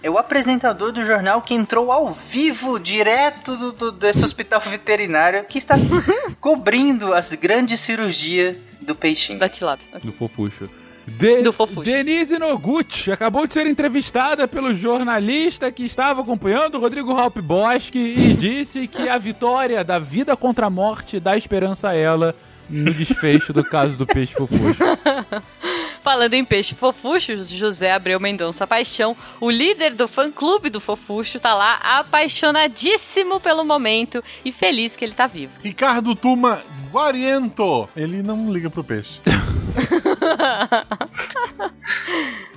é 0.01 0.09
o 0.09 0.17
apresentador 0.19 0.93
do 0.93 1.05
jornal 1.05 1.43
que 1.43 1.53
entrou 1.53 1.91
ao 1.91 2.13
vivo, 2.13 2.79
direto 2.79 3.57
do, 3.57 3.73
do- 3.73 3.91
desse 3.91 4.25
hospital 4.25 4.61
veterinário, 4.61 5.43
que 5.49 5.59
está 5.59 5.75
cobrindo 6.41 7.13
as 7.13 7.33
grandes 7.33 7.81
cirurgias 7.81 8.57
do 8.83 8.95
peixinho. 8.95 9.39
Da 9.39 9.49
Tilap. 9.49 9.81
Do 10.03 10.13
fofucho. 10.13 10.69
De- 11.07 11.43
Do 11.43 11.53
fofucho. 11.53 11.83
Denise 11.83 12.39
Noguchi 12.39 13.11
acabou 13.11 13.47
de 13.47 13.55
ser 13.55 13.67
entrevistada 13.67 14.47
pelo 14.47 14.73
jornalista 14.75 15.73
que 15.73 15.85
estava 15.85 16.21
acompanhando 16.23 16.77
o 16.77 16.81
Rodrigo 16.81 17.11
Halp 17.13 17.39
Bosque 17.39 17.99
e 17.99 18.35
disse 18.35 18.87
que 18.87 19.09
a 19.09 19.19
vitória 19.19 19.83
da 19.83 19.99
vida 19.99 20.37
contra 20.37 20.67
a 20.67 20.71
morte 20.71 21.19
dá 21.19 21.37
esperança 21.37 21.89
a 21.89 21.95
ela 21.95 22.35
no 22.71 22.95
desfecho 22.95 23.53
do 23.53 23.65
caso 23.65 23.97
do 23.99 24.07
peixe 24.07 24.33
fofucho. 24.33 24.79
Falando 26.03 26.35
em 26.35 26.45
peixe 26.45 26.75
fofucho, 26.75 27.45
José 27.45 27.93
Abreu 27.93 28.19
Mendonça 28.19 28.67
Paixão, 28.67 29.17
o 29.41 29.49
líder 29.49 29.95
do 29.95 30.09
fã-clube 30.09 30.69
do 30.69 30.81
fofucho, 30.81 31.39
tá 31.39 31.55
lá 31.55 31.75
apaixonadíssimo 31.77 33.39
pelo 33.39 33.65
momento 33.65 34.23
e 34.45 34.51
feliz 34.51 34.97
que 34.97 35.05
ele 35.05 35.15
tá 35.15 35.29
vivo. 35.29 35.53
Ricardo 35.63 36.17
Tuma 36.17 36.61
Guariento. 36.91 37.89
Ele 37.95 38.21
não 38.21 38.53
liga 38.53 38.69
pro 38.69 38.83
peixe. 38.83 39.21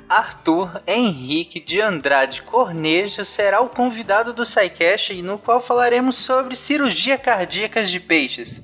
Arthur 0.09 0.81
Henrique 0.87 1.59
de 1.59 1.79
Andrade 1.79 2.41
Cornejo 2.41 3.23
será 3.23 3.61
o 3.61 3.69
convidado 3.69 4.33
do 4.33 4.43
SciCast, 4.43 5.13
no 5.21 5.37
qual 5.37 5.61
falaremos 5.61 6.15
sobre 6.15 6.55
cirurgia 6.55 7.17
cardíacas 7.17 7.91
de 7.91 7.99
peixes. 7.99 8.61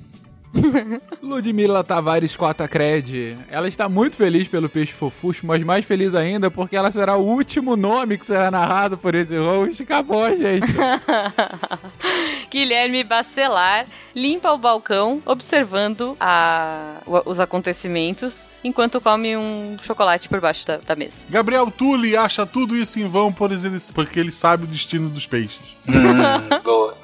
Ludmila 1.22 1.84
Tavares 1.84 2.36
Cota 2.36 2.68
Cred. 2.68 3.38
Ela 3.50 3.68
está 3.68 3.88
muito 3.88 4.16
feliz 4.16 4.48
pelo 4.48 4.68
peixe 4.70 4.92
fofucho, 4.92 5.46
mas 5.46 5.64
mais 5.64 5.86
feliz 5.86 6.14
ainda 6.14 6.52
porque 6.52 6.76
ela 6.76 6.92
será 6.92 7.16
o 7.18 7.26
último 7.26 7.76
nome 7.76 8.18
que 8.18 8.26
será 8.26 8.52
narrado 8.52 8.98
por 8.98 9.16
esse 9.16 9.38
host. 9.38 9.84
Acabou, 9.84 10.28
gente. 10.38 10.68
Guilherme 12.52 13.04
Bacelar 13.04 13.86
limpa 14.16 14.52
o 14.52 14.58
balcão, 14.58 15.22
observando 15.26 16.18
a- 16.20 16.98
os 17.26 17.40
acontecimentos, 17.40 18.48
enquanto 18.64 19.00
come 19.00 19.38
um 19.38 19.78
chocolate 19.82 20.28
por 20.28 20.42
baixo 20.42 20.66
da, 20.68 20.78
da 20.78 20.96
mesa. 20.96 21.22
Gabriel 21.30 21.72
Tulli 21.72 22.16
acha 22.18 22.46
tudo 22.46 22.76
isso 22.76 23.00
em 23.00 23.08
vão 23.08 23.32
por 23.32 23.52
ele- 23.52 23.62
porque 23.94 24.20
ele 24.20 24.32
sabe 24.32 24.66
o 24.66 24.68
destino 24.68 25.10
dos 25.10 25.26
peixes. 25.26 25.60
Boa. 26.64 26.96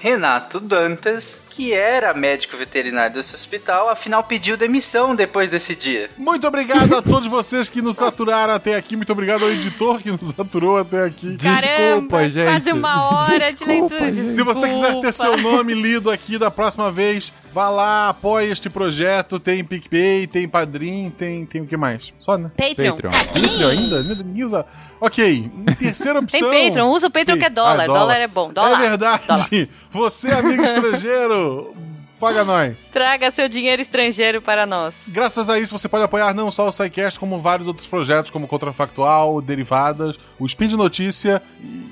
Renato 0.00 0.58
Dantas, 0.60 1.42
que 1.48 1.72
era 1.72 2.12
médico 2.12 2.56
veterinário 2.56 3.14
desse 3.14 3.34
hospital, 3.34 3.88
afinal 3.88 4.22
pediu 4.24 4.56
demissão 4.56 5.14
depois 5.14 5.50
desse 5.50 5.74
dia. 5.76 6.10
Muito 6.18 6.46
obrigado 6.46 6.94
a 6.96 7.02
todos 7.02 7.28
vocês 7.28 7.68
que 7.68 7.80
nos 7.80 8.00
aturaram 8.00 8.54
até 8.54 8.74
aqui. 8.74 8.96
Muito 8.96 9.12
obrigado 9.12 9.44
ao 9.44 9.50
editor 9.50 10.00
que 10.00 10.10
nos 10.10 10.38
aturou 10.38 10.78
até 10.78 11.04
aqui. 11.04 11.36
Caramba, 11.36 12.28
gente. 12.28 12.44
quase 12.46 12.72
uma 12.72 13.10
hora 13.10 13.52
de 13.52 13.64
Desculpa, 13.64 13.94
leitura. 13.94 14.12
gente. 14.14 14.30
Se 14.30 14.42
você 14.42 14.68
quiser 14.68 15.00
ter 15.00 15.12
seu 15.12 15.32
Desculpa. 15.34 15.56
nome 15.56 15.74
lido 15.74 16.10
aqui 16.10 16.38
da 16.38 16.50
próxima 16.50 16.90
vez, 16.90 17.32
vá 17.52 17.68
lá, 17.68 18.08
apoie 18.08 18.50
este 18.50 18.68
projeto. 18.68 19.38
Tem 19.38 19.62
PicPay, 19.62 20.26
tem 20.26 20.48
Padrim, 20.48 21.10
tem, 21.10 21.46
tem 21.46 21.62
o 21.62 21.66
que 21.66 21.76
mais? 21.76 22.12
Só, 22.18 22.36
né? 22.36 22.50
Patreon. 22.56 22.96
Patreon. 22.96 23.10
Patreon 23.12 23.68
ainda? 23.68 24.02
Meu 24.02 24.14
Deus, 24.14 24.26
ninguém 24.26 24.44
usa. 24.44 24.66
Ok, 25.04 25.50
terceira 25.80 26.22
Tem 26.22 26.44
opção. 26.44 26.64
Patreon, 26.64 26.90
usa 26.92 27.08
o 27.08 27.10
Patreon 27.10 27.36
que 27.36 27.44
é 27.44 27.50
dólar. 27.50 27.80
Ah, 27.80 27.86
dólar. 27.86 28.20
é 28.20 28.28
bom. 28.28 28.52
Dólar. 28.52 28.78
É 28.78 28.88
verdade. 28.88 29.24
Dólar. 29.26 29.48
Você, 29.90 30.30
amigo 30.30 30.62
estrangeiro, 30.62 31.74
paga 32.20 32.44
nós. 32.44 32.76
Traga 32.92 33.32
seu 33.32 33.48
dinheiro 33.48 33.82
estrangeiro 33.82 34.40
para 34.40 34.64
nós. 34.64 35.06
Graças 35.08 35.50
a 35.50 35.58
isso, 35.58 35.76
você 35.76 35.88
pode 35.88 36.04
apoiar 36.04 36.32
não 36.32 36.52
só 36.52 36.68
o 36.68 36.72
SciCast, 36.72 37.18
como 37.18 37.36
vários 37.40 37.66
outros 37.66 37.88
projetos, 37.88 38.30
como 38.30 38.46
Contrafactual, 38.46 39.42
Derivadas, 39.42 40.16
o 40.38 40.46
Spin 40.46 40.68
de 40.68 40.76
Notícia 40.76 41.42
e, 41.60 41.90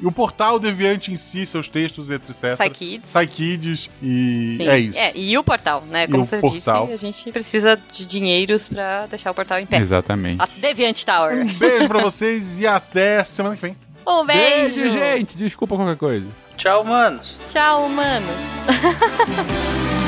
e 0.00 0.06
o 0.06 0.12
portal 0.12 0.58
Deviante 0.58 1.12
em 1.12 1.16
si, 1.16 1.44
seus 1.44 1.68
textos, 1.68 2.10
etc. 2.10 2.56
Psykids. 2.56 3.14
Psykids 3.14 3.90
e 4.02 4.54
Sim. 4.56 4.68
é 4.68 4.78
isso. 4.78 4.98
e 5.14 5.36
o 5.36 5.42
portal, 5.42 5.82
né? 5.88 6.06
Como 6.06 6.24
você 6.24 6.38
portal. 6.38 6.86
disse, 6.86 6.94
a 6.94 7.10
gente 7.10 7.32
precisa 7.32 7.78
de 7.92 8.04
dinheiros 8.04 8.68
pra 8.68 9.06
deixar 9.06 9.30
o 9.30 9.34
portal 9.34 9.58
em 9.58 9.66
pé. 9.66 9.78
Exatamente. 9.78 10.40
A 10.40 10.48
Deviant 10.56 11.02
Tower. 11.04 11.44
Um 11.44 11.52
beijo 11.54 11.88
pra 11.88 12.00
vocês 12.00 12.58
e 12.60 12.66
até 12.66 13.22
semana 13.24 13.56
que 13.56 13.62
vem. 13.62 13.76
Um 14.06 14.24
beijo. 14.24 14.76
Beijo, 14.76 14.90
gente. 14.98 15.36
Desculpa 15.36 15.76
qualquer 15.76 15.96
coisa. 15.96 16.26
Tchau, 16.56 16.82
manos. 16.82 17.36
Tchau, 17.52 17.84
humanos. 17.84 18.28